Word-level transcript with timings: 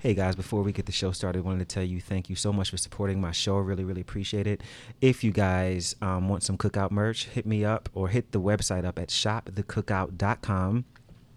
Hey 0.00 0.14
guys, 0.14 0.34
before 0.34 0.62
we 0.62 0.72
get 0.72 0.86
the 0.86 0.92
show 0.92 1.12
started, 1.12 1.40
I 1.40 1.42
wanted 1.42 1.68
to 1.68 1.74
tell 1.74 1.82
you 1.84 2.00
thank 2.00 2.30
you 2.30 2.34
so 2.34 2.54
much 2.54 2.70
for 2.70 2.78
supporting 2.78 3.20
my 3.20 3.32
show. 3.32 3.58
Really, 3.58 3.84
really 3.84 4.00
appreciate 4.00 4.46
it. 4.46 4.62
If 5.02 5.22
you 5.22 5.30
guys 5.30 5.94
um, 6.00 6.26
want 6.26 6.42
some 6.42 6.56
cookout 6.56 6.90
merch, 6.90 7.26
hit 7.26 7.44
me 7.44 7.66
up 7.66 7.90
or 7.92 8.08
hit 8.08 8.32
the 8.32 8.40
website 8.40 8.86
up 8.86 8.98
at 8.98 9.08
shopthecookout.com. 9.08 10.86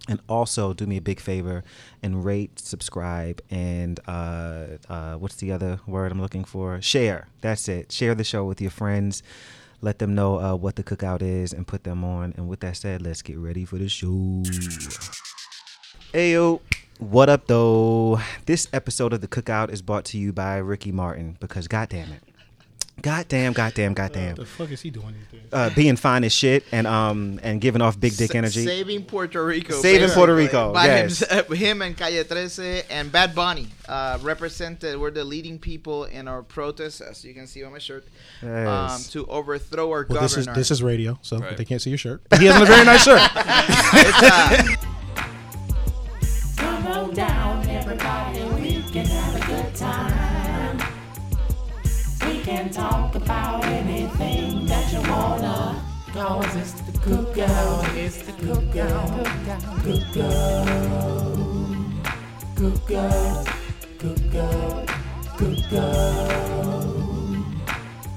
And 0.07 0.21
also 0.29 0.73
do 0.73 0.86
me 0.86 0.96
a 0.96 1.02
big 1.02 1.20
favor 1.20 1.65
and 2.02 2.23
rate, 2.23 2.57
subscribe, 2.57 3.41
and 3.49 3.99
uh, 4.07 4.68
uh, 4.88 5.16
what's 5.16 5.36
the 5.36 5.52
other 5.52 5.82
word 5.86 6.14
I'm 6.14 6.21
looking 6.21 6.45
for? 6.45 6.82
Share. 6.82 7.27
That's 7.41 7.68
it. 7.68 7.91
Share 7.91 8.16
the 8.16 8.23
show 8.23 8.45
with 8.45 8.61
your 8.61 8.71
friends. 8.71 9.23
Let 9.82 10.00
them 10.00 10.16
know 10.16 10.39
uh, 10.39 10.55
what 10.55 10.77
the 10.77 10.84
cookout 10.84 11.21
is 11.21 11.52
and 11.52 11.68
put 11.68 11.84
them 11.84 12.05
on. 12.05 12.34
And 12.38 12.48
with 12.48 12.61
that 12.61 12.77
said, 12.77 13.02
let's 13.02 13.21
get 13.21 13.38
ready 13.38 13.66
for 13.66 13.77
the 13.77 13.89
show. 13.89 14.07
Ayo, 16.14 16.61
what 17.00 17.30
up 17.30 17.48
though? 17.48 18.20
This 18.46 18.68
episode 18.73 19.14
of 19.14 19.21
the 19.21 19.28
cookout 19.28 19.71
is 19.71 19.82
brought 19.82 20.05
to 20.05 20.18
you 20.18 20.32
by 20.34 20.57
Ricky 20.57 20.92
Martin 20.92 21.38
because 21.39 21.68
goddamn 21.68 22.11
it. 22.14 22.24
Goddamn, 23.02 23.54
goddamn, 23.54 23.96
goddamn. 23.96 24.29
What 24.36 24.38
the 24.38 24.46
fuck 24.46 24.69
is 24.71 24.82
he 24.82 24.92
doing 24.92 25.16
these 25.32 25.42
days? 25.42 25.50
Uh, 25.52 25.71
being 25.75 25.96
fine 25.96 26.24
as 26.24 26.32
shit 26.32 26.64
and 26.71 26.86
um 26.86 27.39
and 27.42 27.60
giving 27.60 27.82
off 27.82 28.00
big 28.00 28.16
dick 28.16 28.32
Sa- 28.33 28.38
energy. 28.38 28.64
Saving 28.64 29.04
Puerto 29.04 29.43
Rico. 29.43 29.74
Saving 29.82 30.10
Puerto 30.11 30.36
Rico, 30.36 30.71
By 30.71 30.86
yes. 30.86 31.19
him, 31.28 31.46
him 31.56 31.82
and 31.82 31.97
Calle 31.97 32.23
13 32.23 32.83
and 32.92 33.11
Bad 33.11 33.33
Bunny 33.33 33.67
uh, 33.89 34.19
represented, 34.22 35.00
we're 35.00 35.09
the 35.11 35.23
leading 35.25 35.58
people 35.58 36.03
in 36.05 36.28
our 36.28 36.44
protest, 36.44 37.02
as 37.02 37.25
you 37.25 37.33
can 37.33 37.47
see 37.47 37.64
on 37.64 37.72
my 37.72 37.80
shirt, 37.80 38.05
um, 38.44 38.50
Yes. 38.50 39.08
to 39.09 39.25
overthrow 39.25 39.89
our 39.91 40.05
Well, 40.08 40.22
this 40.22 40.38
is 40.38 40.45
governor. 40.45 40.59
this 40.61 40.69
is 40.72 40.83
radio, 40.83 41.17
so 41.23 41.39
Right. 41.39 41.58
they 41.58 41.66
can't 41.66 41.81
see 41.81 41.89
your 41.89 41.97
shirt. 41.97 42.22
He 42.39 42.45
has 42.45 42.61
a 42.61 42.66
very 42.66 42.86
nice 42.86 43.03
shirt. 43.03 44.80
Come 46.83 46.92
on 46.92 47.14
down, 47.14 47.69
everybody, 47.69 48.44
we 48.55 48.83
can 48.91 49.05
have 49.05 49.36
a 49.41 49.45
good 49.47 49.73
time. 49.73 50.78
We 52.28 52.41
can 52.41 52.69
talk 52.71 53.16
about 53.16 53.63
anything 53.63 54.66
that 54.66 54.91
you 54.91 54.99
wanna. 55.09 55.81
Oh, 56.13 56.41
Cause 56.43 56.55
it's 56.58 56.73
the 56.73 56.91
cookout, 56.99 57.95
it's 57.95 58.17
the 58.23 58.33
cookout, 58.33 59.23
cookout, 59.85 60.66
cookout, 62.58 63.47
cookout, 63.99 64.86
cookout, 65.38 65.88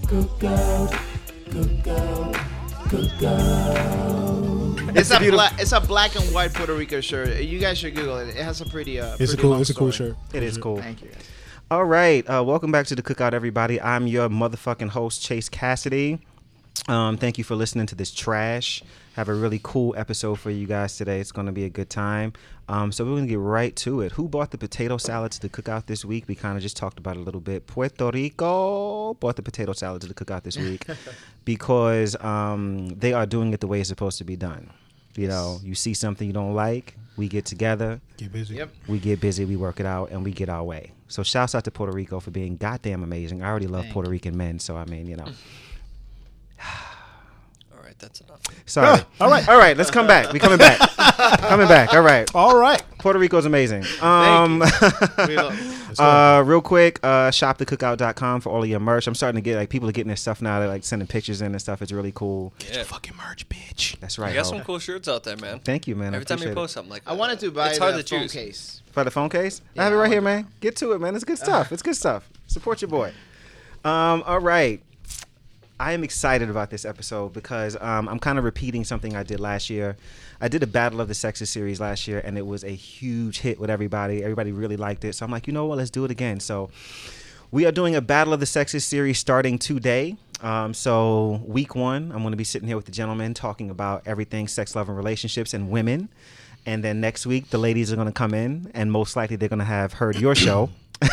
cookout, 0.09 0.91
cookout, 1.53 2.35
cookout. 2.91 4.56
It's, 4.97 5.11
a 5.11 5.19
beautiful- 5.19 5.37
black, 5.39 5.61
it's 5.61 5.73
a 5.73 5.81
black 5.81 6.17
and 6.17 6.25
white 6.35 6.55
Puerto 6.55 6.75
Rico 6.75 7.01
shirt. 7.01 7.43
You 7.43 7.59
guys 7.59 7.79
should 7.79 7.95
Google 7.95 8.19
it. 8.19 8.29
It 8.29 8.37
has 8.37 8.61
a 8.61 8.67
pretty. 8.67 8.99
Uh, 9.01 9.17
It's 9.19 9.33
a 9.33 9.37
cool 9.37 9.61
it's 9.61 9.71
a 9.71 9.75
cool 9.75 9.93
story. 9.93 10.11
shirt. 10.11 10.19
It 10.35 10.43
is 10.43 10.57
cool. 10.59 10.79
Thank 10.81 11.03
you. 11.03 11.11
All 11.71 11.85
right, 11.85 12.25
uh, 12.31 12.45
welcome 12.45 12.71
back 12.71 12.87
to 12.87 12.95
the 12.95 13.03
Cookout, 13.03 13.33
everybody. 13.33 13.81
I'm 13.81 14.07
your 14.07 14.29
motherfucking 14.29 14.91
host, 14.91 15.21
Chase 15.23 15.49
Kassidy. 15.49 16.21
Um, 16.89 17.17
thank 17.17 17.39
you 17.39 17.45
for 17.45 17.57
listening 17.57 17.87
to 17.87 17.95
this 17.97 18.13
trash. 18.13 18.83
Have 19.17 19.29
a 19.29 19.35
really 19.35 19.59
cool 19.63 19.95
episode 19.97 20.39
for 20.39 20.51
you 20.51 20.67
guys 20.67 20.97
today. 20.97 21.21
It's 21.21 21.33
going 21.33 21.47
to 21.47 21.53
be 21.53 21.65
a 21.65 21.69
good 21.71 21.91
time. 21.91 22.35
Um, 22.69 22.93
so 22.93 23.05
we're 23.05 23.13
going 23.13 23.25
to 23.25 23.31
get 23.31 23.39
right 23.39 23.75
to 23.77 24.03
it. 24.03 24.13
Who 24.13 24.29
bought 24.29 24.51
the 24.53 24.59
potato 24.59 24.97
salad 24.99 25.33
to 25.33 25.41
the 25.41 25.49
cookout 25.49 25.87
this 25.87 26.05
week? 26.05 26.25
We 26.29 26.35
kind 26.37 26.57
of 26.57 26.63
just 26.63 26.77
talked 26.77 26.99
about 26.99 27.17
it 27.17 27.21
a 27.21 27.23
little 27.23 27.41
bit. 27.41 27.67
Puerto 27.67 28.11
Rico 28.13 29.15
bought 29.15 29.37
the 29.37 29.43
potato 29.43 29.73
salad 29.73 30.03
to 30.03 30.07
the 30.09 30.15
cookout 30.15 30.43
this 30.45 30.57
week 30.59 30.85
because 31.45 32.15
um, 32.23 32.91
they 32.91 33.13
are 33.13 33.27
doing 33.27 33.53
it 33.55 33.61
the 33.61 33.67
way 33.67 33.81
it's 33.81 33.89
supposed 33.89 34.19
to 34.19 34.25
be 34.25 34.37
done. 34.37 34.71
You 35.19 35.29
know, 35.29 35.59
you 35.63 35.75
see 35.75 35.95
something 35.95 36.27
you 36.27 36.33
don't 36.33 36.55
like, 36.55 36.97
we 37.17 37.29
get 37.29 37.45
together, 37.45 38.01
Get 38.17 38.33
busy. 38.33 38.57
Yep. 38.57 38.71
we 38.89 38.99
get 38.99 39.21
busy, 39.21 39.45
we 39.45 39.57
work 39.57 39.81
it 39.81 39.87
out, 39.87 40.11
and 40.11 40.25
we 40.25 40.33
get 40.33 40.49
our 40.49 40.63
way. 40.63 40.93
So 41.09 41.23
shouts 41.23 41.55
out 41.55 41.65
to 41.65 41.71
Puerto 41.71 41.93
Rico 41.93 42.21
for 42.21 42.31
being 42.31 42.57
goddamn 42.57 43.03
amazing. 43.03 43.43
I 43.43 43.49
already 43.49 43.67
love 43.69 43.83
Thank 43.83 43.95
Puerto 43.95 44.11
Rican 44.11 44.37
men, 44.37 44.59
so 44.59 44.77
I 44.77 44.85
mean, 44.87 45.07
you 45.07 45.17
know. 45.17 45.29
All 47.97 48.09
right, 48.09 48.13
that's 48.13 48.21
enough. 48.21 48.41
Sorry. 48.67 49.01
all 49.21 49.31
right. 49.31 49.49
All 49.49 49.59
right, 49.59 49.77
let's 49.77 49.91
come 49.91 50.07
back. 50.07 50.33
We 50.33 50.39
coming 50.39 50.59
back. 50.59 50.79
coming 51.41 51.67
back. 51.69 51.95
All 51.95 52.03
right. 52.03 52.29
All 52.35 52.57
right. 52.59 52.83
Puerto 52.99 53.19
Rico's 53.19 53.47
amazing. 53.47 53.85
Um 54.03 54.59
We 54.61 55.37
love- 55.37 55.99
uh 55.99 56.43
real 56.45 56.61
quick, 56.61 56.99
uh 57.03 57.31
shopthecookout.com 57.31 58.41
for 58.43 58.51
all 58.51 58.63
of 58.63 58.69
your 58.69 58.81
merch. 58.81 59.07
I'm 59.07 59.15
starting 59.15 59.37
to 59.37 59.43
get 59.43 59.57
like 59.57 59.71
people 59.71 59.89
are 59.89 59.93
getting 59.93 60.09
their 60.09 60.17
stuff 60.17 60.43
now, 60.43 60.59
they're 60.59 60.69
like 60.69 60.85
sending 60.85 61.07
pictures 61.09 61.41
in 61.41 61.53
and 61.53 61.61
stuff. 61.61 61.81
It's 61.83 61.93
really 61.93 62.13
cool. 62.15 62.53
Get 62.59 62.77
Yeah. 62.77 62.83
Fucking 62.83 63.15
merch, 63.17 63.49
bitch. 63.49 63.99
That's 64.01 64.19
I 64.19 64.23
right. 64.23 64.35
got 64.35 64.45
ho. 64.47 64.51
some 64.53 64.61
cool 64.63 64.79
shirts 64.79 65.09
out 65.09 65.25
there, 65.25 65.37
man. 65.37 65.61
Thank 65.61 65.87
you, 65.87 65.97
man. 65.97 66.13
I 66.13 66.17
Every 66.17 66.27
time 66.27 66.39
you 66.39 66.45
appreciate 66.45 66.53
it. 66.53 66.55
post 66.57 66.75
something 66.75 66.91
like 66.91 67.03
I 67.07 67.13
wanted 67.15 67.41
to 67.41 67.51
buy 67.51 67.71
it's 67.71 67.79
hard 67.79 67.95
the 67.95 68.03
to 68.03 68.09
phone 68.15 68.23
choose. 68.23 68.33
case. 68.33 68.83
For 68.93 69.05
the 69.05 69.11
phone 69.11 69.29
case? 69.29 69.61
I 69.79 69.85
have 69.85 69.93
it 69.93 69.97
right 69.97 70.11
here, 70.11 70.21
man. 70.23 70.49
Get 70.61 70.77
to 70.77 70.93
it, 70.93 71.01
man. 71.01 71.15
It's 71.15 71.25
good 71.25 71.39
stuff. 71.47 71.73
It's 71.73 71.83
good 71.83 71.97
stuff. 71.97 72.29
Support 72.47 72.83
your 72.83 72.89
boy. 72.89 73.13
Um, 73.85 74.23
all 74.27 74.41
right. 74.41 74.83
I 75.79 75.93
am 75.93 76.03
excited 76.03 76.49
about 76.49 76.71
this 76.71 76.87
episode 76.87 77.35
because 77.35 77.77
um, 77.81 78.09
I'm 78.09 78.19
kind 78.19 78.39
of 78.39 78.45
repeating 78.45 78.83
something 78.83 79.15
I 79.15 79.23
did 79.23 79.41
last 79.41 79.69
year. 79.69 79.97
I 80.41 80.49
did 80.49 80.63
a 80.63 80.67
Battle 80.67 81.03
of 81.03 81.09
the 81.09 81.15
Sexes 81.15 81.51
series 81.51 81.81
last 81.81 82.09
year, 82.09 82.21
and 82.25 82.39
it 82.39 82.47
was 82.47 82.65
a 82.65 82.71
huge 82.71 83.41
hit 83.41 83.61
with 83.61 83.69
everybody. 83.69 84.23
Everybody 84.23 84.53
really 84.53 84.79
liked 84.79 85.05
it. 85.05 85.15
So 85.15 85.27
I'm 85.27 85.31
like, 85.31 85.47
you 85.47 85.53
know 85.53 85.67
what? 85.67 85.77
Let's 85.77 85.91
do 85.91 86.05
it 86.07 86.11
again. 86.11 86.41
So 86.41 86.71
we 87.51 87.67
are 87.67 87.73
doing 87.73 87.95
a 87.95 88.01
Battle 88.01 88.33
of 88.33 88.41
the 88.41 88.47
Sexes 88.47 88.87
series 88.87 89.19
starting 89.19 89.59
today. 89.59 90.17
Um, 90.43 90.73
so 90.73 91.43
week 91.45 91.75
one, 91.75 92.11
I'm 92.11 92.23
going 92.23 92.31
to 92.31 92.39
be 92.39 92.45
sitting 92.45 92.69
here 92.69 92.77
with 92.77 92.87
the 92.87 92.93
gentleman 92.93 93.35
talking 93.35 93.69
about 93.69 94.03
everything 94.07 94.49
sex, 94.49 94.75
love, 94.75 94.89
and 94.89 94.97
relationships 94.97 95.53
and 95.53 95.71
women. 95.71 96.09
And 96.67 96.83
then 96.85 97.01
next 97.01 97.25
week, 97.27 97.51
the 97.51 97.59
ladies 97.59 97.93
are 97.93 97.97
going 97.97 98.09
to 98.09 98.13
come 98.13 98.35
in, 98.35 98.71
and 98.75 98.91
most 98.91 99.15
likely 99.17 99.37
they're 99.37 99.49
going 99.49 99.61
to 99.61 99.65
have 99.65 99.95
heard 99.95 100.17
your 100.17 100.35
show. 100.35 100.69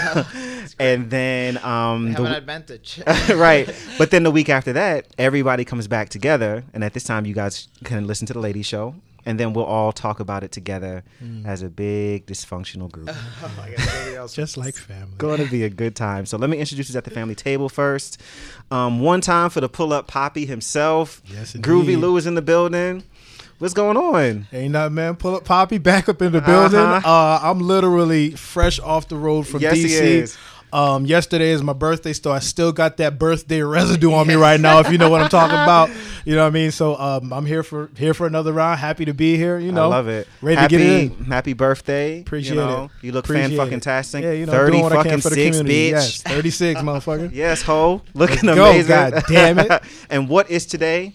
and 0.79 1.09
then 1.09 1.57
um, 1.57 2.07
Have 2.07 2.17
the- 2.23 2.25
an 2.29 2.33
advantage. 2.33 3.01
right. 3.35 3.69
But 3.97 4.11
then 4.11 4.23
the 4.23 4.31
week 4.31 4.49
after 4.49 4.73
that, 4.73 5.07
everybody 5.17 5.65
comes 5.65 5.87
back 5.87 6.09
together, 6.09 6.63
and 6.73 6.83
at 6.83 6.93
this 6.93 7.03
time, 7.03 7.25
you 7.25 7.33
guys 7.33 7.67
can 7.83 8.07
listen 8.07 8.27
to 8.27 8.33
the 8.33 8.39
ladies' 8.39 8.65
show, 8.65 8.95
and 9.25 9.39
then 9.39 9.53
we'll 9.53 9.65
all 9.65 9.91
talk 9.91 10.19
about 10.19 10.43
it 10.43 10.51
together 10.51 11.03
as 11.45 11.61
a 11.61 11.69
big 11.69 12.25
dysfunctional 12.25 12.91
group. 12.91 13.09
Oh 13.43 13.51
my 13.57 13.69
God, 13.69 13.79
somebody. 13.79 14.27
Just 14.33 14.57
like 14.57 14.75
family. 14.75 15.13
Going 15.17 15.43
to 15.43 15.49
be 15.51 15.63
a 15.63 15.69
good 15.69 15.95
time. 15.95 16.25
So 16.25 16.37
let 16.37 16.49
me 16.49 16.57
introduce 16.57 16.89
you 16.91 16.97
at 16.97 17.03
the 17.03 17.11
family 17.11 17.35
table 17.35 17.67
first. 17.69 18.21
Um, 18.71 19.01
one 19.01 19.19
time 19.21 19.49
for 19.49 19.59
the 19.61 19.67
pull 19.69 19.91
up 19.93 20.07
poppy 20.07 20.45
himself. 20.45 21.21
Yes, 21.25 21.53
Groovy 21.53 21.79
indeed. 21.81 21.95
Lou 21.97 22.17
is 22.17 22.25
in 22.25 22.35
the 22.35 22.41
building. 22.41 23.03
What's 23.59 23.73
going 23.73 23.97
on? 23.97 24.47
Ain't 24.51 24.71
nothing, 24.71 24.95
man. 24.95 25.15
Pull 25.15 25.35
up 25.35 25.45
Poppy 25.45 25.77
back 25.77 26.09
up 26.09 26.21
in 26.21 26.31
the 26.31 26.41
building. 26.41 26.79
Uh-huh. 26.79 27.07
Uh, 27.07 27.39
I'm 27.41 27.59
literally 27.59 28.31
fresh 28.31 28.79
off 28.79 29.07
the 29.07 29.15
road 29.15 29.47
from 29.47 29.61
Yes, 29.61 29.77
DC. 29.77 30.37
Um, 30.73 31.05
yesterday 31.05 31.51
is 31.51 31.61
my 31.61 31.73
birthday, 31.73 32.13
so 32.13 32.31
I 32.31 32.39
still 32.39 32.71
got 32.71 32.97
that 32.97 33.19
birthday 33.19 33.61
residue 33.61 34.11
on 34.11 34.25
me 34.25 34.33
right 34.33 34.59
now. 34.59 34.79
If 34.79 34.91
you 34.91 34.97
know 34.97 35.07
what 35.07 35.21
I'm 35.21 35.29
talking 35.29 35.53
about, 35.63 35.91
you 36.25 36.35
know 36.35 36.41
what 36.41 36.47
I 36.47 36.49
mean. 36.49 36.71
So 36.71 36.97
um, 36.97 37.31
I'm 37.31 37.45
here 37.45 37.61
for 37.61 37.91
here 37.95 38.15
for 38.15 38.25
another 38.25 38.51
round. 38.51 38.79
Happy 38.79 39.05
to 39.05 39.13
be 39.13 39.37
here. 39.37 39.59
You 39.59 39.71
know, 39.71 39.83
I 39.83 39.87
love 39.87 40.07
it. 40.07 40.27
Ready 40.41 40.59
happy, 40.59 40.77
to 40.77 40.83
get 40.83 41.19
in. 41.19 41.25
Happy 41.25 41.53
birthday. 41.53 42.21
Appreciate 42.21 42.55
you 42.55 42.59
know, 42.59 42.85
it. 42.85 43.05
You 43.05 43.11
look 43.11 43.25
Appreciate 43.25 43.49
fan 43.49 43.57
fucking 43.57 43.79
tastic. 43.81 44.23
Yeah, 44.23 44.31
you 44.31 44.47
know, 44.47 44.51
30 44.51 44.71
doing 44.71 44.83
what 44.83 44.93
I 44.93 44.95
fucking 44.95 45.11
can 45.11 45.21
for 45.21 45.29
the 45.29 45.35
six, 45.35 45.57
community. 45.59 45.91
bitch. 45.91 45.91
Yes, 45.91 46.21
36, 46.23 46.81
motherfucker. 46.81 47.31
Yes, 47.43 47.61
ho. 47.61 48.01
Looking 48.15 48.47
Let's 48.47 48.57
go, 48.57 48.71
amazing. 48.71 48.89
God 48.89 49.23
damn 49.27 49.59
it. 49.59 49.83
and 50.09 50.27
what 50.27 50.49
is 50.49 50.65
today? 50.65 51.13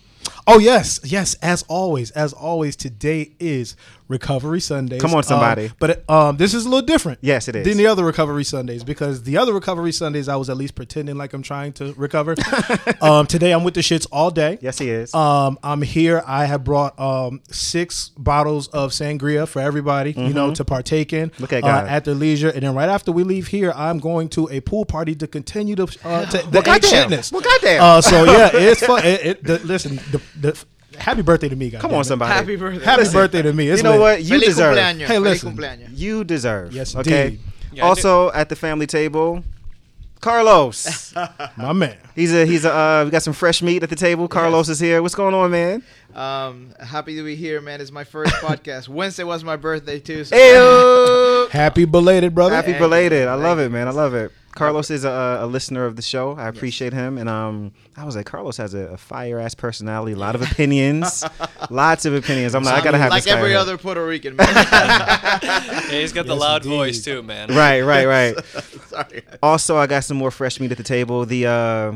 Oh 0.51 0.59
yes, 0.59 0.99
yes. 1.05 1.35
As 1.43 1.63
always, 1.69 2.11
as 2.13 2.33
always, 2.33 2.75
today 2.75 3.33
is 3.39 3.77
Recovery 4.09 4.61
Sundays. 4.61 5.01
Come 5.01 5.15
on, 5.15 5.23
somebody. 5.23 5.67
Um, 5.67 5.73
but 5.79 6.11
um, 6.11 6.37
this 6.37 6.55
is 6.55 6.65
a 6.67 6.69
little 6.69 6.87
different. 6.87 7.19
Yes, 7.21 7.47
it 7.49 7.57
is. 7.57 7.67
Than 7.67 7.77
the 7.77 7.87
other 7.87 8.05
Recovery 8.05 8.45
Sundays 8.45 8.83
because 8.83 9.23
the 9.23 9.37
other 9.37 9.53
Recovery 9.53 9.93
Sundays 9.93 10.29
I 10.29 10.37
was 10.37 10.49
at 10.51 10.57
least 10.57 10.75
pretending 10.75 11.17
like 11.17 11.33
I'm 11.33 11.43
trying 11.43 11.73
to 11.75 11.93
recover. 11.95 12.35
um, 13.01 13.27
today 13.27 13.53
I'm 13.53 13.65
with 13.65 13.75
the 13.75 13.81
shits 13.81 14.07
all 14.11 14.31
day. 14.31 14.59
Yes, 14.61 14.79
he 14.79 14.91
is. 14.91 15.15
Um, 15.15 15.59
I'm 15.63 15.83
here. 15.83 16.23
I 16.27 16.47
have 16.47 16.65
brought 16.65 16.99
um, 16.99 17.43
six 17.51 18.11
bottles 18.17 18.69
of 18.69 18.91
sangria 18.93 19.47
for 19.47 19.61
everybody, 19.61 20.13
you 20.13 20.33
know, 20.33 20.55
to 20.55 20.65
partake 20.65 21.13
in 21.13 21.29
Mm-hmm. 21.29 21.43
Look 21.43 21.53
at 21.53 21.65
uh, 21.65 21.85
at 21.89 22.05
their 22.05 22.15
leisure. 22.15 22.49
And 22.49 22.63
then 22.63 22.75
right 22.75 22.89
after 22.89 23.13
we 23.13 23.23
leave 23.23 23.49
here, 23.49 23.73
I'm 23.75 23.99
going 23.99 24.29
to 24.31 24.49
a 24.51 24.61
pool 24.61 24.85
party 24.85 25.15
to 25.17 25.27
continue 25.27 25.77
to, 25.77 25.83
uh, 26.05 26.27
to 26.27 26.39
the 26.39 26.49
Well, 26.53 26.63
goddamn. 26.63 27.11
shitness. 27.11 27.33
Well, 27.33 27.41
goddamn. 27.43 27.83
Uh, 27.83 28.01
so 28.01 28.25
yeah, 28.25 28.51
it's 28.53 28.85
fun. 28.87 29.05
It, 29.05 29.27
it, 29.27 29.45
the, 29.45 29.59
listen, 29.61 29.97
the, 30.11 30.21
the, 30.41 30.65
happy 30.99 31.23
birthday 31.23 31.49
to 31.49 31.57
me, 31.57 31.71
guys. 31.71 31.81
Come 31.81 31.95
on, 31.95 32.05
somebody. 32.05 32.33
Happy 32.33 32.57
birthday. 32.57 32.85
Happy 32.85 33.01
Listen, 33.03 33.15
birthday 33.15 33.43
to 33.43 33.53
me. 33.53 33.69
It's 33.69 33.79
you 33.79 33.85
know 33.85 33.93
lit. 33.93 34.01
what? 34.01 34.23
You 34.23 34.29
Feliz 34.29 34.49
deserve. 34.49 34.77
cumpleaños. 34.77 35.07
Hey, 35.07 35.19
listen. 35.19 35.57
cumpleaños. 35.57 35.89
You 35.93 36.25
deserve. 36.25 36.73
Yes, 36.73 36.95
okay. 36.97 37.39
Yeah, 37.73 37.85
also 37.85 38.31
at 38.33 38.49
the 38.49 38.57
family 38.57 38.87
table, 38.87 39.45
Carlos. 40.21 41.15
My 41.57 41.73
man. 41.73 41.97
he's 42.15 42.33
a 42.35 42.45
he's 42.47 42.65
a. 42.65 42.73
Uh, 42.75 43.05
we 43.05 43.11
got 43.11 43.23
some 43.23 43.33
fresh 43.35 43.63
meat 43.63 43.83
at 43.83 43.91
the 43.91 43.97
table. 43.97 44.27
Carlos 44.29 44.69
is 44.69 44.81
here. 44.81 45.01
What's 45.03 45.15
going 45.15 45.35
on, 45.35 45.51
man? 45.51 45.83
Um, 46.15 46.75
happy 46.81 47.15
to 47.17 47.23
be 47.25 47.37
here, 47.37 47.61
man. 47.61 47.81
It's 47.81 47.93
my 47.93 48.05
first 48.05 48.33
podcast. 48.43 48.89
Wednesday 48.89 49.25
was 49.25 49.45
my 49.45 49.57
birthday 49.57 50.01
too. 50.01 50.25
So 50.25 50.35
Ew. 50.37 51.49
Happy 51.53 51.85
belated, 51.85 52.35
brother. 52.35 52.55
Happy 52.55 52.73
Thank 52.73 52.81
belated. 52.81 53.29
I 53.29 53.35
love 53.35 53.59
it, 53.59 53.71
man. 53.71 53.87
I 53.87 53.93
love 53.93 54.15
it. 54.15 54.33
Carlos 54.59 54.91
is 54.91 55.05
a, 55.05 55.39
a 55.41 55.47
listener 55.47 55.85
of 55.85 55.95
the 55.95 56.03
show. 56.03 56.33
I 56.33 56.49
appreciate 56.49 56.93
him, 56.93 57.17
and 57.17 57.29
um, 57.29 57.73
I 57.97 58.05
was 58.05 58.17
like, 58.17 58.27
Carlos 58.27 58.57
has 58.57 58.75
a, 58.75 58.89
a 58.89 58.97
fire 58.97 59.39
ass 59.39 59.55
personality, 59.55 60.13
a 60.13 60.17
lot 60.17 60.35
of 60.35 60.43
opinions, 60.43 61.25
lots 61.71 62.05
of 62.05 62.15
opinions. 62.15 62.55
I'm 62.57 62.65
like, 62.65 62.75
I 62.75 62.85
gotta 62.85 62.99
have 62.99 63.11
like 63.11 63.23
this 63.23 63.33
guy 63.33 63.39
every 63.39 63.51
here. 63.51 63.59
other 63.59 63.79
Puerto 63.79 64.05
Rican 64.05 64.35
man. 64.37 64.49
Yeah, 65.89 66.01
he's 66.01 66.13
got 66.13 66.27
the 66.27 66.35
loud 66.37 66.65
indeed. 66.65 66.77
voice 66.77 67.05
too, 67.05 67.23
man. 67.23 67.49
Right, 67.55 67.81
right, 67.81 68.07
right. 68.07 68.45
Sorry. 68.89 69.23
Also, 69.43 69.77
I 69.77 69.87
got 69.87 70.05
some 70.05 70.17
more 70.19 70.31
fresh 70.31 70.61
meat 70.61 70.71
at 70.71 70.77
the 70.77 70.83
table. 70.85 71.25
The 71.25 71.47
uh, 71.47 71.93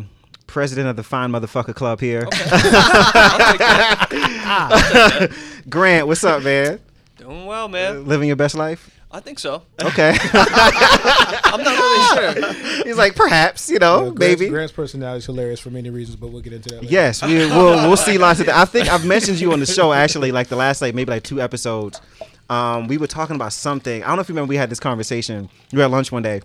president 0.46 0.88
of 0.88 0.96
the 0.96 1.02
Fine 1.02 1.30
Motherfucker 1.30 1.74
Club 1.74 2.00
here, 2.00 2.26
I'll 2.30 3.48
take 3.50 3.58
that. 3.58 5.32
Grant. 5.68 6.06
What's 6.06 6.24
up, 6.24 6.42
man? 6.42 6.80
Doing 7.18 7.44
well, 7.46 7.68
man. 7.68 8.06
Living 8.06 8.28
your 8.28 8.36
best 8.36 8.54
life? 8.54 8.98
I 9.14 9.20
think 9.20 9.38
so. 9.38 9.62
Okay. 9.82 10.16
I'm 10.32 11.62
not 11.62 11.78
really 11.78 12.32
sure. 12.54 12.84
He's 12.84 12.96
like, 12.96 13.14
perhaps, 13.14 13.68
you 13.68 13.78
know, 13.78 14.06
You 14.06 14.12
Grant's, 14.14 14.40
maybe. 14.40 14.50
Grant's 14.50 14.72
personality 14.72 15.18
is 15.18 15.26
hilarious 15.26 15.60
for 15.60 15.68
many 15.70 15.90
reasons, 15.90 16.16
but 16.16 16.28
we'll 16.28 16.40
get 16.40 16.54
into 16.54 16.70
that. 16.70 16.82
Later. 16.82 16.92
Yes, 16.92 17.22
we, 17.22 17.34
we'll 17.36 17.88
we'll 17.88 17.96
see 17.96 18.16
lots 18.16 18.40
of. 18.40 18.46
That. 18.46 18.56
I 18.56 18.64
think 18.64 18.88
I've 18.88 19.04
mentioned 19.04 19.38
you 19.38 19.52
on 19.52 19.60
the 19.60 19.66
show 19.66 19.92
actually, 19.92 20.32
like 20.32 20.48
the 20.48 20.56
last 20.56 20.80
like 20.80 20.94
maybe 20.94 21.10
like 21.10 21.24
two 21.24 21.42
episodes. 21.42 22.00
Um, 22.48 22.88
we 22.88 22.96
were 22.98 23.06
talking 23.06 23.36
about 23.36 23.52
something. 23.52 24.02
I 24.02 24.06
don't 24.08 24.16
know 24.16 24.22
if 24.22 24.28
you 24.28 24.34
remember. 24.34 24.48
We 24.48 24.56
had 24.56 24.70
this 24.70 24.80
conversation. 24.80 25.48
We 25.72 25.78
were 25.78 25.84
at 25.84 25.90
lunch 25.90 26.10
one 26.10 26.22
day, 26.22 26.40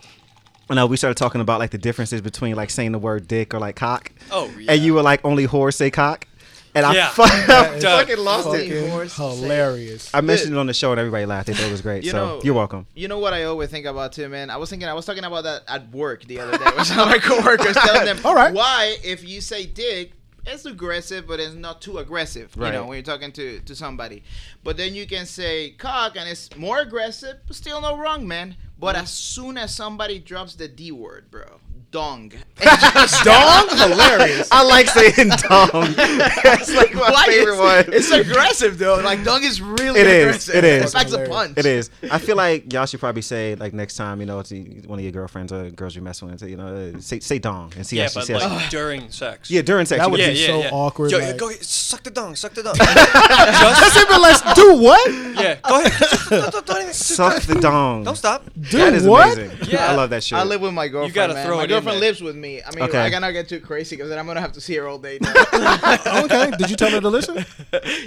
and 0.69 0.77
uh, 0.79 0.87
we 0.87 0.97
started 0.97 1.15
talking 1.15 1.41
about 1.41 1.59
like 1.59 1.71
the 1.71 1.77
differences 1.77 2.19
between 2.21 2.55
like 2.55 2.69
saying 2.69 2.91
the 2.91 2.99
word 2.99 3.27
dick 3.27 3.53
or 3.53 3.59
like 3.59 3.75
cock. 3.77 4.11
Oh, 4.31 4.49
yeah. 4.59 4.73
And 4.73 4.81
you 4.81 4.93
were 4.93 5.01
like, 5.01 5.23
only 5.23 5.47
whores 5.47 5.75
say 5.75 5.89
cock, 5.89 6.27
and 6.77 6.85
I, 6.85 6.93
Yeah. 6.93 7.09
fu- 7.09 7.21
I 7.25 7.79
fucking 7.79 8.17
lost 8.17 8.53
it. 8.53 8.69
fucking 8.69 8.89
Horse 8.91 9.15
hilarious. 9.15 10.09
I 10.13 10.21
mentioned 10.21 10.53
it 10.53 10.57
on 10.57 10.67
the 10.67 10.73
show 10.73 10.91
and 10.91 10.99
everybody 10.99 11.25
laughed. 11.25 11.47
They 11.47 11.53
thought 11.53 11.67
it 11.67 11.71
was 11.71 11.81
great. 11.81 12.03
You 12.03 12.11
so 12.11 12.17
know- 12.17 12.41
you're 12.43 12.53
welcome. 12.53 12.85
You 12.95 13.07
know 13.07 13.19
what 13.19 13.33
I 13.33 13.43
always 13.45 13.69
think 13.69 13.85
about 13.85 14.13
too, 14.13 14.29
man. 14.29 14.49
I 14.49 14.57
was 14.57 14.69
thinking, 14.69 14.87
I 14.87 14.93
was 14.93 15.05
talking 15.05 15.23
about 15.23 15.43
that 15.43 15.63
at 15.67 15.91
work 15.91 16.23
the 16.25 16.39
other 16.39 16.57
day 16.57 16.65
with 16.77 16.85
some 16.87 16.99
of 16.99 17.07
my 17.07 17.17
coworkers, 17.17 17.75
telling 17.75 18.05
them, 18.05 18.19
All 18.23 18.35
right. 18.35 18.53
why 18.53 18.97
if 19.03 19.27
you 19.27 19.41
say 19.41 19.65
dick, 19.65 20.11
it's 20.45 20.65
aggressive, 20.65 21.27
but 21.27 21.39
it's 21.39 21.55
not 21.55 21.81
too 21.81 21.97
aggressive. 21.97 22.55
Right. 22.55 22.67
You 22.67 22.73
know, 22.79 22.85
when 22.85 22.95
you're 22.95 23.03
talking 23.03 23.31
to 23.33 23.59
to 23.59 23.75
somebody. 23.75 24.23
But 24.63 24.77
then 24.77 24.95
you 24.95 25.05
can 25.05 25.25
say 25.25 25.71
cock, 25.71 26.15
and 26.15 26.27
it's 26.29 26.55
more 26.55 26.79
aggressive, 26.79 27.37
but 27.47 27.55
still 27.55 27.81
no 27.81 27.97
wrong, 27.97 28.27
man. 28.27 28.55
But 28.79 28.95
mm-hmm. 28.95 29.03
as 29.03 29.09
soon 29.11 29.57
as 29.57 29.75
somebody 29.75 30.19
drops 30.19 30.55
the 30.55 30.67
D 30.67 30.91
word, 30.91 31.29
bro, 31.31 31.59
dong, 31.91 32.29
Dong, 33.23 33.67
hilarious. 33.69 34.49
I 34.51 34.63
like 34.63 34.87
saying 34.89 35.29
dong. 35.49 35.93
That's 36.43 36.73
like 36.75 36.93
my 36.93 37.09
Why 37.11 37.25
favorite 37.27 37.53
is- 37.53 37.59
one. 37.87 37.93
It's 37.93 38.11
aggressive 38.11 38.77
though. 38.77 38.95
Like 38.99 39.23
dong 39.23 39.43
is 39.43 39.61
really 39.61 39.99
It 40.01 40.07
is, 40.07 40.23
aggressive. 40.49 40.55
it 40.55 40.63
is. 40.63 40.93
It 40.93 40.97
packs 40.97 41.11
a 41.13 41.19
Hilarious. 41.19 41.35
punch. 41.35 41.57
It 41.57 41.65
is. 41.65 41.89
I 42.11 42.17
feel 42.19 42.35
like 42.35 42.71
y'all 42.73 42.85
should 42.85 42.99
probably 42.99 43.21
say 43.21 43.55
like 43.55 43.73
next 43.73 43.95
time, 43.95 44.19
you 44.19 44.25
know, 44.25 44.41
to 44.41 44.55
one 44.87 44.99
of 44.99 45.03
your 45.03 45.11
girlfriends 45.11 45.51
or 45.53 45.69
girls 45.71 45.95
you're 45.95 46.03
messing 46.03 46.29
with, 46.29 46.41
you 46.43 46.57
know, 46.57 46.93
uh, 46.95 46.99
say 46.99 47.19
say 47.19 47.39
dong 47.39 47.73
and 47.75 47.85
see 47.85 47.97
Yeah, 47.97 48.03
how 48.03 48.09
she 48.09 48.15
but 48.19 48.25
says. 48.25 48.43
like 48.43 48.69
during 48.69 49.09
sex. 49.11 49.49
yeah, 49.49 49.61
during 49.61 49.85
sex. 49.85 50.01
That 50.01 50.11
would 50.11 50.19
can- 50.19 50.33
be 50.33 50.39
yeah, 50.39 50.47
so 50.47 50.59
yeah. 50.61 50.69
awkward. 50.71 51.11
Yo, 51.11 51.19
like- 51.19 51.37
go 51.37 51.49
ahead, 51.49 51.63
suck 51.63 52.03
the 52.03 52.11
dong, 52.11 52.35
suck 52.35 52.53
the 52.53 52.63
dong. 52.63 52.75
Just, 52.77 53.97
it, 53.97 54.07
but 54.09 54.21
let's 54.21 54.41
do 54.53 54.75
what? 54.77 55.11
yeah, 55.11 55.55
go 55.67 55.83
ahead. 55.83 55.93
Don't, 56.29 56.51
don't, 56.51 56.65
don't 56.65 56.81
even, 56.81 56.93
suck 56.93 57.41
the 57.43 57.55
dong. 57.55 58.03
Don't 58.03 58.15
stop. 58.15 58.43
Do 58.59 58.77
That 58.77 58.93
is 58.93 59.03
what? 59.07 59.37
amazing. 59.37 59.57
Yeah. 59.69 59.91
I 59.91 59.95
love 59.95 60.09
that 60.11 60.23
shit. 60.23 60.37
I 60.37 60.43
live 60.43 60.61
with 60.61 60.73
my 60.73 60.87
girlfriend. 60.87 61.09
You 61.09 61.15
gotta 61.15 61.33
man. 61.33 61.45
throw 61.45 61.57
my 61.57 61.63
it 61.63 61.71
in 61.71 61.76
girlfriend 61.77 62.01
there. 62.01 62.09
lives 62.09 62.21
with 62.21 62.35
me. 62.35 62.61
I 62.63 62.75
mean, 62.75 62.83
Okay. 62.85 63.01
I 63.01 63.09
cannot 63.09 63.31
get 63.31 63.47
too 63.49 63.59
crazy 63.59 63.95
because 63.95 64.09
then 64.09 64.19
I'm 64.19 64.27
gonna 64.27 64.41
have 64.41 64.53
to 64.53 64.61
see 64.61 64.75
her 64.75 64.87
all 64.87 64.97
day. 64.99 65.19
Now. 65.53 66.23
okay. 66.25 66.51
Did 66.57 66.69
you 66.69 66.75
tell 66.75 66.91
her 66.91 67.01
to 67.01 67.09
listen? 67.09 67.45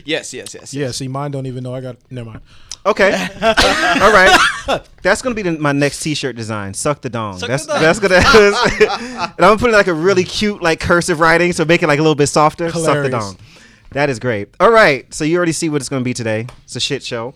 yes, 0.04 0.32
yes, 0.32 0.54
yes. 0.54 0.72
Yeah. 0.74 0.90
See, 0.90 1.08
mine 1.08 1.30
don't 1.30 1.46
even 1.46 1.62
know. 1.64 1.74
I 1.74 1.80
got. 1.80 1.96
Never 2.10 2.30
mind. 2.30 2.40
Okay. 2.86 3.12
All 3.42 4.12
right. 4.12 4.80
That's 5.02 5.20
gonna 5.20 5.34
be 5.34 5.42
the, 5.42 5.52
my 5.52 5.72
next 5.72 6.00
T-shirt 6.00 6.34
design. 6.36 6.72
Suck 6.72 7.02
the 7.02 7.10
dong. 7.10 7.38
Suck 7.38 7.48
that's 7.48 7.66
the 7.66 7.72
dong. 7.74 7.82
that's 7.82 7.98
gonna. 7.98 8.16
and 8.16 9.22
I'm 9.22 9.36
gonna 9.38 9.58
put 9.58 9.68
it 9.70 9.74
like 9.74 9.88
a 9.88 9.92
really 9.94 10.24
cute 10.24 10.62
like 10.62 10.80
cursive 10.80 11.20
writing, 11.20 11.52
so 11.52 11.64
make 11.64 11.82
it 11.82 11.88
like 11.88 11.98
a 11.98 12.02
little 12.02 12.14
bit 12.14 12.28
softer. 12.28 12.70
Suck 12.70 13.02
the 13.02 13.10
dong. 13.10 13.36
That 13.92 14.08
is 14.08 14.18
great. 14.18 14.48
All 14.60 14.70
right. 14.70 15.12
So 15.12 15.24
you 15.24 15.36
already 15.36 15.52
see 15.52 15.68
what 15.68 15.82
it's 15.82 15.88
gonna 15.90 16.04
be 16.04 16.14
today. 16.14 16.46
It's 16.64 16.76
a 16.76 16.80
shit 16.80 17.02
show. 17.02 17.34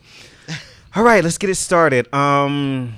All 0.97 1.03
right. 1.03 1.23
Let's 1.23 1.37
get 1.39 1.51
it 1.51 1.57
started. 1.57 2.13
Um. 2.15 2.95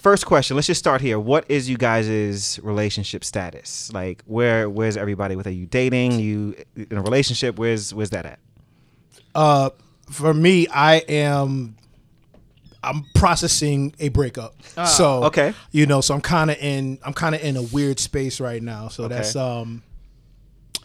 First 0.00 0.24
question. 0.24 0.56
Let's 0.56 0.66
just 0.66 0.78
start 0.78 1.02
here. 1.02 1.20
What 1.20 1.44
is 1.50 1.68
you 1.68 1.76
guys' 1.76 2.58
relationship 2.62 3.22
status? 3.22 3.92
Like, 3.92 4.22
where 4.24 4.68
where's 4.70 4.96
everybody 4.96 5.36
with? 5.36 5.46
Are 5.46 5.50
you 5.52 5.66
dating? 5.66 6.18
You 6.20 6.56
in 6.74 6.96
a 6.96 7.02
relationship? 7.02 7.58
Where's 7.58 7.92
where's 7.92 8.08
that 8.10 8.24
at? 8.24 8.38
Uh, 9.34 9.70
for 10.10 10.32
me, 10.32 10.66
I 10.68 10.96
am. 11.08 11.76
I'm 12.82 13.04
processing 13.14 13.94
a 14.00 14.08
breakup. 14.08 14.54
so 14.86 15.24
okay. 15.24 15.52
you 15.70 15.84
know, 15.84 16.00
so 16.00 16.14
I'm 16.14 16.22
kind 16.22 16.50
of 16.50 16.56
in. 16.56 16.98
I'm 17.04 17.12
kind 17.12 17.34
of 17.34 17.42
in 17.42 17.58
a 17.58 17.62
weird 17.62 18.00
space 18.00 18.40
right 18.40 18.62
now. 18.62 18.88
So 18.88 19.04
Okay. 19.04 19.16
that's 19.16 19.36
um. 19.36 19.82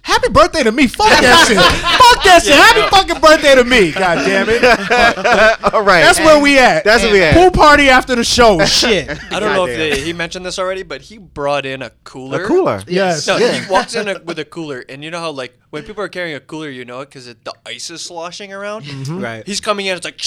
Happy 0.05 0.29
birthday 0.29 0.61
to 0.63 0.71
me! 0.71 0.85
Fuck 0.87 1.07
that 1.09 1.45
shit! 1.47 1.57
Fuck 1.57 2.23
that 2.25 2.43
shit! 2.43 2.53
Happy 2.53 2.87
fucking 2.95 3.19
birthday 3.19 3.55
to 3.55 3.63
me! 3.63 3.91
God 3.91 4.23
damn 4.23 4.45
it! 4.47 4.63
All 5.73 5.81
right. 5.81 6.01
That's 6.01 6.19
where 6.19 6.39
we 6.39 6.59
at. 6.59 6.83
That's 6.83 7.01
where 7.03 7.11
we 7.11 7.23
at. 7.23 7.33
Pool 7.33 7.49
party 7.49 7.89
after 7.89 8.15
the 8.15 8.23
show. 8.23 8.63
Shit. 8.65 9.09
I 9.31 9.39
don't 9.39 9.53
know 9.53 9.65
if 9.65 9.75
they, 9.75 10.01
he 10.01 10.13
mentioned 10.13 10.45
this 10.45 10.59
already, 10.59 10.83
but 10.83 11.01
he 11.01 11.17
brought 11.17 11.65
in 11.65 11.81
a 11.81 11.89
cooler. 12.03 12.43
a 12.43 12.47
cooler. 12.47 12.83
Yes. 12.87 13.25
No, 13.27 13.37
Yeah. 13.37 13.53
he 13.59 13.69
walks 13.71 13.95
in 13.95 14.07
a, 14.07 14.19
with 14.19 14.37
a 14.37 14.45
cooler, 14.45 14.85
and 14.87 15.03
you 15.03 15.09
know 15.09 15.19
how 15.19 15.31
like 15.31 15.57
when 15.71 15.83
people 15.83 16.03
are 16.03 16.07
carrying 16.07 16.35
a 16.35 16.39
cooler, 16.39 16.69
you 16.69 16.85
know 16.85 17.01
it 17.01 17.07
because 17.07 17.25
the 17.25 17.53
ice 17.65 17.89
is 17.89 18.01
sloshing 18.03 18.53
around. 18.53 18.83
Mm-hmm. 18.85 19.19
Right. 19.19 19.45
He's 19.45 19.59
coming 19.59 19.87
in, 19.87 19.97
it's 19.97 20.05
like, 20.05 20.21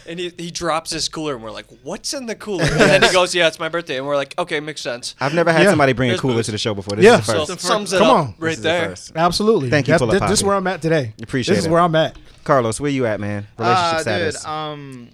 and 0.08 0.18
he, 0.18 0.32
he 0.38 0.50
drops 0.50 0.90
his 0.90 1.08
cooler, 1.10 1.34
and 1.34 1.42
we're 1.44 1.50
like, 1.50 1.66
"What's 1.82 2.14
in 2.14 2.24
the 2.26 2.34
cooler?" 2.34 2.64
And 2.64 2.80
then 2.80 3.02
he 3.02 3.12
goes, 3.12 3.34
"Yeah, 3.34 3.46
it's 3.46 3.60
my 3.60 3.68
birthday," 3.68 3.98
and 3.98 4.06
we're 4.06 4.16
like, 4.16 4.34
"Okay, 4.38 4.58
makes 4.60 4.80
sense." 4.80 5.14
I've 5.20 5.34
never 5.34 5.52
had 5.52 5.62
Yeah. 5.64 5.70
somebody 5.70 5.92
bring 5.92 6.10
a 6.12 6.18
cooler 6.18 6.36
booze. 6.36 6.46
to 6.46 6.52
the 6.52 6.58
show 6.58 6.74
before. 6.74 6.96
This 6.96 7.04
Yeah. 7.04 7.18
is 7.20 7.26
the 7.26 7.32
So 7.32 7.38
first. 7.46 7.50
it 7.52 7.60
sums 7.60 7.92
it 7.92 7.98
Come 7.98 8.08
up 8.08 8.16
on. 8.16 8.34
Right 8.38 8.56
there. 8.56 8.85
First. 8.90 9.12
Absolutely. 9.16 9.70
Thank 9.70 9.86
you, 9.88 9.92
That's- 9.92 10.00
Full 10.00 10.08
of 10.14 10.20
this, 10.20 10.30
this 10.30 10.38
is 10.38 10.42
Poppy. 10.42 10.48
where 10.48 10.56
I'm 10.56 10.66
at 10.66 10.82
today. 10.82 11.12
Appreciate 11.22 11.54
This 11.54 11.60
is 11.64 11.66
it. 11.66 11.70
where 11.70 11.80
I'm 11.80 11.94
at. 11.94 12.16
Carlos, 12.44 12.80
where 12.80 12.90
you 12.90 13.06
at, 13.06 13.18
man? 13.20 13.46
Relationship 13.58 13.94
Uh, 13.96 14.00
status. 14.00 14.40
dude, 14.40 14.46
um, 14.48 15.08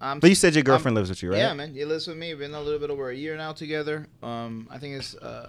I'm, 0.00 0.20
but 0.20 0.28
you 0.30 0.36
said 0.36 0.54
your 0.54 0.60
I'm- 0.60 0.66
girlfriend 0.66 0.94
lives 0.96 1.08
with 1.10 1.22
you, 1.22 1.30
right? 1.30 1.38
Yeah, 1.38 1.52
man. 1.54 1.74
You 1.74 1.86
lives 1.86 2.06
with 2.06 2.16
me. 2.16 2.28
We've 2.30 2.38
been 2.38 2.54
a 2.54 2.60
little 2.60 2.78
bit 2.78 2.90
over 2.90 3.10
a 3.10 3.14
year 3.14 3.36
now 3.36 3.52
together. 3.52 4.06
Um, 4.22 4.68
I 4.70 4.78
think 4.78 4.96
it's 4.96 5.14
uh, 5.16 5.48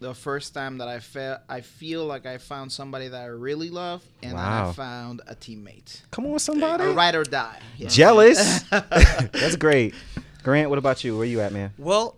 the 0.00 0.14
first 0.14 0.52
time 0.54 0.78
that 0.78 0.88
I 0.88 0.98
felt 0.98 1.40
I 1.48 1.60
feel 1.60 2.04
like 2.06 2.26
I 2.26 2.38
found 2.38 2.72
somebody 2.72 3.06
that 3.08 3.20
I 3.22 3.26
really 3.26 3.70
love, 3.70 4.02
and 4.22 4.32
that 4.32 4.36
Wow. 4.64 4.70
I 4.70 4.72
found 4.72 5.20
a 5.28 5.34
teammate, 5.36 6.00
Come 6.10 6.26
on, 6.26 6.38
somebody. 6.40 6.84
a 6.84 6.92
ride 6.92 7.14
or 7.14 7.22
die. 7.24 7.60
Yeah. 7.76 7.88
Jealous. 7.88 8.62
That's 8.70 9.54
great. 9.56 9.94
Grant, 10.42 10.70
what 10.70 10.78
about 10.78 11.04
you? 11.04 11.16
Where 11.16 11.26
you 11.26 11.40
at, 11.40 11.52
man? 11.52 11.72
Well, 11.78 12.16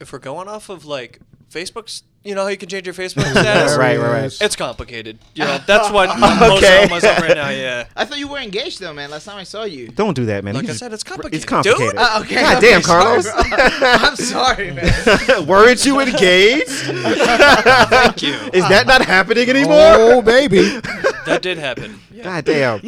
if 0.00 0.12
we're 0.12 0.18
going 0.18 0.48
off 0.48 0.68
of 0.70 0.84
like 0.84 1.20
Facebook's, 1.54 2.02
you 2.24 2.34
know 2.34 2.42
how 2.42 2.48
you 2.48 2.56
can 2.56 2.68
change 2.68 2.84
your 2.86 2.94
Facebook 2.94 3.22
status. 3.30 3.76
Right, 3.76 3.96
right, 3.98 4.22
right. 4.22 4.38
It's 4.40 4.56
complicated. 4.56 5.18
You 5.34 5.44
know, 5.48 5.58
that's 5.66 5.90
what 5.90 6.08
I'm 6.12 6.52
Okay. 6.56 6.82
okay. 6.82 6.90
myself 6.90 7.20
right 7.20 7.36
now. 7.36 7.50
Yeah. 7.50 7.86
I 7.94 8.04
thought 8.04 8.18
you 8.18 8.26
were 8.28 8.38
engaged 8.38 8.80
though, 8.80 8.92
man. 8.92 9.10
Last 9.10 9.26
time 9.26 9.36
I 9.38 9.44
saw 9.44 9.64
you. 9.64 9.88
Don't 9.88 10.14
do 10.14 10.24
that, 10.26 10.42
man. 10.42 10.54
Like 10.54 10.64
You 10.64 10.70
I 10.70 10.76
said, 10.76 10.92
it's 10.92 11.04
complicated. 11.04 11.36
It's 11.36 11.44
complicated. 11.44 11.92
Dude, 11.92 11.98
Uh, 12.00 12.20
okay. 12.22 12.34
God 12.40 12.56
okay, 12.58 12.70
damn, 12.70 12.82
Carlos. 12.82 13.24
bro. 13.30 13.42
I'm 13.46 14.16
sorry, 14.16 14.72
man. 14.72 15.46
Weren't 15.46 15.84
you 15.86 16.00
engaged? 16.00 16.68
Thank 16.68 18.22
you. 18.22 18.34
Is 18.52 18.68
that 18.68 18.86
not 18.86 19.02
happening 19.04 19.48
anymore? 19.48 19.74
Oh, 19.76 20.22
baby. 20.22 20.80
That 21.26 21.40
did 21.42 21.58
happen. 21.58 22.00
Yeah. 22.12 22.24
God 22.24 22.44
damn. 22.44 22.80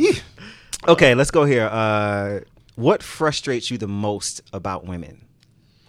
okay, 0.88 1.14
let's 1.14 1.30
go 1.30 1.44
here. 1.44 1.66
Uh, 1.66 2.40
what 2.74 3.02
frustrates 3.02 3.70
you 3.70 3.78
the 3.78 3.88
most 3.88 4.42
about 4.52 4.84
women? 4.84 5.25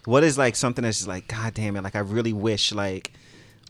What 0.08 0.24
is 0.24 0.38
like 0.38 0.56
something 0.56 0.84
that's 0.84 0.96
just 0.98 1.08
like, 1.08 1.28
God 1.28 1.52
damn 1.52 1.76
it, 1.76 1.82
like 1.84 1.94
I 1.94 1.98
really 2.00 2.32
wish 2.32 2.72
like 2.72 3.12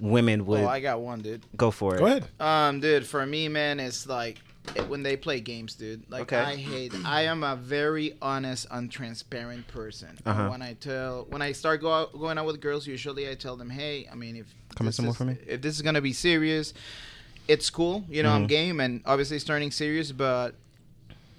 women 0.01 0.47
would 0.47 0.61
oh, 0.61 0.69
I 0.69 0.79
got 0.79 1.01
one, 1.01 1.21
dude. 1.21 1.43
go 1.57 1.73
for 1.73 1.97
it. 1.97 1.99
Go 1.99 2.07
ahead. 2.07 2.29
Um, 2.39 2.79
dude, 2.79 3.05
for 3.05 3.27
me, 3.27 3.49
man, 3.49 3.81
it's 3.81 4.07
like 4.07 4.39
when 4.87 5.03
they 5.03 5.17
play 5.17 5.41
games, 5.41 5.75
dude. 5.75 6.09
Like 6.09 6.23
Okay. 6.23 6.37
I 6.39 6.55
hate. 6.55 6.93
I 7.05 7.23
am 7.23 7.43
a 7.43 7.57
very 7.57 8.15
honest, 8.23 8.69
untransparent 8.69 9.67
person. 9.67 10.11
And 10.11 10.29
Uh-huh. 10.29 10.49
When 10.51 10.63
I 10.63 10.75
tell, 10.75 11.27
when 11.29 11.43
I 11.43 11.51
start 11.51 11.81
go 11.81 11.93
out, 11.93 12.13
going 12.13 12.39
out 12.39 12.47
with 12.47 12.61
girls, 12.61 12.87
usually 12.87 13.29
I 13.29 13.35
tell 13.35 13.57
them, 13.57 13.69
hey, 13.71 14.07
I 14.13 14.15
mean, 14.15 14.37
if 14.37 14.47
Come 14.77 14.85
in 14.85 14.91
this 14.91 14.97
some 14.97 15.07
more 15.07 15.15
for 15.15 15.25
me? 15.25 15.37
If 15.45 15.61
this 15.61 15.75
is 15.75 15.83
gonna 15.83 16.01
be 16.01 16.13
serious, 16.13 16.73
it's 17.49 17.69
cool. 17.69 18.05
You 18.09 18.23
know, 18.23 18.31
I'm 18.31 18.43
Mm-hmm. 18.43 18.47
game, 18.47 18.81
and 18.81 19.03
obviously 19.07 19.35
it's 19.39 19.45
turning 19.45 19.73
serious, 19.73 20.13
but. 20.13 20.55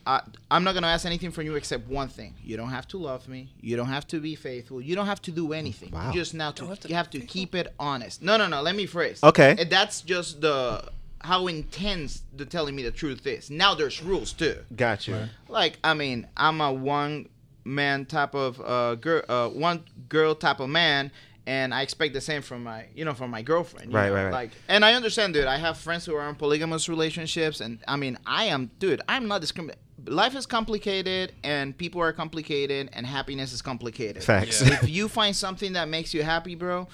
I, 0.05 0.21
I'm 0.49 0.63
not 0.63 0.73
gonna 0.73 0.87
ask 0.87 1.05
anything 1.05 1.31
from 1.31 1.45
you 1.45 1.55
except 1.55 1.87
one 1.87 2.07
thing. 2.07 2.35
You 2.43 2.57
don't 2.57 2.69
have 2.69 2.87
to 2.89 2.97
love 2.97 3.27
me. 3.27 3.53
You 3.61 3.75
don't 3.77 3.87
have 3.87 4.07
to 4.07 4.19
be 4.19 4.35
faithful. 4.35 4.81
You 4.81 4.95
don't 4.95 5.05
have 5.05 5.21
to 5.23 5.31
do 5.31 5.53
anything. 5.53 5.91
Wow. 5.91 6.07
You 6.07 6.19
just 6.19 6.33
now 6.33 6.51
to, 6.51 6.65
have 6.67 6.79
to 6.81 6.89
you 6.89 6.95
have 6.95 7.09
be 7.11 7.19
to 7.19 7.25
keep 7.25 7.55
it 7.55 7.73
honest. 7.79 8.21
No, 8.21 8.37
no, 8.37 8.47
no. 8.47 8.61
Let 8.61 8.75
me 8.75 8.85
phrase. 8.85 9.23
Okay. 9.23 9.55
And 9.57 9.69
that's 9.69 10.01
just 10.01 10.41
the 10.41 10.83
how 11.21 11.47
intense 11.47 12.23
the 12.35 12.45
telling 12.45 12.75
me 12.75 12.83
the 12.83 12.91
truth 12.91 13.27
is. 13.27 13.49
Now 13.49 13.75
there's 13.75 14.01
rules 14.01 14.31
too. 14.33 14.57
Gotcha. 14.75 15.11
you. 15.11 15.53
Like 15.53 15.77
I 15.83 15.93
mean, 15.93 16.27
I'm 16.37 16.61
a 16.61 16.71
one 16.71 17.29
man 17.65 18.05
type 18.05 18.33
of 18.35 18.59
uh 18.61 18.95
girl, 18.95 19.21
uh, 19.27 19.49
one 19.49 19.83
girl 20.07 20.33
type 20.33 20.59
of 20.59 20.69
man, 20.69 21.11
and 21.45 21.73
I 21.73 21.81
expect 21.81 22.13
the 22.13 22.21
same 22.21 22.41
from 22.41 22.63
my, 22.63 22.85
you 22.95 23.05
know, 23.05 23.13
from 23.13 23.31
my 23.31 23.41
girlfriend. 23.41 23.91
you 23.91 23.97
Right, 23.97 24.07
know, 24.09 24.13
right, 24.15 24.23
right. 24.25 24.31
Like, 24.31 24.51
and 24.67 24.85
I 24.85 24.93
understand, 24.93 25.33
dude. 25.33 25.45
I 25.45 25.57
have 25.57 25.77
friends 25.77 26.05
who 26.05 26.15
are 26.15 26.29
in 26.29 26.35
polygamous 26.35 26.87
relationships, 26.87 27.59
and 27.59 27.79
I 27.87 27.95
mean, 27.95 28.17
I 28.25 28.45
am, 28.45 28.71
dude. 28.79 29.01
I'm 29.09 29.27
not 29.27 29.41
discriminating. 29.41 29.81
Life 30.05 30.35
is 30.35 30.45
complicated, 30.45 31.33
and 31.43 31.77
people 31.77 32.01
are 32.01 32.13
complicated, 32.13 32.89
and 32.93 33.05
happiness 33.05 33.53
is 33.53 33.61
complicated. 33.61 34.23
Facts. 34.23 34.61
Yeah. 34.61 34.79
if 34.81 34.89
you 34.89 35.07
find 35.07 35.35
something 35.35 35.73
that 35.73 35.87
makes 35.87 36.13
you 36.13 36.23
happy, 36.23 36.55
bro, 36.55 36.87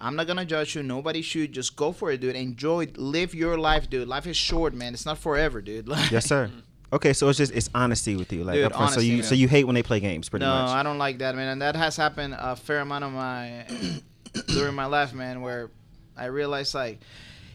I'm 0.00 0.16
not 0.16 0.26
gonna 0.26 0.44
judge 0.44 0.74
you. 0.74 0.82
Nobody 0.82 1.22
should. 1.22 1.52
Just 1.52 1.76
go 1.76 1.92
for 1.92 2.10
it, 2.10 2.20
dude. 2.20 2.36
Enjoy, 2.36 2.88
live 2.96 3.34
your 3.34 3.58
life, 3.58 3.90
dude. 3.90 4.08
Life 4.08 4.26
is 4.26 4.36
short, 4.36 4.74
man. 4.74 4.94
It's 4.94 5.04
not 5.06 5.18
forever, 5.18 5.60
dude. 5.60 5.88
Like, 5.88 6.10
Yes, 6.12 6.26
sir. 6.26 6.50
Okay, 6.92 7.12
so 7.12 7.28
it's 7.28 7.38
just 7.38 7.52
it's 7.52 7.70
honesty 7.72 8.16
with 8.16 8.32
you, 8.32 8.42
like 8.42 8.54
Dude, 8.56 8.72
upfront. 8.72 8.74
so 8.74 8.78
honesty, 8.82 9.06
you 9.06 9.14
man. 9.18 9.22
so 9.22 9.34
you 9.36 9.46
hate 9.46 9.64
when 9.64 9.74
they 9.74 9.82
play 9.82 10.00
games, 10.00 10.28
pretty 10.28 10.44
no, 10.44 10.52
much. 10.52 10.70
No, 10.70 10.72
I 10.72 10.82
don't 10.82 10.98
like 10.98 11.18
that, 11.18 11.36
man. 11.36 11.48
And 11.48 11.62
that 11.62 11.76
has 11.76 11.96
happened 11.96 12.34
a 12.36 12.56
fair 12.56 12.80
amount 12.80 13.04
of 13.04 13.12
my 13.12 13.64
during 14.48 14.74
my 14.74 14.86
life, 14.86 15.14
man, 15.14 15.40
where 15.40 15.70
I 16.16 16.26
realized 16.26 16.74
like 16.74 16.98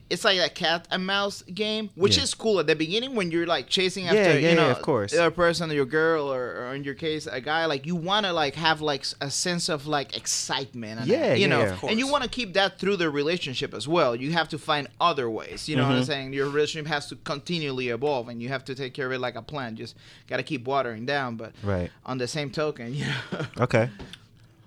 it's 0.09 0.23
like 0.23 0.39
a 0.39 0.49
cat 0.49 0.87
and 0.91 1.03
mouse 1.05 1.41
game, 1.41 1.89
which 1.95 2.17
Yeah. 2.17 2.23
is 2.23 2.33
cool 2.35 2.59
at 2.59 2.67
the 2.67 2.75
beginning 2.75 3.15
when 3.15 3.31
you're 3.31 3.47
like 3.47 3.67
chasing 3.69 4.05
after 4.05 4.17
Yeah, 4.21 4.33
yeah, 4.33 4.49
you 4.49 4.55
know 4.55 4.67
yeah, 4.67 4.71
of 4.73 4.81
course. 4.83 5.11
the 5.11 5.19
other 5.19 5.31
person, 5.31 5.71
your 5.71 5.85
girl, 5.85 6.31
or, 6.31 6.43
or 6.67 6.75
in 6.75 6.83
your 6.83 6.93
case 6.93 7.25
a 7.25 7.41
guy. 7.41 7.65
Like 7.65 7.87
you 7.87 7.95
want 7.95 8.25
to 8.27 8.31
like 8.31 8.53
have 8.55 8.81
like 8.81 9.03
a 9.19 9.31
sense 9.31 9.67
of 9.67 9.87
like 9.87 10.15
excitement, 10.15 10.99
and 10.99 11.07
Yeah, 11.07 11.33
you 11.33 11.41
yeah, 11.41 11.47
know, 11.47 11.59
yeah. 11.61 11.73
Of 11.73 11.83
and 11.85 11.97
you 11.97 12.07
want 12.07 12.23
to 12.23 12.29
keep 12.29 12.53
that 12.53 12.77
through 12.79 12.97
the 12.97 13.09
relationship 13.09 13.73
as 13.73 13.87
well. 13.87 14.15
You 14.15 14.31
have 14.33 14.47
to 14.49 14.59
find 14.59 14.87
other 15.01 15.27
ways. 15.29 15.67
You 15.67 15.75
know 15.75 15.83
Mm-hmm. 15.83 15.91
what 15.91 15.97
I'm 15.99 16.05
saying? 16.05 16.33
Your 16.33 16.49
relationship 16.49 16.87
has 16.87 17.07
to 17.07 17.15
continually 17.17 17.89
evolve, 17.89 18.29
and 18.29 18.41
you 18.41 18.49
have 18.49 18.63
to 18.65 18.75
take 18.75 18.93
care 18.93 19.07
of 19.07 19.11
it 19.11 19.19
like 19.19 19.35
a 19.35 19.41
plant. 19.41 19.77
Just 19.77 19.95
gotta 20.27 20.43
keep 20.43 20.65
watering 20.67 21.05
down, 21.07 21.35
but 21.35 21.53
Right. 21.63 21.89
on 22.05 22.19
the 22.19 22.27
same 22.27 22.51
token, 22.51 22.93
you 22.99 23.05
know. 23.07 23.45
Okay. 23.61 23.89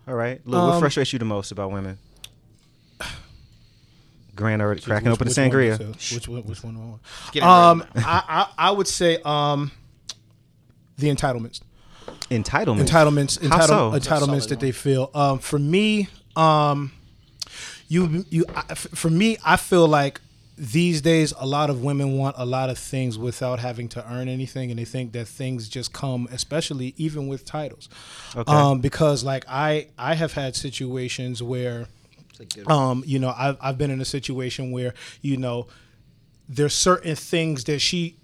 All 0.09 0.15
right. 0.15 0.41
Lou, 0.47 0.59
what 0.59 0.75
Um, 0.75 0.81
frustrates 0.81 1.13
you 1.13 1.19
the 1.21 1.25
most 1.27 1.53
about 1.53 1.71
women? 1.71 1.99
Grant 4.39 4.63
already 4.63 4.81
cracking 4.81 5.11
Which- 5.11 5.19
open 5.21 5.29
the 5.29 5.31
which 5.31 5.37
one 5.39 5.51
sangria. 5.51 5.71
is 5.99 6.13
it? 6.13 6.15
Which 6.15 6.29
one? 6.29 6.43
Which 6.45 6.63
one? 6.65 7.01
I 7.43 7.71
Um, 7.71 7.85
I, 7.97 8.23
I 8.29 8.69
I 8.69 8.71
would 8.71 8.89
say 8.89 9.19
um, 9.25 9.71
the 10.97 11.09
entitlements, 11.15 11.61
Entitlement. 12.31 12.87
entitlements, 12.87 13.39
How 13.41 13.45
entitle, 13.63 13.93
so? 13.93 13.99
entitlements 14.01 14.49
that 14.49 14.61
they 14.61 14.73
feel. 14.73 15.11
Um, 15.15 15.39
for 15.39 15.59
me, 15.59 16.09
um, 16.37 16.93
you 17.89 18.25
you 18.31 18.45
I- 18.55 18.65
f- 18.71 18.89
for 18.95 19.11
me, 19.11 19.37
I 19.45 19.57
feel 19.57 19.87
like 19.87 20.21
these 20.61 21.01
days 21.01 21.33
a 21.39 21.47
lot 21.47 21.71
of 21.71 21.83
women 21.83 22.19
want 22.19 22.35
a 22.37 22.45
lot 22.45 22.69
of 22.69 22.77
things 22.79 23.17
without 23.17 23.61
having 23.61 23.89
to 23.91 24.13
earn 24.13 24.29
anything, 24.29 24.71
and 24.71 24.79
they 24.79 24.85
think 24.85 25.13
that 25.13 25.29
things 25.29 25.69
just 25.69 25.93
come, 25.93 26.29
especially 26.33 26.95
even 26.97 27.29
with 27.29 27.45
titles. 27.45 27.89
Okay. 28.37 28.53
Um, 28.53 28.81
because 28.81 29.23
like 29.23 29.45
I 29.49 29.89
I 29.99 30.15
have 30.15 30.33
had 30.33 30.57
situations 30.57 31.43
where 31.43 31.87
um, 32.67 33.03
you 33.07 33.19
know, 33.19 33.35
I've 33.37 33.57
I've 33.61 33.79
been 33.79 33.91
in 33.91 34.01
a 34.01 34.05
situation 34.05 34.71
where 34.71 34.95
you 35.23 35.37
know 35.37 35.67
there's 36.49 36.75
certain 36.75 37.15
things 37.15 37.65
that 37.65 37.81
she 37.81 38.17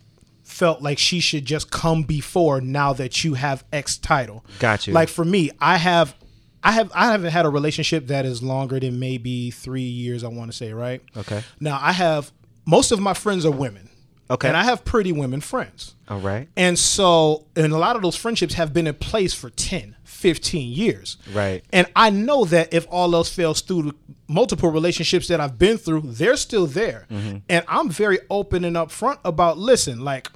felt 0.43 0.83
like 0.83 0.99
she 0.99 1.21
should 1.21 1.45
just 1.45 1.71
come 1.71 2.03
before 2.03 2.61
now 2.61 2.93
that 2.93 3.25
you 3.25 3.35
have 3.35 3.65
X 3.73 3.97
title. 3.97 4.45
Got 4.59 4.87
you. 4.87 4.93
Like 4.93 5.09
for 5.09 5.25
me, 5.25 5.51
I 5.61 5.77
have 5.79 6.15
I 6.63 6.73
have 6.73 6.91
I 6.95 7.07
haven't 7.13 7.31
had 7.31 7.47
a 7.47 7.51
relationship 7.51 8.07
that 8.09 8.25
is 8.25 8.43
longer 8.43 8.81
than 8.81 8.99
maybe 8.99 9.51
three 9.51 9.83
years, 9.83 10.25
I 10.25 10.29
want 10.29 10.51
to 10.51 10.57
say, 10.57 10.73
right? 10.73 11.03
Okay. 11.17 11.43
Now 11.61 11.79
I 11.81 11.93
have 11.93 12.33
most 12.67 12.93
of 12.93 13.01
my 13.01 13.15
friends 13.15 13.45
are 13.45 13.51
women. 13.51 13.91
Okay. 14.31 14.49
And 14.49 14.57
I 14.57 14.65
have 14.65 14.85
pretty 14.85 15.13
women 15.13 15.41
friends. 15.41 15.95
All 16.09 16.21
right. 16.21 16.49
And 16.57 16.79
so, 16.79 17.47
and 17.57 17.73
a 17.73 17.79
lot 17.79 17.97
of 17.97 18.03
those 18.03 18.17
friendships 18.17 18.55
have 18.55 18.73
been 18.73 18.87
in 18.87 18.95
place 18.95 19.35
for 19.35 19.51
10, 19.51 19.97
15 20.05 20.73
years. 20.73 21.19
Right. 21.33 21.63
And 21.73 21.87
I 21.95 22.11
know 22.11 22.45
that 22.47 22.73
if 22.73 22.87
all 22.91 23.15
else 23.15 23.29
fails 23.29 23.61
through 23.61 23.93
multiple 24.27 24.71
relationships 24.71 25.29
that 25.29 25.41
I've 25.41 25.59
been 25.59 25.77
through, 25.77 26.03
they're 26.03 26.37
still 26.37 26.67
there. 26.67 27.07
Mm-hmm. 27.11 27.39
And 27.49 27.65
I'm 27.69 27.91
very 27.91 28.19
open 28.31 28.65
and 28.65 28.77
upfront 28.77 29.19
about 29.25 29.59
listen, 29.59 30.05
like 30.05 30.29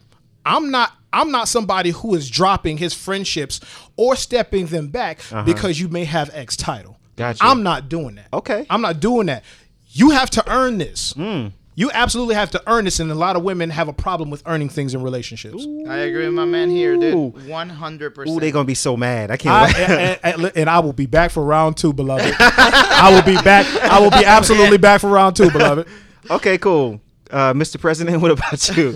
I'm 0.44 0.70
not 0.70 0.92
I'm 1.12 1.30
not 1.30 1.48
somebody 1.48 1.90
who 1.90 2.14
is 2.14 2.28
dropping 2.28 2.78
his 2.78 2.92
friendships 2.92 3.60
or 3.96 4.16
stepping 4.16 4.66
them 4.66 4.88
back 4.88 5.20
because 5.44 5.80
you 5.80 5.88
may 5.88 6.04
have 6.04 6.30
X 6.34 6.56
title. 6.56 6.92
Uh-huh. 6.92 6.98
Gotcha. 7.16 7.44
I'm 7.44 7.62
not 7.62 7.88
doing 7.88 8.14
that. 8.16 8.28
Okay. 8.32 8.66
I'm 8.70 8.80
not 8.80 9.00
doing 9.00 9.26
that. 9.26 9.42
You 9.90 10.10
have 10.10 10.30
to 10.30 10.52
earn 10.52 10.78
this. 10.78 11.12
Hmm. 11.12 11.48
You 11.78 11.92
absolutely 11.94 12.34
have 12.34 12.50
to 12.50 12.62
earn 12.66 12.86
this, 12.86 12.98
and 12.98 13.08
a 13.08 13.14
lot 13.14 13.36
of 13.36 13.44
women 13.44 13.70
have 13.70 13.86
a 13.86 13.92
problem 13.92 14.30
with 14.30 14.42
earning 14.46 14.68
things 14.68 14.94
in 14.94 15.02
relationships. 15.02 15.64
I 15.88 15.98
agree 15.98 16.24
with 16.24 16.34
my 16.34 16.44
man 16.44 16.70
here, 16.70 16.96
dude. 16.96 17.46
One 17.46 17.68
hundred 17.68 18.16
percent. 18.16 18.30
Ooh, 18.30 18.34
percent. 18.34 18.40
they 18.40 18.50
gonna 18.50 18.64
be 18.64 18.74
so 18.74 18.96
mad. 18.96 19.30
I 19.30 19.36
can't. 19.36 19.54
I, 19.54 19.64
wait. 19.66 20.18
and, 20.24 20.42
and- 20.44 20.52
and 20.56 20.70
I 20.70 20.80
will 20.80 20.92
be 20.92 21.06
back 21.06 21.30
for 21.30 21.44
round 21.44 21.76
two, 21.76 21.92
beloved. 21.92 22.34
I 22.40 23.12
will 23.14 23.22
be 23.22 23.40
back. 23.42 23.64
I 23.84 24.00
will 24.00 24.10
be 24.10 24.24
absolutely 24.24 24.78
back 24.78 25.00
for 25.02 25.08
round 25.08 25.36
two, 25.36 25.52
beloved. 25.52 25.86
okay, 26.28 26.58
cool. 26.58 27.00
Uh, 27.30 27.52
Mr. 27.52 27.78
President, 27.80 28.20
what 28.22 28.32
about 28.32 28.76
you? 28.76 28.88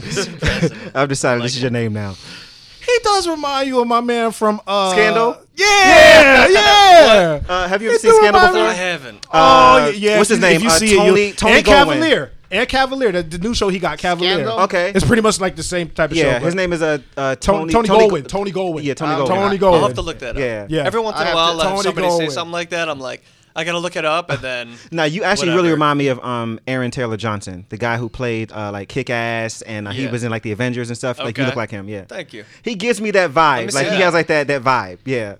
I've 0.92 1.08
decided 1.08 1.44
this 1.44 1.54
is 1.54 1.62
your 1.62 1.70
name 1.70 1.92
now. 1.92 2.16
He 2.84 2.98
does 3.04 3.28
remind 3.28 3.68
you 3.68 3.80
of 3.80 3.86
my 3.86 4.00
man 4.00 4.32
from 4.32 4.60
uh, 4.66 4.90
Scandal? 4.90 5.38
Yeah, 5.54 6.48
yeah. 6.48 7.40
Uh, 7.48 7.68
have 7.68 7.80
you 7.80 7.88
ever 7.90 7.94
It 7.94 8.00
seen 8.00 8.14
Scandal 8.16 8.40
before? 8.40 8.58
I 8.66 8.72
haven't. 8.72 9.24
Oh 9.32 9.38
Uh, 9.86 9.92
yeah. 9.94 10.18
what's 10.18 10.30
his 10.30 10.40
name? 10.40 10.56
If 10.56 10.62
you 10.64 10.68
Uh, 10.68 10.72
see 10.72 10.96
Tony- 10.96 11.20
it, 11.28 11.38
Tony 11.38 11.54
and 11.58 11.64
Goldwyn. 11.64 11.72
Cavalier, 11.74 12.32
and 12.52 12.68
Cavalier. 12.68 13.10
The, 13.12 13.22
the 13.22 13.38
new 13.38 13.54
show 13.54 13.68
he 13.68 13.78
got 13.78 13.98
Cavalier. 13.98 14.34
Scandal? 14.34 14.60
Okay. 14.60 14.92
It's 14.94 15.04
pretty 15.04 15.22
much 15.22 15.40
like 15.40 15.56
the 15.56 15.62
same 15.62 15.88
type 15.90 16.10
of 16.12 16.16
show. 16.16 16.22
Yeah, 16.24 16.38
but 16.38 16.44
his 16.46 16.54
name 16.54 16.72
is 16.72 16.82
uh, 16.82 16.98
uh 17.16 17.34
Tony, 17.36 17.72
Tony 17.72 17.88
Tony, 17.88 18.08
Goldwyn. 18.08 18.26
Tony 18.28 18.52
Goldwyn. 18.52 18.82
Yeah, 18.84 18.94
Tony 18.94 19.12
Goldwyn. 19.14 19.26
Tony 19.28 19.56
I- 19.56 19.58
Goldwyn. 19.58 19.74
I'll 19.74 19.86
have 19.88 19.94
to 19.94 20.02
look 20.02 20.18
that 20.20 20.36
up. 20.36 20.40
Yeah. 20.40 20.66
Yeah. 20.68 20.84
Every 20.84 21.00
once 21.00 21.16
in 21.16 21.22
I 21.22 21.24
a 21.24 21.26
have 21.28 21.34
while, 21.34 21.52
to- 21.58 21.62
if 21.62 21.68
Tony 21.68 21.82
somebody 21.82 22.26
say 22.26 22.28
something 22.34 22.52
like 22.52 22.70
that, 22.70 22.88
I'm 22.88 23.00
like, 23.00 23.22
I 23.54 23.64
gotta 23.64 23.78
look 23.80 23.96
it 23.96 24.04
up, 24.06 24.30
and 24.30 24.38
then 24.40 24.72
No, 24.92 25.04
you 25.04 25.24
actually 25.24 25.48
really 25.48 25.58
Whatever. 25.64 25.74
remind 25.74 25.98
me 25.98 26.08
of 26.08 26.24
um 26.24 26.58
Aaron 26.66 26.90
Taylor 26.90 27.18
Johnson, 27.18 27.66
the 27.68 27.76
guy 27.76 27.98
who 27.98 28.08
played 28.08 28.50
uh, 28.50 28.72
like 28.72 28.88
Kick 28.88 29.10
Ass, 29.10 29.60
and 29.60 29.86
uh, 29.86 29.90
he 29.90 30.04
Yeah. 30.04 30.10
was 30.10 30.24
in 30.24 30.30
like 30.30 30.42
the 30.42 30.52
Avengers 30.52 30.88
and 30.88 30.96
stuff. 30.96 31.18
Like 31.18 31.36
you 31.36 31.42
Okay. 31.42 31.50
look 31.50 31.56
like 31.56 31.70
him, 31.70 31.86
yeah. 31.88 32.04
thank 32.06 32.32
you. 32.32 32.44
He 32.62 32.76
gives 32.76 32.98
me 33.00 33.10
that 33.10 33.30
vibe. 33.32 33.66
me 33.66 33.72
Like 33.72 33.72
see 33.72 33.90
he 33.92 33.98
that. 33.98 34.04
has 34.04 34.14
like 34.14 34.26
that 34.28 34.46
that 34.46 34.62
vibe. 34.62 34.98
Yeah. 35.04 35.34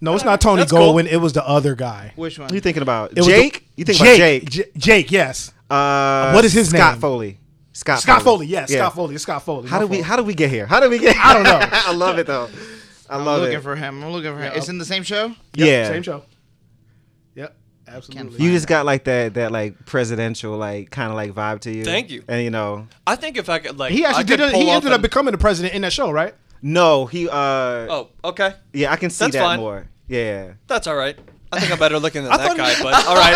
No, 0.00 0.14
it's 0.14 0.24
not 0.24 0.40
Tony 0.40 0.60
That's 0.62 0.70
cool. 0.72 0.94
Goldwyn. 0.94 1.06
It 1.06 1.16
was 1.16 1.32
the 1.32 1.46
other 1.46 1.74
guy. 1.74 2.12
Which 2.16 2.38
one? 2.38 2.52
You 2.54 2.60
thinking 2.60 2.82
about? 2.82 3.10
It 3.12 3.16
was 3.18 3.26
the- 3.26 3.32
Jake? 3.32 3.66
you 3.76 3.84
think 3.84 3.98
about 4.00 4.16
Jake? 4.16 4.48
J- 4.50 4.64
Jake, 4.76 5.10
yes. 5.10 5.52
Uh, 5.68 6.30
What 6.32 6.44
is 6.44 6.52
his 6.52 6.72
name? 6.72 6.80
Scott 6.80 6.92
name? 6.94 7.00
Foley. 7.00 7.38
Scott. 7.72 7.96
Foley. 7.96 8.02
Scott 8.02 8.22
Foley, 8.22 8.46
yes. 8.46 8.72
Scott 8.72 8.94
Foley. 8.94 9.14
It's 9.14 9.22
Scott 9.22 9.42
Foley. 9.42 9.68
How 9.68 9.76
My 9.76 9.82
did 9.82 9.90
we 9.90 9.96
fault. 9.98 10.06
How 10.06 10.16
did 10.16 10.26
we 10.26 10.34
get 10.34 10.50
here? 10.50 10.66
How 10.66 10.80
did 10.80 10.90
we 10.90 10.98
get? 10.98 11.16
I 11.24 11.34
don't 11.34 11.42
know. 11.44 11.58
I 11.72 11.92
love 11.92 12.18
it 12.18 12.26
though. 12.26 12.44
I 12.44 12.46
love 12.46 12.50
it. 12.50 13.10
I'm 13.10 13.24
love 13.24 13.40
looking 13.42 13.58
it. 13.58 13.62
for 13.62 13.76
him. 13.76 14.02
I'm 14.04 14.10
looking 14.12 14.32
for 14.34 14.40
him. 14.40 14.52
It's 14.54 14.68
in 14.68 14.78
the 14.78 14.84
same 14.84 15.02
show. 15.02 15.28
Yep, 15.28 15.36
yeah. 15.68 15.88
Same 15.88 16.02
show. 16.02 16.22
Yep. 17.34 17.56
Absolutely. 17.86 18.44
You 18.44 18.50
just 18.52 18.66
got 18.68 18.84
like 18.86 19.04
that 19.04 19.34
that 19.34 19.50
like 19.52 19.84
presidential 19.86 20.56
like 20.56 20.90
kind 20.90 21.10
of 21.10 21.16
like 21.16 21.32
vibe 21.32 21.60
to 21.60 21.72
you. 21.74 21.84
Thank 21.84 22.10
you. 22.10 22.22
And 22.28 22.42
you 22.44 22.50
know, 22.50 22.86
I 23.06 23.16
think 23.16 23.36
if 23.36 23.48
I 23.48 23.58
could 23.60 23.78
like, 23.78 23.92
He 23.92 24.04
I 24.04 24.10
actually 24.10 24.24
could 24.24 24.36
did. 24.38 24.52
pull 24.52 24.60
He 24.60 24.68
off 24.68 24.76
ended 24.76 24.92
up 24.92 24.96
an- 24.96 25.02
becoming 25.02 25.32
the 25.32 25.38
president 25.38 25.74
in 25.74 25.82
that 25.82 25.92
show, 25.92 26.10
right? 26.10 26.34
No, 26.62 27.06
he. 27.06 27.28
uh 27.28 27.32
Oh, 27.34 28.08
okay, 28.24 28.54
Yeah, 28.72 28.92
I 28.92 28.96
can 28.96 29.10
see 29.10 29.24
That's 29.26 29.34
that 29.36 29.42
fine. 29.42 29.60
more. 29.60 29.86
Yeah. 30.08 30.52
that's 30.66 30.86
all 30.86 30.96
right. 30.96 31.16
I 31.50 31.60
think 31.60 31.72
I'm 31.72 31.78
better 31.78 31.98
looking 31.98 32.24
than 32.24 32.32
I 32.34 32.36
that 32.36 32.48
thought- 32.48 32.56
guy, 32.58 32.74
but 32.82 32.94
all 33.08 33.16
right. 33.16 33.34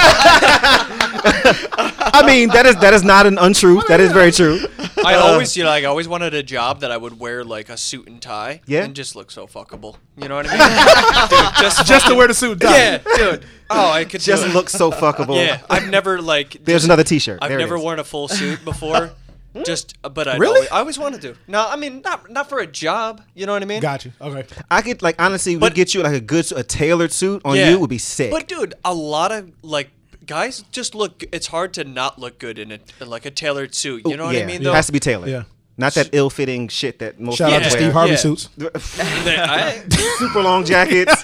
I 2.15 2.23
mean, 2.27 2.49
that 2.51 2.67
is 2.67 2.77
that 2.77 2.93
is 2.95 3.03
not 3.03 3.27
an 3.27 3.39
untruth. 3.39 3.87
That 3.89 4.01
is 4.01 4.13
very 4.13 4.33
true. 4.33 4.59
I 5.05 5.15
Uh, 5.15 5.21
always, 5.21 5.57
you 5.57 5.65
know, 5.65 5.71
like 5.71 5.85
I 5.85 5.87
always 5.87 6.07
wanted 6.09 6.35
a 6.35 6.43
job 6.43 6.81
that 6.81 6.91
I 6.93 6.97
would 6.97 7.19
wear 7.19 7.43
like 7.43 7.69
a 7.71 7.77
suit 7.77 8.07
and 8.09 8.21
tie, 8.21 8.61
Yeah? 8.67 8.85
and 8.85 8.95
just 8.95 9.17
look 9.17 9.31
so 9.31 9.47
fuckable. 9.47 9.97
You 10.17 10.29
know 10.29 10.37
what 10.37 10.47
I 10.49 10.53
mean? 10.53 11.29
dude, 11.31 11.55
just 11.61 11.87
Just 11.87 12.07
to 12.07 12.15
wear 12.15 12.29
the 12.29 12.35
suit. 12.35 12.53
and 12.53 12.61
tie. 12.61 12.77
yeah, 12.79 12.99
dude. 13.17 13.45
Oh, 13.71 13.91
I 13.91 14.05
could 14.05 14.21
just 14.21 14.43
do 14.45 14.51
it. 14.51 14.55
look 14.55 14.69
so 14.69 14.91
fuckable. 14.93 15.37
Yeah, 15.45 15.61
I've 15.71 15.89
never 15.89 16.21
like. 16.21 16.53
There's 16.65 16.83
just- 16.83 16.85
another 16.85 17.05
T-shirt. 17.05 17.39
I've 17.43 17.49
There 17.49 17.59
it 17.59 17.63
never 17.63 17.77
is. 17.77 17.83
worn 17.83 17.99
a 17.99 18.05
full 18.05 18.29
suit 18.29 18.63
before. 18.65 19.11
Hmm? 19.55 19.63
just, 19.65 19.95
uh, 20.03 20.09
but 20.09 20.27
I 20.29 20.37
Really? 20.37 20.57
always, 20.57 20.71
I 20.71 20.79
always 20.79 20.99
wanted 20.99 21.21
to. 21.23 21.35
No, 21.47 21.67
I 21.69 21.77
mean 21.77 22.01
not 22.03 22.31
not 22.31 22.49
for 22.49 22.61
a 22.61 22.67
job. 22.67 23.23
You 23.35 23.45
know 23.47 23.53
what 23.53 23.63
I 23.63 23.67
mean? 23.67 23.81
Got 23.83 24.05
you. 24.05 24.13
Okay. 24.21 24.45
I 24.71 24.81
could 24.83 25.03
like 25.03 25.17
honestly, 25.21 25.57
we 25.57 25.61
But- 25.61 25.75
get 25.75 25.95
you 25.95 26.03
like 26.03 26.15
a 26.15 26.21
good 26.21 26.51
a 26.53 26.63
tailored 26.63 27.13
suit 27.13 27.43
on 27.45 27.57
Yeah. 27.57 27.71
you 27.71 27.79
would 27.79 27.91
be 27.91 27.99
sick. 27.99 28.31
But 28.31 28.49
dude, 28.49 28.75
a 28.85 28.95
lot 28.95 29.31
of 29.31 29.51
like 29.63 29.91
guys 30.25 30.65
just 30.73 30.95
look. 30.95 31.23
It's 31.33 31.49
hard 31.49 31.75
to 31.75 31.85
not 31.85 32.19
look 32.19 32.39
good 32.39 32.59
in 32.59 32.73
a 32.73 32.79
in, 33.01 33.11
like 33.11 33.27
a 33.27 33.31
tailored 33.31 33.75
suit. 33.75 34.03
You 34.07 34.17
know 34.17 34.25
what 34.27 34.35
yeah, 34.37 34.43
I 34.43 34.47
mean? 34.47 34.63
Though. 34.63 34.73
It 34.73 34.77
has 34.77 34.87
to 34.87 34.93
be 34.93 35.01
tailored. 35.01 35.29
Yeah. 35.29 35.43
Not 35.79 35.95
that 35.95 36.11
ill-fitting 36.13 36.69
shit 36.69 36.99
that 36.99 37.19
most 37.19 37.39
Shout 37.39 37.53
out 37.53 37.59
to 37.61 37.65
people 37.65 37.79
Steve. 37.79 37.93
Harvey 37.93 38.11
Yeah. 38.13 38.17
suits. 38.17 38.49
I- 38.99 39.83
Super 40.19 40.43
long 40.43 40.65
jackets. 40.65 41.23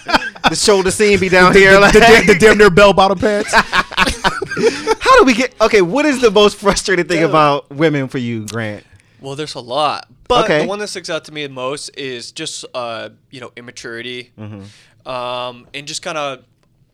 the 0.48 0.54
shoulder 0.56 0.90
seam 0.90 1.20
be 1.20 1.28
down 1.28 1.54
here. 1.54 1.78
Like, 1.78 1.92
the, 1.92 2.00
damn, 2.00 2.26
the 2.26 2.34
damn 2.34 2.58
near 2.58 2.70
bell 2.70 2.92
bottom 2.92 3.18
pants. 3.18 3.52
how 3.54 5.18
do 5.18 5.24
we 5.24 5.34
get? 5.34 5.54
Okay, 5.60 5.82
what 5.82 6.04
is 6.06 6.20
the 6.20 6.30
most 6.30 6.56
frustrating 6.56 7.06
thing 7.06 7.24
about 7.24 7.70
women 7.70 8.08
for 8.08 8.18
you, 8.18 8.46
Grant? 8.46 8.84
Well, 9.20 9.34
there's 9.36 9.54
a 9.54 9.60
lot, 9.60 10.08
but 10.28 10.44
Okay. 10.44 10.62
the 10.62 10.66
one 10.68 10.78
that 10.78 10.88
sticks 10.88 11.10
out 11.10 11.24
to 11.26 11.32
me 11.32 11.46
the 11.46 11.52
most 11.52 11.88
is 11.96 12.30
just 12.32 12.64
uh, 12.74 13.10
you 13.30 13.40
know 13.40 13.50
immaturity, 13.56 14.32
Mm-hmm. 14.38 15.08
um, 15.10 15.66
and 15.74 15.86
just 15.86 16.02
kind 16.02 16.16
of 16.16 16.44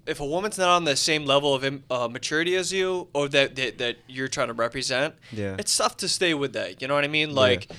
if 0.06 0.20
a 0.20 0.26
woman's 0.26 0.58
not 0.58 0.68
on 0.68 0.84
the 0.84 0.96
same 0.96 1.24
level 1.24 1.54
of 1.54 1.64
uh, 1.90 2.08
maturity 2.08 2.56
as 2.56 2.72
you, 2.72 3.08
or 3.14 3.28
that, 3.28 3.56
that 3.56 3.78
that 3.78 3.96
you're 4.06 4.28
trying 4.28 4.48
to 4.48 4.52
represent, 4.54 5.14
Yeah. 5.32 5.56
it's 5.58 5.76
tough 5.76 5.96
to 5.98 6.08
stay 6.08 6.34
with 6.34 6.52
that. 6.54 6.80
You 6.82 6.88
know 6.88 6.94
what 6.94 7.04
I 7.04 7.08
mean? 7.08 7.34
Like. 7.34 7.70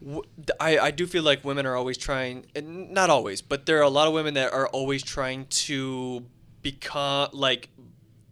th- 0.00 0.22
I, 0.60 0.78
I 0.78 0.90
do 0.92 1.06
feel 1.08 1.24
like 1.24 1.44
women 1.44 1.66
are 1.66 1.74
always 1.76 1.98
trying, 1.98 2.46
and 2.54 2.90
not 2.90 3.10
always, 3.10 3.42
but 3.42 3.66
there 3.66 3.78
are 3.78 3.82
a 3.82 3.88
lot 3.88 4.06
of 4.06 4.14
women 4.14 4.34
that 4.34 4.52
are 4.52 4.68
always 4.68 5.02
trying 5.02 5.46
to 5.66 6.24
become 6.62 7.28
like 7.32 7.68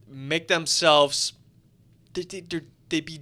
make 0.08 0.46
themselves 0.48 1.32
they 2.14 2.22
they 2.22 2.60
they 2.88 3.00
be 3.00 3.20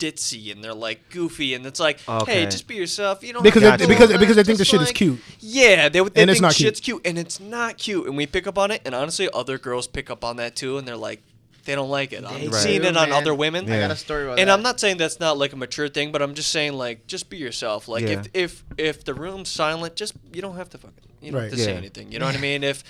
ditzy 0.00 0.50
and 0.50 0.64
they're 0.64 0.74
like 0.74 1.08
goofy 1.10 1.54
and 1.54 1.64
it's 1.66 1.78
like 1.78 2.00
Okay. 2.08 2.40
hey 2.40 2.46
just 2.46 2.66
be 2.66 2.74
yourself 2.74 3.22
you 3.22 3.32
know 3.32 3.40
Because 3.42 3.62
they, 3.62 3.86
because 3.86 4.10
because 4.18 4.36
they 4.36 4.42
think 4.44 4.58
the 4.58 4.64
shit 4.64 4.80
is 4.80 4.90
cute. 4.92 5.20
yeah 5.40 5.88
they, 5.88 6.00
they 6.00 6.22
And 6.22 6.30
it's 6.30 6.38
think 6.38 6.42
not 6.42 6.54
cute. 6.54 6.66
shit's 6.68 6.80
cute 6.80 7.02
and 7.06 7.18
it's 7.18 7.38
not 7.38 7.76
cute 7.78 8.06
and 8.06 8.16
we 8.16 8.26
pick 8.26 8.46
up 8.46 8.58
on 8.58 8.70
it 8.70 8.80
and 8.84 8.94
honestly 8.94 9.28
other 9.32 9.58
girls 9.58 9.86
pick 9.86 10.10
up 10.10 10.24
on 10.24 10.36
that 10.36 10.56
too 10.56 10.78
and 10.78 10.88
they're 10.88 10.96
like 10.96 11.22
they 11.64 11.74
don't 11.74 11.90
like 11.90 12.12
it 12.12 12.24
I've 12.24 12.40
They 12.40 12.50
seeing 12.58 12.82
do, 12.82 12.88
it 12.88 12.96
on 12.96 13.10
man. 13.10 13.18
other 13.22 13.34
women 13.34 13.66
Yeah. 13.66 13.76
I 13.76 13.80
got 13.80 13.90
a 13.90 13.96
story 13.96 14.24
about 14.24 14.38
and 14.38 14.48
that. 14.48 14.52
I'm 14.54 14.62
not 14.62 14.80
saying 14.80 14.96
that's 14.98 15.20
not 15.20 15.38
like 15.38 15.52
a 15.52 15.56
mature 15.56 15.88
thing, 15.88 16.12
but 16.12 16.22
I'm 16.22 16.34
just 16.34 16.50
saying 16.50 16.72
like 16.74 17.06
just 17.06 17.30
be 17.30 17.36
yourself. 17.36 17.88
Like 17.88 18.04
Yeah. 18.04 18.20
if 18.20 18.28
if 18.34 18.64
if 18.78 19.04
the 19.04 19.14
room's 19.14 19.48
silent, 19.48 19.96
just 19.96 20.14
you 20.32 20.40
don't 20.42 20.56
have 20.56 20.70
to 20.70 20.78
fucking 20.78 20.96
you 21.20 21.32
don't 21.32 21.40
Right. 21.40 21.50
have 21.50 21.58
to 21.58 21.64
say 21.64 21.72
Yeah. 21.72 21.76
anything. 21.78 22.10
You 22.12 22.18
know 22.18 22.26
what 22.26 22.34
I 22.34 22.38
mean? 22.40 22.64
If 22.64 22.82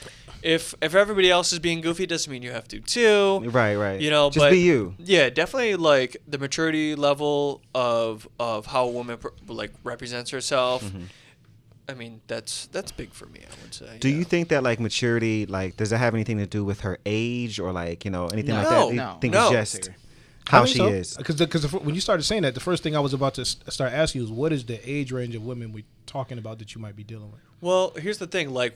if 0.43 0.75
if 0.81 0.95
everybody 0.95 1.31
else 1.31 1.53
is 1.53 1.59
being 1.59 1.81
goofy, 1.83 2.07
doesn't 2.07 2.31
mean 2.33 2.43
you 2.43 2.53
have 2.53 2.67
to 2.69 2.81
too. 2.81 3.41
Right, 3.45 3.75
right. 3.77 4.01
You 4.01 4.11
know, 4.11 4.31
just 4.31 4.39
but 4.39 4.51
be 4.53 4.61
you. 4.61 4.95
Yeah, 4.99 5.29
definitely 5.29 5.77
like 5.77 6.17
the 6.27 6.39
maturity 6.39 6.95
level 6.95 7.61
of 7.75 8.27
of 8.39 8.67
how 8.67 8.85
a 8.85 8.91
woman 8.91 9.19
pr- 9.19 9.29
like 9.49 9.73
represents 9.85 10.31
herself. 10.31 10.83
Mm-hmm. 10.85 11.03
I 11.91 11.95
mean, 11.95 12.21
that's 12.27 12.67
that's 12.69 12.93
big 12.93 13.13
for 13.13 13.27
me. 13.27 13.41
I 13.41 13.63
would 13.63 13.75
say. 13.75 13.99
Do 13.99 14.09
yeah. 14.09 14.17
you 14.17 14.25
think 14.25 14.49
that 14.49 14.63
like 14.63 14.81
maturity, 14.81 15.47
like, 15.47 15.77
does 15.77 15.91
that 15.91 15.99
have 15.99 16.15
anything 16.15 16.39
to 16.39 16.47
do 16.47 16.65
with 16.65 16.81
her 16.81 16.99
age 17.05 17.59
or 17.59 17.73
like 17.73 18.05
you 18.05 18.11
know 18.11 18.29
anything 18.29 18.55
like 18.55 18.65
No, 18.65 18.71
that? 18.71 18.89
You 18.95 18.97
no, 19.01 19.19
think 19.21 19.35
no. 19.35 19.53
it's 19.53 19.73
just 19.73 19.91
how 20.47 20.65
she 20.65 20.83
is. 20.83 21.17
Because 21.17 21.37
because 21.37 21.71
when 21.73 21.95
you 21.95 22.01
started 22.01 22.23
saying 22.23 22.43
that, 22.43 22.55
the 22.55 22.61
first 22.61 22.83
thing 22.83 22.97
I 22.97 23.01
was 23.01 23.13
about 23.13 23.35
to 23.35 23.45
start 23.45 23.93
asking 23.93 24.21
you 24.23 24.27
is 24.27 24.33
what 24.33 24.53
is 24.53 24.65
the 24.65 24.81
age 24.89 25.13
range 25.13 25.35
of 25.35 25.45
women 25.45 25.73
we're 25.73 25.85
talking 26.07 26.39
about 26.39 26.59
that 26.61 26.75
you 26.75 26.81
might 26.81 26.97
be 26.97 27.05
dealing 27.05 27.31
with? 27.31 27.41
Well, 27.61 27.93
here's 27.97 28.19
the 28.19 28.27
thing. 28.27 28.51
Like, 28.51 28.75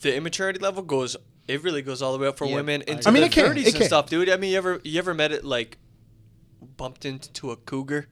the 0.00 0.14
immaturity 0.16 0.58
level 0.58 0.82
goes. 0.82 1.16
It 1.48 1.62
really 1.62 1.82
goes 1.82 2.02
all 2.02 2.12
the 2.12 2.18
way 2.18 2.28
up 2.28 2.36
for 2.38 2.46
Yeah, 2.46 2.56
women 2.56 2.82
into 2.82 3.08
I 3.08 3.12
mean, 3.12 3.22
the 3.22 3.26
it 3.26 3.32
can, 3.32 3.44
30s 3.46 3.56
it 3.58 3.66
and 3.68 3.74
can. 3.76 3.86
stuff, 3.86 4.08
dude. 4.08 4.28
I 4.28 4.36
mean, 4.36 4.52
you 4.52 4.58
ever 4.58 4.80
you 4.84 4.98
ever 4.98 5.12
met 5.14 5.32
it 5.32 5.44
like 5.44 5.78
bumped 6.76 7.04
into 7.04 7.50
a 7.50 7.56
cougar? 7.56 8.06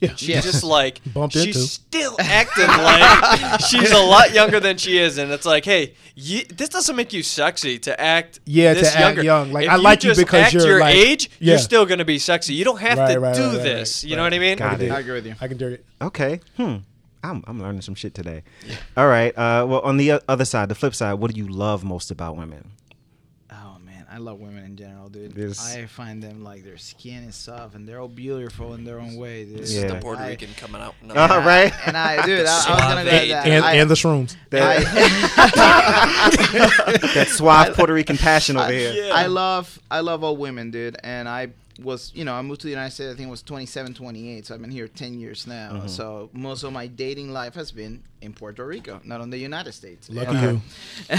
Yeah, 0.00 0.14
She's 0.16 0.28
Yeah. 0.28 0.40
just 0.40 0.64
like 0.64 1.00
Bumped 1.14 1.34
she's 1.34 1.46
into. 1.56 1.58
still 1.60 2.16
acting 2.18 2.66
like 2.66 3.60
she's 3.68 3.90
a 3.92 3.98
lot 3.98 4.32
younger 4.32 4.58
than 4.60 4.76
she 4.78 4.98
is, 4.98 5.18
and 5.18 5.30
it's 5.30 5.46
like, 5.46 5.64
hey, 5.64 5.94
you, 6.14 6.44
this 6.44 6.68
doesn't 6.68 6.96
make 6.96 7.12
you 7.12 7.22
sexy 7.22 7.78
to 7.80 8.00
act. 8.00 8.40
Yeah, 8.44 8.74
this 8.74 8.92
to 8.92 8.98
act 8.98 9.04
younger. 9.06 9.22
young. 9.22 9.52
Like, 9.52 9.66
If 9.66 9.70
I 9.72 9.76
like 9.76 10.02
you 10.04 10.10
just 10.10 10.20
because 10.20 10.42
act 10.44 10.54
you're, 10.54 10.66
your 10.66 10.80
like- 10.80 10.94
age. 10.96 11.30
Yeah. 11.38 11.50
You're 11.52 11.58
still 11.58 11.86
gonna 11.86 12.04
be 12.04 12.18
sexy. 12.18 12.54
You 12.54 12.64
don't 12.64 12.80
have 12.80 12.98
Right, 12.98 13.12
to 13.14 13.20
right, 13.20 13.34
do 13.34 13.42
right, 13.42 13.54
right, 13.54 13.62
this. 13.62 14.02
right, 14.04 14.10
You 14.10 14.16
know 14.16 14.22
what 14.22 14.34
I 14.34 14.38
mean? 14.38 14.58
Got 14.58 14.80
it. 14.82 14.90
I 14.90 15.00
agree 15.00 15.14
with 15.14 15.26
you. 15.26 15.34
I 15.40 15.48
can 15.48 15.56
do 15.56 15.68
it. 15.68 15.84
Okay. 16.00 16.40
Hmm. 16.56 16.76
I'm 17.24 17.44
I'm 17.46 17.62
learning 17.62 17.82
some 17.82 17.94
shit 17.94 18.14
today. 18.14 18.42
Yeah. 18.66 18.74
All 18.96 19.06
right. 19.06 19.32
Uh, 19.38 19.64
well, 19.68 19.80
on 19.82 19.96
the 19.96 20.20
other 20.28 20.44
side, 20.44 20.68
the 20.68 20.74
flip 20.74 20.92
side, 20.94 21.14
what 21.14 21.32
do 21.32 21.38
you 21.38 21.46
love 21.46 21.84
most 21.84 22.10
about 22.10 22.36
women? 22.36 22.72
Man, 24.12 24.20
I 24.20 24.24
love 24.24 24.40
women 24.40 24.64
in 24.64 24.76
general, 24.76 25.08
dude. 25.08 25.36
Yes. 25.36 25.74
I 25.74 25.86
find 25.86 26.22
them 26.22 26.44
like 26.44 26.64
their 26.64 26.76
skin 26.78 27.24
is 27.24 27.34
soft 27.36 27.74
and 27.74 27.86
they're 27.88 28.00
all 28.00 28.08
beautiful 28.08 28.74
in 28.74 28.84
their 28.84 29.00
own 29.00 29.16
way, 29.16 29.44
dude. 29.44 29.58
This 29.58 29.74
is 29.74 29.90
the 29.90 29.98
Puerto 30.00 30.22
I- 30.22 30.28
Rican 30.30 30.48
coming 30.56 30.80
out. 30.82 30.94
No. 31.02 31.14
Uh, 31.14 31.18
and 31.24 31.32
I- 31.32 31.44
right. 31.46 31.72
And 31.86 31.96
I, 31.96 32.24
dude, 32.26 32.46
I, 32.46 32.52
I 32.52 32.74
was 32.74 32.80
gonna 32.80 33.04
go 33.04 33.10
that. 33.10 33.46
And 33.46 33.64
I, 33.64 33.74
and 33.74 33.90
the 33.90 33.94
shrooms. 33.94 34.36
That 34.50 34.82
suave 37.30 37.74
Puerto 37.74 37.92
Rican 37.92 38.16
passion 38.18 38.56
over 38.56 38.72
here. 38.72 38.92
Yeah. 38.92 39.12
I 39.14 39.26
love 39.26 39.78
I 39.90 40.00
love 40.00 40.24
all 40.24 40.36
women, 40.36 40.70
dude. 40.70 40.96
And 41.02 41.28
I 41.28 41.48
was, 41.80 42.12
you 42.14 42.24
know, 42.24 42.34
I 42.34 42.42
moved 42.42 42.60
to 42.62 42.66
the 42.66 42.72
United 42.72 42.92
States. 42.92 43.12
I 43.12 43.16
think 43.16 43.28
it 43.28 43.30
was 43.30 43.42
27, 43.42 43.94
28. 43.94 44.46
So 44.46 44.54
I've 44.54 44.60
been 44.60 44.70
here 44.70 44.88
10 44.88 45.18
years 45.18 45.46
now. 45.46 45.72
Mm-hmm. 45.72 45.86
So 45.88 46.30
most 46.32 46.62
of 46.62 46.72
my 46.72 46.86
dating 46.86 47.32
life 47.32 47.54
has 47.54 47.70
been 47.72 48.02
in 48.20 48.32
Puerto 48.32 48.64
Rico, 48.64 49.00
not 49.04 49.20
in 49.20 49.30
the 49.30 49.38
United 49.38 49.72
States. 49.72 50.08
Lucky 50.08 50.36
And- 50.36 50.60
you. 51.10 51.16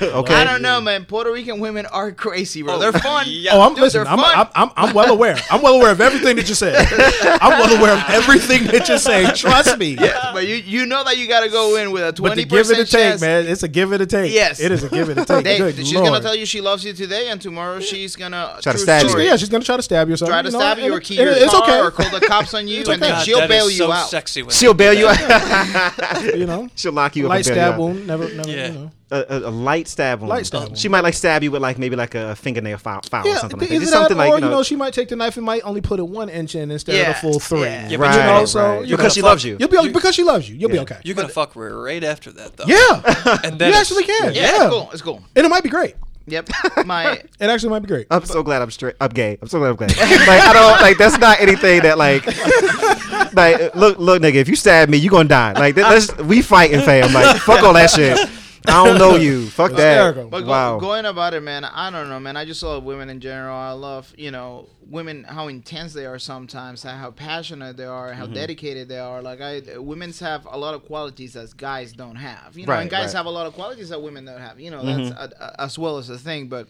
Okay. 0.00 0.34
I 0.34 0.44
don't 0.44 0.62
know, 0.62 0.80
man. 0.80 1.04
Puerto 1.04 1.32
Rican 1.32 1.58
women 1.58 1.86
are 1.86 2.12
crazy, 2.12 2.62
bro. 2.62 2.74
Oh, 2.74 2.78
they're 2.78 2.92
fun. 2.92 3.26
yeah. 3.28 3.54
Oh, 3.54 3.60
I'm 3.62 3.74
Dude, 3.74 3.82
listen. 3.82 4.06
I'm. 4.06 4.20
I'm, 4.20 4.46
I'm, 4.54 4.70
I'm 4.76 4.94
well 4.94 5.10
aware. 5.12 5.36
I'm 5.50 5.62
well 5.62 5.74
aware 5.74 5.90
of 5.90 6.00
everything 6.00 6.36
that 6.36 6.48
you 6.48 6.54
said. 6.54 6.76
I'm 7.42 7.58
well 7.58 7.76
aware 7.76 7.94
of 7.94 8.04
everything 8.08 8.64
that 8.68 8.88
you're 8.88 8.98
saying. 8.98 9.34
Trust 9.34 9.78
me. 9.78 9.96
Yeah, 10.00 10.30
but 10.32 10.46
you 10.46 10.56
you 10.56 10.86
know 10.86 11.02
that 11.02 11.18
you 11.18 11.26
got 11.26 11.40
to 11.40 11.48
go 11.48 11.76
in 11.76 11.90
with 11.90 12.04
a 12.04 12.12
twenty 12.12 12.44
the 12.44 12.48
give 12.48 12.70
it 12.70 12.78
a 12.78 12.82
percent 12.82 12.88
take, 12.90 13.00
chance. 13.00 13.20
man. 13.20 13.46
It's 13.48 13.62
a 13.64 13.68
give 13.68 13.92
it 13.92 14.00
a 14.00 14.06
take. 14.06 14.32
Yes. 14.32 14.60
it 14.60 14.70
is 14.70 14.84
a 14.84 14.88
give 14.88 15.08
it 15.08 15.18
a 15.18 15.24
take. 15.24 15.44
They, 15.44 15.58
Good 15.58 15.76
she's 15.76 15.94
Lord. 15.94 16.06
gonna 16.06 16.20
tell 16.22 16.36
you 16.36 16.46
she 16.46 16.60
loves 16.60 16.84
you 16.84 16.92
today, 16.92 17.30
and 17.30 17.40
tomorrow 17.40 17.80
she's 17.80 18.14
gonna 18.14 18.58
Try 18.62 18.72
to 18.72 18.78
stab 18.78 19.08
you. 19.08 19.18
Yeah, 19.18 19.36
she's 19.36 19.48
gonna 19.48 19.64
try 19.64 19.76
to 19.78 19.82
stab 19.82 20.08
you 20.08 20.14
or 20.14 20.16
something. 20.16 20.32
try 20.32 20.42
to 20.42 20.50
know, 20.50 20.58
stab 20.58 20.78
you 20.78 20.84
and 20.84 20.94
or 20.94 20.98
it- 20.98 21.04
key 21.04 21.18
and 21.18 21.26
your 21.28 21.36
it's 21.36 21.52
car 21.52 21.62
okay. 21.62 21.80
or 21.80 21.90
call 21.90 22.10
the 22.10 22.26
cops 22.26 22.52
on 22.54 22.68
you, 22.68 22.80
It's 22.80 22.88
and 22.88 23.02
then 23.02 23.12
okay. 23.14 23.22
she'll 23.24 23.48
bail 23.48 23.70
you 23.70 23.76
so 23.78 23.90
out. 23.92 24.08
Sexy 24.08 24.42
when 24.42 24.50
She'll 24.58 24.74
bail 24.74 24.92
you 24.94 25.08
out. 25.08 25.94
You 26.38 26.46
know, 26.46 26.68
She'll 26.74 26.92
lock 26.92 27.16
you 27.16 27.24
up. 27.26 27.30
light 27.30 27.38
and 27.38 27.46
you 27.46 27.52
stab 27.54 27.72
out. 27.74 27.80
wound. 27.80 28.06
Never, 28.06 28.32
never. 28.34 28.48
Yeah. 28.50 28.66
You 28.68 28.72
know. 28.74 28.90
A, 29.10 29.24
a, 29.30 29.38
a 29.38 29.50
light 29.50 29.88
stab 29.88 30.20
wound. 30.20 30.28
Light 30.28 30.44
stab 30.46 30.62
wound. 30.64 30.78
She 30.78 30.88
might 30.88 31.00
like 31.02 31.14
stab 31.14 31.42
you 31.42 31.50
with 31.50 31.62
like 31.62 31.78
maybe 31.78 31.96
like 31.96 32.14
a 32.14 32.36
fingernail 32.36 32.76
file, 32.78 33.00
file 33.02 33.26
or 33.26 33.36
something 33.36 33.58
like 33.58 33.68
that. 33.70 33.74
Just 33.80 33.92
that 33.92 33.98
something 34.08 34.16
or 34.18 34.30
like 34.34 34.42
you 34.42 34.50
know, 34.50 34.62
she 34.62 34.76
might 34.76 34.92
take 34.92 35.08
the 35.08 35.16
knife 35.16 35.36
and 35.38 35.46
might 35.46 35.62
only 35.62 35.80
put 35.80 35.98
it 35.98 36.02
one 36.06 36.28
inch 36.28 36.54
in 36.54 36.70
instead 36.70 36.94
Yeah, 36.96 37.10
of 37.10 37.16
a 37.16 37.20
full 37.20 37.40
three. 37.40 37.60
yeah. 37.62 37.88
Yeah, 37.88 37.96
but 37.96 38.04
but 38.08 38.14
you 38.14 38.20
you 38.20 38.26
know, 38.26 38.38
know, 38.40 38.44
so 38.44 38.60
right. 38.78 38.86
you 38.86 38.96
because 38.96 39.14
she 39.14 39.22
know, 39.22 39.26
loves 39.28 39.44
you. 39.44 39.56
You'll 39.58 39.68
be 39.82 39.88
because 39.92 40.14
she 40.14 40.22
loves 40.24 40.48
you. 40.50 40.56
You'll 40.56 40.70
be 40.70 40.78
okay. 40.80 40.98
You're 41.04 41.14
gonna 41.16 41.28
fuck 41.28 41.54
her 41.54 41.80
right 41.82 42.04
after 42.04 42.30
that, 42.32 42.56
though. 42.58 42.64
Yeah, 42.66 43.38
and 43.44 43.58
then 43.58 43.70
it's- 43.70 43.80
actually 43.80 44.04
can. 44.04 44.34
Yeah, 44.34 44.42
Yeah, 44.42 44.64
it's 44.66 44.70
cool. 44.74 44.90
It's 44.92 45.02
cool. 45.02 45.22
and 45.34 45.46
it 45.46 45.48
might 45.48 45.62
be 45.62 45.70
great. 45.70 45.94
Yep. 46.30 46.48
My 46.86 47.12
It 47.12 47.26
actually 47.40 47.70
might 47.70 47.80
be 47.80 47.88
great. 47.88 48.06
I'm 48.10 48.24
so 48.24 48.42
glad 48.42 48.62
I'm 48.62 48.70
straight. 48.70 48.96
I'm 49.00 49.10
gay. 49.10 49.38
I'm 49.40 49.48
so 49.48 49.58
glad 49.58 49.70
I'm 49.70 49.76
gay. 49.76 49.86
like 50.26 50.42
I 50.42 50.52
don't 50.52 50.80
like 50.80 50.98
that's 50.98 51.18
not 51.18 51.40
anything 51.40 51.82
that 51.82 51.98
like 51.98 52.26
like 53.34 53.74
look 53.74 53.98
look 53.98 54.22
nigga. 54.22 54.36
If 54.36 54.48
you 54.48 54.56
stab 54.56 54.88
me, 54.88 54.98
you 54.98 55.10
gonna 55.10 55.28
die. 55.28 55.52
Like 55.52 55.74
that, 55.76 55.88
that's 55.88 56.16
we 56.18 56.42
fighting 56.42 56.80
fam. 56.80 57.12
Like 57.12 57.36
fuck 57.38 57.62
all 57.62 57.74
that 57.74 57.90
shit. 57.90 58.18
I 58.66 58.84
don't 58.84 58.98
know 58.98 59.16
you. 59.16 59.46
Fuck 59.50 59.72
that. 59.72 59.78
hysterical. 60.06 60.28
But 60.30 60.42
go, 60.42 60.48
wow. 60.50 60.78
going 60.78 61.06
about 61.06 61.34
it, 61.34 61.42
man, 61.42 61.64
I 61.64 61.90
don't 61.90 62.08
know, 62.08 62.18
man. 62.18 62.36
I 62.36 62.44
just 62.44 62.62
love 62.62 62.82
women 62.84 63.08
in 63.08 63.20
general. 63.20 63.54
I 63.56 63.72
love, 63.72 64.12
you 64.18 64.30
know, 64.30 64.68
women 64.88 65.24
how 65.24 65.48
intense 65.48 65.92
they 65.92 66.06
are 66.06 66.18
sometimes, 66.18 66.82
how 66.82 67.10
passionate 67.10 67.76
they 67.76 67.84
are, 67.84 68.08
Mm-hmm. 68.10 68.18
how 68.18 68.26
dedicated 68.26 68.88
they 68.88 68.98
are. 68.98 69.22
Like 69.22 69.40
I, 69.40 69.62
women's 69.78 70.18
have 70.20 70.46
a 70.46 70.56
lot 70.56 70.74
of 70.74 70.84
qualities 70.86 71.34
that 71.34 71.56
guys 71.56 71.92
don't 71.92 72.16
have. 72.16 72.56
You 72.56 72.66
know, 72.66 72.72
Right, 72.72 72.82
and 72.82 72.90
guys 72.90 72.98
right. 73.00 73.08
Mm-hmm. 73.08 73.16
have 73.18 73.26
a 73.26 73.30
lot 73.30 73.46
of 73.46 73.54
qualities 73.54 73.90
that 73.90 74.02
women 74.02 74.24
don't 74.24 74.40
have. 74.40 74.58
You 74.58 74.70
know, 74.70 74.84
that's 74.84 75.10
a, 75.10 75.32
a, 75.58 75.62
as 75.62 75.78
well 75.78 75.98
as 75.98 76.08
the 76.08 76.18
thing. 76.18 76.48
But 76.48 76.68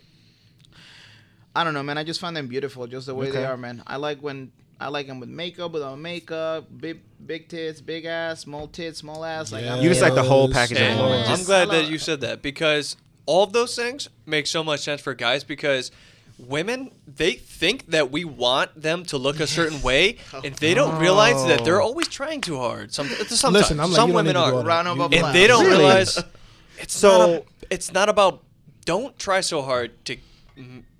I 1.56 1.64
don't 1.64 1.74
know, 1.74 1.82
man. 1.82 1.98
I 1.98 2.04
just 2.04 2.20
find 2.20 2.36
them 2.36 2.46
beautiful, 2.48 2.86
just 2.86 3.06
the 3.06 3.14
way 3.14 3.28
Okay. 3.28 3.38
they 3.38 3.44
are, 3.44 3.56
man. 3.56 3.82
I 3.86 3.96
like 3.96 4.20
when. 4.20 4.52
I 4.80 4.88
like 4.88 5.06
them 5.08 5.18
with 5.20 5.28
makeup, 5.28 5.72
without 5.72 5.98
makeup, 5.98 6.66
big 6.76 7.00
big 7.24 7.48
tits, 7.48 7.80
big 7.80 8.04
ass, 8.04 8.40
small 8.40 8.68
tits, 8.68 8.98
small 9.00 9.24
ass. 9.24 9.50
Like 9.52 9.64
I'm 9.64 9.82
You 9.82 9.88
just 9.88 10.00
like 10.02 10.14
the 10.14 10.22
whole 10.22 10.48
package 10.50 10.76
of 10.78 10.82
a 10.84 10.86
And 10.86 11.00
woman. 11.00 11.24
I'm 11.26 11.44
glad 11.44 11.70
that 11.70 11.88
you 11.90 11.98
said 11.98 12.20
that 12.20 12.42
because 12.42 12.96
all 13.26 13.42
of 13.44 13.52
those 13.52 13.74
things 13.74 14.08
make 14.24 14.46
so 14.46 14.62
much 14.62 14.80
sense 14.80 15.00
for 15.00 15.14
guys 15.14 15.42
because 15.44 15.90
women 16.38 16.92
they 17.06 17.32
think 17.32 17.86
that 17.86 18.12
we 18.12 18.24
want 18.24 18.80
them 18.80 19.04
to 19.06 19.18
look 19.18 19.40
a 19.40 19.46
certain 19.58 19.82
way 19.82 20.16
and 20.44 20.54
they 20.56 20.74
don't 20.74 20.94
oh. 20.94 21.00
realize 21.00 21.44
that 21.46 21.64
they're 21.64 21.80
always 21.80 22.06
trying 22.08 22.40
too 22.40 22.56
hard. 22.56 22.94
Some, 22.94 23.08
sometimes 23.08 23.52
Listen, 23.54 23.80
I'm 23.80 23.90
like, 23.90 23.96
some 23.96 24.10
you 24.10 24.12
don't 24.12 24.16
women 24.24 24.26
need 24.26 24.32
to 24.34 24.38
are, 24.44 24.50
do 24.52 24.56
all 24.58 24.62
that. 24.62 24.68
Round 24.68 24.88
of 24.88 25.12
You- 25.12 25.18
and 25.24 25.34
they 25.34 25.46
don't 25.48 25.64
Really? 25.66 25.78
realize 25.78 26.22
it's 26.78 26.94
So- 26.94 27.18
not 27.18 27.28
a, 27.30 27.42
it's 27.70 27.92
not 27.92 28.08
about 28.08 28.44
don't 28.84 29.18
try 29.18 29.40
so 29.40 29.60
hard 29.62 30.04
to 30.06 30.16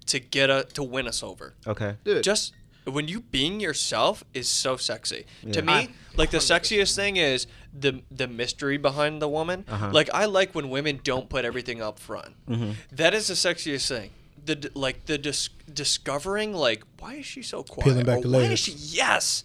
to 0.07 0.21
get 0.21 0.51
a 0.51 0.67
to 0.75 0.83
win 0.83 1.07
us 1.07 1.23
over. 1.23 1.55
Okay. 1.67 1.95
Dude. 2.05 2.23
Just 2.25 2.53
when 2.93 3.09
you 3.09 3.21
being 3.21 3.61
yourself 3.61 4.25
is 4.35 4.49
so 4.49 4.77
sexy. 4.77 5.27
To 5.53 5.63
me, 5.63 5.73
I- 5.73 5.89
like 6.17 6.31
the 6.31 6.39
sexiest 6.39 6.95
thing 6.97 7.17
is 7.17 7.47
the 7.79 8.03
the 8.11 8.27
mystery 8.27 8.77
behind 8.79 9.21
the 9.23 9.29
woman. 9.29 9.65
Uh-huh. 9.69 9.91
Like 9.93 10.11
I 10.13 10.25
like 10.25 10.55
when 10.55 10.69
women 10.71 11.01
don't 11.05 11.29
put 11.29 11.45
everything 11.45 11.81
up 11.83 11.99
front. 11.99 12.35
Mm-hmm. 12.49 12.73
That 12.93 13.15
is 13.15 13.29
the 13.29 13.35
sexiest 13.35 13.89
thing. 13.89 14.11
The 14.45 14.71
like 14.75 15.07
the 15.07 15.19
dis- 15.19 15.51
discovering 15.73 16.53
like 16.55 16.83
why 16.99 17.15
is 17.15 17.27
she 17.27 17.43
so 17.43 17.63
quiet? 17.63 17.85
Peeling 17.85 18.07
back 18.07 18.19
Or 18.19 18.23
the 18.23 18.29
why 18.31 18.39
layers. 18.39 18.53
is 18.53 18.59
she 18.61 18.73
yes? 18.97 19.45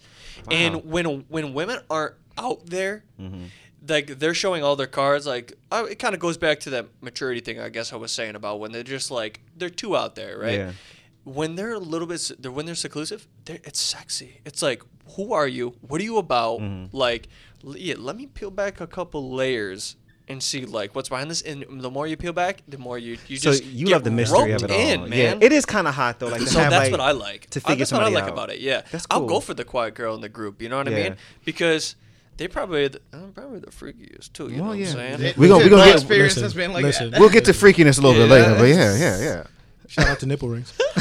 And 0.50 0.84
when 0.86 1.24
when 1.28 1.54
women 1.54 1.78
aren't 1.90 2.14
out 2.36 2.66
there, 2.66 3.04
Mm-hmm. 3.20 3.44
like 3.88 4.18
they're 4.18 4.34
showing 4.34 4.64
all 4.64 4.76
their 4.76 4.86
cards. 4.88 5.26
Like 5.26 5.52
I, 5.70 5.84
it 5.84 5.98
kind 5.98 6.14
of 6.14 6.20
goes 6.20 6.36
back 6.38 6.60
to 6.60 6.70
that 6.70 6.86
maturity 7.00 7.40
thing. 7.40 7.60
I 7.60 7.68
guess 7.68 7.92
I 7.92 7.96
was 7.96 8.10
saying 8.12 8.34
about 8.34 8.58
when 8.60 8.72
they're 8.72 8.82
just 8.82 9.10
like 9.10 9.40
they're 9.56 9.70
too 9.70 9.96
out 9.96 10.14
there, 10.16 10.38
right? 10.38 10.58
Yeah. 10.58 10.72
When 11.24 11.54
they're 11.56 11.72
a 11.72 11.78
little 11.78 12.06
bit, 12.06 12.30
they're, 12.38 12.52
when 12.52 12.66
they're 12.66 12.74
seclusive, 12.74 13.26
they're, 13.46 13.58
it's 13.64 13.80
sexy. 13.80 14.40
It's 14.44 14.62
like, 14.62 14.82
who 15.16 15.32
are 15.32 15.48
you? 15.48 15.74
What 15.80 16.00
are 16.00 16.04
you 16.04 16.18
about? 16.18 16.60
Mm-hmm. 16.60 16.94
Like, 16.96 17.28
yeah, 17.62 17.94
let 17.98 18.16
me 18.16 18.26
peel 18.26 18.50
back 18.50 18.80
a 18.80 18.86
couple 18.86 19.30
layers 19.32 19.96
and 20.28 20.42
see 20.42 20.64
like 20.66 20.94
what's 20.94 21.08
behind 21.08 21.30
this. 21.30 21.40
And 21.42 21.64
the 21.82 21.90
more 21.90 22.06
you 22.06 22.16
peel 22.16 22.32
back, 22.34 22.62
the 22.68 22.76
more 22.78 22.98
you 22.98 23.16
you 23.28 23.36
So 23.38 23.52
just 23.52 23.64
you 23.64 23.86
get 23.86 23.92
love 23.94 24.04
the 24.04 24.10
mystery 24.10 24.52
of 24.52 24.62
it 24.64 24.70
all. 24.70 24.78
in, 24.78 25.00
man. 25.10 25.18
Yeah, 25.40 25.46
it 25.46 25.52
is 25.52 25.64
kind 25.66 25.86
of 25.88 25.94
hot 25.94 26.18
though. 26.18 26.28
Like 26.28 26.40
to 26.42 26.46
So 26.46 26.60
have 26.60 26.70
that's 26.70 26.84
like, 26.84 26.90
what 26.92 27.00
I 27.00 27.12
like. 27.12 27.48
to 27.50 27.60
Uh, 27.60 27.68
figure 27.68 27.78
that's 27.84 27.92
what 27.92 28.02
I 28.02 28.08
like 28.08 28.24
out. 28.24 28.30
about 28.30 28.50
it. 28.50 28.60
Yeah, 28.60 28.82
That's 28.90 29.06
I'll 29.10 29.26
go 29.26 29.40
for 29.40 29.54
the 29.54 29.64
quiet 29.64 29.94
girl 29.94 30.14
in 30.14 30.20
the 30.20 30.28
group. 30.30 30.60
You 30.62 30.68
know 30.68 30.76
what 30.78 30.88
I 30.88 30.92
Yeah. 30.92 31.02
mean? 31.10 31.16
Because 31.44 31.96
they 32.36 32.48
probably 32.48 32.88
the, 32.88 33.00
uh, 33.12 33.18
probably 33.34 33.60
the 33.60 33.66
freakiest 33.70 34.32
too. 34.34 34.48
You 34.50 34.58
know 34.58 34.72
yeah. 34.72 34.86
what 34.94 34.98
I'm 34.98 35.18
saying? 35.18 35.22
It- 35.22 35.36
We 35.38 35.48
gonna- 35.48 35.58
we 35.64 35.70
my 35.70 35.76
gonna 35.76 35.84
get- 35.86 35.94
experience 35.96 36.32
listen, 36.36 36.42
has 36.44 36.54
been 36.54 36.72
like 36.72 36.82
listen. 36.84 37.10
that. 37.12 37.20
We'll 37.20 37.28
get 37.30 37.44
to 37.46 37.52
freakiness 37.52 37.98
a 37.98 38.02
little 38.02 38.20
bit 38.22 38.30
later, 38.30 38.54
but 38.58 38.64
yeah, 38.64 38.96
yeah, 38.96 39.20
yeah. 39.22 39.42
Shout 39.86 40.06
out 40.08 40.18
to 40.20 40.26
nipple 40.26 40.48
rings. 40.48 40.72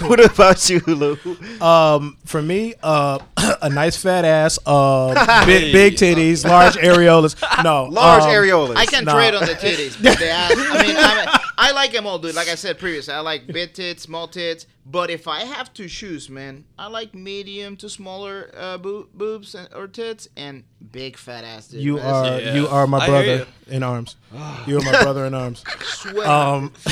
what 0.00 0.24
about 0.24 0.70
you, 0.70 0.80
Lou? 0.86 1.18
Um, 1.60 2.16
for 2.24 2.40
me, 2.40 2.74
uh, 2.82 3.18
a 3.62 3.68
nice 3.68 3.96
fat 3.96 4.24
ass, 4.24 4.58
uh, 4.64 5.44
big, 5.44 5.72
big 5.72 5.94
titties, 5.94 6.48
large 6.48 6.74
areolas. 6.76 7.36
No, 7.64 7.84
Large 7.84 8.22
um, 8.22 8.28
areolas. 8.30 8.76
I 8.76 8.86
can 8.86 9.04
Nah. 9.04 9.14
trade 9.14 9.34
on 9.34 9.44
the 9.44 9.52
titties. 9.54 10.00
But 10.02 10.18
the 10.18 10.30
ass, 10.30 10.52
I 10.56 10.82
mean, 10.82 10.96
I 10.96 11.16
mean, 11.26 11.35
I 11.58 11.72
like 11.72 11.92
them 11.92 12.06
all, 12.06 12.18
dude. 12.18 12.34
Like 12.34 12.48
I 12.48 12.54
said 12.54 12.78
previously, 12.78 13.14
I 13.14 13.20
like 13.20 13.46
big 13.46 13.72
tits, 13.72 14.02
small 14.02 14.28
tits. 14.28 14.66
But 14.84 15.10
if 15.10 15.26
I 15.26 15.40
have 15.40 15.72
to 15.74 15.88
choose, 15.88 16.28
man, 16.30 16.64
I 16.78 16.86
like 16.88 17.14
medium 17.14 17.76
to 17.78 17.88
smaller 17.88 18.50
uh, 18.56 18.78
boo- 18.78 19.08
boobs 19.14 19.54
and, 19.54 19.68
or 19.74 19.88
tits 19.88 20.28
and 20.36 20.64
big 20.92 21.16
fat 21.16 21.44
ass. 21.44 21.68
Dude. 21.68 21.80
You 21.80 21.96
That's 21.96 22.06
are 22.06 22.38
it. 22.38 22.44
Yeah. 22.44 22.54
you 22.54 22.68
are 22.68 22.86
my 22.86 23.04
brother 23.06 23.46
in 23.68 23.82
arms. 23.82 24.16
You 24.66 24.78
are 24.78 24.82
my 24.82 25.02
brother 25.02 25.24
in 25.24 25.34
arms. 25.34 25.64
Sweat. 25.82 26.26
Um, 26.26 26.72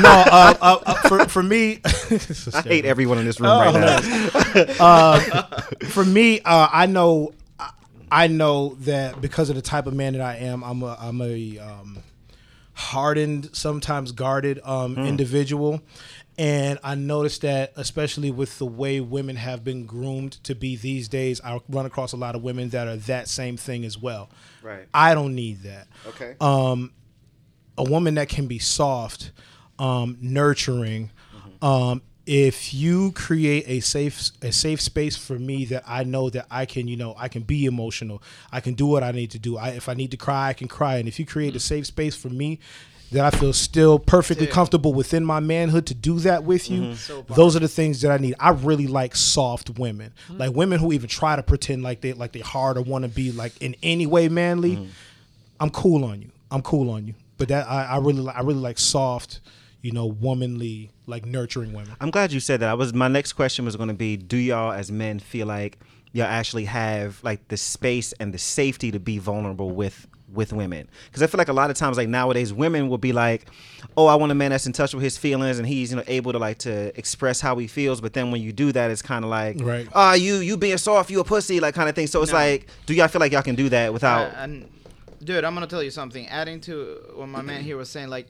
no, 0.00 0.08
uh, 0.08 0.54
uh, 0.60 0.78
uh, 0.86 0.94
for 1.08 1.28
for 1.28 1.42
me, 1.42 1.80
I 1.84 2.62
hate 2.62 2.84
everyone 2.86 3.18
in 3.18 3.24
this 3.24 3.38
room 3.40 3.50
Oh, 3.50 3.60
right 3.60 4.78
now. 4.78 5.42
for 5.88 6.04
me, 6.04 6.40
uh, 6.40 6.68
I 6.72 6.86
know, 6.86 7.34
I 8.10 8.26
know 8.28 8.74
that 8.80 9.20
because 9.20 9.50
of 9.50 9.56
the 9.56 9.62
type 9.62 9.86
of 9.86 9.94
man 9.94 10.14
that 10.14 10.22
I 10.22 10.36
am, 10.36 10.62
I'm 10.64 10.82
a, 10.82 10.96
I'm 11.00 11.20
a 11.20 11.58
um, 11.58 11.98
hardened, 12.74 13.50
sometimes 13.52 14.12
guarded 14.12 14.60
um, 14.64 14.98
individual, 14.98 15.80
and 16.36 16.78
I 16.82 16.96
noticed 16.96 17.42
that, 17.42 17.72
especially 17.76 18.30
with 18.30 18.58
the 18.58 18.66
way 18.66 19.00
women 19.00 19.36
have 19.36 19.62
been 19.62 19.86
groomed 19.86 20.32
to 20.44 20.54
be 20.54 20.74
these 20.76 21.08
days, 21.08 21.40
I 21.44 21.60
run 21.68 21.86
across 21.86 22.12
a 22.12 22.16
lot 22.16 22.34
of 22.34 22.42
women 22.42 22.70
that 22.70 22.88
are 22.88 22.96
that 22.96 23.28
same 23.28 23.56
thing 23.56 23.84
as 23.84 23.96
well. 23.96 24.30
Right. 24.62 24.86
I 24.92 25.14
don't 25.14 25.34
need 25.34 25.62
that. 25.62 25.86
Okay. 26.08 26.34
Um, 26.40 26.92
a 27.78 27.84
woman 27.84 28.14
that 28.16 28.28
can 28.28 28.46
be 28.46 28.58
soft, 28.58 29.30
um, 29.78 30.18
nurturing. 30.20 31.10
Um, 31.62 32.02
if 32.26 32.72
you 32.72 33.12
create 33.12 33.64
a 33.66 33.80
safe 33.80 34.30
a 34.42 34.50
safe 34.50 34.80
space 34.80 35.16
for 35.16 35.38
me 35.38 35.64
that 35.66 35.84
I 35.86 36.04
know 36.04 36.30
that 36.30 36.46
I 36.50 36.64
can, 36.64 36.88
you 36.88 36.96
know, 36.96 37.14
I 37.18 37.28
can 37.28 37.42
be 37.42 37.66
emotional. 37.66 38.22
I 38.50 38.60
can 38.60 38.74
do 38.74 38.86
what 38.86 39.02
I 39.02 39.10
need 39.12 39.30
to 39.32 39.38
do. 39.38 39.58
I, 39.58 39.70
if 39.70 39.88
I 39.88 39.94
need 39.94 40.10
to 40.12 40.16
cry, 40.16 40.48
I 40.48 40.52
can 40.54 40.68
cry. 40.68 40.96
And 40.96 41.08
if 41.08 41.18
you 41.18 41.26
create 41.26 41.54
a 41.54 41.58
mm. 41.58 41.62
safe 41.62 41.86
space 41.86 42.16
for 42.16 42.30
me 42.30 42.60
that 43.12 43.24
I 43.32 43.36
feel 43.36 43.52
still 43.52 43.98
perfectly 43.98 44.46
comfortable 44.46 44.92
within 44.92 45.24
my 45.24 45.38
manhood 45.38 45.86
to 45.86 45.94
do 45.94 46.18
that 46.20 46.44
with 46.44 46.70
you, 46.70 46.80
mm-hmm. 46.80 47.34
those 47.34 47.54
are 47.54 47.60
the 47.60 47.68
things 47.68 48.00
that 48.00 48.10
I 48.10 48.16
need. 48.16 48.34
I 48.40 48.50
really 48.50 48.86
like 48.86 49.14
soft 49.14 49.78
women, 49.78 50.12
mm. 50.28 50.38
like 50.38 50.54
women 50.54 50.80
who 50.80 50.92
even 50.92 51.08
try 51.08 51.36
to 51.36 51.42
pretend 51.42 51.82
like 51.82 52.00
they 52.00 52.14
like 52.14 52.32
they 52.32 52.40
hard 52.40 52.78
or 52.78 52.82
want 52.82 53.04
to 53.04 53.08
be 53.08 53.32
like 53.32 53.60
in 53.60 53.76
any 53.82 54.06
way 54.06 54.28
manly. 54.28 54.76
Mm-hmm. 54.76 54.90
I'm 55.60 55.70
cool 55.70 56.04
on 56.04 56.22
you. 56.22 56.30
I'm 56.50 56.62
cool 56.62 56.90
on 56.90 57.06
you. 57.06 57.14
But 57.36 57.48
that 57.48 57.68
I, 57.68 57.84
I 57.84 57.98
really 57.98 58.20
li- 58.20 58.32
I 58.34 58.40
really 58.40 58.60
like 58.60 58.78
soft, 58.78 59.40
you 59.84 59.92
know, 59.92 60.06
womanly, 60.06 60.90
like 61.06 61.26
nurturing 61.26 61.74
women. 61.74 61.94
I'm 62.00 62.10
glad 62.10 62.32
you 62.32 62.40
said 62.40 62.60
that. 62.60 62.70
I 62.70 62.74
was 62.74 62.94
my 62.94 63.06
next 63.06 63.34
question 63.34 63.66
was 63.66 63.76
going 63.76 63.90
to 63.90 63.94
be: 63.94 64.16
Do 64.16 64.38
y'all 64.38 64.72
as 64.72 64.90
men 64.90 65.18
feel 65.18 65.46
like 65.46 65.78
y'all 66.14 66.24
actually 66.24 66.64
have 66.64 67.22
like 67.22 67.46
the 67.48 67.58
space 67.58 68.14
and 68.14 68.32
the 68.32 68.38
safety 68.38 68.90
to 68.92 68.98
be 68.98 69.18
vulnerable 69.18 69.70
with 69.70 70.06
with 70.32 70.54
women? 70.54 70.88
Because 71.04 71.22
I 71.22 71.26
feel 71.26 71.36
like 71.36 71.48
a 71.48 71.52
lot 71.52 71.68
of 71.68 71.76
times, 71.76 71.98
like 71.98 72.08
nowadays, 72.08 72.50
women 72.50 72.88
will 72.88 72.96
be 72.96 73.12
like, 73.12 73.44
"Oh, 73.94 74.06
I 74.06 74.14
want 74.14 74.32
a 74.32 74.34
man 74.34 74.52
that's 74.52 74.64
in 74.64 74.72
touch 74.72 74.94
with 74.94 75.04
his 75.04 75.18
feelings 75.18 75.58
and 75.58 75.68
he's 75.68 75.90
you 75.90 75.98
know 75.98 76.04
able 76.06 76.32
to 76.32 76.38
like 76.38 76.56
to 76.60 76.98
express 76.98 77.42
how 77.42 77.54
he 77.58 77.66
feels." 77.66 78.00
But 78.00 78.14
then 78.14 78.30
when 78.30 78.40
you 78.40 78.54
do 78.54 78.72
that, 78.72 78.90
it's 78.90 79.02
kind 79.02 79.22
of 79.22 79.30
like, 79.30 79.58
Right. 79.60 79.86
"Ah, 79.94 80.14
you 80.14 80.36
you 80.36 80.56
being 80.56 80.78
soft, 80.78 81.10
you 81.10 81.20
a 81.20 81.24
pussy," 81.24 81.60
like 81.60 81.74
kind 81.74 81.90
of 81.90 81.94
thing. 81.94 82.06
So 82.06 82.22
it's 82.22 82.32
No. 82.32 82.38
like, 82.38 82.68
do 82.86 82.94
y'all 82.94 83.08
feel 83.08 83.20
like 83.20 83.32
y'all 83.32 83.42
can 83.42 83.54
do 83.54 83.68
that 83.68 83.92
without? 83.92 84.28
Uh, 84.28 84.36
and 84.38 84.68
dude, 85.22 85.44
I'm 85.44 85.52
gonna 85.52 85.66
tell 85.66 85.82
you 85.82 85.90
something. 85.90 86.26
Adding 86.28 86.60
to 86.62 87.00
what 87.16 87.28
my 87.28 87.42
man 87.42 87.62
here 87.62 87.76
was 87.76 87.90
saying, 87.90 88.08
like 88.08 88.28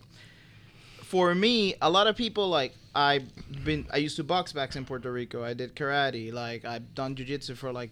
for 1.14 1.32
me, 1.32 1.76
a 1.80 1.88
lot 1.88 2.08
of 2.08 2.16
people 2.16 2.48
like 2.48 2.74
I've 2.92 3.22
been. 3.64 3.86
I 3.92 3.98
used 3.98 4.16
to 4.16 4.24
box 4.24 4.52
back 4.52 4.74
in 4.74 4.84
Puerto 4.84 5.12
Rico. 5.12 5.44
I 5.44 5.54
did 5.54 5.76
karate. 5.76 6.32
Like 6.32 6.64
I've 6.64 6.92
done 6.96 7.14
jujitsu 7.14 7.56
for 7.56 7.72
like 7.72 7.90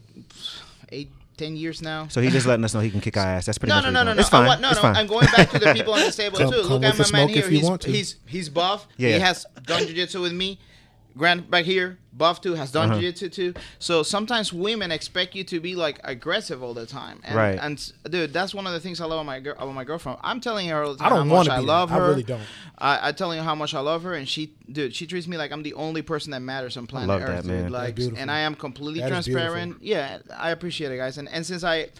eight, 0.91 1.11
ten 1.37 1.55
years 1.55 1.81
now. 1.81 2.09
so 2.09 2.21
he's 2.21 2.33
just 2.33 2.47
letting 2.47 2.65
us 2.65 2.75
know 2.75 2.81
he 2.81 2.91
can 2.91 3.01
kick 3.01 3.17
our 3.17 3.25
ass. 3.25 3.47
That's 3.47 3.59
pretty 3.59 3.71
No, 3.71 3.77
much 3.77 3.85
no, 3.85 3.89
what 3.91 3.93
no, 3.95 4.03
no, 4.11 4.13
no. 4.15 4.21
It's 4.21 4.29
fine. 4.29 4.47
Want- 4.49 4.61
no, 4.61 4.71
it's 4.71 4.77
no. 4.79 4.83
fine. 4.83 4.97
I'm 4.97 5.07
going 5.07 5.27
back 5.37 5.51
to 5.51 5.61
the 5.61 5.73
people 5.79 5.93
on 5.95 6.01
this 6.01 6.17
table 6.17 6.39
Come- 6.39 6.51
too. 6.51 6.63
come 6.63 6.81
Look 6.81 6.85
at 6.99 7.13
my 7.13 7.19
man 7.21 7.29
here. 7.29 7.49
He's, 7.49 7.85
he's 7.85 8.17
he's 8.27 8.49
buff. 8.49 8.89
Yeah. 8.97 9.11
He 9.15 9.21
has 9.21 9.47
done 9.67 9.83
jujitsu 9.83 10.21
with 10.21 10.33
me. 10.33 10.59
Grant 11.16 11.51
back 11.51 11.64
here, 11.64 11.98
buff 12.12 12.40
too, 12.40 12.55
has 12.55 12.70
done 12.72 12.90
Uh-huh. 12.90 13.01
jiu-jitsu 13.01 13.29
too. 13.29 13.55
So 13.79 14.03
sometimes 14.03 14.53
women 14.53 14.90
expect 14.90 15.35
you 15.35 15.44
to 15.44 15.61
be 15.61 15.75
like 15.75 16.01
aggressive 16.05 16.62
all 16.62 16.75
the 16.75 16.87
time. 16.87 17.20
And, 17.25 17.35
Right. 17.37 17.59
And 17.61 17.92
dude, 18.11 18.33
that's 18.33 18.55
one 18.55 18.66
of 18.66 18.72
the 18.72 18.81
things 18.81 19.01
I 19.01 19.05
love 19.05 19.18
about 19.18 19.27
my 19.27 19.40
girl, 19.40 19.55
about 19.59 19.75
my 19.75 19.85
girlfriend. 19.85 20.18
I'm 20.22 20.40
telling 20.40 20.68
her 20.68 20.83
all 20.83 20.94
the 20.94 21.05
I 21.05 21.09
time 21.09 21.18
don't 21.18 21.29
how 21.29 21.35
want 21.35 21.48
much 21.48 21.57
to 21.57 21.62
I 21.62 21.64
love 21.64 21.88
that. 21.90 21.96
her. 21.98 22.05
I 22.05 22.09
really 22.09 22.22
don't. 22.22 22.42
I, 22.79 23.09
I 23.09 23.12
telling 23.12 23.38
her 23.38 23.44
how 23.44 23.55
much 23.55 23.75
I 23.75 23.81
love 23.81 24.03
her, 24.05 24.14
and 24.14 24.29
she, 24.29 24.55
dude, 24.70 24.94
she 24.94 25.07
treats 25.07 25.27
me 25.29 25.37
like 25.37 25.53
I'm 25.53 25.62
the 25.62 25.75
only 25.75 26.03
person 26.03 26.31
that 26.33 26.40
matters 26.40 26.77
on 26.77 26.87
planet 26.87 27.09
love 27.09 27.20
that, 27.20 27.29
Earth, 27.31 27.44
man. 27.44 27.62
dude. 27.64 27.72
Like, 27.72 27.94
beautiful. 27.94 28.18
and 28.20 28.31
I 28.31 28.40
am 28.40 28.55
completely 28.55 29.01
That 29.01 29.12
is 29.12 29.27
transparent. 29.27 29.77
Yeah, 29.83 30.18
I 30.37 30.51
appreciate 30.51 30.90
it, 30.92 30.96
guys. 30.96 31.18
And 31.18 31.29
and 31.29 31.44
since 31.46 31.62
I, 31.62 31.90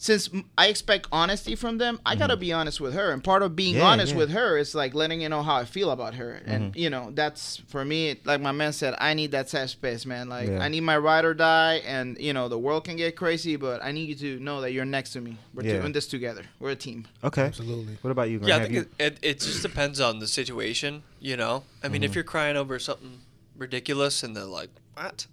since 0.00 0.30
I 0.56 0.68
expect 0.68 1.08
honesty 1.10 1.56
from 1.56 1.78
them, 1.78 2.00
I 2.06 2.14
gotta 2.14 2.36
be 2.36 2.52
honest 2.52 2.80
with 2.80 2.94
her. 2.94 3.10
And 3.10 3.22
part 3.22 3.42
of 3.42 3.56
being 3.56 3.74
Mm-hmm. 3.74 3.82
Yeah, 3.82 3.88
honest 3.90 4.12
yeah. 4.12 4.18
with 4.18 4.30
her 4.30 4.56
is 4.56 4.74
like 4.74 4.94
letting 4.94 5.20
you 5.20 5.28
know 5.28 5.42
how 5.42 5.56
I 5.56 5.64
feel 5.64 5.90
about 5.90 6.14
her. 6.14 6.40
And 6.46 6.70
Mm-hmm. 6.72 6.78
you 6.78 6.88
know, 6.88 7.10
that's 7.12 7.56
for 7.68 7.84
me. 7.84 8.18
Like 8.24 8.40
my 8.40 8.52
man 8.52 8.72
said, 8.72 8.94
I 8.98 9.14
need 9.14 9.32
that 9.32 9.48
safe 9.50 9.70
space, 9.70 10.06
man. 10.06 10.28
Like 10.28 10.48
Yeah. 10.48 10.60
I 10.60 10.68
need 10.68 10.82
my 10.82 10.96
ride 10.96 11.24
or 11.24 11.34
die. 11.34 11.82
And 11.84 12.16
you 12.18 12.32
know, 12.32 12.48
the 12.48 12.58
world 12.58 12.84
can 12.84 12.96
get 12.96 13.16
crazy, 13.16 13.56
but 13.56 13.82
I 13.82 13.90
need 13.92 14.08
you 14.08 14.14
to 14.38 14.42
know 14.42 14.60
that 14.60 14.70
you're 14.72 14.84
next 14.84 15.10
to 15.14 15.20
me. 15.20 15.36
We're 15.52 15.64
Yeah. 15.64 15.80
doing 15.80 15.92
this 15.92 16.06
together. 16.06 16.44
We're 16.60 16.70
a 16.70 16.76
team. 16.76 17.06
Okay. 17.24 17.42
Absolutely. 17.42 17.98
What 18.02 18.10
about 18.10 18.30
you? 18.30 18.38
Grant? 18.38 18.48
Yeah, 18.48 18.56
I 18.56 18.60
think 18.60 18.74
you- 18.74 18.80
it, 18.98 19.12
it, 19.14 19.18
it 19.22 19.40
just 19.40 19.62
depends 19.62 20.00
on 20.00 20.20
the 20.20 20.28
situation, 20.28 21.02
you 21.20 21.36
know? 21.36 21.64
I 21.82 21.88
mean, 21.88 22.04
if 22.04 22.14
you're 22.14 22.24
crying 22.24 22.56
over 22.56 22.78
something 22.78 23.18
ridiculous 23.56 24.22
and 24.22 24.36
they're 24.36 24.44
like, 24.44 24.70
what? 24.94 25.26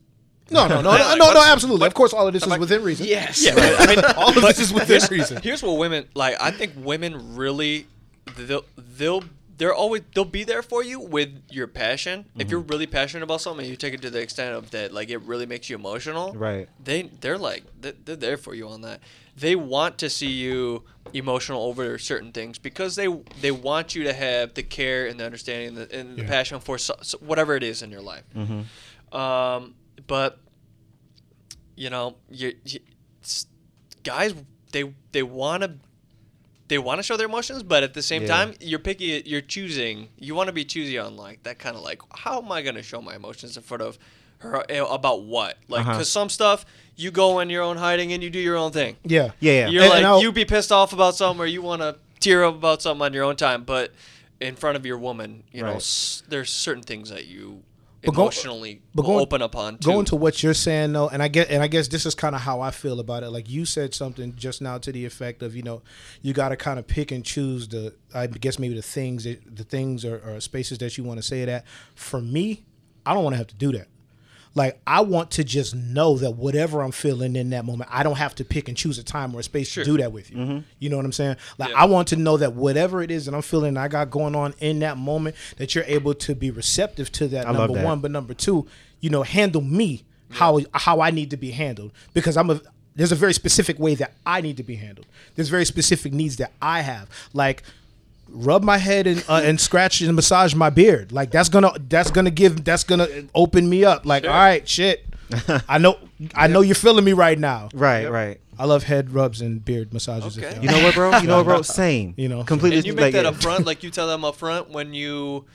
No, 0.52 0.68
no, 0.68 0.82
no, 0.82 0.96
no, 0.96 1.16
no, 1.16 1.34
no, 1.34 1.44
absolutely. 1.44 1.88
Of 1.88 1.94
course, 1.94 2.14
all 2.14 2.28
of 2.28 2.34
this 2.34 2.46
is 2.46 2.58
within 2.58 2.84
reason. 2.84 3.08
Yes. 3.08 3.44
Yeah, 3.44 3.56
but, 3.56 3.82
I 3.82 3.96
mean, 3.96 4.06
all 4.18 4.30
of 4.30 4.36
this 4.36 4.60
is 4.60 4.74
within 4.74 5.02
reason. 5.10 5.42
here's 5.42 5.64
what 5.64 5.78
women 5.78 6.06
like. 6.14 6.36
I 6.40 6.52
think 6.52 6.74
women 6.78 7.36
really, 7.36 7.88
they'll, 8.36 8.66
they'll, 8.78 9.24
they're 9.58 9.74
always, 9.74 10.04
they'll 10.14 10.26
be 10.26 10.44
there 10.44 10.62
for 10.62 10.84
you 10.84 11.00
with 11.00 11.42
your 11.50 11.66
passion. 11.66 12.26
If 12.38 12.52
you're 12.52 12.60
really 12.60 12.86
passionate 12.86 13.24
about 13.24 13.42
something, 13.42 13.64
and 13.64 13.70
you 13.72 13.76
take 13.76 13.94
it 13.94 14.02
to 14.04 14.10
the 14.10 14.20
extent 14.22 14.54
of 14.54 14.70
that, 14.72 14.94
like 14.94 15.10
it 15.10 15.20
really 15.20 15.46
makes 15.46 15.70
you 15.70 15.78
emotional. 15.78 16.34
Right. 16.34 16.70
They, 16.84 17.04
they're 17.04 17.38
like, 17.38 17.64
they're, 17.80 17.94
they're 18.04 18.16
there 18.16 18.38
for 18.38 18.54
you 18.54 18.68
on 18.68 18.82
that. 18.82 19.00
They 19.38 19.56
want 19.56 19.98
to 20.00 20.10
see 20.10 20.28
you 20.30 20.84
emotional 21.14 21.64
over 21.64 21.98
certain 21.98 22.32
things 22.32 22.58
because 22.58 22.96
they, 22.96 23.08
they 23.42 23.52
want 23.52 23.96
you 23.96 24.04
to 24.04 24.14
have 24.14 24.54
the 24.54 24.64
care 24.64 25.08
and 25.08 25.20
the 25.20 25.26
understanding 25.26 25.70
and 25.70 25.78
the, 25.78 26.00
and 26.00 26.18
the 26.18 26.24
passion 26.24 26.60
for 26.60 26.78
so, 26.78 26.96
so 27.02 27.18
whatever 27.20 27.56
it 27.56 27.64
is 27.64 27.82
in 27.82 27.92
your 27.92 28.02
life. 28.02 28.24
Mm-hmm. 28.36 29.18
Um, 29.18 29.74
but 30.08 30.40
you 31.76 31.90
know, 31.90 32.16
you, 32.30 32.54
you 32.66 32.80
guys, 34.04 34.34
they 34.72 34.94
they 35.12 35.24
want 35.24 35.64
to 35.64 35.72
they 36.68 36.78
want 36.80 36.98
to 37.00 37.04
show 37.04 37.16
their 37.18 37.28
emotions, 37.28 37.62
but 37.64 37.84
at 37.84 37.94
the 37.94 38.02
same 38.02 38.24
Yeah. 38.24 38.28
time, 38.30 38.54
you're 38.60 38.80
picky. 38.80 39.22
You're 39.26 39.42
choosing. 39.42 40.10
You 40.18 40.34
want 40.36 40.48
to 40.48 40.54
be 40.54 40.66
choosy 40.66 40.98
on 40.98 41.16
like 41.16 41.44
that 41.44 41.60
kind 41.60 41.76
of 41.76 41.84
like, 41.84 42.02
how 42.16 42.42
am 42.42 42.52
I 42.52 42.62
going 42.64 42.76
to 42.76 42.82
show 42.84 43.02
my 43.02 43.16
emotions 43.16 43.56
in 43.56 43.62
front 43.64 43.84
of 43.84 44.00
her 44.40 44.64
eh, 44.70 44.84
about 44.90 45.24
what? 45.24 45.58
Like, 45.68 45.84
because 45.84 45.96
Uh-huh. 45.98 46.04
some 46.06 46.30
stuff 46.30 46.66
you 46.96 47.12
go 47.12 47.40
in 47.40 47.50
your 47.50 47.62
own 47.62 47.78
hiding 47.78 48.14
and 48.14 48.24
you 48.24 48.30
do 48.32 48.40
your 48.40 48.56
own 48.58 48.72
thing. 48.72 48.96
Yeah. 49.04 49.32
Yeah, 49.40 49.52
yeah. 49.52 49.68
You're 49.68 49.84
And- 49.84 49.90
like 49.92 50.04
and 50.06 50.22
you 50.24 50.32
be 50.32 50.46
pissed 50.46 50.72
off 50.72 50.92
about 50.94 51.16
something 51.16 51.42
or 51.42 51.46
you 51.46 51.62
want 51.62 51.82
to 51.82 51.98
tear 52.20 52.44
up 52.46 52.56
about 52.56 52.82
something 52.82 53.04
on 53.06 53.14
your 53.14 53.26
own 53.26 53.36
time, 53.36 53.64
but 53.64 53.94
in 54.42 54.56
front 54.56 54.76
of 54.76 54.86
your 54.86 54.98
woman, 54.98 55.44
you 55.52 55.62
know, 55.62 55.76
s- 55.76 56.24
there's 56.28 56.52
certain 56.52 56.82
things 56.84 57.10
that 57.10 57.26
you 57.28 57.62
But 58.06 58.16
go- 58.16 58.24
emotionally 58.24 58.82
but 58.94 59.04
going- 59.04 59.20
open 59.20 59.42
up 59.42 59.56
on. 59.56 59.78
Too. 59.78 59.88
Going 59.88 60.06
to 60.06 60.16
what 60.16 60.42
you're 60.44 60.54
saying 60.54 60.94
though, 60.94 61.10
and 61.10 61.22
I 61.22 61.28
get 61.28 61.50
and 61.50 61.62
I 61.62 61.68
guess 61.68 61.88
this 61.88 62.06
is 62.06 62.16
kind 62.16 62.36
of 62.36 62.42
how 62.42 62.62
I 62.62 62.72
feel 62.72 63.00
about 63.00 63.24
it. 63.24 63.30
Like 63.30 63.50
you 63.50 63.66
said 63.66 63.94
something 63.94 64.36
just 64.36 64.62
now 64.62 64.78
to 64.78 64.92
the 64.92 65.06
effect 65.06 65.44
of 65.44 65.56
you 65.56 65.64
know 65.64 65.82
you 66.22 66.34
got 66.34 66.50
to 66.50 66.56
kind 66.58 66.80
of 66.80 66.88
pick 66.88 67.12
and 67.12 67.24
choose 67.26 67.68
the 67.68 67.94
I 68.14 68.28
guess 68.28 68.60
maybe 68.60 68.76
the 68.76 68.82
things 68.82 69.24
that 69.26 69.56
the 69.56 69.64
things 69.64 70.06
or, 70.06 70.22
or 70.26 70.40
spaces 70.40 70.78
that 70.80 70.98
you 70.98 71.04
want 71.04 71.18
to 71.20 71.24
say 71.24 71.46
that. 71.46 71.66
For 71.96 72.22
me, 72.22 72.66
I 73.06 73.14
don't 73.14 73.24
want 73.24 73.34
to 73.34 73.38
have 73.38 73.48
to 73.48 73.56
do 73.56 73.72
that. 73.74 73.88
Like 74.56 74.80
I 74.88 75.02
want 75.02 75.32
to 75.32 75.44
just 75.44 75.76
know 75.76 76.18
that 76.18 76.32
whatever 76.32 76.82
I'm 76.82 76.92
feeling 76.92 77.36
in 77.36 77.50
that 77.52 77.66
moment, 77.66 77.90
I 77.94 78.04
don't 78.04 78.16
have 78.18 78.34
to 78.36 78.46
pick 78.46 78.68
and 78.70 78.78
choose 78.78 78.98
a 78.98 79.04
time 79.04 79.36
or 79.36 79.42
a 79.42 79.44
space 79.44 79.68
Sure. 79.68 79.84
to 79.84 79.92
do 79.92 79.98
that 79.98 80.12
with 80.14 80.32
you. 80.32 80.38
Mm-hmm. 80.38 80.60
You 80.80 80.90
know 80.90 80.96
what 80.96 81.06
I'm 81.06 81.12
saying? 81.12 81.36
Like 81.58 81.70
Yeah. 81.70 81.82
I 81.82 81.86
want 81.86 82.08
to 82.10 82.16
know 82.16 82.38
that 82.38 82.54
whatever 82.54 83.04
it 83.04 83.12
is 83.12 83.26
that 83.26 83.36
I'm 83.36 83.42
feeling, 83.42 83.76
I 83.78 83.88
got 83.90 84.10
going 84.10 84.34
on 84.36 84.54
in 84.62 84.80
that 84.80 84.98
moment, 84.98 85.36
that 85.58 85.76
you're 85.76 85.84
able 85.86 86.14
to 86.16 86.34
be 86.34 86.52
receptive 86.52 87.12
to 87.14 87.28
that. 87.28 87.48
I 87.48 87.52
number 87.52 87.74
that. 87.76 87.86
one, 87.86 88.00
but 88.00 88.12
number 88.12 88.34
two, 88.34 88.66
you 89.02 89.10
know, 89.10 89.24
handle 89.24 89.62
me 89.62 90.04
how 90.32 90.60
how 90.74 91.02
I 91.02 91.12
need 91.12 91.30
to 91.32 91.38
be 91.38 91.52
handled 91.52 91.92
because 92.14 92.36
I'm 92.38 92.50
a 92.50 92.62
there's 92.96 93.12
a 93.12 93.16
very 93.16 93.34
specific 93.34 93.78
way 93.78 93.94
that 93.96 94.14
I 94.26 94.40
need 94.40 94.56
to 94.58 94.64
be 94.64 94.76
handled. 94.78 95.06
There's 95.36 95.50
very 95.50 95.66
specific 95.66 96.14
needs 96.14 96.38
that 96.38 96.54
I 96.62 96.80
have, 96.80 97.10
like 97.34 97.62
rub 98.30 98.64
my 98.64 98.78
head 98.78 99.08
and 99.08 99.24
uh, 99.28 99.42
and 99.44 99.60
scratch 99.60 100.02
and 100.02 100.16
massage 100.16 100.54
my 100.54 100.70
beard. 100.70 101.12
Like 101.12 101.32
that's 101.32 101.50
gonna 101.50 101.72
that's 101.88 102.12
gonna 102.12 102.32
give 102.32 102.64
that's 102.64 102.84
gonna 102.84 103.08
open 103.34 103.70
me 103.70 103.86
up. 103.86 104.06
Like 104.06 104.26
all 104.26 104.32
right, 104.32 104.68
shit. 104.68 105.06
I 105.68 105.78
know 105.78 105.98
I 106.34 106.48
know 106.48 106.62
you're 106.62 106.76
feeling 106.76 107.06
me 107.06 107.14
right 107.14 107.38
now. 107.38 107.70
Right, 107.74 108.10
right. 108.10 108.40
I 108.58 108.66
love 108.66 108.84
head 108.84 109.12
rubs 109.12 109.42
and 109.42 109.64
beard 109.64 109.94
massages. 109.94 110.38
Okay. 110.38 110.60
You 110.62 110.70
know 110.70 110.82
what, 110.84 110.96
bro? 110.96 111.18
You 111.18 111.28
know 111.28 111.38
what, 111.38 111.46
bro? 111.46 111.62
Same. 111.62 112.14
You 112.18 112.30
know. 112.30 112.44
completely. 112.44 112.78
and 112.78 112.86
you 112.86 112.94
make 112.94 113.02
like, 113.02 113.14
that 113.14 113.26
up 113.26 113.36
front, 113.36 113.66
like 113.66 113.84
you 113.84 113.90
tell 113.90 114.08
them 114.08 114.24
up 114.24 114.36
front 114.36 114.70
when 114.70 114.94
you. 114.94 115.46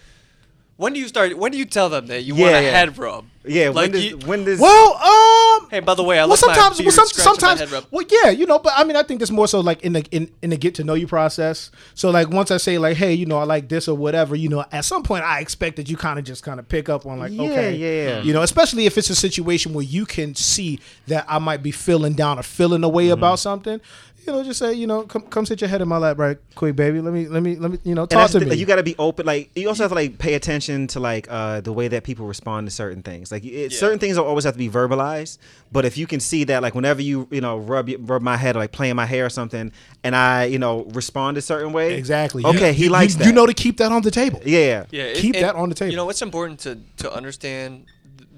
When 0.80 0.94
do 0.94 0.98
you 0.98 1.08
start? 1.08 1.36
When 1.36 1.52
do 1.52 1.58
you 1.58 1.66
tell 1.66 1.90
them 1.90 2.06
that 2.06 2.22
you 2.22 2.34
Yeah, 2.34 2.42
want 2.44 2.56
a 2.56 2.62
yeah. 2.62 2.70
head 2.70 2.96
rub? 2.98 3.26
Yeah, 3.44 3.68
like 3.68 3.74
when 3.74 3.90
does 3.92 4.04
you- 4.04 4.16
when 4.18 4.44
does 4.44 4.60
well, 4.60 4.94
um, 4.96 5.68
Hey, 5.70 5.80
by 5.80 5.94
the 5.94 6.02
way, 6.02 6.18
I 6.18 6.22
well, 6.22 6.30
left 6.30 6.42
my 6.46 6.52
sometimes, 6.54 6.76
well, 6.78 6.84
beard 6.84 6.94
some, 6.94 7.06
scratching 7.06 7.30
my 7.30 7.36
sometimes, 7.38 7.60
head 7.60 7.70
rub. 7.70 7.84
well, 7.90 8.06
yeah, 8.10 8.30
you 8.30 8.44
know, 8.46 8.58
but 8.58 8.72
I 8.76 8.84
mean, 8.84 8.96
I 8.96 9.02
think 9.02 9.20
that's 9.20 9.30
more 9.30 9.46
so 9.48 9.60
like 9.60 9.82
in 9.82 9.92
the 9.94 10.04
in, 10.10 10.30
in 10.42 10.50
the 10.50 10.56
get 10.56 10.74
to 10.76 10.84
know 10.84 10.92
you 10.94 11.06
process. 11.06 11.70
So 11.94 12.10
like 12.10 12.28
once 12.30 12.50
I 12.50 12.56
say 12.58 12.76
like, 12.78 12.96
hey, 12.98 13.12
you 13.14 13.24
know, 13.26 13.38
I 13.38 13.44
like 13.44 13.68
this 13.70 13.88
or 13.88 13.96
whatever, 13.96 14.34
you 14.36 14.48
know, 14.48 14.64
at 14.72 14.84
some 14.86 15.02
point 15.02 15.24
I 15.24 15.40
expect 15.40 15.76
that 15.76 15.88
you 15.90 15.96
kind 15.96 16.18
of 16.18 16.24
just 16.24 16.42
kind 16.42 16.58
of 16.60 16.68
pick 16.68 16.88
up 16.90 17.06
on 17.06 17.18
like, 17.18 17.32
Yeah, 17.32 17.42
okay, 17.50 17.74
yeah. 17.76 18.22
you 18.22 18.32
know, 18.34 18.42
especially 18.42 18.84
if 18.86 18.96
it's 18.98 19.08
a 19.10 19.14
situation 19.14 19.72
where 19.74 19.84
you 19.84 20.04
can 20.06 20.34
see 20.34 20.78
that 21.08 21.24
I 21.28 21.38
might 21.38 21.62
be 21.62 21.70
feeling 21.72 22.12
down 22.14 22.38
or 22.38 22.42
feeling 22.42 22.84
a 22.84 22.88
way 22.88 23.04
Mm-hmm. 23.04 23.12
about 23.14 23.38
something. 23.38 23.80
You 24.26 24.34
know, 24.34 24.42
just 24.44 24.58
say, 24.58 24.74
you 24.74 24.86
know, 24.86 25.02
come 25.04 25.22
come 25.22 25.46
sit 25.46 25.60
your 25.62 25.68
head 25.68 25.80
in 25.80 25.88
my 25.88 25.96
lap, 25.96 26.18
right, 26.18 26.36
quick, 26.54 26.76
baby. 26.76 27.00
Let 27.00 27.14
me 27.14 27.26
let 27.26 27.42
me 27.42 27.56
let 27.56 27.70
me, 27.70 27.78
you 27.84 27.94
know, 27.94 28.04
talk 28.04 28.30
to 28.32 28.38
the- 28.38 28.46
me. 28.46 28.56
You 28.56 28.66
got 28.66 28.76
to 28.76 28.82
be 28.82 28.94
open. 28.98 29.24
Like 29.24 29.50
you 29.56 29.66
also 29.66 29.82
have 29.84 29.90
to 29.90 29.94
like 29.94 30.18
pay 30.18 30.34
attention 30.34 30.86
to 30.88 31.00
like 31.00 31.26
uh, 31.30 31.62
the 31.62 31.72
way 31.72 31.88
that 31.88 32.04
people 32.04 32.26
respond 32.26 32.66
to 32.66 32.70
certain 32.70 33.02
things. 33.02 33.32
Like 33.32 33.44
it, 33.44 33.72
Yeah. 33.72 33.78
certain 33.78 33.98
things 33.98 34.16
don't 34.16 34.26
always 34.26 34.44
have 34.44 34.54
to 34.54 34.58
be 34.58 34.68
verbalized. 34.68 35.38
But 35.72 35.84
if 35.86 35.96
you 35.96 36.06
can 36.06 36.20
see 36.20 36.44
that, 36.44 36.60
like 36.62 36.74
whenever 36.74 37.00
you 37.00 37.28
you 37.30 37.40
know 37.40 37.56
rub 37.58 37.88
your- 37.88 37.98
rub 38.00 38.20
my 38.20 38.36
head 38.36 38.56
or 38.56 38.58
like 38.58 38.72
playing 38.72 38.94
my 38.96 39.06
hair 39.06 39.24
or 39.26 39.30
something, 39.30 39.72
and 40.04 40.14
I 40.14 40.44
you 40.44 40.58
know 40.58 40.84
respond 40.92 41.38
a 41.38 41.42
certain 41.42 41.72
way, 41.72 41.94
exactly. 41.94 42.44
Okay, 42.44 42.68
You- 42.68 42.74
he 42.74 42.84
you- 42.84 42.90
likes 42.90 43.14
you, 43.14 43.18
that. 43.20 43.26
You 43.26 43.32
know 43.32 43.46
to 43.46 43.54
keep 43.54 43.78
that 43.78 43.90
on 43.90 44.02
the 44.02 44.10
table. 44.10 44.40
Yeah. 44.44 44.84
Yeah, 44.90 45.04
it- 45.04 45.16
Keep 45.16 45.36
and, 45.36 45.44
that 45.44 45.54
on 45.54 45.70
the 45.70 45.74
table. 45.74 45.90
You 45.92 45.96
know, 45.96 46.10
it's 46.10 46.22
important 46.22 46.60
to 46.60 46.78
to 46.98 47.10
understand 47.12 47.86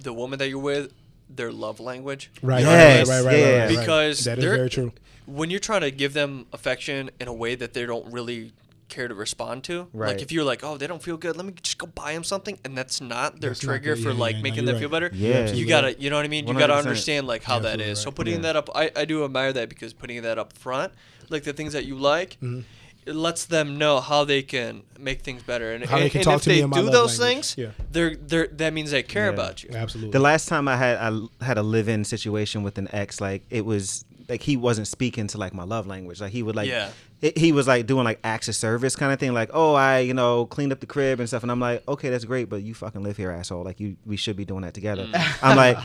the 0.01 0.13
woman 0.13 0.39
that 0.39 0.49
you're 0.49 0.59
with, 0.59 0.93
their 1.35 1.51
love 1.51 1.81
language. 1.81 2.31
Right, 2.43 2.61
Yes, 2.61 3.09
right, 3.09 3.17
right, 3.17 3.25
right, 3.25 3.33
right, 3.33 3.39
yeah. 3.41 3.47
right, 3.65 3.69
right. 3.69 3.79
Because 3.79 4.25
that 4.25 4.39
is 4.39 4.45
very 4.45 4.71
true. 4.71 4.93
When 5.27 5.51
you're 5.51 5.61
trying 5.61 5.83
to 5.83 5.91
give 5.91 6.13
them 6.15 6.47
affection 6.53 7.11
in 7.21 7.29
a 7.29 7.33
way 7.33 7.55
that 7.55 7.75
they 7.75 7.87
don't 7.87 8.11
really 8.13 8.53
care 8.89 9.09
to 9.09 9.15
respond 9.15 9.65
to, 9.65 9.89
Right. 9.95 10.09
like 10.09 10.21
if 10.23 10.31
you're 10.31 10.45
like, 10.45 10.63
oh, 10.63 10.77
they 10.77 10.87
don't 10.87 11.03
feel 11.03 11.17
good, 11.17 11.37
let 11.37 11.47
me 11.47 11.55
just 11.63 11.79
go 11.79 11.87
buy 11.87 12.13
them 12.13 12.25
something, 12.25 12.59
and 12.65 12.77
that's 12.77 13.01
not 13.01 13.41
their 13.41 13.51
That's 13.51 13.63
not 13.63 13.71
trigger 13.71 13.95
good. 13.95 14.03
for 14.05 14.11
Yeah, 14.11 14.19
like 14.19 14.37
yeah, 14.37 14.43
making 14.43 14.57
you're 14.59 14.67
them 14.67 14.75
right. 14.75 14.81
feel 14.81 14.89
better. 14.91 15.11
Yeah. 15.15 15.51
you 15.53 15.67
gotta, 15.67 15.99
you 15.99 16.11
know 16.11 16.17
what 16.17 16.25
I 16.27 16.29
mean. 16.29 16.47
You 16.47 16.53
gotta 16.55 16.75
understand 16.75 17.27
like 17.27 17.43
how 17.43 17.59
that 17.61 17.67
Absolutely 17.81 17.93
is. 17.93 18.01
So 18.01 18.11
putting 18.11 18.35
Yeah. 18.35 18.41
that 18.41 18.57
up, 18.57 18.69
I, 18.75 18.91
I 18.95 19.05
do 19.07 19.25
admire 19.25 19.53
that 19.55 19.69
because 19.71 19.93
putting 19.95 20.21
that 20.23 20.39
up 20.39 20.53
front, 20.53 20.93
like 21.31 21.45
the 21.45 21.53
things 21.55 21.73
that 21.73 21.87
you 21.87 21.97
like. 21.97 22.33
Mm-hmm. 22.43 22.61
It 23.05 23.17
lets 23.17 23.47
them 23.47 23.79
know 23.79 23.99
how 24.01 24.23
they 24.25 24.43
can 24.43 24.83
make 24.97 25.23
things 25.23 25.43
better, 25.43 25.73
and, 25.73 25.85
How 25.85 25.97
they 25.97 26.03
and, 26.05 26.11
can 26.13 26.19
and 26.21 26.25
talk 26.25 26.37
if 26.37 26.43
to 26.43 26.49
me 26.51 26.55
they 26.57 26.61
in 26.63 26.71
do 26.71 26.89
those 26.89 27.19
language. 27.19 27.55
things, 27.55 27.59
Yeah. 27.59 27.71
they're 27.91 28.15
they're 28.15 28.47
that 28.49 28.73
means 28.73 28.93
they 28.93 29.03
care 29.03 29.27
Yeah. 29.27 29.33
about 29.33 29.65
you. 29.65 29.71
Absolutely. 29.75 30.13
The 30.13 30.21
last 30.21 30.47
time 30.49 30.69
I 30.69 30.77
had 30.77 30.99
I 30.99 31.45
had 31.45 31.59
a 31.59 31.65
live-in 31.65 32.05
situation 32.05 32.63
with 32.63 32.79
an 32.79 32.89
ex, 32.93 33.21
like 33.21 33.43
it 33.51 33.65
was 33.65 34.05
like 34.33 34.43
he 34.43 34.57
wasn't 34.57 34.89
speaking 34.89 35.27
to 35.29 35.39
like 35.39 35.53
my 35.53 35.65
love 35.65 35.87
language. 35.87 36.21
Like 36.21 36.33
he 36.33 36.43
would 36.43 36.57
like 36.57 36.69
Yeah. 36.69 36.89
He- 37.23 37.33
he 37.37 37.53
was 37.53 37.67
like 37.67 37.87
doing 37.87 38.05
like 38.05 38.19
acts 38.23 38.49
of 38.49 38.55
service 38.55 38.95
kind 38.97 39.13
of 39.13 39.19
thing. 39.19 39.33
Like 39.33 39.49
oh 39.55 39.73
I 39.75 40.01
you 40.01 40.13
know 40.13 40.45
cleaned 40.47 40.73
up 40.73 40.81
the 40.81 40.87
crib 40.87 41.21
and 41.21 41.29
stuff, 41.29 41.43
and 41.43 41.51
I'm 41.51 41.61
like 41.61 41.87
okay 41.89 42.11
that's 42.11 42.27
great, 42.27 42.51
but 42.51 42.63
you 42.63 42.75
fucking 42.75 43.03
live 43.03 43.17
here 43.17 43.31
asshole. 43.31 43.63
Like 43.65 43.81
you 43.81 43.97
we 44.05 44.17
should 44.19 44.37
be 44.37 44.45
doing 44.45 44.63
that 44.63 44.75
together. 44.75 45.07
Mm. 45.07 45.39
I'm 45.43 45.57
like 45.57 45.79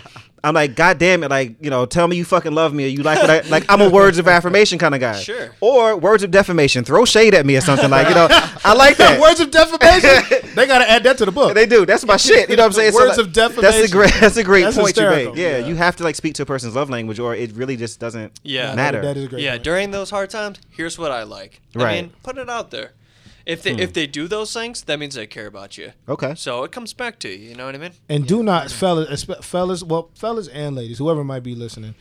I'm 0.44 0.54
like 0.54 0.76
god 0.76 0.98
damn 0.98 1.24
it 1.24 1.30
like 1.30 1.56
you 1.64 1.70
know 1.70 1.86
tell 1.86 2.08
me 2.08 2.16
you 2.18 2.26
fucking 2.26 2.54
love 2.54 2.74
me 2.74 2.86
or 2.86 2.88
you 2.90 3.04
like 3.04 3.20
what 3.20 3.30
I 3.30 3.42
like 3.50 3.66
I'm 3.70 3.82
a 3.82 3.90
words 3.90 4.18
of 4.18 4.28
affirmation 4.28 4.78
kind 4.80 4.94
of 4.94 5.00
guy. 5.00 5.20
Sure. 5.20 5.52
Or 5.62 5.96
words 5.96 6.24
of 6.24 6.32
defamation. 6.32 6.84
Throw 6.84 7.06
shade 7.06 7.34
at 7.34 7.46
me 7.46 7.56
or 7.56 7.62
something 7.62 7.90
like 7.90 8.10
you 8.10 8.16
know 8.16 8.28
I 8.64 8.74
like 8.74 8.98
that. 8.98 9.20
Words 9.22 9.40
of 9.40 9.52
defamation. 9.52 10.50
they 10.56 10.66
got 10.68 10.80
to 10.80 10.90
add 10.90 11.04
that 11.04 11.18
to 11.20 11.26
the 11.26 11.32
book. 11.32 11.54
They 11.54 11.66
do. 11.66 11.86
That's 11.86 12.06
my 12.06 12.18
shit. 12.18 12.50
You 12.50 12.56
know 12.56 12.64
what 12.64 12.68
I'm 12.68 12.74
saying? 12.74 12.94
Words 12.94 13.18
like, 13.18 13.28
of 13.28 13.34
That's 13.34 13.78
a 13.78 13.92
great. 13.92 14.14
That's 14.20 14.38
a 14.38 14.44
great 14.44 14.64
That's 14.64 14.76
point 14.78 14.98
you 14.98 15.04
hysterical. 15.04 15.34
make. 15.34 15.42
Yeah, 15.42 15.58
Yeah. 15.60 15.68
you 15.68 15.76
have 15.76 15.96
to 15.98 16.04
like 16.04 16.16
speak 16.16 16.34
to 16.36 16.44
a 16.44 16.46
person's 16.46 16.76
love 16.76 16.90
language, 16.90 17.20
or 17.20 17.36
it 17.36 17.54
really 17.54 17.78
just 17.78 18.00
doesn't 18.00 18.40
Yeah. 18.44 18.74
matter. 18.76 19.02
That 19.02 19.18
is 19.18 19.26
a 19.26 19.28
great 19.28 19.44
yeah, 19.44 19.52
point. 19.52 19.64
during 19.64 19.92
those 19.92 20.10
hard 20.10 20.30
times, 20.30 20.60
here's 20.70 20.98
what 20.98 21.12
I 21.12 21.24
like. 21.28 21.62
I 21.76 21.80
Right. 21.80 21.96
Hmm. 22.00 22.02
mean, 22.08 22.14
put 22.24 22.38
it 22.38 22.50
out 22.50 22.72
there. 22.72 22.94
If 23.46 23.64
they 23.64 23.72
if 23.72 23.94
they 23.94 24.08
do 24.08 24.28
those 24.28 24.52
things, 24.52 24.82
that 24.84 25.00
means 25.00 25.16
they 25.16 25.26
care 25.28 25.48
about 25.48 25.78
you. 25.78 25.94
okay. 26.10 26.34
So 26.36 26.64
it 26.66 26.72
comes 26.74 26.92
back 26.94 27.18
to 27.20 27.30
you. 27.30 27.50
You 27.50 27.56
know 27.56 27.66
what 27.66 27.76
I 27.76 27.78
mean? 27.78 27.92
And 28.10 28.28
do 28.28 28.44
not, 28.44 28.70
fellas, 28.72 29.24
espe- 29.24 29.42
fellas, 29.44 29.84
well, 29.84 30.10
fellas 30.16 30.50
and 30.50 30.76
ladies, 30.76 30.98
whoever 30.98 31.24
might 31.24 31.44
be 31.44 31.56
listening, 31.56 31.96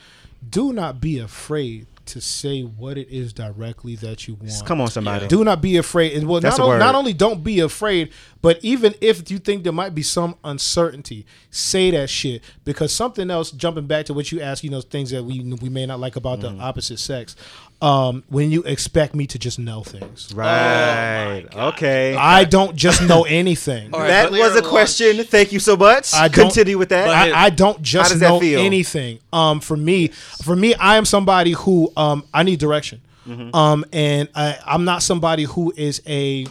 do 0.51 0.73
not 0.73 1.01
be 1.01 1.21
afraid 1.21 1.87
to 2.07 2.21
say 2.21 2.63
what 2.63 2.97
it 2.97 3.09
is 3.11 3.33
directly 3.33 3.97
that 3.97 4.29
you 4.29 4.35
want. 4.35 4.65
Come 4.65 4.81
on, 4.81 4.89
somebody. 4.89 5.27
Do 5.27 5.43
not 5.45 5.61
be 5.61 5.77
afraid. 5.77 6.17
And 6.17 6.29
well, 6.29 6.41
That's 6.41 6.57
not, 6.59 6.65
a 6.65 6.67
only, 6.69 6.79
not 6.79 6.95
only 6.95 7.13
don't 7.13 7.43
be 7.43 7.59
afraid, 7.59 8.13
but 8.43 8.59
even 8.63 8.95
if 9.01 9.29
you 9.29 9.39
think 9.41 9.65
there 9.65 9.73
might 9.73 9.93
be 9.93 10.03
some 10.05 10.37
uncertainty, 10.45 11.27
say 11.51 11.91
that 11.91 12.09
shit. 12.09 12.43
Because 12.65 12.93
something 12.93 13.29
else, 13.29 13.51
jumping 13.51 13.87
back 13.89 14.07
to 14.07 14.15
what 14.15 14.31
you 14.31 14.41
asked, 14.41 14.63
you 14.63 14.71
know, 14.71 14.81
things 14.81 15.11
that 15.11 15.25
we 15.25 15.41
we 15.61 15.69
may 15.69 15.85
not 15.87 15.99
like 16.01 16.15
about 16.17 16.39
Mm-hmm. 16.41 16.59
the 16.59 16.63
opposite 16.63 16.99
sex. 17.01 17.35
Um, 17.83 18.25
when 18.29 18.51
you 18.51 18.63
expect 18.63 19.15
me 19.15 19.27
to 19.27 19.39
just 19.39 19.59
know 19.59 19.83
things, 19.83 20.33
Right. 20.35 21.45
okay. 21.55 22.17
I 22.17 22.45
don't 22.45 22.75
just 22.75 23.03
know 23.03 23.25
anything. 23.25 23.91
All 23.93 24.01
right, 24.01 24.09
that 24.09 24.31
was 24.33 24.57
a 24.57 24.63
question. 24.63 25.23
Thank 25.25 25.53
you 25.53 25.59
so 25.59 25.77
much. 25.77 26.15
I 26.15 26.29
don't- 26.29 26.47
Continue 26.47 26.79
with 26.79 26.89
that. 26.89 27.09
I, 27.09 27.47
I 27.47 27.51
don't 27.51 27.83
just 27.83 28.19
know 28.19 28.41
feel? 28.41 28.61
anything. 28.61 29.19
Um, 29.31 29.61
for 29.61 29.77
me, 29.77 30.09
for 30.43 30.57
me, 30.57 30.75
I 30.75 30.97
am 30.97 31.05
somebody 31.05 31.53
who 31.53 31.93
um 31.99 32.25
I 32.33 32.45
need 32.45 32.61
direction. 32.61 33.03
Mm-hmm. 33.29 33.55
Um, 33.55 33.85
and 33.93 34.29
I, 34.35 34.59
I'm 34.65 34.85
not 34.85 35.03
somebody 35.03 35.43
who 35.45 35.73
is 35.77 36.01
a. 36.07 36.47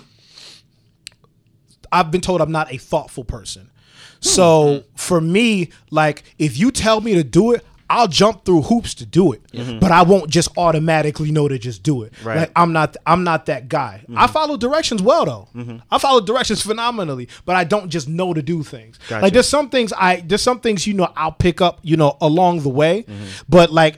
I've 1.92 2.12
been 2.12 2.22
told 2.22 2.42
I'm 2.42 2.52
not 2.52 2.72
a 2.72 2.78
thoughtful 2.78 3.24
person. 3.24 3.70
So 4.20 4.84
for 4.96 5.22
me, 5.22 5.70
like 5.92 6.24
if 6.40 6.58
you 6.58 6.72
tell 6.72 7.00
me 7.00 7.14
to 7.16 7.24
do 7.24 7.52
it, 7.54 7.64
I'll 7.90 8.08
jump 8.08 8.46
through 8.46 8.64
hoops 8.64 8.96
to 8.96 9.06
do 9.06 9.32
it, 9.34 9.42
but 9.80 9.92
I 9.92 10.02
won't 10.04 10.30
just 10.30 10.50
automatically 10.58 11.32
know 11.32 11.48
to 11.48 11.60
just 11.60 11.84
do 11.84 12.02
it. 12.04 12.14
Right. 12.24 12.34
Mm-hmm. 12.34 12.40
Like 12.40 12.52
I'm 12.56 12.74
not, 12.74 12.98
I'm 13.06 13.24
not 13.24 13.46
that 13.46 13.70
guy. 13.70 14.04
I 14.16 14.28
follow 14.28 14.58
directions 14.58 15.02
well 15.04 15.26
though. 15.54 15.82
I 15.92 15.98
follow 16.00 16.20
directions 16.22 16.62
phenomenally, 16.64 17.28
but 17.46 17.56
I 17.56 17.64
don't 17.64 17.90
just 17.90 18.08
know 18.10 18.34
to 18.34 18.42
do 18.42 18.64
things. 18.64 18.98
Gotcha. 19.08 19.22
Like 19.24 19.34
there's 19.34 19.48
some 19.48 19.70
things 19.70 19.94
I, 19.94 20.18
there's 20.26 20.42
some 20.42 20.60
things 20.60 20.88
you 20.88 20.94
know 20.96 21.12
I'll 21.16 21.32
pick 21.32 21.62
up 21.62 21.80
you 21.84 21.96
know 21.98 22.18
along 22.22 22.62
the 22.62 22.70
way, 22.70 23.04
Mm-hmm. 23.04 23.26
but 23.50 23.72
like 23.72 23.98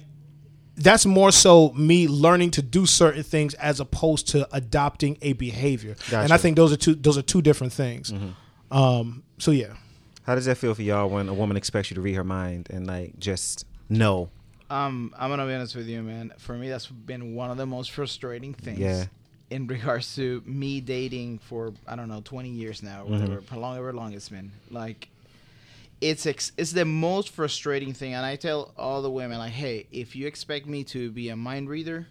that's 0.75 1.05
more 1.07 1.31
so 1.31 1.71
me 1.71 2.07
learning 2.07 2.51
to 2.51 2.61
do 2.61 2.85
certain 2.85 3.23
things 3.23 3.53
as 3.55 3.79
opposed 3.79 4.27
to 4.29 4.47
adopting 4.55 5.17
a 5.23 5.33
behavior. 5.33 5.95
And 6.11 6.15
I 6.15 6.35
Mm-hmm. 6.35 6.41
think 6.41 6.55
those 6.57 6.71
are 6.73 6.77
two 6.77 6.93
those 6.95 7.17
are 7.17 7.21
two 7.23 7.41
different 7.41 7.73
things. 7.73 8.13
Um, 8.69 9.23
so 9.37 9.51
yeah. 9.51 9.73
How 10.23 10.35
does 10.35 10.45
that 10.45 10.57
feel 10.57 10.73
for 10.73 10.81
y'all 10.81 11.09
when 11.09 11.29
a 11.29 11.33
woman 11.33 11.55
expects 11.55 11.89
you 11.89 11.95
to 11.95 12.01
read 12.01 12.15
her 12.15 12.23
mind 12.23 12.67
and 12.69 12.85
like 12.85 13.17
just 13.17 13.65
know? 13.89 14.29
Um, 14.69 15.13
I'm 15.17 15.29
gonna 15.29 15.45
be 15.45 15.53
honest 15.53 15.75
with 15.75 15.87
you, 15.87 16.01
man. 16.01 16.33
For 16.37 16.53
me, 16.53 16.67
that's 16.69 16.87
been 16.87 17.35
one 17.35 17.51
of 17.51 17.57
the 17.57 17.65
most 17.65 17.91
frustrating 17.91 18.53
things. 18.53 18.79
Yeah. 18.79 19.05
In 19.49 19.65
regards 19.67 20.13
to 20.17 20.43
me 20.45 20.81
dating 20.81 21.39
for 21.39 21.71
I 21.87 21.95
don't 21.95 22.09
know 22.09 22.21
20 22.23 22.49
years 22.49 22.83
now, 22.83 23.03
or 23.03 23.05
Mm-hmm. 23.05 23.13
whatever, 23.13 23.41
for 23.41 23.55
long, 23.55 23.75
however 23.75 23.93
long 23.93 24.13
it's 24.13 24.27
been. 24.27 24.51
Like, 24.69 25.07
it's 26.01 26.25
ex- 26.25 26.51
it's 26.57 26.73
the 26.73 26.83
most 26.85 27.29
frustrating 27.29 27.93
thing, 27.93 28.13
and 28.13 28.25
I 28.25 28.35
tell 28.35 28.73
all 28.77 29.01
the 29.01 29.09
women 29.09 29.37
like, 29.37 29.53
hey, 29.53 29.87
if 29.91 30.15
you 30.17 30.27
expect 30.27 30.67
me 30.67 30.83
to 30.85 31.09
be 31.11 31.29
a 31.29 31.35
mind 31.37 31.69
reader 31.69 32.07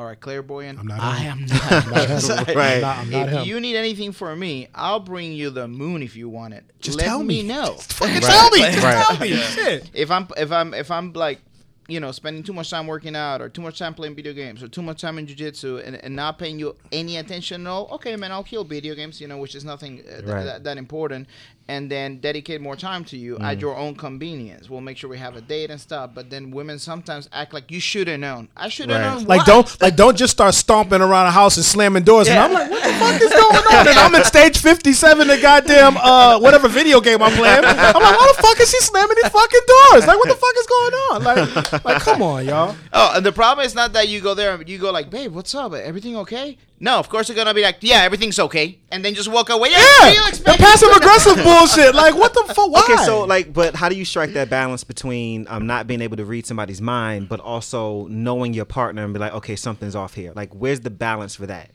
or 0.00 0.10
a 0.12 0.16
clairvoyant, 0.16 0.78
I'm 0.78 0.86
not 0.86 1.00
I 1.00 1.16
him. 1.18 1.38
am 1.38 1.46
not. 1.46 1.70
Not 2.28 2.54
Right. 2.54 2.74
I'm 2.76 2.80
not, 2.80 2.98
I'm 2.98 3.10
not 3.10 3.26
if 3.28 3.32
him. 3.34 3.44
you 3.44 3.60
need 3.60 3.76
anything 3.76 4.12
from 4.12 4.38
me, 4.38 4.68
I'll 4.74 5.00
bring 5.00 5.32
you 5.32 5.50
the 5.50 5.68
moon 5.68 6.02
if 6.02 6.16
you 6.16 6.28
want 6.28 6.54
it. 6.54 6.64
Just 6.80 6.98
Let 6.98 7.04
tell 7.06 7.22
me. 7.22 7.42
know. 7.42 7.74
Fucking 7.74 8.20
tell 8.20 8.50
me. 8.50 8.58
Just 8.60 8.82
Right. 8.82 9.04
tell 9.06 9.18
me. 9.20 9.36
Shit. 9.36 9.90
if 9.94 10.10
I'm 10.10 10.26
if 10.36 10.50
I'm 10.50 10.74
if 10.74 10.90
I'm 10.90 11.12
like 11.12 11.40
you 11.88 11.98
know 11.98 12.12
spending 12.12 12.42
too 12.44 12.52
much 12.52 12.70
time 12.70 12.86
working 12.86 13.16
out 13.16 13.42
or 13.42 13.48
too 13.48 13.60
much 13.62 13.76
time 13.78 13.94
playing 13.94 14.14
video 14.14 14.32
games 14.32 14.62
or 14.62 14.68
too 14.68 14.82
much 14.82 15.00
time 15.00 15.18
in 15.18 15.26
jiu-jitsu 15.26 15.78
and, 15.78 15.96
and 15.96 16.14
not 16.14 16.38
paying 16.38 16.56
you 16.56 16.76
any 16.92 17.16
attention 17.16 17.64
no 17.64 17.86
okay 17.90 18.14
man 18.14 18.30
i'll 18.30 18.44
kill 18.44 18.62
video 18.62 18.94
games 18.94 19.20
you 19.20 19.26
know 19.26 19.38
which 19.38 19.56
is 19.56 19.64
nothing 19.64 19.98
uh, 20.08 20.18
th- 20.18 20.24
Right. 20.24 20.44
that, 20.44 20.62
that 20.62 20.78
important 20.78 21.26
and 21.72 21.82
then 21.94 22.08
dedicate 22.28 22.60
more 22.68 22.76
time 22.88 23.02
to 23.10 23.16
you 23.24 23.32
Mm. 23.36 23.44
at 23.50 23.56
your 23.64 23.74
own 23.84 23.94
convenience 24.06 24.64
we'll 24.70 24.80
make 24.88 24.96
sure 24.98 25.08
we 25.16 25.18
have 25.26 25.36
a 25.36 25.44
date 25.54 25.70
and 25.74 25.80
stuff 25.88 26.06
but 26.16 26.24
then 26.32 26.50
women 26.58 26.78
sometimes 26.90 27.24
act 27.40 27.50
like 27.56 27.66
you 27.74 27.80
should 27.90 28.08
have 28.12 28.20
known 28.26 28.42
i 28.56 28.68
should 28.74 28.88
have 28.90 29.00
Right. 29.00 29.14
known 29.18 29.24
Like 29.32 29.38
what? 29.46 29.46
don't 29.54 29.66
like 29.84 29.96
don't 30.02 30.16
just 30.22 30.32
start 30.38 30.54
stomping 30.64 31.00
around 31.06 31.26
a 31.32 31.34
house 31.40 31.54
and 31.60 31.64
slamming 31.74 32.04
doors. 32.10 32.26
And 32.28 32.38
I'm 32.44 32.52
like, 32.58 32.68
what 32.70 32.82
the 32.82 32.92
fuck 33.02 33.20
is 33.26 33.32
going 33.44 33.64
on? 33.74 33.88
And 33.90 33.98
I'm 34.04 34.14
in 34.14 34.24
stage 34.24 34.56
57, 34.58 35.28
the 35.28 35.38
goddamn 35.48 35.96
uh 35.96 36.38
whatever 36.44 36.68
video 36.68 37.00
game 37.00 37.20
I'm 37.22 37.32
playing. 37.40 37.64
I'm 37.64 37.76
like, 37.76 37.94
why 38.20 38.32
the 38.36 38.42
fuck 38.42 38.58
is 38.60 38.70
she 38.70 38.80
slamming 38.90 39.16
these 39.22 39.30
fucking 39.38 39.66
doors? 39.74 40.02
Like, 40.08 40.18
what 40.20 40.28
the 40.34 40.40
fuck 40.44 40.56
is 40.62 40.68
going 40.76 40.94
on? 41.08 41.16
Like, 41.28 41.84
like 41.88 42.02
come 42.02 42.20
on, 42.22 42.44
y'all. 42.46 42.74
Oh, 42.92 43.12
and 43.16 43.24
the 43.24 43.32
problem 43.32 43.64
is 43.66 43.74
not 43.74 43.92
that 43.94 44.08
you 44.08 44.20
go 44.20 44.34
there 44.34 44.54
and 44.54 44.68
you 44.68 44.78
go 44.78 44.90
like, 44.90 45.08
babe, 45.10 45.32
what's 45.32 45.54
up? 45.54 45.72
Everything 45.74 46.16
okay? 46.24 46.56
No, 46.82 46.98
of 46.98 47.10
course 47.10 47.26
they're 47.26 47.36
gonna 47.36 47.52
be 47.52 47.62
like, 47.62 47.76
yeah, 47.82 48.02
everything's 48.02 48.38
okay, 48.38 48.78
and 48.90 49.04
then 49.04 49.14
just 49.14 49.28
walk 49.30 49.50
away. 49.50 49.68
Yeah, 49.70 49.76
Yeah, 50.08 50.30
the 50.30 50.56
passive 50.58 50.88
aggressive 50.90 51.36
bullshit. 51.44 51.94
Like, 51.94 52.14
what 52.14 52.32
the 52.32 52.54
fuck? 52.54 52.70
Why? 52.70 52.80
Okay, 52.80 53.04
so 53.04 53.24
like, 53.24 53.52
but 53.52 53.74
how 53.74 53.90
do 53.90 53.94
you 53.94 54.06
strike 54.06 54.32
that 54.32 54.48
balance 54.48 54.82
between 54.82 55.46
um 55.50 55.66
not 55.66 55.86
being 55.86 56.00
able 56.00 56.16
to 56.16 56.24
read 56.24 56.46
somebody's 56.46 56.80
mind, 56.80 57.28
but 57.28 57.38
also 57.38 58.06
knowing 58.06 58.54
your 58.54 58.64
partner 58.64 59.04
and 59.04 59.12
be 59.12 59.20
like, 59.20 59.34
okay, 59.34 59.56
something's 59.56 59.94
off 59.94 60.14
here. 60.14 60.32
Like, 60.34 60.54
where's 60.54 60.80
the 60.80 60.90
balance 60.90 61.34
for 61.34 61.46
that? 61.46 61.70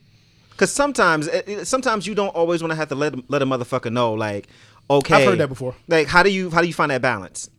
Because 0.50 0.72
sometimes, 0.72 1.28
eh, 1.28 1.42
eh, 1.46 1.64
sometimes 1.66 2.08
you 2.08 2.16
don't 2.16 2.34
always 2.34 2.64
want 2.64 2.72
to 2.72 2.76
have 2.76 2.90
to 2.90 2.96
let 2.96 3.30
let 3.30 3.44
a 3.44 3.46
motherfucker 3.46 3.92
know, 3.92 4.14
like, 4.14 4.48
okay, 4.90 5.16
I've 5.16 5.30
heard 5.30 5.40
that 5.40 5.50
before. 5.50 5.76
Like, 5.88 6.08
how 6.08 6.24
do 6.24 6.32
you 6.32 6.50
how 6.50 6.62
do 6.62 6.68
you 6.68 6.74
find 6.74 6.90
that 6.90 7.04
balance? 7.04 7.52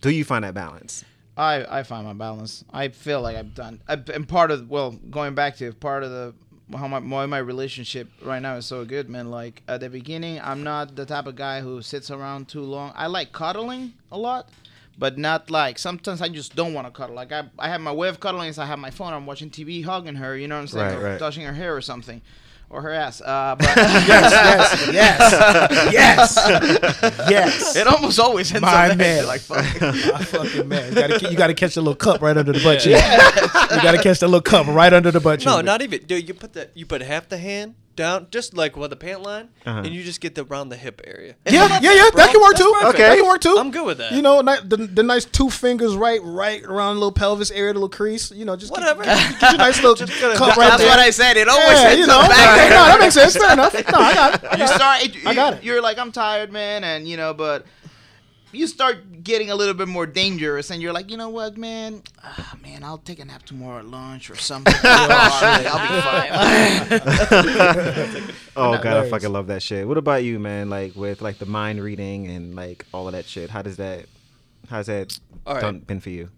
Do 0.00 0.10
you 0.10 0.24
find 0.24 0.42
that 0.42 0.54
balance? 0.54 1.04
I 1.36 1.80
I 1.80 1.82
find 1.84 2.06
my 2.06 2.12
balance. 2.14 2.64
I 2.72 2.88
feel 2.88 3.20
like 3.20 3.36
I've 3.36 3.54
done. 3.54 3.80
I, 3.86 4.02
and 4.12 4.26
part 4.26 4.50
of 4.50 4.68
well, 4.68 4.92
going 5.10 5.34
back 5.36 5.56
to 5.58 5.72
part 5.74 6.02
of 6.02 6.10
the 6.10 6.34
how 6.74 6.88
my 6.88 6.98
why 6.98 7.26
my 7.26 7.38
relationship 7.38 8.08
right 8.22 8.40
now 8.40 8.56
is 8.56 8.66
so 8.66 8.84
good, 8.84 9.08
man. 9.08 9.30
Like 9.30 9.62
at 9.68 9.80
the 9.80 9.88
beginning, 9.90 10.40
I'm 10.42 10.62
not 10.64 10.96
the 10.96 11.06
type 11.06 11.26
of 11.26 11.36
guy 11.36 11.60
who 11.60 11.80
sits 11.82 12.10
around 12.10 12.48
too 12.48 12.62
long. 12.62 12.92
I 12.96 13.06
like 13.06 13.32
cuddling 13.32 13.92
a 14.10 14.18
lot, 14.18 14.48
but 14.98 15.16
not 15.18 15.50
like 15.50 15.78
sometimes 15.78 16.20
I 16.22 16.28
just 16.28 16.56
don't 16.56 16.74
want 16.74 16.86
to 16.86 16.90
cuddle. 16.92 17.14
Like 17.14 17.30
I, 17.32 17.44
I 17.58 17.68
have 17.68 17.80
my 17.80 17.92
way 17.92 18.08
of 18.08 18.18
cuddling 18.18 18.48
is 18.48 18.58
I 18.58 18.66
have 18.66 18.78
my 18.78 18.90
phone, 18.90 19.12
I'm 19.12 19.26
watching 19.26 19.50
TV, 19.50 19.84
hugging 19.84 20.16
her, 20.16 20.36
you 20.36 20.48
know 20.48 20.56
what 20.56 20.62
I'm 20.62 20.66
saying, 20.68 20.96
Right, 20.96 21.10
right. 21.12 21.18
touching 21.18 21.44
her 21.44 21.52
hair 21.52 21.76
or 21.76 21.80
something, 21.80 22.20
or 22.68 22.82
her 22.82 22.92
ass. 22.92 23.20
Uh, 23.20 23.54
but 23.58 23.66
yes, 23.76 24.88
yes, 24.92 25.92
yes, 25.92 26.36
yes. 27.30 27.76
it 27.76 27.86
almost 27.86 28.18
always 28.18 28.50
ends 28.52 28.62
My 28.62 28.90
up 28.90 28.98
there. 28.98 29.16
man. 29.18 29.26
Like 29.26 29.40
fuck. 29.40 29.82
I 29.82 30.24
fucking 30.24 30.68
man. 30.68 30.88
You 30.88 30.94
gotta, 30.94 31.30
you 31.30 31.36
gotta 31.36 31.54
catch 31.54 31.74
the 31.74 31.80
little 31.80 31.94
cup 31.94 32.20
right 32.20 32.36
under 32.36 32.52
the 32.52 32.62
butt 32.62 32.80
cheek. 32.80 32.92
You 32.92 33.82
gotta 33.82 34.02
catch 34.02 34.20
the 34.20 34.26
little 34.26 34.40
cup 34.40 34.66
right 34.66 34.92
under 34.92 35.10
the 35.10 35.20
butt 35.20 35.40
cheek. 35.40 35.46
No, 35.46 35.60
not 35.60 35.82
even. 35.82 36.04
Dude, 36.04 36.26
you 36.28 36.34
put 36.34 36.52
the 36.52 36.70
you 36.74 36.86
put 36.86 37.02
half 37.02 37.28
the 37.28 37.38
hand 37.38 37.74
down, 37.96 38.26
just 38.30 38.54
like 38.54 38.76
with 38.76 38.90
the 38.90 38.96
pant 38.96 39.22
line, 39.22 39.48
Uh-huh. 39.64 39.78
and 39.84 39.88
you 39.88 40.04
just 40.04 40.20
get 40.20 40.34
the 40.34 40.44
around 40.44 40.68
the 40.68 40.76
hip 40.76 41.00
area. 41.04 41.34
Yeah, 41.46 41.80
yeah, 41.80 41.92
yeah. 41.92 42.10
That 42.14 42.30
can 42.32 42.40
work 42.40 42.54
too. 42.56 42.72
perfect. 42.80 42.98
That 42.98 43.16
can 43.16 43.26
work 43.26 43.40
too. 43.40 43.56
I'm 43.58 43.70
good 43.70 43.84
with 43.86 43.98
that. 43.98 44.12
You 44.12 44.22
know, 44.22 44.42
the, 44.42 44.76
the 44.76 45.02
nice 45.02 45.24
two 45.24 45.50
fingers 45.50 45.96
right, 45.96 46.20
right 46.22 46.62
around 46.62 46.94
the 46.96 47.00
little 47.00 47.12
pelvis 47.12 47.50
area, 47.50 47.72
the 47.72 47.80
little 47.80 47.88
crease. 47.88 48.30
You 48.30 48.44
know, 48.44 48.54
just 48.56 48.72
get- 48.72 48.80
Whatever. 48.80 49.04
Get, 49.04 49.40
get 49.40 49.50
your 49.52 49.58
nice 49.58 49.76
little 49.82 49.94
Just 49.96 50.12
right 50.22 50.38
That's 50.38 50.56
there. 50.78 50.88
what 50.88 50.98
I 50.98 51.10
said. 51.10 51.36
It 51.36 51.48
always 51.48 51.66
yeah, 51.80 51.92
you 51.92 52.06
know. 52.06 52.20
up 52.20 52.28
back 52.28 52.46
Right. 52.58 52.68
No, 52.70 52.84
that 52.86 53.00
makes 53.00 53.14
sense. 53.14 53.36
Fair 53.36 53.52
enough. 53.52 53.72
No, 53.74 53.98
I 53.98 54.14
got 54.14 54.34
it. 54.34 54.44
I 54.44 54.52
you 54.52 54.58
got 54.58 54.70
it. 54.70 54.74
start. 54.74 55.14
You, 55.14 55.28
I 55.30 55.34
got 55.34 55.52
it. 55.54 55.64
You're 55.64 55.80
like, 55.82 55.98
I'm 55.98 56.12
tired, 56.12 56.52
man, 56.52 56.84
and 56.84 57.08
you 57.08 57.16
know, 57.16 57.34
but 57.34 57.66
you 58.56 58.66
start 58.66 59.22
getting 59.22 59.50
a 59.50 59.54
little 59.54 59.74
bit 59.74 59.88
more 59.88 60.06
dangerous, 60.06 60.70
and 60.70 60.80
you're 60.82 60.92
like, 60.92 61.10
you 61.10 61.16
know 61.16 61.28
what, 61.28 61.56
man, 61.56 62.02
ah, 62.22 62.56
man, 62.62 62.82
I'll 62.82 62.98
take 62.98 63.18
a 63.18 63.24
nap 63.24 63.44
tomorrow 63.44 63.78
at 63.78 63.86
lunch 63.86 64.30
or 64.30 64.36
something. 64.36 64.74
I'll 64.82 65.78
be 65.80 66.00
fine. 68.10 68.32
Oh 68.56 68.78
god, 68.82 69.04
I 69.04 69.10
fucking 69.10 69.30
love 69.30 69.48
that 69.48 69.62
shit. 69.62 69.86
What 69.86 69.98
about 69.98 70.24
you, 70.24 70.38
man? 70.38 70.70
Like 70.70 70.96
with 70.96 71.20
like 71.20 71.38
the 71.38 71.44
mind 71.44 71.82
reading 71.82 72.26
and 72.28 72.56
like 72.56 72.86
all 72.90 73.06
of 73.06 73.12
that 73.12 73.26
shit. 73.26 73.50
How 73.50 73.60
does 73.60 73.76
that? 73.76 74.06
How's 74.70 74.86
that 74.86 75.18
All 75.46 75.54
right. 75.54 75.60
done, 75.60 75.80
been 75.80 76.00
for 76.00 76.08
you? 76.08 76.30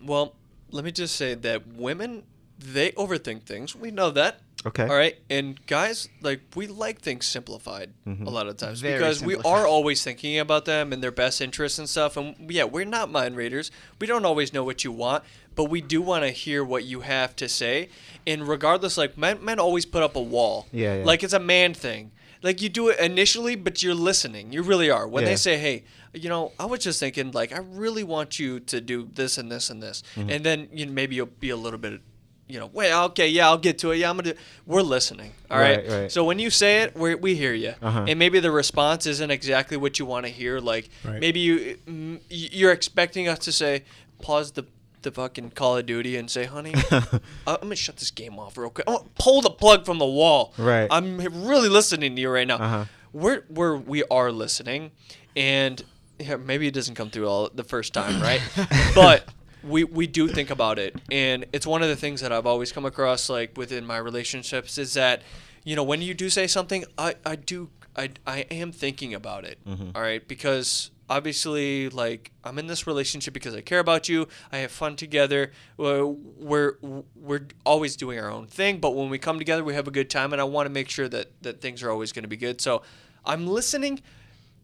Well, 0.00 0.36
let 0.70 0.84
me 0.84 0.92
just 0.92 1.16
say 1.16 1.34
that 1.34 1.66
women 1.66 2.22
they 2.58 2.92
overthink 2.92 3.42
things. 3.42 3.74
We 3.74 3.90
know 3.90 4.10
that. 4.10 4.40
Okay. 4.66 4.82
All 4.82 4.96
right, 4.96 5.16
and 5.30 5.64
guys, 5.66 6.08
like 6.22 6.40
we 6.56 6.66
like 6.66 7.00
things 7.00 7.24
simplified 7.26 7.92
a 8.06 8.30
lot 8.30 8.48
of 8.48 8.56
times 8.56 8.80
Very 8.80 8.98
because 8.98 9.22
we 9.22 9.36
are 9.36 9.66
always 9.66 10.02
thinking 10.02 10.38
about 10.40 10.64
them 10.64 10.92
and 10.92 11.00
their 11.02 11.12
best 11.12 11.40
interests 11.40 11.78
and 11.78 11.88
stuff. 11.88 12.16
And 12.16 12.34
yeah, 12.50 12.64
we're 12.64 12.84
not 12.84 13.10
mind 13.10 13.36
readers. 13.36 13.70
We 14.00 14.06
don't 14.08 14.24
always 14.24 14.52
know 14.52 14.64
what 14.64 14.82
you 14.82 14.90
want, 14.90 15.22
but 15.54 15.64
we 15.70 15.80
do 15.80 16.02
want 16.02 16.24
to 16.24 16.30
hear 16.30 16.64
what 16.64 16.82
you 16.84 17.00
have 17.02 17.36
to 17.36 17.48
say. 17.48 17.90
And 18.26 18.48
regardless, 18.48 18.98
like 18.98 19.16
men, 19.16 19.44
men 19.44 19.60
always 19.60 19.86
put 19.86 20.02
up 20.02 20.16
a 20.16 20.20
wall. 20.22 20.66
Yeah, 20.72 20.96
yeah. 20.96 21.04
Like 21.04 21.22
it's 21.22 21.32
a 21.32 21.38
man 21.38 21.72
thing. 21.72 22.10
Like 22.42 22.60
you 22.60 22.68
do 22.68 22.88
it 22.88 22.98
initially, 22.98 23.54
but 23.56 23.82
you're 23.82 23.94
listening. 23.94 24.52
You 24.52 24.62
really 24.62 24.90
are. 24.90 25.06
When 25.06 25.22
Yeah. 25.22 25.30
they 25.30 25.36
say, 25.36 25.58
"Hey, 25.58 25.84
you 26.12 26.28
know, 26.28 26.52
I 26.58 26.66
was 26.66 26.80
just 26.80 26.98
thinking, 27.00 27.30
like, 27.32 27.52
I 27.52 27.58
really 27.58 28.04
want 28.04 28.38
you 28.38 28.60
to 28.60 28.80
do 28.80 29.08
this 29.14 29.38
and 29.38 29.50
this 29.50 29.70
and 29.70 29.82
this," 29.82 30.02
Mm-hmm. 30.16 30.30
and 30.30 30.44
then 30.44 30.68
you 30.72 30.86
know, 30.86 30.92
maybe 30.92 31.14
you'll 31.16 31.26
be 31.40 31.50
a 31.50 31.56
little 31.56 31.78
bit, 31.78 32.00
you 32.48 32.58
know, 32.60 32.70
wait, 32.72 32.92
okay, 32.92 33.28
yeah, 33.28 33.46
I'll 33.48 33.58
get 33.58 33.78
to 33.80 33.90
it. 33.90 33.96
Yeah, 33.98 34.10
I'm 34.10 34.16
gonna. 34.16 34.32
Do, 34.34 34.38
we're 34.66 34.82
listening. 34.82 35.32
All 35.50 35.58
right. 35.58 35.78
Right, 35.78 35.90
right. 36.02 36.12
So 36.12 36.24
when 36.24 36.38
you 36.38 36.50
say 36.50 36.82
it, 36.82 36.96
we 36.96 37.14
we 37.14 37.34
hear 37.34 37.52
you, 37.54 37.74
Uh-huh. 37.82 38.04
and 38.08 38.18
maybe 38.18 38.38
the 38.40 38.50
response 38.50 39.06
isn't 39.06 39.30
exactly 39.30 39.76
what 39.76 39.98
you 39.98 40.06
want 40.06 40.26
to 40.26 40.32
hear. 40.32 40.60
Like 40.60 40.88
Right. 41.04 41.20
maybe 41.20 41.40
you 41.40 41.78
y- 41.88 42.18
you're 42.30 42.72
expecting 42.72 43.26
us 43.28 43.40
to 43.40 43.52
say, 43.52 43.84
pause 44.22 44.52
the. 44.52 44.64
The 45.02 45.12
fucking 45.12 45.50
Call 45.50 45.76
of 45.76 45.86
Duty 45.86 46.16
and 46.16 46.28
say, 46.28 46.46
honey, 46.46 46.72
I- 46.90 47.20
I'm 47.46 47.60
gonna 47.60 47.76
shut 47.76 47.96
this 47.98 48.10
game 48.10 48.40
off 48.40 48.56
real 48.58 48.70
quick. 48.70 48.86
Oh, 48.88 49.06
pull 49.16 49.40
the 49.40 49.50
plug 49.50 49.86
from 49.86 49.98
the 49.98 50.06
wall. 50.06 50.52
Right. 50.58 50.88
I'm 50.90 51.18
really 51.46 51.68
listening 51.68 52.16
to 52.16 52.20
you 52.20 52.28
right 52.28 52.46
now. 52.46 52.56
Uh-huh. 52.56 52.84
We're 53.12 53.44
we're 53.48 53.76
we 53.76 54.02
are 54.10 54.32
listening, 54.32 54.90
and 55.36 55.80
yeah, 56.18 56.34
maybe 56.36 56.66
it 56.66 56.74
doesn't 56.74 56.96
come 56.96 57.10
through 57.10 57.28
all 57.28 57.48
the 57.54 57.62
first 57.62 57.94
time, 57.94 58.20
right? 58.20 58.40
but 58.96 59.28
we 59.62 59.84
we 59.84 60.06
do 60.06 60.28
think 60.28 60.50
about 60.50 60.78
it, 60.78 60.96
and 61.10 61.46
it's 61.52 61.66
one 61.66 61.82
of 61.82 61.88
the 61.88 61.96
things 61.96 62.20
that 62.20 62.32
I've 62.32 62.46
always 62.46 62.72
come 62.72 62.84
across, 62.84 63.28
like 63.28 63.56
within 63.56 63.86
my 63.86 63.98
relationships, 63.98 64.78
is 64.78 64.94
that 64.94 65.22
you 65.64 65.76
know 65.76 65.82
when 65.82 66.02
you 66.02 66.14
do 66.14 66.30
say 66.30 66.46
something, 66.46 66.84
I 66.96 67.14
I 67.24 67.36
do 67.36 67.70
I 67.96 68.10
I 68.26 68.38
am 68.50 68.72
thinking 68.72 69.14
about 69.14 69.44
it, 69.44 69.58
mm-hmm. 69.66 69.90
all 69.94 70.02
right, 70.02 70.26
because 70.26 70.90
obviously 71.08 71.88
like 71.88 72.32
i'm 72.42 72.58
in 72.58 72.66
this 72.66 72.84
relationship 72.86 73.32
because 73.32 73.54
i 73.54 73.60
care 73.60 73.78
about 73.78 74.08
you. 74.08 74.26
I 74.50 74.58
have 74.58 74.72
fun 74.72 74.96
together. 74.96 75.52
We're 75.76 76.04
we're, 76.04 76.74
we're 77.14 77.46
always 77.64 77.96
doing 77.96 78.18
our 78.18 78.30
own 78.30 78.46
thing. 78.46 78.80
But 78.80 78.96
when 78.96 79.08
we 79.08 79.18
come 79.18 79.38
together 79.38 79.62
we 79.62 79.74
have 79.74 79.86
a 79.86 79.92
good 79.92 80.10
time 80.10 80.32
and 80.32 80.40
i 80.40 80.44
want 80.44 80.66
to 80.66 80.70
make 80.70 80.88
sure 80.88 81.08
that 81.08 81.30
that 81.42 81.60
things 81.60 81.82
are 81.82 81.90
always 81.90 82.12
going 82.12 82.24
to 82.24 82.28
be 82.28 82.36
good. 82.36 82.60
So 82.60 82.82
i'm 83.24 83.46
listening 83.46 84.02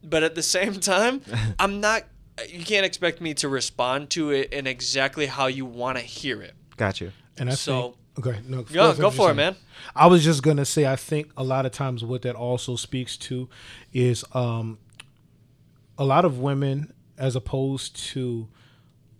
but 0.03 0.23
at 0.23 0.35
the 0.35 0.43
same 0.43 0.79
time 0.79 1.21
i'm 1.59 1.79
not 1.79 2.03
you 2.49 2.63
can't 2.65 2.85
expect 2.85 3.21
me 3.21 3.33
to 3.35 3.47
respond 3.49 4.09
to 4.11 4.31
it 4.31 4.51
in 4.53 4.67
exactly 4.67 5.25
how 5.27 5.47
you 5.47 5.65
want 5.65 5.97
to 5.97 6.03
hear 6.03 6.41
it. 6.41 6.53
Got 6.77 6.99
you. 7.01 7.11
And 7.37 7.49
I 7.49 7.53
So- 7.55 7.95
think, 8.15 8.27
okay, 8.27 8.39
no, 8.47 8.65
yeah 8.69 8.93
go 8.97 9.09
for 9.11 9.31
it 9.31 9.35
man. 9.35 9.55
I 9.95 10.07
was 10.07 10.23
just 10.23 10.43
gonna 10.43 10.65
say, 10.65 10.85
I 10.85 10.95
think 10.95 11.31
a 11.37 11.43
lot 11.43 11.65
of 11.65 11.71
times 11.71 12.03
what 12.03 12.21
that 12.23 12.35
also 12.35 12.75
speaks 12.75 13.17
to 13.17 13.49
is 13.91 14.23
um, 14.33 14.77
a 15.97 16.05
lot 16.05 16.25
of 16.25 16.39
women, 16.39 16.93
as 17.17 17.35
opposed 17.35 17.95
to 18.13 18.47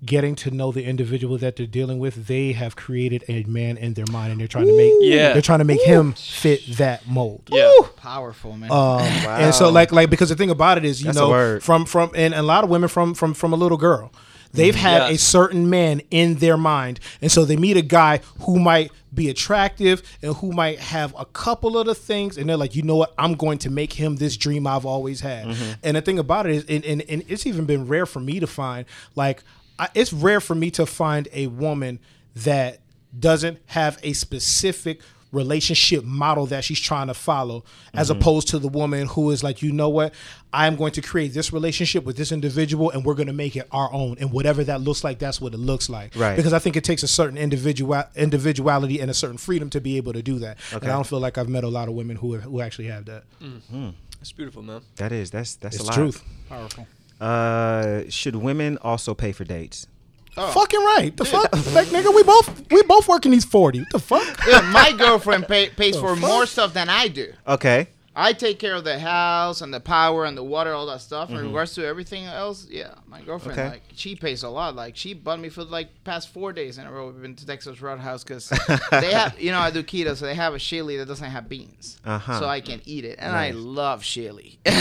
getting 0.06 0.36
to 0.36 0.52
know 0.52 0.72
the 0.72 0.84
individual 0.84 1.38
that 1.38 1.56
they're 1.56 1.66
dealing 1.66 2.00
with, 2.00 2.28
they 2.28 2.52
have 2.54 2.76
created 2.76 3.24
a 3.28 3.44
man 3.44 3.78
in 3.78 3.94
their 3.94 4.06
mind, 4.12 4.32
and 4.32 4.39
they're 4.42 4.48
trying 4.48 4.68
to 4.68 4.76
make 4.78 4.94
Yeah. 5.00 5.34
they're 5.34 5.42
trying 5.42 5.60
to 5.60 5.66
make 5.66 5.82
him 5.82 6.13
fit 6.13 6.62
that 6.78 7.08
mold. 7.08 7.44
yeah. 7.52 7.72
Powerful, 7.98 8.58
man. 8.58 8.72
Um, 8.72 9.02
And 9.28 9.54
so, 9.56 9.70
like, 9.70 9.92
like 9.92 10.10
because 10.10 10.30
the 10.30 10.36
thing 10.36 10.50
about 10.50 10.78
it 10.78 10.86
is, 10.86 11.02
you 11.02 11.06
That's 11.08 11.18
know, 11.18 11.60
from 11.62 11.86
from 11.86 12.12
and 12.16 12.34
a 12.34 12.42
lot 12.42 12.63
of 12.63 12.70
women 12.70 12.89
from 12.89 13.13
from 13.13 13.34
from 13.34 13.54
a 13.54 13.56
little 13.56 13.78
girl, 13.78 14.12
they've 14.52 14.76
had 14.76 15.10
a 15.12 15.18
certain 15.18 15.70
man 15.70 16.02
in 16.12 16.36
their 16.36 16.58
mind, 16.58 17.00
and 17.22 17.32
so 17.32 17.46
they 17.46 17.56
meet 17.56 17.78
a 17.78 17.82
guy 17.82 18.20
who 18.42 18.60
might 18.60 18.92
be 19.13 19.30
attractive 19.30 20.02
and 20.24 20.36
who 20.38 20.52
might 20.52 20.80
have 20.80 21.13
a 21.18 21.26
couple 21.26 21.78
of 21.78 21.86
the 21.86 21.96
things, 21.96 22.38
and 22.38 22.50
they're 22.50 22.58
like, 22.58 22.76
you 22.76 22.82
know 22.82 22.96
what, 22.96 23.13
I'm 23.18 23.36
going 23.36 23.60
to 23.60 23.70
make 23.70 23.94
him 23.94 24.16
this 24.18 24.36
dream 24.38 24.66
I've 24.68 24.86
always 24.88 25.22
had. 25.22 25.56
And 25.84 25.96
the 25.96 26.02
thing 26.02 26.18
about 26.18 26.48
it 26.48 26.56
is, 26.56 26.66
and, 26.68 26.84
and, 26.84 27.04
and 27.08 27.24
it's 27.28 27.46
even 27.46 27.66
been 27.66 27.88
rare 27.88 28.08
for 28.08 28.20
me 28.20 28.39
to 28.39 28.48
find, 28.48 28.86
like, 29.16 29.44
I, 29.80 29.90
it's 29.94 30.14
rare 30.14 30.40
for 30.42 30.56
me 30.56 30.72
to 30.72 30.86
find 30.86 31.28
a 31.34 31.48
woman 31.48 32.00
that 32.36 32.80
doesn't 33.18 33.60
have 33.68 34.00
a 34.04 34.14
specific 34.14 35.02
relationship 35.32 36.04
model 36.04 36.46
that 36.46 36.64
she's 36.64 36.80
trying 36.80 37.08
to 37.08 37.14
follow 37.14 37.64
as 37.94 38.10
mm-hmm. 38.10 38.20
opposed 38.20 38.48
to 38.50 38.60
the 38.60 38.68
woman 38.68 39.08
who 39.08 39.32
is 39.32 39.44
like 39.44 39.64
you 39.64 39.72
know 39.72 39.90
what? 39.90 40.14
I'm 40.54 40.76
going 40.76 40.92
to 40.92 41.02
create 41.02 41.34
this 41.34 41.52
relationship 41.52 42.04
with 42.06 42.16
this 42.18 42.32
individual 42.32 42.92
and 42.92 43.04
we're 43.04 43.16
going 43.16 43.28
to 43.28 43.34
make 43.34 43.56
it 43.56 43.68
our 43.72 43.92
own. 43.92 44.18
And 44.20 44.32
whatever 44.32 44.64
that 44.66 44.82
looks 44.82 45.04
like 45.04 45.18
that's 45.18 45.42
what 45.42 45.56
it 45.56 45.58
looks 45.58 45.90
like. 45.90 46.16
Right. 46.16 46.36
because 46.36 46.54
i 46.54 46.60
think 46.60 46.76
it 46.76 46.84
takes 46.84 47.02
a 47.02 47.08
certain 47.08 47.38
individual 47.38 48.04
individuality 48.16 49.00
and 49.00 49.10
a 49.10 49.14
certain 49.14 49.38
freedom 49.38 49.72
to 49.72 49.82
be 49.82 49.98
able 49.98 50.14
to 50.14 50.22
do 50.22 50.38
that. 50.40 50.58
And 50.72 50.78
Okay. 50.84 50.88
i 50.88 50.94
don't 50.94 51.08
feel 51.08 51.20
like 51.20 51.38
i've 51.40 51.50
met 51.50 51.64
a 51.64 51.70
lot 51.70 51.88
of 51.88 51.96
women 51.96 52.16
who 52.16 52.38
who 52.38 52.62
actually 52.62 52.88
have 52.88 53.06
that. 53.06 53.24
Mm-hmm. 53.42 53.90
That's 54.20 54.32
beautiful 54.32 54.62
man. 54.62 54.82
That 54.98 55.12
is 55.12 55.32
that's 55.32 55.56
that's 55.56 55.76
it's 55.78 55.84
a 55.84 55.88
lot. 55.88 55.96
truth. 55.96 56.24
Powerful. 56.48 56.88
Uh, 57.24 58.04
should 58.10 58.36
women 58.36 58.78
also 58.82 59.14
pay 59.14 59.32
for 59.32 59.46
dates? 59.46 59.88
fucking 60.36 60.80
right. 60.80 61.16
The 61.16 61.26
fuck? 61.26 61.52
Like 61.74 61.88
nigga 61.88 62.14
we 62.14 62.24
both 62.24 62.70
we 62.72 62.82
both 62.84 63.08
working 63.08 63.32
these 63.32 63.46
40 63.46 63.86
the 63.92 64.00
fuck? 64.00 64.26
Yeah, 64.48 64.62
my 64.62 64.92
girlfriend 64.92 65.48
pay, 65.48 65.70
pays 65.70 65.96
for 65.96 66.16
more 66.16 66.46
stuff 66.46 66.74
than 66.74 66.90
I 66.90 67.08
do. 67.08 67.32
Okay. 67.48 67.88
I 68.15 68.34
take 68.34 68.60
care 68.60 68.76
of 68.76 68.84
the 68.84 68.99
house 68.99 69.62
and 69.62 69.73
the 69.73 69.80
power 69.80 70.23
and 70.26 70.38
the 70.38 70.43
water, 70.43 70.71
all 70.71 70.86
that 70.86 71.02
stuff. 71.02 71.30
Mm-hmm. 71.30 71.39
In 71.39 71.45
regards 71.47 71.73
to 71.76 71.86
everything 71.86 72.26
else, 72.26 72.67
yeah, 72.69 72.93
my 73.08 73.21
girlfriend 73.21 73.58
Okay. 73.60 73.69
like 73.69 73.82
she 73.95 74.15
pays 74.15 74.43
a 74.43 74.49
lot. 74.49 74.76
Like 74.76 74.95
she 74.95 75.13
bought 75.15 75.39
me 75.39 75.49
for 75.49 75.63
like 75.63 75.89
past 76.04 76.30
four 76.32 76.54
days 76.54 76.78
in 76.78 76.86
a 76.86 76.91
row. 76.91 77.08
We've 77.08 77.19
been 77.21 77.36
to 77.36 77.45
Texas 77.45 77.82
Roadhouse 77.82 78.23
because 78.23 78.49
they 78.91 79.12
have, 79.13 79.39
you 79.41 79.49
know, 79.52 79.60
I 79.60 79.71
do 79.71 79.82
keto, 79.82 80.15
so 80.15 80.26
they 80.26 80.36
have 80.36 80.54
a 80.54 80.60
chili 80.60 80.97
that 80.97 81.08
doesn't 81.08 81.30
have 81.32 81.49
beans, 81.49 81.99
Uh-huh. 82.06 82.39
so 82.39 82.45
I 82.47 82.62
can 82.62 82.82
eat 82.86 83.04
it, 83.06 83.17
and 83.19 83.36
I 83.36 83.49
love 83.52 84.04
chili 84.04 84.60
and 84.65 84.78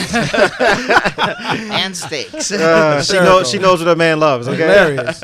steaks. 1.97 2.53
Uh, 2.53 3.03
she 3.03 3.15
knows 3.15 3.51
she 3.51 3.59
knows 3.59 3.79
what 3.81 3.89
a 3.89 3.97
man 3.97 4.21
loves. 4.21 4.47
Okay. 4.49 4.59
hilarious 4.63 5.23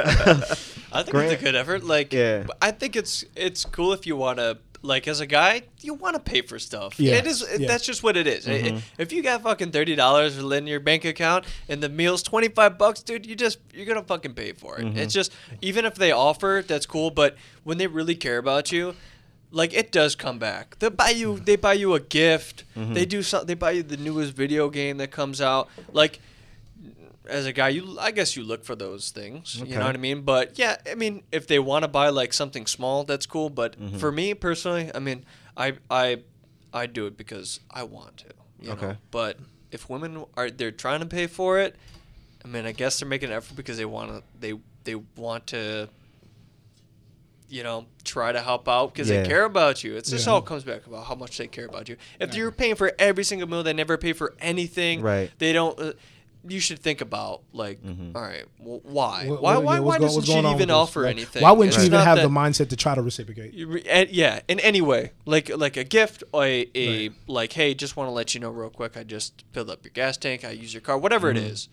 I 0.90 1.03
think 1.03 1.11
Grant? 1.11 1.33
it's 1.33 1.42
a 1.42 1.44
good 1.44 1.55
effort. 1.55 1.85
Like, 1.85 2.14
Yeah. 2.14 2.47
I 2.62 2.71
think 2.71 2.97
it's 2.97 3.23
it's 3.37 3.66
cool 3.66 3.92
if 3.92 4.07
you 4.07 4.16
want 4.16 4.38
to. 4.38 4.57
Like 4.83 5.09
as 5.09 5.21
a 5.21 5.27
guy, 5.27 5.62
you 5.81 5.95
want 5.95 6.14
to 6.14 6.21
pay 6.21 6.43
for 6.43 6.59
stuff. 6.59 7.01
Yeah. 7.01 7.14
It 7.17 7.27
is. 7.27 7.45
Yeah. 7.59 7.67
That's 7.67 7.85
just 7.85 8.03
what 8.03 8.17
it 8.17 8.27
is. 8.27 8.47
I- 8.47 8.62
mm-hmm. 8.62 8.79
If 8.97 9.12
you 9.12 9.23
got 9.23 9.43
fucking 9.43 9.73
thirty 9.73 9.95
dollars 9.97 10.38
in 10.38 10.67
your 10.67 10.81
bank 10.81 11.05
account 11.05 11.47
and 11.69 11.83
the 11.83 11.88
meal's 11.88 12.23
twenty 12.23 12.49
five 12.49 12.79
bucks, 12.79 13.03
dude, 13.03 13.27
you 13.27 13.35
just 13.35 13.59
you're 13.75 13.87
gonna 13.87 14.03
fucking 14.03 14.35
pay 14.35 14.53
for 14.53 14.79
it. 14.79 14.85
Mm-hmm. 14.87 14.99
It's 14.99 15.12
just 15.12 15.33
even 15.61 15.85
if 15.85 15.95
they 15.97 16.12
offer, 16.12 16.62
that's 16.67 16.87
cool. 16.87 17.11
But 17.11 17.37
when 17.64 17.79
they 17.79 17.87
really 17.88 18.14
care 18.14 18.38
about 18.38 18.71
you, 18.71 18.95
like 19.51 19.75
it 19.75 19.91
does 19.91 20.14
come 20.14 20.38
back. 20.38 20.79
They 20.79 20.91
buy 20.91 21.11
you. 21.11 21.35
Mm-hmm. 21.35 21.45
They 21.45 21.57
buy 21.57 21.73
you 21.73 21.95
a 21.95 22.01
gift. 22.01 22.64
They 22.77 23.05
do 23.05 23.23
something. 23.23 23.49
They 23.49 23.55
buy 23.55 23.73
you 23.73 23.83
the 23.83 23.97
newest 23.97 24.35
video 24.35 24.71
game 24.71 24.99
that 24.99 25.11
comes 25.11 25.41
out. 25.41 25.69
Like 25.93 26.21
as 27.29 27.47
a 27.47 27.53
guy, 27.53 27.69
you 27.69 27.97
I 28.01 28.11
guess 28.11 28.37
you 28.37 28.43
look 28.45 28.64
for 28.64 28.75
those 28.75 29.11
things. 29.11 29.57
You 29.57 29.77
know 29.79 29.85
what 29.87 29.95
I 29.95 29.99
mean? 29.99 30.23
But 30.23 30.59
yeah, 30.59 30.77
I 30.91 30.95
mean, 30.95 31.22
if 31.33 31.47
they 31.47 31.59
want 31.59 31.83
to 31.85 31.89
buy 31.89 32.09
like 32.09 32.33
something 32.33 32.66
small, 32.66 33.05
that's 33.05 33.26
cool. 33.26 33.51
But 33.51 33.79
Mm-hmm. 33.79 33.99
for 33.99 34.11
me 34.12 34.35
personally, 34.35 34.91
I 34.95 34.99
mean, 34.99 35.24
I 35.57 35.74
I 35.91 36.18
I 36.72 36.87
do 36.87 37.07
it 37.07 37.16
because 37.16 37.61
I 37.70 37.83
want 37.85 38.18
to. 38.18 38.26
You 38.61 38.72
Okay. 38.72 38.87
Know? 38.89 38.97
But 39.11 39.39
if 39.70 39.89
women 39.89 40.24
are 40.37 40.51
they're 40.51 40.70
trying 40.72 41.01
to 41.01 41.07
pay 41.07 41.26
for 41.26 41.59
it, 41.59 41.76
I 42.45 42.49
mean, 42.49 42.66
I 42.66 42.72
guess 42.72 42.99
they're 43.01 43.09
making 43.09 43.31
an 43.31 43.37
effort 43.37 43.55
because 43.57 43.76
they 43.76 43.85
want 43.85 44.11
to. 44.11 44.22
They 44.41 44.55
they 44.85 44.95
want 45.16 45.47
to. 45.49 45.89
You 47.51 47.62
know, 47.62 47.87
try 48.05 48.31
to 48.31 48.43
help 48.43 48.68
out 48.68 48.93
because 48.93 49.09
Yeah. 49.09 49.22
they 49.22 49.29
care 49.29 49.45
about 49.45 49.83
you. 49.83 49.97
It's 49.97 50.11
just 50.11 50.26
Yeah. 50.26 50.35
all 50.35 50.39
it 50.41 50.45
comes 50.45 50.64
back 50.64 50.87
about 50.87 51.07
how 51.07 51.14
much 51.14 51.39
they 51.39 51.47
care 51.47 51.64
about 51.64 51.89
you. 51.89 51.97
If 52.20 52.35
you're 52.35 52.53
paying 52.53 52.74
for 52.74 52.93
every 52.99 53.24
single 53.24 53.49
meal, 53.49 53.62
they 53.62 53.72
never 53.72 53.97
pay 53.97 54.12
for 54.12 54.35
anything. 54.39 55.01
Right. 55.01 55.31
They 55.39 55.55
don't. 55.55 55.79
Uh, 55.81 55.93
you 56.47 56.61
should 56.61 56.78
think 56.78 57.01
about 57.01 57.43
like, 57.53 57.82
Mm-hmm. 57.82 58.16
all 58.16 58.22
right, 58.22 58.45
well, 58.61 58.80
why? 58.84 59.26
What- 59.26 59.43
why? 59.43 59.55
what- 59.57 59.64
why? 59.64 59.74
yeah, 59.74 59.80
why 59.80 59.99
what's 59.99 60.14
doesn't 60.16 60.24
she 60.24 60.39
even 60.55 60.70
offer 60.70 61.03
Like, 61.03 61.16
anything? 61.16 61.43
Why 61.43 61.53
wouldn't 61.53 61.74
It's 61.74 61.82
you 61.82 61.89
even 61.89 62.01
have 62.01 62.16
that- 62.18 62.22
the 62.22 62.28
mindset 62.28 62.68
to 62.70 62.76
try 62.76 62.95
to 62.95 63.03
reciprocate? 63.03 63.55
you 63.55 63.66
re- 63.66 63.82
and- 63.89 64.11
yeah, 64.11 64.41
in 64.49 64.61
any 64.61 64.80
way, 64.80 65.12
like 65.26 65.49
like 65.57 65.76
a 65.76 65.84
gift, 65.84 66.22
or 66.32 66.45
a, 66.45 66.66
a 66.74 67.11
like, 67.26 67.53
hey, 67.53 67.74
just 67.74 67.97
want 67.97 68.09
to 68.09 68.12
let 68.12 68.34
you 68.34 68.41
know 68.41 68.51
real 68.51 68.70
quick, 68.70 68.97
I 68.97 69.03
just 69.05 69.45
filled 69.53 69.70
up 69.70 69.84
your 69.84 69.93
gas 69.93 70.16
tank, 70.16 70.45
I 70.45 70.51
use 70.51 70.72
your 70.72 70.80
car, 70.80 70.97
whatever 70.99 71.30
it 71.30 71.36
is. 71.36 71.68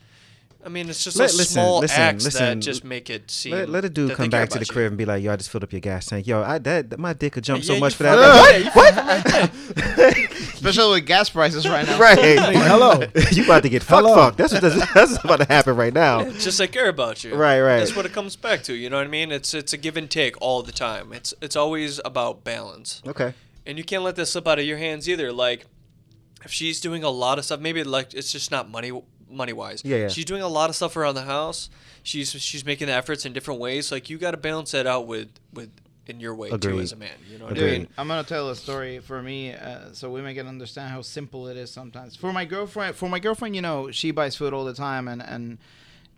I 0.65 0.69
mean, 0.69 0.89
it's 0.89 1.03
just 1.03 1.15
Let- 1.17 1.25
those 1.29 1.37
listen, 1.37 1.53
small 1.53 1.79
listen, 1.81 2.01
acts 2.01 2.25
listen. 2.25 2.59
that 2.59 2.65
just 2.65 2.83
make 2.83 3.11
it 3.11 3.29
seem. 3.29 3.51
Let, 3.53 3.69
let 3.69 3.85
a 3.85 3.89
dude 3.89 4.15
come 4.15 4.31
back 4.31 4.49
to 4.49 4.57
the 4.57 4.65
about 4.65 4.73
crib 4.73 4.81
you. 4.83 4.87
and 4.87 4.97
be 4.97 5.05
like, 5.05 5.23
"Yo, 5.23 5.31
I 5.31 5.35
just 5.35 5.51
filled 5.51 5.63
up 5.63 5.71
your 5.71 5.79
gas 5.79 6.07
tank. 6.07 6.25
Yo, 6.25 6.41
I 6.41 6.57
that 6.57 6.97
my 6.97 7.13
dick 7.13 7.33
could 7.33 7.43
jump 7.43 7.63
so 7.63 7.73
Yeah, 7.73 7.79
much 7.79 7.93
for 7.93 8.03
that." 8.03 8.17
yeah, 8.17 8.71
what? 8.73 8.95
you 8.95 9.51
What? 9.51 10.25
Especially 10.55 10.93
with 10.95 11.05
gas 11.05 11.29
prices 11.29 11.67
right 11.69 11.85
now. 11.85 11.99
right. 11.99 12.17
hello. 12.17 13.03
you 13.31 13.43
about 13.43 13.61
to 13.63 13.69
get 13.69 13.83
fuck 13.83 14.03
fucked. 14.05 14.37
That's 14.39 14.53
what 14.53 14.61
that's, 14.63 14.93
that's 14.93 15.23
about 15.23 15.41
to 15.41 15.45
happen 15.45 15.75
right 15.75 15.93
now. 15.93 16.21
It's 16.21 16.43
just 16.43 16.59
I 16.59 16.65
care 16.67 16.89
about 16.89 17.23
you. 17.23 17.35
Right, 17.35 17.61
right. 17.61 17.77
That's 17.77 17.95
what 17.95 18.05
it 18.07 18.13
comes 18.13 18.35
back 18.35 18.63
to. 18.63 18.73
You 18.73 18.89
know 18.89 18.97
what 18.97 19.05
I 19.05 19.09
mean? 19.09 19.31
It's 19.31 19.53
it's 19.53 19.73
a 19.73 19.77
give 19.77 19.97
and 19.97 20.09
take 20.09 20.35
all 20.41 20.63
the 20.63 20.71
time. 20.71 21.13
It's 21.13 21.33
it's 21.41 21.55
always 21.55 22.01
about 22.03 22.43
balance. 22.43 23.03
Okay. 23.05 23.33
and 23.67 23.77
you 23.77 23.83
can't 23.83 24.01
let 24.03 24.15
this 24.15 24.31
slip 24.31 24.47
out 24.47 24.57
of 24.57 24.65
your 24.65 24.77
hands 24.79 25.07
either. 25.07 25.31
Like, 25.31 25.65
if 26.43 26.51
she's 26.51 26.81
doing 26.81 27.03
a 27.03 27.09
lot 27.09 27.37
of 27.37 27.45
stuff, 27.45 27.59
maybe 27.59 27.83
like 27.83 28.13
it's 28.15 28.31
just 28.31 28.49
not 28.49 28.67
money 28.69 28.91
money 29.29 29.53
wise. 29.53 29.81
Yeah, 29.85 29.97
yeah. 29.97 30.07
She's 30.09 30.25
doing 30.25 30.41
a 30.41 30.47
lot 30.47 30.69
of 30.69 30.75
stuff 30.75 30.95
around 30.97 31.15
the 31.15 31.23
house. 31.23 31.69
She's 32.03 32.31
she's 32.31 32.65
making 32.65 32.89
efforts 32.89 33.25
in 33.25 33.33
different 33.33 33.59
ways. 33.59 33.91
Like 33.91 34.09
you 34.09 34.17
got 34.17 34.31
to 34.31 34.37
balance 34.37 34.71
that 34.71 34.85
out 34.87 35.07
with 35.07 35.29
with 35.53 35.69
in 36.07 36.19
your 36.19 36.35
way 36.35 36.51
too 36.57 36.79
as 36.79 36.91
a 36.91 36.95
man. 36.95 37.09
You 37.31 37.39
know 37.39 37.45
what 37.45 37.53
Agreed. 37.57 37.73
I 37.73 37.77
mean? 37.79 37.87
I'm 37.97 38.07
gonna 38.07 38.23
tell 38.23 38.49
a 38.51 38.55
story 38.55 38.99
for 38.99 39.21
me, 39.23 39.53
uh, 39.53 39.91
so 39.93 40.11
women 40.11 40.35
can 40.35 40.47
understand 40.47 40.91
how 40.91 41.01
simple 41.01 41.47
it 41.47 41.57
is 41.57 41.71
sometimes. 41.71 42.15
For 42.15 42.31
my 42.31 42.45
girlfriend, 42.45 42.95
for 42.95 43.09
my 43.09 43.17
girlfriend, 43.19 43.55
you 43.55 43.61
know, 43.63 43.89
she 43.89 44.11
buys 44.11 44.35
food 44.35 44.53
all 44.53 44.65
the 44.65 44.73
time, 44.75 45.07
and 45.07 45.21
and 45.23 45.57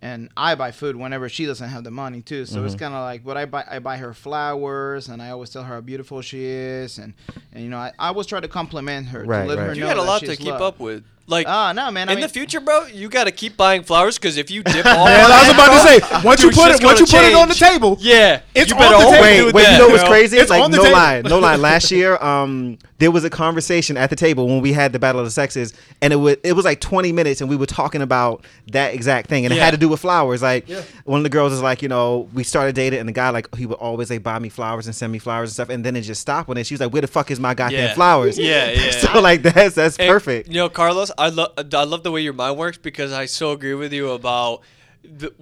and 0.01 0.29
I 0.37 0.55
buy 0.55 0.71
food 0.71 0.95
whenever 0.97 1.27
she 1.29 1.45
doesn't 1.45 1.69
have 1.69 1.83
the 1.85 1.89
money 1.91 2.21
too. 2.21 2.45
So 2.45 2.57
Mm-hmm. 2.57 2.65
it's 2.65 2.75
kind 2.75 2.93
of 2.93 3.01
like, 3.01 3.23
but 3.23 3.37
I 3.37 3.45
buy 3.45 3.63
I 3.69 3.79
buy 3.79 3.95
her 3.95 4.13
flowers, 4.13 5.07
and 5.07 5.21
I 5.21 5.29
always 5.29 5.49
tell 5.51 5.63
her 5.63 5.75
how 5.75 5.81
beautiful 5.81 6.21
she 6.21 6.43
is, 6.45 6.97
and 6.97 7.13
and 7.53 7.63
you 7.63 7.69
know, 7.69 7.77
I, 7.77 7.93
I 7.97 8.09
always 8.09 8.27
try 8.27 8.39
to 8.41 8.47
compliment 8.49 9.07
her 9.07 9.23
Right, 9.23 9.43
to 9.43 9.47
let 9.47 9.57
right. 9.57 9.67
her 9.67 9.73
You 9.73 9.81
know 9.81 9.87
got 9.87 9.97
a 9.97 10.01
that 10.01 10.07
lot 10.07 10.19
to 10.23 10.35
keep 10.35 10.47
loved. 10.47 10.63
up 10.63 10.79
with. 10.79 11.03
Like 11.29 11.45
Ah, 11.47 11.73
no, 11.73 11.91
man. 11.91 12.07
I 12.07 12.13
in 12.13 12.19
mean, 12.19 12.21
the 12.23 12.29
future, 12.29 12.61
bro, 12.61 12.85
you 12.85 13.09
got 13.09 13.25
to 13.25 13.31
keep 13.31 13.57
buying 13.57 13.83
flowers 13.83 14.17
because 14.17 14.37
if 14.37 14.49
you 14.49 14.63
dip 14.63 14.85
off, 14.85 15.05
Man, 15.07 15.29
I 15.31 15.41
was 15.43 15.53
about 15.53 15.73
to 15.73 15.87
say, 16.19 16.21
once 16.25 16.41
you 16.41 16.51
put 16.51 16.71
it, 16.71 16.81
once 16.83 16.99
you 17.01 17.05
gonna 17.05 17.23
put 17.23 17.29
it 17.31 17.35
on 17.35 17.49
the 17.49 17.55
table, 17.55 17.97
yeah, 17.99 18.41
It's 18.55 18.69
you 18.71 18.77
on 18.77 18.81
the 18.83 18.87
table. 18.87 19.03
always 19.05 19.21
Wait, 19.21 19.53
wait. 19.53 19.71
You 19.73 19.77
know 19.77 19.87
what's 19.89 20.03
crazy? 20.05 20.37
It's 20.37 20.49
like 20.49 20.61
on 20.63 20.71
the 20.71 20.77
no 20.77 20.83
table. 20.83 20.95
lie, 20.95 21.21
no 21.21 21.39
lie. 21.39 21.57
Last 21.57 21.91
year, 21.91 22.15
um, 22.23 22.77
there 22.99 23.11
was 23.11 23.23
a 23.23 23.29
conversation 23.29 23.95
at 23.97 24.09
the 24.09 24.15
table 24.15 24.47
when 24.47 24.59
we 24.61 24.73
had 24.73 24.91
the 24.91 24.99
battle 24.99 25.19
of 25.21 25.27
the 25.27 25.31
sexes, 25.31 25.73
and 26.01 26.11
it 26.11 26.15
was 26.15 26.37
it 26.43 26.53
was 26.53 26.65
like 26.65 26.81
20 26.81 27.11
minutes, 27.11 27.41
and 27.41 27.49
we 27.49 27.55
were 27.55 27.65
talking 27.67 28.01
about 28.01 28.43
that 28.71 28.93
exact 28.93 29.29
thing, 29.29 29.45
and 29.45 29.53
it 29.53 29.59
had 29.59 29.71
to 29.71 29.77
do 29.77 29.87
with 29.89 29.99
flowers. 29.99 30.41
Like 30.41 30.67
one 31.05 31.19
of 31.19 31.23
the 31.23 31.29
girls 31.29 31.53
is 31.53 31.61
like, 31.61 31.81
you 31.81 31.89
know, 31.89 32.27
we 32.33 32.43
started 32.43 32.73
dating, 32.75 32.99
and 32.99 33.07
the 33.07 33.13
guy 33.13 33.29
like 33.29 33.53
he 33.55 33.65
would 33.65 33.77
always 33.77 34.09
like 34.09 34.23
buy 34.23 34.39
me 34.39 34.49
flowers 34.49 34.87
and 34.87 34.95
send 34.95 35.11
me 35.11 35.19
flowers 35.19 35.49
and 35.49 35.53
stuff, 35.53 35.69
and 35.69 35.83
then 35.85 35.95
it 35.95 36.01
just 36.01 36.21
stopped 36.21 36.47
when 36.49 36.57
it. 36.57 36.65
She 36.65 36.73
was 36.73 36.81
like, 36.81 36.91
where 36.91 37.01
the 37.01 37.07
fuck 37.07 37.29
is 37.31 37.39
my 37.39 37.53
goddamn 37.53 37.79
Yeah. 37.89 37.93
flowers? 37.93 38.37
Yeah, 38.39 38.71
yeah. 38.71 38.91
so 38.91 39.19
like 39.21 39.43
that's 39.43 39.75
that's 39.75 39.97
And, 39.97 40.09
perfect. 40.09 40.47
You 40.47 40.55
know, 40.55 40.69
Carlos, 40.69 41.11
I 41.17 41.29
love 41.29 41.51
I 41.57 41.83
love 41.83 42.03
the 42.03 42.11
way 42.11 42.21
your 42.21 42.33
mind 42.33 42.57
works 42.57 42.77
because 42.77 43.11
I 43.13 43.25
so 43.25 43.51
agree 43.51 43.73
with 43.75 43.93
you 43.93 44.09
about 44.11 44.61
the, 45.07 45.33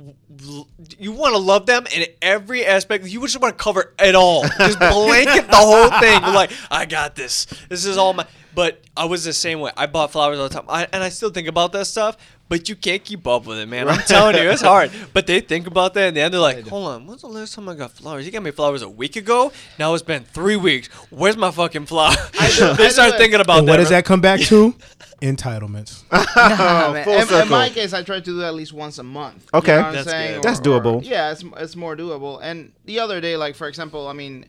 you 0.99 1.11
want 1.11 1.34
to 1.34 1.39
love 1.39 1.66
them 1.66 1.86
in 1.93 2.05
every 2.22 2.66
aspect. 2.66 3.05
You 3.05 3.22
just 3.22 3.39
want 3.39 3.57
to 3.57 3.63
cover 3.63 3.93
it 3.99 4.16
all, 4.16 4.43
just 4.43 4.80
blanket 4.80 5.47
the 5.47 5.55
whole 5.55 5.89
thing. 5.99 6.22
You're 6.24 6.34
like, 6.34 6.51
I 6.70 6.86
got 6.86 7.16
this. 7.16 7.45
This 7.70 7.86
is 7.86 7.97
all 7.97 8.13
my. 8.13 8.28
But 8.53 8.82
I 8.95 9.05
was 9.05 9.26
the 9.26 9.34
same 9.34 9.59
way. 9.59 9.72
I 9.76 9.86
bought 9.86 10.11
flowers 10.11 10.39
all 10.39 10.47
the 10.47 10.55
time, 10.55 10.66
I, 10.70 10.88
and 10.93 11.03
I 11.03 11.09
still 11.09 11.30
think 11.30 11.49
about 11.49 11.74
that 11.74 11.86
stuff. 11.86 12.16
But 12.48 12.70
you 12.70 12.76
can't 12.76 13.04
keep 13.04 13.26
up 13.26 13.48
with 13.48 13.58
it, 13.58 13.68
man. 13.68 13.89
I'm 13.89 14.02
telling 14.02 14.36
you, 14.36 14.50
it's 14.52 14.62
hard. 14.62 14.91
But 15.14 15.26
they 15.26 15.39
think 15.39 15.66
about 15.66 15.96
that, 15.96 16.10
and 16.10 16.18
then 16.18 16.32
they're 16.32 16.39
like, 16.39 16.68
"Hold 16.68 16.88
on, 16.89 17.08
when's 17.08 17.22
the 17.22 17.28
last 17.28 17.56
time 17.56 17.68
I 17.68 17.74
got 17.74 17.91
flowers? 17.91 18.24
You 18.26 18.32
got 18.32 18.43
me 18.43 18.52
flowers 18.52 18.84
a 18.84 18.89
week 18.89 19.16
ago. 19.16 19.52
Now 19.80 19.93
it's 19.96 20.04
been 20.04 20.24
three 20.26 20.56
weeks. 20.56 20.88
Where's 21.10 21.38
my 21.38 21.50
fucking 21.50 21.88
flower? 21.88 22.14
they 22.34 22.89
start 22.89 23.16
thinking 23.18 23.39
about 23.41 23.60
and 23.60 23.68
that. 23.68 23.72
what 23.72 23.78
does 23.78 23.88
bro. 23.88 23.98
that 23.98 24.06
come 24.06 24.22
back 24.22 24.41
to? 24.41 24.76
Entitlements. 25.22 26.04
Nah, 26.12 26.93
man. 26.93 27.04
full 27.04 27.14
in, 27.14 27.22
in 27.22 27.28
circle. 27.28 27.50
my 27.50 27.70
case, 27.70 27.93
I 27.93 28.04
try 28.04 28.18
to 28.18 28.22
do 28.22 28.38
that 28.38 28.48
at 28.48 28.54
least 28.54 28.74
once 28.74 28.98
a 29.00 29.04
month. 29.04 29.48
Okay. 29.54 29.72
you 29.72 29.78
know 29.78 29.82
what 29.82 29.88
I'm 29.88 29.96
That's 29.96 30.10
saying? 30.10 30.34
good. 30.36 30.43
That's 30.43 30.60
doable. 30.60 31.04
yeah, 31.04 31.32
it's 31.32 31.43
it's 31.58 31.76
more 31.76 31.96
doable. 31.96 32.39
And 32.43 32.72
the 32.86 33.00
other 33.00 33.20
day, 33.22 33.38
like 33.38 33.56
for 33.56 33.68
example, 33.68 34.08
I 34.08 34.14
mean, 34.14 34.46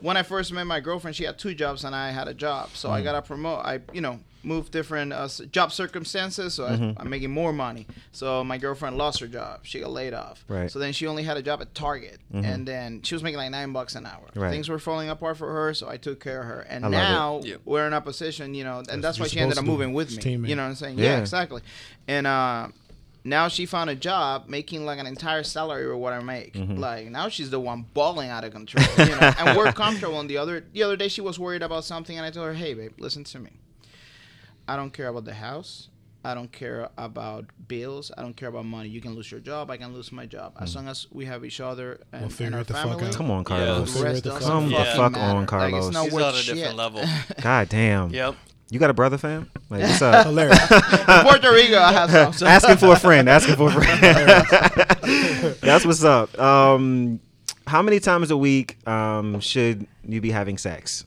when 0.00 0.16
I 0.16 0.22
first 0.22 0.52
met 0.52 0.64
my 0.64 0.80
girlfriend, 0.80 1.16
she 1.16 1.24
had 1.24 1.38
two 1.38 1.54
jobs 1.54 1.84
and 1.84 1.94
I 1.94 2.10
had 2.10 2.28
a 2.28 2.34
job, 2.34 2.70
so 2.74 2.88
Mm. 2.88 2.92
I 2.92 3.02
got 3.02 3.12
to 3.12 3.22
promote. 3.22 3.64
I 3.64 3.80
you 3.92 4.00
know 4.02 4.18
moved 4.42 4.72
different 4.72 5.12
uh, 5.12 5.28
job 5.52 5.72
circumstances, 5.72 6.54
so 6.54 6.64
Mm-hmm. 6.64 6.98
I, 6.98 7.02
I'm 7.02 7.10
making 7.10 7.30
more 7.30 7.52
money. 7.52 7.86
So 8.12 8.42
my 8.44 8.58
girlfriend 8.58 8.96
lost 8.96 9.20
her 9.20 9.26
job; 9.26 9.60
she 9.64 9.80
got 9.80 9.90
laid 9.90 10.14
off. 10.14 10.44
Right. 10.48 10.60
Mm-hmm. 10.60 10.68
So 10.68 10.78
then 10.78 10.92
she 10.92 11.06
only 11.06 11.22
had 11.24 11.36
a 11.36 11.42
job 11.42 11.60
at 11.60 11.74
Target, 11.74 12.18
and 12.32 12.66
then 12.66 13.02
she 13.02 13.14
was 13.14 13.22
making 13.22 13.38
like 13.38 13.50
nine 13.50 13.72
bucks 13.72 13.94
an 13.94 14.06
hour. 14.06 14.26
Right. 14.34 14.50
Things 14.50 14.68
were 14.68 14.78
falling 14.78 15.08
apart 15.10 15.36
for 15.36 15.52
her, 15.52 15.74
so 15.74 15.88
I 15.88 15.96
took 15.96 16.20
care 16.20 16.40
of 16.40 16.46
her. 16.46 16.60
And 16.62 16.84
I 16.86 16.88
now 16.88 17.40
Yep. 17.44 17.60
we're 17.64 17.86
in 17.86 17.92
a 17.92 18.00
position, 18.00 18.54
you 18.54 18.64
know, 18.64 18.82
and 18.90 19.02
that's, 19.04 19.18
what 19.18 19.26
why 19.26 19.28
she 19.28 19.40
ended 19.40 19.58
up 19.58 19.64
moving 19.64 19.92
with 19.92 20.10
me. 20.10 20.16
teammate. 20.22 20.48
You 20.48 20.56
know 20.56 20.62
what 20.62 20.68
I'm 20.70 20.74
saying? 20.76 20.98
Yeah. 20.98 21.04
Yeah, 21.16 21.18
exactly. 21.20 21.62
And 22.08 22.26
uh, 22.26 22.68
now 23.24 23.48
she 23.48 23.66
found 23.66 23.90
a 23.90 23.94
job 23.94 24.48
making 24.48 24.86
like 24.86 24.98
an 24.98 25.06
entire 25.06 25.42
salary 25.42 25.90
of 25.90 25.98
what 25.98 26.12
I 26.12 26.20
make. 26.20 26.54
Mm-hmm. 26.54 26.76
Like 26.78 27.10
now 27.10 27.28
she's 27.28 27.50
the 27.50 27.60
one 27.60 27.84
balling 27.94 28.30
out 28.30 28.44
of 28.44 28.52
control. 28.52 28.84
You 28.98 29.14
know, 29.16 29.32
and 29.38 29.56
we're 29.58 29.72
comfortable. 29.84 30.18
And 30.20 30.30
the 30.30 30.38
other 30.38 30.64
the 30.72 30.82
other 30.82 30.96
day 30.96 31.08
she 31.08 31.20
was 31.20 31.38
worried 31.38 31.62
about 31.62 31.84
something, 31.84 32.16
and 32.16 32.24
I 32.24 32.30
told 32.30 32.46
her, 32.46 32.54
"Hey, 32.54 32.72
babe, 32.74 32.92
listen 32.98 33.24
to 33.24 33.38
me. 33.38 33.50
I 34.72 34.76
don't 34.76 34.92
care 34.92 35.08
about 35.08 35.24
the 35.24 35.34
house." 35.34 35.88
I 36.22 36.34
don't 36.34 36.52
care 36.52 36.90
about 36.98 37.46
bills. 37.66 38.12
I 38.14 38.20
don't 38.20 38.36
care 38.36 38.50
about 38.50 38.66
money. 38.66 38.90
You 38.90 39.00
can 39.00 39.14
lose 39.14 39.30
your 39.30 39.40
job. 39.40 39.70
I 39.70 39.78
can 39.78 39.94
lose 39.94 40.12
my 40.12 40.26
job. 40.26 40.52
As 40.60 40.76
long 40.76 40.86
as 40.86 41.06
we 41.10 41.24
have 41.24 41.46
each 41.46 41.60
other 41.62 41.98
and, 42.12 42.24
and 42.24 42.30
figure 42.32 42.56
our 42.56 42.60
it 42.60 42.66
the 42.66 42.74
fuck 42.74 42.88
family. 42.88 43.06
out. 43.06 43.14
Come 43.14 43.30
on, 43.30 43.38
Yeah. 43.38 43.44
Carlos. 43.44 43.78
The 43.88 43.92
Figure 43.94 44.04
rest 44.10 44.24
the 44.24 44.28
doesn't 44.28 44.50
Come 44.50 44.68
the 44.68 44.76
fucking 44.76 44.96
fuck 45.00 45.12
matter. 45.12 45.36
on, 45.38 45.46
Carlos. 45.46 45.72
Like, 45.72 45.82
it's 45.82 45.94
not 45.94 46.04
She's 46.04 46.12
worth 46.12 46.24
on 46.24 46.34
a 46.34 46.36
shit. 46.36 46.54
different 46.56 46.76
level. 46.76 47.04
God 47.40 47.68
damn. 47.70 48.10
Yep. 48.10 48.36
You 48.70 48.78
got 48.78 48.90
a 48.90 48.92
brother, 48.92 49.16
fam? 49.16 49.50
Like 49.70 49.80
what's 49.80 50.02
up? 50.02 50.26
Hilarious. 50.26 50.58
Puerto 50.68 51.52
Rico, 51.54 51.78
I 51.78 51.92
have 51.94 52.10
some. 52.10 52.32
so- 52.34 52.46
asking 52.54 52.76
for 52.76 52.92
a 52.92 52.98
friend. 52.98 53.26
Asking 53.26 53.56
for 53.56 53.70
a 53.70 53.72
friend. 53.72 55.56
That's 55.62 55.86
what's 55.86 56.04
up. 56.04 56.38
Um, 56.38 57.18
how 57.66 57.80
many 57.80 57.98
times 57.98 58.30
a 58.30 58.36
week 58.36 58.86
um, 58.86 59.40
should 59.40 59.86
you 60.06 60.20
be 60.20 60.30
having 60.32 60.58
sex? 60.58 61.06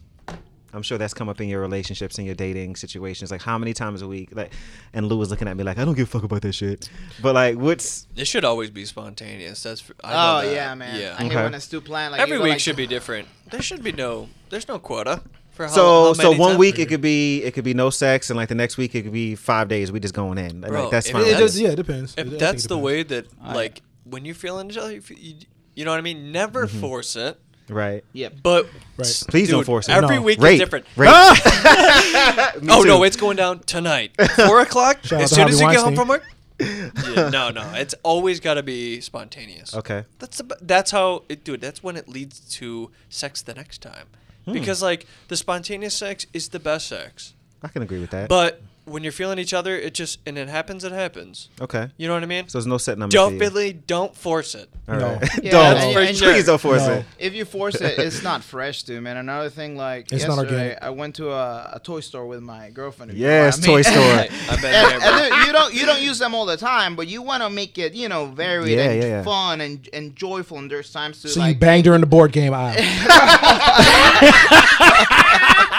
I'm 0.74 0.82
sure 0.82 0.97
that's 0.97 1.13
come 1.13 1.30
up 1.30 1.39
in 1.39 1.47
your 1.47 1.61
relationships 1.61 2.17
and 2.17 2.26
your 2.26 2.36
dating 2.36 2.76
situations. 2.76 3.30
Like 3.32 3.41
how 3.41 3.57
many 3.57 3.74
times 3.74 4.01
a 4.01 4.07
week? 4.07 4.30
Like, 4.34 4.51
and 4.93 5.07
Lou 5.07 5.17
was 5.17 5.30
looking 5.30 5.47
at 5.47 5.55
me 5.55 5.63
like 5.63 5.78
I 5.78 5.86
don't 5.86 5.95
give 5.95 6.07
a 6.07 6.11
fuck 6.11 6.24
about 6.24 6.41
that 6.41 6.53
shit. 6.53 6.89
But 7.21 7.36
like, 7.36 7.57
what's 7.57 8.07
It 8.15 8.26
should 8.26 8.43
always 8.45 8.69
be 8.71 8.86
spontaneous. 8.86 9.61
That's 9.63 9.82
for, 9.82 9.93
I 10.03 10.11
Oh 10.13 10.47
that. 10.47 10.53
yeah, 10.53 10.76
man. 10.76 10.99
Yeah. 10.99 11.15
I 11.17 11.24
hate 11.24 11.32
Okay. 11.32 11.43
when 11.43 11.53
it's 11.53 11.67
too 11.67 11.82
planned. 11.82 12.11
Like 12.13 12.21
Every 12.21 12.34
you 12.34 12.39
go 12.39 12.43
week 12.45 12.51
like, 12.53 12.59
should 12.61 12.76
be 12.76 12.88
different. 12.97 13.28
There 13.51 13.61
should 13.61 13.84
be 13.84 13.91
no. 13.91 14.30
There's 14.49 14.67
no 14.67 14.80
quota 14.80 15.21
for 15.51 15.67
how. 15.67 15.71
so 15.71 16.05
how 16.07 16.13
so 16.13 16.32
one 16.32 16.49
times- 16.51 16.57
week 16.59 16.80
it 16.80 16.89
could 16.89 17.01
be 17.01 17.43
it 17.43 17.53
could 17.53 17.63
be 17.63 17.74
no 17.76 17.89
sex 17.91 18.30
and 18.32 18.38
like 18.38 18.49
the 18.49 18.55
next 18.55 18.78
week 18.78 18.95
it 18.95 19.03
could 19.03 19.13
be 19.13 19.36
five 19.36 19.67
days 19.67 19.91
we 19.91 19.99
just 19.99 20.13
going 20.15 20.38
in. 20.38 20.61
Bro, 20.61 20.84
like 20.84 20.91
that's 20.91 21.09
fine. 21.11 21.21
It 21.21 21.26
that's- 21.26 21.39
does- 21.39 21.59
yeah, 21.59 21.69
it 21.69 21.76
depends. 21.76 22.15
If 22.17 22.28
think 22.28 22.39
that's 22.39 22.65
it 22.65 22.69
the 22.69 22.78
way 22.80 23.03
that 23.03 23.28
I- 23.41 23.53
like 23.53 23.82
when 24.05 24.26
you're 24.26 24.36
feeling 24.36 24.69
each 24.71 24.78
other, 24.78 24.91
you, 24.93 25.01
you, 25.15 25.36
you 25.76 25.86
know 25.86 25.91
what 25.91 25.97
I 25.97 26.01
mean. 26.01 26.32
Never 26.32 26.67
Mm-hmm. 26.67 26.80
force 26.82 27.15
it, 27.15 27.39
right. 27.74 28.03
Yeah. 28.13 28.30
but 28.43 28.65
Right. 28.97 29.07
s- 29.07 29.24
Please 29.24 29.49
don't 29.49 29.63
force 29.65 29.89
it. 29.89 29.93
Every 29.93 30.17
No. 30.17 30.21
week 30.21 30.39
Rape. 30.41 30.53
is 30.53 30.59
different. 30.59 30.86
Rape. 30.95 31.09
Me 32.61 32.67
oh 32.71 32.84
too. 32.84 32.88
no, 32.88 33.03
it's 33.03 33.17
going 33.17 33.38
down 33.38 33.59
tonight, 33.59 34.11
four 34.36 34.61
o'clock. 34.61 35.03
Shout 35.03 35.21
as 35.21 35.32
soon 35.32 35.47
as 35.47 35.59
you 35.59 35.65
Harvey 35.65 35.78
get 35.78 35.84
home 35.86 35.95
from 35.95 36.07
work. 36.07 36.24
yeah, 36.59 37.30
no, 37.30 37.49
no, 37.49 37.74
it's 37.76 37.95
always 38.03 38.39
got 38.39 38.53
to 38.53 38.63
be 38.63 39.01
spontaneous. 39.01 39.74
Okay. 39.76 40.05
That's 40.19 40.38
the, 40.38 40.57
that's 40.61 40.91
how 40.91 41.24
it, 41.28 41.43
dude. 41.43 41.61
That's 41.61 41.82
when 41.84 41.97
it 41.97 42.07
leads 42.07 42.39
to 42.57 42.91
sex 43.09 43.41
the 43.41 43.53
next 43.55 43.82
time, 43.82 44.07
Hmm. 44.45 44.53
because 44.53 44.82
like 44.82 45.05
the 45.28 45.36
spontaneous 45.36 45.95
sex 45.95 46.26
is 46.34 46.49
the 46.49 46.59
best 46.59 46.88
sex. 46.88 47.34
I 47.63 47.67
can 47.69 47.82
agree 47.82 47.99
with 47.99 48.11
that. 48.11 48.30
But 48.30 48.61
when 48.86 49.03
you're 49.03 49.11
feeling 49.11 49.39
each 49.39 49.53
other, 49.53 49.75
it 49.77 49.93
just 49.93 50.19
and 50.25 50.38
it 50.38 50.49
happens. 50.49 50.84
It 50.84 50.91
happens. 50.91 51.49
okay. 51.61 51.89
You 51.97 52.07
know 52.07 52.13
what 52.15 52.23
I 52.23 52.25
mean? 52.27 52.47
So 52.49 52.57
there's 52.57 52.67
no 52.67 52.77
set 52.77 52.97
number. 52.97 53.13
don't. 53.13 53.38
Billy, 53.38 53.73
don't 53.73 54.15
force 54.15 54.55
it. 54.55 54.69
All 54.88 54.95
No. 54.97 55.13
right. 55.13 55.29
Yeah, 55.43 55.51
don't. 55.73 55.77
and- 55.77 55.97
and 56.09 56.17
sure. 56.17 56.31
Please 56.34 56.45
don't 56.45 56.59
force 56.59 56.86
No. 56.86 56.93
it. 56.95 57.05
If 57.17 57.34
you 57.34 57.45
force 57.45 57.75
it, 57.75 57.97
it's 57.99 58.21
not 58.23 58.43
fresh, 58.43 58.84
dude, 58.84 59.01
man. 59.01 59.15
Another 59.17 59.49
thing, 59.49 59.77
like 59.77 60.11
It's 60.11 60.23
yesterday, 60.25 60.51
organic. 60.71 60.84
I 60.84 60.89
went 60.89 61.15
to 61.15 61.31
a, 61.31 61.71
a 61.75 61.79
toy 61.79 62.01
store 62.01 62.25
with 62.27 62.41
my 62.41 62.69
girlfriend. 62.71 63.11
if 63.11 63.17
you 63.17 63.23
know 63.23 63.29
Yes, 63.29 63.57
what 63.59 63.63
I 63.63 63.67
mean. 63.67 63.77
toy 63.77 63.81
store. 63.89 64.53
I've 64.53 64.61
been 64.61 64.73
And, 64.75 65.03
and 65.34 65.45
you 65.47 65.53
don't 65.53 65.73
you 65.73 65.86
don't 65.86 66.01
use 66.01 66.19
them 66.19 66.36
all 66.36 66.45
the 66.45 66.57
time, 66.57 66.95
but 66.95 67.07
you 67.07 67.21
want 67.21 67.41
to 67.43 67.49
make 67.49 67.77
it 67.77 67.93
you 67.93 68.09
know 68.09 68.25
varied 68.25 68.77
Yeah, 68.77 68.89
and 68.89 69.01
yeah, 69.01 69.09
yeah. 69.09 69.23
fun 69.23 69.61
and 69.61 69.88
and 69.93 70.15
joyful. 70.15 70.57
And 70.57 70.69
there's 70.69 70.91
times 70.91 71.21
to 71.21 71.29
So 71.29 71.39
like 71.39 71.59
you 71.59 71.59
her 71.86 71.95
in 71.95 72.01
the 72.01 72.07
board 72.07 72.31
game 72.34 72.53
aisle. 72.53 72.75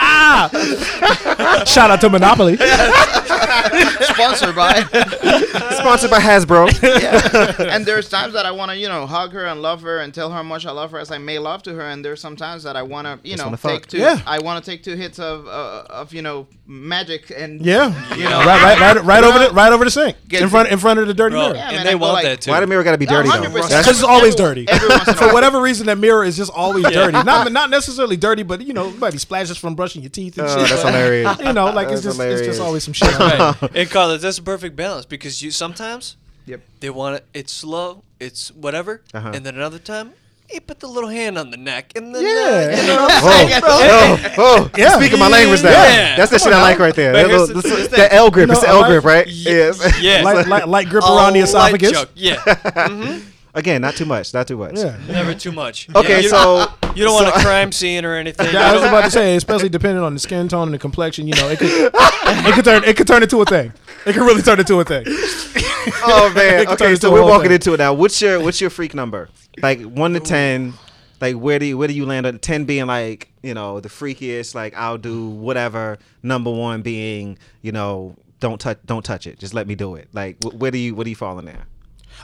Shout 1.67 1.91
out 1.91 2.01
to 2.03 2.11
Monopoly. 2.11 2.57
Sponsored 2.57 4.55
by. 4.55 4.83
Sponsored 4.83 6.11
by 6.11 6.19
Hasbro. 6.21 6.71
yeah. 6.83 7.75
And 7.75 7.85
there's 7.87 8.09
times 8.09 8.35
that 8.35 8.47
I 8.47 8.51
want 8.51 8.71
to, 8.71 8.77
you 8.77 8.89
know, 8.89 9.07
hug 9.07 9.33
her 9.33 9.45
and 9.47 9.63
love 9.63 9.83
her 9.83 9.99
and 10.01 10.13
tell 10.15 10.29
her 10.31 10.35
how 10.37 10.43
much 10.43 10.67
I 10.67 10.71
love 10.71 10.91
her 10.93 10.99
as 10.99 11.11
I 11.11 11.19
may 11.19 11.39
love 11.39 11.63
to 11.65 11.75
her. 11.75 11.83
And 11.83 12.05
there's 12.05 12.21
sometimes 12.21 12.63
that 12.65 12.77
I 12.77 12.83
want 12.83 13.07
to, 13.07 13.19
you 13.29 13.33
Just 13.37 13.39
know, 13.43 13.47
wanna 13.47 13.57
take 13.59 13.83
fuck. 13.83 13.87
two. 13.89 13.99
Yeah. 13.99 14.21
I 14.27 14.39
want 14.41 14.65
to 14.65 14.71
take 14.71 14.83
two 14.83 14.95
hits 14.97 15.19
of, 15.19 15.47
uh, 15.47 15.85
of 15.91 16.13
you 16.15 16.23
know, 16.23 16.47
magic 16.67 17.31
and 17.37 17.65
Yeah, 17.65 17.89
You 18.17 18.25
know, 18.25 18.39
right, 18.39 18.63
right, 18.63 18.81
right, 18.97 19.05
right 19.05 19.25
over 19.25 19.39
know, 19.39 19.49
the 19.49 19.55
right 19.55 19.73
over 19.73 19.85
the 19.85 19.91
sink 19.91 20.17
get 20.29 20.43
in 20.43 20.49
front 20.49 20.71
in 20.71 20.79
front 20.79 20.99
of 21.01 21.07
the 21.07 21.15
dirty 21.15 21.35
Bro, 21.35 21.43
mirror. 21.43 21.55
Yeah, 21.57 21.67
and 21.69 21.77
man, 21.77 21.85
they 21.87 21.93
I 21.93 21.95
want 21.97 22.15
like- 22.15 22.25
that 22.25 22.41
too. 22.41 22.51
Why 22.51 22.61
the 22.61 22.67
mirror 22.67 22.83
got 22.83 22.93
to 22.93 22.99
be 22.99 23.07
dirty 23.07 23.29
though? 23.29 23.35
100%. 23.43 23.69
That's 23.69 23.87
just 23.87 24.05
always 24.05 24.35
dirty. 24.35 24.67
Every 24.69 24.89
once 24.89 25.09
in 25.09 25.15
a 25.15 25.17
For 25.17 25.25
while. 25.27 25.35
whatever 25.35 25.61
reason, 25.61 25.87
that 25.87 25.99
mirror 25.99 26.25
is 26.25 26.37
just 26.37 26.51
always 26.53 26.85
dirty. 26.85 27.13
Not 27.25 27.53
not 27.53 27.71
necessarily 27.71 28.17
dirty, 28.17 28.43
but 28.43 28.63
you 28.63 28.73
know, 28.73 28.91
maybe 28.93 29.19
splashes 29.19 29.57
from 29.59 29.75
brushing 29.95 30.03
your 30.03 30.11
teeth 30.11 30.39
and 30.39 30.47
Oh, 30.49 30.59
shit. 30.61 30.69
that's 30.71 30.83
But, 30.83 30.95
hilarious. 30.95 31.39
You 31.41 31.53
know, 31.53 31.67
like 31.67 31.89
it's 31.89 32.03
That's 32.03 32.17
just 32.17 32.21
it's 32.21 32.47
just 32.47 32.61
always 32.61 32.83
some 32.85 32.93
shit. 32.95 33.19
right. 33.19 33.57
And 33.75 33.91
Carlos, 33.91 34.23
that's 34.23 34.39
a 34.39 34.43
perfect 34.43 34.77
balance 34.77 35.07
because 35.07 35.43
you 35.43 35.51
sometimes 35.51 36.17
Yep. 36.47 36.61
they 36.81 36.91
want 36.91 37.17
it. 37.17 37.25
It's 37.33 37.53
slow. 37.53 38.03
It's 38.21 38.51
whatever. 38.53 39.03
Uh-huh. 39.13 39.31
And 39.35 39.45
then 39.47 39.55
another 39.55 39.79
time, 39.79 40.13
you 40.53 40.61
put 40.61 40.79
the 40.81 40.87
little 40.87 41.09
hand 41.09 41.39
on 41.39 41.51
the 41.51 41.57
neck, 41.57 41.93
and 41.97 42.15
then 42.15 42.23
Yeah. 42.23 42.81
you 42.81 42.87
know, 42.87 43.07
Oh, 43.11 43.61
oh, 43.65 44.35
oh. 44.39 44.71
Yeah. 44.77 44.97
Speaking 44.99 45.19
my 45.19 45.29
language 45.29 45.63
now. 45.63 45.71
Yeah. 45.71 46.17
That's 46.17 46.31
the 46.31 46.39
shit 46.39 46.53
I 46.53 46.61
like 46.61 46.79
right 46.79 46.95
there. 46.95 47.13
But 47.13 47.23
That, 47.23 47.31
little, 47.31 47.47
the- 47.47 47.63
this- 47.69 47.89
the 47.89 48.13
L 48.15 48.31
grip. 48.31 48.49
You 48.49 48.53
it's 48.53 48.61
the 48.63 48.69
L 48.69 48.85
grip, 48.85 49.05
right? 49.05 49.27
Ye- 49.27 49.45
Yes. 49.53 50.01
yeah. 50.03 50.23
Light, 50.23 50.47
light, 50.47 50.69
light 50.69 50.89
grip 50.89 51.03
around 51.05 51.33
the 51.33 51.41
Oh, 51.41 51.43
light 51.43 51.75
esophagus. 51.75 51.93
choke. 51.93 52.11
Yeah, 52.15 52.37
Again, 53.55 53.81
not 53.83 53.95
too 53.95 54.05
much. 54.05 54.35
Not 54.35 54.49
too 54.49 54.57
much. 54.57 54.77
Yeah. 54.77 54.97
never 55.09 55.33
too 55.35 55.53
much. 55.53 55.89
Okay, 55.95 56.09
Yeah, 56.15 56.19
you 56.21 56.29
so 56.29 56.67
you 56.97 57.05
don't 57.05 57.15
want 57.15 57.29
a 57.29 57.33
crime 57.45 57.71
scene 57.73 58.05
or 58.05 58.15
anything. 58.17 58.53
Yeah, 58.53 58.71
I 58.71 58.73
was 58.75 58.83
about 58.83 59.05
to 59.05 59.11
say, 59.11 59.37
especially 59.37 59.69
depending 59.69 60.03
on 60.03 60.13
the 60.15 60.21
skin 60.21 60.49
tone 60.49 60.69
and 60.69 60.75
the 60.75 60.79
complexion, 60.79 61.27
you 61.29 61.35
know, 61.37 61.49
it 61.49 61.59
could 61.59 61.71
it 61.95 62.55
could 62.55 62.65
turn 62.65 62.85
it 62.85 62.97
could 62.97 63.07
turn 63.07 63.23
into 63.23 63.41
a 63.41 63.45
thing. 63.45 63.73
It 64.07 64.13
could 64.15 64.23
really 64.23 64.43
turn 64.43 64.59
into 64.59 64.81
a 64.81 64.85
thing. 64.85 65.05
oh 65.09 66.33
man. 66.35 66.61
It 66.61 66.69
could 66.69 66.79
turn 66.79 66.89
Okay, 66.89 66.97
so 66.97 67.13
we're 67.13 67.23
walking 67.23 67.45
thing. 67.45 67.53
into 67.55 67.75
it 67.75 67.79
now. 67.79 67.95
What's 67.95 68.21
your 68.21 68.41
what's 68.41 68.61
your 68.61 68.71
freak 68.71 68.95
number? 68.95 69.29
Like 69.63 69.81
one 69.83 70.13
to 70.15 70.21
ten. 70.21 70.75
Like 71.21 71.37
where 71.37 71.59
do 71.61 71.67
you 71.67 71.79
where 71.79 71.89
do 71.89 71.95
you 71.95 72.07
land 72.07 72.27
on 72.27 72.39
ten 72.41 72.65
being 72.65 72.87
like 72.87 73.29
you 73.43 73.55
know 73.55 73.79
the 73.81 73.89
freakiest? 73.89 74.55
Like 74.55 74.75
I'll 74.77 74.99
do 74.99 75.29
whatever. 75.29 75.99
Number 76.23 76.51
one 76.51 76.83
being 76.83 77.39
you 77.63 77.71
know 77.73 78.17
don't 78.41 78.61
touch 78.61 78.79
don't 78.85 79.05
touch 79.05 79.27
it. 79.29 79.39
Just 79.39 79.55
let 79.55 79.67
me 79.69 79.75
do 79.77 79.95
it. 79.95 80.09
Like 80.13 80.43
wh- 80.43 80.59
where 80.61 80.71
do 80.73 80.79
you 80.79 80.95
where 80.95 81.05
do 81.05 81.11
you 81.11 81.17
fall 81.17 81.39
in 81.39 81.45
there? 81.45 81.67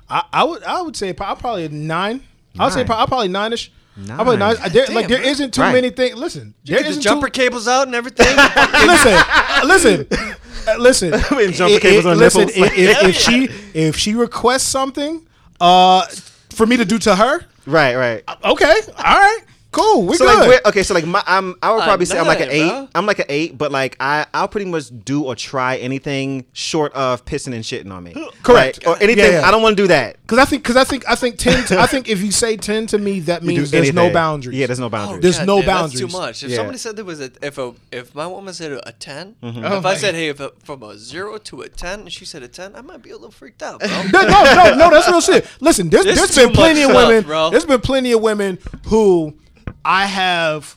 I, 0.08 0.24
I 0.32 0.44
would 0.44 0.62
I 0.64 0.82
would 0.82 0.96
say 0.96 1.12
pro- 1.12 1.34
probably 1.36 1.68
nine. 1.68 2.22
I 2.58 2.64
would 2.64 2.72
say 2.72 2.82
Nine. 2.84 2.90
I'm 2.98 3.06
probably 3.08 3.28
nine-ish. 3.28 3.70
I'm 3.96 4.06
probably 4.16 4.36
Nine. 4.38 4.56
nine. 4.56 4.72
There, 4.72 4.86
Damn, 4.86 4.94
like 4.94 5.08
there 5.08 5.22
isn't 5.22 5.54
too 5.54 5.60
Right. 5.60 5.72
many 5.72 5.90
things. 5.90 6.16
Listen, 6.16 6.54
there 6.64 6.78
Get 6.78 6.84
the 6.84 6.90
isn't 6.90 7.02
jumper 7.02 7.28
too, 7.28 7.40
cables 7.40 7.68
out 7.68 7.86
and 7.86 7.94
everything. 7.94 8.26
listen, 8.86 9.12
uh, 9.14 9.60
listen, 9.64 10.06
uh, 10.68 10.74
listen. 10.78 11.10
mean, 11.36 11.52
jumper 11.52 11.74
It- 11.76 11.82
cables 11.82 12.06
it- 12.06 12.08
on 12.08 12.18
listen, 12.18 12.46
nipples. 12.46 12.66
if, 12.72 12.78
if, 12.78 13.02
if 13.08 13.16
she 13.20 13.48
if 13.78 13.96
she 13.96 14.14
requests 14.14 14.64
something, 14.66 15.26
uh, 15.60 16.06
for 16.50 16.66
me 16.66 16.76
to 16.76 16.84
do 16.84 16.98
to 16.98 17.14
her, 17.16 17.44
Right, 17.66 17.94
right. 17.94 18.24
okay, 18.44 18.74
all 18.98 19.04
right, 19.20 19.40
cool, 19.72 20.06
we 20.06 20.16
So 20.16 20.24
good. 20.26 20.38
like, 20.38 20.48
where, 20.48 20.60
okay, 20.66 20.82
so 20.82 20.94
like, 20.94 21.06
my, 21.06 21.22
I'm, 21.26 21.54
I 21.62 21.70
would 21.72 21.80
Uh, 21.82 21.84
probably 21.84 22.06
say 22.06 22.18
I'm 22.18 22.26
like 22.26 22.40
an 22.40 22.48
eight. 22.50 22.68
bro. 22.68 22.88
I'm 22.94 23.06
like 23.06 23.18
an 23.20 23.26
eight, 23.28 23.56
but 23.56 23.70
like 23.72 23.96
I, 24.00 24.26
I'll 24.34 24.48
pretty 24.48 24.68
much 24.70 24.84
do 25.04 25.24
or 25.24 25.34
try 25.34 25.76
anything 25.76 26.44
short 26.52 26.92
of 26.94 27.24
pissing 27.24 27.54
and 27.54 27.62
shitting 27.64 27.92
on 27.92 28.02
me. 28.04 28.12
Correct. 28.42 28.84
Like, 28.84 28.98
or 28.98 29.02
anything. 29.02 29.24
Yeah, 29.32 29.40
yeah. 29.40 29.48
I 29.48 29.50
don't 29.50 29.62
want 29.62 29.76
to 29.76 29.82
do 29.82 29.86
that. 29.88 30.16
Because 30.22 30.38
I 30.38 30.44
think, 30.44 30.62
because 30.62 30.76
I 30.76 30.84
think, 30.84 31.08
I 31.08 31.14
think 31.14 31.38
ten. 31.38 31.64
To, 31.66 31.78
I 31.80 31.86
think 31.86 32.08
if 32.08 32.20
you 32.22 32.30
say 32.32 32.56
ten 32.56 32.86
to 32.88 32.98
me, 32.98 33.20
that 33.20 33.42
means 33.44 33.70
there's 33.70 33.92
no 33.92 34.12
boundaries. 34.12 34.56
Yeah, 34.58 34.66
there's 34.66 34.78
no 34.80 34.88
boundaries. 34.88 35.22
There's 35.22 35.46
no 35.46 35.58
damn, 35.58 35.66
boundaries. 35.66 36.00
That's 36.00 36.12
too 36.12 36.18
much. 36.18 36.42
If 36.44 36.50
Yeah. 36.50 36.56
somebody 36.56 36.78
said 36.78 36.96
there 36.96 37.04
was 37.04 37.20
a 37.20 37.30
if 37.42 37.58
a 37.58 37.72
if 37.92 38.14
my 38.14 38.26
woman 38.26 38.52
said 38.54 38.72
a 38.72 38.92
10 38.92 39.36
Mm-hmm. 39.42 39.64
Oh 39.64 39.78
if 39.78 39.84
I 39.86 39.96
said 39.96 40.14
hey 40.14 40.28
if 40.28 40.40
a, 40.40 40.50
from 40.64 40.82
a 40.82 40.96
zero 40.98 41.38
to 41.38 41.62
a 41.62 41.68
ten 41.68 42.00
and 42.00 42.12
she 42.12 42.24
said 42.24 42.42
a 42.42 42.48
ten, 42.48 42.74
I 42.76 42.80
might 42.80 43.02
be 43.02 43.10
a 43.10 43.14
little 43.14 43.30
freaked 43.30 43.62
out, 43.62 43.80
bro. 43.80 43.88
no, 44.12 44.22
no, 44.22 44.42
no, 44.54 44.74
no, 44.76 44.90
that's 44.90 45.08
real 45.08 45.20
shit. 45.20 45.46
Listen, 45.60 45.90
there's, 45.90 46.04
This 46.04 46.16
there's 46.18 46.30
is 46.30 46.36
been 46.46 46.52
plenty 46.52 46.82
of 46.82 46.90
women. 46.94 47.22
bro. 47.24 47.50
There's 47.50 47.64
been 47.66 47.80
plenty 47.80 48.12
of 48.12 48.20
women 48.20 48.58
who 48.86 49.34
I 49.84 50.06
have 50.06 50.76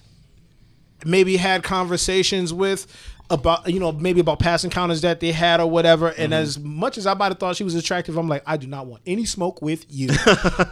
maybe 1.06 1.38
had 1.38 1.64
conversations 1.64 2.54
with 2.54 2.88
about 3.30 3.68
you 3.72 3.80
know 3.80 3.92
maybe 3.92 4.20
about 4.20 4.38
past 4.38 4.64
encounters 4.64 5.02
that 5.02 5.20
they 5.20 5.32
had 5.32 5.60
or 5.60 5.70
whatever. 5.70 6.12
Mm-hmm. 6.12 6.22
And 6.22 6.34
as 6.34 6.60
much 6.60 6.98
as 6.98 7.08
I 7.08 7.14
might 7.14 7.30
have 7.30 7.40
thought 7.40 7.56
she 7.56 7.64
was 7.64 7.74
attractive, 7.74 8.16
I'm 8.18 8.28
like, 8.28 8.44
I 8.46 8.58
do 8.58 8.68
not 8.68 8.86
want 8.86 9.02
any 9.08 9.26
smoke 9.26 9.62
with 9.62 9.86
you. 9.90 10.10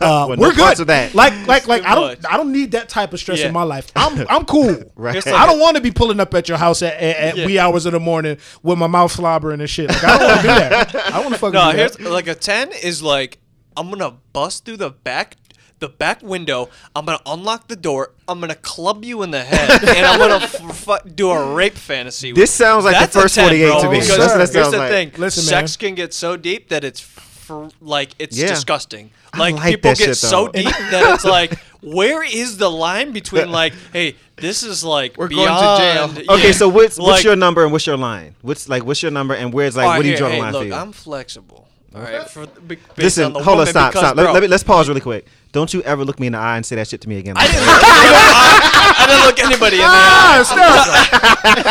Uh, 0.02 0.26
Want 0.28 0.40
we're 0.40 0.50
no 0.50 0.56
good. 0.56 0.80
of 0.80 0.88
that. 0.88 1.14
Like, 1.14 1.34
like, 1.48 1.68
like 1.68 1.84
I 1.84 1.94
don't, 1.96 2.08
much. 2.08 2.20
I 2.28 2.38
don't 2.38 2.52
need 2.52 2.72
that 2.72 2.90
type 2.90 3.14
of 3.14 3.20
stress 3.20 3.40
Yeah. 3.40 3.48
in 3.48 3.54
my 3.54 3.64
life. 3.64 3.92
I'm, 3.96 4.26
I'm 4.30 4.46
cool. 4.46 4.76
Right. 4.96 5.14
Here's 5.14 5.28
I 5.28 5.46
don't 5.46 5.60
want 5.60 5.76
to 5.76 5.82
be 5.82 5.92
pulling 5.92 6.20
up 6.20 6.34
at 6.34 6.50
your 6.50 6.58
house 6.58 6.82
at, 6.82 6.94
at, 6.96 7.16
at 7.18 7.38
Yeah. 7.38 7.46
wee 7.46 7.60
hours 7.60 7.86
of 7.86 7.92
the 7.94 8.00
morning 8.00 8.38
with 8.64 8.78
my 8.80 8.88
mouth 8.88 9.12
slobbering 9.12 9.60
and 9.62 9.70
shit. 9.70 9.90
Like, 9.90 10.04
I 10.04 10.18
don't 10.18 10.28
want 10.28 10.36
to 10.38 10.42
do 10.42 10.48
that. 10.48 10.96
I 11.08 11.10
don't 11.12 11.24
want 11.24 11.34
to 11.36 11.40
fucking 11.40 11.54
No, 11.54 11.72
do 11.72 11.78
here's 11.78 11.98
that. 11.98 12.12
like 12.12 12.28
a 12.28 12.36
ten 12.36 12.72
is 12.84 13.02
like 13.04 13.38
I'm 13.78 13.90
gonna 13.92 14.18
bust 14.34 14.66
through 14.66 14.78
the 14.78 14.90
back 14.90 15.38
the 15.82 15.90
back 15.90 16.24
window. 16.24 16.70
I'm 16.96 17.04
gonna 17.06 17.20
unlock 17.26 17.68
the 17.68 17.76
door. 17.76 18.12
I'm 18.30 18.40
gonna 18.40 18.56
club 18.56 19.04
you 19.04 19.22
in 19.24 19.32
the 19.32 19.44
head, 19.44 19.84
and 19.84 20.06
I'm 20.06 20.18
gonna 20.18 20.46
f- 20.46 20.76
fu- 21.04 21.10
do 21.10 21.30
a 21.32 21.54
rape 21.54 21.74
fantasy. 21.74 22.32
This 22.32 22.52
sounds 22.52 22.86
like 22.86 22.96
the 22.96 23.00
That's 23.02 23.16
a 23.18 23.22
first 23.24 23.36
10, 23.36 23.46
48 23.50 23.66
bro, 23.68 23.82
to 23.82 23.90
me. 23.90 24.00
Because 24.00 24.08
That's 24.18 24.34
what 24.34 24.38
that 24.38 24.54
here's 24.54 24.72
the 24.72 24.78
like. 24.78 24.90
thing: 24.90 25.12
Listen, 25.18 25.44
sex 25.44 25.78
man. 25.82 25.90
can 25.90 25.96
get 25.96 26.14
so 26.14 26.38
deep 26.38 26.70
that 26.70 26.86
it's 26.86 27.02
fr- 27.02 27.66
like 27.82 28.12
it's 28.20 28.38
Yeah. 28.38 28.48
disgusting. 28.48 29.12
Like, 29.38 29.56
like 29.56 29.64
people 29.76 29.92
get 29.96 29.98
shit, 29.98 30.18
so 30.18 30.48
deep 30.50 30.66
that 30.92 31.14
it's 31.16 31.24
like, 31.26 31.58
where 31.82 32.22
is 32.22 32.58
the 32.58 32.70
line 32.70 33.12
between 33.14 33.50
like, 33.50 33.74
hey, 33.94 34.16
this 34.36 34.62
is 34.62 34.84
like 34.84 35.18
We're 35.18 35.30
going 35.30 35.48
to 35.48 35.78
jail. 35.78 36.08
beyond- 36.10 36.30
Okay, 36.30 36.48
yeah. 36.48 36.52
so 36.54 36.68
what's 36.70 36.98
what's 36.98 37.10
Like- 37.20 37.24
your 37.24 37.36
number 37.38 37.64
and 37.64 37.72
what's 37.72 37.88
your 37.88 37.96
line? 37.98 38.36
What's 38.42 38.68
like 38.70 38.84
what's 38.86 39.02
your 39.02 39.12
number 39.12 39.34
and 39.34 39.54
where's 39.54 39.76
like 39.78 39.86
All 39.86 39.92
right, 39.92 39.98
what 39.98 40.04
do 40.04 40.10
you 40.10 40.16
here, 40.16 40.18
draw 40.20 40.28
the 40.30 40.36
hey, 40.36 40.42
line 40.42 40.52
look, 40.54 40.62
for 40.64 40.68
you? 40.68 40.74
I'm 40.74 40.92
flexible. 40.92 41.68
All 41.94 42.02
right, 42.02 42.30
for, 42.30 42.46
be, 42.48 42.76
based 42.76 42.98
Listen, 42.98 43.26
on 43.26 43.34
the 43.34 43.44
hold 43.44 43.60
on, 43.60 43.68
stop, 43.68 43.92
because, 43.92 44.02
stop. 44.02 44.16
Let, 44.16 44.24
bro, 44.24 44.32
let 44.34 44.42
me 44.42 44.48
let's 44.48 44.64
pause 44.64 44.88
really 44.88 45.02
quick. 45.02 45.26
Don't 45.52 45.74
you 45.74 45.82
ever 45.82 46.06
look 46.06 46.20
me 46.22 46.28
in 46.28 46.34
the 46.34 46.40
eye 46.40 46.56
and 46.56 46.66
say 46.66 46.78
that 46.78 46.88
shit 46.88 47.02
to 47.02 47.10
me 47.10 47.18
again. 47.18 47.36
I 47.38 47.48
didn't 47.48 47.66
look, 47.66 47.82
I, 47.84 48.96
I 48.98 49.06
didn't 49.08 49.26
look 49.26 49.40
anybody 49.40 49.76
in 49.76 49.82
the 49.82 49.88
eye. 49.88 50.46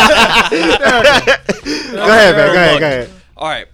Ah, 0.03 0.49
go 1.93 2.03
ahead, 2.13 2.37
man. 2.37 2.53
Go 2.53 2.55
ahead, 2.55 2.81
go 2.81 2.87
ahead. 2.87 3.11
All 3.37 3.49
right, 3.49 3.67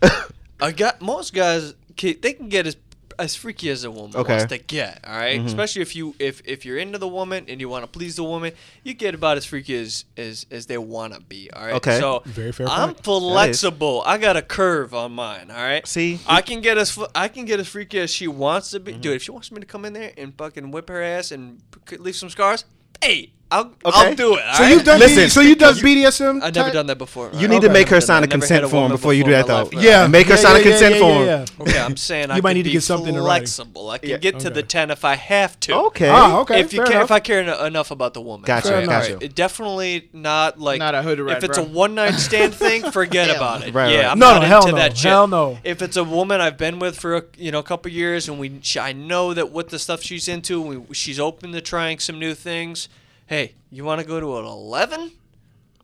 I 0.60 0.70
got 0.70 1.00
most 1.02 1.34
guys. 1.34 1.74
ca- 1.98 2.14
They 2.20 2.32
can 2.34 2.48
get 2.48 2.66
as 2.68 2.76
as 3.18 3.34
freaky 3.36 3.70
as 3.70 3.84
a 3.84 3.90
woman 3.90 4.16
Okay. 4.16 4.36
wants 4.36 4.50
to 4.52 4.58
get. 4.58 5.00
All 5.06 5.16
right? 5.16 5.40
especially 5.40 5.82
if 5.82 5.94
you 5.96 6.14
if 6.18 6.42
if 6.46 6.64
you're 6.64 6.78
into 6.78 6.98
the 6.98 7.08
woman 7.08 7.44
and 7.48 7.60
you 7.60 7.68
want 7.68 7.84
to 7.84 7.86
please 7.88 8.16
the 8.16 8.24
woman, 8.24 8.52
you 8.84 8.94
get 8.94 9.14
about 9.14 9.36
as 9.36 9.44
freaky 9.44 9.76
as 9.76 10.04
as, 10.16 10.46
as 10.50 10.66
they 10.66 10.78
want 10.78 11.14
to 11.14 11.20
be. 11.20 11.50
All 11.52 11.64
right. 11.64 11.74
Okay. 11.74 11.98
So 11.98 12.22
Very 12.26 12.52
fair 12.52 12.68
I'm 12.68 12.94
point. 12.94 13.04
flexible. 13.04 14.02
I 14.06 14.18
got 14.18 14.36
a 14.36 14.42
curve 14.42 14.94
on 14.94 15.12
mine. 15.12 15.50
All 15.50 15.56
right. 15.56 15.86
See? 15.86 16.20
I 16.26 16.42
can 16.42 16.60
get 16.60 16.78
as 16.78 16.98
I 17.14 17.28
can 17.28 17.44
get 17.44 17.60
as 17.60 17.68
freaky 17.68 17.98
as 18.00 18.10
she 18.10 18.28
wants 18.28 18.70
to 18.70 18.80
be. 18.80 18.92
Mm-hmm. 18.92 19.00
Dude, 19.00 19.16
if 19.16 19.22
she 19.22 19.30
wants 19.30 19.50
me 19.52 19.60
to 19.60 19.66
come 19.66 19.84
in 19.84 19.92
there 19.92 20.12
and 20.16 20.36
fucking 20.36 20.70
whip 20.70 20.88
her 20.88 21.02
ass 21.02 21.30
and 21.30 21.60
leave 21.98 22.16
some 22.16 22.30
scars, 22.30 22.64
hey, 23.00 23.32
I'll 23.48 23.66
Okay. 23.66 23.74
I'll 23.84 24.14
do 24.16 24.34
it. 24.34 24.40
So 24.56 24.64
you've 24.64 24.82
done 24.82 24.98
Listen, 24.98 25.24
BD, 25.24 25.30
so 25.30 25.40
you've 25.40 25.58
done 25.58 25.74
BDSM. 25.76 26.42
I've 26.42 26.52
never 26.54 26.66
type? 26.68 26.72
done 26.72 26.86
that 26.88 26.98
before. 26.98 27.30
You 27.32 27.46
need 27.46 27.62
to 27.62 27.68
make 27.68 27.88
her 27.90 28.00
sign 28.00 28.24
a 28.24 28.26
consent 28.26 28.64
a 28.64 28.68
form 28.68 28.90
before 28.90 29.14
you 29.14 29.22
do 29.22 29.30
that, 29.30 29.46
though. 29.46 29.62
life. 29.62 29.72
Yeah, 29.72 30.08
Make 30.08 30.26
her 30.26 30.34
yeah, 30.34 30.40
sign 30.40 30.56
a 30.56 30.58
yeah, 30.58 30.64
yeah, 30.64 30.70
consent 30.70 30.94
yeah, 30.96 31.00
form. 31.00 31.24
yeah, 31.26 31.44
yeah. 31.58 31.62
Okay, 31.62 31.78
I'm 31.78 31.96
saying 31.96 32.30
I 32.32 32.36
You 32.36 32.42
might 32.42 32.54
need 32.54 32.64
to 32.64 32.70
get 32.70 32.82
something 32.82 33.14
flexible. 33.14 33.90
I 33.90 33.98
can 33.98 34.10
Yeah. 34.10 34.16
get 34.16 34.40
to 34.40 34.50
the 34.50 34.64
ten 34.64 34.90
if 34.90 35.04
I 35.04 35.14
have 35.14 35.60
to. 35.60 35.74
Okay. 35.76 36.08
Ah, 36.08 36.38
okay. 36.40 36.58
If 36.60 36.72
you 36.72 36.78
fair 36.78 36.86
care, 36.86 37.02
if 37.02 37.12
I 37.12 37.20
care 37.20 37.40
en- 37.40 37.66
enough 37.66 37.92
about 37.92 38.14
the 38.14 38.20
woman. 38.20 38.44
Gotcha, 38.46 38.68
Fair 38.68 38.84
gotcha. 38.86 39.18
It 39.20 39.36
definitely 39.36 40.08
not 40.12 40.58
like 40.58 40.80
Not 40.80 40.96
a 40.96 41.02
hood 41.02 41.20
If 41.20 41.44
it's 41.44 41.58
a 41.58 41.62
one 41.62 41.94
night 41.94 42.14
stand 42.14 42.52
thing, 42.64 42.90
forget 42.90 43.34
about 43.34 43.64
it. 43.64 43.72
Right, 43.72 43.92
yeah. 43.92 44.10
I'm 44.10 44.18
No, 44.18 44.32
not 44.32 44.42
no, 44.42 44.48
hell 44.48 44.60
into 44.62 44.72
no. 44.72 44.78
that 44.78 44.96
shit. 44.96 45.10
Hell 45.10 45.28
no. 45.28 45.58
If 45.62 45.82
it's 45.82 45.96
a 45.96 46.04
woman 46.04 46.40
I've 46.40 46.58
been 46.58 46.80
with 46.80 46.98
for 46.98 47.14
a, 47.16 47.22
you 47.36 47.52
know 47.52 47.60
a 47.60 47.62
couple 47.62 47.92
years 47.92 48.28
and 48.28 48.40
we 48.40 48.60
I 48.80 48.92
know 48.92 49.32
that 49.34 49.52
what 49.52 49.68
the 49.68 49.78
stuff 49.78 50.02
she's 50.02 50.26
into, 50.26 50.60
we, 50.60 50.94
she's 50.94 51.20
open 51.20 51.52
to 51.52 51.60
trying 51.60 52.00
some 52.00 52.18
new 52.18 52.34
things. 52.34 52.88
Hey, 53.26 53.54
you 53.70 53.84
want 53.84 54.00
to 54.00 54.06
go 54.06 54.20
to 54.20 54.38
an 54.38 54.44
eleven? 54.44 55.12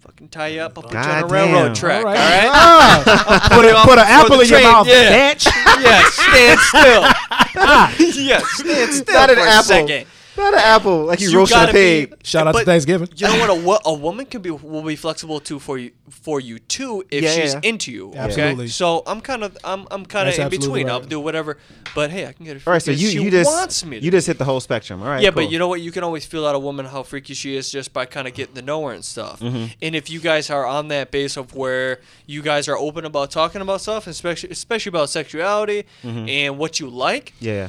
Fucking 0.01 0.29
tie 0.31 0.49
you 0.49 0.61
up. 0.63 0.77
I'll 0.77 0.83
put 0.83 0.93
you 0.93 0.99
on 0.99 1.05
a 1.05 1.21
Goddamn. 1.23 1.31
railroad 1.53 1.75
track. 1.77 2.03
All 2.05 2.09
All 2.09 2.15
right. 2.15 2.45
right. 2.45 2.51
Ah, 2.53 3.49
put, 3.53 3.65
a, 3.65 3.75
put 3.85 3.99
an 3.99 4.05
apple 4.07 4.37
the 4.39 4.43
in 4.43 4.49
your 4.49 4.59
train, 4.59 4.73
mouth, 4.73 4.87
yeah. 4.89 5.33
bitch. 5.35 5.45
yes, 5.81 6.13
stand 6.15 6.61
still. 6.61 7.03
yes, 8.25 8.45
stand 8.59 8.93
still 8.95 9.15
Not 9.15 9.31
an 9.31 9.37
for 9.37 9.43
a 9.43 9.49
apple. 9.49 9.63
second. 9.63 10.07
Not 10.37 10.55
an 10.55 10.61
apple. 10.61 11.05
Like 11.05 11.21
you, 11.21 11.31
You 11.31 11.39
roasting 11.39 11.59
a 11.59 11.61
gotta 11.63 11.73
be- 11.73 12.07
pig. 12.07 12.15
Shout 12.25 12.47
out 12.47 12.55
to 12.55 12.65
Thanksgiving. 12.65 13.09
You 13.17 13.27
know 13.27 13.57
what? 13.63 13.83
A, 13.85 13.89
a 13.91 13.95
woman 13.95 14.25
can 14.27 14.41
be 14.43 14.51
will 14.51 14.83
be 14.83 14.97
flexible 14.97 15.41
too 15.41 15.59
for 15.59 15.77
you 15.79 15.91
for 16.09 16.41
you 16.41 16.59
too 16.59 17.05
if 17.11 17.23
Yeah, 17.23 17.31
she's 17.35 17.55
yeah. 17.55 17.61
into 17.63 17.93
you. 17.93 18.09
Okay, 18.11 18.19
Absolutely. 18.19 18.69
so 18.69 19.03
I'm 19.07 19.21
kind 19.21 19.45
of 19.45 19.57
I'm 19.65 19.87
I'm 19.91 20.07
kind 20.07 20.29
of 20.29 20.35
in 20.35 20.41
absolutely 20.41 20.85
between. 20.85 20.91
I'll 20.91 21.01
do 21.01 21.21
whatever, 21.21 21.59
but 21.95 22.11
hey, 22.11 22.27
I 22.27 22.33
can 22.33 22.45
get 22.47 22.57
it. 22.57 22.63
All 22.67 22.73
right, 22.73 22.83
so 22.83 22.91
you 22.91 23.09
you 23.09 23.31
just 23.31 23.51
wants 23.51 23.85
me. 23.85 23.99
You 23.99 24.11
just 24.11 24.27
hit 24.27 24.39
the 24.39 24.45
whole 24.45 24.61
spectrum. 24.61 25.03
All 25.03 25.09
right. 25.09 25.23
yeah, 25.23 25.31
cool. 25.31 25.43
but 25.43 25.51
you 25.53 25.59
know 25.59 25.69
what? 25.69 25.81
You 25.81 25.93
can 25.93 26.03
always 26.05 26.25
feel 26.25 26.47
out 26.47 26.55
a 26.55 26.59
woman 26.59 26.87
how 26.87 27.03
freaky 27.03 27.35
she 27.35 27.55
is 27.57 27.71
just 27.71 27.93
by 27.93 28.07
kind 28.07 28.27
of 28.27 28.35
getting 28.35 28.55
to 28.55 28.63
know 28.63 28.87
her 28.87 28.93
and 28.93 29.05
stuff. 29.05 29.41
Mm-hmm. 29.41 29.67
And 29.83 29.95
if 29.95 30.09
you 30.11 30.21
guys 30.21 30.49
are 30.51 30.65
on 30.67 30.89
that 30.89 31.11
base 31.11 31.37
of 31.37 31.55
where 31.55 32.01
you 32.27 32.41
guys 32.43 32.69
are 32.69 32.77
open 32.79 33.05
about 33.05 33.31
talking 33.31 33.61
about 33.61 33.81
stuff, 33.83 34.07
especially 34.07 34.51
especially 34.51 34.91
about 34.91 35.11
sexuality 35.11 35.85
Mm-hmm. 36.03 36.29
and 36.29 36.59
what 36.59 36.81
you 36.81 36.89
like, 36.89 37.33
Yeah. 37.41 37.69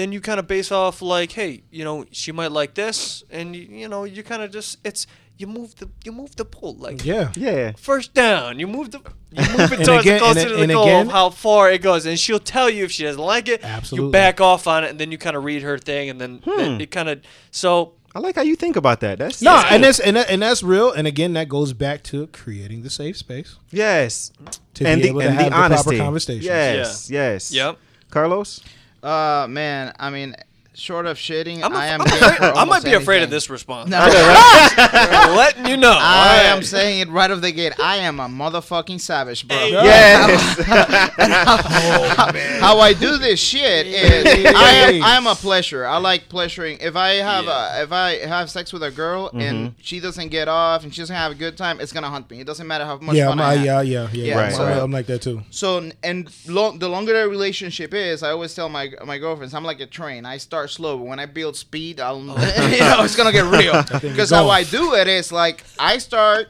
Then 0.00 0.10
you 0.12 0.20
kind 0.20 0.40
of 0.40 0.46
base 0.46 0.72
off 0.72 1.02
like, 1.02 1.32
hey, 1.32 1.62
you 1.70 1.84
know, 1.84 2.04
she 2.10 2.32
might 2.32 2.50
like 2.52 2.74
this, 2.74 3.22
and 3.30 3.54
you, 3.54 3.62
you 3.82 3.88
know, 3.88 4.04
you 4.04 4.22
kind 4.22 4.42
of 4.42 4.50
just 4.50 4.78
it's 4.84 5.06
you 5.36 5.46
move 5.46 5.74
the 5.76 5.88
you 6.04 6.12
move 6.12 6.36
the 6.36 6.44
pole 6.44 6.74
like 6.78 7.04
Yeah. 7.04 7.32
Yeah. 7.36 7.72
first 7.76 8.12
down, 8.14 8.58
you 8.58 8.66
move 8.66 8.90
the 8.90 8.98
You 9.32 9.42
move 9.58 9.72
it 9.72 9.84
towards 9.84 10.04
again- 10.04 10.18
closer 10.18 10.48
to 10.48 10.56
the 10.56 10.66
goal 10.66 10.82
again- 10.84 11.08
how 11.08 11.30
far 11.30 11.70
it 11.70 11.80
goes, 11.82 12.04
and 12.06 12.18
she'll 12.18 12.38
tell 12.40 12.68
you 12.68 12.84
if 12.84 12.90
she 12.92 13.04
doesn't 13.04 13.22
like 13.22 13.48
it. 13.48 13.62
Absolutely. 13.64 14.06
You 14.08 14.12
back 14.12 14.40
off 14.40 14.66
on 14.66 14.84
it, 14.84 14.90
and 14.90 14.98
then 14.98 15.12
you 15.12 15.18
kind 15.18 15.36
of 15.36 15.44
read 15.44 15.62
her 15.62 15.78
thing, 15.78 16.10
and 16.10 16.20
then 16.20 16.40
Hmm. 16.44 16.80
it 16.80 16.90
kind 16.90 17.08
of 17.08 17.20
so. 17.50 17.92
I 18.12 18.18
like 18.18 18.34
how 18.34 18.42
you 18.42 18.56
think 18.56 18.74
about 18.76 18.98
that. 19.00 19.18
That's 19.20 19.40
No, 19.40 19.52
that's 19.54 19.64
and 19.64 19.70
cool. 19.70 19.80
that's 19.86 20.00
and, 20.00 20.16
that, 20.16 20.30
and 20.30 20.42
that's 20.42 20.62
real. 20.64 20.90
And 20.90 21.06
again, 21.06 21.32
that 21.34 21.48
goes 21.48 21.72
back 21.72 22.02
to 22.10 22.26
creating 22.28 22.82
the 22.82 22.90
safe 22.90 23.16
space 23.16 23.54
yes, 23.70 24.32
to 24.74 24.84
and 24.84 24.98
be 25.00 25.02
the, 25.04 25.08
able 25.10 25.20
to 25.20 25.26
and 25.28 25.36
have 25.38 25.70
the 25.70 25.76
the, 25.76 25.82
proper 25.84 25.96
conversation. 25.96 26.44
Yes, 26.44 27.08
yes. 27.08 27.52
Yep. 27.52 27.78
Carlos. 28.10 28.60
Uh, 29.02 29.46
man, 29.48 29.94
I 29.98 30.10
mean, 30.10 30.34
short 30.74 31.06
of 31.06 31.16
shitting, 31.18 31.62
I'm, 31.62 31.74
I 31.74 31.86
am. 31.88 32.00
I'm 32.00 32.06
afraid- 32.06 32.36
for 32.36 32.44
I 32.44 32.48
might 32.52 32.56
almost 32.58 32.84
be 32.84 32.94
afraid 32.94 33.22
of 33.22 33.30
this 33.30 33.50
response. 33.50 33.90
No. 33.90 33.98
letting 35.36 35.66
you 35.66 35.76
know. 35.76 35.94
I 35.98 36.30
Alright. 36.38 36.46
am 36.46 36.62
saying 36.62 37.00
it 37.00 37.08
right 37.08 37.30
off 37.30 37.40
the 37.40 37.52
gate. 37.52 37.78
I 37.80 37.96
am 37.96 38.20
a 38.20 38.26
motherfucking 38.28 39.00
savage, 39.00 39.46
bro. 39.46 39.56
Yes. 39.66 40.58
How 42.60 42.78
I 42.78 42.92
do 42.92 43.18
this 43.18 43.40
shit 43.40 43.86
is 43.86 44.26
I 44.54 44.70
am 44.94 45.02
I 45.02 45.16
am 45.16 45.26
a 45.26 45.34
pleasure. 45.34 45.86
I 45.86 45.98
like 45.98 46.28
pleasuring. 46.28 46.78
If 46.80 46.96
I 46.96 47.10
have 47.14 47.46
a, 47.46 47.82
if 47.82 47.92
I 47.92 48.18
have 48.26 48.50
sex 48.50 48.72
with 48.72 48.82
a 48.82 48.90
girl 48.90 49.10
Mm-hmm. 49.30 49.40
and 49.40 49.74
she 49.80 50.00
doesn't 50.00 50.28
get 50.28 50.48
off 50.48 50.82
and 50.84 50.94
she 50.94 51.00
doesn't 51.02 51.14
have 51.14 51.32
a 51.32 51.34
good 51.34 51.56
time, 51.56 51.80
it's 51.80 51.92
gonna 51.92 52.08
hunt 52.10 52.30
me. 52.30 52.40
It 52.40 52.46
doesn't 52.46 52.66
matter 52.66 52.84
how 52.84 52.98
much 52.98 53.16
Yeah, 53.16 53.28
fun 53.28 53.38
I'm, 53.40 53.46
I 53.46 53.50
I, 53.50 53.54
have. 53.56 53.64
yeah, 53.64 53.80
yeah, 53.82 54.08
yeah, 54.12 54.24
Yeah, 54.24 54.38
I'm- 54.38 54.52
so- 54.52 54.64
I'm, 54.64 54.78
I'm 54.84 54.90
like 54.90 55.06
that 55.06 55.22
too. 55.22 55.42
So 55.50 55.90
and 56.02 56.30
lo- 56.48 56.76
the 56.76 56.88
longer 56.88 57.12
the 57.22 57.28
relationship 57.28 57.94
is, 57.94 58.22
I 58.22 58.30
always 58.30 58.54
tell 58.54 58.68
my 58.68 58.90
my 59.04 59.18
girlfriends, 59.18 59.54
I'm 59.54 59.64
like 59.64 59.80
a 59.80 59.86
train. 59.86 60.26
I 60.26 60.36
start 60.38 60.59
slow, 60.68 60.98
but 60.98 61.06
when 61.06 61.18
I 61.18 61.26
build 61.26 61.56
speed, 61.56 62.00
I'll 62.00 62.16
oh. 62.16 62.68
you 62.70 62.80
know 62.80 63.04
it's 63.04 63.16
gonna 63.16 63.32
get 63.32 63.44
real. 63.44 63.82
Because 64.00 64.30
how. 64.30 64.48
I 64.48 64.64
do 64.64 64.94
it 64.94 65.08
is 65.08 65.32
like 65.32 65.64
I 65.78 65.98
start 65.98 66.48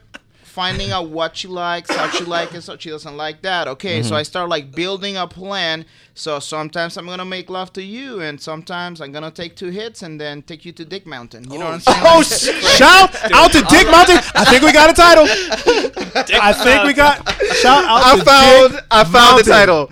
finding 0.51 0.90
out 0.90 1.09
what 1.09 1.36
she 1.36 1.46
likes, 1.48 1.90
how 1.94 2.11
she 2.11 2.24
likes 2.24 2.55
it, 2.55 2.62
so 2.62 2.76
she 2.76 2.90
doesn't 2.90 3.16
like 3.16 3.40
that. 3.42 3.68
Okay, 3.68 4.03
so 4.03 4.16
I 4.16 4.24
start 4.24 4.48
like 4.48 4.72
building 4.72 5.16
a 5.16 5.26
plan. 5.26 5.84
So 6.14 6.38
sometimes 6.40 6.96
I'm 6.96 7.07
gonna 7.07 7.24
make 7.24 7.48
love 7.48 7.72
to 7.74 7.82
you, 7.82 8.20
and 8.20 8.40
sometimes 8.40 9.01
I'm 9.01 9.12
gonna 9.12 9.30
take 9.30 9.55
two 9.57 9.68
hits 9.70 10.03
and 10.03 10.20
then 10.20 10.42
take 10.42 10.64
you 10.64 10.72
to 10.72 10.84
Dick 10.84 11.07
Mountain. 11.07 11.51
You 11.51 11.59
know 11.59 11.66
what 11.70 11.88
I'm 11.88 12.05
oh, 12.05 12.22
saying? 12.22 12.53
Oh, 12.53 12.61
sh- 12.62 12.76
shout 12.78 13.32
out 13.32 13.53
to 13.53 13.62
Dick 13.70 13.86
Mountain. 13.90 14.18
I 14.34 14.44
think 14.44 14.62
we 14.62 14.72
got 14.72 14.90
a 14.90 14.92
title. 14.92 15.24
I 15.28 16.53
think 16.53 16.84
we 16.84 16.92
got 16.94 17.16
shout 17.62 17.84
out 17.84 18.03
I 18.05 18.18
to 18.18 18.24
found 18.24 18.72
Dick 18.72 18.84
I 18.90 19.05
found 19.05 19.12
Mountain. 19.14 19.46
the 19.46 19.51
title. 19.53 19.86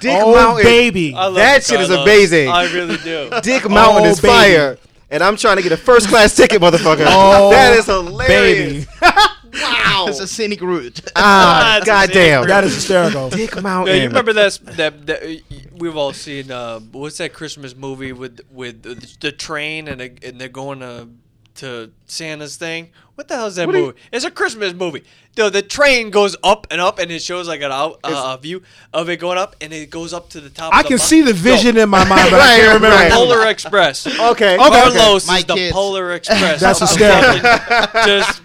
Dick 0.00 0.18
oh, 0.22 0.34
Mountain. 0.34 0.64
baby. 0.64 1.12
That 1.12 1.64
shit 1.64 1.80
is 1.80 1.88
Carlos. 1.88 2.04
amazing. 2.04 2.48
I 2.50 2.70
really 2.72 2.98
do. 2.98 3.30
Dick 3.42 3.68
Mountain 3.68 4.04
Oh, 4.06 4.10
is 4.10 4.20
baby. 4.20 4.32
fire. 4.32 4.78
And 5.10 5.22
I'm 5.22 5.36
trying 5.36 5.56
to 5.56 5.62
get 5.62 5.72
a 5.72 5.76
first 5.76 6.08
class 6.08 6.34
ticket, 6.34 6.60
motherfucker. 6.60 7.04
Oh, 7.06 7.50
that 7.50 7.72
is 7.74 7.86
hilarious. 7.86 8.86
baby. 9.54 9.64
Wow. 9.64 10.06
It's 10.08 10.20
a 10.20 10.26
scenic 10.26 10.60
route. 10.60 11.00
Ah, 11.16 11.80
That's 11.84 11.86
goddamn. 11.86 12.46
That 12.46 12.64
is 12.64 12.74
hysterical. 12.74 13.30
Dick 13.30 13.54
Yeah, 13.54 13.60
Mountain. 13.60 13.96
you 13.96 14.08
remember 14.08 14.32
that's, 14.32 14.58
that 14.58 15.06
that 15.06 15.22
uh, 15.22 15.56
we've 15.76 15.96
all 15.96 16.12
seen. 16.12 16.50
Uh, 16.50 16.80
what's 16.80 17.18
that 17.18 17.32
Christmas 17.32 17.74
movie 17.74 18.12
with 18.12 18.40
with 18.50 18.82
the, 18.82 19.16
the 19.20 19.32
train 19.32 19.88
and, 19.88 20.00
they- 20.00 20.14
and 20.22 20.40
they're 20.40 20.48
going 20.48 20.80
to 20.80 21.08
to 21.56 21.92
Santa's 22.06 22.56
thing? 22.56 22.90
What 23.14 23.28
the 23.28 23.36
hell 23.36 23.46
is 23.46 23.54
that 23.56 23.66
What 23.66 23.72
do 23.72 23.78
you- 23.78 23.84
movie? 23.86 23.98
it's 24.12 24.24
a 24.24 24.30
Christmas 24.30 24.72
movie. 24.74 25.04
The 25.36 25.50
the 25.50 25.62
train 25.62 26.10
goes 26.10 26.36
up 26.44 26.68
and 26.70 26.80
up 26.80 27.00
and 27.00 27.10
it 27.10 27.20
shows 27.20 27.48
like 27.48 27.60
an 27.60 27.72
out, 27.72 27.98
uh, 28.04 28.36
view 28.36 28.62
of 28.92 29.08
it 29.08 29.16
going 29.18 29.36
up 29.36 29.56
and 29.60 29.72
it 29.72 29.90
goes 29.90 30.12
up 30.12 30.28
to 30.30 30.40
the 30.40 30.48
top. 30.48 30.72
I 30.72 30.78
of 30.78 30.84
the 30.84 30.88
can 30.90 30.94
mo- 30.98 31.02
see 31.04 31.22
the 31.22 31.32
vision 31.32 31.76
in 31.76 31.88
my 31.88 32.04
mind, 32.08 32.30
but 32.30 32.40
I 32.40 32.44
Right, 32.54 32.60
can't 32.60 32.74
remember. 32.74 32.88
right. 32.96 33.08
the. 33.08 33.14
Polar 33.16 33.46
Express. 33.48 34.06
Okay. 34.20 34.56
Carlos 34.56 35.26
My 35.26 35.38
is 35.38 35.44
the. 35.46 35.70
Polar 35.72 36.12
Express. 36.12 36.60
That's 36.60 36.80
of 36.82 36.88
hysterical. 36.88 37.40
fucking 37.40 38.06
Just 38.06 38.42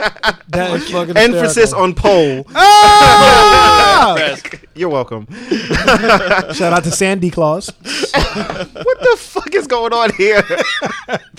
That 0.49 0.71
is 0.77 0.89
fucking 0.89 1.15
Emphasis 1.17 1.55
hysterical. 1.55 1.83
on 1.83 1.93
pole. 1.93 2.45
Ah! 2.55 4.37
You're 4.73 4.89
welcome. 4.89 5.27
Shout 6.53 6.73
out 6.73 6.83
to 6.85 6.91
Sandy 6.91 7.29
Claus. 7.29 7.67
what 7.69 8.99
the 9.01 9.15
fuck 9.19 9.53
is 9.53 9.67
going 9.67 9.93
on 9.93 10.11
here? 10.15 10.41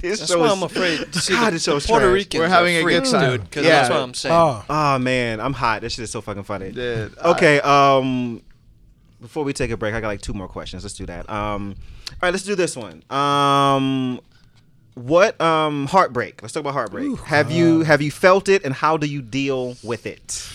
this 0.01 0.20
That's 0.20 0.30
show 0.30 0.38
why 0.40 0.46
is- 0.46 0.53
I'm 0.53 0.62
afraid. 0.62 1.12
To 1.12 1.18
see 1.20 1.32
God, 1.32 1.46
the, 1.48 1.51
this 1.53 1.62
show's 1.64 1.84
the 1.84 1.88
Puerto 1.88 2.05
trash. 2.07 2.14
Ricans 2.14 2.40
We're 2.40 2.48
having 2.48 2.76
a 2.76 2.82
good 2.82 3.05
time. 3.07 3.30
dude. 3.30 3.44
Because 3.44 3.64
Yeah. 3.64 3.70
that's 3.80 3.90
what 3.90 3.98
I'm 4.01 4.14
saying. 4.14 4.34
Oh, 4.34 4.64
Oh 4.68 4.98
man, 4.98 5.39
I'm 5.41 5.53
hot. 5.53 5.80
This 5.82 5.95
shit 5.95 6.03
is 6.05 6.11
so 6.11 6.20
fucking 6.20 6.45
funny. 6.45 6.72
Dude, 6.72 7.14
I- 7.20 7.30
Okay, 7.32 7.61
um 7.61 8.43
before 9.20 9.45
we 9.45 9.53
take 9.53 9.70
a 9.70 9.76
break, 9.76 9.95
I 9.95 10.01
got 10.01 10.09
like 10.09 10.20
two 10.22 10.32
more 10.32 10.49
questions. 10.49 10.82
Let's 10.84 10.95
do 10.95 11.07
that. 11.07 11.28
Um 11.30 11.74
all 12.11 12.16
right, 12.22 12.30
let's 12.32 12.45
do 12.45 12.55
this 12.55 12.76
one. 12.76 13.03
Um 13.11 14.20
what 14.95 15.41
um 15.41 15.86
heartbreak? 15.86 16.43
Let's 16.43 16.53
talk 16.53 16.62
about 16.62 16.72
heartbreak. 16.74 17.18
have 17.20 17.51
you 17.51 17.82
have 17.82 18.03
you 18.03 18.11
felt 18.11 18.49
it 18.49 18.64
and 18.64 18.74
how 18.74 18.97
do 18.97 19.07
you 19.07 19.22
deal 19.22 19.76
with 19.82 20.07
it? 20.07 20.49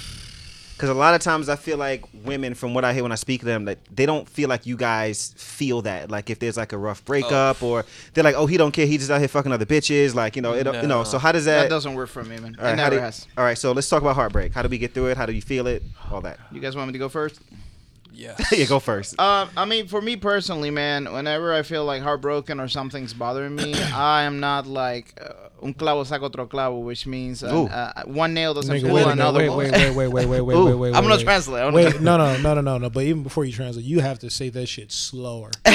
Cuz 0.78 0.89
a 0.89 0.93
lot 0.93 1.13
of 1.13 1.21
times 1.21 1.47
I 1.47 1.55
feel 1.55 1.78
like 1.78 2.03
women 2.26 2.53
from 2.53 2.73
what 2.73 2.84
I 2.84 2.93
hear 2.93 3.03
when 3.03 3.11
I 3.11 3.15
speak 3.15 3.39
to 3.41 3.45
them 3.45 3.65
that 3.65 3.78
they 3.93 4.05
don't 4.05 4.28
feel 4.28 4.49
like 4.49 4.65
you 4.65 4.76
guys 4.76 5.34
feel 5.38 5.82
that. 5.84 6.11
Like 6.11 6.30
if 6.30 6.39
there's 6.39 6.57
like 6.57 6.73
a 6.73 6.78
rough 6.78 7.03
breakup 7.05 7.63
or 7.63 7.86
they're 8.13 8.23
like, 8.23 8.36
"Oh, 8.36 8.45
he 8.45 8.57
don't 8.57 8.71
care. 8.71 8.86
He 8.86 8.97
just 8.97 9.09
out 9.09 9.19
here 9.19 9.28
fucking 9.30 9.51
other 9.51 9.65
bitches." 9.65 10.13
Like, 10.13 10.36
you 10.36 10.41
know, 10.41 10.53
it, 10.53 10.65
you 10.65 10.88
know. 10.88 11.03
So 11.03 11.17
how 11.17 11.32
does 11.32 11.45
that 11.45 11.63
that, 11.63 11.69
doesn't 11.69 11.95
work 11.95 12.09
for 12.09 12.23
me, 12.23 12.38
man. 12.38 12.55
all 12.59 12.65
right, 12.65 12.73
it 12.73 12.76
never 12.76 12.95
do- 12.95 13.01
has. 13.01 13.28
all 13.38 13.43
right, 13.43 13.57
so 13.57 13.71
let's 13.71 13.88
talk 13.88 14.01
about 14.01 14.15
heartbreak. 14.15 14.53
How 14.53 14.61
do 14.61 14.69
we 14.69 14.78
get 14.78 14.93
through 14.93 15.07
it? 15.07 15.17
How 15.17 15.26
do 15.26 15.34
you 15.34 15.41
feel 15.41 15.67
it? 15.67 15.82
All 16.11 16.21
that. 16.21 16.39
You 16.51 16.59
guys 16.59 16.76
want 16.76 16.88
me 16.88 16.93
to 16.93 16.99
go 16.99 17.09
first? 17.09 17.39
Yeah. 18.15 18.36
yeah, 18.51 18.65
go 18.65 18.80
first. 18.80 19.19
Um, 19.19 19.49
I 19.57 19.65
mean, 19.65 19.88
for 19.88 20.01
me 20.01 20.15
personally, 20.15 20.71
man, 20.71 21.11
whenever 21.11 21.53
I 21.53 21.63
feel 21.63 21.86
like 21.86 22.01
heartbroken 22.01 22.59
or 22.59 22.67
something's 22.67 23.13
bothering 23.13 23.55
me, 23.55 23.73
I 23.93 24.23
am 24.23 24.39
not 24.39 24.67
like 24.67 25.19
uh, 25.21 25.34
un 25.62 25.74
clavo 25.74 26.03
saca 26.06 26.24
otro 26.24 26.45
clavo, 26.47 26.82
which 26.84 27.08
means 27.08 27.43
uh, 27.43 27.64
uh, 27.64 28.03
one 28.06 28.34
nail 28.34 28.53
doesn't 28.53 28.76
Nigga, 28.76 28.84
pull 28.88 28.93
wait, 28.95 29.08
another 29.08 29.39
wait, 29.39 29.49
one. 29.49 29.58
wait, 29.58 29.72
wait, 29.72 30.08
wait, 30.08 30.08
wait, 30.08 30.26
wait, 30.26 30.41
wait, 30.41 30.58
wait, 30.66 30.74
wait. 30.76 30.93
I'm 30.95 31.03
gonna 31.03 31.18
translate. 31.24 31.64
I'm 31.64 31.74
Wait, 31.74 32.01
no, 32.01 32.18
no, 32.18 32.38
no, 32.38 32.53
no, 32.56 32.62
no, 32.62 32.78
no. 32.78 32.89
But 32.89 33.03
even 33.03 33.24
before 33.24 33.45
you 33.45 33.51
translate, 33.53 33.86
you 33.86 33.99
have 34.01 34.20
to 34.20 34.30
say 34.30 34.49
that 34.49 34.66
shit 34.68 34.91
slower. 34.91 35.51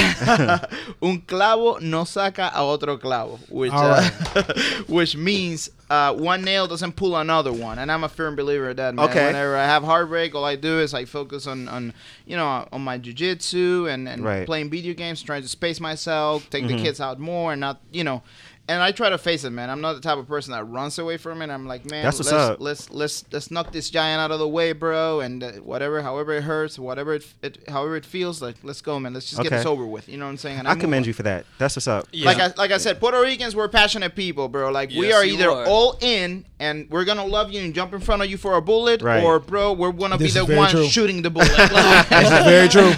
un 1.01 1.21
clavo 1.21 1.79
no 1.81 2.03
saca 2.03 2.51
a 2.53 2.61
otro 2.63 2.97
clavo, 2.97 3.39
which 3.49 3.71
All 3.71 3.91
uh, 3.91 4.03
which 4.87 5.15
means 5.15 5.69
uh, 5.89 6.13
one 6.13 6.43
nail 6.43 6.67
doesn't 6.67 6.93
pull 6.95 7.15
another 7.17 7.51
one, 7.51 7.77
and 7.79 7.91
I'm 7.91 8.03
a 8.03 8.09
firm 8.09 8.35
believer 8.35 8.69
of 8.69 8.77
that. 8.77 8.95
Man. 8.95 9.09
Okay. 9.09 9.25
Whenever 9.27 9.57
I 9.57 9.65
have 9.65 9.83
heartbreak, 9.83 10.33
all 10.35 10.45
I 10.45 10.55
do 10.55 10.79
is 10.79 10.93
I 10.93 11.05
focus 11.05 11.47
on, 11.47 11.67
on 11.67 11.93
you 12.25 12.37
know 12.37 12.67
on 12.71 12.81
my 12.81 12.97
jujitsu 12.99 13.91
and 13.91 14.07
and 14.07 14.23
Right. 14.23 14.45
playing 14.45 14.69
video 14.69 14.93
games, 14.93 15.21
trying 15.21 15.41
to 15.41 15.47
space 15.49 15.79
myself, 15.79 16.49
take 16.49 16.63
Mhm. 16.63 16.67
the 16.69 16.75
kids 16.83 17.01
out 17.01 17.19
more, 17.19 17.51
and 17.51 17.59
not 17.61 17.79
you 17.91 18.03
know. 18.03 18.21
And 18.67 18.81
I 18.81 18.91
try 18.93 19.09
to 19.09 19.17
face 19.17 19.43
it, 19.43 19.49
man. 19.49 19.69
I'm 19.69 19.81
not 19.81 19.93
the 19.95 19.99
type 20.01 20.17
of 20.17 20.27
person 20.27 20.53
that 20.53 20.63
runs 20.63 20.97
away 20.97 21.17
from 21.17 21.41
it. 21.41 21.49
I'm 21.49 21.67
like, 21.67 21.89
man, 21.91 22.03
That's 22.05 22.19
what's 22.19 22.31
let's, 22.31 22.43
up. 22.51 22.61
let's 22.61 22.89
let's 22.89 23.25
let's 23.31 23.51
knock 23.51 23.71
this 23.73 23.89
giant 23.89 24.21
out 24.21 24.31
of 24.31 24.39
the 24.39 24.47
way, 24.47 24.71
bro. 24.71 25.19
And 25.19 25.43
uh, 25.43 25.51
whatever, 25.53 26.01
however 26.01 26.31
it 26.33 26.43
hurts, 26.43 26.79
whatever 26.79 27.15
it, 27.15 27.25
it 27.41 27.57
however 27.67 27.97
it 27.97 28.05
feels, 28.05 28.41
like 28.41 28.55
let's 28.63 28.79
go, 28.81 28.97
man. 28.99 29.13
Let's 29.13 29.29
just 29.29 29.41
get 29.41 29.47
Okay. 29.47 29.57
this 29.57 29.65
over 29.65 29.85
with. 29.85 30.07
You 30.07 30.17
know 30.17 30.25
what 30.25 30.31
I'm 30.31 30.37
saying? 30.37 30.59
And 30.59 30.67
I 30.69 30.75
move 30.75 30.81
commend 30.81 31.03
on. 31.03 31.07
you 31.07 31.13
for 31.13 31.23
that. 31.23 31.45
That's 31.57 31.75
what's 31.75 31.87
up. 31.87 32.07
Yeah. 32.13 32.27
Like 32.27 32.37
I 32.39 32.53
like 32.55 32.71
I 32.71 32.77
said, 32.77 32.99
Puerto 33.01 33.19
Ricans 33.19 33.55
we're 33.55 33.67
passionate 33.67 34.15
people, 34.15 34.47
bro. 34.47 34.71
Like 34.71 34.89
we 34.91 35.07
Yes, 35.07 35.15
are 35.15 35.25
you 35.25 35.33
either 35.33 35.49
are. 35.51 35.65
all 35.65 35.97
in 35.99 36.45
and 36.59 36.89
we're 36.89 37.03
gonna 37.05 37.25
love 37.25 37.51
you 37.51 37.59
and 37.61 37.73
jump 37.73 37.93
in 37.93 37.99
front 37.99 38.21
of 38.21 38.29
you 38.29 38.37
for 38.37 38.53
a 38.55 38.61
bullet, 38.61 39.01
Right. 39.01 39.21
or 39.23 39.39
bro, 39.39 39.73
we're 39.73 39.91
gonna 39.91 40.17
This 40.17 40.33
be 40.33 40.39
is 40.39 40.45
the 40.45 40.45
very 40.45 40.57
one 40.59 40.69
true. 40.69 40.85
shooting 40.85 41.23
the 41.23 41.29
bullet. 41.31 41.51
Like- 41.57 42.07
This 42.09 42.31
is 42.31 42.45
very 42.45 42.69
true. 42.69 42.93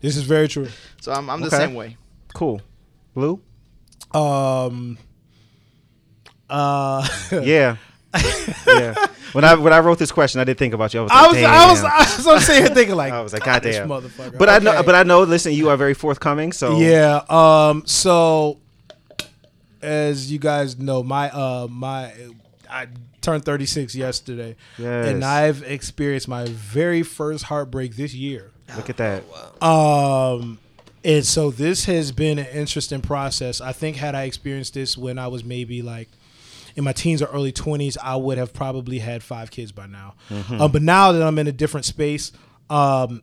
This 0.00 0.16
is 0.16 0.22
very 0.24 0.48
true. 0.48 0.68
so 1.00 1.12
I'm, 1.12 1.30
I'm 1.30 1.40
the 1.40 1.46
Okay. 1.48 1.56
same 1.58 1.74
way. 1.74 1.96
Cool. 2.34 2.60
Blue? 3.14 3.40
Um. 4.14 4.98
Uh. 6.48 7.06
Yeah. 7.42 7.76
yeah. 8.66 8.94
When 9.32 9.42
I 9.44 9.54
when 9.54 9.72
I 9.72 9.78
wrote 9.80 9.98
this 9.98 10.12
question, 10.12 10.40
I 10.42 10.44
did 10.44 10.58
think 10.58 10.74
about 10.74 10.92
you. 10.92 11.00
I 11.00 11.02
was 11.02 11.10
like, 11.10 11.16
I 11.16 11.26
was, 11.30 11.36
I 11.46 11.70
was, 11.70 11.80
damn. 11.80 11.90
I 11.90 11.98
was, 11.98 12.26
I 12.26 12.32
was 12.34 12.44
sitting 12.46 12.62
here 12.66 12.74
thinking 12.74 12.94
like, 12.94 13.12
I 13.14 13.22
was 13.22 13.32
like, 13.32 13.42
"God, 13.44 13.62
goddamn. 13.62 13.88
motherfucker. 13.88 14.36
But 14.36 14.50
I 14.50 14.58
know, 14.58 14.82
but 14.82 14.94
I 14.94 15.02
know. 15.02 15.22
Listen, 15.22 15.52
you 15.54 15.70
are 15.70 15.76
very 15.78 15.94
forthcoming. 15.94 16.52
So 16.52 16.78
Yeah. 16.78 17.22
Um. 17.30 17.84
So, 17.86 18.58
as 19.80 20.30
you 20.30 20.38
guys 20.38 20.78
know, 20.78 21.02
my 21.02 21.30
uh 21.30 21.66
my 21.70 22.12
I 22.68 22.88
turned 23.22 23.46
36 23.46 23.94
yesterday, 23.94 24.56
Yes. 24.76 25.08
and 25.08 25.24
I've 25.24 25.62
experienced 25.62 26.28
my 26.28 26.44
very 26.46 27.02
first 27.02 27.44
heartbreak 27.44 27.96
this 27.96 28.12
year. 28.12 28.50
look 28.76 28.90
at 28.90 28.98
that. 28.98 29.22
Um. 29.62 30.58
And 31.04 31.24
so 31.26 31.50
this 31.50 31.86
has 31.86 32.12
been 32.12 32.38
an 32.38 32.46
interesting 32.46 33.00
process. 33.00 33.60
I 33.60 33.72
think 33.72 33.96
had 33.96 34.14
I 34.14 34.22
experienced 34.24 34.74
this 34.74 34.96
when 34.96 35.18
I 35.18 35.26
was 35.28 35.42
maybe 35.44 35.82
like 35.82 36.08
in 36.76 36.84
my 36.84 36.92
teens 36.92 37.20
or 37.20 37.26
early 37.26 37.52
20s, 37.52 37.96
I 38.02 38.16
would 38.16 38.38
have 38.38 38.52
probably 38.54 38.98
had 39.00 39.22
five 39.22 39.50
kids 39.50 39.72
by 39.72 39.86
now. 39.86 40.14
Um, 40.60 40.70
but 40.70 40.80
now 40.82 41.12
that 41.12 41.22
I'm 41.22 41.38
in 41.38 41.46
a 41.48 41.52
different 41.52 41.86
space, 41.86 42.30
um, 42.70 43.22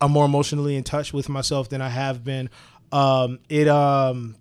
I'm 0.00 0.10
more 0.12 0.26
emotionally 0.26 0.76
in 0.76 0.84
touch 0.84 1.12
with 1.14 1.28
myself 1.28 1.68
than 1.70 1.80
I 1.80 1.88
have 1.88 2.22
been. 2.22 2.50
Um, 2.92 3.38
it 3.48 3.66
um, 3.66 4.36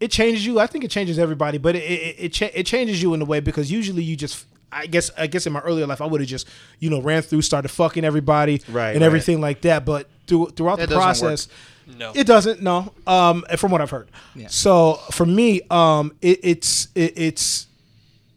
it 0.00 0.10
changes 0.10 0.44
you. 0.44 0.58
I 0.58 0.66
think 0.66 0.84
it 0.84 0.90
changes 0.90 1.18
everybody, 1.18 1.58
but 1.58 1.76
it 1.76 1.82
it, 1.84 2.16
it, 2.18 2.28
cha- 2.32 2.50
it 2.52 2.64
changes 2.66 3.02
you 3.02 3.14
in 3.14 3.22
a 3.22 3.24
way 3.24 3.40
because 3.40 3.70
usually 3.70 4.02
you 4.02 4.16
just. 4.16 4.46
I 4.74 4.86
guess 4.86 5.10
I 5.18 5.26
guess 5.26 5.46
in 5.46 5.52
my 5.52 5.60
earlier 5.60 5.86
life 5.86 6.00
I 6.00 6.06
would 6.06 6.22
have 6.22 6.30
just 6.30 6.48
you 6.78 6.88
know 6.88 7.02
ran 7.02 7.20
through 7.20 7.42
started 7.42 7.68
fucking 7.68 8.06
everybody 8.06 8.62
Right, 8.70 8.92
and 8.92 9.00
right. 9.02 9.02
everything 9.02 9.38
like 9.38 9.60
that. 9.60 9.84
But 9.84 10.08
through, 10.32 10.46
throughout 10.56 10.78
It 10.80 10.88
the 10.88 10.94
doesn't 10.96 11.26
work. 11.26 11.36
process, 11.36 11.48
No. 11.98 12.12
it 12.14 12.26
doesn't. 12.26 12.62
No, 12.62 12.92
um, 13.06 13.44
from 13.56 13.70
what 13.72 13.80
I've 13.80 13.90
heard. 13.90 14.08
Yeah. 14.34 14.46
So 14.48 14.94
for 15.10 15.26
me, 15.26 15.60
um, 15.70 16.12
it, 16.22 16.40
it's 16.42 16.88
it, 16.94 17.12
it's 17.16 17.66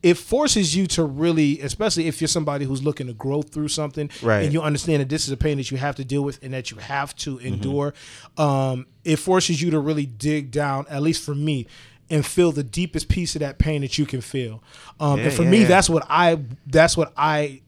it 0.04 0.18
forces 0.18 0.76
you 0.76 0.86
to 0.86 1.04
really, 1.04 1.60
especially 1.62 2.08
if 2.08 2.22
you're 2.22 2.28
somebody 2.28 2.64
who's 2.66 2.84
looking 2.84 3.08
to 3.08 3.14
grow 3.14 3.42
through 3.42 3.70
something, 3.70 4.10
Right. 4.22 4.44
and 4.44 4.54
you 4.54 4.62
understand 4.62 5.02
that 5.02 5.10
this 5.10 5.26
is 5.26 5.32
a 5.32 5.38
pain 5.38 5.58
that 5.58 5.72
you 5.72 5.78
have 5.78 5.96
to 5.96 6.06
deal 6.06 6.24
with 6.24 6.38
and 6.44 6.54
that 6.54 6.70
you 6.70 6.78
have 6.78 7.16
to 7.18 7.40
endure. 7.40 7.94
Um, 8.38 8.86
it 9.04 9.16
forces 9.18 9.62
you 9.62 9.72
to 9.72 9.80
really 9.80 10.06
dig 10.06 10.52
down, 10.52 10.86
at 10.90 11.02
least 11.02 11.24
for 11.24 11.34
me, 11.34 11.66
and 12.12 12.24
feel 12.24 12.52
the 12.52 12.64
deepest 12.64 13.08
piece 13.10 13.36
of 13.36 13.40
that 13.40 13.58
pain 13.58 13.82
that 13.82 13.98
you 13.98 14.06
can 14.06 14.22
feel. 14.22 14.62
Um, 15.00 15.18
Yeah, 15.18 15.26
and 15.26 15.34
for 15.34 15.44
yeah, 15.44 15.50
me, 15.50 15.62
yeah. 15.62 15.68
that's 15.68 15.90
what 15.90 16.06
I 16.08 16.40
that's 16.68 16.96
what 16.96 17.12
I 17.18 17.62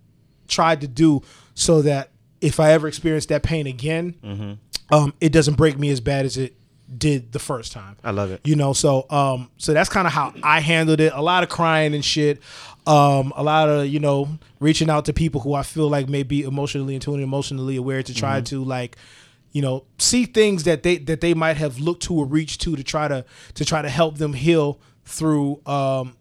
tried 0.48 0.82
to 0.82 0.88
do 0.88 1.24
so 1.56 1.82
that 1.82 2.12
if 2.48 2.60
I 2.60 2.72
ever 2.72 2.88
experience 2.88 3.26
that 3.28 3.44
pain 3.44 3.68
again, 3.68 4.16
Mm-hmm. 4.24 4.94
um, 4.96 5.14
it 5.22 5.32
doesn't 5.32 5.56
break 5.56 5.78
me 5.78 5.90
as 5.90 6.00
bad 6.02 6.26
as 6.26 6.38
it 6.38 6.56
did 6.98 7.34
the 7.34 7.40
first 7.40 7.74
time. 7.74 7.98
I 8.04 8.12
love 8.12 8.32
it. 8.32 8.40
You 8.46 8.56
know, 8.56 8.72
so 8.74 9.06
um, 9.10 9.50
so 9.58 9.74
that's 9.74 9.90
kind 9.90 10.08
of 10.08 10.14
how 10.14 10.34
I 10.42 10.62
handled 10.62 11.02
it. 11.02 11.12
A 11.14 11.22
lot 11.22 11.44
of 11.44 11.50
crying 11.50 11.94
and 11.94 12.04
shit. 12.06 12.40
Um, 12.86 13.34
a 13.36 13.44
lot 13.44 13.68
of 13.68 13.88
you 13.88 14.00
know 14.00 14.30
reaching 14.62 14.90
out 14.90 15.04
to 15.06 15.14
people 15.14 15.42
who 15.42 15.54
I 15.54 15.64
feel 15.64 15.90
like 15.90 16.08
may 16.08 16.24
be 16.24 16.44
emotionally 16.44 16.96
in 16.96 17.02
tune, 17.02 17.22
emotionally 17.22 17.76
aware 17.76 18.02
to 18.02 18.14
try 18.14 18.40
to 18.42 18.64
like, 18.64 18.96
you 19.52 19.62
know, 19.62 19.84
see 19.98 20.24
things 20.26 20.64
that 20.64 20.84
they 20.84 20.98
that 21.00 21.20
they 21.20 21.34
might 21.34 21.58
have 21.58 21.80
looked 21.80 22.04
to 22.04 22.14
or 22.14 22.26
reached 22.26 22.62
to 22.62 22.76
to 22.78 22.84
try 22.84 23.10
to 23.10 23.26
to 23.56 23.66
try 23.66 23.82
to 23.82 23.90
help 23.90 24.18
them 24.18 24.32
heal 24.34 24.80
through 25.04 25.60
um 25.66 26.16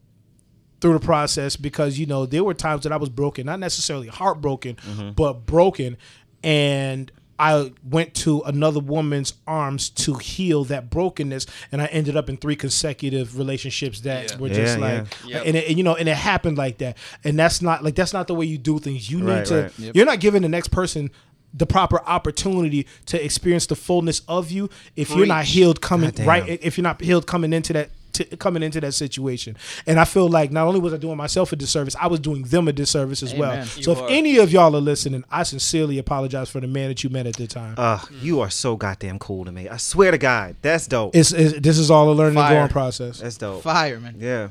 through 0.86 0.98
the 0.98 1.04
process 1.04 1.56
because 1.56 1.98
you 1.98 2.06
know 2.06 2.26
there 2.26 2.44
were 2.44 2.54
times 2.54 2.84
that 2.84 2.92
I 2.92 2.96
was 2.96 3.08
broken, 3.08 3.46
not 3.46 3.58
necessarily 3.58 4.06
heartbroken, 4.06 4.76
mm-hmm. 4.76 5.10
but 5.10 5.44
broken, 5.44 5.96
and 6.44 7.10
I 7.40 7.72
went 7.82 8.14
to 8.14 8.42
another 8.42 8.78
woman's 8.78 9.34
arms 9.48 9.90
to 9.90 10.14
heal 10.14 10.62
that 10.66 10.88
brokenness, 10.88 11.46
and 11.72 11.82
I 11.82 11.86
ended 11.86 12.16
up 12.16 12.28
in 12.28 12.36
three 12.36 12.54
consecutive 12.54 13.36
relationships 13.36 14.02
that 14.02 14.30
Yeah. 14.30 14.38
were 14.38 14.48
just 14.48 14.78
Yeah, 14.78 14.84
like, 14.84 15.06
yeah. 15.26 15.36
Yep. 15.38 15.42
and, 15.46 15.56
it, 15.56 15.68
and, 15.68 15.76
you 15.78 15.82
know, 15.82 15.96
and 15.96 16.08
it 16.08 16.16
happened 16.16 16.56
like 16.56 16.78
that, 16.78 16.96
and 17.24 17.36
that's 17.36 17.60
not 17.60 17.82
like 17.82 17.96
that's 17.96 18.12
not 18.12 18.28
the 18.28 18.34
way 18.34 18.46
you 18.46 18.56
do 18.56 18.78
things. 18.78 19.10
You 19.10 19.20
need 19.20 19.46
to, 19.46 19.62
right. 19.62 19.94
you're 19.94 20.06
not 20.06 20.20
giving 20.20 20.42
the 20.42 20.48
next 20.48 20.68
person 20.68 21.10
the 21.52 21.66
proper 21.66 22.00
opportunity 22.02 22.86
to 23.06 23.24
experience 23.24 23.66
the 23.66 23.76
fullness 23.76 24.20
of 24.28 24.52
you 24.52 24.70
if 24.94 25.10
you're 25.10 25.26
not 25.26 25.46
healed 25.46 25.80
coming 25.80 26.10
Goddamn. 26.10 26.28
right 26.28 26.46
if 26.62 26.76
you're 26.76 26.82
not 26.82 27.00
healed 27.00 27.26
coming 27.26 27.54
into 27.54 27.72
that 27.72 27.88
to, 28.16 28.36
coming 28.36 28.62
into 28.62 28.80
that 28.80 28.92
situation 28.92 29.56
and 29.86 29.98
i 30.00 30.04
feel 30.04 30.28
like 30.28 30.50
not 30.50 30.66
only 30.66 30.80
was 30.80 30.92
i 30.92 30.96
doing 30.96 31.16
myself 31.16 31.52
a 31.52 31.56
disservice 31.56 31.96
i 32.00 32.06
was 32.06 32.20
doing 32.20 32.42
them 32.44 32.68
a 32.68 32.72
disservice 32.72 33.22
as 33.22 33.32
well 33.34 33.52
Amen. 33.52 33.66
so 33.66 33.80
You 33.80 33.92
if 33.92 34.02
are. 34.02 34.08
any 34.10 34.36
of 34.38 34.52
y'all 34.52 34.74
are 34.76 34.80
listening 34.80 35.24
i 35.30 35.42
sincerely 35.42 35.98
apologize 35.98 36.50
for 36.50 36.60
the 36.60 36.66
man 36.66 36.88
that 36.88 37.02
you 37.04 37.10
met 37.10 37.26
at 37.26 37.36
the 37.36 37.46
time 37.46 37.74
Uh, 37.78 38.00
you 38.20 38.40
are 38.40 38.50
so 38.50 38.76
goddamn 38.76 39.18
cool 39.18 39.44
to 39.44 39.52
me. 39.52 39.68
I 39.68 39.76
swear 39.76 40.10
to 40.10 40.18
God, 40.18 40.56
that's 40.62 40.86
dope. 40.86 41.14
it's, 41.16 41.32
it's 41.32 41.60
this 41.60 41.78
is 41.78 41.90
all 41.90 42.10
a 42.10 42.14
learning 42.14 42.38
and 42.38 42.48
growing 42.48 42.68
process 42.68 43.20
That's 43.20 43.36
dope. 43.38 43.62
Fire, 43.62 43.98
man. 44.00 44.16
Yeah. 44.18 44.48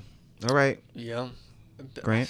All 0.49 0.55
right, 0.55 0.79
Yeah. 0.93 1.29
Grant. 2.03 2.29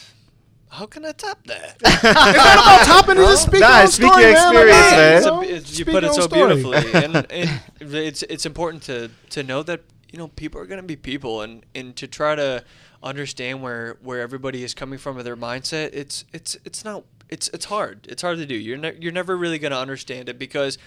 How 0.69 0.85
can 0.87 1.05
I 1.05 1.11
top 1.13 1.39
that? 1.47 1.79
topping 2.85 3.17
is 3.17 3.29
a 3.29 3.37
speak 3.37 3.61
Nah, 3.61 3.81
on 3.81 3.87
speak 3.87 4.07
story, 4.11 4.23
your 4.23 4.33
man. 4.33 4.55
experience, 4.55 4.85
Like, 4.85 4.97
man. 4.97 5.15
It's 5.17 5.25
you 5.25 5.31
a- 5.31 5.43
it's- 5.55 5.79
you 5.79 5.85
put 5.85 6.03
it 6.03 6.13
so 6.13 6.21
story. 6.21 6.55
beautifully, 6.55 7.03
and, 7.03 7.15
and 7.31 7.61
it's 7.93 8.23
it's 8.23 8.45
important 8.45 8.83
to 8.83 9.09
to 9.29 9.43
know 9.43 9.63
that 9.63 9.81
you 10.15 10.19
know 10.19 10.29
people 10.29 10.61
are 10.61 10.65
going 10.65 10.81
to 10.81 10.87
be 10.87 10.95
people, 10.95 11.41
and 11.41 11.65
and 11.75 11.93
to 11.97 12.07
try 12.07 12.35
to 12.35 12.63
understand 13.03 13.61
where 13.61 13.97
where 14.01 14.21
everybody 14.21 14.63
is 14.63 14.73
coming 14.73 14.97
from 14.97 15.17
with 15.17 15.25
their 15.25 15.35
mindset. 15.35 15.89
It's 15.91 16.23
it's 16.31 16.55
it's 16.63 16.85
not 16.85 17.03
it's 17.27 17.49
it's 17.49 17.65
hard. 17.65 18.07
It's 18.09 18.21
hard 18.21 18.37
to 18.37 18.45
do. 18.45 18.55
You're 18.55 18.77
ne- 18.77 18.95
you're 18.97 19.11
never 19.11 19.35
really 19.35 19.59
going 19.59 19.71
to 19.73 19.77
understand 19.77 20.29
it 20.29 20.39
because. 20.39 20.77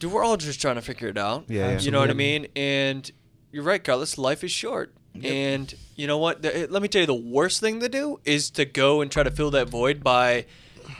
Dude, 0.00 0.10
we're 0.10 0.24
all 0.24 0.36
just 0.36 0.60
trying 0.60 0.74
to 0.74 0.82
figure 0.82 1.06
it 1.06 1.16
out. 1.16 1.44
Yeah, 1.46 1.70
yeah. 1.70 1.78
You 1.78 1.92
know 1.92 2.00
what 2.00 2.10
I 2.10 2.14
mean? 2.14 2.48
And 2.56 3.08
you're 3.52 3.62
right, 3.62 3.82
Carlos. 3.82 4.18
Life 4.18 4.42
is 4.42 4.50
short. 4.50 4.92
And 5.22 5.72
you 5.94 6.08
know 6.08 6.18
what? 6.18 6.42
The, 6.42 6.66
let 6.68 6.82
me 6.82 6.88
tell 6.88 7.02
you, 7.02 7.06
the 7.06 7.14
worst 7.14 7.60
thing 7.60 7.78
to 7.78 7.88
do 7.88 8.18
is 8.24 8.50
to 8.50 8.64
go 8.64 9.00
and 9.00 9.08
try 9.08 9.22
to 9.22 9.30
fill 9.30 9.52
that 9.52 9.68
void 9.68 10.02
by, 10.02 10.46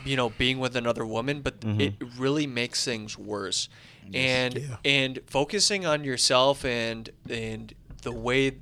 you 0.04 0.16
know, 0.16 0.30
being 0.30 0.60
with 0.60 0.76
another 0.76 1.04
woman. 1.04 1.40
But 1.42 1.58
mm-hmm. 1.58 1.80
it 1.80 1.94
really 2.16 2.46
makes 2.46 2.84
things 2.84 3.18
worse. 3.18 3.68
And 4.12 4.54
Yeah. 4.54 4.76
and 4.84 5.18
focusing 5.26 5.86
on 5.86 6.04
yourself 6.04 6.64
and 6.64 7.08
and 7.30 7.72
the 8.02 8.12
way 8.12 8.56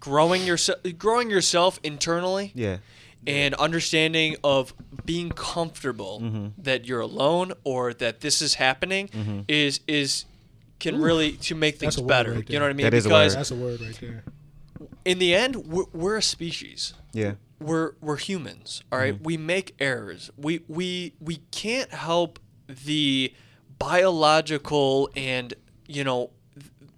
growing 0.00 0.44
yourself 0.44 0.78
growing 0.98 1.30
yourself 1.30 1.78
internally 1.82 2.52
Yeah. 2.54 2.78
and 3.26 3.54
understanding 3.54 4.36
of 4.42 4.74
being 5.04 5.30
comfortable 5.30 6.20
Mm-hmm. 6.20 6.62
that 6.62 6.86
you're 6.86 7.00
alone 7.00 7.52
or 7.64 7.94
that 7.94 8.20
this 8.20 8.42
is 8.42 8.54
happening 8.54 9.44
is 9.48 9.80
is 9.86 10.24
can 10.78 11.00
really 11.00 11.32
to 11.32 11.54
make 11.54 11.78
things 11.78 11.96
better. 12.00 12.32
right 12.34 12.50
you 12.50 12.58
know 12.58 12.64
what 12.64 12.70
I 12.70 12.74
mean? 12.74 12.84
That 12.84 12.94
is 12.94 13.06
a 13.06 13.08
because 13.08 13.32
word. 13.34 13.38
that's 13.38 13.50
a 13.50 13.54
word 13.54 13.80
right 13.80 13.98
there 14.00 14.24
in 15.06 15.18
the 15.18 15.34
end, 15.34 15.56
we're, 15.68 15.84
we're 15.94 16.16
a 16.16 16.22
species. 16.22 16.92
Yeah. 17.12 17.34
We're 17.60 17.92
we're 18.02 18.16
humans. 18.18 18.82
All 18.92 18.98
right? 18.98 19.18
we 19.22 19.36
make 19.38 19.74
errors. 19.78 20.30
We 20.36 20.60
we 20.68 21.14
we 21.20 21.36
can't 21.50 21.90
help 21.92 22.38
the 22.68 23.32
biological 23.78 25.10
and 25.16 25.54
you 25.86 26.04
know 26.04 26.30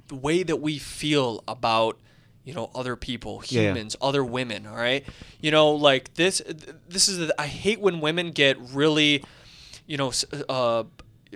the 0.08 0.14
way 0.14 0.42
that 0.42 0.56
we 0.56 0.78
feel 0.78 1.42
about 1.48 1.98
you 2.44 2.54
know 2.54 2.70
other 2.74 2.96
people 2.96 3.42
Yeah, 3.48 3.60
yeah. 3.62 3.68
humans 3.70 3.96
other 4.00 4.24
women 4.24 4.66
all 4.66 4.76
right 4.76 5.04
you 5.40 5.50
know 5.50 5.70
like 5.72 6.14
this 6.14 6.40
this 6.88 7.08
is 7.08 7.18
the, 7.18 7.40
i 7.40 7.46
hate 7.46 7.80
when 7.80 8.00
women 8.00 8.30
get 8.30 8.56
really 8.58 9.22
you 9.86 9.96
know 9.96 10.12
uh 10.48 10.84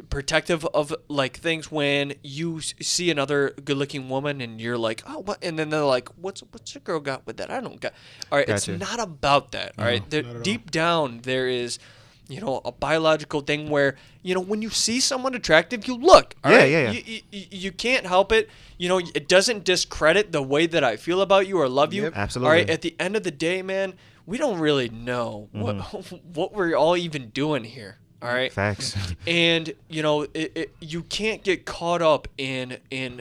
protective 0.08 0.64
of 0.72 0.94
like 1.08 1.36
things 1.36 1.70
when 1.70 2.14
you 2.22 2.60
see 2.62 3.10
another 3.10 3.50
good-looking 3.62 4.08
woman 4.08 4.40
and 4.40 4.58
you're 4.58 4.78
like 4.78 5.02
oh 5.06 5.18
what 5.18 5.38
and 5.44 5.58
then 5.58 5.68
they're 5.68 5.84
like 5.84 6.08
what's 6.16 6.40
what's 6.50 6.74
your 6.74 6.80
girl 6.80 6.98
got 6.98 7.26
with 7.26 7.36
that 7.36 7.50
i 7.50 7.60
don't 7.60 7.78
got 7.80 7.92
all 8.30 8.38
right 8.38 8.46
Gotcha. 8.46 8.72
it's 8.72 8.80
not 8.80 8.98
about 9.00 9.52
that 9.52 9.72
all 9.78 9.84
right 9.84 10.08
there, 10.08 10.22
not 10.22 10.30
at 10.30 10.36
all. 10.36 10.42
deep 10.42 10.70
down 10.70 11.20
there 11.24 11.46
is 11.46 11.78
you 12.28 12.40
know 12.40 12.60
a 12.64 12.72
biological 12.72 13.40
thing 13.40 13.68
where 13.68 13.96
you 14.22 14.34
know 14.34 14.40
when 14.40 14.62
you 14.62 14.70
see 14.70 15.00
someone 15.00 15.34
attractive 15.34 15.86
you 15.86 15.96
look 15.96 16.34
all 16.44 16.52
Yeah, 16.52 16.58
right? 16.58 16.70
yeah, 16.70 16.90
yeah. 16.90 17.00
You, 17.06 17.20
you, 17.30 17.44
you 17.50 17.72
can't 17.72 18.06
help 18.06 18.32
it 18.32 18.48
you 18.78 18.88
know 18.88 18.98
it 18.98 19.28
doesn't 19.28 19.64
discredit 19.64 20.32
the 20.32 20.42
way 20.42 20.66
that 20.66 20.84
i 20.84 20.96
feel 20.96 21.20
about 21.20 21.46
you 21.46 21.58
or 21.58 21.68
love 21.68 21.92
you 21.92 22.04
Yep. 22.04 22.36
all 22.36 22.42
right 22.42 22.68
at 22.70 22.82
the 22.82 22.94
end 23.00 23.16
of 23.16 23.22
the 23.24 23.30
day 23.32 23.60
man 23.62 23.94
we 24.24 24.38
don't 24.38 24.60
really 24.60 24.88
know 24.88 25.48
what 25.52 25.74
what 26.34 26.54
we're 26.54 26.74
all 26.76 26.96
even 26.96 27.30
doing 27.30 27.64
here 27.64 27.98
all 28.22 28.32
right 28.32 28.52
Facts. 28.52 28.96
and 29.26 29.74
you 29.88 30.02
know 30.02 30.22
it, 30.22 30.52
it, 30.54 30.74
you 30.80 31.02
can't 31.02 31.42
get 31.42 31.66
caught 31.66 32.02
up 32.02 32.28
in 32.38 32.78
in 32.90 33.20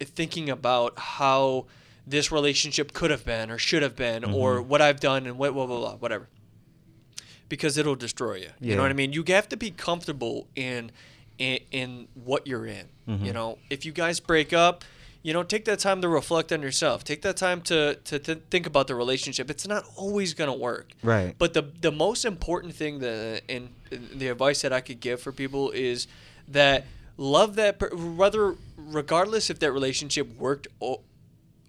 thinking 0.00 0.50
about 0.50 0.98
how 0.98 1.64
this 2.06 2.30
relationship 2.30 2.92
could 2.92 3.10
have 3.10 3.24
been 3.24 3.50
or 3.50 3.56
should 3.56 3.82
have 3.82 3.96
been 3.96 4.22
or 4.22 4.56
Mm-hmm. 4.58 4.68
what 4.68 4.82
I've 4.82 5.00
done 5.00 5.26
and 5.26 5.38
what 5.38 5.54
blah 5.54 5.64
blah 5.66 5.78
blah 5.78 5.94
whatever 5.96 6.28
because 7.48 7.76
it'll 7.78 7.94
destroy 7.96 8.34
you. 8.36 8.50
You 8.60 8.76
know 8.76 8.82
what 8.82 8.90
I 8.90 8.94
mean? 8.94 9.12
You 9.12 9.24
have 9.28 9.48
to 9.50 9.56
be 9.56 9.70
comfortable 9.70 10.46
in 10.56 10.90
in, 11.38 11.58
in 11.72 12.08
what 12.14 12.46
you're 12.46 12.66
in 12.66 12.86
Mm-hmm. 13.08 13.24
you 13.26 13.32
know? 13.34 13.58
If 13.68 13.84
you 13.84 13.92
guys 13.92 14.18
break 14.18 14.52
up 14.54 14.82
you 15.22 15.32
know 15.32 15.42
take 15.42 15.64
that 15.64 15.78
time 15.78 16.02
to 16.02 16.08
reflect 16.08 16.52
on 16.52 16.60
yourself. 16.62 17.02
Take 17.02 17.22
that 17.22 17.36
time 17.38 17.62
to, 17.62 17.94
to, 18.04 18.18
to 18.18 18.34
think 18.50 18.66
about 18.66 18.88
the 18.88 18.94
relationship. 18.94 19.50
It's 19.50 19.66
not 19.66 19.84
always 19.96 20.34
going 20.34 20.50
to 20.50 20.56
work. 20.58 20.92
Right. 21.02 21.34
but 21.38 21.54
the 21.54 21.62
the 21.80 21.90
most 21.90 22.24
important 22.26 22.74
thing 22.74 22.98
that 23.00 23.42
and 23.48 23.70
the 23.90 24.28
advice 24.28 24.60
that 24.62 24.72
I 24.72 24.80
could 24.80 25.00
give 25.00 25.20
for 25.22 25.32
people 25.32 25.70
is 25.70 26.06
that 26.48 26.84
love 27.16 27.56
that 27.56 27.78
per- 27.78 27.94
whether 27.96 28.54
regardless 28.76 29.48
if 29.48 29.58
that 29.60 29.72
relationship 29.72 30.26
worked 30.38 30.68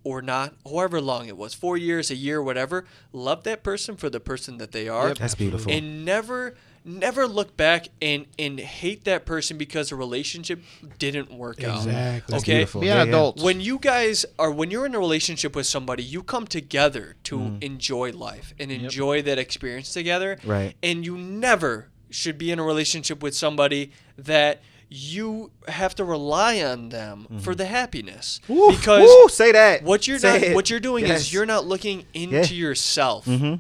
or 0.06 0.16
or 0.16 0.22
not, 0.22 0.54
however 0.64 1.02
long 1.02 1.28
it 1.28 1.36
was, 1.36 1.54
four 1.54 1.76
years, 1.78 2.10
a 2.12 2.16
year, 2.16 2.42
whatever, 2.42 2.86
love 3.12 3.44
that 3.44 3.64
person 3.64 3.98
for 3.98 4.10
the 4.10 4.20
person 4.20 4.58
that 4.60 4.72
they 4.72 4.88
are. 4.88 5.10
Yep. 5.10 5.18
That's 5.18 5.36
beautiful. 5.36 5.72
And 5.72 6.06
never 6.06 6.56
never 6.88 7.28
look 7.28 7.58
back 7.58 7.88
and 8.02 8.26
and 8.38 8.60
hate 8.60 9.04
that 9.06 9.26
person 9.26 9.58
because 9.58 9.92
a 9.92 9.96
relationship 9.96 10.62
didn't 11.00 11.34
work 11.34 11.64
out. 11.64 11.78
Exactly. 11.86 12.32
That's 12.32 12.44
Okay? 12.44 12.54
beautiful. 12.54 12.82
Be 12.82 12.88
Yeah, 12.88 13.02
an 13.02 13.08
yeah. 13.10 13.14
adult. 13.16 13.42
when 13.42 13.60
you 13.60 13.80
guys 13.80 14.26
are 14.38 14.52
when 14.52 14.70
you're 14.72 14.86
in 14.86 14.94
a 14.96 15.00
relationship 15.00 15.56
with 15.56 15.66
somebody 15.66 16.04
you 16.04 16.22
come 16.24 16.46
together 16.48 17.16
to 17.24 17.40
Mm-hmm. 17.40 17.58
enjoy 17.64 18.12
life 18.12 18.54
and 18.60 18.72
enjoy 18.72 19.22
that 19.24 19.38
experience 19.40 19.92
together 19.92 20.38
Right. 20.46 20.76
and 20.84 21.04
you 21.06 21.18
never 21.18 21.90
should 22.12 22.38
be 22.38 22.52
in 22.52 22.60
a 22.60 22.64
relationship 22.64 23.22
with 23.24 23.36
somebody 23.36 23.92
that 24.18 24.62
you 24.98 25.52
have 25.68 25.94
to 25.96 26.04
rely 26.06 26.62
on 26.62 26.90
them 26.90 27.28
for 27.42 27.54
the 27.56 27.66
happiness 27.66 28.40
Woo, 28.48 28.72
because 28.72 29.02
Mm-hmm. 29.10 29.24
woo, 29.24 29.30
say 29.30 29.52
that. 29.52 29.84
what 29.84 30.08
you're 30.08 30.20
Say 30.20 30.32
not 30.34 30.42
it. 30.44 30.56
what 30.56 30.70
you're 30.70 30.80
doing 30.80 31.06
Yes. 31.06 31.22
is 31.22 31.34
you're 31.34 31.46
not 31.46 31.66
looking 31.66 32.06
into 32.14 32.36
Yeah. 32.56 32.68
yourself 32.68 33.26
Mhm. 33.26 33.60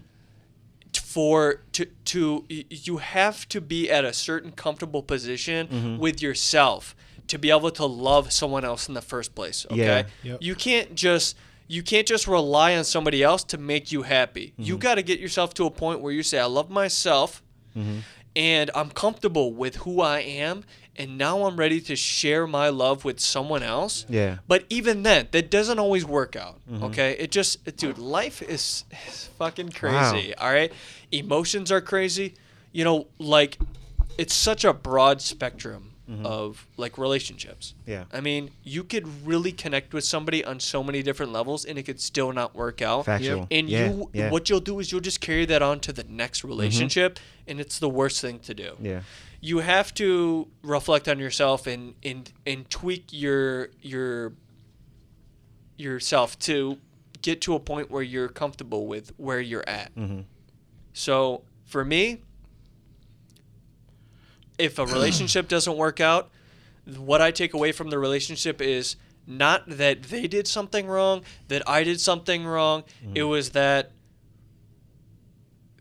for 0.93 1.61
to 1.73 1.85
to 2.05 2.45
you 2.49 2.97
have 2.97 3.47
to 3.49 3.59
be 3.61 3.89
at 3.91 4.05
a 4.05 4.13
certain 4.13 4.51
comfortable 4.51 5.03
position 5.03 5.67
Mm-hmm. 5.67 5.97
with 5.97 6.21
yourself 6.21 6.95
to 7.27 7.37
be 7.39 7.49
able 7.49 7.71
to 7.71 7.85
love 7.85 8.31
someone 8.31 8.63
else 8.63 8.87
in 8.87 8.93
the 8.93 9.01
first 9.01 9.35
place 9.35 9.65
okay 9.71 10.05
Yeah. 10.23 10.31
Yep. 10.31 10.37
you 10.41 10.55
can't 10.55 10.95
just 10.95 11.35
you 11.67 11.81
can't 11.81 12.07
just 12.07 12.27
rely 12.27 12.75
on 12.77 12.83
somebody 12.83 13.23
else 13.23 13.43
to 13.45 13.57
make 13.57 13.91
you 13.91 14.03
happy 14.03 14.47
Mm-hmm. 14.53 14.63
you 14.63 14.77
got 14.77 14.95
to 14.95 15.01
get 15.03 15.19
yourself 15.19 15.53
to 15.55 15.65
a 15.65 15.71
point 15.71 15.99
where 16.01 16.13
you 16.13 16.23
say 16.23 16.39
i 16.39 16.45
love 16.45 16.69
myself 16.69 17.41
Mm-hmm. 17.77 17.99
and 18.37 18.71
I'm 18.73 18.89
comfortable 18.89 19.51
with 19.51 19.75
who 19.83 19.99
I 19.99 20.19
am, 20.21 20.63
and 20.97 21.17
now 21.17 21.45
I'm 21.45 21.57
ready 21.57 21.81
to 21.81 21.95
share 21.95 22.47
my 22.47 22.69
love 22.69 23.03
with 23.05 23.19
someone 23.19 23.63
else. 23.63 24.05
Yeah. 24.09 24.37
But 24.47 24.65
even 24.69 25.03
then, 25.03 25.27
that 25.31 25.49
doesn't 25.51 25.79
always 25.79 26.05
work 26.05 26.35
out. 26.35 26.59
Mm-hmm. 26.71 26.83
Okay, 26.85 27.15
it 27.19 27.31
just, 27.31 27.63
dude, 27.77 27.97
life 27.97 28.41
is, 28.41 28.83
is 29.07 29.29
fucking 29.37 29.67
Wow. 29.81 30.11
crazy. 30.11 30.35
All 30.35 30.51
right, 30.51 30.71
emotions 31.11 31.71
are 31.71 31.81
crazy. 31.81 32.33
You 32.71 32.83
know, 32.83 33.07
like 33.19 33.57
it's 34.17 34.33
such 34.33 34.63
a 34.65 34.73
broad 34.73 35.21
spectrum 35.21 35.91
of 36.23 36.67
like 36.77 36.99
relationships. 36.99 37.73
Mm-hmm. 37.81 37.91
Yeah. 37.91 38.03
I 38.13 38.21
mean, 38.21 38.51
you 38.63 38.83
could 38.83 39.07
really 39.25 39.51
connect 39.51 39.91
with 39.91 40.03
somebody 40.03 40.45
on 40.45 40.59
so 40.59 40.83
many 40.83 41.01
different 41.01 41.31
levels, 41.31 41.65
and 41.65 41.79
it 41.79 41.83
could 41.83 41.99
still 41.99 42.31
not 42.31 42.53
work 42.53 42.83
out. 42.83 43.05
Factual. 43.05 43.47
And 43.49 43.67
Yeah, 43.67 43.89
you, 43.89 44.09
yeah. 44.13 44.29
what 44.29 44.47
you'll 44.47 44.59
do 44.59 44.79
is 44.79 44.91
you'll 44.91 45.01
just 45.01 45.19
carry 45.19 45.45
that 45.45 45.63
on 45.63 45.79
to 45.79 45.91
the 45.91 46.03
next 46.03 46.43
relationship, 46.43 47.17
and 47.47 47.59
it's 47.59 47.79
the 47.79 47.89
worst 47.89 48.21
thing 48.21 48.37
to 48.41 48.53
do. 48.53 48.75
Yeah. 48.79 49.01
You 49.45 49.59
have 49.59 49.93
to 49.95 50.47
reflect 50.63 51.07
on 51.07 51.19
yourself 51.19 51.67
and 51.67 51.93
and 52.03 52.31
and 52.47 52.67
tweak 52.69 53.05
your 53.11 53.69
your 53.81 54.33
yourself 55.77 56.39
to 56.39 56.77
get 57.21 57.41
to 57.41 57.53
a 57.53 57.59
point 57.59 57.91
where 57.91 58.01
you're 58.01 58.27
comfortable 58.29 58.87
with 58.87 59.11
where 59.17 59.39
you're 59.39 59.67
at. 59.67 59.93
Mm-hmm. 59.95 60.21
So 60.93 61.43
for 61.65 61.83
me, 61.85 62.21
if 64.57 64.79
a 64.79 64.85
relationship 64.85 65.47
doesn't 65.55 65.77
work 65.77 65.99
out, 65.99 66.29
what 66.97 67.21
I 67.21 67.31
take 67.31 67.53
away 67.53 67.71
from 67.71 67.89
the 67.89 67.99
relationship 67.99 68.61
is 68.61 68.95
not 69.27 69.63
that 69.67 70.03
they 70.03 70.27
did 70.27 70.47
something 70.47 70.87
wrong, 70.87 71.23
that 71.49 71.67
I 71.67 71.83
did 71.83 71.99
something 71.99 72.45
wrong. 72.45 72.83
It 73.13 73.23
was 73.23 73.51
that 73.51 73.91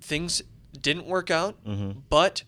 things 0.01 0.43
didn't 0.79 1.07
work 1.07 1.31
out, 1.31 1.63
Mm-hmm. 1.65 2.01
but 2.11 2.43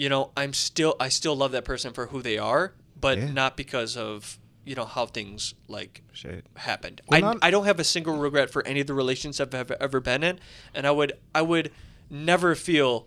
you 0.00 0.08
know, 0.08 0.30
I'm 0.36 0.52
still 0.54 0.94
I 0.98 1.08
still 1.10 1.36
love 1.36 1.52
that 1.52 1.64
person 1.66 1.92
for 1.92 2.06
who 2.06 2.22
they 2.22 2.38
are, 2.38 2.72
but 2.98 3.18
Yeah. 3.18 3.30
not 3.32 3.56
because 3.56 3.98
of, 3.98 4.38
you 4.64 4.74
know, 4.74 4.86
how 4.86 5.04
things 5.04 5.54
like 5.68 6.02
Shit. 6.12 6.46
happened. 6.56 7.02
Well, 7.06 7.18
I, 7.18 7.20
not- 7.20 7.38
I 7.42 7.50
don't 7.50 7.66
have 7.66 7.78
a 7.78 7.84
single 7.84 8.16
regret 8.16 8.48
for 8.50 8.66
any 8.66 8.80
of 8.80 8.86
the 8.86 8.94
relationships 8.94 9.54
I've 9.54 9.70
ever 9.72 10.00
been 10.00 10.22
in, 10.22 10.40
and 10.74 10.86
I 10.86 10.90
would 10.90 11.12
I 11.34 11.42
would 11.42 11.70
never 12.08 12.54
feel 12.54 13.06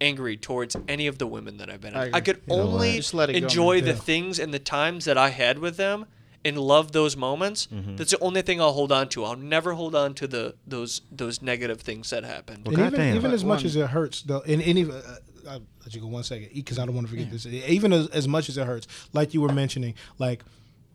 angry 0.00 0.36
towards 0.38 0.76
any 0.88 1.06
of 1.06 1.18
the 1.18 1.26
women 1.26 1.58
that 1.58 1.68
I've 1.68 1.82
been 1.82 1.92
in. 1.94 2.00
I 2.00 2.10
I, 2.14 2.20
could 2.22 2.40
You 2.48 2.54
only 2.54 2.88
what? 2.88 2.96
Just 2.96 3.12
let 3.12 3.28
it 3.28 3.34
go, 3.34 3.38
enjoy 3.46 3.74
man. 3.76 3.84
the 3.84 3.90
Yeah. 3.90 3.96
things 4.10 4.38
and 4.38 4.54
the 4.54 4.58
times 4.58 5.04
that 5.04 5.18
I 5.18 5.28
had 5.28 5.58
with 5.58 5.76
them 5.76 6.06
and 6.42 6.56
love 6.58 6.92
those 6.92 7.18
moments. 7.18 7.68
Mm-hmm. 7.70 7.96
That's 7.96 8.12
the 8.12 8.18
only 8.20 8.40
thing 8.40 8.62
I'll 8.62 8.72
hold 8.72 8.92
on 8.92 9.10
to. 9.10 9.24
I'll 9.26 9.36
never 9.36 9.74
hold 9.74 9.94
on 9.94 10.14
to 10.14 10.26
the 10.26 10.54
those 10.66 11.02
those 11.12 11.42
negative 11.42 11.82
things 11.82 12.08
that 12.10 12.24
happened. 12.24 12.64
Well, 12.64 12.74
and 12.76 12.86
even, 12.86 12.90
goddamn. 12.98 13.16
even 13.16 13.30
as 13.32 13.44
much 13.44 13.62
as 13.66 13.76
it 13.76 13.88
hurts, 13.90 14.22
though, 14.22 14.40
in 14.40 14.62
any 14.62 14.84
uh, 14.90 15.02
I'll 15.50 15.62
let 15.84 15.94
you 15.94 16.00
go 16.00 16.06
one 16.06 16.22
second 16.22 16.50
because 16.54 16.78
I 16.78 16.86
don't 16.86 16.94
want 16.94 17.08
to 17.08 17.10
forget 17.10 17.30
this. 17.30 17.46
Even 17.46 17.92
as, 17.92 18.08
as 18.08 18.28
much 18.28 18.48
as 18.48 18.56
it 18.56 18.66
hurts, 18.66 18.86
like 19.12 19.34
you 19.34 19.40
were 19.40 19.52
mentioning, 19.52 19.94
like 20.18 20.44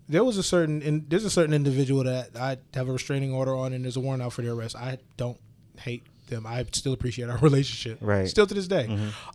there 0.07 0.23
was 0.23 0.37
a 0.37 0.43
certain, 0.43 0.81
and 0.81 1.09
there's 1.09 1.25
a 1.25 1.29
certain 1.29 1.53
individual 1.53 2.03
that 2.03 2.29
I 2.35 2.57
have 2.73 2.87
a 2.87 2.91
restraining 2.93 3.33
order 3.33 3.55
on, 3.55 3.73
and 3.73 3.83
there's 3.83 3.97
a 3.97 3.99
warrant 3.99 4.23
out 4.23 4.33
for 4.33 4.41
their 4.43 4.53
arrest. 4.53 4.75
I 4.75 4.99
don't 5.17 5.37
hate 5.77 6.03
them. 6.27 6.45
I 6.47 6.65
still 6.71 6.93
appreciate 6.93 7.29
our 7.29 7.37
relationship, 7.41 7.99
Right. 8.01 8.27
Still 8.27 8.47
to 8.47 8.53
this 8.53 8.67
day, 8.67 8.87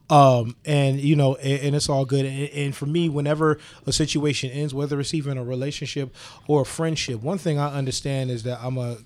um, 0.08 0.56
and 0.64 1.00
you 1.00 1.16
know, 1.16 1.34
and, 1.36 1.62
and 1.66 1.76
it's 1.76 1.88
all 1.88 2.04
good. 2.04 2.24
And, 2.24 2.48
and 2.50 2.74
for 2.74 2.86
me, 2.86 3.08
whenever 3.08 3.58
a 3.86 3.92
situation 3.92 4.50
ends, 4.50 4.72
whether 4.72 4.98
it's 5.00 5.14
even 5.14 5.38
a 5.38 5.44
relationship 5.44 6.14
or 6.46 6.62
a 6.62 6.66
friendship, 6.66 7.22
one 7.22 7.38
thing 7.38 7.58
I 7.58 7.72
understand 7.74 8.30
is 8.30 8.44
that 8.44 8.58
I'm 8.62 8.78
a 8.78 8.98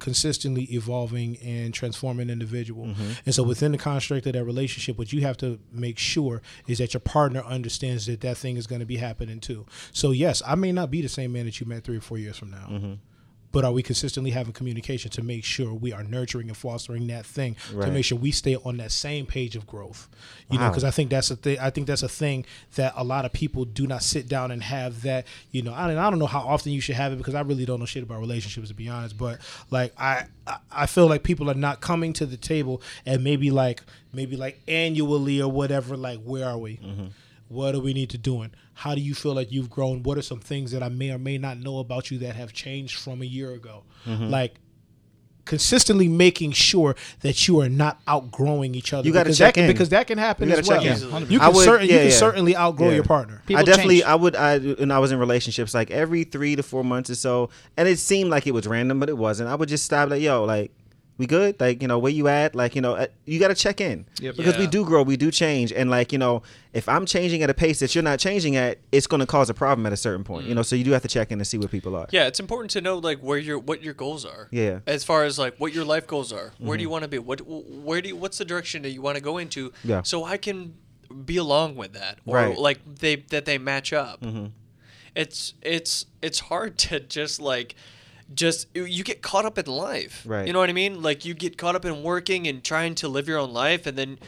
consistently 0.00 0.64
evolving 0.64 1.36
and 1.38 1.72
transforming 1.72 2.30
individual. 2.30 2.86
Mm-hmm. 2.86 3.10
And 3.26 3.34
so 3.34 3.42
within 3.42 3.72
the 3.72 3.78
construct 3.78 4.26
of 4.26 4.32
that 4.32 4.44
relationship, 4.44 4.98
what 4.98 5.12
you 5.12 5.20
have 5.20 5.36
to 5.38 5.60
make 5.70 5.98
sure 5.98 6.42
is 6.66 6.78
that 6.78 6.94
your 6.94 7.00
partner 7.00 7.42
understands 7.42 8.06
that 8.06 8.20
that 8.22 8.36
thing 8.36 8.56
is 8.56 8.66
going 8.66 8.80
to 8.80 8.86
be 8.86 8.96
happening 8.96 9.40
too. 9.40 9.66
So 9.92 10.10
yes, 10.10 10.42
I 10.46 10.54
may 10.54 10.72
not 10.72 10.90
be 10.90 11.02
the 11.02 11.08
same 11.08 11.32
man 11.32 11.44
that 11.44 11.60
you 11.60 11.66
met 11.66 11.84
three 11.84 11.98
or 11.98 12.00
four 12.00 12.18
years 12.18 12.36
from 12.36 12.50
now. 12.50 12.66
Mm-hmm. 12.70 12.92
But 13.52 13.64
are 13.64 13.72
we 13.72 13.82
consistently 13.82 14.30
having 14.30 14.52
communication 14.52 15.10
to 15.12 15.22
make 15.22 15.44
sure 15.44 15.74
we 15.74 15.92
are 15.92 16.04
nurturing 16.04 16.48
and 16.48 16.56
fostering 16.56 17.08
that 17.08 17.26
thing 17.26 17.56
Right. 17.72 17.86
to 17.86 17.92
make 17.92 18.04
sure 18.04 18.16
we 18.16 18.30
stay 18.30 18.54
on 18.56 18.76
that 18.76 18.92
same 18.92 19.26
page 19.26 19.56
of 19.56 19.66
growth? 19.66 20.08
You 20.50 20.58
know, 20.58 20.68
because 20.68 20.84
I 20.84 20.90
think 20.92 21.10
that's 21.10 21.30
a 21.30 21.36
thing. 21.36 21.58
I 21.58 21.70
think 21.70 21.86
that's 21.86 22.02
a 22.04 22.08
thing 22.08 22.44
that 22.76 22.92
a 22.96 23.02
lot 23.04 23.24
of 23.24 23.32
people 23.32 23.64
do 23.64 23.86
not 23.86 24.02
sit 24.02 24.28
down 24.28 24.50
and 24.50 24.62
have 24.62 25.02
that. 25.02 25.26
You 25.50 25.62
know, 25.62 25.72
I 25.74 25.88
don't, 25.88 25.98
I 25.98 26.10
don't 26.10 26.18
know 26.20 26.26
how 26.26 26.40
often 26.40 26.72
you 26.72 26.80
should 26.80 26.94
have 26.96 27.12
it 27.12 27.16
because 27.16 27.34
I 27.34 27.40
really 27.40 27.64
don't 27.64 27.80
know 27.80 27.86
shit 27.86 28.02
about 28.02 28.20
relationships 28.20 28.68
to 28.68 28.74
be 28.74 28.88
honest. 28.88 29.18
But 29.18 29.40
like 29.70 29.92
I, 29.98 30.26
I- 30.46 30.58
I 30.72 30.86
feel 30.86 31.06
like 31.08 31.22
people 31.22 31.48
are 31.50 31.54
not 31.54 31.80
coming 31.80 32.12
to 32.14 32.26
the 32.26 32.36
table 32.36 32.82
and 33.06 33.22
maybe 33.24 33.50
like 33.50 33.82
maybe 34.12 34.36
like 34.36 34.60
annually 34.68 35.40
or 35.40 35.50
whatever. 35.50 35.96
Like 35.96 36.20
where 36.22 36.46
are 36.48 36.58
we? 36.58 36.76
Mm-hmm. 36.78 37.06
What 37.50 37.72
do 37.72 37.80
we 37.80 37.92
need 37.92 38.10
to 38.10 38.18
doing? 38.18 38.52
How 38.74 38.94
do 38.94 39.00
you 39.00 39.12
feel 39.12 39.34
like 39.34 39.50
you've 39.50 39.68
grown? 39.68 40.04
What 40.04 40.16
are 40.16 40.22
some 40.22 40.38
things 40.38 40.70
that 40.70 40.84
I 40.84 40.88
may 40.88 41.10
or 41.10 41.18
may 41.18 41.36
not 41.36 41.58
know 41.58 41.78
about 41.80 42.08
you 42.08 42.18
that 42.18 42.36
have 42.36 42.52
changed 42.52 42.96
from 43.00 43.22
a 43.22 43.24
year 43.24 43.50
ago? 43.52 43.82
Mm-hmm. 44.06 44.26
Like 44.28 44.54
consistently 45.46 46.06
making 46.06 46.52
sure 46.52 46.94
that 47.22 47.48
you 47.48 47.60
are 47.60 47.68
not 47.68 48.00
outgrowing 48.06 48.74
each 48.76 48.92
other. 48.92 49.04
You 49.04 49.12
gotta 49.12 49.24
because 49.30 49.38
check 49.38 49.54
that, 49.54 49.62
in. 49.62 49.66
because 49.66 49.88
that 49.88 50.06
can 50.06 50.16
happen 50.16 50.48
You 50.48 50.54
as 50.54 50.68
well. 50.68 50.80
check. 50.80 51.00
You 51.28 51.40
can, 51.40 51.52
would- 51.52 51.64
certain, 51.64 51.88
you 51.88 51.94
can 51.96 52.04
yeah. 52.06 52.10
certainly 52.12 52.56
outgrow 52.56 52.90
Yeah. 52.90 52.94
your 52.96 53.04
partner. 53.04 53.42
People 53.46 53.62
I 53.62 53.64
definitely, 53.64 53.96
change. 53.96 54.04
I 54.04 54.14
would, 54.14 54.36
I 54.36 54.58
when 54.60 54.92
I 54.92 55.00
was 55.00 55.10
in 55.10 55.18
relationships, 55.18 55.74
like 55.74 55.90
every 55.90 56.22
three 56.22 56.54
to 56.54 56.62
four 56.62 56.84
months 56.84 57.10
or 57.10 57.16
so, 57.16 57.50
and 57.76 57.88
it 57.88 57.98
seemed 57.98 58.30
like 58.30 58.46
it 58.46 58.52
was 58.54 58.68
random, 58.68 59.00
but 59.00 59.08
it 59.08 59.18
wasn't. 59.18 59.48
I 59.50 59.56
would 59.56 59.68
just 59.68 59.84
stop, 59.84 60.10
like, 60.10 60.22
yo, 60.22 60.44
like, 60.44 60.70
we 61.20 61.26
good? 61.26 61.60
Like, 61.60 61.80
you 61.80 61.86
know, 61.86 61.98
where 61.98 62.10
you 62.10 62.26
at? 62.26 62.54
Like, 62.56 62.74
you 62.74 62.82
know, 62.82 62.94
uh, 62.96 63.06
you 63.26 63.38
got 63.38 63.48
to 63.48 63.54
check 63.54 63.80
in 63.80 64.06
Yep. 64.20 64.36
because 64.36 64.58
we 64.58 64.66
do 64.66 64.84
grow, 64.84 65.02
we 65.04 65.16
do 65.16 65.30
change, 65.30 65.72
and 65.72 65.90
like, 65.90 66.12
you 66.12 66.18
know, 66.18 66.42
if 66.72 66.88
I'm 66.88 67.06
changing 67.06 67.42
at 67.42 67.50
a 67.50 67.54
pace 67.54 67.78
that 67.80 67.94
you're 67.94 68.02
not 68.02 68.18
changing 68.18 68.56
at, 68.56 68.78
it's 68.90 69.06
going 69.06 69.20
to 69.20 69.26
cause 69.26 69.50
a 69.50 69.54
problem 69.54 69.86
at 69.86 69.92
a 69.92 69.96
certain 69.96 70.24
point. 70.24 70.46
You 70.46 70.52
mm. 70.52 70.56
know, 70.56 70.62
so 70.62 70.74
you 70.74 70.84
do 70.84 70.90
have 70.92 71.02
to 71.02 71.08
check 71.08 71.30
in 71.30 71.38
and 71.38 71.46
see 71.46 71.58
where 71.58 71.68
people 71.68 71.94
are. 71.94 72.06
Yeah, 72.10 72.26
it's 72.26 72.40
important 72.40 72.70
to 72.72 72.80
know 72.80 72.98
like 72.98 73.20
where 73.20 73.38
your 73.38 73.58
what 73.58 73.82
your 73.82 73.94
goals 73.94 74.24
are. 74.24 74.48
Yeah. 74.50 74.80
As 74.86 75.04
far 75.04 75.24
as 75.24 75.38
like 75.38 75.56
what 75.58 75.72
your 75.72 75.84
life 75.84 76.06
goals 76.06 76.32
are, 76.32 76.52
where 76.58 76.76
do 76.76 76.82
you 76.82 76.88
mm-hmm. 76.88 76.92
want 76.92 77.02
to 77.04 77.08
be? 77.08 77.18
What 77.18 77.40
where 77.46 78.00
do 78.00 78.08
you, 78.08 78.16
what's 78.16 78.38
the 78.38 78.44
direction 78.44 78.82
that 78.82 78.90
you 78.90 79.02
want 79.02 79.16
to 79.16 79.22
go 79.22 79.38
into? 79.38 79.72
Yeah. 79.84 80.02
So 80.02 80.24
I 80.24 80.36
can 80.36 80.74
be 81.24 81.36
along 81.36 81.76
with 81.76 81.92
that, 81.92 82.18
or 82.24 82.36
Right. 82.36 82.56
like 82.56 82.78
they 82.86 83.16
that 83.16 83.44
they 83.44 83.58
match 83.58 83.92
up. 83.92 84.20
Mm-hmm. 84.20 84.46
It's 85.14 85.54
it's 85.62 86.06
it's 86.22 86.40
hard 86.40 86.78
to 86.88 87.00
just 87.00 87.40
like 87.40 87.74
just 88.34 88.66
you 88.74 89.02
get 89.04 89.22
caught 89.22 89.44
up 89.44 89.58
in 89.58 89.66
life. 89.66 90.24
Right. 90.26 90.46
You 90.46 90.52
know 90.52 90.58
what 90.60 90.70
I 90.70 90.72
mean? 90.72 91.02
Like 91.02 91.24
you 91.24 91.34
get 91.34 91.58
caught 91.58 91.74
up 91.76 91.84
in 91.84 92.02
working 92.02 92.46
and 92.46 92.62
trying 92.62 92.94
to 92.96 93.08
live 93.08 93.28
your 93.28 93.38
own 93.38 93.52
life, 93.52 93.86
and 93.86 93.96
then 93.98 94.18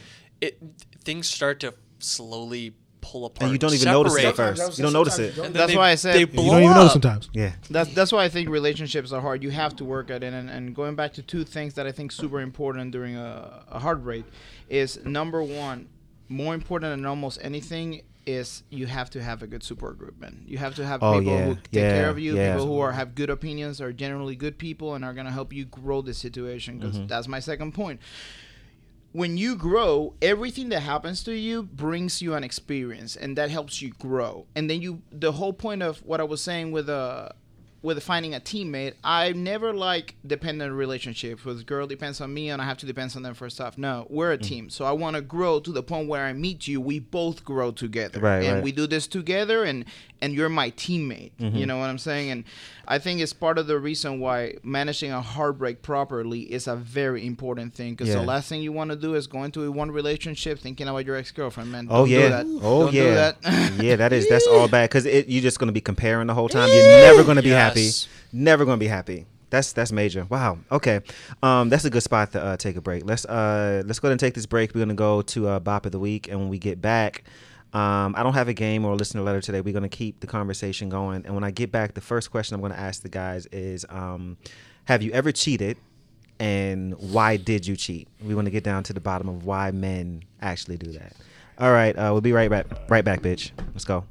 it 0.41 0.57
things 1.03 1.27
start 1.27 1.59
to 1.61 1.73
slowly 1.99 2.73
pull 3.01 3.25
apart. 3.25 3.43
And 3.43 3.51
you 3.51 3.57
don't 3.57 3.73
even 3.73 3.85
notice 3.91 4.15
it 4.15 4.25
at 4.25 4.35
first. 4.35 4.77
You 4.77 4.83
don't 4.83 4.93
notice 4.93 5.19
it. 5.19 5.35
And 5.37 5.45
then 5.47 5.53
That's 5.53 5.71
they- 5.73 5.77
why 5.77 5.89
I 5.89 5.95
said- 5.95 6.15
they 6.15 6.19
You 6.21 6.27
blow 6.27 6.43
you 6.45 6.51
don't 6.51 6.63
even 6.63 6.75
know 6.77 6.87
sometimes. 6.87 7.29
Yeah. 7.33 7.51
That's 7.69 7.93
that's 7.93 8.11
why 8.11 8.23
I 8.23 8.29
think 8.29 8.49
relationships 8.49 9.11
are 9.11 9.21
hard. 9.21 9.43
You 9.43 9.51
have 9.51 9.75
to 9.77 9.85
work 9.85 10.09
at 10.09 10.23
it, 10.23 10.33
and, 10.33 10.49
and 10.49 10.73
going 10.75 10.95
back 10.95 11.13
to 11.13 11.21
two 11.21 11.43
things 11.43 11.73
that 11.73 11.85
I 11.85 11.91
think 11.91 12.11
super 12.11 12.39
important 12.39 12.91
during 12.91 13.15
a, 13.17 13.65
a 13.69 13.79
heartbreak 13.79 14.23
is 14.69 15.03
number 15.05 15.43
one, 15.43 15.87
more 16.29 16.53
important 16.53 16.91
than 16.93 17.05
almost 17.05 17.39
anything 17.41 18.03
is 18.25 18.63
you 18.69 18.85
have 18.87 19.09
to 19.11 19.21
have 19.21 19.43
a 19.43 19.47
good 19.47 19.63
support 19.63 19.97
group, 19.97 20.19
man. 20.19 20.43
You 20.45 20.57
have 20.57 20.75
to 20.75 20.85
have 20.85 21.01
Oh, 21.03 21.19
people 21.19 21.33
yeah, 21.33 21.45
who 21.45 21.55
take 21.55 21.63
yeah, 21.71 21.93
care 21.93 22.09
of 22.09 22.17
you, 22.19 22.35
yeah. 22.35 22.53
people 22.53 22.67
who 22.67 22.79
are 22.79 22.91
have 22.93 23.15
good 23.15 23.29
opinions, 23.29 23.81
are 23.81 23.91
generally 23.93 24.35
good 24.35 24.57
people, 24.57 24.95
and 24.95 25.03
are 25.05 25.13
gonna 25.13 25.31
help 25.31 25.51
you 25.53 25.65
grow 25.65 26.01
the 26.01 26.13
situation. 26.13 26.79
Because 26.79 26.95
Mm-hmm. 26.97 27.07
that's 27.07 27.27
my 27.27 27.39
second 27.39 27.73
point 27.73 27.99
when 29.11 29.37
you 29.37 29.55
grow, 29.55 30.15
everything 30.23 30.69
that 30.69 30.79
happens 30.79 31.23
to 31.23 31.33
you 31.33 31.61
brings 31.61 32.19
you 32.19 32.33
an 32.33 32.43
experience, 32.43 33.15
and 33.15 33.37
that 33.37 33.51
helps 33.51 33.79
you 33.79 33.91
grow. 33.99 34.47
And 34.55 34.67
then 34.69 34.81
you, 34.81 35.03
the 35.11 35.33
whole 35.33 35.53
point 35.53 35.83
of 35.83 35.99
what 36.03 36.19
I 36.19 36.23
was 36.23 36.41
saying 36.41 36.71
with 36.71 36.89
uh, 36.89 37.29
with 37.83 38.01
finding 38.01 38.33
a 38.33 38.39
teammate, 38.39 38.93
I 39.03 39.33
never 39.33 39.73
like 39.73 40.15
dependent 40.25 40.73
relationships. 40.73 41.43
With 41.45 41.65
girl 41.67 41.85
depends 41.85 42.19
on 42.21 42.33
me, 42.33 42.49
and 42.49 42.61
I 42.61 42.65
have 42.65 42.77
to 42.79 42.85
depend 42.85 43.13
on 43.15 43.21
them 43.23 43.33
for 43.35 43.49
stuff. 43.49 43.77
No, 43.77 44.07
we're 44.09 44.31
Mm. 44.31 44.33
a 44.33 44.37
team, 44.37 44.69
so 44.69 44.85
I 44.85 44.93
want 44.93 45.15
to 45.17 45.21
grow 45.21 45.59
to 45.59 45.71
the 45.71 45.83
point 45.83 46.07
where 46.07 46.25
I 46.25 46.33
meet 46.33 46.67
you. 46.67 46.79
We 46.81 46.97
both 46.99 47.43
grow 47.43 47.71
together, 47.71 48.19
Right, 48.21 48.43
and 48.43 48.55
right. 48.55 48.63
we 48.63 48.71
do 48.71 48.87
this 48.87 49.05
together, 49.05 49.63
and 49.63 49.83
and 50.23 50.33
you're 50.33 50.49
my 50.49 50.71
teammate. 50.71 51.31
Mm-hmm. 51.39 51.57
You 51.57 51.65
know 51.65 51.77
what 51.77 51.89
I'm 51.89 51.97
saying? 51.97 52.31
And 52.31 52.43
I 52.87 52.97
think 52.97 53.19
it's 53.19 53.33
part 53.33 53.57
of 53.57 53.67
the 53.67 53.77
reason 53.77 54.19
why 54.21 54.55
managing 54.63 55.11
a 55.11 55.21
heartbreak 55.21 55.81
properly 55.81 56.41
is 56.41 56.67
a 56.67 56.75
very 56.77 57.27
important 57.27 57.73
thing. 57.73 57.91
Because 57.93 58.07
Yeah. 58.07 58.21
the 58.21 58.25
last 58.25 58.47
thing 58.47 58.61
you 58.61 58.71
want 58.71 58.89
to 58.91 58.95
do 58.95 59.15
is 59.15 59.27
go 59.27 59.43
into 59.43 59.63
a 59.65 59.71
one 59.71 59.91
relationship 59.91 60.59
thinking 60.59 60.87
about 60.87 61.05
your 61.05 61.17
ex 61.17 61.31
girlfriend, 61.31 61.71
man. 61.71 61.87
Oh 61.89 61.99
Don't 61.99 62.07
do 62.07 62.13
yeah. 62.13 62.29
that. 62.29 62.45
Oh 62.45 62.83
Don't 62.83 62.91
do 62.91 62.97
yeah. 62.97 63.13
that. 63.13 63.73
yeah, 63.83 63.95
that 63.97 64.13
is 64.13 64.27
that's 64.29 64.47
all 64.47 64.67
bad 64.69 64.89
because 64.89 65.05
you're 65.05 65.41
just 65.41 65.59
gonna 65.59 65.71
be 65.73 65.81
comparing 65.81 66.27
the 66.27 66.33
whole 66.33 66.49
time. 66.49 66.69
You're 66.69 66.87
never 66.87 67.23
gonna 67.25 67.43
be 67.43 67.49
happy. 67.49 67.89
Never 68.31 68.63
gonna 68.65 68.77
be 68.77 68.87
happy. 68.87 69.25
That's 69.49 69.73
that's 69.73 69.91
major. 69.91 70.25
Wow. 70.29 70.57
Okay. 70.71 71.01
Um, 71.43 71.69
that's 71.69 71.85
a 71.85 71.89
good 71.91 72.01
spot 72.01 72.31
to 72.31 72.41
uh, 72.41 72.57
take 72.57 72.75
a 72.75 72.81
break. 72.81 73.05
Let's 73.05 73.25
uh 73.25 73.83
let's 73.85 73.99
go 73.99 74.07
ahead 74.07 74.13
and 74.13 74.19
take 74.19 74.33
this 74.33 74.47
break. 74.47 74.73
We're 74.73 74.81
gonna 74.81 74.95
go 74.95 75.21
to 75.21 75.47
uh, 75.47 75.59
Bop 75.59 75.85
of 75.85 75.91
the 75.91 75.99
Week, 75.99 76.27
and 76.29 76.39
when 76.39 76.49
we 76.49 76.57
get 76.57 76.81
back. 76.81 77.23
Um, 77.73 78.13
I 78.15 78.21
don't 78.23 78.33
have 78.33 78.47
a 78.47 78.53
game 78.53 78.85
or 78.85 78.93
a 78.93 78.95
listener 78.95 79.21
letter 79.21 79.41
today. 79.41 79.61
We're 79.61 79.73
gonna 79.73 79.89
keep 79.89 80.19
the 80.19 80.27
conversation 80.27 80.89
going, 80.89 81.25
and 81.25 81.33
when 81.33 81.43
I 81.43 81.51
get 81.51 81.71
back, 81.71 81.95
the 81.95 82.01
first 82.01 82.29
question 82.31 82.55
I'm 82.55 82.61
gonna 82.61 82.75
ask 82.75 83.01
the 83.01 83.09
guys 83.09 83.47
is, 83.47 83.85
um, 83.89 84.37
have 84.85 85.01
you 85.01 85.11
ever 85.11 85.31
cheated, 85.31 85.77
and 86.39 86.93
why 86.99 87.37
did 87.37 87.65
you 87.65 87.75
cheat? 87.75 88.07
We 88.23 88.35
want 88.35 88.45
to 88.45 88.51
get 88.51 88.63
down 88.63 88.83
to 88.83 88.93
the 88.93 88.99
bottom 88.99 89.27
of 89.29 89.45
why 89.45 89.71
men 89.71 90.23
actually 90.41 90.77
do 90.77 90.91
that. 90.93 91.13
All 91.57 91.71
right, 91.71 91.95
uh, 91.95 92.09
we'll 92.11 92.21
be 92.21 92.33
right 92.33 92.49
back. 92.49 92.67
Right 92.89 93.05
back, 93.05 93.21
bitch. 93.21 93.51
Let's 93.73 93.85
go. 93.85 94.05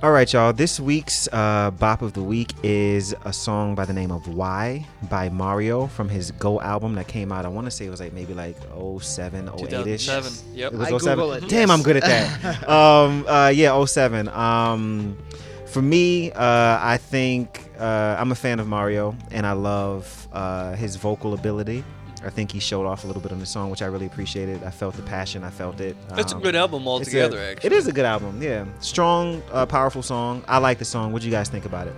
All 0.00 0.12
right, 0.12 0.32
y'all. 0.32 0.52
This 0.52 0.78
week's 0.78 1.28
uh, 1.32 1.72
bop 1.72 2.02
of 2.02 2.12
the 2.12 2.22
week 2.22 2.52
is 2.62 3.16
a 3.24 3.32
song 3.32 3.74
by 3.74 3.84
the 3.84 3.92
name 3.92 4.12
of 4.12 4.28
"Why" 4.28 4.86
by 5.10 5.28
Mario 5.28 5.88
from 5.88 6.08
his 6.08 6.30
Go 6.30 6.60
album 6.60 6.94
that 6.94 7.08
came 7.08 7.32
out. 7.32 7.44
I 7.44 7.48
want 7.48 7.64
to 7.64 7.70
say 7.72 7.86
it 7.86 7.90
was 7.90 7.98
like 7.98 8.12
maybe 8.12 8.32
like 8.32 8.56
07, 9.00 9.48
08 9.48 9.60
ish. 9.88 10.06
2007. 10.06 10.54
Yep. 10.56 10.72
It 10.72 10.78
was 10.78 10.92
I 10.92 10.98
07? 10.98 11.24
It, 11.24 11.40
Damn, 11.48 11.50
yes. 11.50 11.70
I'm 11.70 11.82
good 11.82 11.96
at 11.96 12.04
that. 12.04 12.68
um, 12.68 13.26
uh, 13.26 13.48
yeah, 13.48 13.84
07. 13.84 14.28
Um, 14.28 15.18
for 15.66 15.82
me, 15.82 16.30
uh, 16.30 16.78
I 16.80 16.96
think 16.96 17.68
uh, 17.80 18.14
I'm 18.20 18.30
a 18.30 18.36
fan 18.36 18.60
of 18.60 18.68
Mario, 18.68 19.16
and 19.32 19.44
I 19.44 19.52
love 19.52 20.28
uh, 20.32 20.76
his 20.76 20.94
vocal 20.94 21.34
ability. 21.34 21.82
I 22.24 22.30
think 22.30 22.50
he 22.50 22.58
showed 22.58 22.84
off 22.86 23.04
a 23.04 23.06
little 23.06 23.22
bit 23.22 23.30
on 23.32 23.38
the 23.38 23.46
song, 23.46 23.70
which 23.70 23.80
I 23.80 23.86
really 23.86 24.06
appreciated. 24.06 24.64
I 24.64 24.70
felt 24.70 24.94
the 24.96 25.02
passion. 25.02 25.44
I 25.44 25.50
felt 25.50 25.80
it. 25.80 25.96
It's 26.16 26.32
a 26.32 26.36
Um, 26.36 26.42
good 26.42 26.56
album 26.56 26.86
altogether, 26.88 27.38
a- 27.38 27.50
actually. 27.52 27.66
It 27.68 27.72
is 27.72 27.86
a 27.86 27.92
good 27.92 28.04
album. 28.04 28.42
Yeah, 28.42 28.64
strong, 28.80 29.40
uh, 29.52 29.66
powerful 29.66 30.02
song. 30.02 30.42
I 30.48 30.58
like 30.58 30.78
the 30.78 30.84
song. 30.84 31.12
What 31.12 31.22
do 31.22 31.28
you 31.28 31.32
guys 31.32 31.48
think 31.48 31.64
about 31.64 31.86
it? 31.86 31.94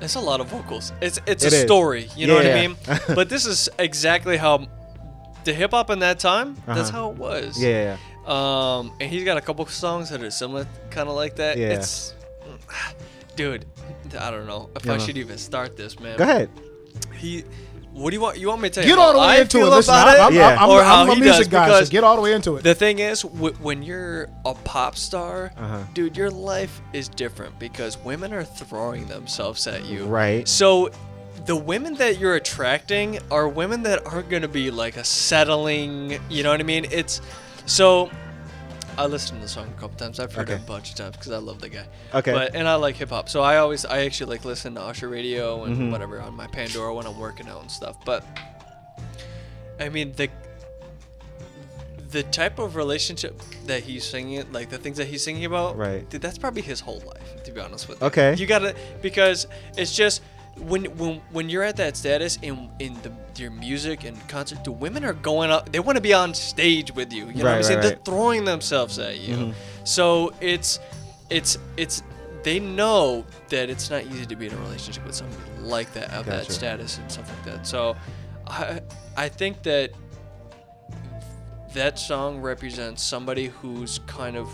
It's 0.00 0.14
a 0.14 0.20
lot 0.20 0.40
of 0.40 0.48
vocals. 0.48 0.92
It's 1.00 1.18
it's 1.26 1.44
It 1.44 1.52
a 1.52 1.56
is. 1.56 1.62
story. 1.62 2.08
You 2.16 2.26
know 2.26 2.34
what 2.34 2.46
I 2.46 2.54
mean? 2.66 2.76
but 3.14 3.28
this 3.28 3.46
is 3.46 3.68
exactly 3.78 4.36
how 4.36 4.66
the 5.44 5.52
hip 5.54 5.70
hop 5.70 5.90
in 5.90 6.00
that 6.00 6.18
time. 6.18 6.56
That's 6.66 6.88
Uh-huh. 6.90 6.92
how 6.92 7.10
it 7.10 7.16
was. 7.16 7.60
Yeah, 7.60 7.96
yeah, 8.26 8.78
Um, 8.78 8.92
and 9.00 9.10
he's 9.10 9.24
got 9.24 9.36
a 9.36 9.40
couple 9.40 9.64
songs 9.66 10.10
that 10.10 10.22
are 10.22 10.30
similar, 10.30 10.66
kind 10.90 11.08
of 11.08 11.14
like 11.14 11.36
that. 11.36 11.56
Yeah. 11.56 11.68
It's, 11.68 12.14
dude, 13.36 13.64
I 14.18 14.30
don't 14.30 14.46
know 14.46 14.68
if 14.76 14.84
Yeah, 14.84 14.94
I 14.94 14.98
should 14.98 15.16
even 15.16 15.38
start 15.38 15.76
this, 15.76 15.98
man. 16.00 16.16
Go 16.18 16.24
ahead. 16.24 16.50
He, 17.14 17.44
what 17.96 18.10
do 18.10 18.16
you 18.16 18.20
want? 18.20 18.38
You 18.38 18.48
want 18.48 18.60
me 18.62 18.68
to 18.68 18.74
tell 18.74 18.84
you 18.84 18.90
Get 18.90 18.98
how 18.98 19.06
all 19.06 19.12
the 19.14 19.18
way 19.20 19.24
I 19.26 19.40
into 19.40 19.58
it. 19.58 19.64
Listen, 19.70 19.94
about 19.94 20.08
I'm. 20.20 20.26
I'm, 20.26 20.34
Yeah. 20.34 20.56
I'm, 20.60 20.68
Or 20.68 20.80
I'm, 20.80 20.84
how 20.84 21.02
I'm 21.02 21.10
a 21.10 21.16
music 21.16 21.48
guy, 21.50 21.66
because 21.66 21.88
so 21.88 21.92
get 21.92 22.04
all 22.04 22.16
the 22.16 22.22
way 22.22 22.32
into 22.34 22.56
it. 22.56 22.62
The 22.62 22.74
thing 22.74 22.98
is, 22.98 23.22
w- 23.22 23.54
when 23.54 23.82
you're 23.82 24.28
a 24.44 24.54
pop 24.54 24.96
star, 24.96 25.52
Uh-huh. 25.56 25.78
dude, 25.94 26.16
your 26.16 26.30
life 26.30 26.80
is 26.92 27.08
different 27.08 27.58
because 27.58 27.96
women 28.04 28.32
are 28.32 28.44
throwing 28.44 29.06
themselves 29.06 29.66
at 29.66 29.84
you. 29.86 30.04
Right. 30.04 30.46
So, 30.46 30.90
the 31.46 31.56
women 31.56 31.94
that 31.94 32.18
you're 32.18 32.34
attracting 32.34 33.18
are 33.30 33.48
women 33.48 33.82
that 33.84 34.04
aren't 34.06 34.28
going 34.28 34.42
to 34.42 34.48
be 34.48 34.70
like 34.70 34.96
a 34.96 35.04
settling. 35.04 36.18
You 36.28 36.42
know 36.42 36.50
what 36.50 36.60
I 36.60 36.64
mean? 36.64 36.86
It's 36.90 37.20
so. 37.66 38.10
I 38.98 39.06
listened 39.06 39.40
to 39.40 39.42
the 39.44 39.48
song 39.48 39.68
a 39.76 39.80
couple 39.80 39.96
times. 39.98 40.18
I've 40.20 40.32
heard 40.32 40.48
it 40.48 40.54
a 40.54 40.64
bunch 40.64 40.90
of 40.90 40.96
times 40.96 41.16
because 41.16 41.30
I 41.32 41.36
love 41.38 41.60
the 41.60 41.68
guy. 41.68 41.84
Okay. 42.14 42.32
But 42.32 42.54
and 42.54 42.66
I 42.66 42.76
like 42.76 42.96
hip 42.96 43.10
hop, 43.10 43.28
so 43.28 43.42
I 43.42 43.58
always 43.58 43.84
I 43.84 44.00
actually 44.04 44.30
like 44.30 44.44
listen 44.44 44.74
to 44.76 44.80
Usher 44.82 45.08
Radio 45.08 45.64
and 45.64 45.76
Mhm. 45.76 45.90
whatever 45.90 46.20
on 46.20 46.34
my 46.34 46.46
Pandora 46.46 46.94
when 46.94 47.06
I'm 47.06 47.18
working 47.18 47.46
out 47.48 47.60
and 47.60 47.70
stuff. 47.70 47.96
But 48.04 48.24
I 49.78 49.88
mean 49.90 50.12
the 50.16 50.28
the 52.10 52.22
type 52.22 52.58
of 52.58 52.76
relationship 52.76 53.38
that 53.66 53.82
he's 53.82 54.04
singing, 54.04 54.50
like 54.52 54.70
the 54.70 54.78
things 54.78 54.96
that 54.96 55.08
he's 55.08 55.22
singing 55.24 55.44
about, 55.44 55.76
Right. 55.76 56.08
Dude, 56.08 56.22
that's 56.22 56.38
probably 56.38 56.62
his 56.62 56.80
whole 56.80 57.00
life, 57.00 57.42
to 57.42 57.50
be 57.52 57.60
honest 57.60 57.88
with 57.88 58.00
you. 58.00 58.06
Okay. 58.06 58.34
You 58.36 58.46
gotta 58.46 58.74
because 59.02 59.46
it's 59.76 59.94
just 59.94 60.22
when 60.58 60.84
when 60.96 61.20
when 61.32 61.48
you're 61.50 61.62
at 61.62 61.76
that 61.76 61.96
status 61.96 62.38
in 62.42 62.70
in 62.78 62.94
the 63.02 63.12
your 63.40 63.50
music 63.50 64.04
and 64.04 64.16
concert, 64.28 64.64
the 64.64 64.72
women 64.72 65.04
are 65.04 65.12
going 65.12 65.50
up. 65.50 65.70
They 65.70 65.80
want 65.80 65.96
to 65.96 66.02
be 66.02 66.14
on 66.14 66.32
stage 66.34 66.92
with 66.94 67.12
you. 67.12 67.26
You 67.28 67.34
know 67.34 67.44
what 67.44 67.46
I'm 67.48 67.56
Right, 67.56 67.64
saying? 67.64 67.78
right, 67.80 67.88
They're 67.88 68.04
throwing 68.04 68.44
themselves 68.44 68.98
at 68.98 69.18
you. 69.20 69.36
Mhm. 69.36 69.54
So 69.84 70.32
it's 70.40 70.78
it's 71.30 71.58
it's 71.76 72.02
they 72.42 72.58
know 72.60 73.24
that 73.48 73.68
it's 73.68 73.90
not 73.90 74.04
easy 74.04 74.24
to 74.26 74.36
be 74.36 74.46
in 74.46 74.54
a 74.54 74.56
relationship 74.58 75.04
with 75.04 75.14
somebody 75.16 75.42
like 75.60 75.92
that 75.94 76.10
of 76.12 76.26
that 76.26 76.50
status 76.50 76.96
and 76.98 77.10
stuff 77.12 77.28
like 77.28 77.54
that. 77.54 77.66
So 77.66 77.96
I 78.46 78.80
I 79.16 79.28
think 79.28 79.62
that 79.64 79.90
that 81.74 81.98
song 81.98 82.40
represents 82.40 83.02
somebody 83.02 83.46
who's 83.48 83.98
kind 84.06 84.36
of 84.36 84.48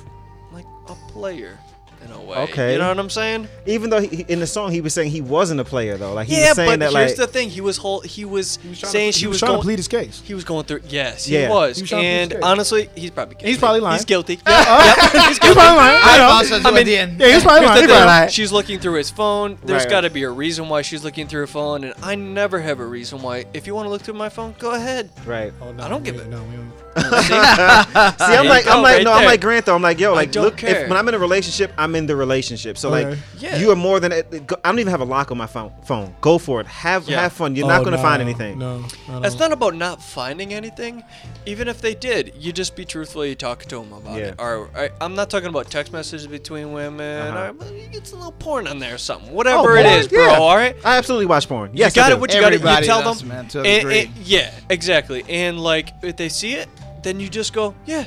like 0.52 0.66
a 0.88 0.94
player 1.12 1.58
in 2.04 2.10
a 2.12 2.20
way. 2.20 2.36
Okay. 2.38 2.72
You 2.72 2.78
know 2.78 2.88
what 2.88 2.98
I'm 2.98 3.10
saying? 3.10 3.48
Even 3.66 3.90
though 3.90 4.00
he, 4.00 4.22
in 4.28 4.40
the 4.40 4.46
song 4.46 4.70
he 4.72 4.80
was 4.80 4.92
saying 4.94 5.10
he 5.10 5.20
wasn't 5.20 5.60
a 5.60 5.64
player 5.64 5.96
though, 5.96 6.12
like 6.14 6.28
he 6.28 6.38
yeah, 6.40 6.48
was 6.48 6.56
saying 6.56 6.70
but 6.70 6.78
that 6.80 6.92
here's 6.92 7.10
like 7.10 7.16
the 7.16 7.26
thing. 7.26 7.50
He 7.50 7.60
was 7.60 7.76
whole 7.76 8.00
he 8.00 8.24
was, 8.24 8.56
He 8.56 8.68
was 8.70 8.78
saying 8.80 9.12
to, 9.12 9.18
she 9.18 9.20
he 9.22 9.26
was, 9.28 9.34
was, 9.34 9.38
trying 9.40 9.50
going 9.50 9.60
to 9.60 9.64
plead 9.66 9.78
his 9.78 9.88
case. 9.88 10.22
he 10.24 10.34
was 10.34 10.44
going 10.44 10.64
through. 10.64 10.82
Yes, 10.88 11.28
Yeah. 11.28 11.46
he 11.46 11.52
was. 11.52 11.76
He 11.76 11.82
was 11.82 11.92
and 11.92 12.00
plead 12.00 12.20
his 12.20 12.28
case. 12.28 12.42
honestly, 12.42 12.90
he's 12.94 13.10
probably 13.10 13.34
guilty. 13.34 13.48
He's 13.48 13.58
probably 13.58 13.80
lying. 13.80 13.96
He's 13.98 14.04
guilty. 14.04 14.38
Yeah, 14.46 14.58
yep, 14.58 14.98
uh, 15.14 15.28
he's 15.28 15.38
guilty. 15.38 15.54
probably 15.54 15.76
lying. 15.76 16.00
I 16.02 16.14
I 16.14 16.18
know. 16.18 16.24
also 16.24 16.54
I 16.56 16.70
mean, 16.70 16.76
at 16.78 16.84
the 16.84 16.96
end. 16.96 17.20
Yeah, 17.20 17.32
he's 17.34 17.42
probably 17.42 17.66
lying. 17.66 17.78
He's 17.82 17.86
probably 17.90 18.06
lying. 18.06 18.28
She's 18.30 18.52
looking 18.52 18.78
through 18.78 18.94
his 18.94 19.10
phone. 19.10 19.58
There's 19.64 19.82
Right, 19.84 19.90
got 19.90 20.00
to 20.02 20.06
right. 20.08 20.14
be 20.14 20.22
a 20.24 20.30
reason 20.30 20.68
why 20.68 20.82
she's 20.82 21.04
looking 21.04 21.26
through 21.28 21.40
her 21.40 21.46
phone, 21.46 21.84
and 21.84 21.94
I 22.02 22.14
never 22.14 22.60
have 22.60 22.80
a 22.80 22.86
reason 22.86 23.22
why. 23.22 23.44
If 23.54 23.66
you 23.66 23.74
want 23.74 23.86
to 23.86 23.90
look 23.90 24.02
through 24.02 24.14
my 24.14 24.28
phone, 24.28 24.54
go 24.58 24.72
ahead. 24.72 25.10
right. 25.26 25.52
Oh, 25.60 25.72
no, 25.72 25.84
I 25.84 25.88
don't 25.88 26.02
we 26.02 26.10
give 26.10 26.20
it. 26.20 26.28
No, 26.28 26.42
we 26.44 26.56
don't. 26.56 26.72
See? 26.96 27.02
See, 27.02 27.34
I'm 27.34 28.46
like, 28.46 28.66
I'm 28.66 28.82
like, 28.82 28.96
right 28.96 29.02
no, 29.04 29.12
I'm 29.12 29.24
like 29.24 29.40
Grant 29.40 29.66
though. 29.66 29.74
I'm 29.74 29.82
like, 29.82 29.98
yo, 30.00 30.12
like, 30.14 30.34
look, 30.34 30.62
if 30.62 30.88
when 30.88 30.96
I'm 30.98 31.08
in 31.08 31.14
a 31.14 31.18
relationship, 31.18 31.72
I'm 31.78 31.94
in 31.94 32.06
the 32.06 32.16
relationship. 32.16 32.76
So 32.78 32.92
Okay. 32.92 33.10
like, 33.10 33.18
Yeah. 33.38 33.56
you 33.56 33.70
are 33.70 33.76
more 33.76 34.00
than. 34.00 34.12
I 34.12 34.20
don't 34.22 34.78
even 34.78 34.90
have 34.90 35.00
a 35.00 35.04
lock 35.04 35.30
on 35.30 35.38
my 35.38 35.46
phone. 35.46 35.72
Phone. 35.84 36.14
Go 36.20 36.38
for 36.38 36.60
it. 36.60 36.66
Have 36.66 37.08
Yeah. 37.08 37.22
have 37.22 37.32
fun. 37.32 37.56
You're 37.56 37.66
Oh, 37.66 37.68
not 37.68 37.84
gonna 37.84 37.96
no, 37.96 38.02
find 38.02 38.20
anything. 38.22 38.58
No, 38.58 38.78
no, 39.08 39.20
no. 39.20 39.22
It's 39.26 39.38
not 39.38 39.52
about 39.52 39.74
not 39.74 40.02
finding 40.02 40.52
anything. 40.54 41.02
Even 41.46 41.66
if 41.68 41.80
they 41.80 41.94
did, 41.94 42.32
you 42.38 42.52
just 42.52 42.76
be 42.76 42.84
truthful. 42.84 43.24
You 43.26 43.34
talk 43.34 43.62
to 43.64 43.76
them 43.76 43.92
about 43.92 44.16
Yeah. 44.18 44.24
it. 44.26 44.34
Or 44.38 44.68
I, 44.76 44.90
I'm 45.00 45.14
not 45.14 45.28
talking 45.30 45.48
about 45.48 45.70
text 45.70 45.92
messages 45.92 46.26
between 46.26 46.72
women. 46.72 47.26
Uh-huh. 47.28 47.52
Or, 47.60 47.66
it's 47.92 48.12
a 48.12 48.16
little 48.16 48.32
porn 48.32 48.66
on 48.68 48.78
there 48.78 48.94
or 48.94 48.98
something. 48.98 49.32
Whatever 49.32 49.76
it 49.76 49.84
porn? 49.84 49.98
is, 49.98 50.08
bro. 50.08 50.28
All 50.34 50.56
right. 50.56 50.76
I 50.84 50.96
absolutely 50.98 51.26
watch 51.26 51.48
porn. 51.48 51.70
Yes, 51.74 51.96
you 51.96 52.02
I 52.02 52.04
got 52.04 52.08
do. 52.10 52.14
it. 52.16 52.20
What 52.20 52.34
you 52.34 52.40
got 52.40 52.50
to 52.50 52.56
You 52.58 52.86
tell 52.86 53.02
them. 53.14 53.28
man, 53.28 53.48
to 53.48 53.60
a 53.60 53.64
and- 53.64 53.80
degree. 53.82 53.98
and- 54.00 54.16
yeah, 54.24 54.50
exactly. 54.70 55.24
And 55.28 55.58
like, 55.60 55.88
if 56.02 56.16
they 56.16 56.28
see 56.28 56.54
it, 56.54 56.68
then 57.02 57.20
you 57.20 57.28
just 57.28 57.52
go, 57.52 57.74
yeah. 57.86 58.06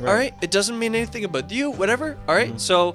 All 0.00 0.04
Right. 0.06 0.14
right. 0.14 0.34
It 0.42 0.50
doesn't 0.50 0.78
mean 0.78 0.94
anything 0.94 1.24
about 1.24 1.50
you. 1.50 1.70
Whatever. 1.70 2.16
All 2.28 2.34
right? 2.34 2.48
Mm-hmm. 2.50 2.58
So, 2.58 2.94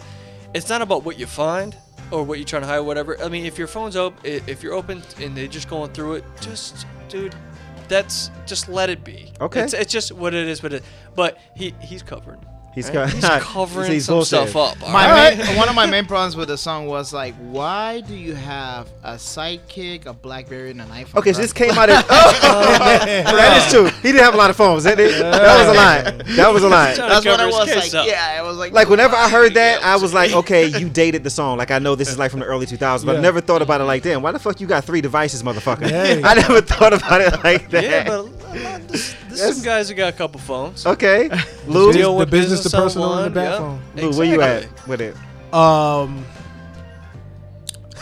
it's 0.53 0.69
not 0.69 0.81
about 0.81 1.03
what 1.03 1.17
you 1.19 1.25
find 1.25 1.75
or 2.11 2.23
what 2.23 2.37
you're 2.37 2.45
trying 2.45 2.61
to 2.61 2.67
hide. 2.67 2.79
Whatever. 2.81 3.19
I 3.21 3.27
mean, 3.27 3.45
if 3.45 3.57
your 3.57 3.67
phone's 3.67 3.95
open, 3.95 4.19
if 4.23 4.61
you're 4.63 4.73
open 4.73 5.01
and 5.19 5.35
they're 5.35 5.47
just 5.47 5.67
going 5.69 5.91
through 5.91 6.13
it, 6.15 6.23
just 6.41 6.85
dude. 7.09 7.35
That's 7.89 8.31
just 8.45 8.69
let 8.69 8.89
it 8.89 9.03
be. 9.03 9.33
Okay. 9.41 9.61
It's, 9.61 9.73
it's 9.73 9.91
just 9.91 10.11
what 10.13 10.33
it 10.33 10.47
is. 10.47 10.61
But 10.61 10.73
it. 10.73 10.83
But 11.15 11.37
he 11.55 11.73
he's 11.81 12.01
covered. 12.03 12.39
He's 12.73 12.89
right? 12.89 12.93
co- 12.93 13.05
he's 13.07 13.23
covering 13.43 13.91
he's 13.91 14.05
some 14.05 14.23
stuff 14.23 14.55
up. 14.55 14.79
My 14.81 15.11
right? 15.11 15.37
main, 15.37 15.57
one 15.57 15.69
of 15.69 15.75
my 15.75 15.85
main 15.85 16.05
problems 16.05 16.35
with 16.35 16.47
the 16.47 16.57
song 16.57 16.87
was 16.87 17.13
like, 17.13 17.35
why 17.35 18.01
do 18.01 18.15
you 18.15 18.33
have 18.33 18.89
a 19.03 19.13
sidekick, 19.13 20.05
a 20.05 20.13
BlackBerry, 20.13 20.71
and 20.71 20.81
an 20.81 20.87
iPhone? 20.89 21.15
Okay, 21.19 21.33
so 21.33 21.41
this 21.41 21.53
came 21.53 21.71
out. 21.71 21.89
Of, 21.89 22.03
oh, 22.09 22.31
that 22.39 23.65
is 23.65 23.71
true. 23.71 23.85
He 24.01 24.11
didn't 24.11 24.23
have 24.23 24.33
a 24.33 24.37
lot 24.37 24.49
of 24.49 24.55
phones. 24.55 24.83
That, 24.85 24.97
that 24.97 25.57
was 25.59 25.67
a 25.67 25.73
lie. 25.73 26.35
That 26.35 26.53
was 26.53 26.63
a 26.63 26.69
lie. 26.69 26.95
That's 26.95 27.25
what 27.25 27.37
cover 27.37 27.43
I 27.43 27.45
was 27.45 27.69
case 27.71 27.93
like. 27.93 28.01
up. 28.01 28.07
Yeah, 28.07 28.41
it 28.41 28.43
was 28.43 28.57
like, 28.57 28.73
Like 28.73 28.89
whenever 28.89 29.15
I 29.15 29.29
heard 29.29 29.53
that, 29.53 29.83
I 29.83 29.95
was 29.97 30.13
like, 30.13 30.31
okay, 30.33 30.65
you 30.67 30.89
dated 30.89 31.23
the 31.23 31.29
song. 31.29 31.57
Like 31.57 31.71
I 31.71 31.79
know 31.79 31.95
this 31.95 32.09
is 32.09 32.17
like 32.17 32.31
from 32.31 32.39
the 32.39 32.45
early 32.47 32.65
2000s, 32.65 33.05
but 33.05 33.15
I 33.17 33.21
never 33.21 33.41
thought 33.41 33.61
about 33.61 33.81
it 33.81 33.85
like, 33.85 34.03
damn, 34.03 34.21
why 34.21 34.31
the 34.31 34.39
fuck 34.39 34.59
you 34.59 34.67
got 34.67 34.83
three 34.83 35.01
devices, 35.01 35.43
motherfucker? 35.43 35.89
Hey. 35.89 36.21
I 36.23 36.33
never 36.33 36.61
thought 36.61 36.93
about 36.93 37.21
it 37.21 37.43
like 37.43 37.69
that. 37.69 37.83
Yeah, 37.83 38.03
but 38.05 38.19
a 38.19 38.21
lot- 38.21 39.15
there's, 39.37 39.39
there's 39.39 39.39
That's- 39.39 39.55
some 39.57 39.65
guys 39.65 39.87
that 39.89 39.95
got 39.95 40.13
a 40.13 40.17
couple 40.17 40.39
phones. 40.39 40.85
okay, 40.85 41.29
Lou, 41.67 41.87
Business- 41.87 41.95
Deal 41.95 42.11
the 42.13 42.17
with 42.19 42.31
business, 42.31 42.59
the 42.63 42.69
business 42.69 42.73
on 42.73 42.81
personal, 42.83 43.13
and 43.13 43.19
the 43.19 43.23
one, 43.23 43.33
back 43.33 43.49
yep. 43.51 43.59
phone. 43.59 44.11
Lou, 44.11 44.17
where 44.17 44.27
you 44.27 44.41
at 44.41 44.87
with 44.87 45.01
it? 45.01 45.15
Um, 45.53 46.25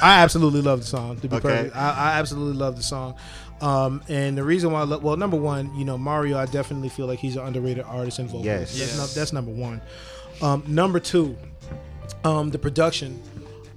I 0.01 0.19
absolutely 0.23 0.61
love 0.61 0.79
the 0.81 0.85
song. 0.87 1.17
To 1.19 1.27
be 1.27 1.35
Okay. 1.35 1.41
perfect, 1.47 1.75
I, 1.75 1.89
I 2.13 2.19
absolutely 2.19 2.57
love 2.57 2.75
the 2.77 2.83
song. 2.83 3.15
Um, 3.61 4.01
and 4.09 4.35
the 4.35 4.43
reason 4.43 4.71
why, 4.71 4.81
I 4.81 4.83
love, 4.85 5.03
well, 5.03 5.15
number 5.17 5.37
one, 5.37 5.75
you 5.75 5.85
know, 5.85 5.95
Mario, 5.97 6.37
I 6.37 6.47
definitely 6.47 6.89
feel 6.89 7.05
like 7.05 7.19
he's 7.19 7.35
an 7.35 7.45
underrated 7.45 7.83
artist 7.85 8.17
and 8.17 8.27
vocalist. 8.27 8.45
Yes. 8.45 8.79
That's, 8.79 8.79
Yes. 8.79 8.97
num- 8.97 9.09
that's 9.21 9.33
number 9.33 9.51
one. 9.51 9.81
Um, 10.41 10.63
number 10.67 10.99
two, 10.99 11.37
um, 12.23 12.49
the 12.49 12.57
production 12.57 13.21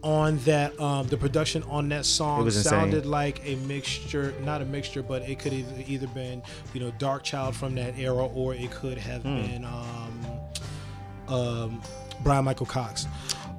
on 0.05 0.37
that, 0.45 0.79
um, 0.79 1.07
the 1.09 1.17
production 1.17 1.63
on 1.65 1.89
that 1.89 2.05
song 2.05 2.45
insane. 2.45 2.63
sounded 2.63 3.07
like 3.07 3.41
a 3.47 3.57
mixture, 3.67 4.35
not 4.45 4.61
a 4.61 4.65
mixture, 4.67 5.03
but 5.03 5.23
it 5.23 5.39
could 5.39 5.53
have 5.55 5.89
either 5.91 6.07
been, 6.09 6.43
you 6.75 6.81
know, 6.81 6.93
Dark 6.99 7.23
Child 7.25 7.57
from 7.57 7.75
that 7.77 7.99
era, 7.99 8.27
or 8.27 8.55
it 8.55 8.71
could 8.71 8.99
have 8.99 9.23
Hmm. 9.23 9.37
been 9.37 9.65
um, 9.65 10.27
um, 11.35 11.83
Brian 12.23 12.45
Michael 12.45 12.67
Cox. 12.67 13.07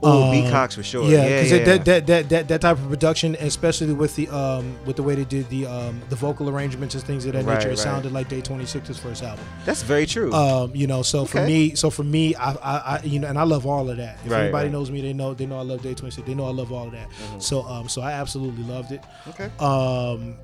Oh, 0.04 0.30
B 0.32 0.42
Um, 0.44 0.50
Cox 0.52 0.76
for 0.76 0.84
sure. 0.84 1.10
Yeah, 1.10 1.24
Yeah, 1.26 1.30
because 1.42 1.52
yeah, 1.52 1.58
that, 1.66 1.86
that, 1.86 2.08
that 2.08 2.30
that 2.30 2.48
that 2.50 2.62
type 2.62 2.78
of 2.78 2.88
production, 2.90 3.36
especially 3.40 3.94
with 3.94 4.16
the 4.16 4.28
um 4.30 4.78
with 4.86 4.98
the 4.98 5.04
way 5.04 5.16
they 5.16 5.24
did 5.24 5.50
the 5.50 5.66
um 5.66 6.02
the 6.10 6.16
vocal 6.16 6.50
arrangements 6.50 6.94
and 6.96 7.04
things 7.04 7.26
of 7.26 7.34
that 7.34 7.46
Right, 7.46 7.56
nature, 7.58 7.70
it 7.70 7.72
right. 7.72 7.78
sounded 7.80 8.12
like 8.12 8.28
Day 8.30 8.42
26's 8.42 9.00
first 9.00 9.24
album. 9.24 9.46
That's 9.66 9.82
very 9.84 10.06
true. 10.06 10.32
Um, 10.34 10.76
you 10.76 10.86
know, 10.88 11.02
so 11.02 11.26
for 11.26 11.42
me, 11.46 11.76
so 11.76 11.90
for 11.90 12.04
me, 12.04 12.36
I, 12.36 12.52
I, 12.52 12.56
I, 12.98 13.02
you 13.04 13.20
know, 13.20 13.28
and 13.28 13.38
I 13.40 13.44
love 13.44 13.66
all 13.66 13.90
of 13.90 13.98
that. 13.98 14.18
If 14.26 14.32
Right, 14.32 14.42
anybody 14.44 14.70
knows 14.70 14.92
me, 14.92 15.02
they 15.02 15.14
know 15.14 15.34
they 15.34 15.46
know 15.46 15.58
I 15.60 15.64
love 15.64 15.82
Day 15.82 15.94
26. 15.94 16.28
They 16.28 16.36
know 16.36 16.46
I 16.46 16.52
love 16.52 16.72
all 16.72 16.88
of 16.88 16.92
that. 16.92 17.10
So 17.40 17.64
um, 17.64 17.88
so 17.90 18.02
I 18.02 18.12
absolutely 18.12 18.64
loved 18.64 18.92
it. 18.92 19.02
okay. 19.30 19.50
Um, 19.60 20.36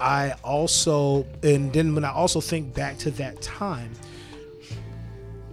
I 0.00 0.32
also, 0.44 1.26
and 1.42 1.72
then 1.72 1.94
when 1.94 2.04
I 2.04 2.12
also 2.12 2.40
think 2.40 2.72
back 2.72 2.98
to 2.98 3.10
that 3.12 3.42
time, 3.42 3.92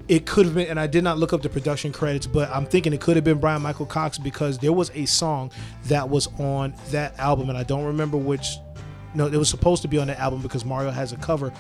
it 0.07 0.25
could 0.25 0.45
have 0.45 0.55
been, 0.55 0.67
and 0.67 0.79
I 0.79 0.87
did 0.87 1.03
not 1.03 1.17
look 1.17 1.33
up 1.33 1.41
the 1.41 1.49
production 1.49 1.91
credits, 1.91 2.27
but 2.27 2.49
I'm 2.49 2.65
thinking 2.65 2.93
it 2.93 3.01
could 3.01 3.15
have 3.15 3.23
been 3.25 3.39
Brian 3.39 3.61
Michael 3.61 3.85
Cox 3.85 4.17
because 4.17 4.57
there 4.59 4.73
was 4.73 4.91
a 4.93 5.05
song 5.05 5.51
that 5.85 6.09
was 6.09 6.27
on 6.39 6.73
that 6.91 7.17
album, 7.19 7.49
and 7.49 7.57
I 7.57 7.63
don't 7.63 7.85
remember 7.85 8.17
which. 8.17 8.57
No, 9.13 9.27
it 9.27 9.37
was 9.37 9.49
supposed 9.49 9.81
to 9.83 9.87
be 9.87 9.97
on 9.97 10.07
that 10.07 10.19
album 10.19 10.41
because 10.41 10.65
Mario 10.65 10.91
has 10.91 11.13
a 11.13 11.17
cover 11.17 11.53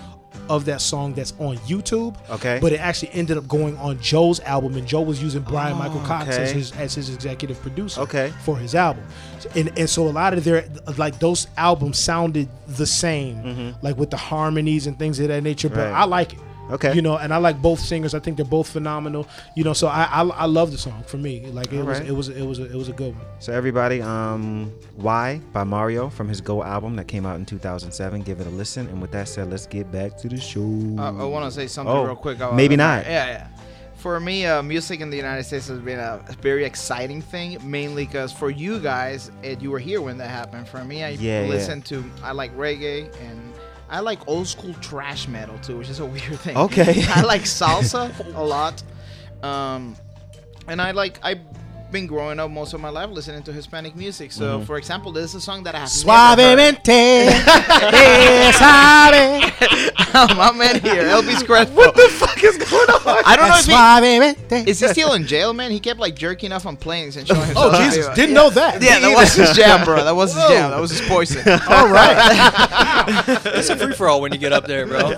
of 0.49 0.65
that 0.65 0.81
song 0.81 1.13
that's 1.13 1.33
on 1.39 1.55
YouTube. 1.59 2.17
Okay. 2.29 2.59
But 2.61 2.73
it 2.73 2.81
actually 2.81 3.13
ended 3.13 3.37
up 3.37 3.47
going 3.47 3.77
on 3.77 3.99
Joe's 4.01 4.41
album, 4.41 4.75
and 4.75 4.85
Joe 4.85 5.01
was 5.01 5.23
using 5.23 5.41
Brian 5.41 5.77
Michael 5.77 6.01
Cox 6.01 6.35
as 6.37 6.51
Oh, 6.51 6.53
his 6.53 6.71
as 6.73 6.93
his 6.95 7.09
executive 7.15 7.59
producer. 7.61 8.01
Okay. 8.01 8.33
For 8.43 8.57
his 8.57 8.75
album, 8.75 9.05
and 9.55 9.71
and 9.79 9.89
so 9.89 10.05
a 10.07 10.09
lot 10.11 10.33
of 10.33 10.43
their 10.43 10.67
like 10.97 11.17
those 11.19 11.47
albums 11.57 11.97
sounded 11.97 12.49
the 12.67 12.85
same, 12.85 13.73
like 13.81 13.97
with 13.97 14.11
the 14.11 14.17
harmonies 14.17 14.85
and 14.85 14.99
things 14.99 15.19
of 15.19 15.29
that 15.29 15.41
nature. 15.41 15.69
But 15.69 15.77
Mm-hmm. 15.77 15.93
Right. 15.93 16.01
I 16.01 16.05
like 16.05 16.33
it. 16.33 16.39
Okay. 16.71 16.93
You 16.95 17.01
know, 17.01 17.17
and 17.17 17.33
I 17.33 17.37
like 17.37 17.61
both 17.61 17.79
singers. 17.79 18.13
I 18.15 18.19
think 18.19 18.37
they're 18.37 18.45
both 18.45 18.67
phenomenal. 18.69 19.27
You 19.55 19.63
know, 19.63 19.73
so 19.73 19.87
I 19.87 20.03
I, 20.05 20.21
I 20.23 20.45
love 20.45 20.71
the 20.71 20.77
song. 20.77 21.03
For 21.05 21.17
me, 21.17 21.45
like 21.47 21.71
it 21.71 21.83
was 21.83 21.99
right. 21.99 22.07
it 22.09 22.11
was 22.11 22.29
it 22.29 22.41
was 22.43 22.59
a, 22.59 22.65
it 22.65 22.75
was 22.75 22.89
a 22.89 22.93
good 22.93 23.15
one. 23.15 23.25
So 23.39 23.53
everybody, 23.53 24.01
um, 24.01 24.73
"Why" 24.95 25.41
by 25.53 25.63
Mario 25.63 26.09
from 26.09 26.27
his 26.27 26.41
Go 26.41 26.63
album 26.63 26.95
that 26.95 27.07
came 27.07 27.25
out 27.25 27.35
in 27.35 27.45
2007. 27.45 28.21
Give 28.23 28.39
it 28.39 28.47
a 28.47 28.49
listen. 28.49 28.87
And 28.87 29.01
with 29.01 29.11
that 29.11 29.27
said, 29.27 29.49
let's 29.51 29.67
get 29.67 29.91
back 29.91 30.17
to 30.17 30.27
the 30.29 30.39
show. 30.39 30.61
Uh, 30.97 31.13
I 31.21 31.23
want 31.25 31.45
to 31.45 31.51
say 31.51 31.67
something 31.67 31.93
Oh, 31.95 32.03
real 32.05 32.15
quick. 32.15 32.37
about- 32.37 32.55
maybe 32.55 32.75
not. 32.75 33.05
Yeah, 33.05 33.27
yeah. 33.27 33.47
For 33.97 34.19
me, 34.19 34.45
uh, 34.45 34.61
music 34.61 34.99
in 35.01 35.09
the 35.09 35.17
United 35.17 35.43
States 35.45 35.67
has 35.67 35.79
been 35.79 35.99
a 35.99 36.23
very 36.41 36.63
exciting 36.63 37.23
thing, 37.23 37.57
mainly 37.63 38.05
because 38.05 38.31
for 38.31 38.51
you 38.51 38.79
guys, 38.79 39.31
and 39.43 39.59
you 39.61 39.71
were 39.71 39.79
here 39.79 39.99
when 39.99 40.17
that 40.19 40.29
happened. 40.29 40.67
For 40.67 40.83
me, 40.83 41.03
I 41.03 41.09
Yeah, 41.09 41.41
yeah. 41.43 41.47
listen 41.49 41.81
to, 41.83 42.03
I 42.23 42.31
like 42.31 42.55
reggae 42.55 43.09
and 43.27 43.53
I 43.89 43.99
like 43.99 44.27
old 44.27 44.47
school 44.47 44.73
trash 44.75 45.27
metal 45.27 45.57
too, 45.59 45.77
which 45.77 45.89
is 45.89 45.99
a 45.99 46.05
weird 46.15 46.39
thing. 46.39 46.57
Okay. 46.57 47.03
I 47.07 47.21
like 47.21 47.43
salsa 47.43 48.11
a 48.35 48.43
lot, 48.43 48.81
um, 49.43 49.95
and 50.67 50.81
I 50.81 50.91
like 50.91 51.19
I've 51.23 51.39
been 51.95 52.05
growing 52.07 52.39
up 52.41 52.51
most 52.51 52.73
of 52.73 52.81
my 52.81 52.89
life 52.89 53.09
listening 53.09 53.41
to 53.41 53.53
Hispanic 53.53 53.95
music. 53.95 54.29
So, 54.33 54.45
Mm-hmm. 54.57 54.65
for 54.65 54.77
example, 54.77 55.13
this 55.13 55.29
is 55.29 55.35
a 55.35 55.41
song 55.41 55.63
that 55.63 55.75
I 55.75 55.79
have 55.79 55.91
never 56.05 56.51
heard. 56.51 56.75
Suavemente, 56.83 57.31
suave. 58.51 60.35
my 60.37 60.51
man 60.51 60.81
here, 60.81 61.03
Elvis 61.03 61.45
Crespo. 61.45 61.73
What 61.73 61.95
the 61.95 62.09
fuck 62.09 62.43
is 62.43 62.57
going 62.57 62.89
on? 62.89 63.23
I 63.25 63.37
don't 63.37 63.47
know 63.47 63.55
if 63.59 63.65
he, 63.65 63.71
Suavemente. 63.71 64.67
Is 64.67 64.79
he 64.81 64.87
still 64.89 65.13
in 65.13 65.25
jail, 65.25 65.53
man? 65.53 65.71
He 65.71 65.79
kept 65.79 65.99
like 66.01 66.15
jerking 66.15 66.51
off 66.51 66.65
on 66.65 66.75
planes 66.75 67.15
and 67.15 67.25
showing 67.25 67.45
himself. 67.45 67.73
Oh 67.75 67.83
Jesus! 67.85 68.13
Didn't 68.13 68.35
know 68.35 68.49
that. 68.49 68.81
Yeah, 68.81 68.99
that 68.99 69.15
was 69.15 69.33
his 69.33 69.53
jam, 69.55 69.85
bro. 69.85 70.03
That 70.03 70.15
was 70.15 70.33
his 70.33 70.43
jam. 70.49 70.71
That 70.71 70.81
was 70.81 70.91
his 70.91 71.01
poison. 71.07 71.47
All 71.69 71.87
right. 71.87 72.17
It's 73.55 73.69
a 73.69 73.77
free 73.77 73.93
for 73.93 74.09
all 74.09 74.19
when 74.21 74.33
you 74.33 74.37
get 74.39 74.51
up 74.51 74.65
there, 74.67 74.85
bro. 74.85 74.99
What? 74.99 75.15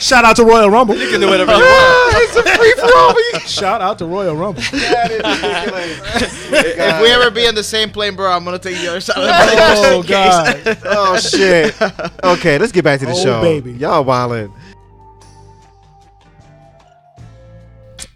Shout 0.00 0.24
out 0.24 0.36
to 0.36 0.44
Royal 0.44 0.70
Rumble. 0.70 0.96
You 0.96 1.08
can 1.10 1.20
do 1.20 1.28
whatever 1.28 1.52
you 1.52 1.58
want. 1.60 2.61
Shout 3.46 3.80
out 3.80 3.98
to 3.98 4.06
Royal 4.06 4.36
Rumble. 4.36 4.62
if 4.64 4.72
we 7.02 7.08
ever 7.10 7.30
be 7.30 7.46
in 7.46 7.54
the 7.54 7.62
same 7.64 7.90
plane, 7.90 8.14
bro, 8.16 8.30
I'm 8.30 8.44
gonna 8.44 8.58
take 8.58 8.76
the 8.76 8.88
other 8.88 9.00
side 9.00 9.16
of 9.18 9.24
the 9.24 9.32
Oh 9.34 10.02
plane. 10.02 10.06
just 10.16 10.54
in 10.64 10.64
case. 10.64 10.82
God. 10.82 10.96
oh 10.96 11.16
shit. 11.18 11.74
Okay, 12.24 12.58
let's 12.58 12.72
get 12.72 12.84
back 12.84 13.00
to 13.00 13.06
the 13.06 13.12
Oh, 13.12 13.22
show. 13.22 13.40
baby. 13.42 13.72
Y'all 13.72 14.04
wildin'. 14.04 14.52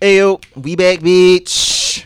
Ayo, 0.01 0.43
we 0.57 0.77
back, 0.77 1.01
bitch. 1.01 2.05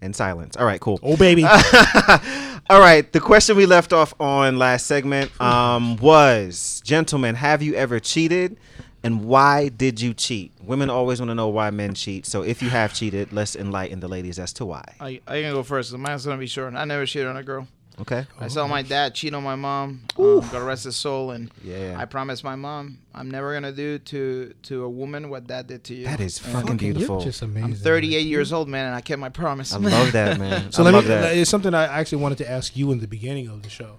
And 0.00 0.16
silence. 0.16 0.56
All 0.56 0.64
right, 0.66 0.80
cool. 0.80 0.98
Oh 1.02 1.16
baby. 1.16 1.44
All 1.44 2.80
right, 2.80 3.10
the 3.12 3.20
question 3.20 3.56
we 3.56 3.66
left 3.66 3.92
off 3.92 4.14
on 4.18 4.58
last 4.58 4.86
segment 4.86 5.38
um, 5.40 5.96
was, 5.96 6.80
gentlemen, 6.84 7.34
have 7.34 7.60
you 7.60 7.74
ever 7.74 8.00
cheated, 8.00 8.56
and 9.04 9.24
why 9.24 9.68
did 9.68 10.00
you 10.00 10.14
cheat? 10.14 10.52
Women 10.62 10.90
always 10.90 11.20
want 11.20 11.30
to 11.30 11.34
know 11.34 11.48
why 11.48 11.70
men 11.70 11.94
cheat. 11.94 12.26
So 12.26 12.42
if 12.42 12.62
you 12.62 12.70
have 12.70 12.94
cheated, 12.94 13.32
let's 13.32 13.56
enlighten 13.56 14.00
the 14.00 14.08
ladies 14.08 14.38
as 14.38 14.52
to 14.54 14.64
why. 14.64 14.84
I 15.00 15.20
I 15.26 15.42
can 15.42 15.52
go 15.52 15.62
first. 15.62 15.92
Mine's 15.96 16.24
gonna 16.24 16.38
be 16.38 16.46
short. 16.46 16.74
I 16.74 16.84
never 16.84 17.06
cheated 17.06 17.28
on 17.28 17.36
a 17.36 17.42
girl. 17.42 17.66
Okay. 18.00 18.26
I 18.40 18.48
saw 18.48 18.66
my 18.66 18.80
dad 18.80 19.14
cheat 19.14 19.34
on 19.34 19.42
my 19.44 19.54
mom. 19.54 20.00
Um, 20.18 20.40
God 20.50 20.62
rest 20.62 20.84
his 20.84 20.96
soul. 20.96 21.30
And 21.32 21.50
Yeah. 21.62 21.94
I 21.98 22.06
promised 22.06 22.42
my 22.42 22.56
mom 22.56 22.98
I'm 23.14 23.30
never 23.30 23.52
gonna 23.52 23.70
do 23.70 23.98
to 23.98 24.54
to 24.62 24.84
a 24.84 24.88
woman 24.88 25.28
what 25.28 25.46
dad 25.46 25.66
did 25.66 25.84
to 25.84 25.94
you. 25.94 26.06
That 26.06 26.18
is 26.20 26.42
And 26.44 26.52
fucking 26.54 26.78
beautiful. 26.78 27.20
Just 27.20 27.42
amazing. 27.42 27.64
I'm 27.64 27.74
38 27.74 28.26
years 28.26 28.50
old, 28.52 28.66
man, 28.68 28.86
and 28.86 28.94
I 28.94 29.02
kept 29.02 29.20
my 29.20 29.28
promise. 29.28 29.74
I 29.74 29.78
love 29.78 30.12
that, 30.12 30.38
man. 30.38 30.72
So 30.72 30.82
I 30.82 30.86
let 30.86 30.94
love 30.94 31.04
me. 31.04 31.08
that. 31.08 31.36
It's 31.36 31.50
something 31.50 31.74
I 31.74 31.84
actually 31.84 32.22
wanted 32.22 32.38
to 32.38 32.50
ask 32.50 32.74
you 32.76 32.90
in 32.92 33.00
the 33.00 33.06
beginning 33.08 33.48
of 33.48 33.62
the 33.62 33.68
show. 33.68 33.98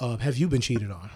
Um, 0.00 0.20
have 0.20 0.38
you 0.38 0.48
been 0.48 0.62
cheated 0.62 0.90
on? 0.90 1.10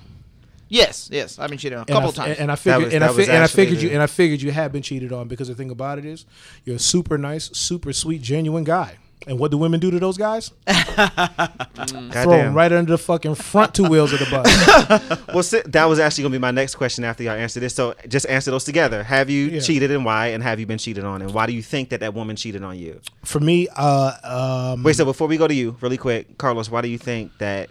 Yes, 0.73 1.09
yes, 1.13 1.39
I've 1.39 1.51
been 1.51 1.59
cheated 1.59 1.79
on 1.79 1.85
a 1.89 1.93
And 1.93 1.95
couple 2.05 2.11
I, 2.11 2.27
times. 2.27 2.39
And 2.41 2.51
I 2.51 2.57
figured, 2.57 2.85
was- 2.85 2.95
and 2.95 3.05
I, 3.05 3.09
fi- 3.09 3.23
and 3.25 3.33
I 3.33 3.35
actually 3.45 3.65
figured 3.65 3.83
you, 3.83 3.91
and 3.91 4.03
I 4.03 4.07
figured 4.07 4.43
you 4.43 4.51
had 4.51 4.73
been 4.73 4.83
cheated 4.83 5.13
on 5.13 5.29
because 5.29 5.49
the 5.49 5.55
thing 5.55 5.71
about 5.71 5.99
it 5.99 6.05
is, 6.05 6.25
you're 6.65 6.77
a 6.77 6.81
super 6.81 7.17
nice, 7.19 7.51
super 7.57 7.93
sweet, 7.93 8.23
genuine 8.23 8.65
guy. 8.65 8.97
And 9.25 9.39
what 9.39 9.53
do 9.53 9.59
women 9.59 9.79
do 9.79 9.89
to 9.93 10.01
those 10.01 10.19
guys? 10.19 10.51
Throw 10.67 12.27
them 12.27 12.55
right 12.55 12.73
under 12.73 12.91
the 12.91 12.99
fucking 12.99 13.37
front 13.37 13.75
two 13.75 13.85
wheels 13.89 14.13
of 14.13 14.19
the 14.19 14.27
bus. 14.31 15.19
Well, 15.33 15.43
si- 15.45 15.63
that 15.67 15.85
was 15.87 15.99
actually 15.99 16.23
gonna 16.25 16.33
be 16.33 16.39
my 16.39 16.51
next 16.51 16.75
question 16.75 17.05
after 17.05 17.23
y'all 17.23 17.33
answer 17.35 17.61
this. 17.61 17.75
So 17.75 17.95
just 18.09 18.27
answer 18.27 18.51
those 18.51 18.65
together. 18.65 19.03
Have 19.03 19.31
you 19.31 19.47
Yeah. 19.47 19.61
cheated 19.61 19.91
and 19.91 20.05
why? 20.05 20.29
And 20.29 20.43
have 20.43 20.59
you 20.61 20.67
been 20.67 20.79
cheated 20.79 21.05
on? 21.05 21.23
And 21.23 21.33
why 21.33 21.47
do 21.47 21.53
you 21.53 21.63
think 21.63 21.89
that 21.91 22.01
that 22.01 22.15
woman 22.15 22.37
cheated 22.37 22.63
on 22.63 22.77
you? 22.79 23.01
For 23.25 23.41
me, 23.41 23.69
uh, 23.77 24.73
um, 24.75 24.83
Wait, 24.83 24.97
so 24.97 25.05
before 25.05 25.29
we 25.29 25.37
go 25.37 25.47
to 25.49 25.55
you, 25.55 25.77
really 25.81 25.97
quick, 25.97 26.37
Carlos, 26.37 26.69
why 26.71 26.81
do 26.83 26.89
you 26.89 26.99
think 26.99 27.31
that 27.39 27.71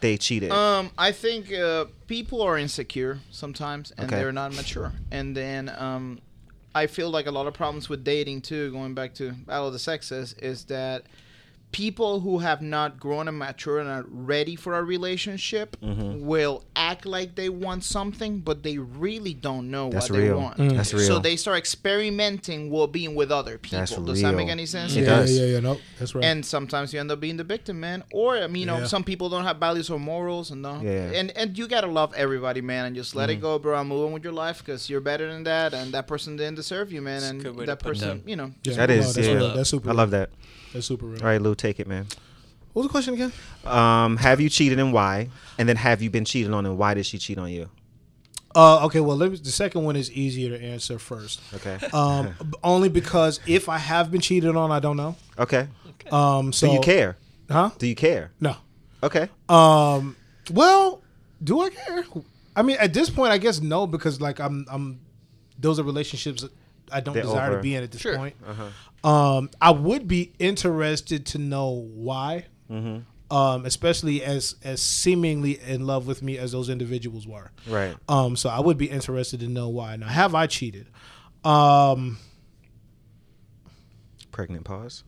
they 0.00 0.16
cheated? 0.16 0.52
Um, 0.52 0.90
I 0.96 1.12
think 1.12 1.52
uh, 1.52 1.86
people 2.06 2.42
are 2.42 2.56
insecure 2.58 3.20
sometimes, 3.30 3.92
and 3.98 4.06
Okay. 4.08 4.16
they're 4.22 4.32
not 4.32 4.54
mature. 4.54 4.92
And 5.10 5.36
then 5.36 5.68
um, 5.76 6.20
I 6.74 6.86
feel 6.86 7.10
like 7.10 7.26
a 7.26 7.30
lot 7.30 7.46
of 7.46 7.54
problems 7.54 7.88
with 7.88 8.04
dating 8.04 8.42
too. 8.42 8.70
Going 8.72 8.94
back 8.94 9.14
to 9.14 9.32
Battle 9.32 9.66
of 9.68 9.72
the 9.72 9.78
Sexes, 9.78 10.34
is 10.34 10.64
that 10.64 11.04
people 11.70 12.20
who 12.20 12.38
have 12.38 12.62
not 12.62 12.98
grown 12.98 13.28
and 13.28 13.38
matured 13.38 13.82
and 13.82 13.90
are 13.90 14.06
ready 14.08 14.56
for 14.56 14.78
a 14.78 14.82
relationship 14.82 15.76
Mm-hmm. 15.82 16.24
will 16.26 16.64
act 16.74 17.04
like 17.06 17.34
they 17.34 17.48
want 17.48 17.84
something, 17.84 18.40
but 18.40 18.62
they 18.62 18.78
really 18.78 19.34
don't 19.34 19.70
know 19.70 19.90
That's 19.90 20.08
what 20.10 20.16
they 20.18 20.28
real. 20.28 20.38
want. 20.40 20.56
Mm. 20.58 20.76
That's 20.76 20.94
real. 20.94 21.06
So 21.06 21.18
they 21.18 21.36
start 21.36 21.58
experimenting 21.58 22.70
while 22.70 22.86
being 22.86 23.14
with 23.14 23.30
other 23.30 23.58
people. 23.58 23.78
That's 23.80 23.94
Does 23.96 24.22
that 24.22 24.34
make 24.34 24.48
any 24.48 24.66
sense? 24.66 24.94
It 24.96 25.00
yeah, 25.02 25.06
does. 25.06 25.38
yeah, 25.38 25.46
yeah, 25.46 25.60
no, 25.60 25.78
that's 25.98 26.14
right. 26.14 26.24
and 26.24 26.44
sometimes 26.44 26.92
you 26.92 27.00
end 27.00 27.10
up 27.10 27.20
being 27.20 27.36
the 27.36 27.44
victim, 27.44 27.80
man. 27.80 28.02
Or 28.12 28.36
I 28.38 28.46
mean, 28.46 28.60
you 28.60 28.66
know, 28.66 28.78
Yeah. 28.78 28.86
some 28.86 29.04
people 29.04 29.28
don't 29.28 29.44
have 29.44 29.58
values 29.58 29.90
or 29.90 29.98
morals, 29.98 30.50
and 30.50 30.62
no, 30.62 30.80
Yeah. 30.82 31.10
and 31.18 31.30
and 31.36 31.56
you 31.58 31.68
gotta 31.68 31.86
love 31.86 32.12
everybody, 32.14 32.60
man, 32.60 32.86
and 32.86 32.96
just 32.96 33.14
let 33.14 33.30
it 33.30 33.36
go, 33.40 33.58
bro. 33.58 33.76
I'm 33.78 33.88
moving 33.88 34.12
with 34.12 34.24
your 34.24 34.32
life 34.32 34.58
because 34.64 34.88
you're 34.90 35.00
better 35.00 35.30
than 35.32 35.44
that, 35.44 35.74
and 35.74 35.92
that 35.92 36.06
person 36.06 36.36
didn't 36.36 36.56
deserve 36.56 36.92
you, 36.92 37.02
man, 37.02 37.20
That's 37.20 37.30
and 37.30 37.42
good 37.42 37.56
way 37.56 37.66
to 37.66 37.72
that 37.72 37.80
person, 37.80 38.22
that. 38.22 38.28
you 38.28 38.36
know, 38.36 38.52
Yeah, 38.64 38.74
that 38.74 38.88
no, 38.88 38.94
is, 38.94 39.14
that's 39.14 39.26
yeah. 39.26 39.52
That's 39.54 39.70
super. 39.70 39.90
I 39.90 39.92
love 39.92 40.10
that. 40.12 40.30
That's 40.72 40.86
super 40.86 41.06
real. 41.06 41.20
All 41.20 41.26
right, 41.26 41.40
Lou, 41.40 41.54
take 41.54 41.80
it, 41.80 41.86
man. 41.86 42.06
What 42.72 42.82
was 42.82 42.86
the 42.86 42.90
question 42.92 43.14
again? 43.14 43.32
Um, 43.64 44.16
have 44.18 44.40
you 44.40 44.48
cheated 44.48 44.78
and 44.78 44.92
why? 44.92 45.30
And 45.58 45.68
then 45.68 45.76
have 45.76 46.02
you 46.02 46.10
been 46.10 46.24
cheated 46.24 46.52
on 46.52 46.66
and 46.66 46.78
why 46.78 46.94
did 46.94 47.06
she 47.06 47.18
cheat 47.18 47.38
on 47.38 47.50
you? 47.50 47.68
Uh, 48.54 48.84
okay, 48.86 49.00
well, 49.00 49.16
let 49.16 49.30
me, 49.30 49.36
the 49.36 49.50
second 49.50 49.84
one 49.84 49.96
is 49.96 50.10
easier 50.12 50.56
to 50.56 50.64
answer 50.64 50.98
first. 50.98 51.40
Okay. 51.54 51.78
Um, 51.92 52.34
only 52.64 52.88
because 52.88 53.40
if 53.46 53.68
I 53.68 53.78
have 53.78 54.10
been 54.10 54.20
cheated 54.20 54.56
on, 54.56 54.70
I 54.70 54.80
don't 54.80 54.96
know. 54.96 55.16
Okay. 55.38 55.68
Um, 56.10 56.52
so 56.52 56.66
Do 56.66 56.72
you 56.74 56.80
care? 56.80 57.16
Huh? 57.50 57.70
Do 57.78 57.86
you 57.86 57.94
care? 57.94 58.32
No. 58.40 58.56
Okay. 59.02 59.28
Um. 59.48 60.16
Well, 60.50 61.02
do 61.42 61.60
I 61.60 61.70
care? 61.70 62.04
I 62.56 62.62
mean, 62.62 62.76
at 62.80 62.92
this 62.92 63.10
point, 63.10 63.32
I 63.32 63.38
guess 63.38 63.60
no, 63.60 63.86
because 63.86 64.20
like 64.20 64.40
I'm, 64.40 64.66
I'm. 64.70 65.00
Those 65.58 65.78
are 65.78 65.82
relationships 65.82 66.42
that 66.42 66.52
I 66.92 67.00
don't 67.00 67.14
They're 67.14 67.22
desire 67.24 67.48
over. 67.48 67.56
to 67.56 67.62
be 67.62 67.74
in 67.74 67.82
at 67.82 67.90
this 67.92 68.00
Sure. 68.00 68.16
point. 68.16 68.34
Um, 69.04 69.50
I 69.60 69.70
would 69.70 70.08
be 70.08 70.32
interested 70.38 71.26
to 71.26 71.38
know 71.38 71.70
why. 71.94 72.46
Um, 73.30 73.66
especially 73.66 74.22
as 74.24 74.54
as 74.64 74.80
seemingly 74.80 75.60
in 75.60 75.86
love 75.86 76.06
with 76.06 76.22
me 76.22 76.38
as 76.38 76.52
those 76.52 76.70
individuals 76.70 77.26
were. 77.26 77.50
Right. 77.68 77.94
Um, 78.08 78.36
so 78.36 78.48
I 78.48 78.60
would 78.60 78.78
be 78.78 78.86
interested 78.90 79.40
to 79.40 79.48
know 79.48 79.68
why. 79.68 79.96
Now, 79.96 80.06
have 80.06 80.34
I 80.34 80.46
cheated? 80.46 80.86
Um, 81.44 82.16
Pregnant 84.32 84.64
pause. 84.64 85.04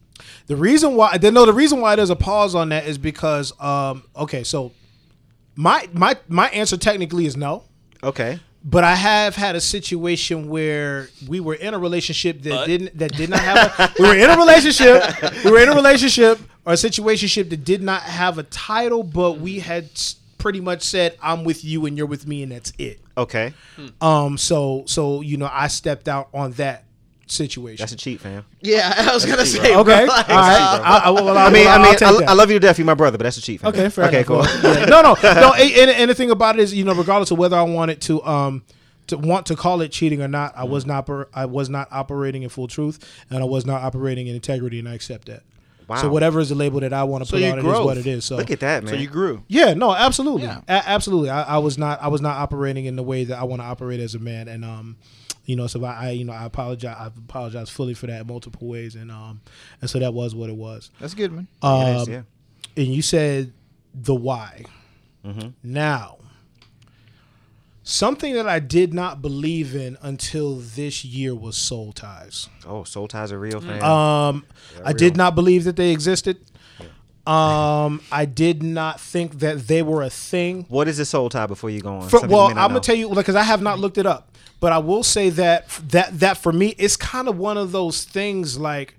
the 0.48 0.56
reason 0.56 0.96
why, 0.96 1.16
then 1.18 1.34
no, 1.34 1.46
the 1.46 1.52
reason 1.54 1.80
why 1.80 1.96
there's 1.96 2.10
a 2.10 2.16
pause 2.16 2.54
on 2.54 2.68
that 2.70 2.86
is 2.86 2.98
because, 2.98 3.58
um, 3.60 4.02
okay, 4.16 4.44
so 4.44 4.72
my 5.56 5.88
my 5.92 6.16
my 6.28 6.48
answer 6.48 6.76
technically 6.76 7.24
is 7.26 7.36
no, 7.38 7.64
Okay. 8.02 8.38
But 8.62 8.84
I 8.84 8.94
have 8.94 9.36
had 9.36 9.56
a 9.56 9.60
situation 9.60 10.48
where 10.48 11.08
we 11.26 11.40
were 11.40 11.54
in 11.54 11.72
a 11.74 11.78
relationship 11.78 12.42
that 12.42 12.50
But? 12.50 12.66
didn't 12.66 12.98
that 12.98 13.12
did 13.16 13.30
not 13.30 13.40
have. 13.40 13.78
A, 13.78 14.02
we 14.02 14.08
were 14.08 14.14
in 14.14 14.28
a 14.28 14.36
relationship. 14.36 15.02
We 15.44 15.50
were 15.50 15.60
in 15.60 15.68
a 15.68 15.74
relationship 15.74 16.38
or 16.66 16.74
a 16.74 16.76
situationship 16.76 17.48
that 17.50 17.64
did 17.64 17.82
not 17.82 18.02
have 18.02 18.38
a 18.38 18.42
title, 18.44 19.02
but 19.02 19.40
we 19.40 19.60
had 19.60 19.88
pretty 20.38 20.60
much 20.60 20.82
said, 20.82 21.16
"I'm 21.22 21.44
with 21.44 21.64
you 21.64 21.86
and 21.86 21.96
you're 21.96 22.06
with 22.06 22.26
me, 22.26 22.42
and 22.42 22.52
that's 22.52 22.72
it." 22.78 23.00
Okay. 23.16 23.54
Um, 24.00 24.36
so 24.36 24.84
so 24.86 25.20
you 25.22 25.36
know, 25.36 25.48
I 25.50 25.68
stepped 25.68 26.08
out 26.08 26.28
on 26.34 26.52
that 26.52 26.84
situation. 27.30 27.82
That's 27.82 27.92
a 27.92 27.96
cheat, 27.96 28.20
fam. 28.20 28.44
yeah, 28.60 28.92
I 29.10 29.14
was 29.14 29.24
gonna 29.24 29.44
cheap, 29.44 29.62
say, 29.62 29.74
okay, 29.76 29.82
bro, 29.82 29.94
all 30.00 30.06
like, 30.06 30.28
right. 30.28 30.80
I, 30.84 31.00
I, 31.04 31.10
well, 31.10 31.28
I 31.38 31.50
mean, 31.50 31.64
well, 31.64 31.80
I 31.80 31.82
mean, 31.82 31.96
I. 32.26 32.30
I 32.30 32.32
love 32.34 32.50
you 32.50 32.56
to 32.58 32.60
death. 32.60 32.78
You're 32.78 32.86
my 32.86 32.94
brother, 32.94 33.18
but 33.18 33.24
that's 33.24 33.38
a 33.38 33.42
cheat. 33.42 33.60
Fam. 33.60 33.68
Okay, 33.70 33.88
fair 33.88 34.06
Okay, 34.06 34.16
enough. 34.24 34.26
cool. 34.26 34.44
Yeah. 34.72 34.84
No, 34.86 35.02
no, 35.02 35.14
no. 35.22 35.52
And, 35.54 35.90
and 35.90 36.10
the 36.10 36.14
thing 36.14 36.30
about 36.30 36.58
it 36.58 36.62
is, 36.62 36.74
you 36.74 36.84
know, 36.84 36.94
regardless 36.94 37.30
of 37.30 37.38
whether 37.38 37.56
I 37.56 37.62
wanted 37.62 38.00
to, 38.02 38.22
um, 38.24 38.62
to 39.08 39.16
want 39.18 39.46
to 39.46 39.56
call 39.56 39.80
it 39.80 39.90
cheating 39.92 40.22
or 40.22 40.28
not, 40.28 40.52
I 40.56 40.64
was 40.64 40.86
not, 40.86 41.08
I 41.34 41.46
was 41.46 41.68
not 41.68 41.88
operating 41.90 42.42
in 42.42 42.48
full 42.48 42.68
truth, 42.68 42.98
and 43.30 43.42
I 43.42 43.46
was 43.46 43.64
not 43.66 43.82
operating 43.82 44.26
in 44.26 44.34
integrity, 44.34 44.78
and 44.78 44.88
I 44.88 44.94
accept 44.94 45.26
that. 45.26 45.42
Wow. 45.88 45.96
So 45.96 46.08
whatever 46.08 46.38
is 46.38 46.50
the 46.50 46.54
label 46.54 46.78
that 46.80 46.92
I 46.92 47.02
want 47.02 47.24
to 47.24 47.28
So 47.28 47.32
put 47.32 47.40
you 47.42 47.50
on 47.50 47.58
it 47.58 47.62
is 47.62 47.64
growth. 47.64 47.84
what 47.84 47.98
it 47.98 48.06
is. 48.06 48.24
So 48.24 48.36
Look 48.36 48.52
at 48.52 48.60
that, 48.60 48.84
man. 48.84 48.94
So 48.94 49.00
you 49.00 49.08
grew. 49.08 49.42
yeah, 49.48 49.74
no, 49.74 49.92
absolutely, 49.92 50.42
Yeah. 50.42 50.60
A- 50.68 50.88
absolutely. 50.88 51.30
I, 51.30 51.42
I 51.56 51.58
was 51.58 51.76
not, 51.78 52.00
I 52.00 52.06
was 52.06 52.20
not 52.20 52.36
operating 52.36 52.84
in 52.84 52.94
the 52.94 53.02
way 53.02 53.24
that 53.24 53.36
I 53.36 53.42
want 53.42 53.60
to 53.60 53.66
operate 53.66 53.98
as 53.98 54.14
a 54.14 54.20
man, 54.20 54.46
and 54.46 54.64
um, 54.64 54.96
you 55.50 55.56
know, 55.56 55.66
so 55.66 55.84
I, 55.84 56.06
I, 56.06 56.10
you 56.10 56.24
know, 56.24 56.32
I 56.32 56.44
apologize. 56.44 56.96
I 56.96 57.06
apologize 57.06 57.68
fully 57.70 57.92
for 57.94 58.06
that 58.06 58.20
in 58.20 58.26
multiple 58.28 58.68
ways, 58.68 58.94
and 58.94 59.10
um, 59.10 59.40
and 59.80 59.90
so 59.90 59.98
that 59.98 60.14
was 60.14 60.32
what 60.32 60.48
it 60.48 60.54
was. 60.54 60.90
That's 61.00 61.12
good, 61.14 61.32
man. 61.32 61.48
Um, 61.60 61.80
It 61.82 62.00
is, 62.02 62.08
yeah. 62.08 62.22
and 62.76 62.86
you 62.86 63.02
said 63.02 63.52
the 63.92 64.14
why. 64.14 64.64
Mm-hmm. 65.26 65.48
Now, 65.64 66.18
something 67.82 68.34
that 68.34 68.46
I 68.48 68.60
did 68.60 68.94
not 68.94 69.20
believe 69.20 69.74
in 69.74 69.98
until 70.02 70.56
this 70.56 71.04
year 71.04 71.34
was 71.34 71.56
soul 71.56 71.92
ties. 71.92 72.48
Oh, 72.64 72.84
Soul 72.84 73.08
Ties 73.08 73.32
are 73.32 73.38
real, 73.40 73.60
fam. 73.60 73.82
Um, 73.82 74.46
I 74.84 74.90
real. 74.90 74.96
did 74.96 75.16
not 75.16 75.34
believe 75.34 75.64
that 75.64 75.74
they 75.74 75.90
existed. 75.90 76.38
Um, 77.26 78.00
I 78.10 78.24
did 78.24 78.62
not 78.62 78.98
think 79.00 79.40
that 79.40 79.66
they 79.68 79.82
were 79.82 80.02
a 80.02 80.10
thing. 80.10 80.64
what 80.68 80.88
is 80.88 80.98
a 80.98 81.04
soul 81.04 81.28
tie 81.28 81.46
before 81.46 81.70
you 81.70 81.80
go 81.80 81.96
on? 81.96 82.08
For, 82.08 82.26
well, 82.26 82.46
I'm 82.46 82.54
not 82.54 82.62
gonna 82.68 82.74
know. 82.74 82.80
tell 82.80 82.94
you 82.94 83.10
because 83.10 83.36
I 83.36 83.42
have 83.42 83.60
not 83.62 83.78
looked 83.78 83.98
it 83.98 84.06
up, 84.06 84.29
but 84.60 84.72
I 84.72 84.78
will 84.78 85.02
say 85.02 85.30
that 85.30 85.68
that 85.88 86.20
that 86.20 86.36
for 86.38 86.52
me, 86.52 86.74
it's 86.78 86.96
kind 86.96 87.28
of 87.28 87.36
one 87.38 87.56
of 87.58 87.72
those 87.72 88.04
things. 88.04 88.58
Like, 88.58 88.96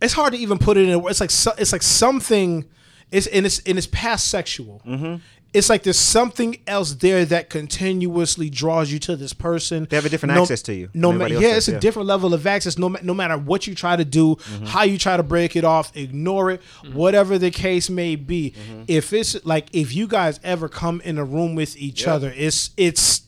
it's 0.00 0.12
hard 0.14 0.32
to 0.34 0.38
even 0.38 0.58
put 0.58 0.76
it 0.76 0.88
in. 0.88 1.00
It's 1.06 1.20
like 1.20 1.30
it's 1.58 1.72
like 1.72 1.82
something. 1.82 2.64
It's 3.10 3.26
and 3.28 3.46
it's 3.46 3.60
and 3.60 3.78
it's 3.78 3.86
past 3.86 4.28
sexual. 4.28 4.82
Mm-hmm. 4.86 5.16
It's 5.54 5.70
like 5.70 5.84
there's 5.84 5.98
something 5.98 6.58
else 6.66 6.92
there 6.94 7.24
that 7.24 7.48
continuously 7.48 8.50
draws 8.50 8.92
you 8.92 8.98
to 8.98 9.16
this 9.16 9.32
person. 9.32 9.86
They 9.88 9.96
have 9.96 10.04
a 10.04 10.10
different 10.10 10.36
access 10.36 10.60
to 10.62 10.74
you 10.74 10.90
No, 10.92 11.08
than 11.10 11.18
ma- 11.18 11.24
everybody 11.26 11.46
yeah, 11.46 11.54
does, 11.54 11.68
it's 11.68 11.76
a 11.78 11.80
different 11.80 12.08
level 12.08 12.34
of 12.34 12.46
access. 12.46 12.76
No, 12.76 12.88
no 13.02 13.14
matter 13.14 13.38
what 13.38 13.66
you 13.66 13.74
try 13.74 13.96
to 13.96 14.04
do, 14.04 14.34
Mm-hmm. 14.36 14.64
how 14.66 14.82
you 14.82 14.98
try 14.98 15.16
to 15.16 15.22
break 15.22 15.56
it 15.56 15.64
off, 15.64 15.96
ignore 15.96 16.50
it, 16.50 16.62
whatever 16.92 17.38
the 17.38 17.50
case 17.50 17.88
may 17.88 18.16
be. 18.16 18.50
Mm-hmm. 18.50 18.82
If 18.88 19.12
it's 19.14 19.42
like 19.46 19.68
if 19.72 19.94
you 19.94 20.06
guys 20.08 20.40
ever 20.44 20.68
come 20.68 21.00
in 21.02 21.16
a 21.16 21.24
room 21.24 21.54
with 21.54 21.74
each 21.78 22.06
other, 22.06 22.34
it's 22.36 22.70
it's 22.76 23.25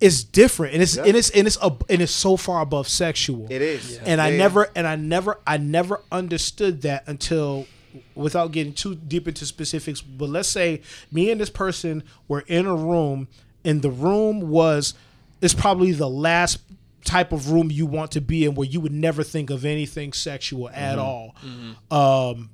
it's 0.00 0.24
different 0.24 0.72
and 0.74 0.82
it's 0.82 0.96
and 0.96 1.14
it's 1.16 1.30
and 1.30 1.46
it's 1.46 1.58
ab- 1.62 1.84
and 1.90 2.00
it's 2.00 2.12
so 2.12 2.36
far 2.36 2.62
above 2.62 2.88
sexual. 2.88 3.46
It 3.50 3.60
is. 3.62 3.96
Yeah. 3.96 4.02
And 4.06 4.20
I 4.20 4.30
Yeah. 4.30 4.38
never 4.38 4.70
and 4.74 4.86
I 4.86 4.96
never 4.96 5.38
I 5.46 5.56
never 5.58 6.00
understood 6.10 6.82
that 6.82 7.04
until 7.06 7.66
without 8.14 8.52
getting 8.52 8.72
too 8.72 8.94
deep 8.94 9.26
into 9.28 9.44
specifics, 9.44 10.00
but 10.00 10.28
let's 10.28 10.48
say 10.48 10.80
me 11.10 11.30
and 11.30 11.40
this 11.40 11.50
person 11.50 12.02
were 12.28 12.44
in 12.46 12.64
a 12.66 12.74
room 12.74 13.28
and 13.64 13.82
the 13.82 13.90
room 13.90 14.48
was 14.48 14.94
it's 15.42 15.54
probably 15.54 15.92
the 15.92 16.08
last 16.08 16.60
type 17.04 17.32
of 17.32 17.50
room 17.50 17.70
you 17.70 17.86
want 17.86 18.10
to 18.12 18.20
be 18.20 18.44
in 18.44 18.54
where 18.54 18.68
you 18.68 18.80
would 18.80 18.92
never 18.92 19.22
think 19.22 19.50
of 19.50 19.64
anything 19.64 20.12
sexual 20.12 20.68
at 20.70 20.98
all. 20.98 21.34
Um 21.90 22.50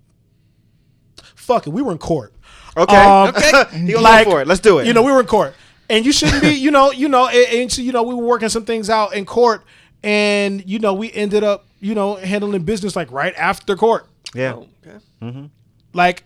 fuck 1.35 1.67
it, 1.67 1.71
we 1.71 1.83
were 1.83 1.93
in 1.93 1.99
court. 1.99 2.33
Okay. 2.77 2.97
Um, 2.97 3.29
okay. 3.29 3.51
You 3.77 3.95
gonna 3.95 4.25
go 4.25 4.31
for 4.31 4.43
it? 4.43 4.49
Let's 4.49 4.61
do 4.61 4.79
it. 4.79 4.87
You 4.87 4.93
know, 4.93 5.03
we 5.03 5.13
were 5.13 5.21
in 5.21 5.27
court, 5.27 5.55
and 5.89 6.05
you 6.07 6.13
shouldn't 6.13 6.43
be. 6.43 6.51
You 6.67 6.71
know, 6.71 6.91
you 6.93 7.09
know, 7.09 7.29
and, 7.29 7.61
and 7.61 7.73
so, 7.73 7.83
you 7.83 7.93
know, 7.93 8.03
we 8.03 8.15
were 8.15 8.25
working 8.25 8.49
some 8.49 8.65
things 8.65 8.89
out 8.91 9.15
in 9.15 9.25
court, 9.25 9.65
and 10.03 10.65
you 10.69 10.79
know, 10.79 10.95
we 10.95 11.13
ended 11.13 11.45
up, 11.45 11.67
you 11.81 11.95
know, 11.95 12.15
handling 12.17 12.63
business 12.65 12.97
like 12.97 13.11
right 13.13 13.35
after 13.37 13.77
court, 13.77 14.07
yeah. 14.35 14.55
Oh, 14.55 14.69
okay. 15.23 15.51
like. 15.93 16.25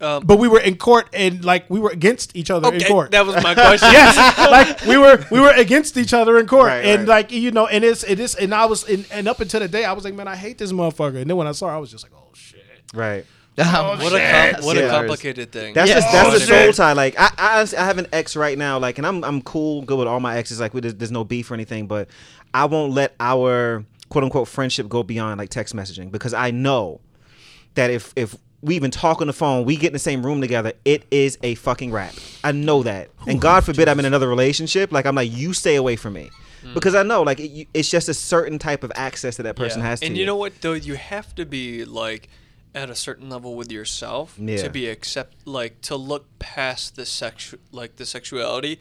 Um, 0.00 0.22
But 0.24 0.38
we 0.38 0.46
were 0.46 0.60
in 0.60 0.76
court, 0.76 1.08
and 1.12 1.44
like 1.44 1.68
we 1.68 1.80
were 1.80 1.90
against 1.90 2.36
each 2.36 2.52
other 2.52 2.72
in 2.72 2.80
court. 2.84 3.10
that 3.10 3.26
was 3.26 3.34
my 3.42 3.52
question. 3.54 3.88
yes, 3.92 4.14
like 4.50 4.84
we 4.86 4.96
were 4.96 5.18
we 5.28 5.40
were 5.40 5.50
against 5.50 5.96
each 5.96 6.14
other 6.14 6.38
in 6.38 6.46
court, 6.46 6.68
Right, 6.68 6.84
and 6.84 7.00
right. 7.00 7.08
like 7.08 7.32
you 7.32 7.50
know, 7.50 7.66
and 7.66 7.82
it's 7.82 8.04
it 8.04 8.20
is, 8.20 8.36
and 8.36 8.54
I 8.54 8.66
was, 8.66 8.88
and, 8.88 9.04
and 9.10 9.26
up 9.26 9.40
until 9.40 9.58
the 9.58 9.66
day, 9.66 9.84
I 9.84 9.92
was 9.92 10.04
like, 10.04 10.14
man, 10.14 10.28
I 10.28 10.36
hate 10.36 10.56
this 10.56 10.70
motherfucker, 10.70 11.20
and 11.20 11.28
then 11.28 11.36
when 11.36 11.48
I 11.48 11.52
saw 11.52 11.66
her, 11.66 11.74
I 11.74 11.78
was 11.78 11.90
just 11.90 12.04
like, 12.04 12.12
oh 12.14 12.30
shit. 12.32 12.62
Right. 12.94 13.26
What 13.98 14.12
a 14.12 14.16
oh, 14.16 14.52
com- 14.54 14.64
what 14.64 14.76
Yeah. 14.76 14.82
a 14.84 14.90
complicated 14.90 15.50
thing. 15.52 15.74
That's 15.74 15.88
Yeah. 15.88 15.96
just 15.96 16.12
that's 16.12 16.28
Oh, 16.28 16.32
the 16.38 16.52
man. 16.52 16.64
soul 16.66 16.72
tie. 16.72 16.92
Like 16.92 17.18
I, 17.18 17.30
I 17.36 17.56
honestly- 17.58 17.78
I 17.78 17.84
have 17.86 17.98
an 17.98 18.06
ex 18.12 18.36
right 18.36 18.56
now. 18.56 18.78
Like, 18.78 18.98
and 18.98 19.06
I'm 19.06 19.24
I'm 19.24 19.42
cool, 19.42 19.82
good 19.82 19.98
with 19.98 20.08
all 20.08 20.20
my 20.20 20.36
exes. 20.36 20.60
Like, 20.60 20.74
we, 20.74 20.80
there's, 20.80 20.94
there's 20.94 21.10
no 21.12 21.24
beef 21.24 21.50
or 21.50 21.54
anything. 21.54 21.86
But 21.86 22.08
I 22.54 22.66
won't 22.66 22.92
let 22.92 23.14
our 23.20 23.84
quote 24.08 24.24
unquote 24.24 24.48
friendship 24.48 24.88
go 24.88 25.02
beyond 25.02 25.38
like 25.38 25.50
text 25.50 25.74
messaging 25.76 26.10
because 26.10 26.32
I 26.34 26.50
know 26.50 27.00
that 27.74 27.90
if 27.90 28.12
if 28.16 28.36
we 28.62 28.74
even 28.74 28.90
talk 28.90 29.20
on 29.20 29.26
the 29.28 29.32
phone, 29.32 29.64
we 29.64 29.76
get 29.76 29.88
in 29.88 29.92
the 29.92 29.98
same 30.00 30.24
room 30.26 30.40
together, 30.40 30.72
it 30.84 31.04
is 31.10 31.38
a 31.42 31.54
fucking 31.56 31.92
wrap. 31.92 32.14
I 32.42 32.52
know 32.52 32.82
that. 32.82 33.10
And 33.26 33.40
God 33.40 33.64
forbid 33.64 33.88
I'm 33.88 33.98
in 34.00 34.04
another 34.04 34.28
relationship. 34.28 34.90
Like 34.92 35.06
I'm 35.06 35.14
like, 35.14 35.30
you 35.30 35.52
stay 35.52 35.76
away 35.76 35.94
from 35.96 36.14
me. 36.14 36.30
Mm. 36.64 36.74
Because 36.74 36.96
I 36.96 37.04
know, 37.04 37.22
like, 37.22 37.38
it, 37.38 37.68
it's 37.72 37.88
just 37.88 38.08
a 38.08 38.14
certain 38.14 38.58
type 38.58 38.82
of 38.82 38.90
access 38.96 39.36
that 39.36 39.44
that 39.44 39.54
person 39.54 39.80
Yeah. 39.80 39.88
has 39.90 40.00
to 40.00 40.06
And 40.06 40.16
you. 40.16 40.22
you 40.22 40.26
know 40.26 40.34
what 40.34 40.60
though, 40.60 40.72
you 40.72 40.94
have 40.96 41.32
to 41.36 41.46
be 41.46 41.84
like 41.84 42.28
at 42.82 42.88
a 42.90 42.94
certain 42.94 43.28
level 43.28 43.52
with 43.60 43.70
yourself 43.78 44.26
Yeah. 44.38 44.62
to 44.64 44.70
be 44.70 44.86
accept 44.88 45.34
like 45.46 45.74
to 45.90 45.96
look 45.96 46.24
past 46.38 46.96
the 46.96 47.02
sexu 47.20 47.58
like 47.72 47.92
the 47.96 48.06
sexuality 48.06 48.78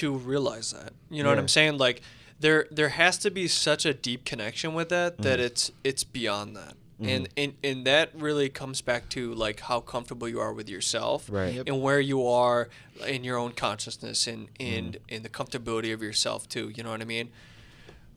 to 0.00 0.06
realize 0.32 0.72
that. 0.72 0.92
You 1.10 1.22
know 1.22 1.28
what 1.30 1.34
Mm-hmm. 1.36 1.42
I'm 1.42 1.48
saying? 1.48 1.78
Like 1.78 1.98
there 2.40 2.66
there 2.78 2.90
has 3.02 3.18
to 3.18 3.30
be 3.30 3.48
such 3.48 3.84
a 3.86 3.94
deep 4.08 4.24
connection 4.24 4.74
with 4.74 4.88
that 4.90 5.12
Mm-hmm. 5.14 5.22
that 5.22 5.38
it's 5.40 5.70
it's 5.84 6.04
beyond 6.04 6.56
that. 6.56 6.74
And, 7.00 7.28
and 7.36 7.52
and 7.62 7.84
that 7.86 8.10
really 8.12 8.48
comes 8.48 8.80
back 8.82 9.08
to 9.10 9.32
like 9.32 9.60
how 9.60 9.78
comfortable 9.78 10.28
you 10.28 10.40
are 10.40 10.52
with 10.52 10.68
yourself 10.68 11.28
Right. 11.30 11.54
Yep. 11.54 11.68
and 11.68 11.80
where 11.80 12.00
you 12.00 12.26
are 12.26 12.68
in 13.06 13.22
your 13.22 13.38
own 13.38 13.52
consciousness 13.52 14.26
and 14.26 14.48
and 14.58 14.96
in 15.08 15.22
the 15.22 15.28
comfortability 15.28 15.92
of 15.94 16.02
yourself 16.02 16.48
too 16.48 16.66
you 16.74 16.82
know 16.82 16.90
what 16.90 17.00
i 17.00 17.04
mean 17.04 17.28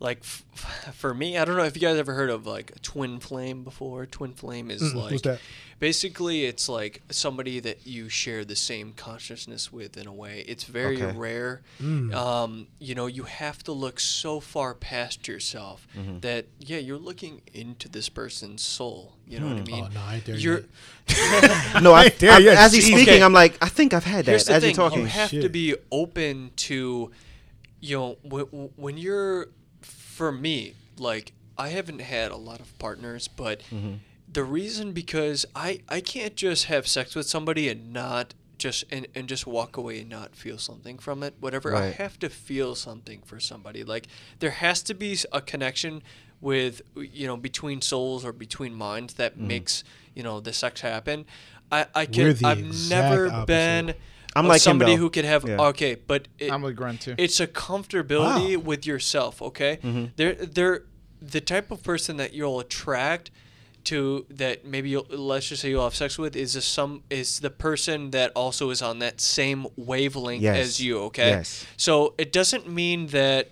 like 0.01 0.17
f- 0.21 0.93
for 0.95 1.13
me 1.13 1.37
i 1.37 1.45
don't 1.45 1.55
know 1.55 1.63
if 1.63 1.75
you 1.75 1.81
guys 1.81 1.95
ever 1.97 2.13
heard 2.15 2.31
of 2.31 2.45
like 2.47 2.71
a 2.75 2.79
twin 2.79 3.19
flame 3.19 3.63
before 3.63 4.05
twin 4.07 4.33
flame 4.33 4.71
is 4.71 4.81
Mm-mm, 4.81 4.95
like 4.95 5.11
what's 5.11 5.21
that? 5.21 5.39
basically 5.79 6.45
it's 6.45 6.67
like 6.67 7.01
somebody 7.11 7.59
that 7.59 7.85
you 7.85 8.09
share 8.09 8.43
the 8.43 8.55
same 8.55 8.93
consciousness 8.93 9.71
with 9.71 9.97
in 9.97 10.07
a 10.07 10.13
way 10.13 10.43
it's 10.47 10.63
very 10.63 11.01
Okay. 11.03 11.15
rare 11.17 11.61
Mm. 11.79 12.13
um, 12.15 12.67
you 12.79 12.95
know 12.95 13.05
you 13.05 13.23
have 13.23 13.63
to 13.63 13.71
look 13.71 13.99
so 13.99 14.39
far 14.39 14.73
past 14.73 15.27
yourself 15.27 15.87
Mm-hmm. 15.97 16.19
that 16.21 16.45
yeah 16.59 16.79
you're 16.79 16.97
looking 16.97 17.41
into 17.53 17.87
this 17.87 18.09
person's 18.09 18.61
soul 18.63 19.13
you 19.27 19.39
know 19.39 19.47
what 19.49 19.57
i 19.57 19.63
mean 19.63 19.85
Oh, 19.85 19.93
no, 19.93 20.01
I 20.01 20.15
ain't 20.15 20.25
there 20.25 20.35
you're 20.35 20.63
no, 21.81 21.93
I, 21.93 22.11
Yeah, 22.19 22.35
I- 22.35 22.37
yeah, 22.39 22.55
as 22.65 22.73
he's 22.73 22.85
speaking, 22.85 23.15
Okay. 23.15 23.21
I'm 23.23 23.33
like, 23.33 23.57
I 23.61 23.67
think 23.69 23.93
I've 23.93 24.03
had 24.05 24.25
that. 24.25 24.31
Here's 24.31 24.45
the 24.45 24.53
as 24.53 24.63
thing: 24.63 24.69
you're 24.71 24.75
talking, 24.89 25.01
you 25.01 25.05
have 25.07 25.29
to 25.31 25.49
be 25.49 25.75
open 25.91 26.51
to, 26.57 27.11
you 27.81 27.97
know, 27.97 28.17
when, 28.23 28.45
when 28.77 28.97
you're, 28.97 29.47
for 30.21 30.31
me, 30.31 30.73
like 30.97 31.33
I 31.57 31.69
haven't 31.69 32.01
had 32.01 32.31
a 32.31 32.37
lot 32.37 32.59
of 32.59 32.77
partners, 32.79 33.27
but 33.27 33.61
Mm-hmm. 33.71 33.93
the 34.31 34.43
reason 34.43 34.91
because 34.93 35.39
I 35.55 35.69
I 35.89 35.99
can't 36.01 36.35
just 36.35 36.65
have 36.65 36.83
sex 36.87 37.15
with 37.15 37.27
somebody 37.27 37.67
and 37.69 37.91
not 37.91 38.33
just 38.59 38.83
and, 38.91 39.07
and 39.15 39.27
just 39.27 39.47
walk 39.47 39.77
away 39.77 40.01
and 40.01 40.09
not 40.09 40.35
feel 40.35 40.59
something 40.59 40.99
from 40.99 41.23
it 41.23 41.33
whatever 41.39 41.69
i 41.75 41.87
have 42.03 42.19
to 42.19 42.29
feel 42.29 42.75
something 42.75 43.19
for 43.25 43.39
somebody 43.39 43.83
like 43.83 44.05
there 44.37 44.51
has 44.65 44.83
to 44.83 44.93
be 44.93 45.17
a 45.31 45.41
connection 45.41 46.03
with 46.39 46.83
you 46.95 47.25
know 47.25 47.35
between 47.35 47.81
souls 47.81 48.23
or 48.23 48.31
between 48.31 48.73
minds 48.75 49.15
that 49.15 49.33
Mm-hmm. 49.33 49.47
makes 49.47 49.83
you 50.13 50.21
know 50.21 50.39
the 50.39 50.53
sex 50.53 50.81
happen 50.81 51.25
i 51.71 51.87
i 51.95 52.05
can 52.05 52.27
i've 52.45 52.89
never 52.89 53.21
opposite. 53.29 53.47
been 53.47 53.85
I'm 54.35 54.47
like 54.47 54.61
somebody 54.61 54.93
though. 54.95 55.01
who 55.01 55.09
could 55.09 55.25
have 55.25 55.47
Yeah. 55.47 55.61
okay 55.69 55.95
but 55.95 56.27
it, 56.39 56.51
I'm 56.51 56.61
with 56.61 56.75
Grant 56.75 57.01
too. 57.01 57.15
it's 57.17 57.39
a 57.39 57.47
comfortability 57.47 58.55
Wow. 58.57 58.63
with 58.63 58.85
yourself 58.85 59.41
okay 59.41 59.79
Mm-hmm. 59.83 60.05
they're 60.15 60.33
they're 60.35 60.83
the 61.21 61.41
type 61.41 61.69
of 61.71 61.83
person 61.83 62.17
that 62.17 62.33
you'll 62.33 62.59
attract 62.59 63.29
to 63.83 64.25
that 64.29 64.63
maybe 64.65 64.89
you'll, 64.91 65.07
let's 65.09 65.49
just 65.49 65.61
say 65.63 65.69
you'll 65.69 65.83
have 65.83 65.95
sex 65.95 66.17
with 66.17 66.35
is 66.35 66.55
a 66.55 66.61
some 66.61 67.03
is 67.09 67.39
the 67.39 67.49
person 67.49 68.11
that 68.11 68.31
also 68.35 68.69
is 68.69 68.81
on 68.81 68.99
that 68.99 69.19
same 69.19 69.65
wavelength 69.75 70.41
Yes. 70.43 70.57
as 70.65 70.79
you 70.79 70.99
okay 71.09 71.29
Yes. 71.29 71.65
so 71.77 72.13
it 72.17 72.31
doesn't 72.31 72.67
mean 72.69 73.07
that 73.07 73.49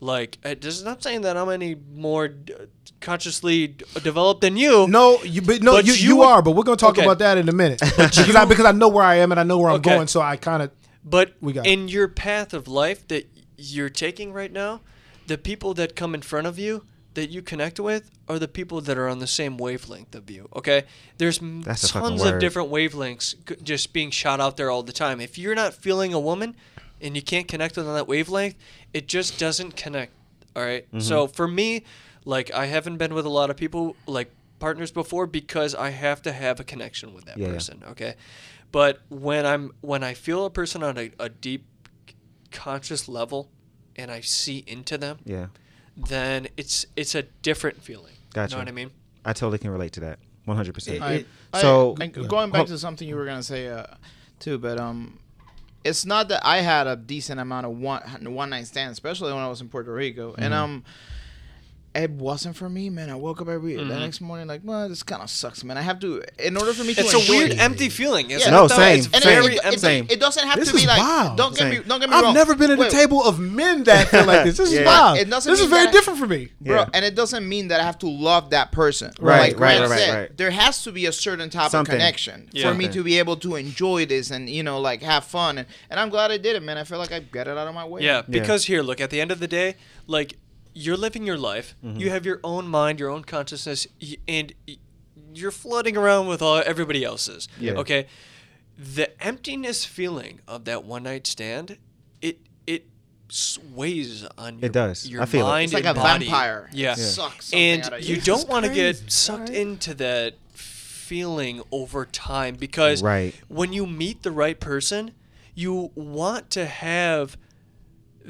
like 0.00 0.38
uh, 0.44 0.50
it 0.50 0.60
does 0.60 0.84
not 0.84 1.02
saying 1.02 1.22
that 1.22 1.36
i'm 1.36 1.48
any 1.48 1.74
more 1.94 2.28
d- 2.28 2.54
consciously 3.00 3.68
d- 3.68 3.84
developed 4.02 4.40
than 4.40 4.56
you 4.56 4.86
No, 4.88 5.22
you 5.22 5.42
but 5.42 5.62
no, 5.62 5.72
But 5.72 5.86
you, 5.86 5.92
you 5.92 6.08
you, 6.08 6.22
are, 6.22 6.42
but 6.42 6.52
we're 6.52 6.62
gonna 6.64 6.76
talk 6.76 6.90
Okay. 6.96 7.04
about 7.04 7.18
that 7.20 7.38
in 7.38 7.48
a 7.48 7.52
minute. 7.52 7.80
because 7.96 8.34
I 8.34 8.44
because 8.44 8.64
I 8.64 8.72
know 8.72 8.88
where 8.88 9.04
I 9.04 9.16
am 9.16 9.30
and 9.32 9.38
I 9.40 9.44
know 9.44 9.58
where 9.58 9.70
I'm 9.70 9.76
Okay. 9.76 9.94
going, 9.94 10.08
so 10.08 10.20
I 10.20 10.36
kind 10.36 10.62
of 10.62 10.70
But 11.04 11.34
We 11.40 11.52
got 11.52 11.66
in 11.66 11.88
your 11.88 12.08
path 12.08 12.52
of 12.54 12.66
life 12.66 13.06
that 13.08 13.28
you're 13.56 13.90
taking 13.90 14.32
right 14.32 14.52
now, 14.52 14.80
the 15.26 15.38
people 15.38 15.74
that 15.74 15.94
come 15.96 16.14
in 16.14 16.22
front 16.22 16.46
of 16.46 16.58
you 16.58 16.84
that 17.14 17.30
you 17.30 17.42
connect 17.42 17.80
with 17.80 18.10
are 18.28 18.38
the 18.38 18.48
people 18.48 18.80
that 18.80 18.96
are 18.98 19.08
on 19.08 19.18
the 19.18 19.26
same 19.26 19.56
wavelength 19.58 20.14
of 20.14 20.30
you. 20.30 20.48
Okay, 20.56 20.84
there's 21.18 21.38
That's 21.40 21.88
tons 21.90 22.22
of 22.24 22.38
different 22.38 22.70
wavelengths 22.70 23.34
just 23.62 23.92
being 23.92 24.10
shot 24.10 24.40
out 24.40 24.56
there 24.56 24.70
all 24.70 24.82
the 24.82 24.92
time. 24.92 25.20
If 25.20 25.38
you're 25.38 25.54
not 25.56 25.74
feeling 25.74 26.12
a 26.14 26.20
woman 26.20 26.54
and 27.00 27.14
you 27.16 27.22
can't 27.22 27.48
connect 27.48 27.76
with 27.76 27.86
on 27.86 27.94
that 27.94 28.08
wavelength, 28.08 28.56
it 28.92 29.08
just 29.08 29.38
doesn't 29.38 29.76
connect. 29.76 30.12
All 30.56 30.62
right? 30.64 30.86
Mm-hmm. 30.86 31.00
So 31.00 31.26
for 31.26 31.46
me, 31.46 31.84
like 32.24 32.52
I 32.52 32.66
haven't 32.66 32.96
been 32.98 33.14
with 33.14 33.26
a 33.26 33.30
lot 33.30 33.50
of 33.50 33.56
people 33.56 33.96
like 34.06 34.30
partners 34.58 34.90
before 34.90 35.26
because 35.26 35.74
I 35.74 35.90
have 35.90 36.22
to 36.22 36.32
have 36.32 36.60
a 36.60 36.64
connection 36.64 37.14
with 37.14 37.24
that 37.26 37.38
Yeah, 37.38 37.46
yeah. 37.46 37.52
person. 37.52 37.82
Okay, 37.90 38.14
but 38.72 39.00
when 39.08 39.46
I'm 39.46 39.72
when 39.80 40.02
I 40.02 40.14
feel 40.14 40.44
a 40.44 40.50
person 40.50 40.82
on 40.82 40.98
a, 40.98 41.10
a 41.18 41.28
deep 41.28 41.64
conscious 42.50 43.08
level 43.08 43.50
and 43.96 44.10
I 44.10 44.20
see 44.20 44.64
into 44.66 44.98
them, 44.98 45.18
yeah, 45.24 45.46
then 45.96 46.48
it's 46.56 46.86
it's 46.96 47.14
a 47.14 47.22
different 47.22 47.82
feeling. 47.82 48.14
Gotcha. 48.34 48.52
You 48.52 48.56
know 48.56 48.62
what 48.62 48.68
I 48.68 48.72
mean? 48.72 48.90
I 49.24 49.32
totally 49.32 49.58
can 49.58 49.70
relate 49.70 49.92
to 49.92 50.00
that. 50.00 50.18
One 50.44 50.56
hundred 50.56 50.74
percent. 50.74 50.98
So 51.54 51.96
I, 52.00 52.06
going 52.06 52.50
back 52.50 52.66
to 52.66 52.78
something 52.78 53.06
you 53.06 53.16
were 53.16 53.26
gonna 53.26 53.42
say 53.42 53.68
uh, 53.68 53.84
too, 54.38 54.58
but 54.58 54.78
um, 54.78 55.18
it's 55.84 56.04
not 56.04 56.28
that 56.28 56.44
I 56.44 56.58
had 56.58 56.86
a 56.86 56.96
decent 56.96 57.40
amount 57.40 57.66
of 57.66 57.72
one 57.78 58.02
one 58.34 58.50
night 58.50 58.66
stands, 58.66 58.92
especially 58.92 59.32
when 59.32 59.42
I 59.42 59.48
was 59.48 59.60
in 59.60 59.68
Puerto 59.68 59.92
Rico, 59.92 60.34
and 60.36 60.52
Mm-hmm. 60.52 60.62
um. 60.62 60.84
It 61.98 62.12
wasn't 62.12 62.54
for 62.56 62.68
me, 62.70 62.90
man. 62.90 63.10
I 63.10 63.16
woke 63.16 63.40
up 63.40 63.48
every 63.48 63.74
the 63.74 63.82
mm-hmm. 63.82 63.98
next 63.98 64.20
morning 64.20 64.46
like, 64.46 64.60
well, 64.64 64.88
this 64.88 65.02
kind 65.02 65.20
of 65.22 65.28
sucks, 65.30 65.64
man. 65.64 65.76
I 65.76 65.82
have 65.82 65.98
to, 66.00 66.22
in 66.38 66.56
order 66.56 66.72
for 66.72 66.84
me 66.84 66.94
to 66.94 67.00
It's 67.00 67.12
a 67.12 67.30
weird, 67.30 67.50
it- 67.50 67.58
empty 67.58 67.88
feeling. 67.88 68.30
Isn't 68.30 68.52
Yeah. 68.52 68.56
No, 68.56 68.68
though? 68.68 68.76
same, 68.76 68.98
It's 68.98 69.06
And 69.06 69.22
same. 69.22 69.32
it, 69.38 69.42
very 69.42 69.54
it, 69.56 69.60
empty. 69.64 69.76
it, 69.76 69.80
Same. 69.80 70.06
it 70.08 70.20
doesn't 70.20 70.46
have 70.46 70.58
This 70.58 70.68
to 70.68 70.74
be 70.74 70.82
is 70.82 70.86
like. 70.86 70.98
wild. 71.00 71.36
Don't 71.36 71.50
get 71.50 71.58
Same. 71.58 71.70
me. 71.70 71.80
Don't 71.86 72.00
get 72.00 72.08
me 72.08 72.14
I've 72.16 72.22
wrong. 72.24 72.34
never 72.34 72.54
been 72.54 72.70
at 72.70 72.78
Wait, 72.78 72.92
a 72.92 72.96
table 72.96 73.24
of 73.24 73.40
men 73.40 73.82
that 73.84 74.08
feel 74.08 74.24
like 74.26 74.44
this. 74.44 74.58
This 74.58 74.68
is 74.68 74.74
Yeah. 74.78 74.84
wild. 74.86 75.18
It 75.18 75.28
doesn't 75.28 75.50
This 75.52 75.60
is 75.60 75.66
very 75.66 75.84
that- 75.86 75.92
different 75.92 76.18
for 76.20 76.26
me. 76.26 76.50
bro. 76.60 76.76
Yeah. 76.76 76.88
And 76.94 77.04
it 77.04 77.14
doesn't 77.16 77.48
mean 77.48 77.68
that 77.68 77.80
I 77.80 77.84
have 77.84 77.98
to 77.98 78.08
love 78.08 78.50
that 78.50 78.70
person. 78.70 79.12
Right, 79.20 79.52
like 79.54 79.60
right, 79.60 79.80
right, 79.80 79.98
said, 79.98 80.14
right. 80.20 80.36
There 80.36 80.50
has 80.52 80.82
to 80.84 80.92
be 80.92 81.06
a 81.06 81.12
certain 81.12 81.50
type 81.50 81.70
Something. 81.70 81.94
of 81.94 81.98
connection 81.98 82.48
Yeah. 82.52 82.68
for 82.68 82.74
me 82.76 82.88
to 82.88 83.02
be 83.02 83.18
able 83.18 83.36
to 83.38 83.56
enjoy 83.56 84.06
this 84.06 84.30
and 84.30 84.48
you 84.48 84.62
know 84.62 84.78
like 84.80 85.02
have 85.02 85.24
fun. 85.24 85.58
And, 85.58 85.66
and 85.90 85.98
I'm 85.98 86.10
glad 86.10 86.30
I 86.30 86.36
did 86.38 86.54
it, 86.54 86.62
man. 86.62 86.78
I 86.78 86.84
feel 86.84 86.98
like 86.98 87.12
I 87.12 87.18
got 87.20 87.48
it 87.48 87.58
out 87.58 87.66
of 87.66 87.74
my 87.74 87.84
way. 87.84 88.02
Yeah, 88.02 88.22
because 88.28 88.66
here, 88.66 88.82
look, 88.82 89.00
at 89.00 89.10
the 89.10 89.20
end 89.20 89.32
of 89.32 89.40
the 89.40 89.48
day, 89.48 89.74
like 90.06 90.36
you're 90.80 90.96
living 90.96 91.24
your 91.26 91.36
life. 91.38 91.74
Mm-hmm. 91.84 91.98
You 92.00 92.10
have 92.10 92.24
your 92.24 92.40
own 92.44 92.68
mind, 92.68 93.00
your 93.00 93.10
own 93.10 93.24
consciousness, 93.24 93.86
and 94.28 94.52
you're 95.34 95.50
floating 95.50 95.96
around 95.96 96.28
with 96.28 96.40
all 96.40 96.62
everybody 96.64 97.04
else's. 97.04 97.48
Yeah. 97.58 97.72
Okay. 97.72 98.06
The 98.78 99.06
emptiness 99.22 99.84
feeling 99.84 100.40
of 100.46 100.64
that 100.66 100.84
one 100.84 101.02
night 101.02 101.26
stand, 101.26 101.78
it 102.22 102.38
it 102.66 102.86
sways 103.28 104.24
on 104.38 104.58
your, 104.60 104.66
it 104.66 104.72
does. 104.72 105.08
your 105.08 105.22
I 105.22 105.26
feel 105.26 105.52
it. 105.52 105.64
It's 105.64 105.72
like 105.72 105.84
a 105.84 105.94
body. 105.94 106.26
vampire. 106.26 106.70
Yeah. 106.72 106.92
It 106.92 106.98
sucks 106.98 107.52
and 107.52 107.82
out 107.82 107.92
of 107.94 108.04
you 108.04 108.16
you. 108.16 108.20
don't 108.20 108.48
want 108.48 108.64
to 108.66 108.72
get 108.72 109.10
sucked 109.10 109.48
right? 109.48 109.58
into 109.58 109.94
that 109.94 110.34
feeling 110.52 111.60
over 111.72 112.04
time 112.06 112.54
because 112.54 113.02
Right. 113.02 113.34
when 113.48 113.72
you 113.72 113.84
meet 113.86 114.22
the 114.22 114.30
right 114.30 114.58
person, 114.60 115.12
you 115.54 115.90
want 115.96 116.50
to 116.50 116.66
have 116.66 117.36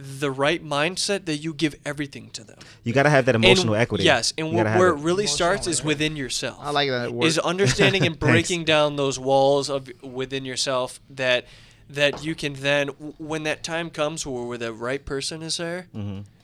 the 0.01 0.31
right 0.31 0.65
mindset 0.65 1.25
that 1.25 1.39
you 1.39 1.53
give 1.53 1.75
everything 1.85 2.31
to 2.31 2.45
them. 2.45 2.57
You 2.85 2.93
got 2.93 3.03
to 3.03 3.11
have 3.11 3.25
that 3.27 3.35
emotional 3.35 3.75
and, 3.75 3.83
equity. 3.83 4.05
Yes, 4.05 4.33
and 4.39 4.53
You 4.53 4.61
wh- 4.61 4.79
where 4.79 4.91
it. 4.91 4.99
it 4.99 5.03
really 5.03 5.27
starts 5.27 5.67
is 5.67 5.83
within 5.83 6.15
yourself. 6.15 6.57
I 6.61 6.71
like 6.71 6.89
that 6.89 7.13
word. 7.13 7.27
Is 7.27 7.37
understanding 7.39 8.07
and 8.07 8.17
breaking 8.29 8.63
down 8.65 8.95
those 8.95 9.19
walls 9.19 9.69
of 9.69 9.91
within 10.03 10.45
yourself 10.45 11.01
that 11.11 11.47
that 11.91 12.23
you 12.25 12.35
can 12.37 12.53
then 12.55 12.89
when 13.19 13.43
that 13.43 13.65
time 13.65 13.91
comes 13.91 14.25
where, 14.25 14.45
where 14.45 14.59
the 14.59 14.73
right 14.73 15.05
person 15.05 15.43
is 15.43 15.57
there, 15.57 15.89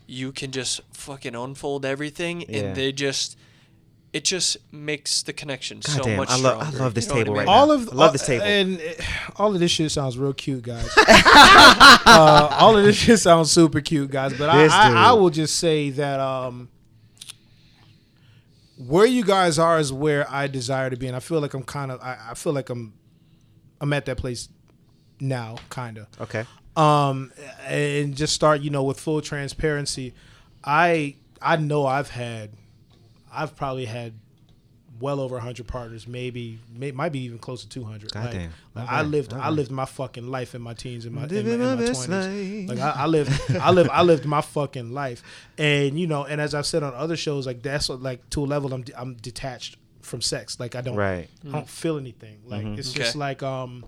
you 0.06 0.32
can 0.32 0.50
just 0.50 0.80
fucking 0.92 1.34
unfold 1.36 1.84
everything 1.84 2.40
Mm-hmm. 2.40 2.52
Yeah. 2.52 2.60
and 2.62 2.76
they 2.76 2.90
just 2.92 3.36
it 4.14 4.22
just 4.24 4.56
makes 4.72 5.22
the 5.24 5.32
connection 5.32 5.82
so 5.82 5.98
Goddamn, 5.98 6.16
much 6.18 6.30
I 6.30 6.36
love- 6.38 6.62
I 6.62 6.70
love 6.78 6.94
this 6.94 7.06
You 7.06 7.10
know 7.10 7.14
what 7.16 7.20
I 7.20 7.24
table 7.24 7.34
mean? 7.34 7.38
right 7.46 7.48
all 7.48 7.66
now. 7.66 7.72
of 7.74 7.80
I 7.90 7.92
love 7.96 8.08
uh, 8.10 8.12
this 8.12 8.26
table. 8.26 8.44
and 8.44 8.80
uh, 8.80 9.02
all 9.36 9.52
of 9.52 9.58
this 9.60 9.70
shit 9.72 9.90
sounds 9.90 10.16
real 10.16 10.32
cute, 10.32 10.62
guys. 10.62 10.88
uh, 10.96 12.48
all 12.60 12.76
of 12.76 12.84
this 12.84 12.96
shit 12.96 13.18
sounds 13.18 13.50
super 13.50 13.80
cute, 13.80 14.10
guys. 14.10 14.32
But 14.38 14.50
I, 14.50 14.66
I. 14.66 14.92
I 15.08 15.12
will 15.12 15.30
just 15.30 15.56
say 15.58 15.90
that 15.90 16.20
um, 16.20 16.68
where 18.76 19.06
you 19.06 19.24
guys 19.24 19.58
are 19.58 19.78
is 19.78 19.92
where 19.92 20.30
I 20.30 20.46
desire 20.46 20.90
to 20.90 20.96
be, 20.96 21.06
and 21.06 21.16
I 21.16 21.20
feel 21.20 21.40
like 21.40 21.54
I'm 21.54 21.62
kind 21.62 21.90
of, 21.90 22.00
I, 22.00 22.18
I 22.30 22.34
feel 22.34 22.52
like 22.52 22.70
I'm, 22.70 22.92
I'm 23.80 23.92
at 23.92 24.06
that 24.06 24.16
place 24.16 24.48
now, 25.20 25.56
kind 25.70 25.98
of 25.98 26.06
Okay. 26.20 26.44
um 26.76 27.32
and 27.66 28.16
just 28.16 28.32
start 28.34 28.60
you 28.60 28.68
know 28.70 28.82
with 28.82 28.98
full 28.98 29.20
transparency 29.20 30.12
i 30.64 31.14
i 31.40 31.54
know 31.56 31.86
i've 31.86 32.10
had 32.10 32.50
i've 33.34 33.54
probably 33.56 33.84
had 33.84 34.12
well 35.00 35.18
over 35.18 35.34
100 35.34 35.66
partners 35.66 36.06
maybe 36.06 36.56
may, 36.72 36.92
might 36.92 37.10
be 37.10 37.18
even 37.20 37.36
close 37.38 37.62
to 37.62 37.68
200 37.68 38.14
like, 38.14 38.24
Goddamn. 38.24 38.52
like 38.76 38.84
Okay. 38.84 38.94
i 38.94 39.02
lived 39.02 39.32
i 39.32 39.50
lived 39.50 39.70
my 39.72 39.84
fucking 39.86 40.28
life 40.28 40.54
in 40.54 40.62
my 40.62 40.72
teens 40.74 41.04
and 41.04 41.14
my, 41.14 41.24
in 41.24 41.44
my, 41.48 41.52
in 41.54 41.58
my 41.60 41.74
my 41.74 41.82
20s 41.82 42.08
life. 42.08 42.68
like 42.68 42.78
I, 42.78 43.02
I 43.02 43.06
lived 43.06 43.32
i 43.60 43.70
lived 43.72 43.90
i 43.90 44.02
lived 44.02 44.24
my 44.24 44.40
fucking 44.40 44.92
life 44.92 45.22
and 45.58 45.98
you 45.98 46.06
know 46.06 46.24
and 46.24 46.40
as 46.40 46.54
i've 46.54 46.66
said 46.66 46.82
on 46.84 46.94
other 46.94 47.16
shows 47.16 47.44
like 47.44 47.60
that's 47.62 47.88
what, 47.88 48.02
like 48.02 48.28
to 48.30 48.44
a 48.44 48.46
level 48.46 48.72
i'm 48.72 48.84
i'm 48.96 49.14
detached 49.14 49.76
from 50.00 50.20
sex 50.20 50.60
like 50.60 50.76
i 50.76 50.80
don't 50.80 50.94
Right. 50.96 51.28
I 51.48 51.50
don't 51.52 51.68
feel 51.68 51.96
anything. 51.98 52.38
Like 52.46 52.64
it's 52.78 52.90
Okay. 52.90 53.00
just 53.00 53.16
like 53.16 53.42
um, 53.42 53.84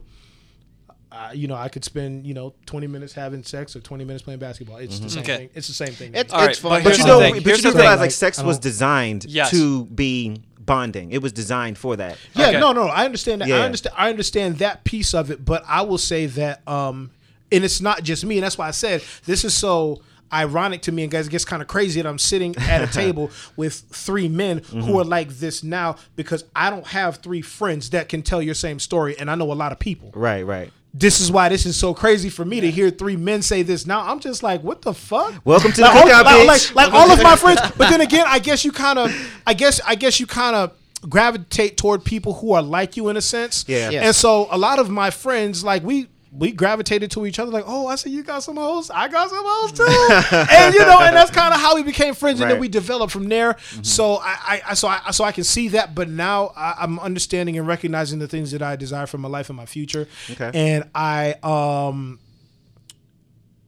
uh, 1.17 1.31
you 1.33 1.49
know, 1.49 1.55
I 1.57 1.69
could 1.69 1.85
spend 1.85 2.27
you 2.27 2.35
know 2.35 2.55
twenty 2.67 2.87
minutes 2.87 3.13
having 3.15 3.43
sex 3.43 3.75
or 3.77 3.81
twenty 3.81 4.05
minutes 4.05 4.23
playing 4.23 4.41
basketball. 4.41 4.77
It's 4.79 4.99
the 4.99 5.09
same 5.11 5.23
Okay. 5.23 5.37
thing. 5.37 5.51
It's 5.55 5.69
the 5.69 5.75
same 5.75 5.93
thing. 5.95 6.13
It's, 6.15 6.33
All 6.33 6.41
right, 6.41 6.51
it's 6.51 6.59
fun. 6.59 6.83
but 6.83 6.91
But 6.91 6.99
you 6.99 7.07
know, 7.07 7.21
thing. 7.21 7.35
but 7.35 7.43
Here's 7.45 7.59
you 7.65 7.71
the 7.71 7.77
do 7.77 7.83
realize 7.83 8.01
like 8.01 8.11
sex 8.11 8.43
was 8.43 8.59
designed 8.59 9.25
Yes. 9.27 9.51
to 9.51 9.85
be 9.87 10.43
bonding. 10.61 11.13
It 11.13 11.23
was 11.23 11.33
designed 11.33 11.79
for 11.79 11.97
that. 11.97 12.19
yeah, 12.35 12.49
Okay. 12.49 12.61
no, 12.61 12.73
no, 12.73 12.89
I 12.89 13.05
understand 13.05 13.41
that. 13.41 13.49
Yeah. 13.49 13.57
I 13.57 13.61
understand. 13.61 13.95
I 13.97 14.11
understand 14.11 14.59
that 14.59 14.85
piece 14.85 15.15
of 15.15 15.31
it. 15.31 15.45
But 15.45 15.65
I 15.67 15.83
will 15.83 15.99
say 15.99 16.27
that, 16.27 16.67
um, 16.69 17.11
and 17.53 17.65
it's 17.65 17.81
not 17.81 18.03
just 18.03 18.25
me. 18.25 18.37
And 18.39 18.45
that's 18.45 18.59
why 18.59 18.69
I 18.69 18.73
said 18.73 19.03
this 19.25 19.45
is 19.45 19.55
so 19.55 20.03
ironic 20.33 20.83
to 20.83 20.91
me 20.91 21.05
and 21.05 21.11
guys 21.13 21.29
it 21.29 21.31
gets 21.31 21.45
kind 21.45 21.63
of 21.63 21.69
crazy 21.69 22.03
that 22.03 22.09
I'm 22.09 22.19
sitting 22.19 22.57
at 22.57 22.83
a 22.83 22.93
table 22.93 23.31
with 23.57 23.85
three 23.93 24.29
men 24.29 24.59
Mm-hmm. 24.59 24.81
who 24.81 24.99
are 24.99 25.05
like 25.05 25.29
this 25.29 25.63
now 25.63 25.95
because 26.17 26.43
I 26.57 26.69
don't 26.69 26.87
have 26.89 27.19
three 27.19 27.43
friends 27.43 27.91
that 27.91 28.09
can 28.09 28.23
tell 28.23 28.43
your 28.43 28.55
same 28.55 28.81
story 28.81 29.17
and 29.17 29.31
I 29.31 29.37
know 29.37 29.53
a 29.53 29.55
lot 29.55 29.71
of 29.71 29.79
people. 29.79 30.11
Right. 30.17 30.43
Right. 30.45 30.73
This 30.99 31.21
is 31.21 31.31
why 31.31 31.51
this 31.51 31.67
is 31.67 31.77
so 31.77 31.93
crazy 31.93 32.31
for 32.31 32.45
me 32.45 32.61
to 32.61 32.71
hear 32.71 32.89
three 32.91 33.17
men 33.17 33.43
say 33.43 33.63
this 33.63 33.87
now. 33.87 34.01
I'm 34.01 34.19
just 34.19 34.43
like, 34.43 34.63
what 34.63 34.81
the 34.81 34.95
fuck? 34.95 35.35
Welcome 35.45 35.73
to 35.73 35.83
like, 35.83 35.93
the 35.93 35.99
all, 35.99 36.07
cookout, 36.07 36.25
like, 36.25 36.61
bitch. 36.61 36.75
like, 36.75 36.93
like 36.93 36.95
all 36.95 37.11
of 37.11 37.23
my 37.23 37.37
friends. 37.37 37.61
But 37.77 37.91
then 37.91 38.01
again, 38.01 38.25
I 38.27 38.39
guess 38.39 38.65
you 38.65 38.73
kind 38.73 38.99
of, 38.99 39.15
I 39.47 39.53
guess, 39.53 39.79
I 39.87 39.95
guess 39.95 40.19
you 40.21 40.27
kind 40.27 40.57
of 40.57 40.73
gravitate 41.07 41.77
toward 41.77 42.03
people 42.03 42.33
who 42.35 42.53
are 42.53 42.63
like 42.63 42.97
you 42.97 43.09
in 43.11 43.17
a 43.19 43.21
sense. 43.21 43.67
Yeah. 43.69 43.91
Yes. 43.91 44.05
And 44.07 44.17
so 44.17 44.49
a 44.51 44.57
lot 44.57 44.79
of 44.79 44.89
my 44.89 45.11
friends, 45.11 45.63
like 45.63 45.83
we. 45.83 46.09
We 46.39 46.53
gravitated 46.53 47.11
to 47.13 47.25
each 47.27 47.39
other 47.39 47.51
like, 47.51 47.65
oh, 47.67 47.87
I 47.87 47.97
see 47.97 48.11
you 48.11 48.23
got 48.23 48.43
some 48.43 48.57
hoes, 48.57 48.91
I 48.91 49.09
got 49.09 49.31
some 49.31 49.43
hoes 49.45 49.73
too, 49.73 50.37
and 50.55 50.75
you 50.75 50.81
know, 50.81 50.99
and 51.01 51.17
that's 51.17 51.31
kind 51.31 51.55
of 51.55 51.61
how 51.61 51.75
we 51.77 51.83
became 51.83 52.15
friends, 52.15 52.41
and 52.41 52.51
then 52.51 52.61
we 52.61 52.69
developed 52.69 53.13
from 53.13 53.29
there. 53.29 53.57
So 53.83 54.17
I, 54.23 54.61
I, 54.69 54.75
so 54.75 54.89
I, 54.89 55.11
so 55.13 55.25
I 55.25 55.33
can 55.33 55.45
see 55.45 55.69
that, 55.69 55.95
but 55.95 56.09
now 56.09 56.53
I, 56.57 56.75
I'm 56.81 56.99
understanding 57.01 57.57
and 57.59 57.67
recognizing 57.67 58.19
the 58.19 58.29
things 58.29 58.51
that 58.53 58.63
I 58.63 58.77
desire 58.77 59.07
for 59.07 59.19
my 59.19 59.29
life 59.29 59.49
and 59.49 59.57
my 59.57 59.67
future, 59.67 60.09
Okay. 60.31 60.51
and 60.55 60.85
I, 60.95 61.35
um, 61.43 62.19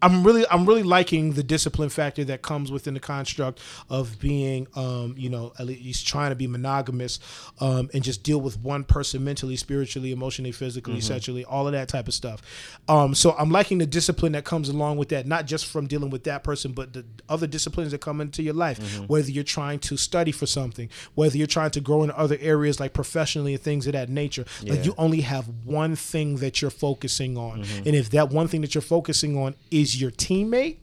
I'm 0.01 0.25
really 0.25 0.45
I'm 0.51 0.67
really 0.67 0.83
liking 0.83 1.33
the 1.33 1.43
discipline 1.43 1.89
factor 1.89 2.25
that 2.25 2.43
comes 2.43 2.71
within 2.71 2.95
the 2.95 3.01
construct 3.01 3.61
of 3.91 4.19
being 4.21 4.67
um, 4.75 5.15
you 5.17 5.29
know 5.29 5.53
at 5.59 5.67
least 5.67 6.07
trying 6.07 6.31
to 6.31 6.37
be 6.37 6.47
monogamous 6.47 7.19
um, 7.61 7.91
and 7.93 8.03
just 8.03 8.23
deal 8.23 8.41
with 8.41 8.59
one 8.61 8.85
person 8.85 9.25
mentally, 9.25 9.57
spiritually, 9.57 10.13
emotionally, 10.13 10.53
physically, 10.53 11.01
sexually, 11.01 11.45
all 11.45 11.67
of 11.67 11.73
that 11.73 11.89
type 11.89 12.07
of 12.09 12.15
stuff. 12.15 12.43
Um, 12.89 13.15
so 13.15 13.35
I'm 13.39 13.51
liking 13.51 13.79
the 13.79 13.87
discipline 13.87 14.33
that 14.33 14.45
comes 14.45 14.69
along 14.69 14.99
with 14.99 15.09
that, 15.11 15.27
not 15.27 15.47
just 15.47 15.67
from 15.67 15.87
dealing 15.87 16.11
with 16.11 16.25
that 16.25 16.45
person, 16.45 16.73
but 16.73 16.93
the 16.93 17.05
other 17.29 17.47
disciplines 17.47 17.91
that 17.93 18.01
come 18.01 18.21
into 18.21 18.43
your 18.43 18.55
life. 18.55 18.79
Whether 19.09 19.31
you're 19.31 19.45
trying 19.45 19.81
to 19.81 19.97
study 19.97 20.33
for 20.33 20.47
something, 20.47 20.89
whether 21.15 21.37
you're 21.37 21.47
trying 21.47 21.71
to 21.73 21.81
grow 21.81 22.03
in 22.03 22.11
other 22.13 22.37
areas 22.41 22.79
like 22.81 22.93
professionally 22.93 23.55
and 23.55 23.63
things 23.63 23.87
of 23.87 23.95
that 23.95 24.09
nature, 24.09 24.45
like 24.65 24.85
you 24.85 24.95
only 24.99 25.23
have 25.23 25.49
one 25.65 25.97
thing 25.97 26.37
that 26.37 26.63
you're 26.63 26.71
focusing 26.71 27.37
on, 27.37 27.65
and 27.85 27.97
if 27.97 28.11
that 28.11 28.31
one 28.31 28.47
thing 28.49 28.61
that 28.61 28.75
you're 28.75 28.83
focusing 28.83 29.37
on 29.37 29.55
is 29.71 29.88
your 29.97 30.11
teammate, 30.11 30.79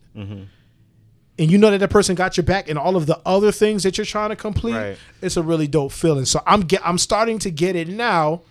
and 1.37 1.51
you 1.51 1.57
know 1.57 1.69
that 1.71 1.79
that 1.79 1.89
person 1.89 2.15
got 2.15 2.37
your 2.37 2.43
back, 2.45 2.69
and 2.69 2.79
all 2.79 2.95
of 2.95 3.05
the 3.07 3.19
other 3.25 3.51
things 3.51 3.83
that 3.83 3.97
you're 3.97 4.05
trying 4.05 4.29
to 4.29 4.35
complete, 4.35 4.73
Right. 4.73 4.97
it's 5.21 5.35
a 5.37 5.43
really 5.43 5.67
dope 5.67 5.91
feeling. 5.91 6.25
So 6.25 6.41
I'm 6.47 6.61
get, 6.61 6.81
I'm 6.85 6.97
starting 6.97 7.39
to 7.39 7.51
get 7.51 7.75
it 7.75 7.89
now, 7.89 8.41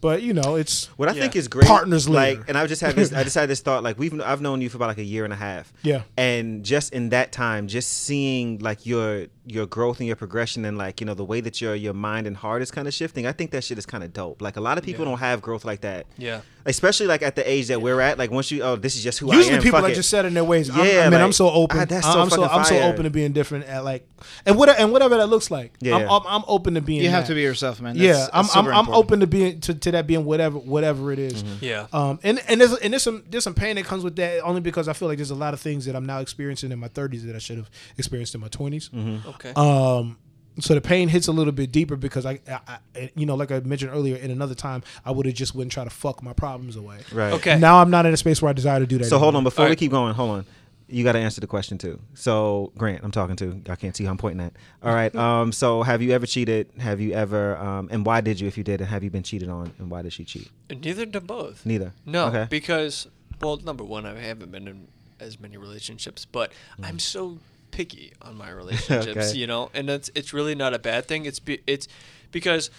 but 0.00 0.22
you 0.22 0.32
know 0.32 0.54
it's 0.54 0.86
What 0.96 1.08
I 1.08 1.12
Yeah. 1.12 1.22
think 1.22 1.36
is 1.36 1.48
great, 1.48 1.66
Partners 1.66 2.08
like, 2.08 2.40
and 2.48 2.56
I 2.56 2.66
just 2.66 2.80
had 2.80 2.94
this, 2.96 3.12
I 3.12 3.24
just 3.24 3.34
had 3.40 3.48
this 3.50 3.60
thought, 3.60 3.82
like 3.82 3.98
we've, 3.98 4.18
I've 4.22 4.40
known 4.40 4.60
you 4.62 4.68
for 4.70 4.76
about 4.78 4.88
like 4.88 4.98
a 4.98 5.02
year 5.04 5.24
and 5.24 5.32
a 5.32 5.36
half, 5.36 5.70
Yeah. 5.82 6.02
and 6.16 6.64
just 6.64 6.92
in 6.94 7.10
that 7.10 7.30
time, 7.32 7.66
just 7.68 7.90
seeing 7.92 8.58
like 8.60 8.86
your 8.86 9.26
your 9.44 9.66
growth 9.66 9.98
and 9.98 10.06
your 10.06 10.16
progression, 10.16 10.64
and 10.64 10.78
like 10.78 11.00
you 11.00 11.06
know 11.06 11.14
the 11.14 11.24
way 11.24 11.40
that 11.42 11.60
your 11.60 11.74
your 11.74 11.94
mind 11.94 12.26
and 12.26 12.36
heart 12.38 12.62
is 12.62 12.70
kind 12.70 12.88
of 12.88 12.94
shifting, 12.94 13.26
I 13.26 13.32
think 13.32 13.50
that 13.50 13.64
shit 13.64 13.76
is 13.76 13.84
kind 13.86 14.02
of 14.04 14.12
dope. 14.14 14.40
Like 14.40 14.56
a 14.56 14.60
lot 14.62 14.78
of 14.78 14.84
people 14.84 15.04
don't 15.04 15.18
have 15.18 15.42
growth 15.42 15.64
like 15.66 15.82
that, 15.82 16.06
Yeah. 16.16 16.40
Especially 16.68 17.06
like 17.06 17.22
at 17.22 17.34
the 17.34 17.50
age 17.50 17.68
that 17.68 17.82
we're 17.82 18.00
at. 18.00 18.18
Like 18.18 18.30
once 18.30 18.50
you, 18.50 18.62
oh, 18.62 18.76
this 18.76 18.94
is 18.96 19.02
just 19.02 19.18
who 19.18 19.26
usually 19.26 19.36
I 19.36 19.46
am. 19.46 19.52
Usually 19.54 19.62
people 19.64 19.78
fuck 19.80 19.88
are 19.88 19.92
it. 19.92 19.96
just 19.96 20.10
set 20.10 20.24
in 20.24 20.34
their 20.34 20.44
ways. 20.44 20.70
I'm, 20.70 20.86
Yeah, 20.86 21.06
I 21.06 21.10
mean, 21.10 21.20
I'm 21.20 21.32
so 21.32 21.50
open. 21.50 21.78
ah, 21.80 21.84
that's 21.84 22.06
so 22.06 22.20
I'm 22.20 22.30
so 22.30 22.42
fucking 22.42 22.58
I'm 22.58 22.64
so 22.64 22.80
open 22.82 23.04
to 23.04 23.10
being 23.10 23.32
different 23.32 23.64
at 23.66 23.84
like, 23.84 24.08
and 24.46 24.56
what 24.56 24.68
and 24.68 24.92
whatever 24.92 25.16
that 25.16 25.26
looks 25.28 25.50
like. 25.50 25.72
Yeah. 25.80 25.96
I'm, 25.96 26.08
I'm, 26.10 26.22
I'm 26.26 26.44
open 26.46 26.74
to 26.74 26.80
being. 26.80 27.02
You 27.02 27.10
have 27.10 27.24
that. 27.24 27.28
to 27.28 27.34
be 27.34 27.42
yourself, 27.42 27.80
man. 27.80 27.96
yeah, 27.96 28.12
That's- 28.12 28.30
I'm 28.32 28.44
that's 28.44 28.56
I'm, 28.56 28.64
I'm 28.66 28.70
important. 28.80 28.96
open 28.96 29.20
to 29.20 29.26
being 29.26 29.60
to, 29.62 29.74
to 29.74 29.90
that 29.92 30.06
being 30.06 30.24
whatever 30.24 30.58
whatever 30.58 31.10
it 31.12 31.18
is. 31.18 31.42
Yeah. 31.60 31.86
Um, 31.92 32.20
and 32.22 32.40
and 32.48 32.60
there's 32.60 32.74
and 32.74 32.92
there's 32.92 33.02
some 33.02 33.24
there's 33.28 33.44
some 33.44 33.54
pain 33.54 33.76
that 33.76 33.84
comes 33.84 34.04
with 34.04 34.16
that 34.16 34.40
only 34.42 34.60
because 34.60 34.88
I 34.88 34.92
feel 34.92 35.08
like 35.08 35.18
there's 35.18 35.30
a 35.30 35.34
lot 35.34 35.54
of 35.54 35.60
things 35.60 35.86
that 35.86 35.96
I'm 35.96 36.06
now 36.06 36.18
experiencing 36.20 36.70
in 36.72 36.78
my 36.78 36.88
30s 36.88 37.24
that 37.26 37.34
I 37.34 37.38
should 37.38 37.56
have 37.56 37.70
experienced 37.96 38.34
in 38.34 38.40
my 38.40 38.48
20s. 38.48 39.24
Okay. 39.26 39.52
Um, 39.56 40.18
so 40.60 40.74
the 40.74 40.80
pain 40.80 41.08
hits 41.08 41.28
a 41.28 41.32
little 41.32 41.52
bit 41.52 41.70
deeper 41.72 41.96
because 41.96 42.26
I, 42.26 42.40
I, 42.48 42.60
I 42.94 43.10
you 43.14 43.26
know, 43.26 43.34
like 43.34 43.50
I 43.52 43.60
mentioned 43.60 43.90
earlier, 43.92 44.16
in 44.16 44.30
another 44.30 44.54
time 44.54 44.82
I 45.04 45.10
would 45.10 45.26
have 45.26 45.34
just 45.34 45.54
wouldn't 45.54 45.72
try 45.72 45.84
to 45.84 45.90
fuck 45.90 46.22
my 46.22 46.32
problems 46.32 46.76
away. 46.76 46.98
right. 47.12 47.32
Okay. 47.34 47.58
Now 47.58 47.80
I'm 47.80 47.90
not 47.90 48.06
in 48.06 48.12
a 48.12 48.16
space 48.16 48.40
where 48.42 48.50
I 48.50 48.52
desire 48.52 48.80
to 48.80 48.86
do 48.86 48.98
that. 48.98 49.04
So 49.04 49.18
hold 49.18 49.34
on, 49.34 49.38
anymore. 49.40 49.50
before 49.50 49.64
we 49.64 49.66
Alright. 49.68 49.78
keep 49.78 49.90
going, 49.90 50.14
hold 50.14 50.30
on. 50.30 50.46
you 50.88 51.04
got 51.04 51.12
to 51.12 51.18
answer 51.18 51.40
the 51.40 51.46
question 51.46 51.76
too. 51.78 52.00
So, 52.14 52.72
Grant, 52.76 53.04
I'm 53.04 53.10
talking 53.10 53.36
to. 53.36 53.60
I 53.68 53.76
can't 53.76 53.94
see 53.96 54.04
who 54.04 54.10
I'm 54.10 54.16
pointing 54.16 54.44
at. 54.46 54.52
All 54.82 54.94
right. 54.94 55.14
Um. 55.28 55.52
So, 55.52 55.82
have 55.82 56.00
you 56.02 56.12
ever 56.12 56.26
cheated? 56.26 56.70
Have 56.78 57.00
you 57.00 57.12
ever? 57.12 57.56
Um. 57.58 57.88
And 57.90 58.04
why 58.06 58.20
did 58.22 58.40
you? 58.40 58.48
If 58.48 58.56
you 58.56 58.64
did, 58.64 58.80
and 58.80 58.88
have 58.88 59.04
you 59.04 59.10
been 59.10 59.22
cheated 59.22 59.48
on? 59.50 59.72
And 59.78 59.90
why 59.90 60.02
did 60.02 60.12
she 60.12 60.24
cheat? 60.24 60.50
Neither 60.70 61.04
to 61.06 61.20
both. 61.20 61.64
Neither. 61.66 61.92
No, 62.06 62.26
Okay. 62.28 62.46
because 62.48 63.06
well, 63.40 63.56
number 63.58 63.84
one, 63.84 64.06
I 64.06 64.18
haven't 64.18 64.50
been 64.50 64.66
in 64.66 64.88
as 65.20 65.38
many 65.38 65.56
relationships, 65.56 66.24
but 66.24 66.52
I'm 66.82 66.98
so 66.98 67.38
picky 67.70 68.12
on 68.22 68.36
my 68.36 68.50
relationships. 68.62 69.30
Okay. 69.30 69.38
you 69.38 69.46
know, 69.46 69.70
and 69.74 69.88
it's 69.90 70.10
it's 70.14 70.32
really 70.32 70.54
not 70.54 70.74
a 70.74 70.78
bad 70.78 71.06
thing. 71.06 71.24
It's 71.26 71.38
be, 71.40 71.60
it's 71.66 71.88
because 72.30 72.70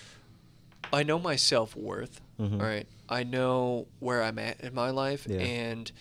I 0.94 1.04
know 1.04 1.20
my 1.20 1.36
self 1.36 1.76
worth. 1.76 2.22
Mhm. 2.40 2.62
right, 2.62 2.88
I 3.10 3.24
know 3.24 3.88
where 4.00 4.24
I'm 4.24 4.40
at 4.40 4.62
in 4.62 4.74
my 4.74 4.92
life, 4.92 5.28
Yeah. 5.30 5.40
and 5.40 5.92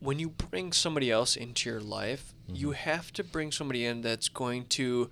when 0.00 0.18
you 0.18 0.30
bring 0.30 0.72
somebody 0.72 1.10
else 1.10 1.34
into 1.36 1.68
your 1.70 1.80
life, 1.80 2.34
Mm-hmm. 2.46 2.56
you 2.56 2.70
have 2.72 3.12
to 3.14 3.24
bring 3.24 3.50
somebody 3.52 3.84
in 3.86 4.00
that's 4.02 4.28
going 4.28 4.66
to 4.66 5.08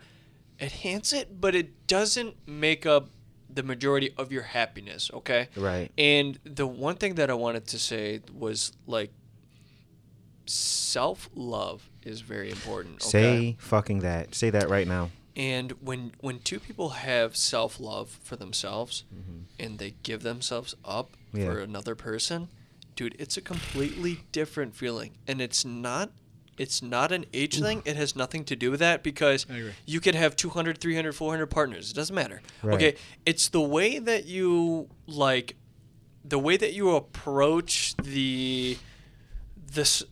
enhance 0.61 1.13
it, 1.13 1.41
but 1.41 1.55
it 1.55 1.87
doesn't 1.87 2.37
make 2.47 2.85
up 2.85 3.09
the 3.49 3.63
majority 3.63 4.13
of 4.19 4.31
your 4.33 4.43
happiness. 4.43 5.11
Okay, 5.15 5.49
Right. 5.57 5.91
and 5.97 6.39
the 6.45 6.67
one 6.67 6.97
thing 6.97 7.15
that 7.15 7.31
I 7.31 7.35
wanted 7.35 7.67
to 7.69 7.79
say 7.79 8.21
was 8.33 8.73
like 8.87 9.11
self 10.49 11.29
love 11.35 11.89
is 12.03 12.20
very 12.20 12.51
important. 12.51 12.97
Okay? 12.97 13.09
Say 13.11 13.57
fucking 13.59 14.01
that. 14.01 14.35
Say 14.35 14.51
that 14.51 14.69
right 14.69 14.87
now. 14.87 15.11
And 15.37 15.73
when 15.81 16.12
when 16.20 16.41
two 16.41 16.59
people 16.59 16.91
have 16.91 17.37
self 17.37 17.79
love 17.79 18.09
for 18.23 18.37
themselves 18.37 19.05
and 19.59 19.79
they 19.79 19.95
give 20.03 20.23
themselves 20.23 20.75
up 20.85 21.11
Mm-hmm. 21.29 21.39
Yeah. 21.41 21.45
for 21.53 21.59
another 21.61 21.95
person, 21.95 22.49
dude, 22.97 23.15
it's 23.19 23.37
a 23.37 23.43
completely 23.43 24.23
different 24.33 24.75
feeling. 24.75 25.11
And 25.27 25.43
it's 25.43 25.62
not 25.62 26.11
it's 26.57 26.81
not 26.83 27.12
an 27.12 27.27
age 27.35 27.61
thing. 27.61 27.83
It 27.85 27.97
has 27.97 28.16
nothing 28.16 28.45
to 28.47 28.57
do 28.57 28.70
with 28.70 28.81
that 28.81 29.03
because 29.03 29.47
you 29.87 30.01
could 30.01 30.15
have 30.16 30.35
200, 30.37 30.79
300, 30.81 31.12
400 31.12 31.47
partners. 31.47 31.91
It 31.91 31.95
doesn't 31.95 32.15
matter. 32.16 32.41
Right. 32.62 32.75
Okay, 32.75 32.95
it's 33.27 33.49
the 33.51 33.61
way 33.61 33.99
that 33.99 34.25
you 34.25 34.89
like 35.07 35.55
the 36.25 36.39
way 36.39 36.57
that 36.57 36.73
you 36.73 36.97
approach 36.97 37.95
the 38.03 38.77
this 39.73 40.03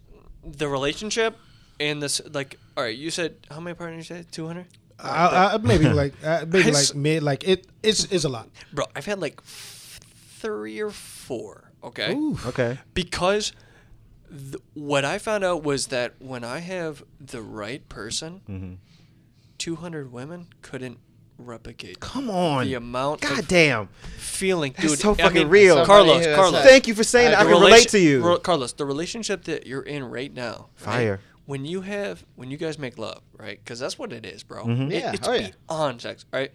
the 0.46 0.68
relationship 0.68 1.36
and 1.80 2.02
this 2.02 2.20
like 2.32 2.58
all 2.76 2.84
right 2.84 2.96
you 2.96 3.10
said 3.10 3.36
how 3.50 3.60
many 3.60 3.74
partners 3.74 4.08
you 4.10 4.16
had 4.16 4.30
200 4.32 4.66
I, 4.98 5.54
I, 5.54 5.56
maybe 5.58 5.88
like 6.02 6.14
uh, 6.24 6.44
maybe 6.48 6.68
I 6.70 6.72
like 6.72 6.74
s- 6.76 6.94
mid 6.94 7.22
like 7.22 7.44
it 7.46 7.66
it's 7.82 8.04
it's 8.04 8.24
a 8.24 8.28
lot. 8.28 8.48
bro 8.72 8.86
i've 8.94 9.04
had 9.06 9.18
like 9.20 9.42
three 9.42 10.80
or 10.80 10.90
four 10.90 11.70
okay 11.82 12.14
Okay. 12.46 12.78
because 12.94 13.52
th- 14.30 14.62
what 14.74 15.04
i 15.04 15.18
found 15.18 15.44
out 15.44 15.62
was 15.62 15.88
that 15.88 16.14
when 16.18 16.44
i 16.44 16.58
have 16.60 17.02
the 17.20 17.42
right 17.42 17.86
person 17.88 18.40
Mm-hmm. 18.48 18.74
200 19.58 20.12
women 20.12 20.48
couldn't 20.62 20.98
replicate 21.38 22.00
Come 22.00 22.30
on. 22.30 22.64
the 22.66 22.74
amount 22.74 23.20
God 23.20 23.38
of 23.40 23.48
damn. 23.48 23.88
feeling 24.18 24.72
That's 24.76 24.88
dude 24.90 24.98
so 25.00 25.12
I 25.12 25.14
fucking 25.16 25.34
mean, 25.42 25.48
real. 25.48 25.84
Carlos 25.84 26.24
carlos 26.34 26.62
Thank 26.64 26.86
you 26.88 26.94
for 26.94 27.04
saying 27.04 27.30
that. 27.32 27.40
I 27.40 27.44
the 27.44 27.50
can 27.52 27.60
relate 27.62 27.88
to 27.90 27.98
you. 27.98 28.22
Ro- 28.22 28.38
Carlos, 28.38 28.72
the 28.72 28.84
relationship 28.86 29.44
that 29.44 29.66
you're 29.66 29.82
in 29.82 30.04
right 30.04 30.32
now, 30.32 30.68
right? 30.80 30.84
Fire. 30.84 31.20
When 31.46 31.64
you 31.64 31.82
have, 31.82 32.24
when 32.34 32.50
you 32.50 32.56
guys 32.56 32.78
make 32.78 32.98
love, 32.98 33.22
right? 33.36 33.58
Because 33.62 33.78
that's 33.78 33.98
what 33.98 34.12
it 34.12 34.24
is, 34.26 34.42
bro. 34.42 34.64
Mhm. 34.64 34.90
It- 34.90 34.94
Yeah, 35.02 35.12
it's 35.12 35.28
oh 35.28 35.32
yeah. 35.32 35.50
beyond 35.68 36.00
sex, 36.02 36.24
right? 36.32 36.50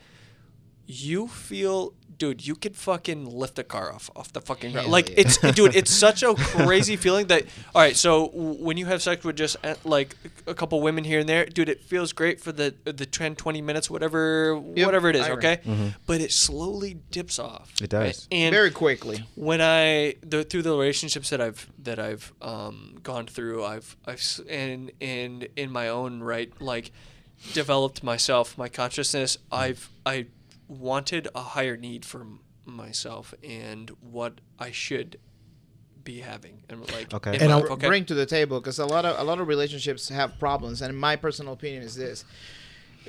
You 0.88 1.28
feel, 1.28 1.94
dude, 2.22 2.46
you 2.46 2.54
could 2.54 2.76
fucking 2.76 3.26
lift 3.26 3.58
a 3.58 3.64
car 3.64 3.92
off 3.92 4.08
off 4.16 4.32
the 4.32 4.40
fucking 4.40 4.72
ground. 4.74 4.86
Hell 4.86 4.92
Like 4.92 5.10
yeah. 5.10 5.22
it's, 5.22 5.38
dude, 5.40 5.76
it's 5.76 5.90
such 5.90 6.22
a 6.22 6.36
crazy 6.68 6.96
feeling 6.96 7.26
that. 7.28 7.46
All 7.74 7.82
right, 7.82 7.96
so 7.96 8.28
w- 8.28 8.64
when 8.64 8.78
you 8.78 8.86
have 8.86 9.02
sex 9.02 9.24
with 9.26 9.36
just 9.36 9.58
uh, 9.64 9.74
like 9.84 10.16
a 10.46 10.54
couple 10.54 10.80
women 10.82 11.04
here 11.04 11.20
and 11.20 11.28
there, 11.28 11.48
dude, 11.48 11.68
it 11.68 11.82
feels 11.82 12.14
great 12.14 12.40
for 12.40 12.52
the 12.52 12.76
the 12.84 13.08
10, 13.08 13.36
20 13.36 13.62
minutes, 13.64 13.90
whatever, 13.90 14.62
Yep, 14.76 14.86
whatever 14.86 15.10
it 15.10 15.16
is, 15.16 15.28
okay? 15.30 15.62
But 16.06 16.22
it 16.22 16.32
slowly 16.32 17.00
dips 17.10 17.40
off. 17.40 17.74
It 17.82 17.92
right? 17.92 18.14
does. 18.14 18.28
And 18.32 18.54
Very 18.54 18.70
quickly. 18.70 19.26
when 19.34 19.60
I 19.60 20.14
the, 20.22 20.44
through 20.44 20.62
the 20.62 20.70
relationships 20.72 21.32
that 21.32 21.42
I've 21.42 21.68
that 21.80 21.98
I've 21.98 22.32
um, 22.40 23.00
gone 23.02 23.26
through, 23.26 23.66
I've 23.66 23.98
I've 24.06 24.22
and 24.48 24.92
and 25.02 25.48
in 25.56 25.72
my 25.72 25.88
own 25.88 26.22
right, 26.22 26.54
like 26.62 26.92
developed 27.54 28.04
myself, 28.04 28.58
my 28.60 28.70
consciousness. 28.70 29.40
I've 29.52 29.90
I 30.06 30.28
wanted 30.72 31.28
a 31.36 31.42
higher 31.42 31.76
need 31.76 32.06
for 32.06 32.22
m- 32.22 32.40
myself 32.66 33.34
and 33.44 33.90
what 34.00 34.40
I 34.58 34.72
should 34.72 35.20
be 36.04 36.20
having, 36.22 36.64
and 36.70 36.80
like 36.94 37.14
Okay. 37.14 37.38
And 37.40 37.52
I'll- 37.52 37.72
okay. 37.74 37.88
bring 37.88 38.06
to 38.06 38.14
the 38.16 38.26
table 38.26 38.60
because 38.60 38.80
a 38.80 38.86
lot 38.86 39.06
of 39.06 39.20
a 39.20 39.24
lot 39.24 39.40
of 39.40 39.48
relationships 39.48 40.10
have 40.10 40.40
problems 40.40 40.82
and 40.82 40.98
my 40.98 41.16
personal 41.16 41.54
opinion 41.54 41.84
is 41.84 41.96
this 41.96 42.24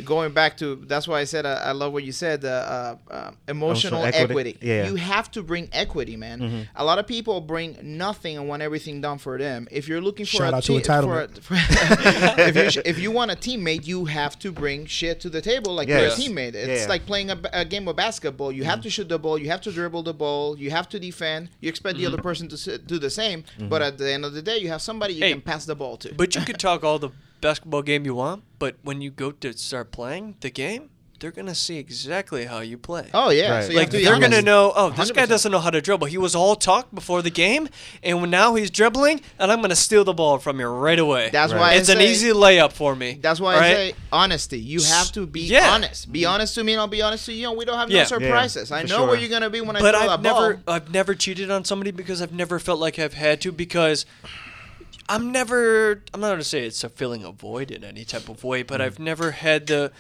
going 0.05 0.33
back 0.33 0.57
to 0.57 0.77
that's 0.87 1.07
why 1.07 1.21
i 1.21 1.25
said 1.25 1.45
uh, 1.45 1.61
i 1.65 1.73
love 1.73 1.93
what 1.93 2.03
you 2.03 2.13
said 2.13 2.45
uh, 2.45 2.97
uh, 3.11 3.31
emotional 3.49 4.01
Emotional 4.03 4.05
equity. 4.05 4.23
equity, 4.51 4.59
Yeah. 4.63 4.87
you 4.89 4.95
have 4.97 5.31
to 5.33 5.43
bring 5.43 5.69
equity 5.73 6.17
man. 6.17 6.67
A 6.77 6.85
lot 6.85 6.99
of 6.99 7.07
people 7.07 7.41
bring 7.41 7.77
nothing 7.83 8.37
and 8.39 8.49
want 8.49 8.63
everything 8.63 9.01
done 9.01 9.19
for 9.19 9.37
them. 9.39 9.69
If 9.71 9.89
you're 9.89 10.01
looking 10.01 10.25
for 10.27 10.39
Shout 10.39 10.53
a 10.55 10.57
out 10.57 10.63
to 10.65 10.81
te- 10.81 10.85
for 11.09 11.21
a- 11.23 11.29
for- 11.47 11.55
if, 12.41 12.57
you 12.57 12.71
sh- 12.71 12.79
if 12.85 12.99
you 12.99 13.11
want 13.11 13.31
a 13.31 13.35
teammate 13.37 13.87
you 13.87 14.05
have 14.07 14.39
to 14.41 14.53
bring 14.53 14.87
shit 14.87 15.21
to 15.21 15.29
the 15.31 15.41
table 15.41 15.75
like 15.75 15.89
Yes. 15.89 16.19
your 16.19 16.29
teammate. 16.29 16.55
It's 16.55 16.83
Yeah. 16.83 16.89
like 16.89 17.07
playing 17.07 17.31
a, 17.31 17.39
a 17.53 17.65
game 17.65 17.87
of 17.89 17.97
basketball. 17.97 18.51
You 18.53 18.65
have 18.65 18.81
to 18.83 18.91
shoot 18.91 19.09
the 19.09 19.19
ball 19.19 19.37
you 19.39 19.49
have 19.51 19.61
to 19.63 19.73
dribble 19.73 20.03
the 20.05 20.15
ball 20.15 20.59
you 20.59 20.71
have 20.71 20.89
to 20.91 20.99
defend. 20.99 21.51
You 21.61 21.69
expect 21.69 21.99
the 21.99 22.07
other 22.07 22.19
person 22.23 22.49
to 22.49 22.55
s- 22.55 22.79
do 22.87 22.99
the 22.99 23.11
same 23.11 23.45
but 23.69 23.83
at 23.83 23.99
the 23.99 24.11
end 24.13 24.25
of 24.25 24.33
the 24.33 24.43
day 24.43 24.59
you 24.59 24.69
have 24.69 24.83
somebody 24.83 25.15
you 25.15 25.21
Hey, 25.25 25.33
can 25.33 25.41
pass 25.43 25.65
the 25.67 25.75
ball 25.75 25.97
to. 25.99 26.15
But 26.15 26.35
you 26.35 26.43
could 26.43 26.59
talk 26.59 26.83
all 26.85 26.99
the 26.99 27.11
basketball 27.43 27.83
game 27.83 28.07
you 28.07 28.15
want, 28.15 28.45
but 28.59 28.77
when 28.83 29.03
you 29.03 29.11
go 29.11 29.31
to 29.33 29.53
start 29.53 29.91
playing 29.93 30.37
the 30.41 30.49
game, 30.51 30.89
they're 31.21 31.31
gonna 31.31 31.55
see 31.55 31.77
exactly 31.79 32.47
how 32.47 32.59
you 32.59 32.77
play. 32.77 33.09
oh 33.15 33.31
yeah 33.31 33.53
Right. 33.53 33.65
so 33.65 33.73
like 33.75 33.83
have 33.83 33.91
to 33.91 33.97
be 33.99 34.05
they're 34.05 34.15
honest. 34.17 34.31
gonna 34.33 34.43
know. 34.43 34.73
Oh, 34.75 34.91
this 34.91 35.13
guy 35.13 35.25
100%. 35.25 35.29
doesn't 35.29 35.53
know 35.53 35.61
how 35.61 35.71
to 35.71 35.81
dribble. 35.81 36.09
He 36.09 36.19
was 36.19 36.35
all 36.35 36.57
talk 36.57 36.93
before 36.93 37.23
the 37.23 37.31
game, 37.31 37.69
and 38.03 38.29
now 38.29 38.57
he's 38.57 38.73
dribbling, 38.73 39.21
and 39.39 39.53
I'm 39.53 39.61
gonna 39.61 39.77
steal 39.77 40.03
the 40.03 40.13
ball 40.15 40.39
from 40.39 40.59
you 40.59 40.67
right 40.67 40.99
away. 40.99 41.31
That's 41.31 41.53
Right. 41.53 41.61
why 41.61 41.73
it's 41.75 41.89
I 41.89 41.93
an 41.95 42.01
easy 42.01 42.31
layup 42.31 42.73
for 42.73 42.97
me. 42.97 43.19
That's 43.23 43.39
why 43.39 43.55
right? 43.55 43.63
I 43.71 43.73
say 43.75 43.95
honesty. 44.11 44.59
You 44.59 44.83
have 44.83 45.13
to 45.13 45.25
be 45.29 45.43
Yeah. 45.43 45.71
honest. 45.71 46.11
Be 46.11 46.25
honest 46.25 46.57
to 46.57 46.65
me, 46.65 46.73
and 46.73 46.81
I'll 46.81 46.89
be 46.89 47.03
honest 47.03 47.27
to 47.27 47.33
you. 47.33 47.53
We 47.53 47.67
don't 47.67 47.79
have 47.79 47.89
Yeah. 47.89 47.99
no 48.03 48.05
surprises. 48.09 48.73
I 48.73 48.83
know 48.83 48.97
sure. 48.99 49.07
where 49.07 49.17
you're 49.17 49.31
gonna 49.31 49.49
be 49.49 49.61
when 49.61 49.77
I 49.77 49.81
but 49.81 49.93
throw 49.95 50.01
I've 50.01 50.23
that 50.25 50.29
ball. 50.29 50.43
never, 50.43 50.61
I've 50.67 50.91
never 50.93 51.15
cheated 51.15 51.53
on 51.53 51.65
somebody 51.65 51.93
because 51.93 52.21
I've 52.21 52.33
never 52.33 52.59
felt 52.59 52.81
like 52.81 52.99
I've 52.99 53.15
had 53.15 53.41
to 53.43 53.53
because. 53.53 54.07
I'm 55.09 55.33
never. 55.33 56.03
I'm 56.13 56.21
not 56.21 56.31
gonna 56.31 56.45
say 56.45 56.67
it's 56.67 56.85
a 56.85 56.89
filling 56.89 57.25
a 57.25 57.33
void 57.33 57.71
in 57.71 57.85
any 57.85 58.05
type 58.05 58.29
of 58.29 58.45
way, 58.45 58.63
but 58.63 58.81
mm. 58.81 58.85
I've 58.85 58.99
never 58.99 59.33
had 59.33 59.67
the, 59.67 59.93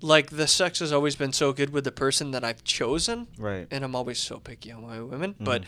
like 0.00 0.30
the 0.30 0.46
sex 0.46 0.78
has 0.78 0.92
always 0.92 1.16
been 1.16 1.32
so 1.32 1.52
good 1.52 1.70
with 1.70 1.84
the 1.84 1.92
person 1.92 2.30
that 2.30 2.44
I've 2.44 2.64
chosen, 2.64 3.28
Right. 3.38 3.66
and 3.70 3.84
I'm 3.84 3.94
always 3.94 4.18
so 4.18 4.38
picky 4.38 4.72
on 4.72 4.82
my 4.82 5.00
women, 5.00 5.34
mm. 5.34 5.44
but 5.44 5.64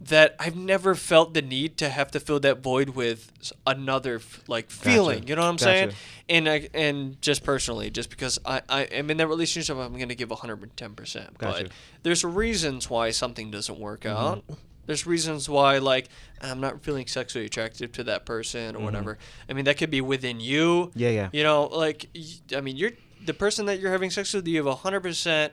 that 0.00 0.36
I've 0.38 0.56
never 0.56 0.94
felt 0.94 1.34
the 1.34 1.42
need 1.42 1.78
to 1.78 1.88
have 1.88 2.10
to 2.10 2.20
fill 2.20 2.40
that 2.40 2.62
void 2.62 2.90
with 2.90 3.32
another 3.66 4.20
like 4.46 4.70
feeling. 4.70 5.26
You 5.26 5.36
know 5.36 5.42
what 5.42 5.48
I'm 5.48 5.58
saying? 5.58 5.92
And 6.28 6.48
I, 6.48 6.68
and 6.74 7.20
just 7.22 7.44
personally, 7.44 7.90
just 7.90 8.10
because 8.10 8.38
I, 8.44 8.60
I 8.68 8.82
am 8.82 9.10
in 9.10 9.16
that 9.18 9.28
relationship, 9.28 9.76
I'm 9.76 9.98
gonna 9.98 10.14
give 10.14 10.30
110. 10.30 10.94
percent 10.94 11.38
Gotcha. 11.38 11.64
But 11.64 11.72
there's 12.02 12.24
reasons 12.24 12.90
why 12.90 13.10
something 13.10 13.50
doesn't 13.50 13.78
work 13.78 14.02
mm-hmm. 14.02 14.16
out. 14.16 14.44
There's 14.86 15.06
reasons 15.06 15.48
why 15.48 15.78
like 15.78 16.08
I'm 16.40 16.60
not 16.60 16.82
feeling 16.82 17.06
sexually 17.06 17.46
attractive 17.46 17.92
to 17.92 18.04
that 18.04 18.24
person 18.24 18.76
or 18.76 18.82
whatever. 18.82 19.18
I 19.48 19.52
mean 19.52 19.64
that 19.64 19.76
could 19.76 19.90
be 19.90 20.00
within 20.00 20.40
you. 20.40 20.92
Yeah, 20.94 21.10
yeah. 21.10 21.28
You 21.32 21.42
know, 21.42 21.64
like 21.66 22.08
I 22.54 22.60
mean, 22.60 22.76
you're 22.76 22.92
the 23.24 23.34
person 23.34 23.66
that 23.66 23.80
you're 23.80 23.90
having 23.92 24.10
sex 24.10 24.32
with. 24.32 24.46
You 24.46 24.56
have 24.58 24.66
100 24.66 25.00
percent 25.00 25.52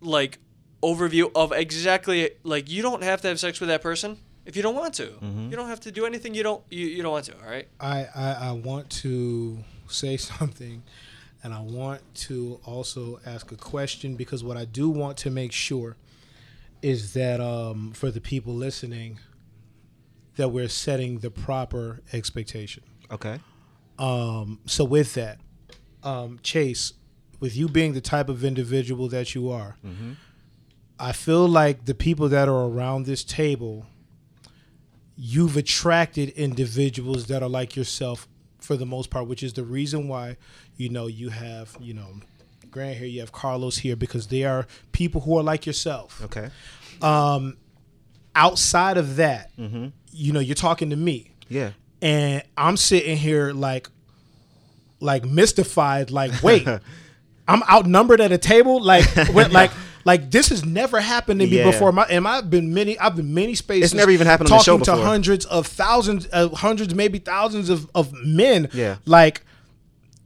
like 0.00 0.38
overview 0.82 1.30
of 1.34 1.52
exactly 1.52 2.30
like 2.42 2.70
you 2.70 2.82
don't 2.82 3.02
have 3.02 3.20
to 3.22 3.28
have 3.28 3.40
sex 3.40 3.60
with 3.60 3.68
that 3.68 3.82
person 3.82 4.18
if 4.44 4.56
you 4.56 4.62
don't 4.62 4.76
want 4.76 4.94
to. 4.94 5.06
Mm-hmm. 5.06 5.50
You 5.50 5.56
don't 5.56 5.68
have 5.68 5.80
to 5.80 5.92
do 5.92 6.06
anything 6.06 6.34
you 6.34 6.42
don't 6.42 6.62
you, 6.70 6.86
you 6.86 7.02
don't 7.02 7.12
want 7.12 7.26
to. 7.26 7.34
All 7.34 7.50
right. 7.50 7.68
I, 7.80 8.06
I 8.14 8.32
I 8.48 8.52
want 8.52 8.88
to 9.02 9.58
say 9.88 10.16
something, 10.16 10.82
and 11.42 11.52
I 11.52 11.60
want 11.60 12.02
to 12.26 12.60
also 12.64 13.20
ask 13.26 13.52
a 13.52 13.56
question 13.56 14.16
because 14.16 14.42
what 14.42 14.56
I 14.56 14.64
do 14.64 14.88
want 14.88 15.18
to 15.18 15.30
make 15.30 15.52
sure 15.52 15.96
is 16.82 17.14
that 17.14 17.40
um, 17.40 17.92
for 17.92 18.10
the 18.10 18.20
people 18.20 18.54
listening, 18.54 19.18
that 20.36 20.48
we're 20.48 20.68
setting 20.68 21.18
the 21.18 21.30
proper 21.30 22.00
expectation. 22.12 22.82
Okay. 23.10 23.40
Um, 23.98 24.60
so 24.66 24.84
with 24.84 25.14
that, 25.14 25.38
um, 26.02 26.38
Chase, 26.42 26.92
with 27.40 27.56
you 27.56 27.68
being 27.68 27.94
the 27.94 28.00
type 28.00 28.28
of 28.28 28.44
individual 28.44 29.08
that 29.08 29.34
you 29.34 29.50
are, 29.50 29.76
I 30.98 31.12
feel 31.12 31.46
like 31.48 31.84
the 31.86 31.94
people 31.94 32.28
that 32.28 32.48
are 32.48 32.66
around 32.66 33.06
this 33.06 33.24
table, 33.24 33.86
you've 35.16 35.56
attracted 35.56 36.30
individuals 36.30 37.26
that 37.26 37.42
are 37.42 37.48
like 37.48 37.76
yourself 37.76 38.28
for 38.58 38.76
the 38.76 38.86
most 38.86 39.10
part, 39.10 39.26
which 39.26 39.42
is 39.42 39.52
the 39.54 39.64
reason 39.64 40.08
why, 40.08 40.36
you 40.76 40.88
know, 40.88 41.06
you 41.06 41.30
have, 41.30 41.76
you 41.80 41.94
know, 41.94 42.20
Grant 42.76 42.98
here, 42.98 43.06
you 43.06 43.20
have 43.20 43.32
Carlos 43.32 43.78
here, 43.78 43.96
because 43.96 44.26
they 44.26 44.44
are 44.44 44.66
people 44.92 45.22
who 45.22 45.38
are 45.38 45.42
like 45.42 45.64
yourself 45.64 46.20
Okay. 46.24 46.50
outside 48.34 48.98
of 48.98 49.16
that, 49.16 49.50
you 50.12 50.32
know, 50.32 50.40
you're 50.40 50.54
talking 50.54 50.90
to 50.90 50.96
me. 50.96 51.30
Yeah. 51.48 51.70
and 52.02 52.42
I'm 52.56 52.76
sitting 52.76 53.16
here 53.16 53.52
like, 53.52 53.88
like 55.00 55.24
mystified. 55.24 56.10
Like, 56.10 56.42
wait, 56.42 56.66
I'm 57.48 57.62
outnumbered 57.62 58.20
at 58.20 58.30
a 58.32 58.38
table. 58.38 58.82
Like, 58.82 59.04
when, 59.32 59.52
like, 59.52 59.70
like 60.04 60.30
this 60.30 60.48
has 60.50 60.62
never 60.64 61.00
happened 61.00 61.40
to 61.40 61.46
me 61.46 61.58
Yeah. 61.58 61.70
before. 61.70 61.92
My, 61.92 62.02
and 62.10 62.28
I've 62.28 62.50
been 62.50 62.74
many. 62.74 62.98
I've 62.98 63.16
been 63.16 63.32
many 63.32 63.54
spaces. 63.54 63.84
It's 63.92 63.94
never 63.94 64.10
even 64.10 64.26
happened 64.26 64.50
on 64.50 64.58
the 64.58 64.64
talking 64.64 64.84
to 64.84 64.96
hundreds 64.96 65.46
of 65.46 65.66
thousands, 65.66 66.28
uh, 66.32 66.48
hundreds, 66.50 66.94
maybe 66.94 67.20
thousands 67.20 67.70
of 67.70 67.88
of 67.94 68.12
men. 68.12 68.68
Yeah. 68.74 68.96
like. 69.06 69.40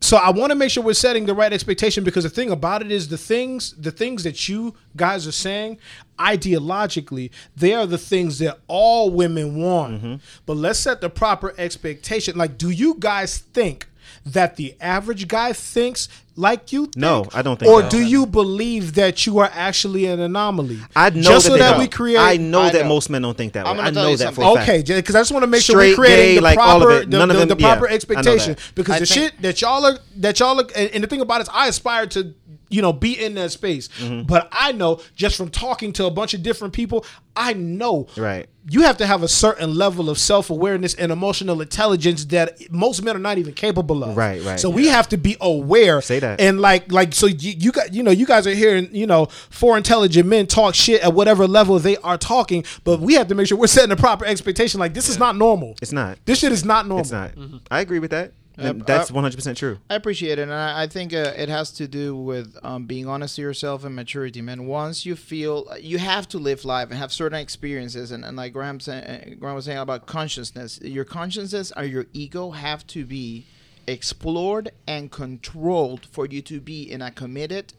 So 0.02 0.16
I 0.16 0.30
want 0.30 0.50
to 0.50 0.54
make 0.56 0.70
sure 0.70 0.82
we're 0.82 0.94
setting 0.94 1.26
the 1.26 1.34
right 1.34 1.52
expectation 1.52 2.04
because 2.04 2.24
the 2.24 2.30
thing 2.30 2.50
about 2.50 2.82
it 2.82 2.90
is 2.90 3.08
the 3.08 3.18
things 3.18 3.72
the 3.72 3.90
things 3.90 4.24
that 4.24 4.48
you 4.48 4.74
guys 4.96 5.26
are 5.26 5.32
saying 5.32 5.78
ideologically 6.18 7.30
they 7.54 7.74
are 7.74 7.86
the 7.86 7.98
things 7.98 8.38
that 8.38 8.58
all 8.66 9.10
women 9.10 9.56
want. 9.56 9.96
Mm-hmm. 9.96 10.14
But 10.46 10.56
let's 10.56 10.78
set 10.78 11.00
the 11.00 11.10
proper 11.10 11.54
expectation. 11.58 12.36
Like 12.36 12.56
do 12.56 12.70
you 12.70 12.96
guys 12.98 13.38
think 13.38 13.89
that 14.32 14.56
the 14.56 14.74
average 14.80 15.28
guy 15.28 15.52
thinks 15.52 16.08
like 16.36 16.72
you 16.72 16.84
think? 16.84 16.96
No, 16.96 17.26
I 17.34 17.42
don't 17.42 17.58
think 17.58 17.70
Or 17.70 17.82
so. 17.82 17.88
do 17.90 18.00
you 18.00 18.24
believe 18.24 18.94
that 18.94 19.26
you 19.26 19.38
are 19.38 19.50
actually 19.52 20.06
an 20.06 20.20
anomaly? 20.20 20.78
I 20.96 21.10
know 21.10 21.20
Just 21.22 21.46
that 21.46 21.52
so 21.52 21.56
that 21.58 21.70
don't. 21.72 21.80
we 21.80 21.88
create 21.88 22.16
I 22.18 22.36
know 22.36 22.62
I 22.62 22.70
that 22.70 22.82
know. 22.82 22.88
most 22.88 23.10
men 23.10 23.20
don't 23.22 23.36
think 23.36 23.52
that 23.54 23.66
I'm 23.66 23.76
way. 23.76 23.82
I 23.84 23.90
know 23.90 24.16
that 24.16 24.34
for 24.34 24.42
something. 24.42 24.44
a 24.62 24.66
fact. 24.66 24.68
Okay, 24.90 25.00
because 25.00 25.14
I 25.14 25.20
just 25.20 25.32
want 25.32 25.42
to 25.42 25.46
make 25.48 25.62
sure 25.62 25.76
we're 25.76 25.92
Straight, 25.92 25.96
creating 25.96 26.24
gay, 26.26 26.34
the 26.36 26.40
like, 26.40 26.58
all 26.58 26.76
of 26.76 26.82
proper, 26.82 27.02
it. 27.02 27.10
the, 27.10 27.22
of 27.22 27.28
the- 27.28 27.34
them- 27.34 27.48
the 27.48 27.56
yeah, 27.58 27.66
proper 27.74 27.86
I 27.86 27.90
know 27.90 27.94
expectation. 27.96 28.56
Because 28.74 28.94
I 28.96 28.98
the 29.00 29.06
think- 29.06 29.32
shit 29.32 29.42
that 29.42 29.60
y'all 29.60 29.84
are, 29.84 29.98
that 30.16 30.38
y'all 30.40 30.58
are, 30.60 30.66
and, 30.74 30.90
and 30.92 31.04
the 31.04 31.08
thing 31.08 31.20
about 31.20 31.40
it 31.40 31.42
is, 31.44 31.50
I 31.52 31.68
aspire 31.68 32.06
to, 32.08 32.34
you 32.70 32.80
know, 32.80 32.92
be 32.92 33.12
in 33.22 33.34
that 33.34 33.50
space. 33.52 33.88
Mm-hmm. 33.88 34.22
But 34.26 34.48
I 34.52 34.72
know 34.72 35.00
just 35.14 35.36
from 35.36 35.50
talking 35.50 35.92
to 35.94 36.06
a 36.06 36.10
bunch 36.10 36.34
of 36.34 36.42
different 36.42 36.72
people, 36.72 37.04
I 37.36 37.52
know 37.52 38.06
Right. 38.16 38.48
you 38.68 38.82
have 38.82 38.96
to 38.98 39.06
have 39.06 39.22
a 39.22 39.28
certain 39.28 39.74
level 39.74 40.10
of 40.10 40.18
self 40.18 40.50
awareness 40.50 40.94
and 40.94 41.10
emotional 41.12 41.60
intelligence 41.60 42.24
that 42.26 42.70
most 42.72 43.02
men 43.02 43.16
are 43.16 43.20
not 43.20 43.38
even 43.38 43.54
capable 43.54 44.02
of. 44.04 44.16
Right, 44.16 44.42
right. 44.42 44.58
So 44.60 44.68
we 44.70 44.88
have 44.88 45.08
to 45.10 45.16
be 45.16 45.36
aware. 45.40 46.00
Say 46.00 46.18
that. 46.20 46.40
And 46.40 46.60
like, 46.60 46.90
like, 46.92 47.14
so 47.14 47.26
you, 47.26 47.52
you 47.58 47.72
got, 47.72 47.92
you 47.94 48.02
know, 48.02 48.10
you 48.10 48.26
guys 48.26 48.46
are 48.46 48.54
hearing, 48.54 48.88
you 48.94 49.06
know, 49.06 49.26
four 49.50 49.76
intelligent 49.76 50.28
men 50.28 50.46
talk 50.46 50.74
shit 50.74 51.02
at 51.02 51.12
whatever 51.14 51.46
level 51.46 51.78
they 51.78 51.96
are 51.98 52.18
talking, 52.18 52.64
but 52.84 53.00
we 53.00 53.14
have 53.14 53.28
to 53.28 53.34
make 53.34 53.46
sure 53.46 53.58
we're 53.58 53.66
setting 53.66 53.90
the 53.90 53.96
proper 53.96 54.24
expectation. 54.24 54.80
Like, 54.80 54.94
this 54.94 55.08
is 55.08 55.18
not 55.18 55.36
normal. 55.36 55.76
It's 55.82 55.92
not. 55.92 56.18
This 56.24 56.38
shit 56.40 56.52
is 56.52 56.64
not 56.64 56.86
normal. 56.86 57.00
It's 57.02 57.12
not. 57.12 57.32
I 57.70 57.80
agree 57.80 57.98
with 58.00 58.10
that. 58.10 58.32
Yep, 58.60 58.86
that's 58.86 59.10
uh, 59.10 59.14
100% 59.14 59.56
true. 59.56 59.78
I 59.88 59.94
appreciate 59.94 60.38
it, 60.38 60.42
and 60.42 60.52
I, 60.52 60.82
I 60.82 60.86
think 60.86 61.12
uh, 61.12 61.32
it 61.36 61.48
has 61.48 61.70
to 61.72 61.88
do 61.88 62.16
with 62.16 62.56
um, 62.62 62.86
being 62.86 63.08
honest 63.08 63.36
to 63.36 63.42
yourself 63.42 63.84
and 63.84 63.94
maturity, 63.94 64.42
man. 64.42 64.66
Once 64.66 65.06
you 65.06 65.16
feel 65.16 65.66
you 65.80 65.98
have 65.98 66.28
to 66.28 66.38
live 66.38 66.64
life 66.64 66.90
and 66.90 66.98
have 66.98 67.12
certain 67.12 67.38
experiences, 67.38 68.10
and, 68.10 68.24
and 68.24 68.36
like 68.36 68.52
Graham, 68.52 68.80
say, 68.80 69.36
Graham 69.38 69.54
was 69.54 69.64
saying 69.64 69.78
about 69.78 70.06
consciousness, 70.06 70.80
your 70.82 71.04
consciousness 71.04 71.72
or 71.76 71.84
your 71.84 72.06
ego 72.12 72.50
have 72.50 72.86
to 72.88 73.04
be 73.04 73.46
explored 73.86 74.70
and 74.86 75.10
controlled 75.10 76.06
for 76.06 76.26
you 76.26 76.42
to 76.42 76.60
be 76.60 76.90
in 76.90 77.02
a 77.02 77.10
committed 77.10 77.72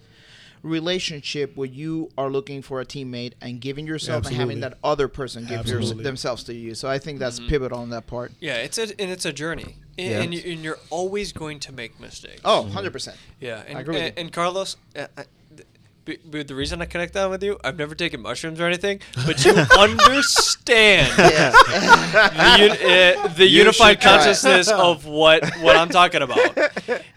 relationship 0.63 1.55
where 1.57 1.67
you 1.67 2.11
are 2.17 2.29
looking 2.29 2.61
for 2.61 2.81
a 2.81 2.85
teammate 2.85 3.33
and 3.41 3.61
giving 3.61 3.87
yourself 3.87 4.27
and 4.27 4.35
having 4.35 4.59
that 4.59 4.77
other 4.83 5.07
person 5.07 5.43
give 5.43 5.65
yours, 5.65 5.85
Absolutely. 5.85 6.03
themselves 6.03 6.43
to 6.43 6.53
you. 6.53 6.75
So 6.75 6.89
I 6.89 6.99
think 6.99 7.19
that's 7.19 7.39
pivotal 7.39 7.79
on 7.79 7.89
that 7.89 8.07
part. 8.07 8.31
Yeah, 8.39 8.57
it's 8.57 8.77
a 8.77 8.83
and 9.01 9.09
it's 9.11 9.25
a 9.25 9.33
journey, 9.33 9.77
and, 10.01 10.11
Yeah. 10.11 10.21
and, 10.21 10.33
you, 10.33 10.53
and 10.53 10.63
you're 10.63 10.79
always 10.89 11.31
going 11.33 11.59
to 11.61 11.71
make 11.71 11.99
mistakes. 11.99 12.41
Oh, 12.43 12.67
100%. 12.71 13.15
yeah, 13.39 13.63
and, 13.67 13.77
I 13.77 13.81
agree 13.81 13.95
with 13.95 14.03
and, 14.03 14.17
you. 14.17 14.21
and 14.21 14.31
Carlos, 14.33 14.77
uh, 14.95 15.07
uh, 15.17 15.23
th- 15.55 15.67
b- 16.05 16.17
b- 16.29 16.43
the 16.43 16.55
reason 16.55 16.81
I 16.81 16.85
connect 16.85 17.13
that 17.13 17.29
with 17.29 17.43
you, 17.43 17.59
I've 17.63 17.77
never 17.77 17.95
taken 17.95 18.21
mushrooms 18.21 18.59
or 18.59 18.65
anything, 18.65 18.99
but 19.25 19.43
you 19.45 19.51
understand 19.77 21.11
the, 21.17 23.15
uh, 23.23 23.27
the 23.29 23.45
You 23.47 23.59
unified 23.59 23.97
should 23.97 24.01
try 24.01 24.15
it. 24.15 24.17
consciousness 24.19 24.67
of 24.71 25.05
what 25.05 25.43
what 25.61 25.75
I'm 25.75 25.89
talking 25.89 26.21
about. 26.21 26.57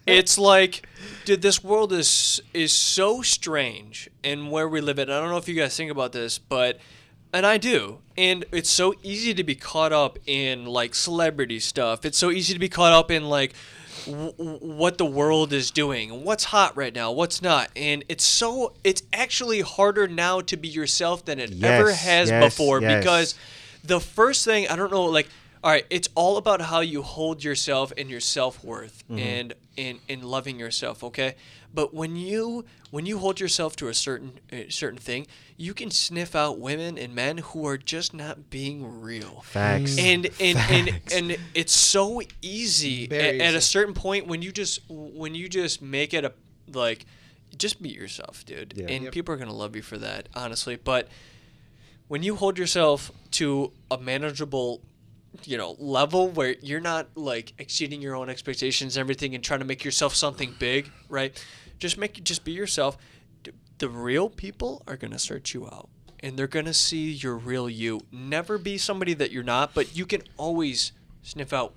It's 0.06 0.38
like, 0.38 0.86
dude, 1.24 1.42
this 1.42 1.62
world 1.64 1.92
is 1.92 2.40
is 2.52 2.72
so 2.72 3.22
strange, 3.22 4.08
and 4.22 4.50
where 4.50 4.68
we 4.68 4.80
live 4.80 4.98
in. 4.98 5.10
I 5.10 5.20
don't 5.20 5.30
know 5.30 5.38
if 5.38 5.48
you 5.48 5.54
guys 5.54 5.76
think 5.76 5.90
about 5.90 6.12
this, 6.12 6.38
but 6.38 6.78
and 7.34 7.44
I 7.44 7.58
do. 7.58 7.98
And 8.16 8.44
it's 8.52 8.70
so 8.70 8.94
easy 9.02 9.34
to 9.34 9.44
be 9.44 9.56
caught 9.56 9.92
up 9.92 10.18
in 10.26 10.66
like 10.66 10.94
celebrity 10.94 11.58
stuff. 11.58 12.04
It's 12.04 12.16
so 12.16 12.30
easy 12.30 12.54
to 12.54 12.60
be 12.60 12.68
caught 12.68 12.92
up 12.92 13.10
in 13.10 13.28
like 13.28 13.54
w- 14.06 14.32
what 14.36 14.98
the 14.98 15.04
world 15.04 15.52
is 15.52 15.70
doing, 15.70 16.24
what's 16.24 16.44
hot 16.44 16.76
right 16.76 16.94
now, 16.94 17.10
what's 17.10 17.42
not. 17.42 17.70
And 17.74 18.04
it's 18.08 18.24
so 18.24 18.72
it's 18.84 19.02
actually 19.12 19.60
harder 19.60 20.06
now 20.06 20.40
to 20.42 20.56
be 20.56 20.68
yourself 20.68 21.24
than 21.24 21.40
it 21.40 21.62
ever 21.62 21.92
has 21.92 22.30
yes, 22.30 22.44
before 22.44 22.80
yes. 22.80 23.00
because 23.00 23.34
the 23.82 24.00
first 24.00 24.44
thing, 24.44 24.68
I 24.68 24.76
don't 24.76 24.92
know 24.92 25.04
like 25.04 25.28
all 25.64 25.70
right, 25.70 25.86
it's 25.88 26.08
all 26.14 26.36
about 26.36 26.60
how 26.60 26.80
you 26.80 27.00
hold 27.02 27.42
yourself 27.42 27.90
and 27.96 28.08
your 28.10 28.20
self-worth 28.20 29.02
Mm-hmm. 29.08 29.18
and 29.18 29.54
in 29.76 29.98
in 30.08 30.22
loving 30.22 30.58
yourself, 30.60 31.02
okay? 31.02 31.34
But 31.72 31.92
when 31.92 32.14
you 32.16 32.64
when 32.90 33.06
you 33.06 33.18
hold 33.18 33.40
yourself 33.40 33.74
to 33.76 33.88
a 33.88 33.94
certain 33.94 34.38
a 34.52 34.68
certain 34.70 34.98
thing, 34.98 35.26
you 35.56 35.74
can 35.74 35.90
sniff 35.90 36.36
out 36.36 36.58
women 36.60 36.96
and 36.98 37.12
men 37.14 37.38
who 37.38 37.66
are 37.66 37.76
just 37.78 38.14
not 38.14 38.50
being 38.50 39.00
real. 39.00 39.40
Facts. 39.44 39.98
And 39.98 40.26
and, 40.38 40.58
and 40.70 40.90
Facts. 40.90 41.14
and 41.16 41.36
it's 41.54 41.72
so 41.72 42.20
easy 42.42 43.06
Very 43.08 43.40
at, 43.40 43.48
at 43.48 43.54
a 43.56 43.60
certain 43.60 43.94
point 43.94 44.26
when 44.28 44.42
you 44.42 44.52
just 44.52 44.80
when 44.88 45.34
you 45.34 45.48
just 45.48 45.82
make 45.82 46.14
it 46.14 46.24
a 46.24 46.32
like 46.72 47.04
just 47.56 47.82
be 47.82 47.88
yourself, 47.88 48.44
dude. 48.44 48.74
Yeah. 48.76 48.86
And 48.90 49.04
Yep. 49.04 49.12
people 49.12 49.34
are 49.34 49.38
gonna 49.38 49.52
love 49.52 49.74
you 49.74 49.82
for 49.82 49.98
that, 49.98 50.28
honestly. 50.36 50.76
But 50.76 51.08
when 52.06 52.22
you 52.22 52.36
hold 52.36 52.58
yourself 52.58 53.10
to 53.32 53.72
a 53.90 53.98
manageable 53.98 54.80
you 55.44 55.58
know 55.58 55.76
level 55.78 56.28
where 56.28 56.56
you're 56.62 56.80
not 56.80 57.08
like 57.14 57.52
exceeding 57.58 58.00
your 58.00 58.14
own 58.14 58.28
expectations 58.28 58.96
and 58.96 59.00
everything 59.00 59.34
and 59.34 59.42
trying 59.42 59.60
to 59.60 59.66
make 59.66 59.84
yourself 59.84 60.14
something 60.14 60.54
big 60.58 60.90
right? 61.08 61.44
Just 61.78 61.98
make 61.98 62.22
just 62.24 62.44
be 62.44 62.52
yourself. 62.52 62.96
The 63.78 63.88
real 63.88 64.30
people 64.30 64.82
are 64.86 64.96
going 64.96 65.10
to 65.10 65.18
search 65.18 65.52
you 65.52 65.66
out 65.66 65.88
and 66.20 66.38
they're 66.38 66.46
going 66.46 66.66
to 66.66 66.74
see 66.74 67.10
your 67.10 67.36
real 67.36 67.68
you. 67.68 68.00
Never 68.12 68.56
be 68.56 68.78
somebody 68.78 69.14
that 69.14 69.30
you're 69.30 69.42
not 69.42 69.74
but 69.74 69.96
you 69.96 70.06
can 70.06 70.22
always 70.36 70.92
sniff 71.22 71.52
out 71.52 71.74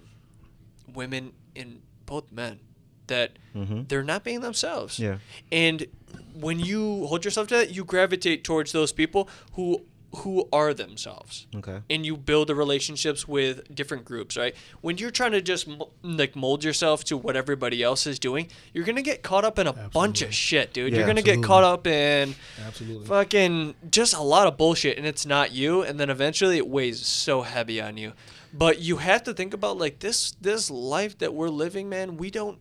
women 0.93 1.33
and 1.55 1.81
both 2.05 2.31
men 2.31 2.59
that 3.07 3.37
mm-hmm. 3.55 3.83
they're 3.87 4.03
not 4.03 4.23
being 4.23 4.41
themselves. 4.41 4.99
Yeah. 4.99 5.17
and 5.51 5.85
when 6.33 6.59
you 6.59 7.07
hold 7.07 7.25
yourself 7.25 7.47
to 7.47 7.55
that 7.55 7.71
you 7.71 7.83
gravitate 7.83 8.43
towards 8.43 8.71
those 8.71 8.91
people 8.91 9.27
who 9.53 9.81
who 10.15 10.47
are 10.53 10.73
themselves. 10.73 11.47
Okay. 11.55 11.81
and 11.89 12.05
you 12.05 12.15
build 12.15 12.47
the 12.47 12.55
relationships 12.55 13.27
with 13.27 13.73
different 13.75 14.05
groups 14.05 14.37
right? 14.37 14.55
When 14.81 14.97
you're 14.97 15.11
trying 15.11 15.33
to 15.33 15.41
just 15.41 15.67
mo- 15.67 15.89
like 16.01 16.35
mold 16.35 16.63
yourself 16.63 17.03
to 17.05 17.17
what 17.17 17.35
everybody 17.35 17.83
else 17.83 18.07
is 18.07 18.17
doing 18.19 18.47
you're 18.73 18.85
gonna 18.85 19.01
get 19.01 19.21
caught 19.23 19.43
up 19.45 19.59
in 19.59 19.67
a 19.67 19.73
bunch 19.73 20.21
of 20.21 20.33
shit 20.33 20.73
dude. 20.73 20.91
Yeah, 20.91 20.99
you're 20.99 21.07
gonna 21.07 21.21
get 21.21 21.43
caught 21.43 21.63
up 21.63 21.85
in 21.87 22.35
Absolutely. 22.65 23.05
fucking 23.07 23.75
just 23.91 24.13
a 24.13 24.21
lot 24.21 24.47
of 24.47 24.57
bullshit 24.57 24.97
and 24.97 25.05
it's 25.05 25.25
not 25.25 25.51
you 25.51 25.81
and 25.81 25.99
then 25.99 26.09
eventually 26.09 26.57
it 26.57 26.67
weighs 26.67 27.05
so 27.05 27.41
heavy 27.41 27.81
on 27.81 27.97
you. 27.97 28.13
But 28.53 28.79
you 28.79 28.97
have 28.97 29.23
to 29.23 29.33
think 29.33 29.53
about 29.53 29.77
like 29.77 29.99
this 29.99 30.31
this 30.41 30.71
life 30.71 31.17
that 31.17 31.33
we're 31.33 31.49
living 31.49 31.89
man 31.89 32.17
we 32.17 32.31
don't 32.31 32.59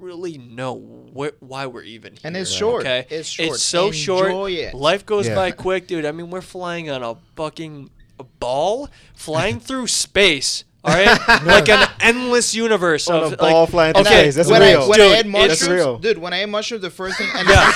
really 0.00 0.38
know 0.38 0.76
wh- 1.16 1.42
why 1.42 1.66
we're 1.66 1.82
even 1.82 2.12
here 2.12 2.20
And 2.24 2.36
it's 2.36 2.50
short. 2.50 2.82
okay 2.82 3.06
It's 3.10 3.28
short. 3.28 3.48
it's 3.50 3.62
so 3.62 3.86
Enjoy 3.88 4.28
short 4.30 4.52
it. 4.52 4.74
life 4.74 5.04
goes 5.06 5.26
Yeah. 5.28 5.34
by 5.34 5.50
quick 5.50 5.86
dude 5.86 6.04
i 6.06 6.12
mean 6.12 6.30
we're 6.30 6.40
flying 6.40 6.90
on 6.90 7.02
a 7.02 7.16
fucking 7.36 7.90
ball 8.40 8.88
flying 9.14 9.60
through 9.68 9.86
space 9.86 10.64
all 10.88 10.94
right 10.94 11.44
like 11.44 11.68
an 11.68 11.88
endless 12.00 12.54
universe 12.54 13.08
On 13.08 13.22
of 13.24 13.32
a 13.32 13.36
ball 13.36 13.60
like, 13.62 13.70
flying 13.70 13.94
through 13.94 14.02
okay, 14.02 14.22
space. 14.22 14.34
That's 14.36 14.50
when 14.50 14.60
real. 14.62 14.82
I, 14.82 14.86
when 14.88 14.98
Dude, 14.98 15.12
I 15.12 15.14
ate 15.14 15.18
it's 15.20 15.28
mushrooms, 15.62 15.68
real. 15.70 15.98
dude, 15.98 16.18
when 16.18 16.32
I 16.32 16.42
ate 16.42 16.48
mushrooms, 16.48 16.82
the 16.82 16.90
first 16.90 17.18
thing, 17.18 17.28
and 17.34 17.48
Yeah. 17.48 17.70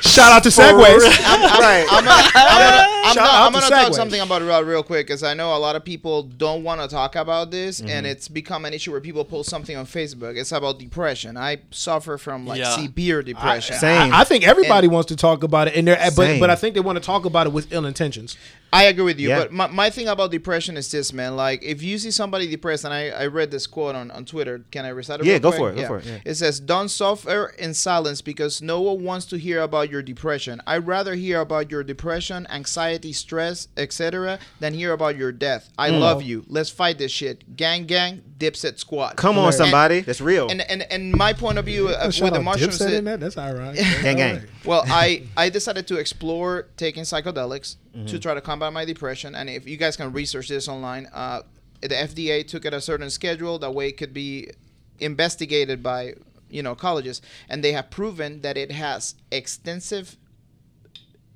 Shout 0.00 0.32
out 0.32 0.42
to 0.44 0.48
Segues. 0.48 0.80
right. 0.80 1.86
I'm 1.90 2.04
gonna, 2.04 2.22
I'm 2.34 2.44
gonna, 2.44 2.86
I'm 3.04 3.14
Shout 3.14 3.16
gonna, 3.16 3.28
I'm 3.46 3.52
to 3.52 3.60
gonna 3.60 3.70
talk 3.70 3.92
Segue. 3.92 3.94
something 3.94 4.20
about 4.20 4.42
it 4.42 4.44
real, 4.46 4.62
real 4.64 4.82
quick 4.82 5.06
because 5.06 5.22
I 5.22 5.34
know 5.34 5.54
a 5.54 5.58
lot 5.58 5.76
of 5.76 5.84
people 5.84 6.22
don't 6.22 6.64
want 6.64 6.80
to 6.80 6.88
talk 6.88 7.16
about 7.16 7.50
this, 7.50 7.80
Mm-hmm. 7.80 7.88
and 7.90 8.06
it's 8.06 8.26
become 8.28 8.64
an 8.64 8.74
issue 8.74 8.90
where 8.90 9.00
people 9.00 9.24
post 9.24 9.48
something 9.48 9.76
on 9.76 9.86
Facebook. 9.86 10.36
It's 10.36 10.52
about 10.52 10.78
depression. 10.78 11.36
I 11.36 11.58
suffer 11.70 12.18
from 12.18 12.46
like 12.46 12.58
Yeah. 12.58 12.76
severe 12.76 13.22
depression. 13.22 13.76
Same. 13.76 14.12
I, 14.12 14.20
I 14.20 14.24
think 14.24 14.46
everybody 14.46 14.88
wants 14.88 15.08
to 15.08 15.16
talk 15.16 15.42
about 15.42 15.68
it, 15.68 15.76
and 15.76 15.86
they're 15.86 15.96
but 15.96 16.14
Same. 16.14 16.40
but 16.40 16.50
I 16.50 16.56
think 16.56 16.74
they 16.74 16.80
want 16.80 16.96
to 16.96 17.04
talk 17.04 17.24
about 17.24 17.46
it 17.46 17.52
with 17.52 17.72
ill 17.72 17.86
intentions. 17.86 18.36
I 18.72 18.84
agree 18.84 19.04
with 19.04 19.18
you, 19.18 19.28
Yeah. 19.30 19.38
but 19.40 19.52
my, 19.52 19.66
my 19.66 19.90
thing 19.90 20.06
about 20.08 20.30
depression 20.30 20.76
is 20.76 20.90
this, 20.90 21.12
man. 21.12 21.34
Like, 21.36 21.62
if 21.64 21.82
you 21.82 21.98
see 21.98 22.10
somebody 22.20 22.46
depressed, 22.46 22.84
and 22.84 22.92
I, 22.94 23.02
I 23.22 23.26
read 23.26 23.50
this 23.50 23.66
quote 23.66 23.94
on, 23.94 24.10
on 24.10 24.24
Twitter, 24.24 24.56
can 24.70 24.84
I 24.84 24.90
recite 24.90 25.20
it? 25.20 25.26
Yeah, 25.26 25.32
real 25.34 25.40
go 25.40 25.50
quick? 25.50 25.60
for 25.60 25.70
it, 25.70 25.76
go 25.76 25.86
for 25.86 25.98
it, 25.98 26.04
yeah. 26.06 26.18
It 26.30 26.34
says, 26.36 26.60
"Don't 26.60 26.88
suffer 26.90 27.54
in 27.58 27.72
silence 27.74 28.20
because 28.22 28.60
no 28.62 28.80
one 28.82 29.02
wants 29.02 29.26
to 29.32 29.36
hear 29.38 29.60
about 29.62 29.90
your 29.90 30.02
depression. 30.02 30.60
I'd 30.66 30.86
rather 30.86 31.14
hear 31.14 31.40
about 31.40 31.70
your 31.70 31.82
depression, 31.82 32.46
anxiety, 32.50 33.12
stress, 33.12 33.68
etc., 33.76 34.38
than 34.60 34.74
hear 34.74 34.92
about 34.92 35.16
your 35.16 35.32
death. 35.32 35.70
I 35.78 35.90
Mm. 35.90 36.00
love 36.00 36.22
you. 36.22 36.44
Let's 36.48 36.70
fight 36.70 36.98
this 36.98 37.12
shit. 37.12 37.56
Gang, 37.56 37.86
gang, 37.86 38.22
Dipset 38.38 38.78
squad. 38.78 39.16
Come 39.16 39.38
on, 39.38 39.46
And- 39.46 39.54
somebody. 39.54 40.00
That's 40.00 40.20
real. 40.20 40.48
And 40.50 40.60
and 40.70 40.82
and 40.92 41.12
my 41.14 41.32
point 41.32 41.58
of 41.58 41.64
view 41.64 41.88
uh, 41.88 42.06
with 42.06 42.16
the 42.18 42.36
out 42.36 42.44
mushrooms. 42.44 42.78
Dipset 42.78 42.92
in 42.92 43.04
that. 43.04 43.20
That's 43.20 43.36
ironic. 43.38 43.80
Gang, 44.02 44.16
gang. 44.16 44.36
well, 44.64 44.82
I 44.86 45.24
I 45.44 45.48
decided 45.50 45.86
to 45.88 45.96
explore 45.96 46.68
taking 46.76 47.04
psychedelics 47.04 47.76
Mm-hmm. 47.90 48.06
to 48.06 48.18
try 48.20 48.34
to 48.34 48.40
combat 48.40 48.72
my 48.72 48.84
depression. 48.84 49.34
And 49.34 49.50
if 49.50 49.66
you 49.66 49.76
guys 49.76 49.96
can 49.96 50.12
research 50.12 50.46
this 50.48 50.68
online, 50.68 51.08
uh, 51.12 51.40
the 51.82 51.88
FDA 51.88 52.46
took 52.46 52.64
it 52.64 52.74
a 52.74 52.80
certain 52.80 53.10
schedule 53.10 53.58
that 53.58 53.72
way 53.74 53.88
it 53.88 53.96
could 53.96 54.12
be 54.14 54.50
investigated 54.98 55.82
by 55.82 56.14
you 56.50 56.62
know 56.62 56.74
colleges, 56.74 57.22
and 57.48 57.62
they 57.64 57.72
have 57.72 57.90
proven 57.90 58.40
that 58.42 58.56
it 58.56 58.70
has 58.72 59.14
extensive 59.30 60.16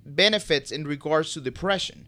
benefits 0.07 0.71
in 0.71 0.87
regards 0.87 1.33
to 1.33 1.41
depression. 1.41 2.05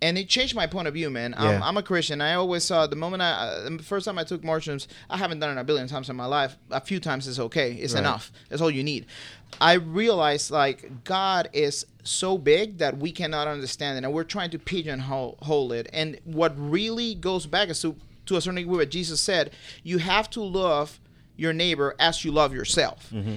And 0.00 0.16
it 0.16 0.28
changed 0.28 0.54
my 0.54 0.68
point 0.68 0.86
of 0.86 0.94
view 0.94 1.10
man. 1.10 1.34
Yeah. 1.36 1.56
I'm, 1.56 1.62
I'm 1.62 1.76
a 1.76 1.82
christian. 1.82 2.20
I 2.20 2.34
always 2.34 2.62
saw 2.62 2.86
the 2.86 2.94
moment 2.94 3.20
i 3.22 3.32
uh, 3.32 3.68
the 3.68 3.82
first 3.82 4.04
time 4.04 4.16
i 4.16 4.22
took 4.24 4.44
mushrooms 4.44 4.86
i 5.10 5.16
haven't 5.16 5.40
done 5.40 5.56
it 5.56 5.60
a 5.60 5.64
billion 5.64 5.88
times 5.88 6.08
in 6.08 6.14
my 6.14 6.26
life. 6.26 6.56
A 6.70 6.80
few 6.80 7.00
times 7.00 7.26
is 7.26 7.40
okay. 7.40 7.72
It's 7.72 7.94
Right. 7.94 8.00
enough. 8.00 8.30
That's 8.48 8.62
all 8.62 8.70
you 8.70 8.84
need 8.84 9.06
i 9.60 9.74
realized 9.74 10.50
like 10.50 11.04
god 11.04 11.48
is 11.52 11.86
so 12.04 12.36
big 12.38 12.78
that 12.78 12.96
we 12.98 13.12
cannot 13.12 13.46
understand 13.46 13.96
it 13.98 14.04
and 14.04 14.12
we're 14.12 14.24
trying 14.24 14.50
to 14.50 14.58
pigeonhole 14.58 15.72
it 15.72 15.88
and 15.92 16.18
what 16.24 16.52
really 16.56 17.14
goes 17.14 17.46
back 17.46 17.68
is 17.68 17.80
to 17.80 17.94
to 18.26 18.36
a 18.36 18.40
certain 18.40 18.56
degree 18.56 18.76
what 18.76 18.90
jesus 18.90 19.20
said 19.20 19.50
you 19.82 19.98
have 19.98 20.28
to 20.30 20.40
love 20.42 20.98
your 21.36 21.52
neighbor 21.52 21.94
as 21.98 22.24
you 22.24 22.32
love 22.32 22.52
yourself 22.54 23.08
mm-hmm. 23.12 23.36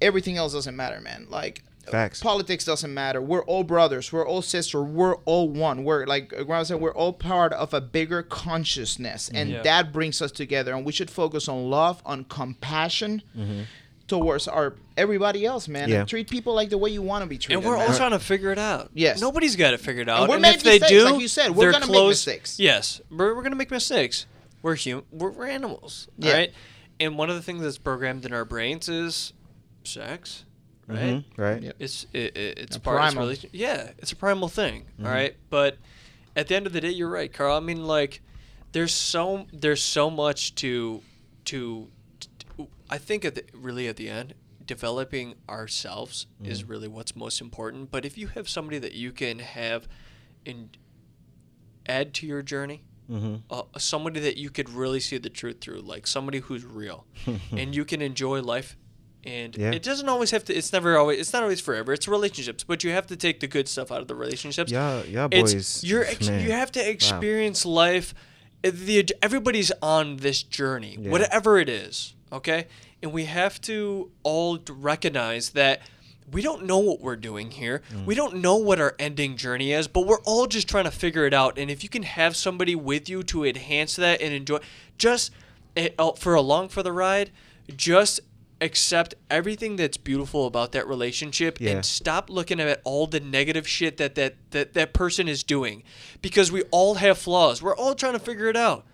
everything 0.00 0.36
else 0.36 0.52
doesn't 0.52 0.76
matter, 0.76 1.00
man. 1.00 1.26
Like 1.28 1.62
Facts. 1.90 2.20
politics 2.20 2.64
doesn't 2.64 2.92
matter. 2.92 3.20
We're 3.20 3.44
all 3.44 3.62
brothers. 3.64 4.12
We're 4.12 4.26
all 4.26 4.42
sisters. 4.42 4.82
We're 4.84 5.16
all 5.24 5.48
one. 5.48 5.84
We're 5.84 6.06
like 6.06 6.28
Grandma 6.28 6.62
said, 6.64 6.80
we're 6.80 6.94
all 6.94 7.12
part 7.12 7.52
of 7.52 7.72
a 7.74 7.80
bigger 7.80 8.22
consciousness, 8.22 9.30
and 9.32 9.50
Yeah. 9.50 9.62
that 9.62 9.92
brings 9.92 10.20
us 10.22 10.32
together. 10.32 10.72
And 10.74 10.84
we 10.84 10.92
should 10.92 11.10
focus 11.10 11.48
on 11.48 11.70
love, 11.70 12.02
on 12.04 12.24
compassion. 12.24 13.22
Mm-hmm. 13.36 13.60
Towards 14.08 14.46
our 14.46 14.76
everybody 14.96 15.44
else, 15.44 15.66
man, 15.66 15.88
Yeah. 15.88 16.00
and 16.00 16.08
treat 16.08 16.30
people 16.30 16.54
like 16.54 16.70
the 16.70 16.78
way 16.78 16.90
you 16.90 17.02
want 17.02 17.22
to 17.22 17.26
be 17.28 17.38
treated. 17.38 17.58
And 17.58 17.66
we're 17.68 17.76
man. 17.76 17.90
all 17.90 17.96
trying 17.96 18.12
to 18.12 18.20
figure 18.20 18.52
it 18.52 18.58
out. 18.58 18.90
Yes. 18.94 19.20
Nobody's 19.20 19.56
got 19.56 19.74
it 19.74 19.80
figured 19.80 20.08
out. 20.08 20.28
we're 20.28 20.36
and 20.36 20.42
making 20.42 20.58
if 20.58 20.62
they 20.62 20.78
mistakes, 20.78 20.90
do, 20.92 21.04
like 21.10 21.20
you 21.20 21.26
said, 21.28 21.50
we're 21.56 21.72
gonna 21.72 21.88
make 21.90 22.06
mistakes. 22.08 22.60
Yes, 22.60 23.00
we're, 23.10 23.34
we're 23.34 23.42
gonna 23.42 23.56
make 23.56 23.70
mistakes. 23.72 24.26
We're 24.62 24.76
human. 24.76 25.04
We're, 25.10 25.30
we're 25.30 25.46
animals. 25.48 26.06
Yeah. 26.18 26.32
Right. 26.34 26.52
And 27.00 27.18
one 27.18 27.30
of 27.30 27.36
the 27.36 27.42
things 27.42 27.62
that's 27.62 27.78
programmed 27.78 28.24
in 28.24 28.32
our 28.32 28.44
brains 28.44 28.88
is 28.88 29.32
sex. 29.84 30.44
Right. 30.86 30.98
Mhm, 30.98 31.24
right. 31.36 31.62
Yep. 31.62 31.76
It's 31.80 32.06
it, 32.12 32.36
it, 32.36 32.58
it's 32.58 32.76
A 32.76 32.80
part 32.80 33.02
it's 33.02 33.12
primal. 33.14 33.24
relation- 33.24 33.50
Yeah, 33.52 33.90
it's 33.98 34.12
a 34.12 34.16
primal 34.16 34.48
thing. 34.48 34.84
Mm-hmm. 34.94 35.06
all 35.06 35.12
right. 35.12 35.34
But 35.50 35.78
at 36.36 36.46
the 36.46 36.54
end 36.54 36.66
of 36.68 36.72
the 36.72 36.80
day, 36.80 36.90
you're 36.90 37.08
right, 37.10 37.32
Carl. 37.32 37.56
I 37.56 37.60
mean, 37.60 37.84
like, 37.84 38.20
there's 38.70 38.94
so 38.94 39.46
there's 39.52 39.82
so 39.82 40.10
much 40.10 40.54
to 40.56 41.02
to. 41.46 41.88
I 42.90 42.98
think 42.98 43.24
at 43.24 43.34
the 43.34 43.44
really 43.54 43.88
at 43.88 43.96
the 43.96 44.08
end, 44.08 44.34
developing 44.64 45.34
ourselves 45.48 46.26
is 46.42 46.62
Mm-hmm. 46.62 46.70
really 46.70 46.88
what's 46.88 47.14
most 47.16 47.40
important. 47.40 47.90
But 47.90 48.04
if 48.04 48.16
you 48.18 48.28
have 48.28 48.48
somebody 48.48 48.78
that 48.78 48.92
you 48.94 49.12
can 49.12 49.38
have 49.40 49.86
in 50.44 50.70
add 51.86 52.12
to 52.14 52.26
your 52.26 52.42
journey, 52.42 52.82
Mhm. 53.10 53.42
uh, 53.50 53.62
somebody 53.78 54.18
that 54.20 54.36
you 54.36 54.50
could 54.50 54.68
really 54.68 54.98
see 54.98 55.18
the 55.18 55.30
truth 55.30 55.60
through, 55.60 55.80
like 55.82 56.06
somebody 56.06 56.40
who's 56.40 56.64
real, 56.64 57.06
and 57.52 57.74
you 57.74 57.84
can 57.84 58.02
enjoy 58.02 58.40
life. 58.42 58.76
And 59.24 59.56
Yeah. 59.56 59.72
it 59.72 59.82
doesn't 59.82 60.08
always 60.08 60.30
have 60.32 60.44
to. 60.46 60.54
It's 60.54 60.72
never 60.72 60.96
always. 60.98 61.18
It's 61.20 61.32
not 61.32 61.42
always 61.42 61.60
forever. 61.60 61.92
It's 61.92 62.06
relationships, 62.08 62.62
but 62.64 62.82
you 62.84 62.90
have 62.90 63.06
to 63.08 63.16
take 63.16 63.40
the 63.40 63.48
good 63.48 63.66
stuff 63.68 63.90
out 63.92 64.00
of 64.00 64.08
the 64.08 64.14
relationships. 64.14 64.70
Yeah, 64.70 65.02
yeah, 65.04 65.10
y'all 65.22 65.28
It's- 65.32 65.52
boys. 65.52 65.84
you're 65.84 66.04
ex- 66.04 66.28
you 66.28 66.50
have 66.52 66.70
to 66.72 66.88
experience 66.90 67.64
life. 67.64 68.14
uh, 68.64 68.70
The 68.72 69.04
everybody's 69.22 69.70
on 69.82 70.16
this 70.16 70.42
journey, 70.42 70.96
Yeah. 71.00 71.10
whatever 71.10 71.58
it 71.58 71.68
is. 71.68 72.14
Okay, 72.36 72.66
and 73.02 73.12
we 73.12 73.24
have 73.24 73.60
to 73.62 74.10
all 74.22 74.58
recognize 74.68 75.50
that 75.50 75.80
we 76.30 76.42
don't 76.42 76.64
know 76.64 76.78
what 76.78 77.00
we're 77.00 77.16
doing 77.16 77.50
here. 77.50 77.82
Mm. 77.94 78.04
We 78.04 78.14
don't 78.14 78.36
know 78.36 78.56
what 78.56 78.80
our 78.80 78.94
ending 78.98 79.36
journey 79.36 79.72
is, 79.72 79.86
but 79.88 80.06
we're 80.06 80.20
all 80.24 80.46
just 80.46 80.68
trying 80.68 80.84
to 80.84 80.90
figure 80.90 81.24
it 81.24 81.32
out. 81.32 81.56
And 81.56 81.70
if 81.70 81.82
you 81.82 81.88
can 81.88 82.02
have 82.02 82.34
somebody 82.36 82.74
with 82.74 83.08
you 83.08 83.22
to 83.24 83.44
enhance 83.44 83.94
that 83.96 84.20
and 84.20 84.34
enjoy, 84.34 84.58
just 84.98 85.30
eh, 85.76 85.90
uh, 85.98 86.12
for 86.12 86.34
along 86.34 86.70
for 86.70 86.82
the 86.82 86.92
ride, 86.92 87.30
just 87.76 88.20
accept 88.60 89.14
everything 89.30 89.76
that's 89.76 89.96
beautiful 89.96 90.46
about 90.46 90.72
that 90.72 90.86
relationship 90.88 91.60
Yeah. 91.60 91.72
and 91.72 91.84
stop 91.84 92.30
looking 92.30 92.58
at 92.58 92.80
all 92.84 93.06
the 93.06 93.20
negative 93.20 93.68
shit 93.68 93.98
that 93.98 94.14
that, 94.14 94.34
that 94.50 94.72
that 94.72 94.92
person 94.94 95.28
is 95.28 95.42
doing 95.42 95.82
because 96.22 96.50
we 96.50 96.62
all 96.70 96.94
have 96.94 97.18
flaws 97.18 97.60
we're 97.60 97.76
all 97.76 97.94
trying 97.94 98.14
to 98.14 98.18
figure 98.18 98.48
it 98.48 98.56
out 98.56 98.86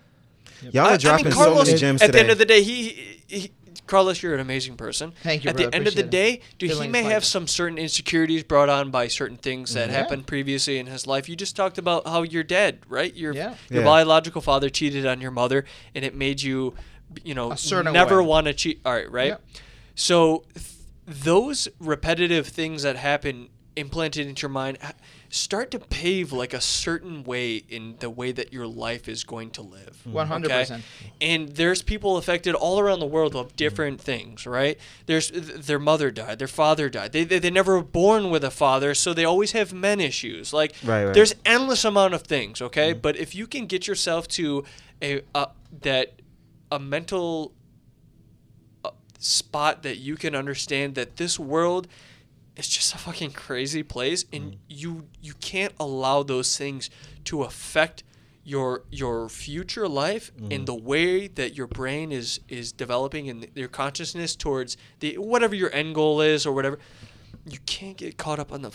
Y'all 0.71 0.85
I- 0.87 0.97
dropping 0.97 1.27
I 1.27 1.29
mean, 1.29 1.37
so 1.37 1.43
Carlos, 1.45 1.67
many 1.67 1.77
gems 1.79 2.01
at 2.01 2.11
the 2.11 2.19
end 2.19 2.29
of 2.29 2.37
the 2.37 2.45
day 2.45 2.61
he, 2.63 2.89
he, 2.89 3.21
he 3.27 3.51
Carlos, 3.85 4.23
you're 4.23 4.33
an 4.33 4.39
amazing 4.39 4.77
person. 4.77 5.11
Thank 5.23 5.43
you, 5.43 5.49
At 5.49 5.57
bro. 5.57 5.65
the 5.65 5.75
end 5.75 5.87
of 5.87 5.95
the 5.95 6.03
day, 6.03 6.39
dude, 6.57 6.71
he 6.71 6.87
may 6.87 7.03
like 7.03 7.11
have 7.11 7.25
some 7.25 7.47
certain 7.47 7.77
insecurities 7.77 8.43
brought 8.43 8.69
on 8.69 8.91
by 8.91 9.07
certain 9.07 9.35
things 9.37 9.73
that 9.73 9.89
Yeah. 9.89 9.95
happened 9.97 10.25
previously 10.25 10.77
in 10.79 10.85
his 10.85 11.05
life. 11.05 11.27
You 11.27 11.35
just 11.35 11.55
talked 11.55 11.77
about 11.77 12.07
how 12.07 12.21
your 12.21 12.43
dad, 12.43 12.79
right? 12.87 13.13
Your 13.13 13.33
Yeah. 13.33 13.55
your 13.69 13.81
Yeah. 13.81 13.85
biological 13.87 14.41
father 14.41 14.69
cheated 14.69 15.05
on 15.05 15.19
your 15.19 15.31
mother, 15.31 15.65
and 15.93 16.05
it 16.05 16.15
made 16.15 16.41
you, 16.41 16.75
you 17.23 17.33
know, 17.33 17.53
never 17.91 18.21
way. 18.23 18.27
want 18.29 18.47
to 18.47 18.53
cheat. 18.53 18.79
All 18.85 18.93
right, 18.93 19.11
right. 19.11 19.27
Yeah. 19.29 19.37
So 19.95 20.45
th- 20.53 20.65
those 21.05 21.67
repetitive 21.79 22.47
things 22.47 22.83
that 22.83 22.95
happen 22.95 23.49
implanted 23.75 24.27
into 24.27 24.43
your 24.43 24.49
mind 24.49 24.77
h- 24.83 24.91
start 25.33 25.71
to 25.71 25.79
pave 25.79 26.31
like 26.31 26.53
a 26.53 26.61
certain 26.61 27.23
way 27.23 27.55
in 27.55 27.95
the 27.99 28.09
way 28.09 28.31
that 28.31 28.53
your 28.53 28.67
life 28.67 29.09
is 29.09 29.23
going 29.23 29.49
to 29.49 29.63
live. 29.63 29.99
100%. 30.07 30.81
And 31.19 31.49
there's 31.49 31.81
people 31.81 32.17
affected 32.17 32.53
all 32.53 32.79
around 32.79 32.99
the 32.99 33.07
world 33.07 33.35
of 33.35 33.55
different 33.55 33.99
things, 33.99 34.45
right? 34.45 34.77
There's 35.07 35.31
their 35.31 35.79
mother 35.79 36.11
died, 36.11 36.37
their 36.37 36.47
father 36.47 36.87
died. 36.87 37.13
They, 37.13 37.23
they, 37.23 37.39
they 37.39 37.49
never 37.49 37.77
were 37.77 37.83
born 37.83 38.29
with 38.29 38.43
a 38.43 38.51
father, 38.51 38.93
so 38.93 39.11
they 39.11 39.25
always 39.25 39.53
have 39.53 39.73
men 39.73 39.99
issues. 39.99 40.53
Like 40.53 40.75
Right, 40.83 41.05
right. 41.05 41.13
there's 41.15 41.33
endless 41.43 41.83
amount 41.83 42.13
of 42.13 42.21
things, 42.21 42.61
okay? 42.61 42.93
But 42.93 43.17
if 43.17 43.33
you 43.33 43.47
can 43.47 43.65
get 43.65 43.87
yourself 43.87 44.27
to 44.29 44.63
a 45.01 45.21
uh, 45.33 45.47
that 45.81 46.21
a 46.71 46.77
mental 46.77 47.53
uh, 48.85 48.91
spot 49.17 49.81
that 49.81 49.97
you 49.97 50.15
can 50.15 50.35
understand 50.35 50.93
that 50.93 51.15
this 51.15 51.39
world 51.39 51.87
is 52.55 52.67
just 52.67 52.93
a 52.93 52.97
fucking 52.97 53.31
crazy 53.31 53.83
place 53.83 54.25
and 54.31 54.53
mm. 54.53 54.57
you 54.67 55.07
you 55.21 55.33
can't 55.35 55.73
allow 55.79 56.23
those 56.23 56.57
things 56.57 56.89
to 57.25 57.43
affect 57.43 58.03
your 58.45 58.83
your 58.91 59.29
future 59.29 59.87
life 59.87 60.31
and 60.37 60.51
mm. 60.51 60.65
the 60.65 60.75
way 60.75 61.27
that 61.27 61.55
your 61.55 61.67
brain 61.67 62.11
is 62.11 62.39
is 62.49 62.71
developing 62.71 63.29
and 63.29 63.47
your 63.55 63.69
consciousness 63.69 64.35
towards 64.35 64.75
the 64.99 65.17
whatever 65.17 65.55
your 65.55 65.73
end 65.73 65.95
goal 65.95 66.19
is 66.21 66.45
or 66.45 66.53
whatever 66.53 66.77
you 67.45 67.59
can't 67.65 67.97
get 67.97 68.17
caught 68.17 68.39
up 68.39 68.51
on 68.51 68.61
the 68.61 68.71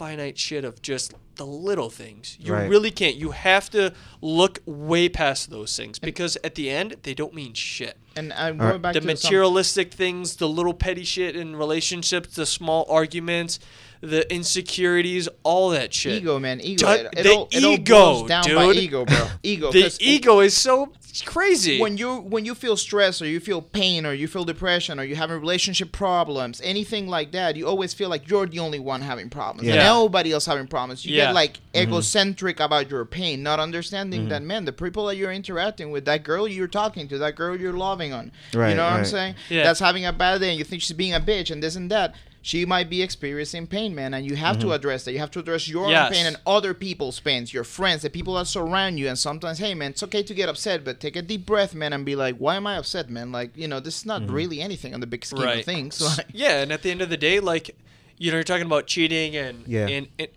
finite 0.00 0.38
shit 0.38 0.64
of 0.64 0.80
just 0.80 1.12
the 1.36 1.44
little 1.44 1.90
things. 1.90 2.38
You 2.40 2.54
Right. 2.54 2.70
really 2.70 2.90
can't. 2.90 3.16
You 3.16 3.32
have 3.32 3.68
to 3.70 3.92
look 4.22 4.60
way 4.64 5.10
past 5.10 5.50
those 5.50 5.76
things 5.76 5.98
because 5.98 6.38
at 6.42 6.54
the 6.54 6.70
end 6.70 6.96
they 7.02 7.12
don't 7.12 7.34
mean 7.34 7.52
shit 7.52 7.98
And 8.16 8.32
I'm 8.32 8.54
All 8.54 8.58
going 8.58 8.72
right. 8.72 8.82
back 8.82 8.94
the 8.94 9.00
to 9.00 9.06
materialistic 9.06 9.92
things, 9.92 10.36
the 10.36 10.48
little 10.48 10.74
petty 10.74 11.04
shit 11.04 11.36
in 11.36 11.56
relationships, 11.56 12.34
the 12.34 12.46
small 12.46 12.86
arguments, 12.88 13.60
the 14.00 14.32
insecurities, 14.32 15.28
all 15.42 15.70
that 15.70 15.92
shit. 15.92 16.22
ego, 16.22 16.38
man. 16.38 16.60
Ego. 16.60 16.86
Du- 16.86 16.92
It, 16.92 17.06
it, 17.06 17.22
the 17.22 17.46
it 17.56 17.64
all 17.64 17.74
ego, 17.74 18.28
by 18.28 18.42
dude. 18.42 18.76
ego, 18.76 19.04
bro. 19.04 19.26
Ego. 19.42 19.72
the 19.72 19.96
ego 20.00 20.40
is 20.40 20.56
so 20.56 20.92
crazy. 21.24 21.80
when 21.80 21.96
you 21.96 22.16
when 22.18 22.44
you 22.44 22.54
feel 22.54 22.76
stress 22.76 23.20
or 23.20 23.26
you 23.26 23.40
feel 23.40 23.60
pain 23.60 24.06
or 24.06 24.12
you 24.12 24.28
feel 24.28 24.44
depression 24.44 24.98
or 25.00 25.02
you 25.04 25.16
having 25.16 25.38
relationship 25.40 25.90
problems 25.92 26.60
anything 26.62 27.08
like 27.08 27.32
that 27.32 27.56
you 27.56 27.66
always 27.66 27.92
feel 27.92 28.08
like 28.08 28.28
you're 28.30 28.46
the 28.46 28.60
only 28.60 28.78
one 28.78 29.00
having 29.00 29.28
problems 29.28 29.66
and 29.66 29.74
Yeah. 29.76 29.86
nobody 29.86 30.32
else 30.32 30.46
having 30.46 30.68
problems 30.68 31.04
you 31.04 31.16
Yeah. 31.16 31.26
get 31.26 31.34
like 31.34 31.54
mm-hmm. 31.74 31.88
egocentric 31.88 32.60
about 32.60 32.90
your 32.90 33.04
pain 33.04 33.42
not 33.42 33.58
understanding 33.58 34.20
mm-hmm. 34.20 34.28
that 34.30 34.42
man 34.42 34.64
the 34.66 34.72
people 34.72 35.06
that 35.06 35.16
you're 35.16 35.32
interacting 35.32 35.90
with 35.90 36.04
that 36.04 36.22
girl 36.22 36.46
you're 36.46 36.68
talking 36.68 37.08
to 37.08 37.18
that 37.18 37.34
girl 37.34 37.58
you're 37.58 37.72
loving 37.72 38.12
on 38.12 38.30
Right, 38.54 38.70
you 38.70 38.76
know 38.76 38.84
what 38.84 38.92
i'm 38.92 39.04
saying 39.04 39.34
Yeah. 39.48 39.64
that's 39.64 39.80
having 39.80 40.06
a 40.06 40.12
bad 40.12 40.40
day 40.40 40.50
and 40.50 40.58
you 40.58 40.64
think 40.64 40.80
she's 40.80 40.96
being 40.96 41.14
a 41.14 41.20
bitch 41.20 41.50
and 41.50 41.60
this 41.62 41.74
and 41.74 41.90
that 41.90 42.14
she 42.42 42.64
might 42.64 42.88
be 42.88 43.02
experiencing 43.02 43.66
pain, 43.66 43.94
man, 43.94 44.14
and 44.14 44.24
you 44.24 44.34
have 44.36 44.58
to 44.58 44.66
mm-hmm. 44.66 44.72
address 44.72 45.04
that. 45.04 45.12
You 45.12 45.18
have 45.18 45.30
to 45.32 45.40
address 45.40 45.68
your 45.68 45.90
Yes. 45.90 46.06
own 46.06 46.12
pain 46.12 46.26
and 46.26 46.36
other 46.46 46.72
people's 46.72 47.20
pains, 47.20 47.52
your 47.52 47.64
friends, 47.64 48.02
the 48.02 48.10
people 48.10 48.34
that 48.34 48.46
surround 48.46 48.98
you. 48.98 49.08
And 49.08 49.18
sometimes, 49.18 49.58
hey, 49.58 49.74
man, 49.74 49.90
it's 49.90 50.02
okay 50.04 50.22
to 50.22 50.32
get 50.32 50.48
upset, 50.48 50.82
but 50.82 51.00
take 51.00 51.16
a 51.16 51.22
deep 51.22 51.44
breath, 51.44 51.74
man, 51.74 51.92
and 51.92 52.04
be 52.04 52.16
like, 52.16 52.36
why 52.38 52.56
am 52.56 52.66
I 52.66 52.76
upset, 52.76 53.10
man? 53.10 53.30
Like, 53.30 53.54
you 53.56 53.68
know, 53.68 53.78
this 53.78 53.98
is 53.98 54.06
not 54.06 54.22
mm-hmm. 54.22 54.32
really 54.32 54.60
anything 54.62 54.94
on 54.94 55.00
the 55.00 55.06
big 55.06 55.24
scheme 55.24 55.42
right. 55.42 55.58
of 55.58 55.64
things. 55.64 56.00
Like, 56.16 56.26
yeah, 56.32 56.62
and 56.62 56.72
at 56.72 56.82
the 56.82 56.90
end 56.90 57.02
of 57.02 57.10
the 57.10 57.16
day, 57.16 57.40
like, 57.40 57.76
you 58.16 58.30
know, 58.30 58.38
you're 58.38 58.44
talking 58.44 58.66
about 58.66 58.86
cheating 58.86 59.36
and 59.36 59.64
Yeah. 59.66 59.86
and 59.88 60.08
it, 60.18 60.34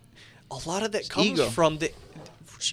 a 0.50 0.68
lot 0.68 0.82
of 0.82 0.92
that 0.92 1.08
comes 1.08 1.26
ego. 1.26 1.48
from 1.48 1.78
the 1.78 1.90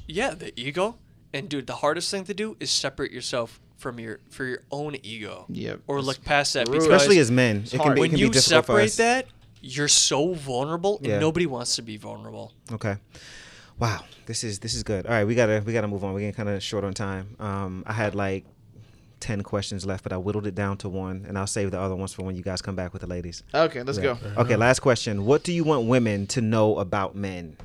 yeah 0.07 0.33
the 0.33 0.57
ego. 0.59 0.97
And 1.33 1.47
dude, 1.47 1.67
the 1.67 1.75
hardest 1.75 2.11
thing 2.11 2.25
to 2.25 2.33
do 2.33 2.57
is 2.59 2.69
separate 2.69 3.11
yourself 3.11 3.59
from 3.81 3.99
your 3.99 4.19
for 4.29 4.45
your 4.45 4.59
own 4.71 4.95
ego. 5.03 5.45
Yep. 5.49 5.81
Or 5.87 6.01
look 6.01 6.23
past 6.23 6.53
that 6.53 6.67
because 6.67 6.83
Especially 6.85 7.17
as 7.19 7.29
men, 7.31 7.63
it 7.65 7.71
can 7.71 7.79
hard. 7.79 7.95
be, 7.95 7.99
it 7.99 8.01
when 8.01 8.09
can 8.11 8.19
you 8.19 8.27
be 8.27 8.33
difficult 8.33 8.65
for 8.65 8.71
separate 8.73 8.85
us. 8.85 8.95
that, 8.97 9.25
you're 9.61 9.87
so 9.87 10.33
vulnerable, 10.33 10.99
Yeah. 11.01 11.13
and 11.13 11.21
nobody 11.21 11.45
wants 11.47 11.75
to 11.75 11.81
be 11.81 11.97
vulnerable. 11.97 12.53
Okay. 12.71 12.95
Wow, 13.79 14.03
this 14.27 14.43
is 14.43 14.59
this 14.59 14.73
is 14.75 14.83
good. 14.83 15.05
All 15.07 15.11
right, 15.11 15.25
we 15.25 15.33
gotta 15.35 15.63
we 15.65 15.73
gotta 15.73 15.87
move 15.87 16.03
on. 16.03 16.13
We're 16.13 16.19
getting 16.21 16.35
kind 16.35 16.49
of 16.49 16.61
short 16.61 16.83
on 16.83 16.93
time. 16.93 17.35
Um, 17.39 17.83
I 17.87 17.93
had 17.93 18.13
like 18.13 18.45
ten 19.19 19.41
questions 19.41 19.85
left, 19.85 20.03
but 20.03 20.13
I 20.13 20.17
whittled 20.17 20.45
it 20.47 20.55
down 20.55 20.77
to 20.77 20.89
one, 20.89 21.25
and 21.27 21.37
I'll 21.37 21.47
save 21.47 21.71
the 21.71 21.79
other 21.79 21.95
ones 21.95 22.13
for 22.13 22.23
when 22.23 22.35
you 22.35 22.43
guys 22.43 22.61
come 22.61 22.75
back 22.75 22.93
with 22.93 23.01
the 23.01 23.07
ladies. 23.07 23.43
okay, 23.53 23.81
let's 23.83 23.97
Yeah. 23.97 24.17
go. 24.35 24.41
Okay, 24.41 24.55
last 24.55 24.79
question. 24.81 25.25
What 25.25 25.43
do 25.43 25.51
you 25.53 25.63
want 25.63 25.87
women 25.87 26.27
to 26.27 26.41
know 26.41 26.77
about 26.77 27.15
men? 27.15 27.57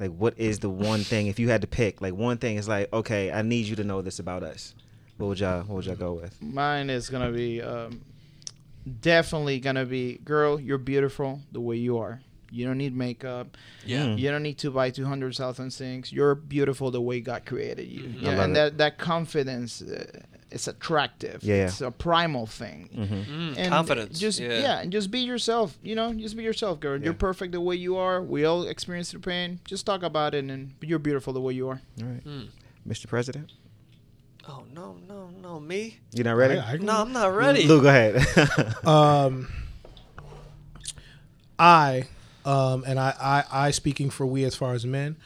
Like, 0.00 0.10
what 0.10 0.34
is 0.38 0.58
the 0.58 0.68
one 0.70 1.00
thing 1.00 1.28
if 1.28 1.38
you 1.38 1.48
had 1.48 1.60
to 1.60 1.66
pick? 1.66 2.00
Like, 2.00 2.14
one 2.14 2.36
thing 2.38 2.56
is 2.56 2.66
like, 2.66 2.92
okay, 2.92 3.30
I 3.30 3.42
need 3.42 3.66
you 3.66 3.76
to 3.76 3.84
know 3.84 4.02
this 4.02 4.18
about 4.18 4.42
us. 4.42 4.74
What 5.22 5.28
would 5.28 5.38
y'all 5.40 5.60
What 5.62 5.76
would 5.76 5.86
y'all 5.86 5.94
go 5.94 6.14
with? 6.14 6.42
Mine 6.42 6.90
is 6.90 7.08
gonna 7.08 7.30
be 7.30 7.62
um, 7.62 8.00
definitely 9.00 9.60
gonna 9.60 9.84
be, 9.84 10.18
girl, 10.24 10.58
you're 10.60 10.78
beautiful 10.78 11.40
the 11.52 11.60
way 11.60 11.76
you 11.76 11.98
are. 11.98 12.20
You 12.50 12.66
don't 12.66 12.76
need 12.78 12.94
makeup. 12.94 13.56
Yeah. 13.86 14.14
You 14.16 14.30
don't 14.32 14.42
need 14.42 14.58
to 14.58 14.70
buy 14.72 14.90
two 14.90 15.04
hundred 15.06 15.36
thousand 15.36 15.70
things. 15.70 16.12
You're 16.12 16.34
beautiful 16.34 16.90
the 16.90 17.00
way 17.00 17.20
God 17.20 17.46
created 17.46 17.86
you. 17.86 18.02
Mhm. 18.04 18.22
Yeah, 18.22 18.42
and 18.42 18.52
it. 18.52 18.54
that 18.54 18.78
that 18.78 18.98
confidence, 18.98 19.80
uh, 19.80 20.04
it's 20.50 20.66
attractive. 20.66 21.44
Yeah, 21.44 21.54
yeah. 21.54 21.64
It's 21.66 21.80
a 21.80 21.92
primal 21.92 22.46
thing. 22.46 22.90
Mm-hmm. 22.92 23.14
Mm, 23.14 23.54
And 23.58 23.68
confidence. 23.70 24.18
Just 24.18 24.40
yeah. 24.40 24.80
and 24.80 24.90
just 24.90 25.12
be 25.12 25.20
yourself. 25.20 25.78
You 25.84 25.94
know, 25.94 26.12
just 26.12 26.36
be 26.36 26.42
yourself, 26.42 26.80
girl. 26.80 26.98
Yeah. 26.98 27.04
You're 27.04 27.14
perfect 27.14 27.52
the 27.52 27.60
way 27.60 27.76
you 27.76 27.96
are. 27.96 28.20
We 28.20 28.44
all 28.44 28.64
experience 28.66 29.12
the 29.12 29.20
pain. 29.20 29.60
Just 29.64 29.86
talk 29.86 30.02
about 30.02 30.34
it, 30.34 30.44
and 30.44 30.72
you're 30.82 30.98
beautiful 30.98 31.32
the 31.32 31.40
way 31.40 31.54
you 31.54 31.68
are. 31.68 31.80
All 32.02 32.08
right, 32.08 32.24
Mm. 32.26 32.48
Mr. 32.86 33.06
President, 33.06 33.52
Oh 34.48 34.64
no, 34.74 34.96
no, 35.08 35.30
no, 35.40 35.60
me? 35.60 35.98
you 36.12 36.24
not 36.24 36.36
ready? 36.36 36.58
I- 36.58 36.72
I 36.72 36.76
No, 36.78 37.02
I'm 37.02 37.12
not 37.12 37.34
ready. 37.34 37.64
Lou, 37.66 37.80
go 37.80 37.88
ahead. 37.88 38.16
um, 38.86 39.48
I, 41.58 42.08
um, 42.44 42.82
and 42.86 42.98
I, 42.98 43.14
I, 43.20 43.66
I 43.66 43.70
speaking 43.70 44.10
for 44.10 44.26
we 44.26 44.44
as 44.44 44.56
far 44.56 44.74
as 44.74 44.84
men, 44.84 45.16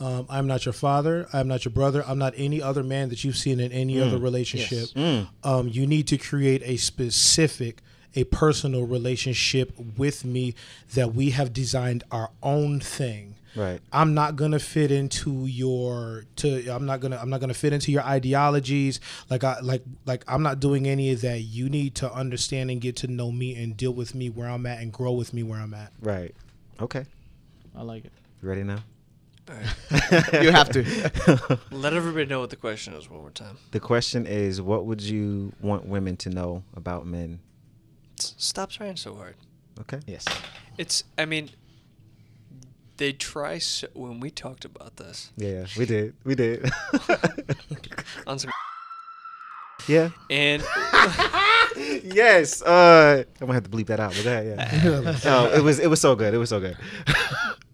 um, 0.00 0.26
I'm 0.28 0.46
not 0.46 0.64
your 0.66 0.74
father. 0.74 1.26
I'm 1.32 1.48
not 1.48 1.64
your 1.64 1.72
brother. 1.72 2.04
I'm 2.06 2.18
not 2.18 2.34
any 2.36 2.60
other 2.62 2.82
man 2.82 3.08
that 3.08 3.24
you've 3.24 3.36
seen 3.38 3.58
in 3.58 3.72
any 3.72 4.00
other 4.00 4.18
relationship. 4.18 4.90
Mm. 4.90 5.28
Um, 5.42 5.68
you 5.68 5.86
need 5.86 6.06
to 6.08 6.18
create 6.18 6.62
a 6.64 6.76
specific, 6.76 7.80
a 8.14 8.24
personal 8.24 8.86
relationship 8.86 9.72
with 9.96 10.24
me 10.24 10.54
that 10.94 11.14
we 11.14 11.30
have 11.30 11.52
designed 11.52 12.04
our 12.12 12.30
own 12.42 12.80
thing. 12.80 13.34
Right. 13.56 13.80
I'm 13.92 14.14
not 14.14 14.36
gonna 14.36 14.58
fit 14.58 14.90
into 14.90 15.46
your 15.46 16.24
to 16.36 16.68
I'm 16.68 16.86
not 16.86 17.00
gonna 17.00 17.16
I'm 17.16 17.30
not 17.30 17.40
gonna 17.40 17.54
fit 17.54 17.72
into 17.72 17.90
your 17.92 18.02
ideologies 18.02 19.00
like 19.30 19.44
I 19.44 19.60
like 19.60 19.82
like 20.06 20.24
I'm 20.28 20.42
not 20.42 20.60
doing 20.60 20.86
any 20.88 21.12
of 21.12 21.20
that. 21.22 21.40
You 21.40 21.68
need 21.68 21.94
to 21.96 22.12
understand 22.12 22.70
and 22.70 22.80
get 22.80 22.96
to 22.96 23.06
know 23.08 23.30
me 23.32 23.54
and 23.62 23.76
deal 23.76 23.92
with 23.92 24.14
me 24.14 24.30
where 24.30 24.48
I'm 24.48 24.66
at 24.66 24.80
and 24.80 24.92
grow 24.92 25.12
with 25.12 25.32
me 25.34 25.42
where 25.42 25.60
I'm 25.60 25.74
at. 25.74 25.92
Right. 26.00 26.34
Okay. 26.80 27.04
I 27.76 27.82
like 27.82 28.04
it. 28.04 28.12
You 28.42 28.48
ready 28.48 28.62
now? 28.64 28.78
You 30.32 30.50
have 30.52 30.68
to. 30.72 31.58
Let 31.70 31.94
everybody 31.94 32.26
know 32.26 32.40
what 32.40 32.50
the 32.50 32.56
question 32.56 32.92
is 32.94 33.08
one 33.08 33.20
more 33.20 33.30
time. 33.30 33.56
The 33.70 33.80
question 33.80 34.26
is, 34.26 34.60
what 34.60 34.84
would 34.84 35.00
you 35.00 35.52
want 35.62 35.86
women 35.86 36.16
to 36.18 36.28
know 36.30 36.64
about 36.76 37.06
men? 37.06 37.40
S- 38.20 38.34
Stop 38.36 38.68
trying 38.70 38.96
so 38.96 39.14
hard. 39.14 39.36
Okay. 39.80 40.00
Yes. 40.06 40.26
It's. 40.76 41.04
I 41.16 41.24
mean, 41.24 41.48
they 42.98 43.12
try. 43.12 43.58
So, 43.58 43.88
when 43.94 44.20
we 44.20 44.30
talked 44.30 44.64
about 44.64 44.96
this 44.96 45.32
Yeah, 45.36 45.66
we 45.76 45.86
did. 45.86 46.14
We 46.24 46.34
did. 46.34 46.70
on 48.26 48.38
some, 48.38 48.50
yeah. 49.86 50.10
and 50.30 50.62
Yes. 51.76 52.60
Uh, 52.62 53.24
I'm 53.40 53.46
gonna 53.46 53.54
have 53.54 53.64
to 53.64 53.70
bleep 53.70 53.86
that 53.86 54.00
out. 54.00 54.12
But 54.14 54.24
go 54.24 54.30
ahead. 54.32 54.84
Yeah. 54.84 55.18
oh, 55.24 55.56
it 55.56 55.62
was 55.62 55.78
it 55.78 55.88
was 55.88 56.00
so 56.00 56.14
good. 56.14 56.34
It 56.34 56.38
was 56.38 56.48
so 56.50 56.60
good. 56.60 56.76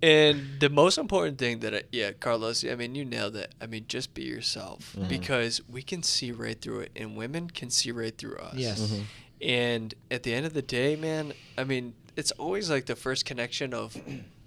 And 0.02 0.60
the 0.60 0.68
most 0.68 0.98
important 0.98 1.38
thing 1.38 1.60
that, 1.60 1.74
I, 1.74 1.82
yeah, 1.90 2.12
Carlos, 2.12 2.62
I 2.62 2.74
mean, 2.74 2.94
you 2.94 3.06
nailed 3.06 3.36
it. 3.36 3.55
I 3.59 3.66
mean, 3.66 3.86
just 3.88 4.12
be 4.12 4.22
yourself 4.22 4.94
because 5.09 5.62
we 5.66 5.80
can 5.80 6.02
see 6.02 6.30
right 6.30 6.60
through 6.60 6.80
it, 6.80 6.92
and 6.94 7.16
women 7.16 7.48
can 7.48 7.70
see 7.70 7.90
right 7.90 8.14
through 8.16 8.36
us. 8.36 8.55
Yes. 8.55 9.01
And 9.40 9.94
at 10.10 10.22
the 10.22 10.34
end 10.34 10.44
of 10.44 10.52
the 10.52 10.60
day, 10.60 10.94
man, 10.94 11.32
I 11.56 11.64
mean, 11.64 11.94
it's 12.16 12.32
always 12.32 12.68
like 12.68 12.84
the 12.84 12.96
first 12.96 13.24
connection 13.24 13.72
of 13.72 13.96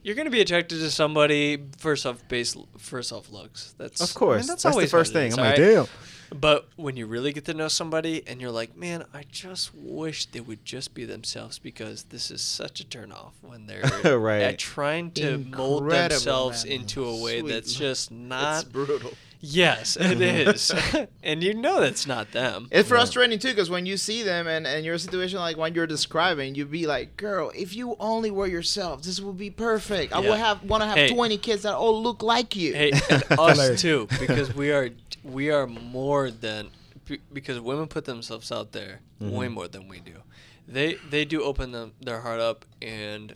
you're 0.08 0.16
gonna 0.16 0.30
be 0.30 0.40
attracted 0.40 0.80
to 0.80 0.90
somebody 0.90 1.62
first 1.80 2.06
off 2.06 2.26
base 2.30 2.56
first 2.78 3.12
off 3.12 3.30
looks. 3.30 3.76
That's 3.78 4.00
Of 4.00 4.16
I 4.16 4.20
course. 4.20 4.38
mean, 4.40 4.48
that's 4.48 4.64
that's, 4.64 4.78
the 4.78 4.88
first 4.88 5.12
thing. 5.12 5.28
is, 5.34 5.38
I'm 5.38 5.44
like, 5.44 5.58
damn. 5.58 5.86
But 6.34 6.70
when 6.78 6.96
you 6.96 7.08
really 7.08 7.34
get 7.34 7.44
to 7.46 7.54
know 7.54 7.68
somebody 7.68 8.24
and 8.26 8.40
you're 8.40 8.52
like, 8.52 8.76
man, 8.78 9.04
I 9.14 9.24
just 9.30 9.74
wish 9.76 10.26
they 10.28 10.40
would 10.40 10.64
just 10.64 10.94
be 10.94 11.04
themselves 11.04 11.60
because 11.60 12.04
this 12.04 12.32
is 12.32 12.42
such 12.42 12.80
a 12.80 12.86
turnoff 12.86 13.32
when 13.42 13.68
they're 13.68 14.18
Right. 14.18 14.42
at 14.44 14.60
trying 14.60 15.12
to 15.12 15.38
mold 15.40 15.90
themselves 15.90 16.64
man. 16.66 16.74
into 16.82 17.04
a 17.06 17.22
way 17.22 17.42
Sweet 17.42 17.52
that's 17.52 17.74
just 17.74 18.10
not. 18.12 18.64
It's 18.64 18.72
brutal. 18.72 19.12
Yes, 19.40 19.96
it 19.96 20.18
mm-hmm. 20.18 20.50
is, 20.50 20.74
and 21.24 21.44
you 21.44 21.54
know 21.54 21.80
that's 21.80 22.08
not 22.08 22.32
them. 22.32 22.68
It's 22.72 22.90
frustrating 22.90 23.40
too 23.40 23.50
because 23.50 23.70
when 23.70 23.86
you 23.86 23.98
see 23.98 24.24
them 24.24 24.48
and, 24.48 24.66
and 24.68 24.86
your 24.86 24.98
situation 24.98 25.40
like 25.40 25.58
when 25.58 25.74
you're 25.74 25.88
describing, 25.88 26.56
you'd 26.56 26.72
be 26.72 26.88
like, 26.88 27.18
"Girl, 27.18 27.52
if 27.56 27.76
you 27.76 27.96
only 28.00 28.32
were 28.32 28.48
yourself, 28.48 29.02
this 29.04 29.20
would 29.20 29.38
be 29.38 29.50
perfect. 29.50 30.14
I 30.14 30.22
Yeah. 30.22 30.30
would 30.30 30.40
have 30.40 30.64
want 30.64 30.84
to 30.84 30.88
have 30.88 30.98
Hey. 30.98 31.10
20 31.10 31.38
kids 31.38 31.64
that 31.64 31.76
all 31.76 32.02
look 32.02 32.24
like 32.24 32.56
you." 32.56 32.74
Hey, 32.74 32.92
and 33.10 33.24
us 33.32 33.58
Hilarious. 33.58 33.82
too, 33.82 34.08
because 34.20 34.54
we 34.54 34.72
are 34.72 34.90
we 35.24 35.52
are 35.52 35.68
more 35.68 36.32
than 36.32 36.70
be- 37.06 37.22
because 37.32 37.60
women 37.60 37.88
put 37.88 38.06
themselves 38.06 38.52
out 38.52 38.72
there 38.72 39.00
mm-hmm. 39.22 39.36
way 39.36 39.48
more 39.48 39.68
than 39.68 39.88
we 39.88 40.00
do. 40.00 40.14
They 40.68 40.96
they 41.10 41.26
do 41.26 41.44
open 41.44 41.72
them 41.72 41.94
their 42.02 42.22
heart 42.22 42.40
up 42.40 42.66
and 42.82 43.34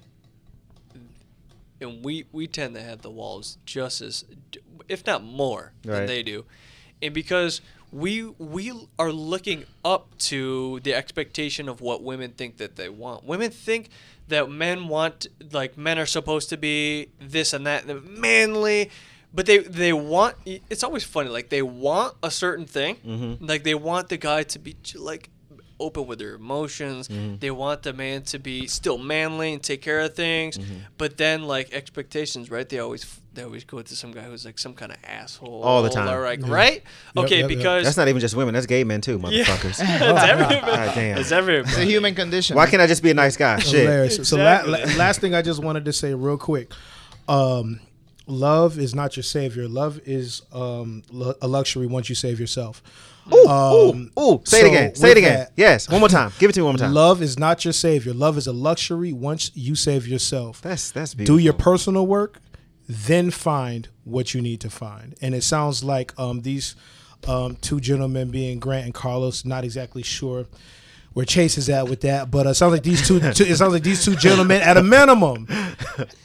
and 1.82 2.06
we 2.06 2.26
we 2.32 2.48
tend 2.48 2.76
to 2.76 2.82
have 2.82 3.02
the 3.02 3.10
walls 3.10 3.58
just 3.66 4.02
as 4.02 4.26
if 4.92 5.06
not 5.06 5.24
more 5.24 5.72
Right. 5.86 5.98
than 6.00 6.06
they 6.08 6.24
do. 6.24 6.46
And 7.02 7.14
because 7.14 7.62
we 7.92 8.24
we 8.38 8.72
are 8.98 9.12
looking 9.12 9.66
up 9.84 10.18
to 10.30 10.80
the 10.82 10.94
expectation 10.94 11.68
of 11.68 11.82
what 11.82 12.02
women 12.04 12.32
think 12.32 12.58
that 12.58 12.76
they 12.76 12.88
want. 12.90 13.24
Women 13.26 13.52
think 13.52 13.90
that 14.28 14.50
men 14.50 14.88
want 14.88 15.28
like 15.52 15.78
men 15.78 15.98
are 16.00 16.06
supposed 16.06 16.48
to 16.50 16.58
be 16.58 17.10
this 17.20 17.52
and 17.54 17.66
that 17.68 17.86
manly 18.10 18.90
but 19.34 19.46
they 19.46 19.58
they 19.60 19.92
want 19.94 20.36
it's 20.46 20.84
always 20.84 21.04
funny 21.04 21.30
like 21.30 21.50
they 21.50 21.62
want 21.62 22.16
a 22.24 22.32
certain 22.32 22.66
thing 22.66 22.96
Mhm. 23.06 23.38
like 23.50 23.64
they 23.64 23.76
want 23.76 24.08
the 24.10 24.18
guy 24.18 24.44
to 24.44 24.60
be 24.60 24.76
like 24.96 25.30
open 25.80 26.06
with 26.06 26.20
their 26.20 26.36
emotions 26.36 27.10
they 27.40 27.50
want 27.52 27.82
the 27.84 27.92
man 27.92 28.22
to 28.22 28.38
be 28.40 28.68
still 28.68 28.98
manly 29.00 29.52
and 29.54 29.64
take 29.64 29.82
care 29.82 30.00
of 30.02 30.14
things 30.16 30.60
but 30.98 31.18
then 31.18 31.44
like 31.44 31.74
expectations 31.74 32.52
right 32.52 32.70
they 32.70 32.78
always 32.80 33.04
they 33.34 33.44
always 33.44 33.64
go 33.64 33.82
to 33.82 33.96
some 33.96 34.12
guy 34.12 34.22
who's 34.24 34.46
like 34.46 34.60
some 34.60 34.74
kind 34.74 34.92
of 34.92 34.98
asshole 35.06 35.62
All 35.64 35.84
the 35.84 35.90
time. 35.90 36.10
or 36.14 36.24
like 36.26 36.42
right 36.48 36.84
Yep, 37.16 37.26
okay 37.26 37.40
yep, 37.40 37.50
yep. 37.50 37.58
because 37.58 37.84
That's 37.86 37.96
not 37.98 38.08
even 38.10 38.20
just 38.20 38.36
women. 38.36 38.54
That's 38.54 38.66
gay 38.66 38.84
men 38.84 39.00
too, 39.02 39.20
yeah, 39.24 39.44
motherfuckers. 39.46 39.80
it's 39.80 40.24
everybody 40.24 40.60
God 40.60 40.96
damn. 40.96 41.18
it's 41.18 41.32
everybody 41.32 41.70
It's 41.70 41.78
a 41.78 41.86
human 41.86 42.14
condition. 42.16 42.56
Why 42.58 42.66
can't 42.68 42.82
I 42.82 42.88
just 42.88 43.02
be 43.04 43.10
a 43.12 43.14
nice 43.14 43.38
guy? 43.38 43.60
Shit. 43.60 43.82
Hilarious. 43.82 44.28
So 44.28 44.38
la- 44.38 44.64
la- 44.66 44.84
last 44.98 45.22
thing 45.22 45.34
I 45.34 45.42
just 45.42 45.64
wanted 45.64 45.86
to 45.86 45.94
say 45.94 46.14
real 46.14 46.38
quick. 46.38 46.74
Um, 47.30 47.80
love 48.28 48.78
is 48.78 48.94
not 48.96 49.16
your 49.16 49.24
savior. 49.24 49.68
Love 49.68 50.00
is 50.06 50.42
um, 50.52 51.04
lu- 51.10 51.34
a 51.42 51.48
luxury 51.48 51.88
once 51.88 52.10
you 52.10 52.16
save 52.16 52.40
yourself. 52.40 52.82
Ooh, 53.34 53.48
Um, 53.48 54.12
ooh, 54.18 54.22
ooh. 54.22 54.42
Say 54.46 54.62
it 54.62 54.68
again. 54.68 54.96
Say 54.96 55.12
it 55.12 55.18
again. 55.18 55.38
that- 55.40 55.52
yes. 55.56 55.88
One 55.90 56.00
more 56.00 56.10
time. 56.10 56.32
Give 56.40 56.50
it 56.50 56.54
to 56.54 56.60
me 56.60 56.64
one 56.66 56.74
more 56.74 56.80
time. 56.80 56.94
Love 56.94 57.22
is 57.22 57.38
not 57.40 57.64
your 57.64 57.72
savior. 57.72 58.14
Love 58.14 58.38
is 58.38 58.48
a 58.48 58.52
luxury 58.52 59.14
once 59.14 59.52
you 59.54 59.76
save 59.76 60.08
yourself. 60.08 60.62
That's 60.62 60.92
that's 60.92 61.14
beautiful. 61.14 61.38
Do 61.38 61.44
your 61.44 61.54
personal 61.54 62.08
work, 62.08 62.40
then 62.92 63.32
find 63.32 63.88
what 64.04 64.34
you 64.34 64.42
need 64.42 64.62
to 64.62 64.70
find. 64.70 65.16
And 65.22 65.34
it 65.34 65.44
sounds 65.44 65.84
like 65.84 66.18
um, 66.20 66.42
these 66.42 66.76
um, 67.28 67.56
two 67.58 67.80
gentlemen, 67.80 68.30
being 68.30 68.60
Grant 68.60 68.86
and 68.86 68.94
Carlos, 68.94 69.46
not 69.46 69.64
exactly 69.64 70.04
sure 70.04 70.48
where 71.14 71.26
Chase 71.26 71.58
is 71.58 71.70
at 71.70 71.90
with 71.90 72.02
that, 72.02 72.32
but 72.32 72.48
uh, 72.48 72.52
it 72.52 72.54
sounds 72.54 72.72
like 72.72 72.84
these 72.84 73.06
two. 73.06 73.20
two 73.34 73.44
it 73.44 73.58
sounds 73.58 73.74
like 73.74 73.84
these 73.84 74.04
two 74.04 74.16
gentlemen, 74.16 74.62
at 74.62 74.78
a 74.78 74.84
minimum, 74.84 75.48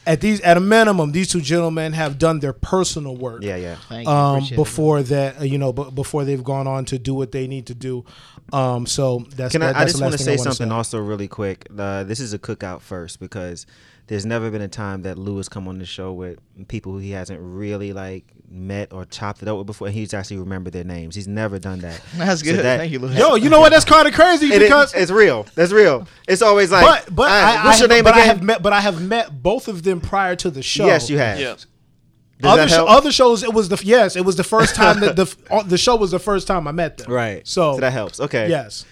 at 0.05 0.21
these 0.21 0.39
at 0.41 0.55
a 0.55 0.61
minimum, 0.61 1.11
these 1.11 1.29
two 1.29 1.41
gentlemen 1.41 1.93
have 1.93 2.17
done 2.17 2.39
their 2.39 2.53
personal 2.53 3.15
work. 3.15 3.43
Yeah, 3.43 3.57
yeah. 3.57 3.75
Thank 3.89 4.07
you. 4.07 4.13
Um, 4.13 4.43
it. 4.43 4.55
before 4.55 5.03
that, 5.03 5.41
uh, 5.41 5.43
you 5.43 5.57
know, 5.57 5.73
b- 5.73 5.89
before 5.93 6.23
they've 6.23 6.43
gone 6.43 6.67
on 6.67 6.85
to 6.85 6.97
do 6.97 7.13
what 7.13 7.31
they 7.31 7.47
need 7.47 7.67
to 7.67 7.75
do. 7.75 8.05
Um, 8.53 8.85
so 8.85 9.25
that's. 9.35 9.51
Can 9.51 9.61
that, 9.61 9.75
I, 9.75 9.81
I 9.81 9.85
just 9.85 10.01
want 10.01 10.13
to 10.13 10.17
say 10.17 10.37
something 10.37 10.71
also 10.71 10.99
really 10.99 11.27
quick. 11.27 11.67
Uh, 11.77 12.03
this 12.03 12.21
is 12.21 12.33
a 12.33 12.39
cookout 12.39 12.81
first 12.81 13.19
because 13.19 13.65
there's 14.07 14.25
never 14.25 14.49
been 14.49 14.61
a 14.61 14.67
time 14.67 15.01
that 15.03 15.17
Lou 15.17 15.37
has 15.37 15.49
come 15.49 15.67
on 15.67 15.79
the 15.79 15.85
show 15.85 16.13
with 16.13 16.39
people 16.67 16.93
who 16.93 16.97
he 16.99 17.11
hasn't 17.11 17.39
really 17.41 17.91
like 17.93 18.25
met 18.49 18.93
or 18.93 19.03
chopped 19.03 19.41
it 19.41 19.47
up 19.49 19.57
with 19.57 19.67
before. 19.67 19.87
And 19.87 19.95
he's 19.95 20.13
actually 20.13 20.37
remembered 20.37 20.71
their 20.73 20.85
names. 20.85 21.13
He's 21.15 21.27
never 21.27 21.59
done 21.59 21.79
that. 21.79 22.01
That's 22.15 22.41
good. 22.41 22.51
So 22.51 22.55
good. 22.57 22.65
that- 22.65 22.79
Thank 22.79 22.93
you, 22.93 22.99
Louis. 22.99 23.17
Yo, 23.17 23.35
you 23.35 23.49
know 23.49 23.59
what? 23.59 23.71
That's 23.71 23.83
kind 23.85 24.07
of 24.07 24.13
crazy 24.13 24.47
It- 24.47 24.59
because 24.59 24.93
it's 24.93 25.11
real. 25.11 25.45
That's 25.55 25.71
real. 25.73 26.07
It's 26.27 26.41
always 26.41 26.71
like, 26.71 26.85
but 26.85 27.13
but 27.13 27.27
"Ah, 27.29 27.61
I, 27.63 27.65
what's 27.65 27.79
I, 27.79 27.83
your 27.83 27.89
name 27.89 28.03
but 28.05 28.13
I 28.13 28.21
have 28.21 28.41
met 28.41 28.63
but 28.63 28.71
I 28.73 28.79
have 28.79 29.01
met 29.01 29.43
both 29.43 29.67
of 29.67 29.83
them 29.83 29.99
prior 29.99 30.35
to 30.37 30.49
the 30.49 30.61
show. 30.63 30.85
Yes, 30.85 31.09
you 31.09 31.17
have. 31.17 31.39
yeah 31.39 31.55
Does 31.55 31.65
other 32.43 32.67
sh- 32.69 32.73
other 32.77 33.11
shows 33.11 33.43
it 33.43 33.53
was 33.53 33.67
the 33.67 33.81
yes 33.83 34.15
it 34.15 34.23
was 34.23 34.35
the 34.37 34.43
first 34.45 34.75
time 34.75 35.01
that 35.01 35.15
the 35.17 35.63
the 35.67 35.77
show 35.77 35.95
was 35.97 36.11
the 36.11 36.19
first 36.19 36.47
time 36.47 36.65
I 36.67 36.71
met 36.71 36.97
them. 36.99 37.11
right. 37.11 37.45
So, 37.45 37.73
so 37.73 37.81
that 37.81 37.91
helps. 37.91 38.21
Okay. 38.21 38.47
Yes. 38.49 38.85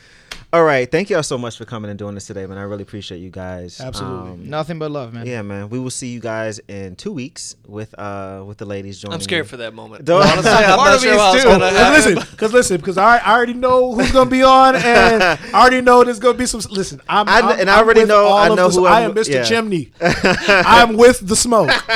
All 0.53 0.63
right, 0.63 0.89
thank 0.89 1.09
y'all 1.09 1.22
so 1.23 1.38
much 1.38 1.57
for 1.57 1.65
coming 1.65 1.89
and 1.89 1.99
doing 1.99 2.15
this 2.15 2.27
today, 2.27 2.45
man. 2.45 2.57
I 2.57 2.61
really 2.61 2.84
appreciate 2.84 3.17
you 3.17 3.30
guys. 3.30 3.81
Absolutely. 3.81 4.31
Um, 4.31 4.49
Nothing 4.49 4.80
but 4.80 4.89
love, 4.89 5.13
man. 5.13 5.26
yeah, 5.27 5.41
man. 5.41 5.67
We 5.69 5.80
will 5.80 5.89
see 5.89 6.07
you 6.07 6.22
guys 6.22 6.59
in 6.69 6.95
two 6.95 7.11
weeks 7.11 7.57
with 7.67 7.93
uh 7.99 8.41
with 8.47 8.57
the 8.57 8.65
ladies 8.65 8.97
joining. 8.99 9.15
I'm 9.15 9.22
scared 9.22 9.45
me. 9.45 9.49
for 9.49 9.57
that 9.57 9.73
moment. 9.73 10.05
Don't- 10.05 10.22
Honestly, 10.26 10.49
I'm 10.51 10.77
Part 10.77 10.77
not 10.77 10.95
of 10.95 11.01
me 11.01 11.07
sure 11.07 11.13
is 11.15 11.19
how 11.19 11.34
too. 11.35 11.43
gonna 11.43 11.89
listen, 11.91 12.15
because 12.31 12.53
listen, 12.53 12.77
because 12.77 12.97
I, 12.97 13.17
I 13.17 13.34
already 13.35 13.53
know 13.53 13.93
who's 13.95 14.11
gonna 14.13 14.30
be 14.30 14.43
on, 14.43 14.76
and 14.77 15.23
I 15.23 15.38
already 15.53 15.81
know 15.81 16.05
there's 16.05 16.19
gonna 16.19 16.38
be 16.38 16.45
some. 16.45 16.61
Listen, 16.72 17.01
I'm, 17.09 17.27
I 17.27 17.39
I'm- 17.39 17.59
and 17.59 17.69
I 17.69 17.80
I'm 17.80 17.84
already 17.84 18.05
know- 18.05 18.34
I 18.38 18.47
know 18.55 18.69
who 18.69 18.85
I 18.85 19.01
I'm- 19.01 19.13
Mr. 19.13 19.34
yeah. 19.34 19.43
Chimney. 19.43 19.91
I'm 20.01 20.95
with 20.95 21.27
the 21.27 21.35
smoke. 21.35 21.69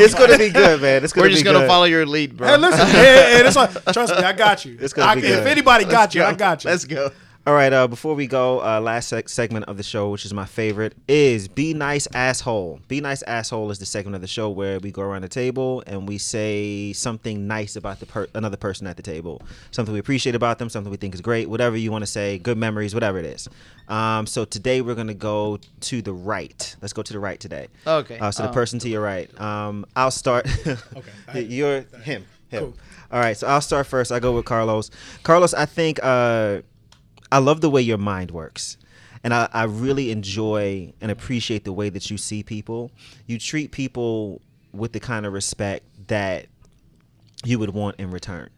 it's 0.00 0.14
gonna 0.14 0.38
be 0.38 0.50
good, 0.50 0.80
man. 0.80 1.02
It's 1.02 1.12
gonna 1.12 1.24
be 1.26 1.28
good. 1.28 1.28
We're 1.28 1.28
be 1.28 1.34
just 1.34 1.44
gonna 1.44 1.58
good. 1.60 1.68
follow 1.68 1.84
your 1.86 2.06
lead, 2.06 2.36
bro. 2.36 2.46
Hey, 2.46 2.56
listen, 2.56 2.86
hey, 2.86 2.92
hey, 3.38 3.46
it's 3.46 3.56
like, 3.56 3.72
trust 3.92 4.14
me, 4.14 4.22
I 4.22 4.32
got 4.32 4.64
you. 4.64 4.78
It's 4.80 4.92
gonna 4.92 5.10
I- 5.10 5.14
be 5.16 5.26
if 5.26 5.44
anybody 5.44 5.86
got 5.86 6.14
you, 6.14 6.22
I 6.22 6.34
got 6.34 6.62
you. 6.62 6.70
Let's 6.70 6.84
go. 6.84 7.10
All 7.48 7.54
right, 7.54 7.72
uh, 7.72 7.88
before 7.88 8.14
we 8.14 8.26
go, 8.26 8.60
uh, 8.62 8.78
last 8.78 9.10
seg- 9.10 9.26
segment 9.30 9.64
of 9.64 9.78
the 9.78 9.82
show, 9.82 10.10
which 10.10 10.26
is 10.26 10.34
my 10.34 10.44
favorite, 10.44 10.92
is 11.08 11.48
Be 11.48 11.72
Nice 11.72 12.06
Asshole. 12.12 12.78
Be 12.88 13.00
Nice 13.00 13.22
Asshole 13.22 13.70
is 13.70 13.78
the 13.78 13.86
segment 13.86 14.14
of 14.14 14.20
the 14.20 14.26
show 14.26 14.50
where 14.50 14.78
we 14.80 14.90
go 14.90 15.00
around 15.00 15.22
the 15.22 15.30
table 15.30 15.82
and 15.86 16.06
we 16.06 16.18
say 16.18 16.92
something 16.92 17.46
nice 17.46 17.74
about 17.74 18.00
the 18.00 18.04
per- 18.04 18.26
another 18.34 18.58
person 18.58 18.86
at 18.86 18.98
the 18.98 19.02
table. 19.02 19.40
Something 19.70 19.94
we 19.94 19.98
appreciate 19.98 20.34
about 20.34 20.58
them, 20.58 20.68
something 20.68 20.90
we 20.90 20.98
think 20.98 21.14
is 21.14 21.22
great, 21.22 21.48
whatever 21.48 21.74
you 21.74 21.90
want 21.90 22.02
to 22.02 22.06
say, 22.06 22.36
good 22.36 22.58
memories, 22.58 22.92
whatever 22.92 23.18
it 23.18 23.24
is. 23.24 23.48
Um, 23.88 24.26
so 24.26 24.44
today 24.44 24.82
we're 24.82 24.94
going 24.94 25.06
to 25.06 25.14
go 25.14 25.58
to 25.80 26.02
the 26.02 26.12
right. 26.12 26.76
Let's 26.82 26.92
go 26.92 27.00
to 27.00 27.12
the 27.14 27.18
right 27.18 27.40
today. 27.40 27.68
Okay, 27.86 28.18
Uh, 28.18 28.30
so 28.30 28.42
the 28.42 28.50
um, 28.50 28.54
person 28.54 28.78
to 28.80 28.90
your 28.90 29.00
right. 29.00 29.40
Um, 29.40 29.86
I'll 29.96 30.10
start. 30.10 30.46
Okay. 31.30 31.40
You're 31.48 31.80
him. 32.02 32.26
Him. 32.50 32.60
Cool. 32.60 32.74
All 33.10 33.20
right. 33.20 33.38
So 33.38 33.46
I'll 33.46 33.62
start 33.62 33.86
first. 33.86 34.12
I 34.12 34.20
go 34.20 34.32
with 34.32 34.44
Carlos. 34.44 34.90
Carlos, 35.22 35.54
I 35.54 35.64
think 35.64 35.98
uh, 36.02 36.60
I 37.30 37.38
love 37.38 37.60
the 37.60 37.70
way 37.70 37.82
your 37.82 37.98
mind 37.98 38.30
works. 38.30 38.76
And 39.24 39.34
I, 39.34 39.48
I 39.52 39.64
really 39.64 40.10
enjoy 40.10 40.92
and 41.00 41.10
appreciate 41.10 41.64
the 41.64 41.72
way 41.72 41.88
that 41.90 42.10
you 42.10 42.16
see 42.16 42.42
people. 42.42 42.90
You 43.26 43.38
treat 43.38 43.72
people 43.72 44.40
with 44.72 44.92
the 44.92 45.00
kind 45.00 45.26
of 45.26 45.32
respect 45.32 45.84
that 46.06 46.46
you 47.44 47.58
would 47.58 47.70
want 47.70 47.96
in 47.98 48.10
return. 48.10 48.50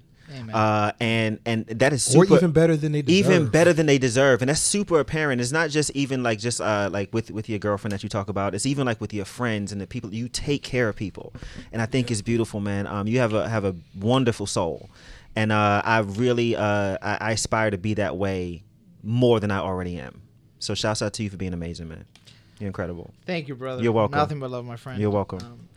Uh, 0.52 0.92
and 1.01 1.40
and 1.44 1.66
that 1.66 1.92
is 1.92 2.06
or 2.14 2.24
super, 2.24 2.36
even 2.36 2.52
better 2.52 2.76
than 2.76 2.92
they 2.92 3.02
deserve. 3.02 3.32
even 3.32 3.48
better 3.48 3.72
than 3.72 3.86
they 3.86 3.98
deserve. 3.98 4.42
And 4.42 4.48
that's 4.48 4.60
super 4.60 5.01
apparent. 5.01 5.40
It's 5.40 5.51
not 5.51 5.70
just 5.70 5.90
even 5.90 6.22
like 6.22 6.38
just 6.38 6.60
uh 6.60 6.88
like 6.92 7.12
with 7.12 7.32
with 7.32 7.48
your 7.48 7.59
girlfriend 7.59 7.90
that 7.92 8.05
you 8.05 8.09
talk 8.09 8.28
about. 8.28 8.55
It's 8.55 8.64
even 8.64 8.86
like 8.86 9.01
with 9.01 9.12
your 9.12 9.24
friends 9.24 9.72
and 9.72 9.80
the 9.80 9.88
people. 9.88 10.14
You 10.14 10.28
take 10.28 10.62
care 10.62 10.88
of 10.88 10.94
people. 10.94 11.32
And 11.72 11.82
i 11.82 11.86
think 11.86 12.12
it's 12.12 12.22
beautiful 12.22 12.60
man. 12.60 12.86
Um 12.86 13.09
you 13.09 13.18
have 13.18 13.32
a 13.32 13.48
have 13.48 13.64
a 13.64 13.74
wonderful 13.98 14.47
soul 14.47 14.88
and 15.36 15.52
uh 15.52 15.82
i 15.85 15.98
really 15.98 16.57
uh 16.57 16.97
i, 17.02 17.19
I 17.20 17.31
aspire 17.32 17.70
to 17.70 17.78
be 17.78 17.94
that 17.94 18.16
way 18.16 18.65
more 19.02 19.40
than 19.40 19.51
i 19.51 19.59
already 19.59 19.98
am 19.98 20.23
so 20.59 20.74
shouts 20.74 21.02
out 21.02 21.12
to 21.15 21.23
you 21.23 21.31
for 21.31 21.36
being 21.36 21.55
amazing 21.55 21.89
man 21.89 22.05
you're 22.59 22.66
incredible 22.66 23.12
Thank 23.24 23.48
you, 23.48 23.55
brother. 23.55 23.82
You're 23.82 23.93
welcome. 23.93 24.19
Nothing 24.19 24.39
but 24.39 24.51
love, 24.51 24.66
my 24.66 24.77
friend. 24.77 25.01
You're 25.01 25.11
welcome. 25.11 25.39
Um, 25.40 25.69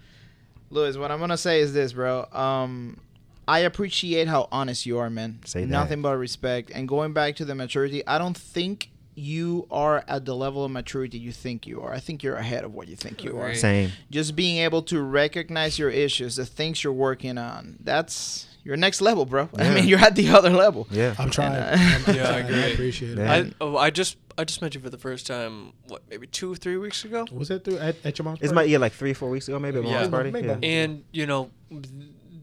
Louis, 0.70 0.98
what 0.98 1.12
I'm 1.12 1.20
gonna 1.20 1.38
say 1.38 1.62
is 1.62 1.74
this, 1.74 1.94
bro. 1.94 2.26
Um, 2.34 3.00
I 3.48 3.60
appreciate 3.60 4.28
how 4.28 4.50
honest 4.52 4.86
you 4.86 4.98
are, 4.98 5.10
man. 5.10 5.40
Say 5.46 5.62
that. 5.62 5.68
Nothing 5.70 6.02
but 6.02 6.18
respect. 6.18 6.72
And 6.74 6.88
going 6.88 7.14
back 7.14 7.38
to 7.38 7.46
the 7.46 7.56
maturity, 7.56 8.06
I 8.06 8.18
don't 8.18 8.36
think 8.38 8.90
you 9.16 9.68
are 9.70 10.04
at 10.08 10.26
the 10.26 10.36
level 10.36 10.66
of 10.66 10.72
maturity 10.72 11.20
you 11.20 11.32
think 11.32 11.68
you 11.68 11.82
are. 11.82 11.94
I 11.94 12.00
think 12.00 12.24
you're 12.24 12.36
ahead 12.36 12.64
of 12.64 12.74
what 12.74 12.88
you 12.88 12.96
think 12.96 13.24
you 13.24 13.38
are. 13.40 13.54
Same 13.54 13.92
Just 14.10 14.36
being 14.36 14.58
able 14.58 14.82
to 14.84 15.00
recognize 15.02 15.78
your 15.78 15.90
issues, 15.92 16.36
the 16.36 16.46
things 16.46 16.84
you're 16.84 16.92
working 16.92 17.38
on. 17.38 17.78
That's 17.80 18.48
your 18.64 18.78
next 18.78 19.02
level, 19.02 19.26
bro. 19.26 19.50
I 19.58 19.74
mean, 19.74 19.88
you're 19.88 20.00
at 20.00 20.16
the 20.16 20.30
other 20.30 20.50
level. 20.50 20.88
yeah 20.92 21.16
I'm 21.20 21.30
trying. 21.30 21.54
And, 21.54 21.64
uh, 21.64 21.78
I'm, 21.78 22.04
I'm 22.08 22.16
Yeah, 22.16 22.22
I 22.24 22.26
trying. 22.26 22.46
I 22.46 22.48
agree. 22.50 22.74
appreciate 22.74 23.20
it. 23.20 23.28
I 23.28 23.52
oh, 23.62 23.76
I 23.78 23.90
just 23.90 24.18
I 24.38 24.44
just 24.46 24.62
met 24.62 24.74
you 24.76 24.82
for 24.82 24.90
the 24.90 24.98
first 24.98 25.28
time. 25.28 25.74
What 25.88 26.02
maybe 26.10 26.28
two 26.28 26.52
or 26.52 26.56
three 26.56 26.78
weeks 26.78 27.04
ago? 27.06 27.26
Was 27.32 27.50
that 27.50 27.64
through 27.66 27.78
at, 27.80 27.96
at 28.06 28.18
your 28.18 28.24
mom's? 28.26 28.40
it's 28.42 28.52
party? 28.54 28.68
my 28.68 28.72
yeah 28.72 28.78
like 28.80 28.94
three 28.94 29.12
or 29.12 29.16
four 29.16 29.30
weeks 29.30 29.48
ago 29.48 29.60
maybe 29.60 29.80
at 29.80 29.86
Yeah. 29.86 29.92
mom's 30.00 30.10
party 30.10 30.32
Maybe 30.32 30.48
yeah. 30.48 30.58
And 30.62 31.04
you 31.12 31.26
know, 31.28 31.52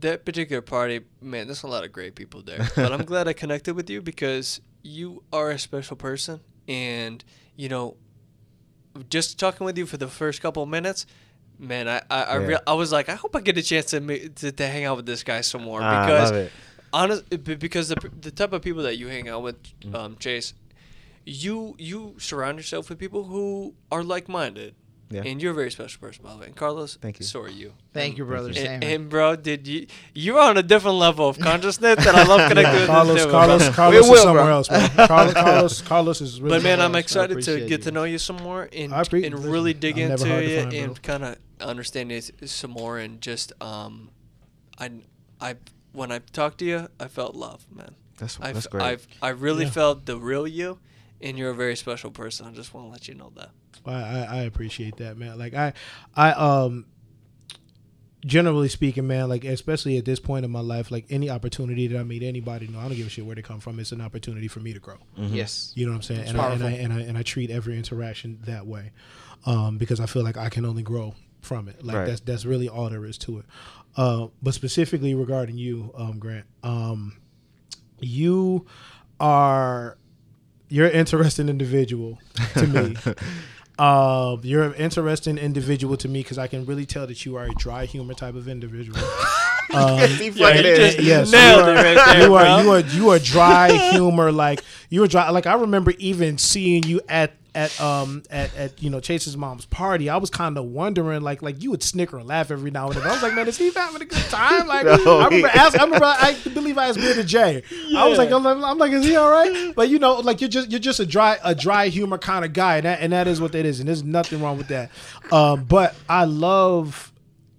that 0.00 0.24
particular 0.24 0.62
party, 0.62 1.00
man, 1.20 1.46
there's 1.46 1.62
a 1.62 1.66
lot 1.66 1.84
of 1.84 1.92
great 1.92 2.14
people 2.14 2.42
there. 2.42 2.66
But 2.76 2.92
I'm 2.92 3.04
glad 3.04 3.28
I 3.28 3.32
connected 3.32 3.74
with 3.74 3.90
you 3.90 4.00
because 4.02 4.60
you 4.82 5.22
are 5.32 5.50
a 5.50 5.58
special 5.58 5.96
person, 5.96 6.40
and 6.68 7.22
you 7.56 7.68
know, 7.68 7.96
just 9.08 9.38
talking 9.38 9.64
with 9.64 9.76
you 9.78 9.86
for 9.86 9.96
the 9.96 10.08
first 10.08 10.40
couple 10.42 10.62
of 10.62 10.68
minutes. 10.68 11.06
Man, 11.60 11.88
I 11.88 11.98
I, 12.10 12.22
I, 12.22 12.38
Yeah. 12.40 12.46
rea- 12.46 12.58
I 12.66 12.72
was 12.72 12.90
like, 12.90 13.08
I 13.08 13.14
hope 13.14 13.36
I 13.36 13.40
get 13.42 13.58
a 13.58 13.62
chance 13.62 13.86
to, 13.92 14.00
ma- 14.00 14.14
to 14.36 14.50
to 14.50 14.66
hang 14.66 14.84
out 14.84 14.96
with 14.96 15.06
this 15.06 15.22
guy 15.22 15.42
some 15.42 15.62
more 15.62 15.80
Ah, 15.82 15.86
I 16.02 16.06
because 16.06 16.30
love 16.30 16.40
it. 16.40 16.52
honest 16.92 17.44
because 17.60 17.88
the 17.90 17.96
the 18.20 18.30
type 18.30 18.52
of 18.52 18.62
people 18.62 18.82
that 18.84 18.96
you 18.96 19.08
hang 19.08 19.28
out 19.28 19.42
with, 19.42 19.56
Mm. 19.82 19.94
um, 19.94 20.16
Chase, 20.18 20.54
you 21.24 21.74
you 21.78 22.14
surround 22.18 22.58
yourself 22.58 22.88
with 22.88 22.98
people 22.98 23.24
who 23.24 23.74
are 23.92 24.02
like 24.02 24.28
minded. 24.28 24.74
Yeah. 25.12 25.24
And 25.26 25.42
you're 25.42 25.50
a 25.50 25.54
very 25.56 25.72
special 25.72 25.98
person, 26.00 26.22
by 26.22 26.32
the 26.34 26.38
way. 26.38 26.46
And 26.46 26.54
Carlos, 26.54 26.96
Thank 27.02 27.18
you. 27.18 27.26
So 27.26 27.40
are 27.40 27.48
you. 27.48 27.72
Thank 27.92 28.16
you, 28.16 28.24
brother. 28.24 28.50
you. 28.52 28.62
And, 28.62 28.84
and 28.84 29.08
bro, 29.08 29.34
did 29.34 29.66
you 29.66 29.88
you're 30.14 30.38
on 30.38 30.56
a 30.56 30.62
different 30.62 30.98
level 30.98 31.28
of 31.28 31.36
consciousness 31.36 32.04
that 32.04 32.14
I 32.14 32.22
love 32.22 32.48
connecting 32.48 32.74
with. 32.82 32.86
Carlos, 32.86 33.14
this 33.16 33.24
dude, 33.24 33.32
Carlos, 33.32 33.64
bro. 33.64 33.72
Carlos 33.72 34.06
will, 34.08 34.14
is 34.14 34.22
somewhere 34.22 34.44
bro. 34.44 34.52
else, 34.52 34.70
man. 34.70 34.88
Carlos, 35.08 35.34
Carlos, 35.48 35.80
Carlos 35.82 36.20
is 36.20 36.40
really. 36.40 36.58
But 36.58 36.62
man, 36.62 36.78
somewhere 36.78 36.86
I'm 36.86 36.94
excited 36.94 37.42
to 37.42 37.58
get 37.58 37.70
you. 37.70 37.78
to 37.78 37.90
know 37.90 38.04
you 38.04 38.18
some 38.18 38.36
more 38.36 38.68
and 38.72 38.94
I 38.94 39.02
appre- 39.02 39.26
and 39.26 39.34
really 39.44 39.74
dig 39.74 39.98
I'm 39.98 40.12
into 40.12 40.28
hard 40.28 40.44
to 40.44 40.50
it 40.58 40.74
and 40.74 41.02
kind 41.02 41.24
of 41.24 41.38
understand 41.60 42.10
it 42.12 42.30
some 42.48 42.70
more 42.72 42.98
and 42.98 43.20
just 43.20 43.52
um, 43.62 44.10
I 44.78 44.90
I 45.40 45.56
when 45.92 46.12
I 46.12 46.18
talked 46.32 46.58
to 46.58 46.64
you, 46.64 46.88
I 46.98 47.08
felt 47.08 47.34
love, 47.34 47.66
man. 47.74 47.94
That's- 48.18 48.38
I've, 48.40 48.54
that's 48.54 48.66
great. 48.66 48.82
I've 48.82 49.08
I 49.22 49.30
really 49.30 49.64
Yeah. 49.64 49.70
felt 49.70 50.06
the 50.06 50.18
real 50.18 50.46
you, 50.46 50.78
and 51.20 51.38
you're 51.38 51.50
a 51.50 51.54
very 51.54 51.76
special 51.76 52.10
person. 52.10 52.46
I 52.46 52.52
just 52.52 52.72
want 52.74 52.86
to 52.86 52.90
let 52.90 53.08
you 53.08 53.14
know 53.14 53.32
that. 53.36 53.50
I, 53.86 53.92
I, 53.92 54.18
I 54.24 54.42
appreciate 54.42 54.96
that, 54.98 55.16
man. 55.16 55.38
Like 55.38 55.54
I, 55.54 55.72
I 56.14 56.32
um, 56.32 56.84
generally 58.24 58.68
speaking, 58.68 59.06
man, 59.06 59.28
like 59.28 59.44
especially 59.44 59.96
at 59.96 60.04
this 60.04 60.20
point 60.20 60.44
in 60.44 60.50
my 60.50 60.60
life, 60.60 60.90
like 60.90 61.06
any 61.10 61.30
opportunity 61.30 61.86
that 61.86 61.98
I 61.98 62.02
meet 62.02 62.22
anybody, 62.22 62.66
no, 62.68 62.78
I 62.78 62.82
don't 62.82 62.94
give 62.96 63.06
a 63.06 63.10
shit 63.10 63.24
where 63.24 63.34
they 63.36 63.42
come 63.42 63.60
from. 63.60 63.80
It's 63.80 63.92
an 63.92 64.00
opportunity 64.00 64.48
for 64.48 64.60
me 64.60 64.72
to 64.74 64.78
grow. 64.80 64.98
Yes. 65.16 65.72
You 65.74 65.86
know 65.86 65.92
what 65.92 65.96
I'm 65.96 66.02
saying? 66.02 66.20
It's 66.20 66.30
And 66.30 66.40
I, 66.40 66.52
and 66.52 66.62
I 66.64 66.70
and 66.72 66.92
I 66.92 67.00
and 67.00 67.18
I 67.18 67.22
treat 67.22 67.50
every 67.50 67.76
interaction 67.78 68.38
that 68.46 68.66
way, 68.66 68.92
um, 69.46 69.78
because 69.78 70.00
I 70.00 70.06
feel 70.06 70.22
like 70.22 70.36
I 70.36 70.50
can 70.50 70.64
only 70.66 70.82
grow 70.82 71.14
from 71.40 71.68
it. 71.68 71.84
Like 71.84 71.96
Right. 71.96 72.06
that's 72.06 72.20
that's 72.20 72.44
really 72.44 72.68
all 72.68 72.88
there 72.90 73.04
is 73.04 73.18
to 73.18 73.38
it. 73.38 73.44
Uh, 73.96 74.28
but 74.42 74.54
specifically 74.54 75.14
regarding 75.14 75.58
you, 75.58 75.92
um, 75.96 76.18
Grant, 76.18 76.46
um, 76.62 77.16
you 78.00 78.66
are 79.18 79.96
you're 80.68 80.86
an 80.86 80.92
interesting 80.92 81.48
individual 81.48 82.18
to 82.54 82.66
me. 82.66 82.96
Um, 83.78 84.40
you're 84.42 84.64
an 84.64 84.74
interesting 84.74 85.38
individual 85.38 85.96
to 85.96 86.06
me 86.06 86.22
because 86.22 86.36
I 86.36 86.48
can 86.48 86.66
really 86.66 86.84
tell 86.84 87.06
that 87.06 87.24
you 87.24 87.36
are 87.36 87.44
a 87.46 87.54
dry 87.54 87.86
humor 87.86 88.12
type 88.12 88.34
of 88.34 88.46
individual. 88.46 88.98
Um, 89.72 90.00
He 90.00 90.24
you 90.26 90.44
is. 90.46 90.96
yes, 90.98 91.30
nailed 91.30 91.64
you 91.64 91.70
it 91.72 91.76
are, 91.78 91.82
right 91.84 91.94
there, 92.18 92.26
you 92.26 92.34
are 92.34 92.60
you 92.62 92.70
are 92.72 92.80
you 92.80 93.10
are 93.10 93.18
dry 93.20 93.70
humor 93.92 94.32
like 94.32 94.64
you 94.88 95.02
are 95.04 95.06
dry 95.06 95.30
like 95.30 95.46
I 95.46 95.54
remember 95.54 95.92
even 95.98 96.38
seeing 96.38 96.82
you 96.82 97.00
at 97.08 97.32
at 97.54 97.78
um 97.80 98.22
at, 98.30 98.54
at 98.56 98.82
you 98.82 98.90
know 98.90 99.00
Chase's 99.00 99.36
mom's 99.36 99.64
party. 99.66 100.08
I 100.08 100.16
was 100.16 100.30
kind 100.30 100.56
of 100.56 100.66
wondering 100.66 101.22
like 101.22 101.42
like 101.42 101.62
you 101.62 101.70
would 101.70 101.82
snicker 101.82 102.18
and 102.18 102.28
laugh 102.28 102.50
every 102.50 102.70
now 102.70 102.86
and 102.88 102.96
then. 102.96 103.06
I 103.06 103.12
was 103.12 103.22
like, 103.22 103.34
man, 103.34 103.48
is 103.48 103.58
he 103.58 103.70
having 103.72 104.02
a 104.02 104.04
good 104.04 104.24
time? 104.24 104.66
Like 104.66 104.84
No, 105.04 105.18
I 105.18 105.24
remember 105.24 105.48
he- 105.48 105.58
asking, 105.58 105.80
I 105.80 105.84
remember 105.84 106.06
I 106.06 106.36
believe 106.54 106.78
I 106.78 106.88
asked 106.88 106.98
Bearded 106.98 107.26
Jay. 107.26 107.62
I 107.96 108.06
was 108.08 108.18
like, 108.18 108.30
I'm 108.30 108.42
like, 108.42 108.56
I'm 108.56 108.78
like, 108.78 108.92
is 108.92 109.04
he 109.04 109.16
all 109.16 109.30
right? 109.30 109.74
But 109.74 109.88
you 109.88 109.98
know, 109.98 110.14
like 110.20 110.40
you're 110.40 110.50
just 110.50 110.70
you're 110.70 110.80
just 110.80 111.00
a 111.00 111.06
dry 111.06 111.38
a 111.44 111.54
dry 111.54 111.88
humor 111.88 112.18
kind 112.18 112.44
of 112.44 112.52
guy, 112.52 112.76
and 112.76 112.86
that 112.86 113.00
and 113.00 113.12
that 113.12 113.26
is 113.26 113.40
what 113.40 113.52
that 113.52 113.66
is, 113.66 113.80
and 113.80 113.88
there's 113.88 114.04
nothing 114.04 114.40
wrong 114.42 114.56
with 114.58 114.68
that. 114.68 114.90
Um, 115.32 115.64
but 115.64 115.94
I 116.08 116.24
love 116.24 117.12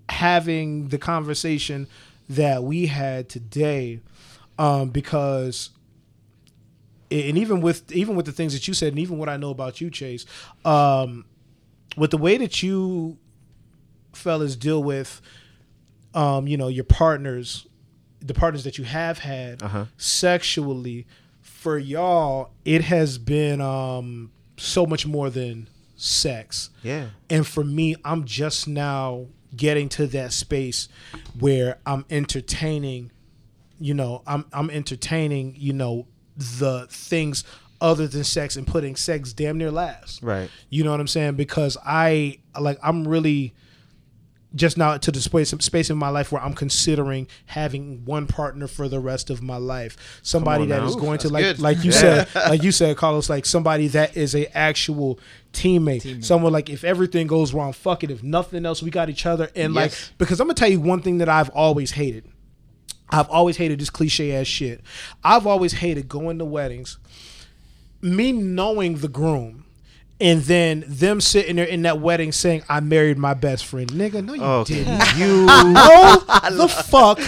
having 0.10 0.90
the 0.90 0.98
conversation 0.98 1.88
that 2.30 2.64
we 2.64 2.86
had 2.88 3.30
today 3.30 4.00
um, 4.60 4.90
because 4.90 5.70
and 7.12 7.38
even 7.38 7.62
with 7.62 7.92
even 7.92 8.16
with 8.16 8.26
the 8.26 8.32
things 8.32 8.54
that 8.54 8.68
you 8.68 8.74
said 8.74 8.90
and 8.90 9.00
even 9.00 9.18
what 9.18 9.30
I 9.30 9.38
know 9.38 9.50
about 9.50 9.82
you 9.82 9.90
Chase 9.90 10.26
um, 10.66 11.26
with 11.98 12.12
the 12.12 12.18
way 12.18 12.38
that 12.38 12.64
you 12.64 13.18
fellas 14.14 14.56
deal 14.56 14.84
with 14.84 15.22
um, 16.14 16.48
you 16.48 16.58
know 16.58 16.68
your 16.68 16.84
partners 16.84 17.68
the 18.20 18.34
partners 18.34 18.64
that 18.64 18.78
you 18.78 18.84
have 18.84 19.20
had 19.20 19.62
Uh-huh. 19.64 19.86
sexually 19.98 21.06
for 21.42 21.78
y'all 21.78 22.52
it 22.66 22.84
has 22.84 23.18
been 23.18 23.62
um, 23.62 24.32
so 24.58 24.86
much 24.86 25.06
more 25.06 25.30
than 25.30 25.68
sex 25.96 26.70
Yeah. 26.84 27.10
and 27.30 27.46
for 27.46 27.64
me, 27.64 27.96
I'm 28.04 28.26
just 28.26 28.68
now 28.68 29.28
getting 29.56 29.90
to 29.90 30.08
that 30.08 30.32
space 30.34 30.88
where 31.40 31.78
I'm 31.86 32.06
entertaining, 32.10 33.12
you 33.80 33.94
know, 33.94 34.24
I'm 34.26 34.46
I'm 34.54 34.70
entertaining, 34.72 35.56
you 35.58 35.74
know, 35.74 36.08
the 36.36 36.88
things 36.90 37.44
other 37.82 38.08
than 38.08 38.24
sex 38.24 38.56
and 38.56 38.66
putting 38.68 38.96
sex 38.96 39.34
damn 39.34 39.58
near 39.58 39.72
last. 39.72 40.22
Right. 40.22 40.50
You 40.70 40.84
know 40.84 40.92
what 40.92 41.00
I'm 41.00 41.08
saying? 41.08 41.36
Because 41.36 41.78
I 41.86 42.40
like 42.60 42.78
I'm 42.84 43.08
really 43.08 43.54
just 44.54 44.78
now 44.78 44.98
to 44.98 45.12
the 45.12 45.22
space 45.22 45.50
space 45.50 45.90
in 45.90 45.98
my 45.98 46.10
life 46.10 46.32
where 46.32 46.42
I'm 46.42 46.54
considering 46.54 47.28
having 47.46 48.04
one 48.04 48.28
partner 48.28 48.68
for 48.68 48.88
the 48.88 49.00
rest 49.00 49.30
of 49.30 49.42
my 49.42 49.58
life. 49.58 50.20
Somebody 50.22 50.66
that 50.68 50.82
now. 50.82 50.88
is 50.88 50.96
going 50.96 51.20
to 51.20 51.30
like 51.30 51.44
good. 51.44 51.60
like 51.60 51.84
you 51.84 51.92
said 51.92 52.28
like 52.36 52.62
you 52.62 52.72
said 52.72 52.98
Carlos 52.98 53.30
like 53.30 53.46
somebody 53.46 53.88
that 53.90 54.16
is 54.16 54.36
a 54.36 54.56
actual 54.56 55.20
teammate. 55.54 56.24
Someone 56.24 56.52
like 56.54 56.70
if 56.70 56.84
everything 56.84 57.28
goes 57.28 57.54
wrong, 57.54 57.74
fuck 57.74 58.04
it. 58.04 58.12
If 58.12 58.24
nothing 58.24 58.66
else, 58.66 58.84
we 58.84 58.92
got 58.92 59.10
each 59.10 59.26
other 59.26 59.50
and 59.56 59.74
like 59.74 59.94
because 60.18 60.40
I'm 60.40 60.48
gonna 60.48 60.56
tell 60.56 60.70
you 60.70 60.82
one 60.82 61.02
thing 61.02 61.20
that 61.20 61.30
I've 61.30 61.50
always 61.50 61.92
hated. 61.92 62.26
I've 63.12 63.30
always 63.30 63.58
hated 63.58 63.80
this 63.80 63.90
cliche 63.90 64.34
ass 64.36 64.48
shit. 64.48 64.82
I've 65.24 65.46
always 65.46 65.74
hated 65.74 66.08
going 66.08 66.40
to 66.40 66.46
weddings, 66.46 66.98
me 68.02 68.32
knowing 68.32 68.98
the 68.98 69.08
groom, 69.08 69.66
and 70.20 70.42
then 70.44 70.84
them 70.88 71.20
sitting 71.20 71.56
there 71.56 71.66
in 71.66 71.82
that 71.82 72.00
wedding 72.00 72.32
saying, 72.32 72.64
"I 72.70 72.80
married 72.80 73.18
my 73.18 73.34
best 73.34 73.66
friend." 73.66 73.90
Nigga, 73.90 74.24
no, 74.24 74.34
you 74.34 74.44
Okay. 74.44 74.76
didn't. 74.84 75.02
You 75.18 75.46
know 75.46 76.24
the 76.52 76.68
fuck, 76.68 77.20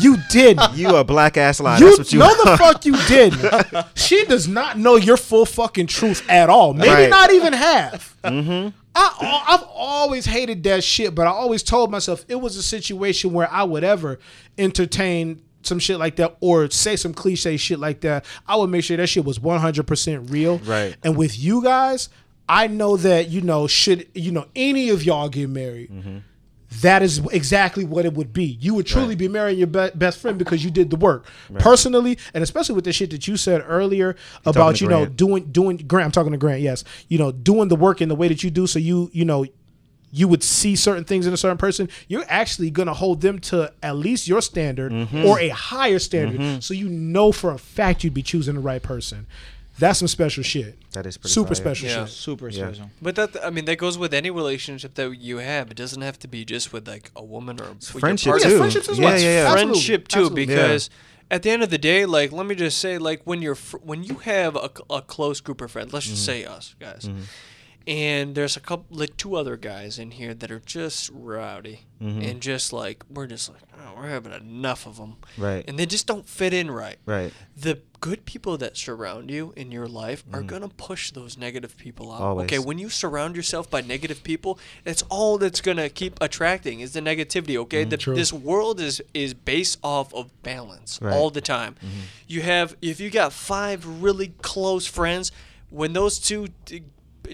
you 0.00 0.16
didn't. 0.30 0.74
you 0.74 0.94
a 0.96 1.04
black 1.04 1.36
ass 1.36 1.60
lie. 1.60 1.78
You, 1.78 1.96
That's 1.96 2.12
you 2.12 2.18
no, 2.20 2.28
the 2.44 2.56
fuck 2.58 2.84
you 2.84 2.96
didn't. 3.08 3.86
she 3.94 4.24
does 4.26 4.46
not 4.48 4.78
know 4.78 4.96
your 4.96 5.16
full 5.16 5.46
fucking 5.46 5.86
truth 5.86 6.22
at 6.28 6.48
all. 6.50 6.72
Maybe 6.74 6.90
Right. 6.90 7.10
not 7.10 7.32
even 7.32 7.52
half. 7.52 8.16
Mm-hmm. 8.24 8.68
I, 8.94 9.44
I've 9.48 9.62
always 9.74 10.26
hated 10.26 10.62
that 10.64 10.84
shit, 10.84 11.14
but 11.14 11.26
I 11.26 11.30
always 11.30 11.62
told 11.62 11.90
myself 11.90 12.24
it 12.28 12.36
was 12.36 12.56
a 12.56 12.62
situation 12.62 13.32
where 13.32 13.50
I 13.50 13.62
would 13.62 13.84
ever 13.84 14.18
entertain 14.58 15.42
some 15.62 15.78
shit 15.78 15.98
like 15.98 16.16
that 16.16 16.36
or 16.40 16.70
say 16.70 16.96
some 16.96 17.14
cliche 17.14 17.56
shit 17.56 17.78
like 17.78 18.00
that. 18.00 18.24
I 18.46 18.56
would 18.56 18.70
make 18.70 18.84
sure 18.84 18.96
that 18.96 19.06
shit 19.06 19.24
was 19.24 19.38
100% 19.38 20.30
real. 20.30 20.58
Right. 20.58 20.96
And 21.02 21.16
with 21.16 21.38
you 21.38 21.62
guys, 21.62 22.08
I 22.48 22.66
know 22.66 22.96
that, 22.96 23.28
you 23.28 23.40
know, 23.40 23.66
should, 23.66 24.08
you 24.14 24.32
know, 24.32 24.46
any 24.54 24.90
of 24.90 25.04
y'all 25.04 25.28
get 25.28 25.48
married, 25.48 25.90
mm-hmm. 25.90 26.18
That 26.80 27.02
is 27.02 27.18
exactly 27.32 27.84
what 27.84 28.04
it 28.04 28.14
would 28.14 28.32
be. 28.32 28.56
You 28.60 28.74
would 28.74 28.86
truly 28.86 29.08
Right. 29.08 29.18
be 29.18 29.28
marrying 29.28 29.58
your 29.58 29.66
be- 29.66 29.90
best 29.94 30.18
friend 30.18 30.38
because 30.38 30.64
you 30.64 30.70
did 30.70 30.90
the 30.90 30.96
work 30.96 31.26
personally, 31.58 32.18
and 32.34 32.42
especially 32.42 32.74
with 32.74 32.84
the 32.84 32.92
shit 32.92 33.10
that 33.10 33.28
you 33.28 33.36
said 33.36 33.62
earlier 33.66 34.16
about 34.46 34.76
to 34.76 34.84
you 34.84 34.90
know 34.90 35.06
doing 35.06 35.44
doing 35.52 35.76
Grant. 35.76 36.06
I'm 36.06 36.12
talking 36.12 36.32
to 36.32 36.38
Grant. 36.38 36.60
Yes, 36.62 36.84
you 37.08 37.18
know 37.18 37.30
doing 37.32 37.68
the 37.68 37.76
work 37.76 38.00
in 38.00 38.08
the 38.08 38.14
way 38.16 38.28
that 38.28 38.42
you 38.42 38.50
do, 38.50 38.66
so 38.66 38.78
you 38.78 39.10
you 39.12 39.24
know 39.24 39.44
you 40.14 40.28
would 40.28 40.42
see 40.42 40.76
certain 40.76 41.04
things 41.04 41.26
in 41.26 41.32
a 41.32 41.36
certain 41.38 41.56
person. 41.56 41.88
You're 42.06 42.24
actually 42.28 42.70
gonna 42.70 42.92
hold 42.94 43.22
them 43.22 43.38
to 43.40 43.72
at 43.82 43.96
least 43.96 44.28
your 44.28 44.42
standard 44.42 44.92
Mm-hmm. 44.92 45.24
or 45.24 45.40
a 45.40 45.48
higher 45.48 45.98
standard, 45.98 46.62
so 46.62 46.74
you 46.74 46.88
know 46.88 47.32
for 47.32 47.50
a 47.50 47.58
fact 47.58 48.04
you'd 48.04 48.12
be 48.14 48.22
choosing 48.22 48.54
the 48.54 48.60
right 48.60 48.82
person. 48.82 49.26
That's 49.78 49.98
some 49.98 50.08
special 50.08 50.42
shit. 50.42 50.78
That 50.92 51.06
is 51.06 51.16
pretty 51.16 51.32
super 51.32 51.54
fire. 51.54 51.74
special 51.74 51.88
Yeah. 51.88 52.04
shit. 52.04 52.14
Super 52.14 52.48
Yeah. 52.48 52.66
special. 52.66 52.90
But 53.00 53.16
that 53.16 53.44
I 53.44 53.50
mean 53.50 53.64
that 53.64 53.76
goes 53.76 53.96
with 53.96 54.12
any 54.12 54.30
relationship 54.30 54.94
that 54.94 55.16
you 55.18 55.38
have. 55.38 55.70
It 55.70 55.76
doesn't 55.76 56.02
have 56.02 56.18
to 56.20 56.28
be 56.28 56.44
just 56.44 56.72
with 56.72 56.86
like 56.86 57.10
a 57.16 57.24
woman 57.24 57.60
or 57.60 57.72
with 57.72 57.92
your 57.94 58.00
friendship 58.00 58.30
partner. 58.32 58.50
too. 58.50 58.58
friendships 58.58 58.88
as 58.88 58.98
yeah, 58.98 59.04
well. 59.04 59.20
yeah, 59.20 59.24
yeah. 59.24 59.50
Absolutely. 59.50 59.72
friendship 59.72 60.08
too 60.08 60.18
Absolutely. 60.20 60.46
because 60.46 60.90
at 61.30 61.42
the 61.42 61.50
end 61.50 61.62
of 61.62 61.70
the 61.70 61.78
day 61.78 62.04
like 62.04 62.30
let 62.32 62.46
me 62.46 62.54
just 62.54 62.78
say 62.78 62.98
like 62.98 63.22
when 63.24 63.40
you're 63.40 63.54
fr- 63.54 63.78
when 63.78 64.04
you 64.04 64.16
have 64.16 64.54
a, 64.54 64.70
a 64.90 65.00
close 65.00 65.40
group 65.40 65.60
of 65.62 65.70
friends 65.70 65.92
let's 65.92 66.06
just 66.06 66.28
mm-hmm. 66.28 66.42
say 66.42 66.44
us 66.44 66.74
guys 66.78 67.04
mm-hmm. 67.06 67.22
And 67.86 68.34
there's 68.34 68.56
a 68.56 68.60
couple 68.60 68.86
like 68.90 69.16
two 69.16 69.34
other 69.34 69.56
guys 69.56 69.98
in 69.98 70.12
here 70.12 70.34
that 70.34 70.50
are 70.50 70.60
just 70.60 71.10
rowdy 71.12 71.80
mm-hmm. 72.00 72.20
and 72.20 72.40
just 72.40 72.72
like 72.72 73.04
we're 73.10 73.26
just 73.26 73.48
like 73.48 73.62
oh, 73.78 73.94
we're 73.96 74.08
having 74.08 74.32
enough 74.32 74.86
of 74.86 74.96
them 74.96 75.16
Right. 75.36 75.64
and 75.66 75.78
they 75.78 75.86
just 75.86 76.06
don't 76.06 76.28
fit 76.28 76.52
in 76.52 76.70
right 76.70 76.96
Right. 77.06 77.32
the 77.56 77.80
good 78.02 78.24
people 78.24 78.58
that 78.58 78.76
surround 78.76 79.30
you 79.30 79.52
in 79.56 79.70
your 79.70 79.86
life 79.86 80.24
are 80.32 80.40
mm-hmm. 80.40 80.48
going 80.48 80.62
to 80.62 80.68
push 80.68 81.12
those 81.12 81.38
negative 81.38 81.76
people 81.76 82.10
out. 82.10 82.20
Always. 82.20 82.46
Okay, 82.46 82.58
when 82.58 82.76
you 82.76 82.88
surround 82.88 83.36
yourself 83.36 83.70
by 83.70 83.80
negative 83.80 84.24
people, 84.24 84.58
that's 84.82 85.02
all 85.08 85.38
that's 85.38 85.60
going 85.60 85.76
to 85.76 85.88
keep 85.88 86.18
attracting 86.20 86.80
is 86.80 86.94
the 86.94 87.00
negativity, 87.00 87.56
okay? 87.58 87.84
Mm, 87.86 87.90
the, 87.90 87.96
true. 87.96 88.16
this 88.16 88.32
world 88.32 88.80
is 88.80 89.00
is 89.14 89.34
based 89.34 89.78
off 89.84 90.12
of 90.14 90.30
balance 90.42 90.98
Right. 91.00 91.14
all 91.14 91.30
the 91.30 91.40
time. 91.40 91.74
Mm-hmm. 91.74 92.00
You 92.26 92.42
have 92.42 92.76
if 92.82 92.98
you 92.98 93.08
got 93.08 93.32
5 93.32 94.02
really 94.02 94.32
close 94.42 94.84
friends, 94.84 95.30
when 95.70 95.92
those 95.92 96.18
two 96.18 96.48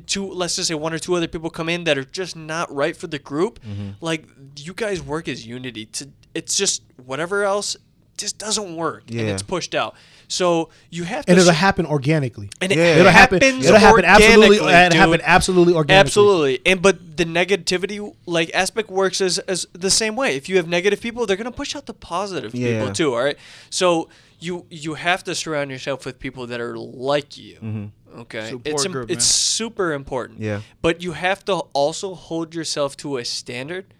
two 0.06 0.26
let's 0.30 0.56
just 0.56 0.68
say 0.68 0.74
one 0.74 0.92
or 0.92 0.98
two 0.98 1.14
other 1.14 1.28
people 1.28 1.50
come 1.50 1.68
in 1.68 1.84
that 1.84 1.98
are 1.98 2.04
just 2.04 2.36
not 2.36 2.72
right 2.74 2.96
for 2.96 3.06
the 3.06 3.18
group, 3.18 3.60
mm-hmm. 3.62 3.90
like 4.00 4.26
you 4.56 4.74
guys 4.74 5.02
work 5.02 5.28
as 5.28 5.46
unity. 5.46 5.86
To 5.86 6.08
it's 6.34 6.56
just 6.56 6.82
whatever 7.04 7.44
else 7.44 7.76
just 8.16 8.36
doesn't 8.38 8.76
work 8.76 9.04
and 9.10 9.20
it's 9.20 9.42
pushed 9.42 9.74
out. 9.74 9.94
So 10.26 10.68
you 10.90 11.04
have 11.04 11.24
to 11.24 11.32
And 11.32 11.40
it'll 11.40 11.52
sh- 11.52 11.56
happen 11.56 11.86
organically. 11.86 12.50
and 12.60 12.70
it 12.70 12.76
Yeah. 12.76 12.96
It'll 12.96 13.12
happen. 13.12 13.42
It'll 13.42 13.78
happen 13.78 14.04
absolutely. 14.04 14.58
organically, 14.58 14.86
It'll 14.86 14.98
happen 14.98 15.20
absolutely 15.24 15.74
organically. 15.74 16.00
Absolutely. 16.00 16.60
And 16.66 16.82
but 16.82 17.16
the 17.16 17.24
negativity 17.24 18.14
like 18.26 18.50
aspect 18.54 18.90
works 18.90 19.20
as, 19.20 19.38
as 19.40 19.66
the 19.72 19.90
same 19.90 20.16
way. 20.16 20.36
If 20.36 20.48
you 20.48 20.56
have 20.56 20.68
negative 20.68 21.00
people, 21.00 21.24
they're 21.24 21.36
gonna 21.36 21.50
push 21.52 21.74
out 21.74 21.86
the 21.86 21.94
positive 21.94 22.54
Yeah. 22.54 22.78
people 22.80 22.92
too. 22.92 23.14
All 23.14 23.24
right. 23.24 23.38
So 23.70 24.08
you 24.40 24.66
you 24.68 24.94
have 24.94 25.24
to 25.24 25.34
surround 25.34 25.70
yourself 25.70 26.04
with 26.04 26.18
people 26.18 26.46
that 26.48 26.60
are 26.60 26.76
like 26.76 27.38
you. 27.38 27.56
Mm-hmm. 27.56 27.86
Okay. 28.16 28.48
Support 28.50 28.66
it's 28.66 28.84
im- 28.84 28.92
group, 28.92 29.10
it's 29.10 29.24
super 29.24 29.92
important. 29.92 30.40
Yeah. 30.40 30.62
But 30.82 31.02
you 31.02 31.12
have 31.12 31.44
to 31.46 31.54
also 31.72 32.14
hold 32.14 32.54
yourself 32.54 32.96
to 32.98 33.16
a 33.18 33.24
standard 33.24 33.94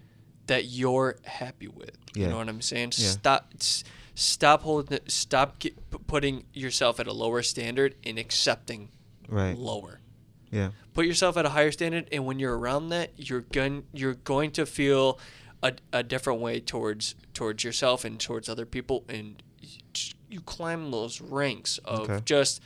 that 0.47 0.65
you're 0.65 1.17
happy 1.25 1.67
with. 1.67 1.95
You 2.15 2.23
Yeah. 2.23 2.29
know 2.29 2.37
what 2.37 2.49
I'm 2.49 2.61
saying? 2.61 2.93
Yeah. 2.97 3.09
Stop 3.09 3.53
stop 4.15 4.63
holding 4.63 4.99
stop 5.07 5.59
get, 5.59 5.75
p- 5.91 5.97
putting 6.07 6.43
yourself 6.53 6.99
at 6.99 7.07
a 7.07 7.13
lower 7.13 7.41
standard 7.41 7.95
and 8.03 8.17
accepting 8.19 8.89
Right. 9.29 9.57
lower 9.57 10.01
Yeah. 10.51 10.71
put 10.93 11.05
yourself 11.05 11.37
at 11.37 11.45
a 11.45 11.49
higher 11.49 11.71
standard 11.71 12.07
and 12.11 12.25
when 12.25 12.37
you're 12.39 12.57
around 12.57 12.89
that 12.89 13.11
you're 13.15 13.41
going 13.41 13.85
you're 13.93 14.15
going 14.15 14.51
to 14.51 14.65
feel 14.65 15.19
a, 15.63 15.73
a 15.93 16.03
different 16.03 16.41
way 16.41 16.59
towards 16.59 17.15
towards 17.33 17.63
yourself 17.63 18.03
and 18.03 18.19
towards 18.19 18.49
other 18.49 18.65
people 18.65 19.05
and 19.07 19.41
you, 19.61 19.79
you 20.29 20.41
climb 20.41 20.91
those 20.91 21.21
ranks 21.21 21.77
of 21.85 22.09
Okay. 22.09 22.19
just 22.25 22.61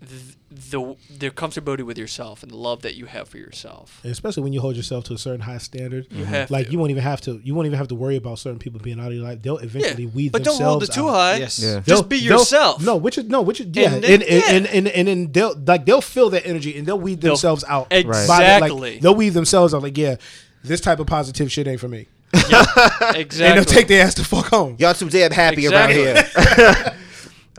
the 0.00 0.96
the 1.10 1.30
comfortability 1.30 1.82
with 1.82 1.98
yourself 1.98 2.42
and 2.42 2.50
the 2.50 2.56
love 2.56 2.80
that 2.82 2.94
you 2.94 3.04
have 3.04 3.28
for 3.28 3.36
yourself 3.36 4.00
especially 4.04 4.42
when 4.42 4.52
you 4.52 4.60
hold 4.60 4.74
yourself 4.74 5.04
to 5.04 5.12
a 5.12 5.18
certain 5.18 5.40
high 5.40 5.58
standard. 5.58 6.06
You 6.10 6.24
have 6.24 6.50
like 6.50 6.66
to. 6.66 6.72
you 6.72 6.78
won't 6.78 6.90
even 6.90 7.02
have 7.02 7.20
to. 7.22 7.38
You 7.44 7.54
won't 7.54 7.66
even 7.66 7.76
have 7.78 7.88
to 7.88 7.94
worry 7.94 8.16
about 8.16 8.38
certain 8.38 8.58
people 8.58 8.80
being 8.80 8.98
out 8.98 9.08
of 9.08 9.12
your 9.12 9.24
life. 9.24 9.42
They'll 9.42 9.58
eventually 9.58 10.06
weed 10.06 10.32
but 10.32 10.42
don't 10.42 10.60
hold 10.60 10.82
it 10.82 10.92
too 10.92 11.08
out. 11.08 11.12
high 11.14 11.36
Yes. 11.36 11.58
Yeah. 11.58 11.80
Just 11.80 12.08
be 12.08 12.16
yourself 12.16 12.82
No, 12.82 12.96
which 12.96 13.18
is 13.18 13.24
no, 13.26 13.42
which 13.42 13.60
is 13.60 13.66
yeah, 13.72 13.92
And 13.92 13.94
and 13.96 14.04
then- 14.04 14.22
and, 14.22 14.30
yeah. 14.30 14.50
and, 14.52 14.66
and, 14.66 14.88
and 14.88 15.08
then 15.08 15.32
they'll 15.32 15.54
like 15.66 15.84
they'll 15.84 16.00
feel 16.00 16.30
that 16.30 16.46
energy 16.46 16.76
and 16.78 16.86
they'll 16.86 16.98
weed 16.98 17.20
They'll- 17.20 17.32
themselves 17.32 17.62
out. 17.68 17.88
Right. 17.92 18.04
By 18.06 18.12
the- 18.12 18.22
exactly 18.22 18.92
like, 18.94 19.00
they'll 19.02 19.14
weed 19.14 19.30
themselves 19.30 19.74
out. 19.74 19.82
Like 19.82 19.98
yeah, 19.98 20.16
this 20.64 20.80
type 20.80 20.98
of 20.98 21.06
positive 21.06 21.52
shit 21.52 21.68
ain't 21.68 21.80
for 21.80 21.88
me. 21.88 22.06
exactly 22.32 23.44
And 23.44 23.58
they'll 23.58 23.64
take 23.64 23.88
their 23.88 24.04
ass 24.04 24.14
to 24.14 24.24
fuck 24.24 24.46
home. 24.46 24.76
Y'all 24.78 24.94
too 24.94 25.10
damn 25.10 25.30
happy 25.30 25.66
Exactly. 25.66 26.06
around 26.06 26.16
here. 26.26 26.96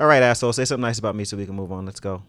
All 0.02 0.08
right, 0.08 0.24
asshole. 0.24 0.52
Say 0.52 0.66
something 0.66 0.82
nice 0.82 0.98
about 0.98 1.16
me 1.16 1.26
so 1.26 1.38
we 1.38 1.46
can 1.46 1.54
move 1.54 1.72
on. 1.72 1.86
Let's 1.86 2.00
go. 2.00 2.24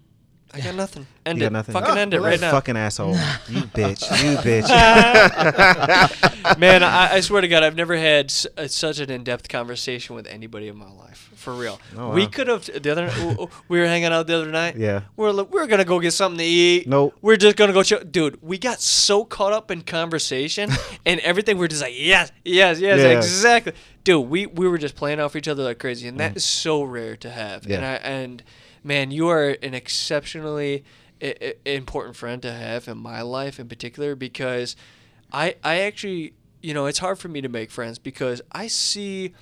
I 0.54 0.60
got 0.60 0.74
nothing 0.74 1.06
end 1.24 1.38
You 1.40 1.46
it 1.46 1.52
nothing? 1.52 1.72
fucking 1.72 1.90
Ah, 1.90 1.96
end 1.98 2.12
it 2.14 2.20
right 2.20 2.38
now 2.40 2.50
Fucking 2.50 2.76
asshole. 2.76 3.12
You 3.48 3.62
bitch. 3.74 4.02
You 4.22 4.36
bitch. 4.38 4.68
Man, 6.58 6.82
I, 6.82 7.14
I 7.14 7.20
swear 7.20 7.40
to 7.40 7.48
God, 7.48 7.62
I've 7.62 7.76
never 7.76 7.96
had 7.96 8.26
s- 8.26 8.46
uh, 8.58 8.66
such 8.68 8.98
an 8.98 9.10
in-depth 9.10 9.48
conversation 9.48 10.14
with 10.14 10.26
anybody 10.26 10.68
in 10.68 10.76
my 10.76 10.90
life. 10.90 11.30
For 11.36 11.52
real, 11.54 11.80
Oh, 11.96 12.08
wow. 12.08 12.14
we 12.14 12.26
could 12.28 12.46
have 12.48 12.64
the 12.66 12.90
other. 12.92 13.48
we 13.68 13.80
were 13.80 13.86
hanging 13.86 14.12
out 14.12 14.26
the 14.28 14.36
other 14.36 14.50
night. 14.50 14.76
Yeah. 14.76 15.02
we're 15.16 15.30
li- 15.32 15.46
we're 15.50 15.66
gonna 15.66 15.84
go 15.84 15.98
get 15.98 16.12
something 16.12 16.38
to 16.38 16.44
eat. 16.44 16.86
Nope. 16.86 17.14
we're 17.20 17.36
just 17.36 17.56
gonna 17.56 17.72
go. 17.72 17.82
Chill. 17.82 18.00
Dude, 18.04 18.40
we 18.42 18.58
got 18.58 18.80
so 18.80 19.24
caught 19.24 19.52
up 19.52 19.70
in 19.72 19.82
conversation 19.82 20.70
and 21.06 21.18
everything. 21.20 21.58
We're 21.58 21.66
just 21.68 21.82
like, 21.82 21.94
yes, 21.96 22.30
yes, 22.44 22.78
yes, 22.78 23.00
Yeah. 23.00 23.08
exactly. 23.16 23.72
Dude, 24.04 24.28
we 24.28 24.46
we 24.46 24.68
were 24.68 24.78
just 24.78 24.94
playing 24.94 25.18
off 25.18 25.34
each 25.34 25.48
other 25.48 25.64
like 25.64 25.78
crazy, 25.80 26.06
and 26.06 26.20
that 26.20 26.36
is 26.36 26.44
so 26.44 26.82
rare 26.84 27.16
to 27.16 27.30
have. 27.30 27.62
Mm. 27.62 27.68
Yeah. 27.70 27.76
And 27.76 27.84
I 27.86 27.94
and 27.94 28.42
man, 28.82 29.10
you 29.10 29.28
are 29.28 29.50
an 29.62 29.74
exceptionally 29.74 30.84
i- 31.22 31.34
i- 31.40 31.54
important 31.66 32.16
friend 32.16 32.42
to 32.42 32.52
have 32.52 32.88
in 32.88 32.98
my 32.98 33.22
life 33.22 33.60
in 33.60 33.68
particular 33.68 34.14
because 34.14 34.76
I 35.32 35.56
I 35.62 35.80
actually 35.80 36.34
you 36.62 36.74
know 36.74 36.86
it's 36.86 36.98
hard 36.98 37.18
for 37.18 37.28
me 37.28 37.40
to 37.40 37.48
make 37.48 37.70
friends 37.70 37.98
because 37.98 38.42
I 38.52 38.66
see 38.68 39.32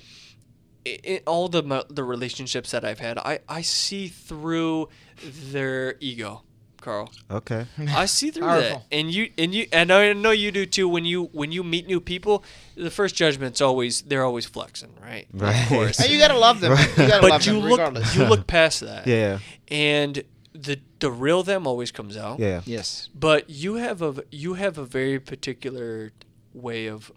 in 0.85 1.21
all 1.27 1.47
the 1.47 1.85
the 1.89 2.03
relationships 2.03 2.71
that 2.71 2.83
I've 2.83 2.99
had 2.99 3.17
I 3.19 3.39
I 3.47 3.61
see 3.61 4.07
through 4.07 4.89
their 5.23 5.95
ego, 5.99 6.43
Carl. 6.81 7.09
Okay. 7.29 7.65
I 7.89 8.05
see 8.05 8.31
through 8.31 8.47
that, 8.47 8.83
and 8.91 9.09
you 9.13 9.29
and 9.37 9.53
you 9.55 9.67
and 9.71 9.91
I 9.91 10.11
know 10.13 10.31
you 10.31 10.51
do 10.51 10.65
too. 10.65 10.89
When 10.89 11.05
you 11.05 11.25
when 11.31 11.51
you 11.51 11.63
meet 11.63 11.87
new 11.87 12.01
people, 12.01 12.43
the 12.75 12.91
first 12.91 13.15
judgment's 13.15 13.61
always 13.61 14.01
they're 14.01 14.25
always 14.25 14.45
flexing, 14.45 14.93
right? 15.01 15.27
Right. 15.33 15.61
Of 15.63 15.69
course. 15.69 15.97
Hey, 15.99 16.11
you 16.11 16.19
gotta 16.19 16.37
love 16.37 16.59
them. 16.59 16.71
You 16.97 17.07
gotta 17.07 17.21
but 17.21 17.29
love 17.31 17.45
you 17.45 17.53
them 17.53 17.61
look 17.63 17.79
regardless. 17.79 18.15
you 18.15 18.25
look 18.25 18.47
past 18.47 18.81
that, 18.81 19.07
Yeah. 19.07 19.39
and 19.69 20.23
the 20.53 20.79
the 20.99 21.11
real 21.11 21.43
them 21.43 21.65
always 21.65 21.91
comes 21.91 22.17
out. 22.17 22.39
Yeah. 22.39 22.61
Yes. 22.65 23.09
But 23.15 23.49
you 23.49 23.75
have 23.75 24.01
a 24.01 24.23
you 24.31 24.55
have 24.55 24.77
a 24.77 24.85
very 24.85 25.19
particular 25.19 26.11
way 26.53 26.87
of 26.87 27.11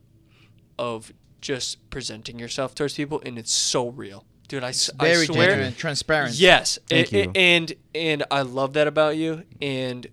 of 0.79 1.13
just 1.41 1.89
presenting 1.91 2.39
yourself 2.39 2.75
towards 2.75 2.95
people, 2.95 3.21
and 3.27 3.39
it's 3.39 3.53
so 3.53 3.89
real, 3.89 4.25
dude. 4.49 4.65
I, 4.65 4.69
s- 4.71 4.91
I 4.99 5.05
Very 5.05 5.27
swear. 5.27 5.49
genuine, 5.51 5.75
transparent. 5.75 6.35
Yes, 6.35 6.79
Thank 6.89 7.13
a- 7.13 7.17
a- 7.19 7.23
you. 7.25 7.33
and 7.35 7.73
and 7.95 8.25
I 8.31 8.43
love 8.43 8.75
that 8.75 8.87
about 8.87 9.17
you. 9.17 9.45
And 9.63 10.07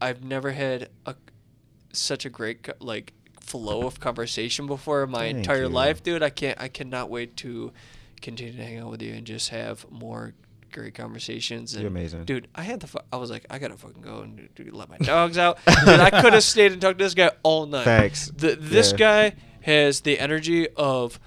I've 0.00 0.22
never 0.24 0.52
had 0.52 0.88
a 1.06 1.14
such 1.92 2.24
a 2.24 2.30
great 2.30 2.62
co- 2.62 2.72
like 2.80 3.12
flow 3.40 3.86
of 3.86 4.00
conversation 4.00 4.66
before 4.66 5.02
in 5.04 5.10
my 5.10 5.18
Thank 5.20 5.38
entire 5.38 5.62
you. 5.62 5.68
life, 5.68 6.02
dude. 6.02 6.22
I 6.22 6.30
can't. 6.30 6.60
I 6.60 6.68
cannot 6.68 7.10
wait 7.10 7.36
to 7.38 7.72
continue 8.20 8.52
to 8.56 8.62
hang 8.64 8.78
out 8.78 8.90
with 8.90 9.02
you 9.02 9.12
and 9.14 9.26
just 9.26 9.48
have 9.50 9.84
more 9.90 10.32
great 10.70 10.94
conversations. 10.94 11.74
And, 11.74 11.82
You're 11.82 11.90
amazing. 11.90 12.24
dude. 12.24 12.48
I 12.54 12.62
had 12.62 12.80
the. 12.80 12.86
Fu- 12.86 12.98
I 13.12 13.16
was 13.16 13.30
like, 13.30 13.44
I 13.50 13.58
gotta 13.58 13.76
fucking 13.76 14.00
go 14.02 14.20
and 14.20 14.48
do, 14.54 14.70
let 14.72 14.88
my 14.88 14.96
dogs 14.98 15.36
out. 15.36 15.58
and 15.66 16.00
I 16.00 16.22
could 16.22 16.32
have 16.32 16.44
stayed 16.44 16.72
and 16.72 16.80
talked 16.80 16.98
to 16.98 17.04
this 17.04 17.14
guy 17.14 17.30
all 17.42 17.66
night. 17.66 17.84
Facts. 17.84 18.30
The, 18.34 18.56
this 18.56 18.92
Yeah. 18.92 18.96
guy 18.96 19.34
has 19.62 20.00
the 20.00 20.18
energy 20.18 20.68
of 20.70 21.20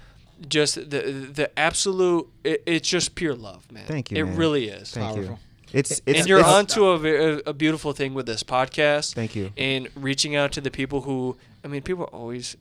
just 0.48 0.74
the 0.76 1.28
the 1.32 1.50
absolute. 1.58 2.28
It, 2.44 2.62
it's 2.66 2.88
just 2.88 3.14
pure 3.14 3.34
love, 3.34 3.70
man. 3.72 3.86
Thank 3.86 4.10
you, 4.10 4.18
It 4.18 4.24
man. 4.26 4.36
really 4.36 4.68
is. 4.68 4.90
Thank 4.90 5.06
Powerful. 5.06 5.22
you. 5.24 5.38
It's 5.72 6.00
it's 6.06 6.20
and 6.20 6.28
you're 6.28 6.38
it's, 6.40 6.48
onto 6.48 6.84
a, 6.86 6.96
a, 6.96 7.36
a 7.46 7.52
beautiful 7.52 7.92
thing 7.92 8.14
with 8.14 8.26
this 8.26 8.42
podcast. 8.42 9.14
Thank 9.14 9.34
you. 9.34 9.50
And 9.56 9.88
reaching 9.96 10.36
out 10.36 10.52
to 10.52 10.60
the 10.60 10.70
people 10.70 11.02
who, 11.02 11.36
I 11.64 11.68
mean, 11.68 11.82
people 11.82 12.04
are 12.04 12.14
always 12.14 12.56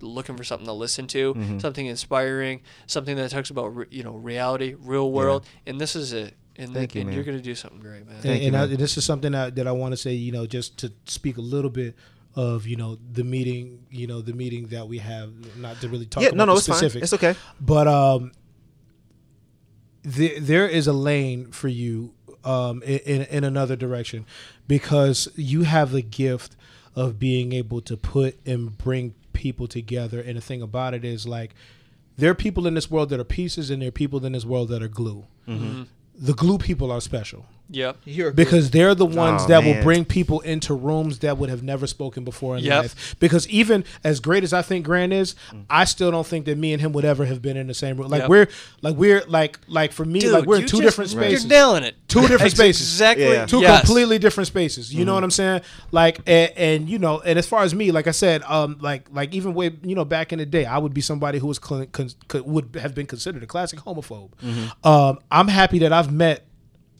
looking 0.00 0.36
for 0.36 0.44
something 0.44 0.66
to 0.66 0.72
listen 0.72 1.06
to, 1.08 1.32
Mm-hmm. 1.34 1.58
something 1.60 1.86
inspiring, 1.86 2.60
something 2.86 3.16
that 3.16 3.30
talks 3.30 3.50
about 3.50 3.74
re- 3.74 3.86
you 3.90 4.02
know 4.02 4.12
reality, 4.12 4.74
real 4.78 5.10
world, 5.10 5.46
and 5.66 5.80
this 5.80 5.96
is 5.96 6.12
it. 6.12 6.34
And, 6.56 6.74
Thank 6.74 6.92
the, 6.92 6.98
you, 6.98 7.00
and 7.02 7.08
man. 7.08 7.14
you're 7.16 7.24
gonna 7.24 7.40
do 7.40 7.54
something 7.54 7.80
great, 7.80 8.06
man. 8.06 8.16
Thank 8.20 8.26
and, 8.26 8.40
you, 8.42 8.46
and 8.48 8.56
I, 8.56 8.66
man. 8.66 8.76
this 8.76 8.98
is 8.98 9.04
something 9.06 9.32
that, 9.32 9.54
that 9.56 9.66
I 9.66 9.72
want 9.72 9.92
to 9.92 9.96
say, 9.96 10.12
you 10.12 10.32
know, 10.32 10.46
just 10.46 10.76
to 10.80 10.92
speak 11.06 11.38
a 11.38 11.40
little 11.40 11.70
bit 11.70 11.94
of, 12.34 12.66
you 12.66 12.76
know, 12.76 12.98
the 13.12 13.24
meeting, 13.24 13.86
you 13.90 14.06
know, 14.06 14.20
the 14.20 14.32
meeting 14.32 14.68
that 14.68 14.88
we 14.88 14.98
have, 14.98 15.30
not 15.58 15.80
to 15.80 15.88
really 15.88 16.06
talk 16.06 16.22
yeah. 16.22 16.30
about 16.30 16.38
No, 16.38 16.44
no, 16.46 16.52
the 16.54 16.72
it's 16.72 16.80
fine. 16.80 17.02
It's 17.02 17.12
okay. 17.12 17.34
but 17.60 17.86
um, 17.88 18.32
the, 20.02 20.38
there 20.38 20.66
is 20.66 20.86
a 20.86 20.92
lane 20.92 21.50
for 21.50 21.68
you 21.68 22.14
um, 22.44 22.82
in, 22.82 22.98
in, 23.00 23.22
in 23.22 23.44
another 23.44 23.76
direction 23.76 24.26
because 24.66 25.28
you 25.36 25.62
have 25.62 25.92
the 25.92 26.02
gift 26.02 26.56
of 26.94 27.18
being 27.18 27.52
able 27.52 27.80
to 27.82 27.96
put 27.96 28.38
and 28.46 28.76
bring 28.78 29.14
people 29.32 29.66
together. 29.66 30.20
And 30.20 30.36
the 30.36 30.40
thing 30.42 30.62
about 30.62 30.94
it 30.94 31.04
is, 31.04 31.26
like, 31.26 31.54
there 32.16 32.30
are 32.30 32.34
people 32.34 32.66
in 32.66 32.74
this 32.74 32.90
world 32.90 33.08
that 33.10 33.20
are 33.20 33.24
pieces, 33.24 33.70
and 33.70 33.80
there 33.82 33.88
are 33.88 33.92
people 33.92 34.24
in 34.24 34.32
this 34.32 34.44
world 34.44 34.68
that 34.68 34.82
are 34.82 34.88
glue. 34.88 35.24
The 36.14 36.34
glue 36.34 36.58
people 36.58 36.92
are 36.92 37.00
special 37.00 37.46
Yep. 37.70 37.96
You're 38.04 38.28
a 38.28 38.32
because 38.34 38.70
they're 38.70 38.94
the 38.94 39.06
ones 39.06 39.42
Oh, 39.44 39.48
that 39.48 39.64
man. 39.64 39.76
will 39.76 39.82
bring 39.82 40.04
people 40.04 40.40
into 40.40 40.74
rooms 40.74 41.20
that 41.20 41.38
would 41.38 41.48
have 41.48 41.62
never 41.62 41.86
spoken 41.86 42.22
before 42.24 42.56
in 42.58 42.64
Yep. 42.64 42.82
life. 42.82 43.16
Because 43.18 43.48
even 43.48 43.84
as 44.04 44.20
great 44.20 44.44
as 44.44 44.52
I 44.52 44.60
think 44.60 44.84
Grant 44.84 45.12
is, 45.12 45.34
I 45.70 45.84
still 45.84 46.10
don't 46.10 46.26
think 46.26 46.44
that 46.46 46.58
me 46.58 46.72
and 46.74 46.82
him 46.82 46.92
would 46.92 47.04
ever 47.06 47.24
have 47.24 47.40
been 47.40 47.56
in 47.56 47.68
the 47.68 47.74
same 47.74 47.96
room. 47.96 48.08
Like 48.08 48.22
Yep. 48.22 48.28
we're 48.30 48.48
like 48.82 48.96
we're 48.96 49.22
like 49.26 49.58
like 49.68 49.92
for 49.92 50.04
me, 50.04 50.20
Dude, 50.20 50.32
like 50.32 50.44
we're 50.44 50.56
in 50.60 50.66
two 50.66 50.78
just- 50.78 50.82
different 50.82 51.12
You're 51.12 51.22
spaces. 51.22 51.46
nailing 51.46 51.84
it. 51.84 51.96
Two 52.08 52.28
different 52.28 52.52
spaces. 52.52 52.82
Exactly. 52.92 53.24
Yeah. 53.32 53.46
Two 53.46 53.60
yes. 53.60 53.80
completely 53.80 54.18
different 54.18 54.48
spaces. 54.48 54.92
You 54.92 55.04
know 55.06 55.14
what 55.14 55.24
I'm 55.24 55.30
saying? 55.30 55.62
Like, 55.92 56.18
and, 56.26 56.52
and 56.56 56.88
you 56.90 56.98
know, 56.98 57.20
and 57.20 57.38
as 57.38 57.46
far 57.46 57.62
as 57.62 57.74
me, 57.74 57.90
like 57.90 58.06
I 58.06 58.10
said, 58.10 58.42
um, 58.42 58.76
like 58.82 59.08
like 59.12 59.32
even 59.34 59.54
way 59.54 59.70
you 59.82 59.94
know 59.94 60.04
back 60.04 60.32
in 60.34 60.38
the 60.38 60.46
day, 60.46 60.66
I 60.66 60.76
would 60.76 60.92
be 60.92 61.00
somebody 61.00 61.38
who 61.38 61.46
was 61.46 61.58
cl- 61.62 61.86
con- 61.86 62.10
co- 62.28 62.42
would 62.42 62.76
have 62.82 62.94
been 62.94 63.06
considered 63.06 63.42
a 63.42 63.46
classic 63.46 63.78
homophobe. 63.80 64.30
Um, 64.84 65.18
I'm 65.30 65.48
happy 65.48 65.78
that 65.78 65.92
I've 65.92 66.12
met 66.12 66.44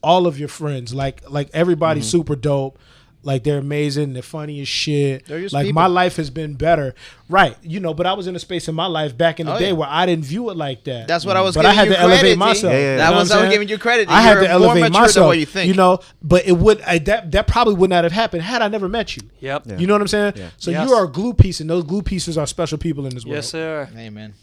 all 0.02 0.26
of 0.26 0.38
your 0.38 0.48
friends. 0.48 0.94
Like 0.94 1.28
like 1.30 1.50
everybody's 1.52 2.04
mm-hmm. 2.04 2.18
super 2.18 2.36
dope. 2.36 2.78
Like 3.24 3.44
they're 3.44 3.58
amazing. 3.58 4.14
They're 4.14 4.22
funny 4.22 4.60
as 4.60 4.66
shit. 4.66 5.26
They're 5.26 5.40
just 5.40 5.54
like 5.54 5.66
people. 5.66 5.80
my 5.80 5.86
life 5.86 6.16
has 6.16 6.28
been 6.28 6.54
better, 6.54 6.92
right? 7.28 7.56
You 7.62 7.78
know, 7.78 7.94
but 7.94 8.04
I 8.04 8.14
was 8.14 8.26
in 8.26 8.34
a 8.34 8.38
space 8.40 8.66
in 8.66 8.74
my 8.74 8.86
life 8.86 9.16
back 9.16 9.38
in 9.38 9.46
the 9.46 9.54
Oh, 9.54 9.58
day 9.60 9.66
yeah. 9.68 9.72
where 9.74 9.88
I 9.88 10.06
didn't 10.06 10.24
view 10.24 10.50
it 10.50 10.56
like 10.56 10.82
that. 10.84 11.06
That's 11.06 11.24
what 11.24 11.36
I 11.36 11.40
was 11.40 11.54
But 11.54 11.64
I 11.64 11.72
had 11.72 11.86
you 11.86 11.94
to 11.94 12.00
elevate 12.00 12.18
credit, 12.18 12.32
T. 12.32 12.38
myself. 12.38 12.72
Yeah, 12.72 12.78
yeah, 12.78 12.84
yeah. 12.84 12.96
That 12.96 13.10
know 13.10 13.18
was 13.18 13.30
what 13.30 13.36
I 13.36 13.38
I'm 13.42 13.46
was 13.46 13.54
giving 13.54 13.68
you 13.68 13.78
credit. 13.78 14.08
I 14.08 14.22
had 14.22 14.32
You're 14.34 14.42
to 14.42 14.48
elevate 14.48 14.92
myself. 14.92 15.26
what 15.28 15.38
you 15.38 15.46
think. 15.46 15.68
You 15.68 15.74
know, 15.74 16.00
but 16.20 16.46
it 16.46 16.52
would 16.58 16.80
I, 16.82 16.98
that 16.98 17.30
that 17.30 17.46
probably 17.46 17.74
would 17.74 17.90
not 17.90 18.02
have 18.02 18.12
happened 18.12 18.42
had 18.42 18.60
I 18.60 18.66
never 18.66 18.88
met 18.88 19.16
you. 19.16 19.22
Yep. 19.38 19.66
Yeah. 19.66 19.78
You 19.78 19.86
know 19.86 19.94
what 19.94 20.00
I'm 20.02 20.08
saying? 20.08 20.32
Yeah. 20.34 20.50
So 20.56 20.72
Yes. 20.72 20.88
you 20.88 20.94
are 20.96 21.04
a 21.04 21.08
glue 21.08 21.32
piece, 21.32 21.60
and 21.60 21.70
those 21.70 21.84
glue 21.84 22.02
pieces 22.02 22.36
are 22.36 22.46
special 22.48 22.76
people 22.76 23.06
in 23.06 23.14
this 23.14 23.24
world. 23.24 23.36
Yes, 23.36 23.48
sir. 23.48 23.88
Amen. 23.96 24.34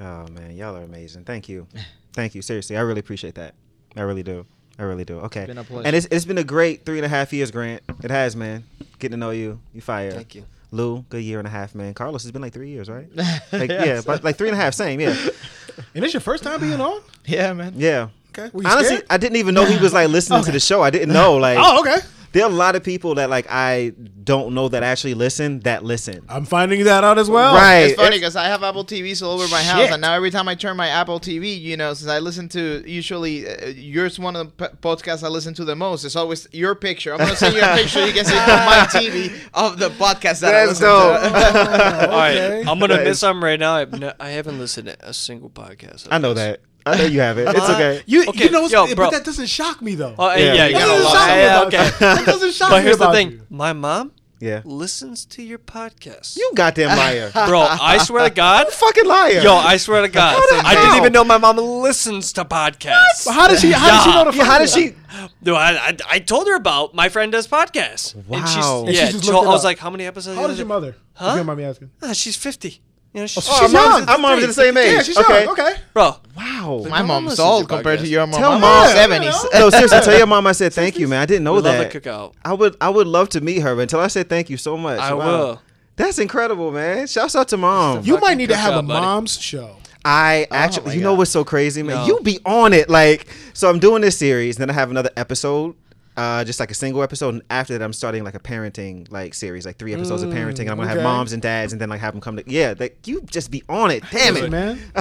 Oh 0.00 0.26
man, 0.28 0.56
y'all 0.56 0.74
are 0.78 0.82
amazing. 0.84 1.24
Thank 1.24 1.50
you, 1.50 1.66
thank 2.14 2.34
you. 2.34 2.40
Seriously, 2.40 2.78
I 2.78 2.80
really 2.80 3.00
appreciate 3.00 3.34
that. 3.34 3.54
I 3.94 4.00
really 4.00 4.22
do. 4.22 4.46
I 4.78 4.82
really 4.84 5.04
do. 5.04 5.18
Okay. 5.20 5.46
been 5.46 5.58
a 5.58 5.64
pleasure. 5.64 5.86
And 5.86 5.94
it's 5.96 6.06
it's 6.10 6.24
been 6.24 6.38
a 6.38 6.44
great 6.44 6.84
three 6.84 6.98
and 6.98 7.06
a 7.06 7.08
half 7.08 7.32
years, 7.32 7.50
Grant. 7.50 7.82
It 8.02 8.10
has, 8.10 8.34
man. 8.36 8.64
Getting 8.98 9.12
to 9.12 9.16
know 9.18 9.30
you. 9.30 9.60
You 9.74 9.80
fire. 9.80 10.12
Thank 10.12 10.34
you. 10.34 10.44
Lou, 10.70 11.04
good 11.10 11.22
year 11.22 11.38
and 11.38 11.46
a 11.46 11.50
half, 11.50 11.74
man. 11.74 11.92
Carlos 11.92 12.24
it's 12.24 12.30
been 12.32 12.40
like 12.40 12.54
three 12.54 12.70
years, 12.70 12.88
right? 12.88 13.06
Like, 13.52 13.68
yeah, 13.68 14.00
but 14.06 14.24
like 14.24 14.36
three 14.38 14.48
and 14.48 14.56
a 14.56 14.60
half, 14.60 14.72
same, 14.72 15.00
yeah, 15.00 15.14
And 15.94 16.02
it's 16.02 16.14
your 16.14 16.22
first 16.22 16.42
time 16.42 16.60
being 16.60 16.80
on? 16.80 17.02
Yeah, 17.26 17.52
man. 17.52 17.74
yeah. 17.76 18.08
Okay. 18.30 18.48
Were 18.54 18.62
you 18.62 18.68
Honestly, 18.68 18.96
scared? 18.96 19.06
I 19.10 19.18
didn't 19.18 19.36
even 19.36 19.54
know 19.54 19.66
he 19.66 19.76
was 19.76 19.92
like 19.92 20.08
listening 20.08 20.42
to 20.44 20.50
the 20.52 20.60
show. 20.70 20.82
I 20.82 20.88
didn't 20.88 21.12
know. 21.12 21.36
Like, 21.36 21.58
Oh, 21.60 21.80
okay. 21.80 21.98
There 22.32 22.44
are 22.44 22.50
a 22.50 22.54
lot 22.54 22.76
of 22.76 22.82
people 22.82 23.14
that 23.16 23.28
like 23.30 23.46
I 23.50 23.92
don't 24.24 24.54
know 24.54 24.68
that 24.68 24.82
actually 24.82 25.14
listen 25.14 25.60
that 25.60 25.84
listen. 25.84 26.24
I'm 26.28 26.44
finding 26.44 26.84
that 26.84 27.04
out 27.04 27.18
as 27.18 27.28
well. 27.28 27.54
Right. 27.54 27.80
It's 27.90 27.94
funny 28.00 28.16
because 28.16 28.36
I 28.36 28.44
have 28.46 28.62
Apple 28.62 28.84
TVs 28.84 29.22
all 29.22 29.32
over 29.32 29.46
my 29.48 29.62
house, 29.62 29.90
and 29.90 30.00
now 30.00 30.14
every 30.14 30.30
time 30.30 30.48
I 30.48 30.54
turn 30.54 30.76
my 30.76 30.88
Apple 30.88 31.20
TV, 31.20 31.60
you 31.60 31.76
know, 31.76 31.92
since 31.94 32.10
I 32.10 32.18
listen 32.20 32.48
to 32.50 32.82
usually 32.86 33.46
uh, 33.48 33.66
yours 33.68 34.18
one 34.18 34.36
of 34.36 34.56
the 34.56 34.68
p- 34.68 34.76
podcasts 34.76 35.22
I 35.22 35.28
listen 35.28 35.54
to 35.54 35.64
the 35.64 35.76
most. 35.76 36.04
It's 36.04 36.16
always 36.16 36.48
your 36.52 36.74
picture. 36.74 37.12
I'm 37.12 37.18
gonna 37.18 37.36
send 37.36 37.54
you 37.54 37.62
a 37.62 37.76
picture. 37.76 38.06
You 38.06 38.12
can 38.12 38.24
see 38.24 38.32
from 38.36 38.46
my 38.64 38.86
TV 38.90 39.32
of 39.54 39.78
the 39.78 39.90
podcast 39.90 40.40
that 40.40 40.54
I 40.54 40.66
That's 40.66 40.80
listen 40.80 40.86
to. 40.86 40.92
All 42.12 42.18
right, 42.18 42.36
Okay. 42.36 42.60
I'm 42.70 42.78
gonna 42.78 42.96
miss 42.98 43.08
is- 43.08 43.18
something 43.20 43.42
right 43.42 43.58
now. 43.60 43.74
I've 43.74 43.92
ne- 43.98 44.12
I 44.18 44.30
haven't 44.30 44.58
listened 44.58 44.88
to 44.88 44.96
a 45.08 45.12
single 45.12 45.50
podcast. 45.50 46.06
of 46.06 46.12
I 46.12 46.18
know 46.18 46.34
this. 46.34 46.44
that. 46.44 46.60
I 46.84 46.96
know 46.98 47.04
you 47.04 47.20
have 47.20 47.38
it. 47.38 47.48
It's 47.48 47.58
Uh, 47.60 47.72
okay. 47.74 48.02
You, 48.06 48.24
Okay, 48.28 48.44
you 48.44 48.50
know, 48.50 48.62
what's- 48.62 48.72
yo, 48.72 48.86
but 48.88 48.96
bro. 48.96 49.10
that 49.10 49.24
doesn't 49.24 49.46
shock 49.46 49.80
me 49.82 49.94
though. 49.94 50.14
Oh, 50.18 50.34
Yeah. 50.34 50.52
yeah, 50.54 50.66
you 50.66 50.74
that 50.74 50.80
got 50.80 50.82
a 50.82 51.02
doesn't 51.02 51.04
lot. 51.04 51.28
me 51.28 51.34
Yeah, 51.42 51.56
about 51.62 51.66
okay. 51.74 51.84
you. 51.86 51.92
That 52.00 52.26
doesn't 52.26 52.52
shock 52.54 52.68
me. 52.70 52.74
But 52.74 52.78
me 52.78 52.84
here's 52.84 52.96
the 52.98 53.04
about 53.04 53.14
thing: 53.14 53.30
you. 53.32 53.46
my 53.50 53.72
mom 53.72 54.12
Yeah. 54.40 54.60
listens 54.64 55.24
to 55.26 55.42
your 55.42 55.58
podcast. 55.58 56.36
You 56.36 56.50
goddamn 56.56 56.96
liar. 57.04 57.30
bro, 57.46 57.60
I 57.60 57.98
swear 57.98 58.24
to 58.28 58.34
God, 58.34 58.68
fucking 58.72 59.06
liar. 59.06 59.40
yo, 59.42 59.54
I 59.54 59.76
swear 59.76 60.02
to 60.02 60.08
God, 60.08 60.34
the 60.50 60.56
I 60.66 60.74
didn't 60.74 60.86
hell? 60.88 60.96
even 60.96 61.12
know 61.12 61.22
my 61.24 61.38
mom 61.38 61.56
listens 61.58 62.32
to 62.32 62.44
podcasts. 62.44 63.24
But 63.26 63.32
how 63.34 63.46
did 63.48 63.60
she? 63.60 63.70
How 63.70 63.90
did 63.92 64.02
she 64.02 64.10
know 64.16 64.30
the? 64.30 64.36
Yeah, 64.36 64.44
how 64.44 64.58
did 64.58 64.68
she? 64.70 64.94
No, 65.42 65.54
I, 65.54 65.88
I, 65.88 65.96
I 66.10 66.18
told 66.18 66.48
her 66.48 66.56
about 66.56 66.94
my 66.94 67.08
friend 67.10 67.30
does 67.30 67.46
podcasts. 67.46 68.14
And 68.14 68.26
Wow. 68.28 68.46
she's, 68.46 68.64
And 68.66 68.88
she 68.88 68.94
yeah, 68.94 69.10
just 69.10 69.24
so 69.24 69.32
looked 69.32 69.44
it 69.44 69.48
I 69.48 69.52
was 69.52 69.60
up. 69.60 69.64
like, 69.64 69.78
how 69.78 69.90
many 69.90 70.06
episodes? 70.06 70.36
How 70.36 70.42
old 70.42 70.50
is 70.52 70.58
your 70.58 70.66
mother? 70.66 70.96
Huh? 71.14 71.26
If 71.26 71.30
you 71.32 71.36
don't 71.40 71.46
mind 71.46 71.58
me 71.58 71.64
asking. 71.64 71.90
Ah, 72.02 72.12
she's 72.14 72.34
50. 72.34 72.80
You 73.14 73.20
know, 73.20 73.24
oh, 73.24 73.26
she's, 73.26 73.48
Oh, 73.48 73.52
Our 73.52 73.60
She's 73.64 73.72
moms, 73.72 73.98
young. 74.00 74.08
our 74.08 74.18
moms 74.18 74.42
are 74.42 74.46
the 74.46 74.52
same 74.54 74.76
age. 74.78 74.92
Yeah, 74.92 75.02
she's 75.02 75.18
okay. 75.18 75.44
young. 75.44 75.52
Okay. 75.52 75.74
bro. 75.92 76.16
Wow. 76.36 76.86
My 76.88 77.02
mom 77.02 77.24
mom's 77.24 77.38
old 77.38 77.68
compared 77.68 78.00
to 78.00 78.06
your 78.06 78.26
mom. 78.26 78.40
Tell 78.40 78.52
My 78.52 78.58
mom. 78.58 78.60
mom's 78.60 78.92
seventies. 78.92 79.46
no, 79.52 79.68
seriously, 79.70 80.00
tell 80.00 80.16
your 80.16 80.26
mom 80.26 80.46
I 80.46 80.52
said 80.52 80.72
thank 80.80 80.98
you, 80.98 81.08
man. 81.08 81.20
I 81.20 81.26
didn't 81.26 81.44
know 81.44 81.52
We 81.54 81.60
love 81.60 81.76
that. 81.76 81.90
the 81.92 82.00
cookout. 82.00 82.32
I 82.44 82.54
would 82.54 82.76
I 82.80 82.88
would 82.88 83.06
love 83.06 83.28
to 83.30 83.40
meet 83.42 83.58
her 83.60 83.78
until 83.80 84.00
I 84.00 84.06
said 84.06 84.28
thank 84.30 84.48
you 84.48 84.56
so 84.56 84.76
much. 84.78 84.98
I 84.98 85.12
Wow. 85.12 85.26
will. 85.26 85.62
That's 85.96 86.18
incredible, 86.18 86.72
man. 86.72 87.06
Shouts 87.06 87.36
out 87.36 87.48
to 87.48 87.58
mom. 87.58 88.02
You 88.04 88.18
might 88.18 88.38
need 88.38 88.48
to 88.48 88.56
have 88.56 88.74
a 88.76 88.82
buddy. 88.82 89.04
mom's 89.04 89.38
show. 89.38 89.76
I 90.06 90.46
oh 90.50 90.54
my 90.54 90.56
actually, 90.60 90.94
you 90.96 91.02
know 91.02 91.12
God. 91.12 91.18
what's 91.18 91.30
so 91.30 91.44
crazy, 91.44 91.82
man? 91.82 91.96
No. 91.96 92.06
You 92.06 92.20
be 92.20 92.40
on 92.46 92.72
it, 92.72 92.88
like. 92.88 93.28
So 93.52 93.68
I'm 93.68 93.78
doing 93.78 94.00
this 94.02 94.16
series, 94.18 94.56
then 94.56 94.70
I 94.70 94.72
have 94.72 94.90
another 94.90 95.10
episode, 95.18 95.74
uh, 96.16 96.44
just 96.44 96.60
like 96.60 96.70
a 96.70 96.74
single 96.74 97.02
episode, 97.02 97.34
and 97.34 97.42
after 97.50 97.76
that, 97.76 97.84
I'm 97.84 97.92
starting 97.92 98.22
like 98.24 98.34
a 98.34 98.38
parenting 98.40 99.10
like 99.10 99.34
series, 99.34 99.64
like 99.64 99.76
three 99.78 99.94
episodes 99.94 100.22
of 100.22 100.30
parenting. 100.30 100.60
And 100.60 100.70
I'm 100.70 100.76
gonna 100.76 100.90
okay. 100.90 100.94
have 101.00 101.02
moms 101.02 101.32
and 101.32 101.40
dads, 101.42 101.72
and 101.72 101.80
then 101.80 101.88
like 101.88 102.00
have 102.00 102.12
them 102.14 102.20
come 102.20 102.36
to. 102.36 102.44
Yeah, 102.46 102.74
like 102.78 103.06
you 103.06 103.22
just 103.22 103.50
be 103.50 103.62
on 103.68 103.90
it. 103.90 104.02
Damn 104.10 104.34
Hey, 104.36 104.44
it, 104.44 104.50
man. 104.50 104.78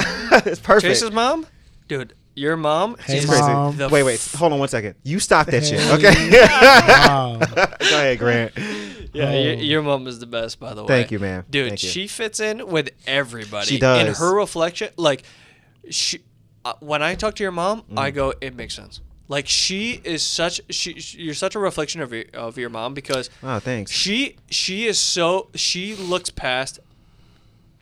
it's 0.45 0.59
perfect. 0.61 0.83
Chase's 0.89 1.11
mom, 1.11 1.45
dude. 1.87 2.13
Your 2.33 2.55
mom 2.55 2.95
Hey, 3.05 3.17
is 3.17 3.25
Crazy. 3.25 3.41
Mom. 3.41 3.77
Wait, 3.77 4.03
wait, 4.03 4.31
hold 4.37 4.53
on 4.53 4.59
one 4.59 4.69
second. 4.69 4.95
You 5.03 5.19
stop 5.19 5.47
that 5.47 5.65
shit, 5.65 5.81
okay? 5.91 6.29
Wow. 6.87 7.39
Go 7.55 7.61
ahead, 7.81 8.19
Grant. 8.19 8.53
Yeah, 9.13 9.25
Oh. 9.31 9.41
your, 9.41 9.53
your 9.55 9.81
mom 9.81 10.07
is 10.07 10.19
the 10.19 10.25
best, 10.27 10.57
by 10.57 10.73
the 10.73 10.83
way. 10.83 10.87
Thank 10.87 11.11
you, 11.11 11.19
man. 11.19 11.43
Dude, 11.49 11.67
Thank 11.67 11.83
you. 11.83 11.89
she 11.89 12.07
fits 12.07 12.39
in 12.39 12.67
with 12.67 12.91
everybody. 13.05 13.67
She 13.67 13.79
does. 13.79 14.07
And 14.07 14.15
her 14.15 14.33
reflection, 14.33 14.91
like, 14.95 15.23
she. 15.89 16.19
Uh, 16.63 16.71
when 16.79 17.03
I 17.03 17.15
talk 17.15 17.35
to 17.35 17.43
your 17.43 17.51
mom, 17.51 17.81
Mm. 17.91 17.99
I 17.99 18.11
go, 18.11 18.33
it 18.39 18.55
makes 18.55 18.75
sense. 18.75 19.01
Like 19.31 19.47
she 19.47 20.01
is 20.03 20.23
such 20.23 20.59
she, 20.69 20.99
she- 20.99 21.19
you're 21.21 21.33
such 21.33 21.55
a 21.55 21.59
reflection 21.59 22.01
of 22.01 22.11
your 22.11 22.25
of 22.33 22.57
your 22.57 22.69
mom 22.69 22.93
because 22.93 23.29
Oh, 23.41 23.59
thanks. 23.59 23.89
she 23.89 24.35
she 24.49 24.87
is 24.87 24.99
so 24.99 25.47
she 25.55 25.95
looks 25.95 26.29
past 26.29 26.79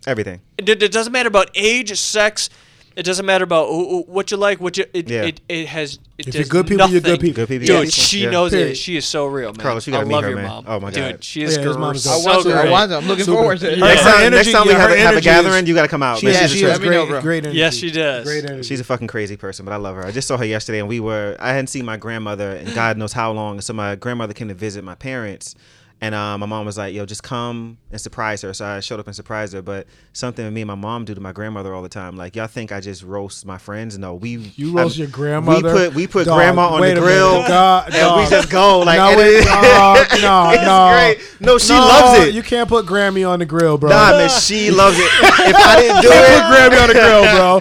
Everything. 0.06 0.42
it, 0.60 0.70
it 0.70 0.92
doesn't 0.92 1.12
matter 1.12 1.28
about 1.28 1.50
age, 1.56 1.92
sex. 2.00 2.52
It 2.96 3.04
doesn't 3.04 3.26
matter 3.26 3.44
about 3.44 3.68
who- 3.70 3.90
who- 3.90 4.04
what 4.08 4.30
you 4.32 4.38
like, 4.38 4.60
what 4.60 4.78
you. 4.78 4.86
It, 4.94 5.10
Yeah. 5.10 5.24
it, 5.24 5.40
it 5.48 5.68
has. 5.68 6.00
It 6.18 6.28
If 6.28 6.36
you're 6.36 6.44
good 6.44 6.68
people, 6.68 6.90
you're 6.90 7.00
good 7.00 7.20
people. 7.22 7.36
Good 7.46 7.48
people. 7.48 7.68
Dude, 7.68 7.86
Yeah. 7.86 7.90
she 7.90 8.24
Yeah. 8.24 8.30
knows 8.32 8.52
Period. 8.52 8.72
it. 8.72 8.76
She 8.78 8.98
is 8.98 9.06
so 9.06 9.26
real, 9.26 9.50
man. 9.54 9.56
Carlos, 9.62 9.88
you 9.88 9.92
gotta 9.94 10.06
I 10.06 10.08
meet 10.10 10.14
love 10.16 10.24
her, 10.24 10.30
your 10.32 10.40
man. 10.40 10.48
mom. 10.48 10.66
Oh, 10.68 10.80
my 10.82 10.90
Dude, 10.92 11.12
God. 11.14 11.24
she 11.24 11.44
is 11.44 11.56
Yeah, 11.56 11.64
his 11.64 11.76
gr- 11.76 11.80
mom 11.80 11.96
is 11.96 12.04
so 12.04 12.10
I 12.10 12.14
awesome. 12.16 12.26
want 12.32 12.44
to. 12.44 12.50
I 12.58 12.62
great. 12.64 12.72
want 12.72 12.92
to. 12.92 12.98
I'm 12.98 13.08
looking 13.08 13.24
Super. 13.26 13.38
forward 13.38 13.60
to 13.62 13.72
it. 13.72 13.78
Yeah. 13.78 13.86
Next 13.86 14.02
time, 14.02 14.14
energy- 14.22 14.36
next 14.36 14.52
time 14.52 14.68
we 14.68 14.74
yeah, 14.74 14.80
have, 14.80 14.92
a, 14.92 14.98
have 15.00 15.16
a 15.18 15.22
gathering, 15.22 15.64
is- 15.64 15.70
you 15.70 15.76
got 15.76 15.84
to 15.84 15.88
come 15.88 16.04
out. 16.04 16.18
She, 16.20 16.26
man. 16.26 16.36
yeah, 16.36 16.48
She's 16.48 16.60
she 16.60 16.66
a 16.66 16.70
has 16.72 16.80
trip. 16.80 16.92
Know, 16.92 17.06
great, 17.06 17.22
great 17.24 17.44
energy. 17.46 17.58
Yes, 17.60 17.76
she 17.78 17.92
does. 17.92 18.26
Great 18.26 18.44
energy. 18.44 18.68
She's 18.68 18.80
a 18.82 18.84
fucking 18.84 19.08
crazy 19.08 19.38
person, 19.38 19.64
but 19.66 19.72
I 19.72 19.78
love 19.78 19.96
her. 19.96 20.06
I 20.06 20.12
just 20.12 20.28
saw 20.28 20.36
her 20.38 20.46
yesterday, 20.46 20.80
and 20.80 20.90
we 20.90 21.00
were. 21.00 21.38
I 21.40 21.50
hadn't 21.50 21.68
seen 21.68 21.86
my 21.86 21.96
grandmother 21.96 22.54
in 22.56 22.74
God 22.74 22.98
knows 22.98 23.14
how 23.14 23.32
long, 23.32 23.62
so 23.62 23.72
my 23.72 23.96
grandmother 23.96 24.34
came 24.34 24.50
to 24.50 24.54
visit 24.54 24.84
my 24.84 24.96
parents, 24.96 25.56
And 26.02 26.16
um, 26.16 26.40
my 26.40 26.46
mom 26.46 26.66
was 26.66 26.78
like, 26.78 26.94
"Yo, 26.94 27.06
just 27.06 27.24
come 27.24 27.78
and 27.92 28.00
surprise 28.00 28.42
her." 28.44 28.54
So 28.54 28.66
I 28.66 28.80
showed 28.80 29.02
up 29.02 29.08
and 29.08 29.16
surprised 29.16 29.52
her. 29.54 29.62
But 29.62 29.86
something 30.14 30.46
that 30.46 30.52
me 30.52 30.62
and 30.62 30.68
my 30.70 30.76
mom 30.76 31.04
do 31.04 31.14
to 31.14 31.20
my 31.20 31.34
grandmother 31.34 31.74
all 31.76 31.82
the 31.82 31.90
time, 31.90 32.16
like 32.16 32.38
y'all 32.38 32.48
think 32.48 32.72
I 32.72 32.80
just 32.80 33.04
roast 33.04 33.46
my 33.46 33.58
friends? 33.58 33.98
No, 33.98 34.16
we 34.16 34.38
You 34.56 34.78
roast 34.78 34.96
I'm- 34.96 35.00
your 35.02 35.08
grandmother. 35.10 35.74
We 35.74 35.80
put 35.88 35.94
we 35.96 36.08
put 36.08 36.26
Dog, 36.28 36.38
grandma 36.38 36.70
on 36.70 36.80
the 36.84 36.94
grill, 36.96 37.42
minute. 37.42 37.50
And 37.86 37.94
dog. 37.94 38.20
we 38.24 38.30
just 38.30 38.50
go 38.50 38.80
like. 38.80 38.98
no, 38.98 39.20
it, 39.20 39.44
dog, 39.44 39.98
no, 40.22 40.50
it's 40.52 40.64
no. 40.64 40.90
great. 40.94 41.42
No, 41.42 41.58
she 41.58 41.74
No, 41.74 41.80
loves 41.80 42.20
it. 42.28 42.34
You 42.34 42.44
can't 42.44 42.70
put 42.70 42.86
Grammy 42.86 43.30
on 43.30 43.40
the 43.40 43.46
grill, 43.46 43.78
bro. 43.78 43.90
Nah, 43.90 44.12
man, 44.12 44.30
she 44.30 44.72
loves 44.82 44.98
it. 44.98 45.04
If 45.04 45.56
I 45.58 45.82
didn't 45.82 46.02
do 46.02 46.08
it, 46.10 46.44
put 46.44 46.56
Grammy 46.56 46.82
on 46.82 46.88
the 46.88 46.94
grill, 46.94 47.24
bro. 47.24 47.60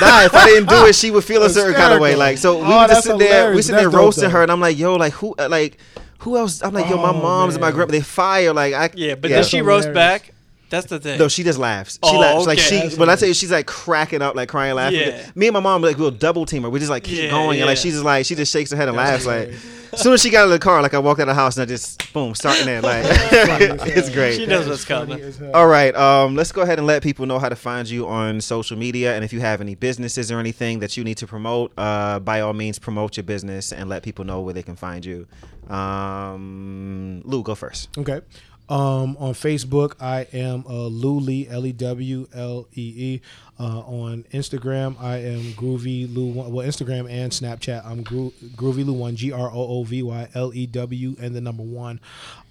nah, 0.00 0.22
if 0.24 0.32
I 0.34 0.46
didn't 0.46 0.68
do 0.68 0.86
it, 0.86 0.94
she 0.94 1.10
would 1.10 1.24
feel 1.24 1.42
a 1.42 1.50
certain 1.50 1.74
kind 1.74 1.92
of 1.92 1.98
way. 2.00 2.14
Like, 2.14 2.38
so 2.38 2.58
we 2.58 2.62
Oh, 2.66 2.86
just 2.86 3.02
sit 3.04 3.18
there, 3.18 3.52
we 3.52 3.62
sit 3.62 3.72
there 3.72 3.82
That's 3.82 3.92
dope, 3.92 4.00
roasting 4.00 4.24
though. 4.24 4.30
her, 4.30 4.42
and 4.44 4.52
I'm 4.52 4.60
like, 4.60 4.78
yo, 4.78 4.94
like 4.94 5.12
who, 5.14 5.34
uh, 5.40 5.48
like 5.50 5.78
who 6.24 6.36
else? 6.36 6.62
I'm 6.62 6.74
like, 6.74 6.88
yo, 6.90 6.96
my 6.96 7.10
Oh, 7.10 7.12
mom's 7.22 7.54
and 7.54 7.60
my 7.60 7.68
man. 7.68 7.74
grandma, 7.76 7.92
they 7.92 8.00
fire. 8.00 8.52
Like, 8.52 8.74
I 8.74 8.90
Yeah, 8.94 9.14
but 9.14 9.30
yeah. 9.30 9.36
does 9.38 9.48
she 9.48 9.62
roast 9.62 9.86
hilarious. 9.88 9.94
back? 10.22 10.30
That's 10.70 10.86
the 10.86 10.98
thing. 10.98 11.18
No, 11.18 11.28
she 11.28 11.44
just 11.44 11.58
laughs. 11.58 12.00
She 12.04 12.10
Oh, 12.16 12.18
laughs. 12.18 12.46
Like 12.46 12.58
okay. 12.58 12.66
she, 12.68 12.76
That's 12.80 12.96
when 12.98 13.08
I 13.08 13.14
tell 13.16 13.28
you, 13.28 13.34
she's 13.34 13.52
like 13.52 13.66
cracking 13.66 14.22
up, 14.22 14.34
like 14.34 14.48
crying, 14.48 14.74
laughing. 14.74 14.98
Yeah. 14.98 15.30
Me 15.36 15.46
and 15.46 15.54
my 15.54 15.60
mom, 15.60 15.82
like 15.82 15.98
we'll 15.98 16.10
double 16.10 16.46
team 16.46 16.62
her. 16.64 16.70
We 16.70 16.80
just 16.80 16.90
like 16.90 17.04
keep 17.04 17.22
Yeah, 17.24 17.30
going, 17.30 17.60
and 17.60 17.66
like 17.66 17.76
yeah. 17.76 17.82
she's 17.82 17.92
just 17.92 18.04
like 18.04 18.26
she 18.26 18.34
just 18.34 18.52
shakes 18.52 18.70
her 18.72 18.76
head 18.76 18.88
and 18.88 18.98
That's 18.98 19.24
laughs. 19.24 19.50
Like 19.52 19.54
as 19.92 20.00
soon 20.00 20.14
as 20.14 20.22
she 20.22 20.30
got 20.30 20.40
out 20.40 20.44
of 20.46 20.50
the 20.50 20.58
car, 20.58 20.82
like 20.82 20.92
I 20.94 20.98
walked 20.98 21.20
out 21.20 21.28
of 21.28 21.36
the 21.36 21.40
house 21.40 21.56
and 21.56 21.62
I 21.62 21.66
just 21.66 22.12
boom, 22.12 22.34
starting 22.34 22.66
there. 22.66 22.80
Like 22.80 23.04
it's 23.08 24.10
great. 24.10 24.36
She 24.36 24.46
knows 24.46 24.66
what's 24.66 24.84
coming. 24.84 25.22
All 25.54 25.68
right, 25.68 25.94
um, 25.94 26.34
let's 26.34 26.50
go 26.50 26.62
ahead 26.62 26.78
and 26.78 26.86
let 26.86 27.02
people 27.04 27.26
know 27.26 27.38
how 27.38 27.48
to 27.50 27.56
find 27.56 27.88
you 27.88 28.08
on 28.08 28.40
social 28.40 28.76
media, 28.76 29.14
and 29.14 29.24
if 29.24 29.32
you 29.32 29.40
have 29.40 29.60
any 29.60 29.76
businesses 29.76 30.32
or 30.32 30.40
anything 30.40 30.80
that 30.80 30.96
you 30.96 31.04
need 31.04 31.18
to 31.18 31.26
promote, 31.28 31.72
uh, 31.78 32.18
by 32.18 32.40
all 32.40 32.52
means, 32.54 32.80
promote 32.80 33.16
your 33.16 33.24
business 33.24 33.70
and 33.70 33.88
let 33.88 34.02
people 34.02 34.24
know 34.24 34.40
where 34.40 34.54
they 34.54 34.62
can 34.62 34.74
find 34.74 35.04
you. 35.04 35.28
Um, 35.70 37.22
Lou, 37.24 37.42
go 37.42 37.54
first. 37.54 37.96
Okay. 37.96 38.20
Um, 38.66 39.18
on 39.18 39.34
Facebook, 39.34 39.94
I 40.00 40.26
am 40.32 40.60
uh, 40.66 40.88
Luli 40.88 41.50
L 41.50 41.66
E 41.66 41.72
W 41.72 42.26
L 42.32 42.66
E 42.72 42.94
E. 42.96 43.20
Uh, 43.60 43.80
on 43.80 44.24
Instagram, 44.32 44.98
I 45.00 45.18
am 45.18 45.52
Groovy 45.52 46.12
Lou. 46.12 46.26
One, 46.32 46.50
well, 46.50 46.66
Instagram 46.66 47.08
and 47.10 47.30
Snapchat, 47.30 47.84
I'm 47.84 48.02
Gro- 48.02 48.32
Groovy 48.56 48.86
Lou 48.86 48.94
One. 48.94 49.16
G 49.16 49.32
R 49.32 49.50
O 49.50 49.52
O 49.54 49.84
V 49.84 50.02
Y 50.02 50.28
L 50.34 50.52
E 50.54 50.66
W 50.66 51.14
and 51.20 51.36
the 51.36 51.42
number 51.42 51.62
one. 51.62 52.00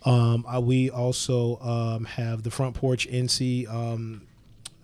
Um, 0.05 0.45
I, 0.47 0.59
we 0.59 0.91
also 0.91 1.57
um, 1.59 2.05
have 2.05 2.43
the 2.43 2.51
front 2.51 2.75
porch 2.75 3.07
NC. 3.09 3.67
Um, 3.73 4.21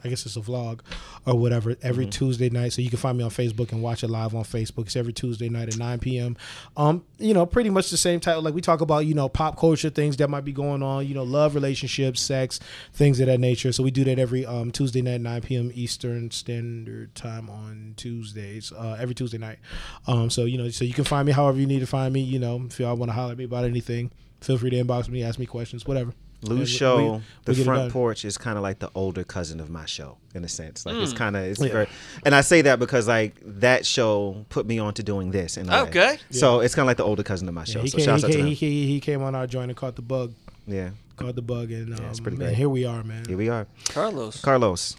I 0.04 0.08
guess 0.10 0.26
it's 0.26 0.38
a 0.38 0.42
vlog 0.42 0.82
or 1.26 1.36
whatever 1.36 1.76
every 1.82 2.06
Tuesday 2.06 2.50
night. 2.50 2.74
So 2.74 2.82
you 2.82 2.90
can 2.90 3.00
find 3.00 3.18
me 3.18 3.24
on 3.24 3.30
Facebook 3.30 3.72
and 3.72 3.82
watch 3.82 4.04
it 4.04 4.10
live 4.10 4.34
on 4.34 4.44
Facebook. 4.44 4.86
It's 4.86 4.96
every 4.96 5.14
Tuesday 5.14 5.50
night 5.50 5.70
at 5.70 5.78
9 5.78 6.00
p.m. 6.00 6.38
Um, 6.78 7.04
you 7.18 7.34
know, 7.34 7.46
pretty 7.46 7.70
much 7.70 7.90
the 7.90 7.98
same 7.98 8.20
title. 8.20 8.42
Like 8.42 8.54
we 8.54 8.62
talk 8.62 8.82
about, 8.82 9.06
you 9.06 9.14
know, 9.14 9.30
pop 9.30 9.58
culture 9.60 9.90
things 9.90 10.18
that 10.18 10.30
might 10.30 10.46
be 10.46 10.54
going 10.54 10.82
on, 10.82 11.06
you 11.06 11.14
know, 11.14 11.24
love, 11.24 11.56
relationships, 11.56 12.22
sex, 12.22 12.60
things 12.94 13.20
of 13.20 13.28
that 13.28 13.40
nature. 13.40 13.72
So 13.72 13.84
we 13.84 13.92
do 13.92 14.04
that 14.06 14.20
every 14.20 14.46
um, 14.46 14.72
Tuesday 14.72 15.02
night, 15.02 15.22
9 15.22 15.42
p.m. 15.42 15.72
Eastern 15.74 16.32
Standard 16.32 17.14
Time 17.16 17.50
on 17.50 17.94
Tuesdays, 17.98 18.72
uh, 18.72 18.98
every 19.00 19.16
Tuesday 19.16 19.38
night. 19.38 19.60
Um, 20.08 20.30
so, 20.30 20.46
you 20.46 20.58
know, 20.58 20.70
so 20.70 20.86
you 20.86 20.94
can 20.94 21.04
find 21.04 21.26
me 21.26 21.34
however 21.34 21.60
you 21.60 21.68
need 21.68 21.80
to 21.80 21.88
find 21.88 22.14
me. 22.14 22.22
You 22.22 22.40
know, 22.40 22.64
if 22.66 22.80
y'all 22.80 22.96
want 22.96 23.10
to 23.10 23.14
holler 23.14 23.34
at 23.34 23.38
me 23.38 23.44
about 23.44 23.66
anything, 23.66 24.12
feel 24.42 24.58
free 24.58 24.70
to 24.70 24.84
inbox 24.84 25.10
me, 25.10 25.24
ask 25.24 25.40
me 25.40 25.46
questions, 25.46 25.86
whatever. 25.86 26.14
Lou's 26.42 26.52
We- 26.58 26.60
we- 26.60 26.66
show, 26.68 27.12
we 27.16 27.22
the 27.46 27.54
get 27.54 27.62
it 27.62 27.66
front 27.66 27.92
porch, 27.92 28.24
is 28.24 28.38
kind 28.38 28.58
of 28.58 28.64
like 28.64 28.80
the 28.80 28.90
older 28.96 29.24
cousin 29.26 29.60
of 29.60 29.70
my 29.70 29.86
show 29.86 30.18
in 30.34 30.44
a 30.46 30.48
sense. 30.48 30.86
Like 30.86 30.96
it's 30.96 31.12
kind 31.14 31.36
of 31.36 31.44
it's 31.44 31.60
Hmm. 31.60 31.66
Yeah. 31.66 31.72
very, 31.74 31.88
and 32.24 32.34
I 32.34 32.42
say 32.42 32.62
that 32.62 32.80
because 32.80 33.08
like 33.08 33.36
that 33.60 33.86
show 33.86 34.46
put 34.50 34.66
me 34.66 34.80
on 34.80 34.94
to 34.94 35.04
doing 35.04 35.32
this. 35.32 35.58
In 35.58 35.68
a 35.68 35.72
way. 35.84 35.90
Okay. 35.90 36.18
so 36.32 36.62
it's 36.62 36.74
kind 36.76 36.84
of 36.84 36.88
like 36.88 36.98
the 36.98 37.04
older 37.04 37.24
cousin 37.24 37.48
of 37.50 37.54
my 37.54 37.66
show. 37.66 37.80
Yeah, 37.80 37.84
he, 37.84 37.90
so 37.90 37.98
came, 37.98 38.06
shouts 38.06 38.22
he, 38.22 38.26
out 38.28 38.32
came, 38.32 38.40
them. 38.42 38.48
he, 38.48 38.54
he, 38.56 38.88
he 38.88 39.00
came 39.02 39.22
on 39.22 39.36
our 39.36 39.48
joint 39.48 39.70
and 39.70 39.76
caught 39.78 39.96
the 39.98 40.02
bug. 40.02 40.34
yeah, 40.66 40.92
Caught 41.18 41.36
the 41.36 41.42
bug, 41.42 41.72
and 41.72 42.00
um, 42.00 42.06
it's 42.06 42.22
pretty 42.22 42.38
man, 42.38 42.48
great. 42.50 42.58
here 42.58 42.70
we 42.70 42.86
are, 42.86 43.04
man. 43.04 43.26
here 43.28 43.36
we 43.38 43.50
are. 43.50 43.68
Carlos. 43.90 44.40
Carlos, 44.42 44.96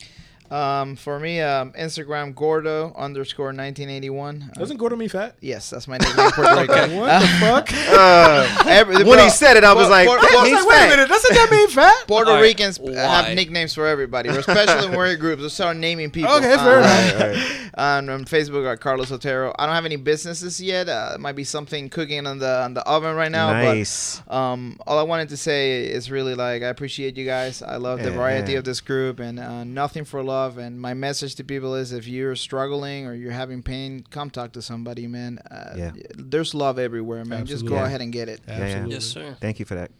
Um, 0.50 0.96
for 0.96 1.20
me, 1.20 1.40
um, 1.40 1.72
Instagram 1.72 2.34
Gordo 2.34 2.92
underscore 2.96 3.46
1981. 3.52 4.50
Uh, 4.56 4.58
Doesn't 4.58 4.78
Gordo 4.78 4.96
me 4.96 5.06
fat? 5.06 5.36
yes, 5.40 5.70
that's 5.70 5.86
my 5.86 5.96
nickname 5.98 6.30
Puerto 6.32 6.56
Rico. 6.60 6.96
What 6.98 7.20
the 7.20 7.28
fuck? 7.38 7.68
uh, 7.90 8.64
Every- 8.66 8.96
when 8.96 9.04
bro, 9.04 9.24
he 9.24 9.30
said 9.30 9.56
it, 9.56 9.62
I 9.62 9.72
was 9.72 9.86
Puerto- 9.86 9.90
like, 9.90 10.06
Puerto- 10.08 10.22
that 10.22 10.30
Puerto- 10.32 10.50
means 10.50 10.66
Wait 10.66 10.86
a 10.86 10.88
minute, 10.88 11.08
doesn't 11.08 11.34
that 11.34 11.48
mean 11.52 11.68
fat? 11.68 11.94
Puerto 12.08 12.30
All 12.30 12.36
right, 12.36 12.42
Ricans 12.42 12.80
why? 12.80 12.94
have 12.94 13.34
nicknames 13.36 13.74
for 13.74 13.86
everybody, 13.86 14.28
especially 14.30 14.88
when 14.88 14.96
we're 14.98 15.12
in 15.12 15.20
groups. 15.20 15.40
Let's 15.42 15.54
start 15.54 15.76
naming 15.76 16.10
people. 16.10 16.32
Okay, 16.32 16.56
fair 16.56 16.78
Um, 16.78 16.84
enough. 16.84 17.14
Right, 17.20 17.36
right. 17.38 17.70
on, 17.74 18.08
on 18.08 18.24
Facebook 18.24 18.66
are 18.66 18.76
Carlos 18.76 19.12
Otero. 19.12 19.54
I 19.56 19.66
don't 19.66 19.74
have 19.76 19.84
any 19.84 19.96
businesses 19.96 20.60
yet. 20.60 20.88
Uh, 20.88 21.12
it 21.14 21.20
might 21.20 21.36
be 21.36 21.44
something 21.44 21.88
cooking 21.88 22.26
on 22.26 22.38
the 22.40 22.62
on 22.62 22.74
the 22.74 22.82
oven 22.88 23.14
right 23.14 23.30
now. 23.30 23.52
Nice. 23.52 24.20
But 24.26 24.34
um, 24.34 24.78
all 24.86 24.98
I 24.98 25.04
wanted 25.04 25.28
to 25.28 25.36
say 25.36 25.84
is 25.84 26.10
really 26.10 26.34
like 26.34 26.62
I 26.64 26.66
appreciate 26.66 27.16
you 27.16 27.24
guys. 27.24 27.62
I 27.62 27.76
love 27.76 28.02
the 28.02 28.10
variety 28.10 28.52
yeah. 28.52 28.58
of 28.58 28.64
this 28.64 28.80
group 28.80 29.20
and 29.20 29.38
uh, 29.38 29.62
nothing 29.62 30.04
for 30.04 30.22
love. 30.24 30.39
And 30.58 30.80
my 30.80 30.94
message 30.94 31.34
to 31.36 31.44
people 31.44 31.74
is 31.74 31.92
if 31.92 32.06
you're 32.06 32.36
struggling 32.36 33.06
or 33.06 33.14
you're 33.14 33.32
having 33.32 33.62
pain, 33.62 34.04
come 34.10 34.30
talk 34.30 34.52
to 34.52 34.62
somebody, 34.62 35.06
man. 35.06 35.38
Uh, 35.50 35.74
Yeah. 35.76 35.90
There's 36.16 36.54
love 36.54 36.78
everywhere, 36.78 37.24
man. 37.24 37.46
Just 37.46 37.64
go 37.64 37.74
Absolutely. 37.74 37.86
ahead 37.86 38.00
and 38.00 38.12
get 38.12 38.28
it. 38.28 38.40
yeah. 38.46 38.54
Absolutely. 38.54 38.94
Yes, 38.94 39.04
sir. 39.04 39.36
Thank 39.40 39.58
you 39.58 39.64
for 39.64 39.74
that, 39.76 39.90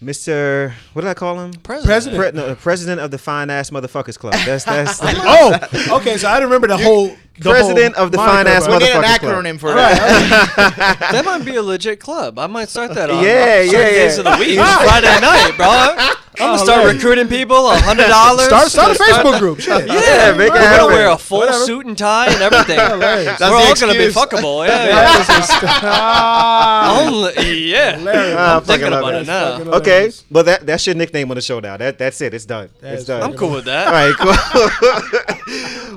Mister. 0.00 0.74
What 0.92 1.02
did 1.02 1.08
I 1.10 1.14
call 1.14 1.38
him? 1.40 1.52
President. 1.62 2.16
Pre- 2.16 2.32
no, 2.32 2.54
president 2.56 3.00
of 3.00 3.10
the 3.10 3.18
Fine 3.18 3.50
Ass 3.50 3.70
Motherfuckers 3.70 4.18
Club. 4.18 4.34
That's 4.44 4.64
that's 4.64 4.98
Oh, 5.02 5.58
okay. 6.00 6.16
So 6.16 6.28
I 6.28 6.38
remember 6.38 6.66
the 6.66 6.78
whole 6.78 7.14
the 7.38 7.50
President 7.50 7.94
of 7.96 8.12
the 8.12 8.18
moniker, 8.18 8.36
Fine-Ass 8.44 8.64
bro. 8.66 8.78
We 8.78 8.84
need 8.84 8.90
an 8.90 9.02
Motherfuckers 9.02 9.18
Club. 9.20 9.44
acronym 9.44 9.58
for 9.60 9.68
All 9.70 9.76
that. 9.76 10.98
right, 11.00 11.12
That 11.12 11.24
might 11.24 11.44
be 11.44 11.56
a 11.56 11.62
legit 11.62 11.98
club. 12.00 12.38
I 12.38 12.46
might 12.46 12.68
start 12.68 12.94
that 12.94 13.10
on 13.10 13.22
Yeah, 13.24 13.62
certain 13.64 13.72
yeah, 13.72 13.82
days 13.90 14.18
yeah. 14.18 14.18
of 14.18 14.24
the 14.38 14.44
week. 14.44 14.58
Friday 14.58 15.20
night, 15.20 15.52
bro. 15.56 16.16
I'm 16.40 16.48
gonna 16.48 16.58
start 16.58 16.80
hilarious. 16.80 17.02
recruiting 17.04 17.28
people. 17.28 17.68
A 17.70 17.76
hundred 17.78 18.06
dollars. 18.08 18.46
start 18.46 18.68
start 18.70 18.96
a 18.96 18.98
Facebook 19.02 19.38
group. 19.38 19.60
Shit. 19.60 19.86
Yeah, 19.86 20.32
make 20.32 20.48
it 20.48 20.52
We're 20.54 20.78
gonna 20.78 20.86
wear 20.86 21.10
a 21.10 21.18
full 21.18 21.40
Whatever. 21.40 21.64
suit 21.66 21.84
and 21.84 21.96
tie 21.96 22.32
and 22.32 22.40
everything. 22.42 22.78
Hilarious. 22.80 23.38
We're 23.38 23.48
the 23.50 23.54
all 23.54 23.74
gonna 23.74 23.92
be 23.92 24.08
fuckable. 24.08 24.66
Yeah, 24.66 24.84
yeah. 24.86 24.94
That 24.94 25.40
is. 25.42 25.50
Ah, 25.82 27.00
Only, 27.06 27.70
yeah. 27.70 27.98
hilarious. 27.98 28.34
Ah, 28.38 28.56
I'm 28.56 28.62
thinking 28.64 28.86
about 28.88 29.14
it. 29.14 29.22
it 29.22 29.26
now. 29.26 29.58
Fucking 29.58 29.74
Okay, 29.74 30.10
but 30.30 30.46
that 30.46 30.64
that's 30.66 30.86
your 30.86 30.96
nickname 30.96 31.30
on 31.30 31.34
the 31.34 31.42
show 31.42 31.60
now. 31.60 31.76
That 31.76 31.98
that's 31.98 32.18
it. 32.22 32.32
It's 32.32 32.46
done. 32.46 32.70
That 32.80 32.94
it's 32.94 33.02
is 33.02 33.08
done. 33.08 33.22
I'm 33.22 33.34
cool 33.36 33.50
with 33.50 33.66
that. 33.66 33.88
All 33.88 33.92
right, 33.92 34.14
cool. 34.16 34.32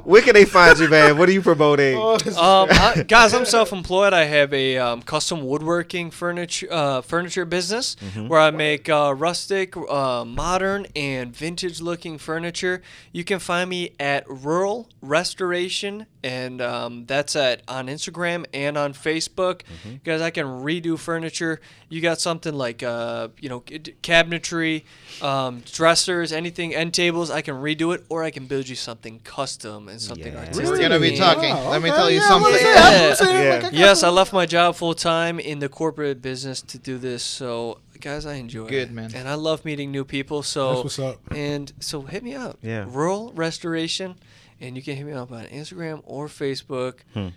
Where 0.06 0.22
can 0.22 0.36
they 0.36 0.46
find 0.46 0.78
you, 0.78 0.88
man? 0.88 1.18
What 1.18 1.28
are 1.30 1.32
you 1.32 1.42
promoting? 1.42 1.98
Oh, 1.98 2.14
Um, 2.14 2.70
I, 2.72 3.04
guys, 3.08 3.34
I'm 3.34 3.44
self-employed. 3.44 4.14
I 4.14 4.26
have 4.26 4.54
a 4.54 4.78
um, 4.78 5.02
custom 5.02 5.44
woodworking 5.46 6.12
furniture 6.12 6.68
uh, 6.72 7.02
furniture 7.02 7.44
business 7.44 7.96
where 8.28 8.40
I 8.40 8.52
make 8.52 8.88
uh, 8.88 9.16
rustic, 9.18 9.76
uh, 9.76 10.24
modern, 10.24 10.86
and 10.96 11.36
vintage-looking 11.36 12.20
furniture. 12.20 12.84
You 13.14 13.24
can 13.24 13.40
find 13.40 13.68
me 13.68 13.96
at 14.00 14.30
Rural 14.30 14.90
Restoration, 15.02 16.06
and 16.26 16.60
um, 16.62 17.06
that's 17.06 17.36
at 17.36 17.62
on 17.68 17.86
Instagram 17.88 18.46
and 18.54 18.78
on 18.78 18.94
Facebook. 18.94 19.62
Guys, 20.04 20.22
I 20.22 20.32
can 20.32 20.46
redo 20.48 20.98
furniture. 20.98 21.62
You 21.88 22.02
got 22.02 22.20
something 22.20 22.54
like 22.56 22.82
uh, 22.82 23.28
you 23.40 23.48
know 23.50 23.62
cabinetry, 23.62 24.84
um, 25.22 25.62
dressers, 25.72 26.32
anything, 26.34 26.74
end 26.74 26.94
tables. 26.94 27.30
I 27.30 27.42
can 27.42 27.56
redo 27.56 27.94
it, 27.94 28.04
or 28.10 28.24
I 28.24 28.32
can 28.32 28.48
build 28.48 28.68
you 28.68 28.76
something 28.76 29.20
custom 29.24 29.88
and 29.88 30.02
something 30.02 30.34
Yeah. 30.34 30.40
artistic. 30.40 30.66
We're 30.66 30.80
gonna 30.80 31.00
be 31.00 31.16
talking. 31.16 31.52
Oh, 31.54 31.70
Let 31.70 31.82
me 31.82 31.90
tell 31.90 32.10
you 32.10 32.20
yeah, 32.20 32.28
something. 32.28 32.52
what's 32.52 32.64
Yeah. 32.64 32.74
that? 32.74 33.08
What's 33.10 33.20
that? 33.22 33.44
Yeah. 33.62 33.68
Like, 33.68 33.74
Yes, 33.74 34.04
I 34.04 34.10
left 34.10 34.34
my 34.34 34.46
job 34.46 34.76
full 34.76 34.96
time 34.96 35.40
in 35.40 35.60
the 35.60 35.70
corporate 35.70 36.22
business 36.22 36.62
to 36.64 36.78
do 36.80 36.98
this. 36.98 37.24
So, 37.24 37.80
guys, 38.02 38.26
I 38.26 38.36
enjoy 38.36 38.68
Good, 38.68 38.90
it. 38.90 38.92
man. 38.92 39.12
And 39.14 39.28
I 39.28 39.36
love 39.36 39.64
meeting 39.66 39.92
new 39.92 40.04
people. 40.06 40.40
That's 40.42 40.50
So, 40.50 40.82
what's 40.82 41.00
up. 41.00 41.20
and 41.32 41.72
so 41.80 42.02
hit 42.04 42.24
me 42.24 42.34
up. 42.34 42.58
Yeah. 42.62 42.86
Rural 42.88 43.32
Restoration, 43.36 44.16
and 44.62 44.76
you 44.76 44.82
can 44.84 44.96
hit 44.96 45.06
me 45.06 45.14
up 45.14 45.32
on 45.32 45.46
Instagram 45.46 46.02
or 46.06 46.28
Facebook. 46.28 47.00
Hmm. 47.14 47.30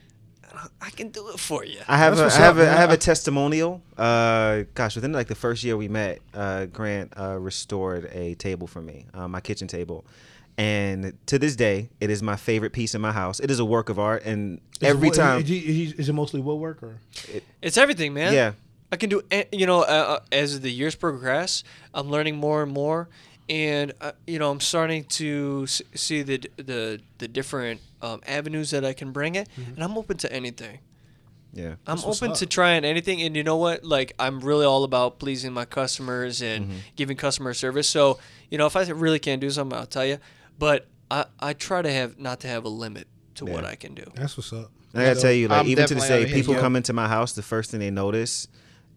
I- 0.54 0.68
I 0.80 0.90
can 0.90 1.10
do 1.10 1.28
it 1.28 1.38
for 1.38 1.62
you. 1.64 1.78
I 1.86 1.98
have 1.98 2.16
That's 2.16 2.34
a, 2.36 2.38
have 2.38 2.58
up, 2.58 2.64
a, 2.66 2.70
I 2.70 2.74
have 2.74 2.90
I- 2.90 2.94
a 2.94 2.96
testimonial. 2.96 3.82
Uh, 3.98 4.62
gosh, 4.74 4.94
within 4.94 5.12
like 5.12 5.28
the 5.28 5.34
first 5.34 5.62
year 5.62 5.76
we 5.76 5.88
met, 5.88 6.20
uh, 6.32 6.64
Grant 6.66 7.12
uh, 7.18 7.38
restored 7.38 8.06
a 8.12 8.34
table 8.34 8.66
for 8.66 8.80
me, 8.80 9.06
uh, 9.12 9.28
my 9.28 9.40
kitchen 9.40 9.68
table, 9.68 10.06
and 10.56 11.12
to 11.26 11.38
this 11.38 11.54
day, 11.54 11.90
it 12.00 12.10
is 12.10 12.22
my 12.22 12.36
favorite 12.36 12.72
piece 12.72 12.94
in 12.94 13.00
my 13.00 13.12
house. 13.12 13.40
It 13.40 13.50
is 13.50 13.58
a 13.60 13.64
work 13.64 13.88
of 13.90 13.98
art, 13.98 14.24
and 14.24 14.60
Is 14.80 14.88
every 14.88 15.08
it- 15.08 15.14
time, 15.14 15.42
is, 15.42 15.50
it- 15.50 15.98
is 16.00 16.08
it 16.08 16.12
mostly 16.14 16.40
woodwork 16.40 16.82
or? 16.82 16.96
It's 17.62 17.76
everything, 17.76 18.14
man. 18.14 18.32
yeah, 18.32 18.52
I 18.90 18.96
can 18.96 19.10
do, 19.10 19.22
a- 19.30 19.46
you 19.52 19.66
know, 19.66 19.82
uh, 19.82 19.84
uh, 19.84 20.20
as 20.32 20.60
the 20.60 20.70
years 20.72 20.94
progress, 20.94 21.62
I'm 21.92 22.08
learning 22.10 22.36
more 22.38 22.62
and 22.62 22.72
more, 22.72 23.08
and 23.48 23.92
uh, 24.00 24.12
you 24.26 24.38
know, 24.38 24.50
I'm 24.50 24.60
starting 24.60 25.04
to 25.04 25.66
see 25.66 26.22
the 26.22 26.38
the 26.56 27.00
the 27.18 27.28
different 27.28 27.80
um, 28.02 28.20
avenues 28.26 28.70
that 28.70 28.84
I 28.84 28.92
can 28.92 29.12
bring 29.12 29.34
it, 29.34 29.48
and 29.56 29.82
I'm 29.82 29.96
open 29.98 30.16
to 30.18 30.32
anything. 30.32 30.78
yeah, 31.52 31.74
I'm 31.86 31.98
open 32.04 32.32
to 32.34 32.46
trying 32.46 32.84
anything, 32.84 33.22
and 33.22 33.34
you 33.36 33.42
know 33.42 33.56
what? 33.56 33.82
Like, 33.84 34.12
I'm 34.18 34.40
really 34.40 34.66
all 34.66 34.84
about 34.84 35.18
pleasing 35.18 35.52
my 35.52 35.64
customers 35.64 36.42
and 36.42 36.66
Mm-hmm. 36.66 36.78
giving 36.96 37.16
customer 37.16 37.54
service. 37.54 37.88
So, 37.88 38.18
you 38.50 38.58
know, 38.58 38.66
if 38.66 38.76
I 38.76 38.82
really 38.90 39.18
can't 39.18 39.40
do 39.40 39.50
something, 39.50 39.76
I'll 39.78 39.86
tell 39.86 40.04
you. 40.06 40.18
But 40.58 40.86
I, 41.10 41.24
I 41.40 41.52
try 41.54 41.82
to 41.82 41.90
have 41.92 42.18
not 42.18 42.40
to 42.40 42.48
have 42.48 42.64
a 42.64 42.68
limit 42.68 43.06
to 43.36 43.46
what 43.46 43.64
I 43.64 43.76
can 43.76 43.94
do. 43.94 44.04
That's 44.14 44.36
what's 44.36 44.52
up. 44.52 44.70
I 44.94 45.04
gotta 45.04 45.20
tell 45.20 45.32
you, 45.32 45.48
like 45.48 45.60
I'm 45.60 45.66
even 45.68 45.86
to 45.86 45.94
this 45.94 46.08
day, 46.08 46.32
people 46.32 46.54
come 46.54 46.76
into 46.76 46.92
my 46.92 47.08
house, 47.08 47.32
the 47.32 47.42
first 47.42 47.70
thing 47.70 47.80
they 47.80 47.90
notice 47.90 48.48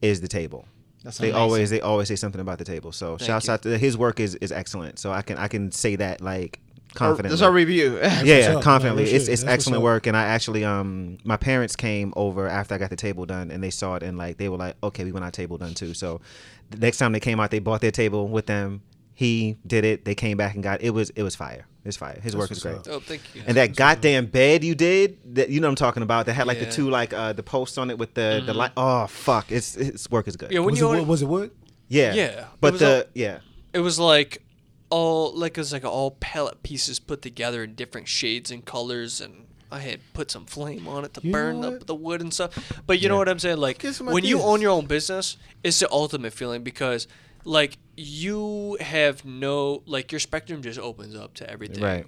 is 0.01 0.19
the 0.21 0.27
table. 0.27 0.65
That's 1.03 1.17
they 1.17 1.29
amazing. 1.29 1.41
always 1.41 1.69
they 1.69 1.81
always 1.81 2.07
say 2.07 2.15
something 2.15 2.41
about 2.41 2.57
the 2.59 2.65
table. 2.65 2.91
So 2.91 3.17
Thank 3.17 3.27
shouts 3.27 3.47
you. 3.47 3.53
out 3.53 3.61
to 3.63 3.77
his 3.77 3.97
work 3.97 4.19
is 4.19 4.35
is 4.35 4.51
excellent. 4.51 4.99
So 4.99 5.11
I 5.11 5.21
can 5.21 5.37
I 5.37 5.47
can 5.47 5.71
say 5.71 5.95
that 5.95 6.21
like 6.21 6.59
confidently. 6.93 7.29
That's 7.35 7.41
our 7.41 7.51
review. 7.51 7.97
yeah, 8.23 8.53
up. 8.57 8.63
confidently. 8.63 9.03
No, 9.03 9.07
real 9.09 9.15
it's 9.15 9.27
it's 9.27 9.41
That's 9.43 9.53
excellent 9.53 9.77
up. 9.77 9.83
work, 9.83 10.07
and 10.07 10.15
I 10.15 10.23
actually 10.25 10.63
um 10.63 11.17
my 11.23 11.37
parents 11.37 11.75
came 11.75 12.13
over 12.15 12.47
after 12.47 12.75
I 12.75 12.77
got 12.77 12.89
the 12.91 12.95
table 12.95 13.25
done, 13.25 13.49
and 13.51 13.63
they 13.63 13.71
saw 13.71 13.95
it, 13.95 14.03
and 14.03 14.17
like 14.17 14.37
they 14.37 14.49
were 14.49 14.57
like, 14.57 14.75
okay, 14.83 15.03
we 15.03 15.11
want 15.11 15.25
our 15.25 15.31
table 15.31 15.57
done 15.57 15.73
too. 15.73 15.93
So 15.93 16.21
the 16.69 16.77
next 16.77 16.97
time 16.97 17.11
they 17.13 17.19
came 17.19 17.39
out, 17.39 17.51
they 17.51 17.59
bought 17.59 17.81
their 17.81 17.91
table 17.91 18.27
with 18.27 18.45
them. 18.45 18.81
He 19.13 19.57
did 19.65 19.85
it. 19.85 20.05
They 20.05 20.15
came 20.15 20.37
back 20.37 20.53
and 20.55 20.63
got 20.63 20.81
it 20.81 20.91
was 20.91 21.09
it 21.11 21.23
was 21.23 21.35
fire. 21.35 21.65
It's 21.83 21.97
fire. 21.97 22.19
His 22.21 22.35
work 22.35 22.51
is 22.51 22.61
great. 22.61 22.75
up. 22.75 22.87
Oh, 22.89 22.99
thank 22.99 23.21
you. 23.33 23.41
And 23.47 23.57
that 23.57 23.75
goddamn 23.75 24.27
bed 24.27 24.63
you 24.63 24.75
did, 24.75 25.17
that 25.35 25.49
you 25.49 25.59
know 25.59 25.67
what 25.67 25.71
I'm 25.71 25.75
talking 25.77 26.03
about, 26.03 26.27
that 26.27 26.33
had 26.33 26.45
like 26.45 26.57
Yeah. 26.57 26.63
Mm-hmm. 26.63 26.69
the 26.71 26.75
two 26.75 26.89
like 26.89 27.13
uh 27.13 27.33
the 27.33 27.43
posts 27.43 27.77
on 27.79 27.89
it 27.89 27.97
with 27.97 28.13
the 28.13 28.43
the 28.45 28.53
light. 28.53 28.71
Oh 28.77 29.07
fuck, 29.07 29.51
it's 29.51 29.75
its 29.75 30.09
work 30.11 30.27
is 30.27 30.35
good. 30.35 30.51
yeah, 30.51 30.59
when 30.59 30.71
Was 30.73 30.79
you 30.79 30.91
it, 30.93 30.99
own—was 30.99 31.21
it 31.23 31.25
wood? 31.27 31.51
Yeah, 31.87 32.13
Yeah, 32.13 32.45
But 32.59 32.79
the 32.79 32.97
all- 32.97 33.09
yeah, 33.15 33.39
it 33.73 33.79
was 33.79 33.99
like 33.99 34.43
all 34.89 35.33
like 35.33 35.57
it 35.57 35.61
was 35.61 35.73
like 35.73 35.83
all 35.85 36.11
palette 36.19 36.61
pieces 36.63 36.99
put 36.99 37.21
together 37.21 37.63
in 37.63 37.75
different 37.75 38.07
shades 38.07 38.51
and 38.51 38.63
colors 38.65 39.19
and 39.21 39.47
I 39.71 39.79
had 39.79 40.01
put 40.13 40.29
some 40.29 40.45
flame 40.45 40.87
on 40.87 41.05
it 41.05 41.13
to 41.15 41.21
You 41.23 41.31
burn 41.31 41.63
up 41.63 41.79
the, 41.79 41.85
the 41.85 41.95
wood 41.95 42.19
and 42.21 42.33
stuff. 42.33 42.73
But 42.85 42.99
you 42.99 43.07
know 43.07 43.15
what 43.17 43.29
I'm 43.29 43.39
saying? 43.39 43.57
Like 43.57 43.79
Get 43.79 43.95
some 43.95 44.07
when 44.07 44.25
you 44.25 44.41
own 44.41 44.59
your 44.61 44.71
own 44.71 44.85
business, 44.85 45.37
it's 45.63 45.79
the 45.79 45.89
ultimate 45.91 46.33
feeling 46.33 46.61
because 46.61 47.07
like 47.43 47.77
you 47.97 48.77
have 48.79 49.25
no 49.25 49.83
like 49.85 50.11
your 50.11 50.19
spectrum 50.19 50.61
just 50.61 50.79
opens 50.79 51.15
up 51.15 51.33
to 51.35 51.49
everything. 51.49 51.83
Right. 51.83 52.05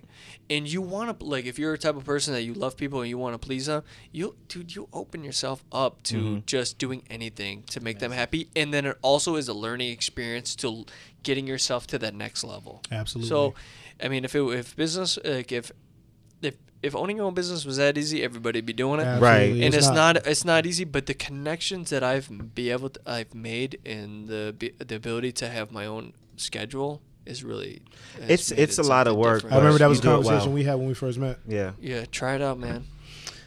And 0.50 0.68
you 0.68 0.82
want 0.82 1.20
to 1.20 1.26
like 1.26 1.46
if 1.46 1.60
you're 1.60 1.74
a 1.74 1.78
type 1.78 1.96
of 1.96 2.06
person 2.06 2.34
that 2.34 2.44
you 2.44 2.54
love 2.54 2.78
people 2.78 3.02
and 3.02 3.10
you 3.10 3.18
want 3.18 3.34
to 3.34 3.46
please 3.46 3.66
them, 3.68 3.84
you 4.12 4.36
dude, 4.48 4.76
you 4.76 4.88
open 4.94 5.24
yourself 5.24 5.64
up 5.72 6.02
to 6.04 6.16
Mm-hmm. 6.16 6.40
just 6.46 6.78
doing 6.78 7.04
anything 7.10 7.64
to 7.68 7.80
make 7.80 8.00
them 8.00 8.12
happy, 8.12 8.50
and 8.56 8.74
then 8.74 8.86
it 8.86 8.98
also 9.02 9.36
is 9.36 9.48
a 9.48 9.54
learning 9.54 9.92
experience 9.92 10.56
to 10.58 10.86
getting 11.24 11.48
yourself 11.48 11.88
to 11.88 11.98
that 12.00 12.14
next 12.14 12.44
level. 12.44 12.82
Absolutely. 12.92 13.30
So, 13.30 13.54
I 14.02 14.08
mean, 14.10 14.26
if 14.26 14.36
it, 14.36 14.42
if 14.44 14.76
business 14.76 15.18
like 15.24 15.52
if 15.52 15.72
if 16.46 16.56
if 16.82 16.96
owning 16.96 17.18
your 17.18 17.26
own 17.28 17.34
business 17.34 17.64
was 17.66 17.78
that 17.78 17.98
easy, 17.98 18.22
everybody'd 18.24 18.66
be 18.66 18.74
doing 18.74 19.00
it. 19.00 19.04
Absolutely. 19.04 19.28
Right. 19.56 19.64
And 19.66 19.74
it's, 19.74 19.88
not. 19.90 20.18
it's 20.28 20.44
not 20.44 20.66
easy, 20.66 20.84
but 20.84 21.06
the 21.06 21.14
connections 21.14 21.90
that 21.92 22.04
I've 22.04 22.54
be 22.56 22.72
able 22.72 22.90
to, 22.90 23.00
I've 23.06 23.34
made 23.34 23.80
and 23.86 24.28
the 24.28 24.54
the 24.86 24.96
ability 24.96 25.32
to 25.34 25.48
have 25.48 25.72
my 25.72 25.86
own 25.86 26.12
schedule 26.36 27.02
is 27.26 27.42
really 27.44 27.82
It's- 28.18 28.52
it's 28.52 28.78
a 28.80 28.84
lot 28.84 29.08
of 29.08 29.16
work, 29.16 29.44
different. 29.44 29.54
I 29.56 29.58
remember 29.60 29.80
that 29.80 29.88
was 29.88 30.00
a 30.00 30.02
do 30.02 30.08
conversation 30.10 30.48
well. 30.48 30.56
we 30.56 30.64
had 30.66 30.76
when 30.76 30.88
we 30.88 30.94
first 30.94 31.18
met. 31.18 31.40
yeah. 31.48 31.72
Yeah, 31.80 32.04
try 32.12 32.36
it 32.36 32.42
out, 32.42 32.60
man. 32.60 32.84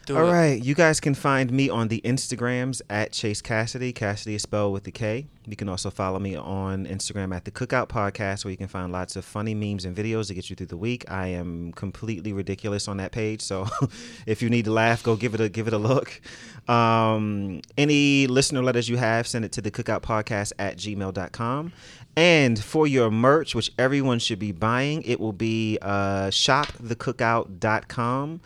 Do 0.07 0.15
All 0.15 0.29
it. 0.29 0.31
right, 0.31 0.63
you 0.63 0.73
guys 0.73 1.01
can 1.01 1.13
find 1.13 1.51
me 1.51 1.69
on 1.69 1.89
the 1.89 1.99
Instagrams 2.05 2.81
at 2.89 3.11
Chase 3.11 3.41
Kassidy. 3.41 3.93
Kassidy 3.93 4.35
is 4.35 4.41
spelled 4.41 4.71
with 4.71 4.85
the 4.85 4.91
K. 4.91 5.27
You 5.45 5.57
can 5.57 5.67
also 5.67 5.89
follow 5.89 6.17
me 6.17 6.33
on 6.33 6.85
Instagram 6.85 7.35
at 7.35 7.43
the 7.43 7.51
Cookout 7.51 7.89
Podcast, 7.89 8.45
where 8.45 8.51
you 8.51 8.57
can 8.57 8.69
find 8.69 8.93
lots 8.93 9.17
of 9.17 9.25
funny 9.25 9.53
memes 9.53 9.83
and 9.83 9.93
videos 9.93 10.27
to 10.27 10.33
get 10.33 10.49
you 10.49 10.55
through 10.55 10.67
the 10.67 10.77
week. 10.77 11.03
I 11.11 11.27
am 11.27 11.73
completely 11.73 12.31
ridiculous 12.31 12.87
on 12.87 12.95
that 12.97 13.11
page, 13.11 13.41
so 13.41 13.67
if 14.25 14.41
you 14.41 14.49
need 14.49 14.63
to 14.63 14.71
laugh, 14.71 15.03
go 15.03 15.17
give 15.17 15.33
it 15.33 15.41
a 15.41 15.49
give 15.49 15.67
it 15.67 15.73
a 15.73 15.77
look. 15.77 16.21
Um, 16.69 17.59
any 17.77 18.27
listener 18.27 18.63
letters 18.63 18.87
you 18.87 18.95
have, 18.95 19.27
send 19.27 19.43
it 19.43 19.51
to 19.53 19.61
the 19.61 19.71
Cookout 19.71 20.03
Podcast 20.03 20.53
at 20.57 20.77
gmail.com. 20.77 21.73
And 22.15 22.57
for 22.57 22.87
your 22.87 23.11
merch, 23.11 23.55
which 23.55 23.73
everyone 23.77 24.19
should 24.19 24.39
be 24.39 24.53
buying, 24.53 25.01
it 25.01 25.19
will 25.19 25.33
be 25.33 25.77
uh, 25.81 26.27
shopthecookout.com 26.27 28.39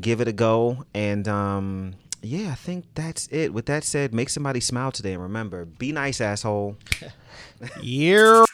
give 0.00 0.20
it 0.20 0.28
a 0.28 0.32
go 0.32 0.84
and 0.94 1.26
um 1.28 1.94
yeah 2.22 2.50
i 2.50 2.54
think 2.54 2.84
that's 2.94 3.28
it 3.28 3.52
with 3.52 3.66
that 3.66 3.84
said 3.84 4.12
make 4.14 4.28
somebody 4.28 4.60
smile 4.60 4.92
today 4.92 5.12
and 5.12 5.22
remember 5.22 5.64
be 5.64 5.92
nice 5.92 6.20
asshole 6.20 6.76
Yeah. 7.82 8.45